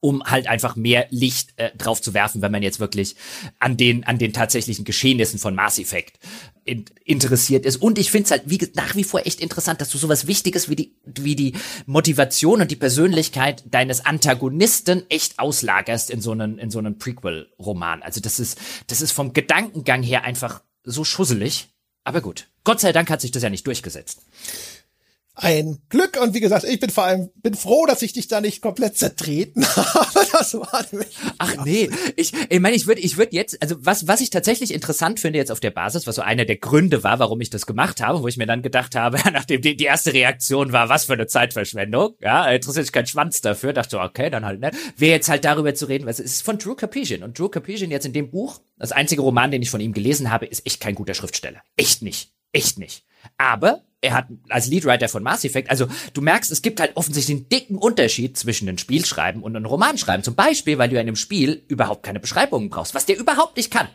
um 0.00 0.22
halt 0.24 0.46
einfach 0.46 0.76
mehr 0.76 1.06
Licht 1.10 1.54
äh, 1.56 1.70
drauf 1.76 2.00
zu 2.00 2.14
werfen, 2.14 2.40
wenn 2.40 2.52
man 2.52 2.62
jetzt 2.62 2.78
wirklich 2.78 3.16
an 3.58 3.76
den 3.76 4.04
an 4.04 4.18
den 4.18 4.32
tatsächlichen 4.32 4.84
Geschehnissen 4.84 5.38
von 5.38 5.54
Mass 5.54 5.78
Effect 5.78 6.18
in, 6.64 6.84
interessiert 7.04 7.66
ist. 7.66 7.78
Und 7.78 7.98
ich 7.98 8.10
finde 8.10 8.26
es 8.26 8.30
halt 8.30 8.42
wie, 8.46 8.60
nach 8.74 8.94
wie 8.94 9.04
vor 9.04 9.26
echt 9.26 9.40
interessant, 9.40 9.80
dass 9.80 9.90
du 9.90 9.98
sowas 9.98 10.26
Wichtiges 10.26 10.68
wie 10.68 10.76
die 10.76 10.94
wie 11.04 11.34
die 11.34 11.54
Motivation 11.86 12.60
und 12.60 12.70
die 12.70 12.76
Persönlichkeit 12.76 13.64
deines 13.66 14.06
Antagonisten 14.06 15.08
echt 15.10 15.38
auslagerst 15.38 16.10
in 16.10 16.20
so 16.20 16.30
einen 16.32 16.58
in 16.58 16.70
so 16.70 16.78
einen 16.78 16.98
Prequel-Roman. 16.98 18.02
Also 18.02 18.20
das 18.20 18.38
ist 18.38 18.58
das 18.86 19.00
ist 19.00 19.12
vom 19.12 19.32
Gedankengang 19.32 20.02
her 20.02 20.24
einfach 20.24 20.62
so 20.84 21.04
schusselig. 21.04 21.68
Aber 22.04 22.20
gut, 22.20 22.48
Gott 22.64 22.80
sei 22.80 22.92
Dank 22.92 23.10
hat 23.10 23.20
sich 23.20 23.32
das 23.32 23.42
ja 23.42 23.50
nicht 23.50 23.66
durchgesetzt 23.66 24.22
ein 25.38 25.78
Glück 25.88 26.20
und 26.20 26.34
wie 26.34 26.40
gesagt, 26.40 26.64
ich 26.64 26.80
bin 26.80 26.90
vor 26.90 27.04
allem 27.04 27.30
bin 27.36 27.54
froh, 27.54 27.86
dass 27.86 28.02
ich 28.02 28.12
dich 28.12 28.28
da 28.28 28.40
nicht 28.40 28.60
komplett 28.60 28.96
zertreten 28.96 29.64
habe. 29.76 30.26
Das 30.32 30.54
war 30.54 30.84
nämlich 30.90 31.08
Ach 31.38 31.64
nee, 31.64 31.88
ich 32.16 32.32
ich 32.48 32.60
meine, 32.60 32.76
ich 32.76 32.86
würde 32.86 33.00
ich 33.00 33.16
würde 33.16 33.34
jetzt 33.34 33.60
also 33.62 33.76
was 33.78 34.08
was 34.08 34.20
ich 34.20 34.30
tatsächlich 34.30 34.74
interessant 34.74 35.20
finde 35.20 35.38
jetzt 35.38 35.52
auf 35.52 35.60
der 35.60 35.70
Basis, 35.70 36.06
was 36.06 36.16
so 36.16 36.22
einer 36.22 36.44
der 36.44 36.56
Gründe 36.56 37.04
war, 37.04 37.18
warum 37.18 37.40
ich 37.40 37.50
das 37.50 37.66
gemacht 37.66 38.00
habe, 38.00 38.22
wo 38.22 38.28
ich 38.28 38.36
mir 38.36 38.46
dann 38.46 38.62
gedacht 38.62 38.94
habe, 38.94 39.18
nachdem 39.32 39.62
die, 39.62 39.76
die 39.76 39.84
erste 39.84 40.12
Reaktion 40.12 40.72
war, 40.72 40.88
was 40.88 41.04
für 41.04 41.14
eine 41.14 41.26
Zeitverschwendung, 41.26 42.16
ja, 42.20 42.48
interessiert 42.50 42.86
sich 42.86 42.92
kein 42.92 43.06
Schwanz 43.06 43.40
dafür, 43.40 43.72
dachte 43.72 44.00
okay, 44.00 44.30
dann 44.30 44.44
halt 44.44 44.60
ne, 44.60 44.70
wäre 44.96 45.12
jetzt 45.12 45.28
halt 45.28 45.44
darüber 45.44 45.74
zu 45.74 45.86
reden, 45.86 46.06
was 46.06 46.18
es 46.18 46.32
ist 46.32 46.42
von 46.42 46.58
Drew 46.58 46.74
Capesian 46.74 47.22
und 47.22 47.38
Drew 47.38 47.48
Capesian 47.48 47.90
jetzt 47.90 48.06
in 48.06 48.12
dem 48.12 48.30
Buch, 48.30 48.60
das 48.78 48.92
einzige 48.92 49.22
Roman, 49.22 49.50
den 49.50 49.62
ich 49.62 49.70
von 49.70 49.80
ihm 49.80 49.92
gelesen 49.92 50.30
habe, 50.30 50.46
ist 50.46 50.66
echt 50.66 50.80
kein 50.80 50.94
guter 50.94 51.14
Schriftsteller. 51.14 51.62
Echt 51.76 52.02
nicht. 52.02 52.32
Echt 52.52 52.78
nicht. 52.78 53.04
Aber 53.36 53.82
er 54.00 54.14
hat 54.14 54.26
als 54.48 54.68
Leadwriter 54.68 55.08
von 55.08 55.22
Mass 55.22 55.44
Effect, 55.44 55.70
also 55.70 55.88
du 56.12 56.20
merkst, 56.20 56.52
es 56.52 56.62
gibt 56.62 56.80
halt 56.80 56.96
offensichtlich 56.96 57.36
einen 57.36 57.48
dicken 57.48 57.78
Unterschied 57.78 58.38
zwischen 58.38 58.68
einem 58.68 58.78
Spielschreiben 58.78 59.42
und 59.42 59.56
einem 59.56 59.66
Romanschreiben. 59.66 60.22
Zum 60.22 60.34
Beispiel, 60.34 60.78
weil 60.78 60.88
du 60.88 60.94
in 60.94 61.00
einem 61.00 61.16
Spiel 61.16 61.64
überhaupt 61.68 62.04
keine 62.04 62.20
Beschreibungen 62.20 62.70
brauchst, 62.70 62.94
was 62.94 63.06
der 63.06 63.18
überhaupt 63.18 63.56
nicht 63.56 63.72
kann. 63.72 63.88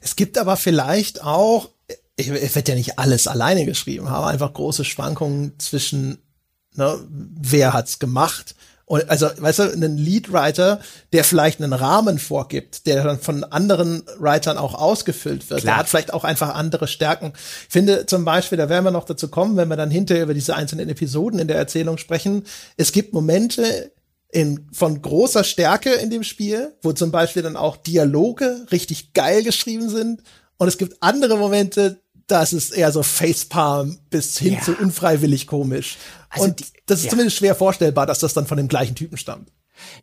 Es 0.00 0.16
gibt 0.16 0.38
aber 0.38 0.56
vielleicht 0.56 1.22
auch, 1.22 1.70
er 2.16 2.54
wird 2.54 2.68
ja 2.68 2.74
nicht 2.74 2.98
alles 2.98 3.26
alleine 3.26 3.66
geschrieben 3.66 4.08
haben, 4.08 4.26
einfach 4.26 4.52
große 4.52 4.84
Schwankungen 4.84 5.58
zwischen, 5.58 6.18
ne, 6.74 6.98
wer 7.10 7.74
hat's 7.74 7.98
gemacht 7.98 8.54
und 8.88 9.08
also, 9.10 9.28
weißt 9.36 9.58
du, 9.58 9.62
einen 9.64 9.98
Leadwriter, 9.98 10.80
der 11.12 11.22
vielleicht 11.22 11.60
einen 11.60 11.74
Rahmen 11.74 12.18
vorgibt, 12.18 12.86
der 12.86 13.04
dann 13.04 13.20
von 13.20 13.44
anderen 13.44 14.02
Writern 14.18 14.56
auch 14.56 14.74
ausgefüllt 14.74 15.48
wird, 15.50 15.60
Klar. 15.60 15.74
der 15.74 15.78
hat 15.78 15.88
vielleicht 15.90 16.14
auch 16.14 16.24
einfach 16.24 16.54
andere 16.54 16.88
Stärken. 16.88 17.34
Ich 17.34 17.72
finde 17.72 18.06
zum 18.06 18.24
Beispiel, 18.24 18.56
da 18.56 18.70
werden 18.70 18.84
wir 18.84 18.90
noch 18.90 19.04
dazu 19.04 19.28
kommen, 19.28 19.58
wenn 19.58 19.68
wir 19.68 19.76
dann 19.76 19.90
hinterher 19.90 20.24
über 20.24 20.32
diese 20.32 20.56
einzelnen 20.56 20.88
Episoden 20.88 21.38
in 21.38 21.48
der 21.48 21.58
Erzählung 21.58 21.98
sprechen. 21.98 22.44
Es 22.78 22.92
gibt 22.92 23.12
Momente, 23.12 23.92
in, 24.30 24.68
von 24.72 25.00
großer 25.00 25.44
Stärke 25.44 25.90
in 25.90 26.10
dem 26.10 26.22
Spiel, 26.22 26.74
wo 26.82 26.92
zum 26.92 27.10
Beispiel 27.10 27.42
dann 27.42 27.56
auch 27.56 27.76
Dialoge 27.76 28.66
richtig 28.70 29.12
geil 29.14 29.42
geschrieben 29.42 29.88
sind. 29.88 30.22
Und 30.58 30.68
es 30.68 30.76
gibt 30.76 31.02
andere 31.02 31.38
Momente, 31.38 32.00
das 32.28 32.52
ist 32.52 32.70
eher 32.70 32.92
so 32.92 33.02
Facepalm 33.02 33.98
bis 34.10 34.38
hin 34.38 34.54
ja. 34.54 34.60
zu 34.60 34.74
unfreiwillig 34.74 35.46
komisch. 35.46 35.96
Also 36.28 36.46
und 36.46 36.60
die, 36.60 36.64
das 36.86 37.00
ist 37.00 37.06
ja. 37.06 37.10
zumindest 37.10 37.36
schwer 37.36 37.54
vorstellbar, 37.54 38.06
dass 38.06 38.20
das 38.20 38.34
dann 38.34 38.46
von 38.46 38.58
dem 38.58 38.68
gleichen 38.68 38.94
Typen 38.94 39.16
stammt. 39.16 39.50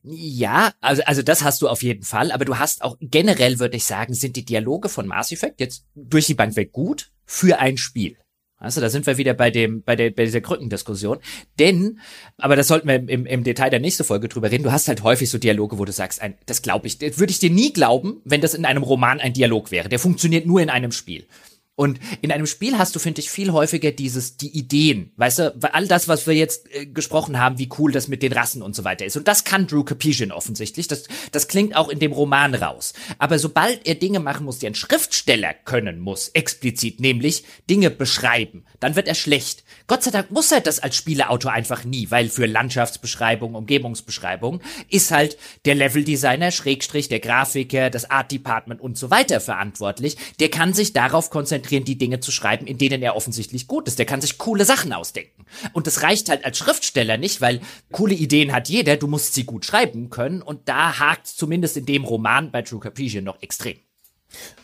Ja, 0.03 0.73
also, 0.81 1.03
also 1.05 1.21
das 1.21 1.43
hast 1.43 1.61
du 1.61 1.69
auf 1.69 1.83
jeden 1.83 2.03
Fall, 2.03 2.31
aber 2.31 2.45
du 2.45 2.57
hast 2.57 2.81
auch 2.81 2.97
generell, 2.99 3.59
würde 3.59 3.77
ich 3.77 3.85
sagen, 3.85 4.13
sind 4.13 4.35
die 4.35 4.45
Dialoge 4.45 4.89
von 4.89 5.05
Mass 5.07 5.31
Effect 5.31 5.59
jetzt 5.59 5.85
durch 5.95 6.25
die 6.25 6.33
Bank 6.33 6.55
weg 6.55 6.71
gut 6.71 7.11
für 7.25 7.59
ein 7.59 7.77
Spiel. 7.77 8.17
Also 8.57 8.79
da 8.79 8.89
sind 8.89 9.05
wir 9.05 9.17
wieder 9.17 9.33
bei 9.33 9.51
dem, 9.51 9.83
bei 9.83 9.95
der, 9.95 10.11
bei 10.11 10.23
dieser 10.23 10.41
Krückendiskussion. 10.41 11.19
Denn, 11.59 11.99
aber 12.37 12.55
das 12.55 12.67
sollten 12.67 12.87
wir 12.87 12.95
im, 12.95 13.25
im 13.25 13.43
Detail 13.43 13.69
der 13.69 13.81
nächste 13.81 14.05
Folge 14.05 14.29
drüber 14.29 14.49
reden. 14.49 14.63
Du 14.63 14.71
hast 14.71 14.87
halt 14.87 15.03
häufig 15.03 15.29
so 15.29 15.37
Dialoge, 15.37 15.77
wo 15.77 15.85
du 15.85 15.91
sagst, 15.91 16.21
ein, 16.21 16.35
das 16.45 16.61
glaube 16.61 16.87
ich, 16.87 16.97
das 16.97 17.19
würde 17.19 17.31
ich 17.31 17.39
dir 17.39 17.49
nie 17.49 17.73
glauben, 17.73 18.21
wenn 18.23 18.41
das 18.41 18.53
in 18.53 18.65
einem 18.65 18.81
Roman 18.81 19.19
ein 19.19 19.33
Dialog 19.33 19.71
wäre. 19.71 19.89
Der 19.89 19.99
funktioniert 19.99 20.45
nur 20.45 20.61
in 20.61 20.69
einem 20.69 20.93
Spiel. 20.93 21.27
Und 21.75 21.99
in 22.21 22.31
einem 22.31 22.45
Spiel 22.45 22.77
hast 22.77 22.95
du, 22.95 22.99
finde 22.99 23.19
ich, 23.19 23.29
viel 23.29 23.51
häufiger 23.51 23.91
dieses, 23.91 24.37
die 24.37 24.57
Ideen, 24.57 25.11
weißt 25.17 25.39
du, 25.39 25.73
all 25.73 25.87
das, 25.87 26.07
was 26.07 26.25
wir 26.25 26.33
jetzt 26.33 26.73
äh, 26.73 26.85
gesprochen 26.85 27.37
haben, 27.37 27.59
wie 27.59 27.69
cool 27.77 27.91
das 27.91 28.07
mit 28.07 28.23
den 28.23 28.31
Rassen 28.31 28.61
und 28.61 28.75
so 28.75 28.85
weiter 28.85 29.05
ist. 29.05 29.17
Und 29.17 29.27
das 29.27 29.43
kann 29.43 29.67
Drew 29.67 29.83
Capesian 29.83 30.31
offensichtlich. 30.31 30.87
Das, 30.87 31.03
das 31.33 31.49
klingt 31.49 31.75
auch 31.75 31.89
in 31.89 31.99
dem 31.99 32.13
Roman 32.13 32.55
raus. 32.55 32.93
Aber 33.17 33.39
sobald 33.39 33.85
er 33.85 33.95
Dinge 33.95 34.21
machen 34.21 34.45
muss, 34.45 34.59
die 34.59 34.67
ein 34.67 34.75
Schriftsteller 34.75 35.53
können 35.53 35.99
muss, 35.99 36.29
explizit, 36.29 37.01
nämlich 37.01 37.43
Dinge 37.69 37.89
beschreiben, 37.89 38.63
dann 38.79 38.95
wird 38.95 39.09
er 39.09 39.15
schlecht. 39.15 39.64
Gott 39.87 40.01
sei 40.01 40.09
Dank 40.09 40.31
muss 40.31 40.51
er 40.51 40.61
das 40.61 40.79
als 40.79 40.95
Spieleautor 40.95 41.51
einfach 41.51 41.83
nie, 41.83 42.09
weil 42.09 42.29
für 42.29 42.47
Landschaftsbeschreibung, 42.47 43.53
Umgebungsbeschreibung 43.53 44.61
ist 44.89 45.11
halt 45.11 45.37
der 45.65 45.75
Leveldesigner, 45.75 46.49
Schrägstrich, 46.49 47.07
der 47.07 47.19
Grafiker, 47.19 47.91
das 47.91 48.09
Art 48.09 48.31
Department 48.31 48.81
und 48.81 48.97
so 48.97 49.11
weiter 49.11 49.39
verantwortlich. 49.39 50.17
Der 50.39 50.49
kann 50.49 50.73
sich 50.73 50.93
darauf 50.93 51.29
konzentrieren, 51.29 51.85
die 51.85 51.99
Dinge 51.99 52.19
zu 52.19 52.31
schreiben, 52.31 52.65
in 52.65 52.79
denen 52.79 53.03
er 53.03 53.15
offensichtlich 53.15 53.67
gut 53.67 53.87
ist. 53.87 53.99
Der 53.99 54.07
kann 54.07 54.21
sich 54.21 54.39
coole 54.39 54.65
Sachen 54.65 54.91
ausdenken. 54.91 55.45
Und 55.73 55.85
das 55.85 56.01
reicht 56.01 56.29
halt 56.29 56.45
als 56.45 56.57
Schriftsteller 56.57 57.17
nicht, 57.17 57.41
weil 57.41 57.61
coole 57.91 58.15
Ideen 58.15 58.53
hat 58.53 58.69
jeder, 58.69 58.97
du 58.97 59.05
musst 59.05 59.35
sie 59.35 59.43
gut 59.43 59.65
schreiben 59.65 60.09
können 60.09 60.41
und 60.41 60.67
da 60.67 60.97
hakt 60.97 61.27
zumindest 61.27 61.77
in 61.77 61.85
dem 61.85 62.05
Roman 62.05 62.49
bei 62.49 62.63
True 62.63 62.79
Capesian 62.79 63.23
noch 63.23 63.39
extrem. 63.43 63.77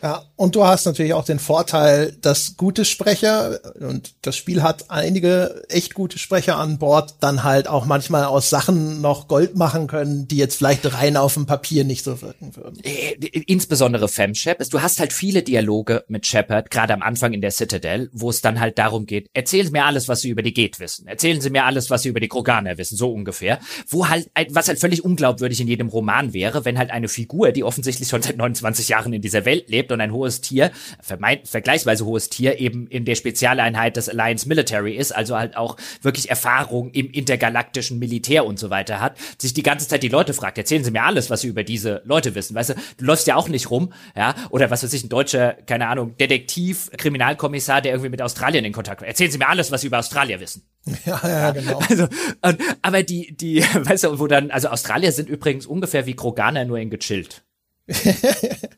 Ja, 0.02 0.24
und 0.34 0.56
du 0.56 0.64
hast 0.64 0.84
natürlich 0.84 1.14
auch 1.14 1.24
den 1.24 1.38
Vorteil, 1.38 2.16
dass 2.20 2.56
gute 2.56 2.84
Sprecher, 2.84 3.60
und 3.78 4.14
das 4.22 4.36
Spiel 4.36 4.62
hat 4.62 4.90
einige 4.90 5.62
echt 5.68 5.94
gute 5.94 6.18
Sprecher 6.18 6.56
an 6.56 6.78
Bord, 6.78 7.14
dann 7.20 7.44
halt 7.44 7.68
auch 7.68 7.86
manchmal 7.86 8.24
aus 8.24 8.50
Sachen 8.50 9.00
noch 9.00 9.28
Gold 9.28 9.56
machen 9.56 9.86
können, 9.86 10.26
die 10.26 10.38
jetzt 10.38 10.56
vielleicht 10.56 10.92
rein 10.92 11.16
auf 11.16 11.34
dem 11.34 11.46
Papier 11.46 11.84
nicht 11.84 12.04
so 12.04 12.20
wirken 12.20 12.56
würden. 12.56 12.82
Äh, 12.82 13.12
insbesondere 13.46 14.08
Fem 14.08 14.34
Shepard. 14.34 14.72
Du 14.72 14.82
hast 14.82 14.98
halt 14.98 15.12
viele 15.12 15.44
Dialoge 15.44 16.04
mit 16.08 16.26
Shepard, 16.26 16.70
gerade 16.70 16.94
am 16.94 17.02
Anfang 17.02 17.32
in 17.32 17.40
der 17.40 17.52
Citadel, 17.52 18.10
wo 18.12 18.30
es 18.30 18.40
dann 18.40 18.58
halt 18.58 18.78
darum 18.78 19.06
geht, 19.06 19.30
erzählen 19.34 19.66
Sie 19.66 19.72
mir 19.72 19.84
alles, 19.84 20.08
was 20.08 20.20
Sie 20.20 20.30
über 20.30 20.42
die 20.42 20.54
Gate 20.54 20.80
wissen. 20.80 21.06
Erzählen 21.06 21.40
Sie 21.40 21.50
mir 21.50 21.64
alles, 21.64 21.90
was 21.90 22.02
Sie 22.02 22.08
über 22.08 22.20
die 22.20 22.28
Kroganer 22.28 22.76
wissen, 22.76 22.96
so 22.96 23.12
ungefähr. 23.12 23.60
Wo 23.88 24.08
halt, 24.08 24.28
was 24.50 24.66
halt 24.66 24.80
völlig 24.80 25.04
unglaubwürdig 25.04 25.60
in 25.60 25.68
jedem 25.68 25.88
Roman 25.88 26.32
wäre, 26.32 26.64
wenn 26.64 26.78
halt 26.78 26.90
eine 26.90 27.08
Figur, 27.08 27.52
die 27.52 27.62
offensichtlich 27.62 28.08
schon 28.08 28.22
seit 28.22 28.36
29 28.36 28.88
Jahren 28.88 29.12
in 29.12 29.22
dieser 29.22 29.44
Welt 29.44 29.61
Welt 29.62 29.70
lebt 29.70 29.92
und 29.92 30.00
ein 30.00 30.12
hohes 30.12 30.40
Tier, 30.40 30.70
vergleichsweise 31.00 32.04
hohes 32.04 32.28
Tier, 32.28 32.58
eben 32.58 32.86
in 32.88 33.04
der 33.04 33.14
Spezialeinheit 33.14 33.96
des 33.96 34.08
Alliance 34.08 34.48
Military 34.48 34.96
ist, 34.96 35.12
also 35.12 35.36
halt 35.36 35.56
auch 35.56 35.76
wirklich 36.02 36.30
Erfahrung 36.30 36.90
im 36.90 37.10
intergalaktischen 37.10 37.98
Militär 37.98 38.44
und 38.46 38.58
so 38.58 38.70
weiter 38.70 39.00
hat, 39.00 39.16
sich 39.38 39.54
die 39.54 39.62
ganze 39.62 39.88
Zeit 39.88 40.02
die 40.02 40.08
Leute 40.08 40.34
fragt, 40.34 40.58
erzählen 40.58 40.84
Sie 40.84 40.90
mir 40.90 41.02
alles, 41.02 41.30
was 41.30 41.42
Sie 41.42 41.48
über 41.48 41.64
diese 41.64 42.02
Leute 42.04 42.34
wissen. 42.34 42.54
Weißt 42.54 42.70
du, 42.70 42.74
du 42.96 43.04
läufst 43.04 43.26
ja 43.26 43.36
auch 43.36 43.48
nicht 43.48 43.70
rum, 43.70 43.92
ja, 44.16 44.34
oder 44.50 44.70
was 44.70 44.82
weiß 44.82 44.92
ich, 44.92 45.04
ein 45.04 45.08
deutscher, 45.08 45.54
keine 45.66 45.88
Ahnung, 45.88 46.16
Detektiv, 46.18 46.90
Kriminalkommissar, 46.96 47.80
der 47.80 47.92
irgendwie 47.92 48.10
mit 48.10 48.22
Australien 48.22 48.64
in 48.64 48.72
Kontakt 48.72 49.00
war. 49.00 49.08
Erzählen 49.08 49.30
Sie 49.30 49.38
mir 49.38 49.48
alles, 49.48 49.70
was 49.70 49.82
Sie 49.82 49.86
über 49.86 49.98
Australier 49.98 50.40
wissen. 50.40 50.62
Ja, 51.04 51.20
ja, 51.24 51.50
genau. 51.50 51.80
Also, 51.88 52.04
und, 52.42 52.58
aber 52.82 53.02
die, 53.02 53.36
die, 53.36 53.62
weißt 53.74 54.04
du, 54.04 54.18
wo 54.18 54.26
dann, 54.26 54.50
also 54.50 54.68
Australier 54.68 55.12
sind 55.12 55.28
übrigens 55.28 55.66
ungefähr 55.66 56.06
wie 56.06 56.14
Kroganer 56.14 56.64
nur 56.64 56.78
in 56.78 56.90
gechillt. 56.90 57.42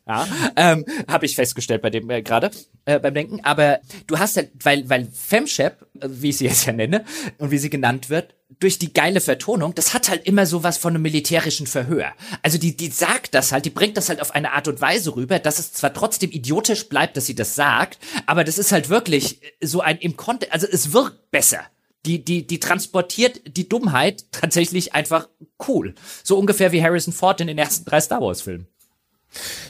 Ja, 0.07 0.27
ähm, 0.55 0.85
habe 1.07 1.25
ich 1.25 1.35
festgestellt 1.35 1.81
bei 1.81 1.89
dem 1.89 2.09
äh, 2.09 2.21
gerade 2.21 2.51
äh, 2.85 2.99
beim 2.99 3.13
Denken. 3.13 3.39
Aber 3.43 3.79
du 4.07 4.17
hast 4.17 4.37
halt, 4.37 4.51
weil 4.63 4.89
weil 4.89 5.07
Femshep, 5.11 5.85
äh, 6.01 6.07
wie 6.09 6.29
ich 6.29 6.37
sie 6.37 6.45
jetzt 6.45 6.65
ja 6.65 6.73
nenne 6.73 7.05
und 7.37 7.51
wie 7.51 7.57
sie 7.57 7.69
genannt 7.69 8.09
wird, 8.09 8.35
durch 8.59 8.79
die 8.79 8.93
geile 8.93 9.21
Vertonung, 9.21 9.75
das 9.75 9.93
hat 9.93 10.09
halt 10.09 10.25
immer 10.25 10.45
sowas 10.45 10.77
von 10.77 10.93
einem 10.93 11.03
militärischen 11.03 11.67
Verhör. 11.67 12.13
Also 12.41 12.57
die 12.57 12.75
die 12.75 12.89
sagt 12.89 13.33
das 13.35 13.51
halt, 13.51 13.65
die 13.65 13.69
bringt 13.69 13.97
das 13.97 14.09
halt 14.09 14.21
auf 14.21 14.33
eine 14.33 14.53
Art 14.53 14.67
und 14.67 14.81
Weise 14.81 15.15
rüber, 15.15 15.39
dass 15.39 15.59
es 15.59 15.73
zwar 15.73 15.93
trotzdem 15.93 16.31
idiotisch 16.31 16.89
bleibt, 16.89 17.17
dass 17.17 17.25
sie 17.25 17.35
das 17.35 17.55
sagt, 17.55 17.99
aber 18.25 18.43
das 18.43 18.57
ist 18.57 18.71
halt 18.71 18.89
wirklich 18.89 19.39
so 19.61 19.81
ein 19.81 19.97
im 19.97 20.17
Kontext, 20.17 20.53
also 20.53 20.67
es 20.69 20.93
wirkt 20.93 21.31
besser 21.31 21.61
die, 22.05 22.23
die, 22.23 22.45
die 22.45 22.59
transportiert 22.59 23.41
die 23.47 23.67
Dummheit 23.67 24.31
tatsächlich 24.31 24.93
einfach 24.93 25.27
cool. 25.67 25.95
So 26.23 26.37
ungefähr 26.37 26.71
wie 26.71 26.83
Harrison 26.83 27.13
Ford 27.13 27.41
in 27.41 27.47
den 27.47 27.57
ersten 27.57 27.85
drei 27.85 27.99
Star 27.99 28.21
Wars 28.21 28.41
Filmen. 28.41 28.67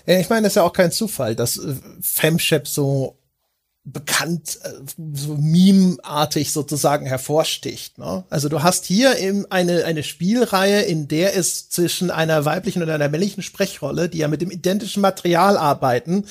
Ja, 0.05 0.19
ich 0.19 0.29
meine, 0.29 0.43
das 0.43 0.51
ist 0.51 0.55
ja 0.55 0.63
auch 0.63 0.73
kein 0.73 0.91
Zufall, 0.91 1.35
dass 1.35 1.57
äh, 1.57 1.75
Femshep 2.01 2.67
so 2.67 3.17
bekannt, 3.85 4.59
äh, 4.63 4.69
so 5.13 5.37
meme-artig 5.37 6.51
sozusagen 6.51 7.05
hervorsticht. 7.05 7.97
Ne? 7.97 8.23
Also 8.29 8.49
du 8.49 8.63
hast 8.63 8.85
hier 8.85 9.17
eben 9.19 9.45
eine, 9.51 9.85
eine 9.85 10.03
Spielreihe, 10.03 10.81
in 10.81 11.07
der 11.07 11.37
es 11.37 11.69
zwischen 11.69 12.11
einer 12.11 12.45
weiblichen 12.45 12.81
und 12.81 12.89
einer 12.89 13.09
männlichen 13.09 13.43
Sprechrolle, 13.43 14.09
die 14.09 14.17
ja 14.19 14.27
mit 14.27 14.41
dem 14.41 14.51
identischen 14.51 15.01
Material 15.01 15.55
arbeiten, 15.55 16.25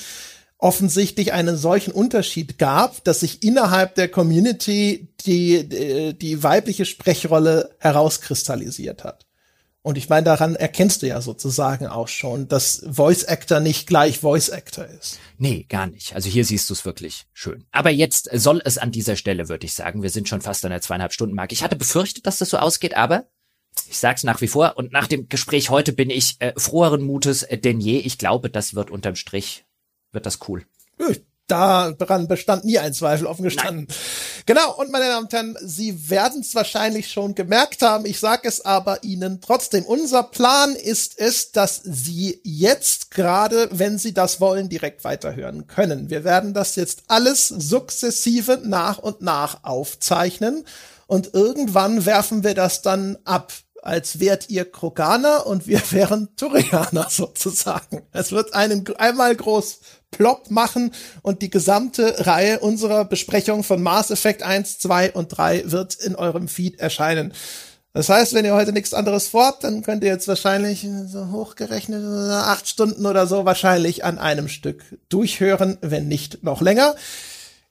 offensichtlich 0.57 1.33
einen 1.33 1.57
solchen 1.57 1.91
Unterschied 1.91 2.57
gab, 2.57 3.03
dass 3.03 3.21
sich 3.21 3.43
innerhalb 3.43 3.95
der 3.95 4.09
Community 4.09 5.07
die, 5.25 5.67
die, 5.67 6.17
die 6.17 6.43
weibliche 6.43 6.85
Sprechrolle 6.85 7.71
herauskristallisiert 7.79 9.03
hat. 9.03 9.25
Und 9.85 9.99
ich 9.99 10.09
meine, 10.09 10.23
daran 10.23 10.55
erkennst 10.55 11.03
du 11.03 11.07
ja 11.07 11.21
sozusagen 11.21 11.85
auch 11.85 12.07
schon, 12.07 12.47
dass 12.47 12.83
Voice 12.89 13.23
Actor 13.23 13.59
nicht 13.59 13.85
gleich 13.85 14.17
Voice 14.17 14.49
Actor 14.49 14.83
ist. 14.85 15.19
Nee, 15.37 15.67
gar 15.69 15.85
nicht. 15.85 16.15
Also 16.15 16.27
hier 16.27 16.43
siehst 16.43 16.71
du 16.71 16.73
es 16.73 16.85
wirklich 16.85 17.27
schön. 17.33 17.65
Aber 17.71 17.91
jetzt 17.91 18.27
soll 18.33 18.63
es 18.65 18.79
an 18.79 18.91
dieser 18.91 19.15
Stelle, 19.15 19.47
würde 19.47 19.67
ich 19.67 19.75
sagen. 19.75 20.01
Wir 20.01 20.09
sind 20.09 20.27
schon 20.27 20.41
fast 20.41 20.65
an 20.65 20.71
der 20.71 20.81
zweieinhalb 20.81 21.13
Stunden 21.13 21.35
Marke. 21.35 21.53
Ich 21.53 21.61
hatte 21.61 21.75
befürchtet, 21.75 22.25
dass 22.25 22.39
das 22.39 22.49
so 22.49 22.57
ausgeht, 22.57 22.97
aber 22.97 23.27
ich 23.87 23.99
sag's 23.99 24.23
nach 24.23 24.41
wie 24.41 24.47
vor. 24.47 24.73
Und 24.75 24.91
nach 24.91 25.05
dem 25.05 25.29
Gespräch 25.29 25.69
heute 25.69 25.93
bin 25.93 26.09
ich 26.09 26.37
äh, 26.39 26.53
froheren 26.57 27.03
Mutes 27.03 27.45
denn 27.51 27.79
je. 27.79 27.99
Ich 27.99 28.17
glaube, 28.17 28.49
das 28.49 28.73
wird 28.73 28.89
unterm 28.89 29.15
Strich, 29.15 29.65
wird 30.11 30.25
das 30.25 30.39
cool. 30.47 30.65
Gut 30.97 31.21
daran 31.47 32.27
bestand 32.27 32.65
nie 32.65 32.79
ein 32.79 32.93
Zweifel 32.93 33.27
offen 33.27 33.43
gestanden. 33.43 33.85
Nein. 33.87 33.97
Genau, 34.45 34.75
und 34.75 34.91
meine 34.91 35.05
Damen 35.05 35.25
und 35.25 35.33
Herren, 35.33 35.57
Sie 35.61 36.09
werden 36.09 36.41
es 36.41 36.55
wahrscheinlich 36.55 37.11
schon 37.11 37.35
gemerkt 37.35 37.81
haben, 37.81 38.05
ich 38.05 38.19
sage 38.19 38.47
es 38.47 38.63
aber 38.63 39.03
Ihnen 39.03 39.41
trotzdem. 39.41 39.85
Unser 39.85 40.23
Plan 40.23 40.75
ist 40.75 41.19
es, 41.19 41.51
dass 41.51 41.81
Sie 41.83 42.39
jetzt 42.43 43.11
gerade, 43.11 43.69
wenn 43.71 43.97
Sie 43.97 44.13
das 44.13 44.39
wollen, 44.39 44.69
direkt 44.69 45.03
weiterhören 45.03 45.67
können. 45.67 46.09
Wir 46.09 46.23
werden 46.23 46.53
das 46.53 46.75
jetzt 46.75 47.03
alles 47.07 47.47
sukzessive 47.47 48.61
nach 48.63 48.97
und 48.97 49.21
nach 49.21 49.63
aufzeichnen 49.63 50.65
und 51.07 51.33
irgendwann 51.33 52.05
werfen 52.05 52.43
wir 52.43 52.55
das 52.55 52.81
dann 52.81 53.17
ab 53.25 53.53
als 53.85 54.19
wärt 54.19 54.49
ihr 54.49 54.69
Kroganer 54.69 55.45
und 55.45 55.67
wir 55.67 55.81
wären 55.91 56.35
Turianer 56.35 57.07
sozusagen. 57.09 58.01
Es 58.11 58.31
wird 58.31 58.53
einen 58.53 58.85
einmal 58.97 59.35
groß 59.35 59.79
plopp 60.11 60.49
machen 60.49 60.91
und 61.21 61.41
die 61.41 61.49
gesamte 61.49 62.25
Reihe 62.25 62.59
unserer 62.59 63.05
Besprechung 63.05 63.63
von 63.63 63.81
Mass 63.81 64.11
Effect 64.11 64.43
1, 64.43 64.79
2 64.79 65.13
und 65.13 65.29
3 65.29 65.71
wird 65.71 65.95
in 65.95 66.15
eurem 66.15 66.47
Feed 66.47 66.79
erscheinen. 66.79 67.33
Das 67.93 68.09
heißt, 68.09 68.33
wenn 68.33 68.43
ihr 68.43 68.55
heute 68.55 68.73
nichts 68.73 68.93
anderes 68.93 69.29
vorhabt, 69.29 69.63
dann 69.63 69.81
könnt 69.81 70.03
ihr 70.03 70.09
jetzt 70.09 70.27
wahrscheinlich 70.27 70.85
so 71.07 71.31
hochgerechnet 71.31 72.03
acht 72.29 72.67
Stunden 72.67 73.05
oder 73.05 73.25
so 73.25 73.45
wahrscheinlich 73.45 74.03
an 74.03 74.17
einem 74.19 74.49
Stück 74.49 74.83
durchhören, 75.07 75.77
wenn 75.81 76.09
nicht 76.09 76.43
noch 76.43 76.61
länger. 76.61 76.95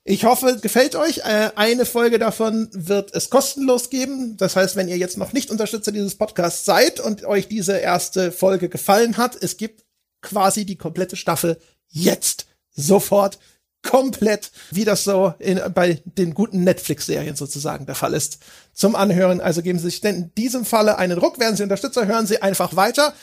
Ich 0.06 0.24
hoffe, 0.24 0.58
gefällt 0.60 0.96
euch. 0.96 1.18
Äh, 1.18 1.50
eine 1.56 1.86
Folge 1.86 2.18
davon 2.18 2.68
wird 2.72 3.14
es 3.14 3.30
kostenlos 3.30 3.88
geben. 3.88 4.36
Das 4.36 4.54
heißt, 4.54 4.76
wenn 4.76 4.88
ihr 4.88 4.98
jetzt 4.98 5.16
noch 5.16 5.32
nicht 5.32 5.50
Unterstützer 5.50 5.92
dieses 5.92 6.16
Podcasts 6.16 6.66
seid 6.66 7.00
und 7.00 7.24
euch 7.24 7.48
diese 7.48 7.78
erste 7.78 8.30
Folge 8.30 8.68
gefallen 8.68 9.16
hat, 9.16 9.34
es 9.40 9.56
gibt 9.56 9.84
quasi 10.20 10.66
die 10.66 10.76
komplette 10.76 11.16
Staffel 11.16 11.58
jetzt, 11.88 12.46
sofort, 12.70 13.38
komplett, 13.82 14.50
wie 14.70 14.84
das 14.84 15.04
so 15.04 15.32
in, 15.38 15.60
bei 15.72 16.02
den 16.04 16.34
guten 16.34 16.64
Netflix-Serien 16.64 17.36
sozusagen 17.36 17.86
der 17.86 17.94
Fall 17.94 18.12
ist, 18.12 18.40
zum 18.74 18.96
Anhören. 18.96 19.40
Also 19.40 19.62
geben 19.62 19.78
Sie 19.78 19.86
sich 19.86 20.02
denn 20.02 20.16
in 20.16 20.34
diesem 20.34 20.66
Falle 20.66 20.98
einen 20.98 21.18
Ruck. 21.18 21.38
Werden 21.38 21.56
Sie 21.56 21.62
Unterstützer, 21.62 22.06
hören 22.06 22.26
Sie 22.26 22.42
einfach 22.42 22.76
weiter. 22.76 23.14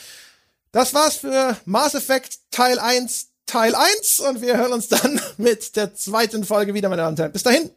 Das 0.72 0.95
war's 0.95 1.18
für 1.18 1.58
Mass 1.66 1.93
Effect 1.93 2.40
Teil 2.50 2.80
1 2.80 3.31
Teil 3.52 3.76
1 3.76 4.22
und 4.22 4.42
wir 4.42 4.56
hören 4.56 4.72
uns 4.72 4.88
dann 4.88 5.20
mit 5.38 5.76
der 5.76 5.94
zweiten 5.94 6.46
Folge 6.46 6.74
wieder, 6.74 6.88
meine 6.88 7.02
Damen 7.02 7.16
und 7.16 7.20
Herren. 7.20 7.34
Bis 7.34 7.44
dahin. 7.44 7.70